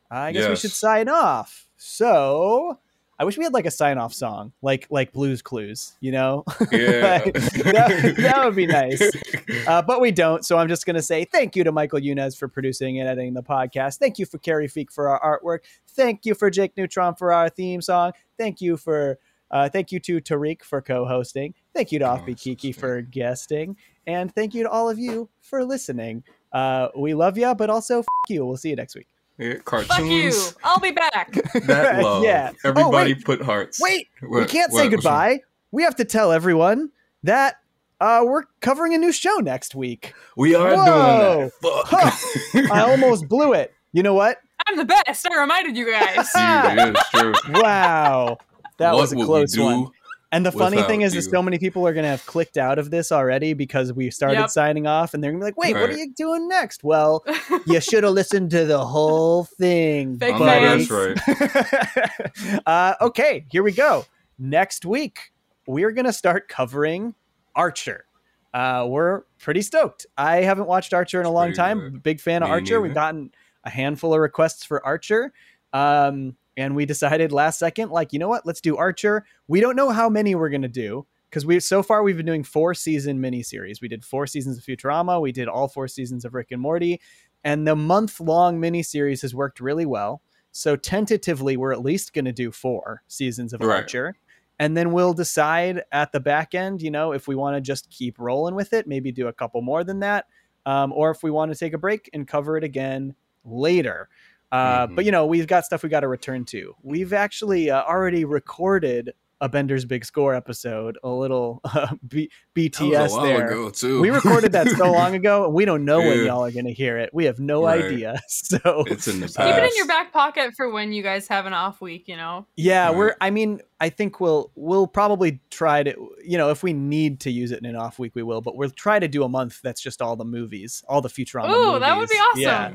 I 0.10 0.32
guess 0.32 0.48
we 0.50 0.56
should 0.56 0.72
sign 0.72 1.10
off. 1.10 1.68
So, 1.78 2.80
I 3.20 3.26
wish 3.26 3.38
we 3.38 3.44
had 3.44 3.54
like 3.54 3.66
a 3.66 3.72
sign 3.72 3.98
off 3.98 4.14
song, 4.14 4.54
like 4.62 4.88
like 4.90 5.14
Blues 5.14 5.42
Clues, 5.42 5.94
you 6.02 6.12
know? 6.12 6.44
Yeah. 6.72 7.20
that, 7.26 8.16
that 8.18 8.46
would 8.46 8.56
be 8.56 8.66
nice. 8.68 9.02
Uh, 9.68 9.82
but 9.82 10.02
we 10.02 10.12
don't. 10.12 10.44
So 10.44 10.58
I'm 10.58 10.68
just 10.68 10.86
going 10.86 10.96
to 10.96 11.02
say 11.02 11.24
thank 11.26 11.56
you 11.56 11.64
to 11.64 11.72
Michael 11.72 12.00
Yunez 12.00 12.36
for 12.36 12.48
producing 12.48 13.00
and 13.00 13.08
editing 13.08 13.34
the 13.34 13.44
podcast. 13.44 13.98
Thank 13.98 14.20
you 14.20 14.26
for 14.26 14.40
Carrie 14.40 14.68
Feek 14.68 14.92
for 14.92 15.08
our 15.08 15.40
artwork. 15.40 15.60
Thank 15.90 16.26
you 16.26 16.34
for 16.34 16.50
Jake 16.50 16.76
Neutron 16.76 17.16
for 17.16 17.32
our 17.32 17.50
theme 17.50 17.82
song. 17.82 18.12
Thank 18.38 18.60
you 18.62 18.76
for. 18.78 19.20
Uh, 19.52 19.70
thank 19.70 19.92
you 19.92 20.00
to 20.02 20.20
Tariq 20.20 20.64
for 20.64 20.82
co-hosting. 20.82 21.54
Thank 21.76 21.92
you 21.92 22.00
to 22.00 22.06
Oh, 22.12 22.18
Offbeat 22.18 22.42
Kiki 22.42 22.72
for 22.72 23.02
guesting, 23.04 23.78
and 24.08 24.34
thank 24.34 24.54
you 24.56 24.64
to 24.64 24.70
all 24.70 24.90
of 24.90 24.98
you 24.98 25.30
for 25.42 25.64
listening. 25.64 26.24
Uh, 26.52 26.88
we 26.98 27.14
love 27.14 27.38
you, 27.38 27.54
but 27.56 27.70
also 27.70 28.00
f- 28.00 28.06
you. 28.30 28.46
We'll 28.46 28.58
see 28.58 28.70
you 28.72 28.76
next 28.76 28.96
week. 28.96 29.08
Yeah, 29.38 29.56
Fuck 29.66 30.00
you. 30.06 30.32
I'll 30.64 30.80
be 30.80 30.92
back. 30.92 31.32
That 31.66 32.04
love. 32.04 32.24
Yeah. 32.24 32.52
Oh, 32.64 32.70
Everybody 32.70 33.14
wait. 33.14 33.26
put 33.26 33.42
hearts. 33.42 33.80
Wait, 33.82 34.08
we 34.22 34.46
can't 34.46 34.72
what- 34.72 34.80
say 34.84 34.90
goodbye. 34.90 35.40
We 35.72 35.82
have 35.84 35.96
to 35.96 36.06
tell 36.06 36.32
everyone 36.32 36.92
that 37.24 37.56
uh, 38.00 38.22
we're 38.26 38.44
covering 38.62 38.94
a 38.94 38.98
new 39.00 39.12
show 39.12 39.38
next 39.38 39.74
week. 39.74 40.14
We 40.38 40.54
are 40.54 40.76
Whoa. 40.76 41.50
doing 41.62 41.74
that. 41.74 41.88
Fuck. 41.88 42.72
I 42.72 42.82
almost 42.82 43.28
blew 43.28 43.54
it. 43.54 43.74
You 43.92 44.04
know 44.04 44.14
what? 44.14 44.38
I'm 44.68 44.78
the 44.78 44.86
best. 44.86 45.28
I 45.30 45.40
reminded 45.42 45.76
you 45.76 45.92
guys. 45.92 46.16
Dude, 46.36 46.88
it 46.88 46.96
is 46.96 47.04
true. 47.44 47.62
Wow. 47.62 48.38
That 48.78 48.94
What 48.94 49.02
was 49.02 49.14
a 49.14 49.16
close 49.16 49.58
one. 49.58 49.88
And 50.34 50.44
the 50.46 50.52
funny 50.52 50.82
thing 50.82 51.02
without 51.02 51.16
is, 51.16 51.26
is 51.28 51.32
so 51.32 51.44
many 51.44 51.60
people 51.60 51.88
are 51.88 51.94
going 51.94 52.04
to 52.04 52.10
have 52.10 52.26
clicked 52.26 52.58
out 52.58 52.80
of 52.80 52.90
this 52.90 53.12
already 53.12 53.54
because 53.54 53.94
we 53.94 54.10
started 54.10 54.40
Yep. 54.40 54.50
signing 54.50 54.88
off, 54.88 55.14
and 55.14 55.24
they're 55.24 55.32
going 55.32 55.40
to 55.42 55.46
be 55.46 55.48
like, 55.50 55.58
"Wait, 55.58 55.76
what 55.76 55.90
are 55.92 55.98
you 55.98 56.12
doing 56.12 56.48
next?" 56.48 56.84
Well, 56.84 57.24
you 57.68 57.80
should 57.80 58.04
have 58.04 58.14
listened 58.14 58.50
to 58.52 58.66
the 58.66 58.84
whole 58.84 59.44
thing. 59.44 60.18
Fake 60.18 60.36
I 60.36 60.78
that's 60.78 60.90
right. 60.90 62.62
uh, 62.66 62.96
okay, 63.00 63.46
here 63.52 63.62
we 63.62 63.74
go. 63.74 64.06
Next 64.40 64.86
week, 64.86 65.32
we're 65.68 65.92
going 65.92 66.06
to 66.06 66.14
start 66.14 66.50
covering 66.50 67.14
Archer. 67.56 68.06
Uh, 68.54 68.86
we're 68.88 69.22
pretty 69.40 69.62
stoked. 69.62 70.08
I 70.18 70.38
haven't 70.38 70.68
watched 70.68 70.94
Archer 70.94 71.20
in 71.20 71.28
a 71.28 71.32
long 71.32 71.54
time. 71.54 71.80
good. 71.80 72.04
Big 72.04 72.20
fan 72.20 72.42
of 72.42 72.50
Me 72.50 72.54
Archer. 72.54 72.82
We've 72.82 72.94
gotten 72.94 73.32
a 73.64 73.70
handful 73.70 74.14
of 74.14 74.20
requests 74.20 74.64
for 74.66 74.84
Archer. 74.86 75.32
Um, 75.74 76.36
and 76.58 76.76
we 76.76 76.86
decided 76.86 77.32
last 77.32 77.60
second, 77.60 77.90
like, 77.90 78.14
you 78.14 78.20
know 78.20 78.30
what? 78.30 78.46
Let's 78.46 78.62
do 78.62 78.78
Archer. 78.78 79.26
We 79.48 79.60
don't 79.60 79.76
know 79.76 79.90
how 79.90 80.10
many 80.10 80.36
we're 80.36 80.50
going 80.50 80.62
to 80.62 80.68
do 80.68 81.06
because 81.30 81.46
we 81.46 81.60
so 81.60 81.82
far 81.82 82.04
we've 82.04 82.18
been 82.18 82.26
doing 82.26 82.44
four 82.44 82.74
season 82.74 83.20
miniseries. 83.20 83.82
We 83.82 83.88
did 83.88 84.06
four 84.06 84.28
seasons 84.28 84.58
of 84.58 84.64
Futurama. 84.64 85.20
We 85.20 85.32
did 85.32 85.48
all 85.48 85.68
four 85.68 85.88
seasons 85.88 86.26
of 86.26 86.34
Rick 86.34 86.52
and 86.52 86.62
Morty. 86.62 87.02
And 87.44 87.68
the 87.68 87.76
month 87.76 88.20
long 88.20 88.62
miniseries 88.62 89.22
has 89.24 89.34
worked 89.34 89.60
really 89.60 89.86
well. 89.86 90.22
So 90.52 90.76
tentatively, 90.76 91.58
we're 91.58 91.74
at 91.74 91.82
least 91.82 92.14
going 92.14 92.26
to 92.26 92.32
do 92.32 92.52
four 92.52 93.04
seasons 93.08 93.54
of 93.54 93.62
Right. 93.62 93.78
Archer. 93.78 94.16
And 94.60 94.78
then 94.78 94.92
we'll 94.92 95.14
decide 95.14 95.82
at 95.92 96.12
the 96.12 96.20
back 96.20 96.54
end, 96.54 96.82
you 96.84 96.92
know, 96.92 97.12
if 97.12 97.28
we 97.28 97.36
want 97.36 97.58
to 97.58 97.62
just 97.62 97.90
keep 97.90 98.20
rolling 98.20 98.54
with 98.54 98.72
it, 98.72 98.88
maybe 98.88 99.12
do 99.12 99.28
a 99.28 99.34
couple 99.34 99.62
more 99.64 99.84
than 99.84 100.00
that, 100.02 100.28
um, 100.68 100.94
or 100.94 101.10
if 101.10 101.24
we 101.24 101.32
want 101.32 101.52
to 101.52 101.58
take 101.58 101.74
a 101.74 101.78
break 101.80 102.10
and 102.14 102.28
cover 102.28 102.56
it 102.56 102.64
again 102.64 103.16
later. 103.44 104.10
Uh, 104.54 104.88
Mhm. 104.88 104.96
But, 104.96 105.06
you 105.06 105.12
know, 105.12 105.26
we've 105.26 105.48
got 105.48 105.66
stuff 105.66 105.82
we 105.84 105.90
got 105.90 106.02
to 106.02 106.08
return 106.08 106.46
to. 106.46 106.76
We've 106.84 107.12
actually 107.14 107.70
uh, 107.72 107.84
already 107.84 108.24
recorded 108.24 109.14
a 109.42 109.50
Bender's 109.50 109.84
Big 109.84 110.06
Score 110.06 110.34
episode, 110.34 110.98
a 111.04 111.10
little 111.10 111.60
uh, 111.66 111.96
B- 112.08 112.30
That 112.56 112.80
was 112.80 113.10
BTS 113.10 113.10
a 113.10 113.12
while 113.18 113.26
there. 113.26 113.48
ago 113.48 113.70
too. 113.72 114.00
We 114.00 114.10
recorded 114.10 114.54
that 114.54 114.70
so 114.70 114.90
long 115.00 115.16
ago, 115.16 115.44
and 115.46 115.54
we 115.54 115.66
don't 115.66 115.84
know 115.84 116.00
when 116.00 116.24
y'all 116.26 116.46
are 116.46 116.52
going 116.52 116.64
to 116.68 116.72
hear 116.72 116.98
it. 116.98 117.10
We 117.14 117.26
have 117.26 117.40
no 117.40 117.66
Right. 117.66 117.84
idea. 117.84 118.22
So 118.30 118.84
It's 118.88 119.08
in 119.08 119.20
the 119.20 119.26
past. 119.26 119.40
Uh, 119.40 119.48
Keep 119.48 119.56
it 119.64 119.72
in 119.72 119.76
your 119.76 119.88
back 119.88 120.14
pocket 120.14 120.54
for 120.56 120.70
when 120.72 120.94
you 120.94 121.02
guys 121.04 121.28
have 121.28 121.46
an 121.46 121.54
off 121.54 121.82
week, 121.82 122.08
you 122.08 122.16
know? 122.16 122.46
Yeah, 122.56 122.88
Right. 122.88 122.96
we're. 122.98 123.16
I 123.20 123.32
mean, 123.32 123.60
I 123.82 123.90
think 123.90 124.20
we'll 124.22 124.52
we'll 124.56 124.88
probably 124.88 125.42
try 125.50 125.84
to. 125.84 125.94
You 126.24 126.38
know, 126.38 126.50
if 126.52 126.64
we 126.64 126.72
need 126.72 127.20
to 127.22 127.32
use 127.32 127.52
it 127.52 127.60
in 127.60 127.66
an 127.66 127.76
off 127.76 128.00
week, 128.00 128.14
we 128.16 128.24
will. 128.24 128.40
But 128.42 128.56
we'll 128.56 128.70
try 128.70 129.00
to 129.00 129.08
do 129.10 129.24
a 129.26 129.30
month 129.30 129.60
that's 129.64 129.82
just 129.82 130.02
all 130.02 130.16
the 130.16 130.24
movies, 130.26 130.84
all 130.88 131.02
the 131.02 131.10
Futurama. 131.10 131.50
Ooh, 131.50 131.80
that 131.80 131.98
would 131.98 132.08
be 132.10 132.16
awesome. 132.16 132.42
Yeah. 132.42 132.74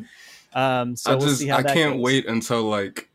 Um. 0.54 0.96
So 0.96 1.12
I 1.12 1.14
we'll 1.14 1.26
just 1.28 1.40
see 1.40 1.48
how 1.48 1.58
I 1.58 1.62
can't 1.62 1.94
goes. 1.94 2.02
wait 2.02 2.26
until 2.26 2.62
like 2.62 3.08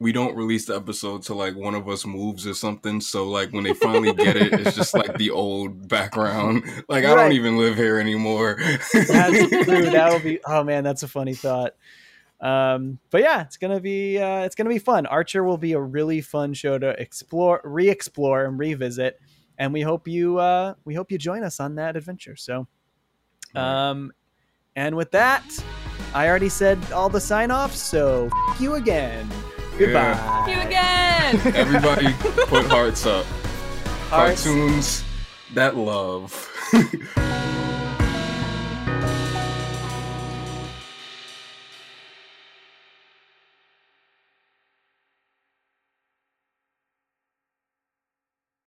we 0.00 0.12
don't 0.12 0.36
release 0.36 0.66
the 0.66 0.76
episode 0.76 1.22
till 1.22 1.36
like 1.36 1.56
one 1.56 1.74
of 1.74 1.88
us 1.88 2.04
moves 2.04 2.46
or 2.46 2.54
something. 2.54 3.00
So 3.00 3.28
like 3.28 3.52
when 3.52 3.64
they 3.64 3.74
finally 3.74 4.12
get 4.12 4.36
it, 4.36 4.52
it's 4.52 4.76
just 4.76 4.92
like 4.92 5.16
the 5.16 5.30
old 5.30 5.88
background. 5.88 6.64
Like 6.88 7.04
I 7.04 7.14
don't 7.14 7.32
even 7.32 7.56
live 7.56 7.76
here 7.76 7.98
anymore. 7.98 8.58
That's 8.60 8.90
true. 8.90 9.08
That 9.90 10.10
would 10.12 10.22
be. 10.22 10.38
Oh 10.44 10.62
man, 10.62 10.84
that's 10.84 11.02
a 11.02 11.08
funny 11.08 11.34
thought. 11.34 11.74
Um. 12.40 12.98
But 13.10 13.22
yeah, 13.22 13.42
it's 13.42 13.56
gonna 13.56 13.80
be. 13.80 14.18
Uh, 14.18 14.40
it's 14.40 14.54
gonna 14.54 14.70
be 14.70 14.78
fun. 14.78 15.06
Archer 15.06 15.44
will 15.44 15.56
be 15.56 15.72
a 15.72 15.80
really 15.80 16.20
fun 16.20 16.52
show 16.52 16.78
to 16.78 16.90
explore, 17.00 17.60
re-explore, 17.64 18.44
and 18.44 18.58
revisit. 18.58 19.18
And 19.56 19.72
we 19.72 19.80
hope 19.80 20.06
you. 20.06 20.38
Uh, 20.38 20.74
we 20.84 20.94
hope 20.94 21.10
you 21.10 21.18
join 21.18 21.42
us 21.44 21.60
on 21.60 21.76
that 21.76 21.96
adventure. 21.96 22.36
So. 22.36 22.66
Um, 23.54 24.12
and 24.76 24.96
with 24.96 25.12
that, 25.12 25.44
I 26.14 26.28
already 26.28 26.48
said 26.48 26.78
all 26.92 27.08
the 27.08 27.20
sign 27.20 27.50
offs, 27.50 27.80
so 27.80 28.28
f- 28.48 28.60
you 28.60 28.74
again. 28.74 29.28
Goodbye. 29.76 30.46
You 30.48 30.60
again. 30.60 31.40
Everybody 31.56 32.12
put 32.46 32.66
hearts 32.66 33.04
up. 33.04 33.26
Hearts. 34.10 34.44
Cartoons 34.44 35.04
that 35.54 35.76
love. 35.76 36.50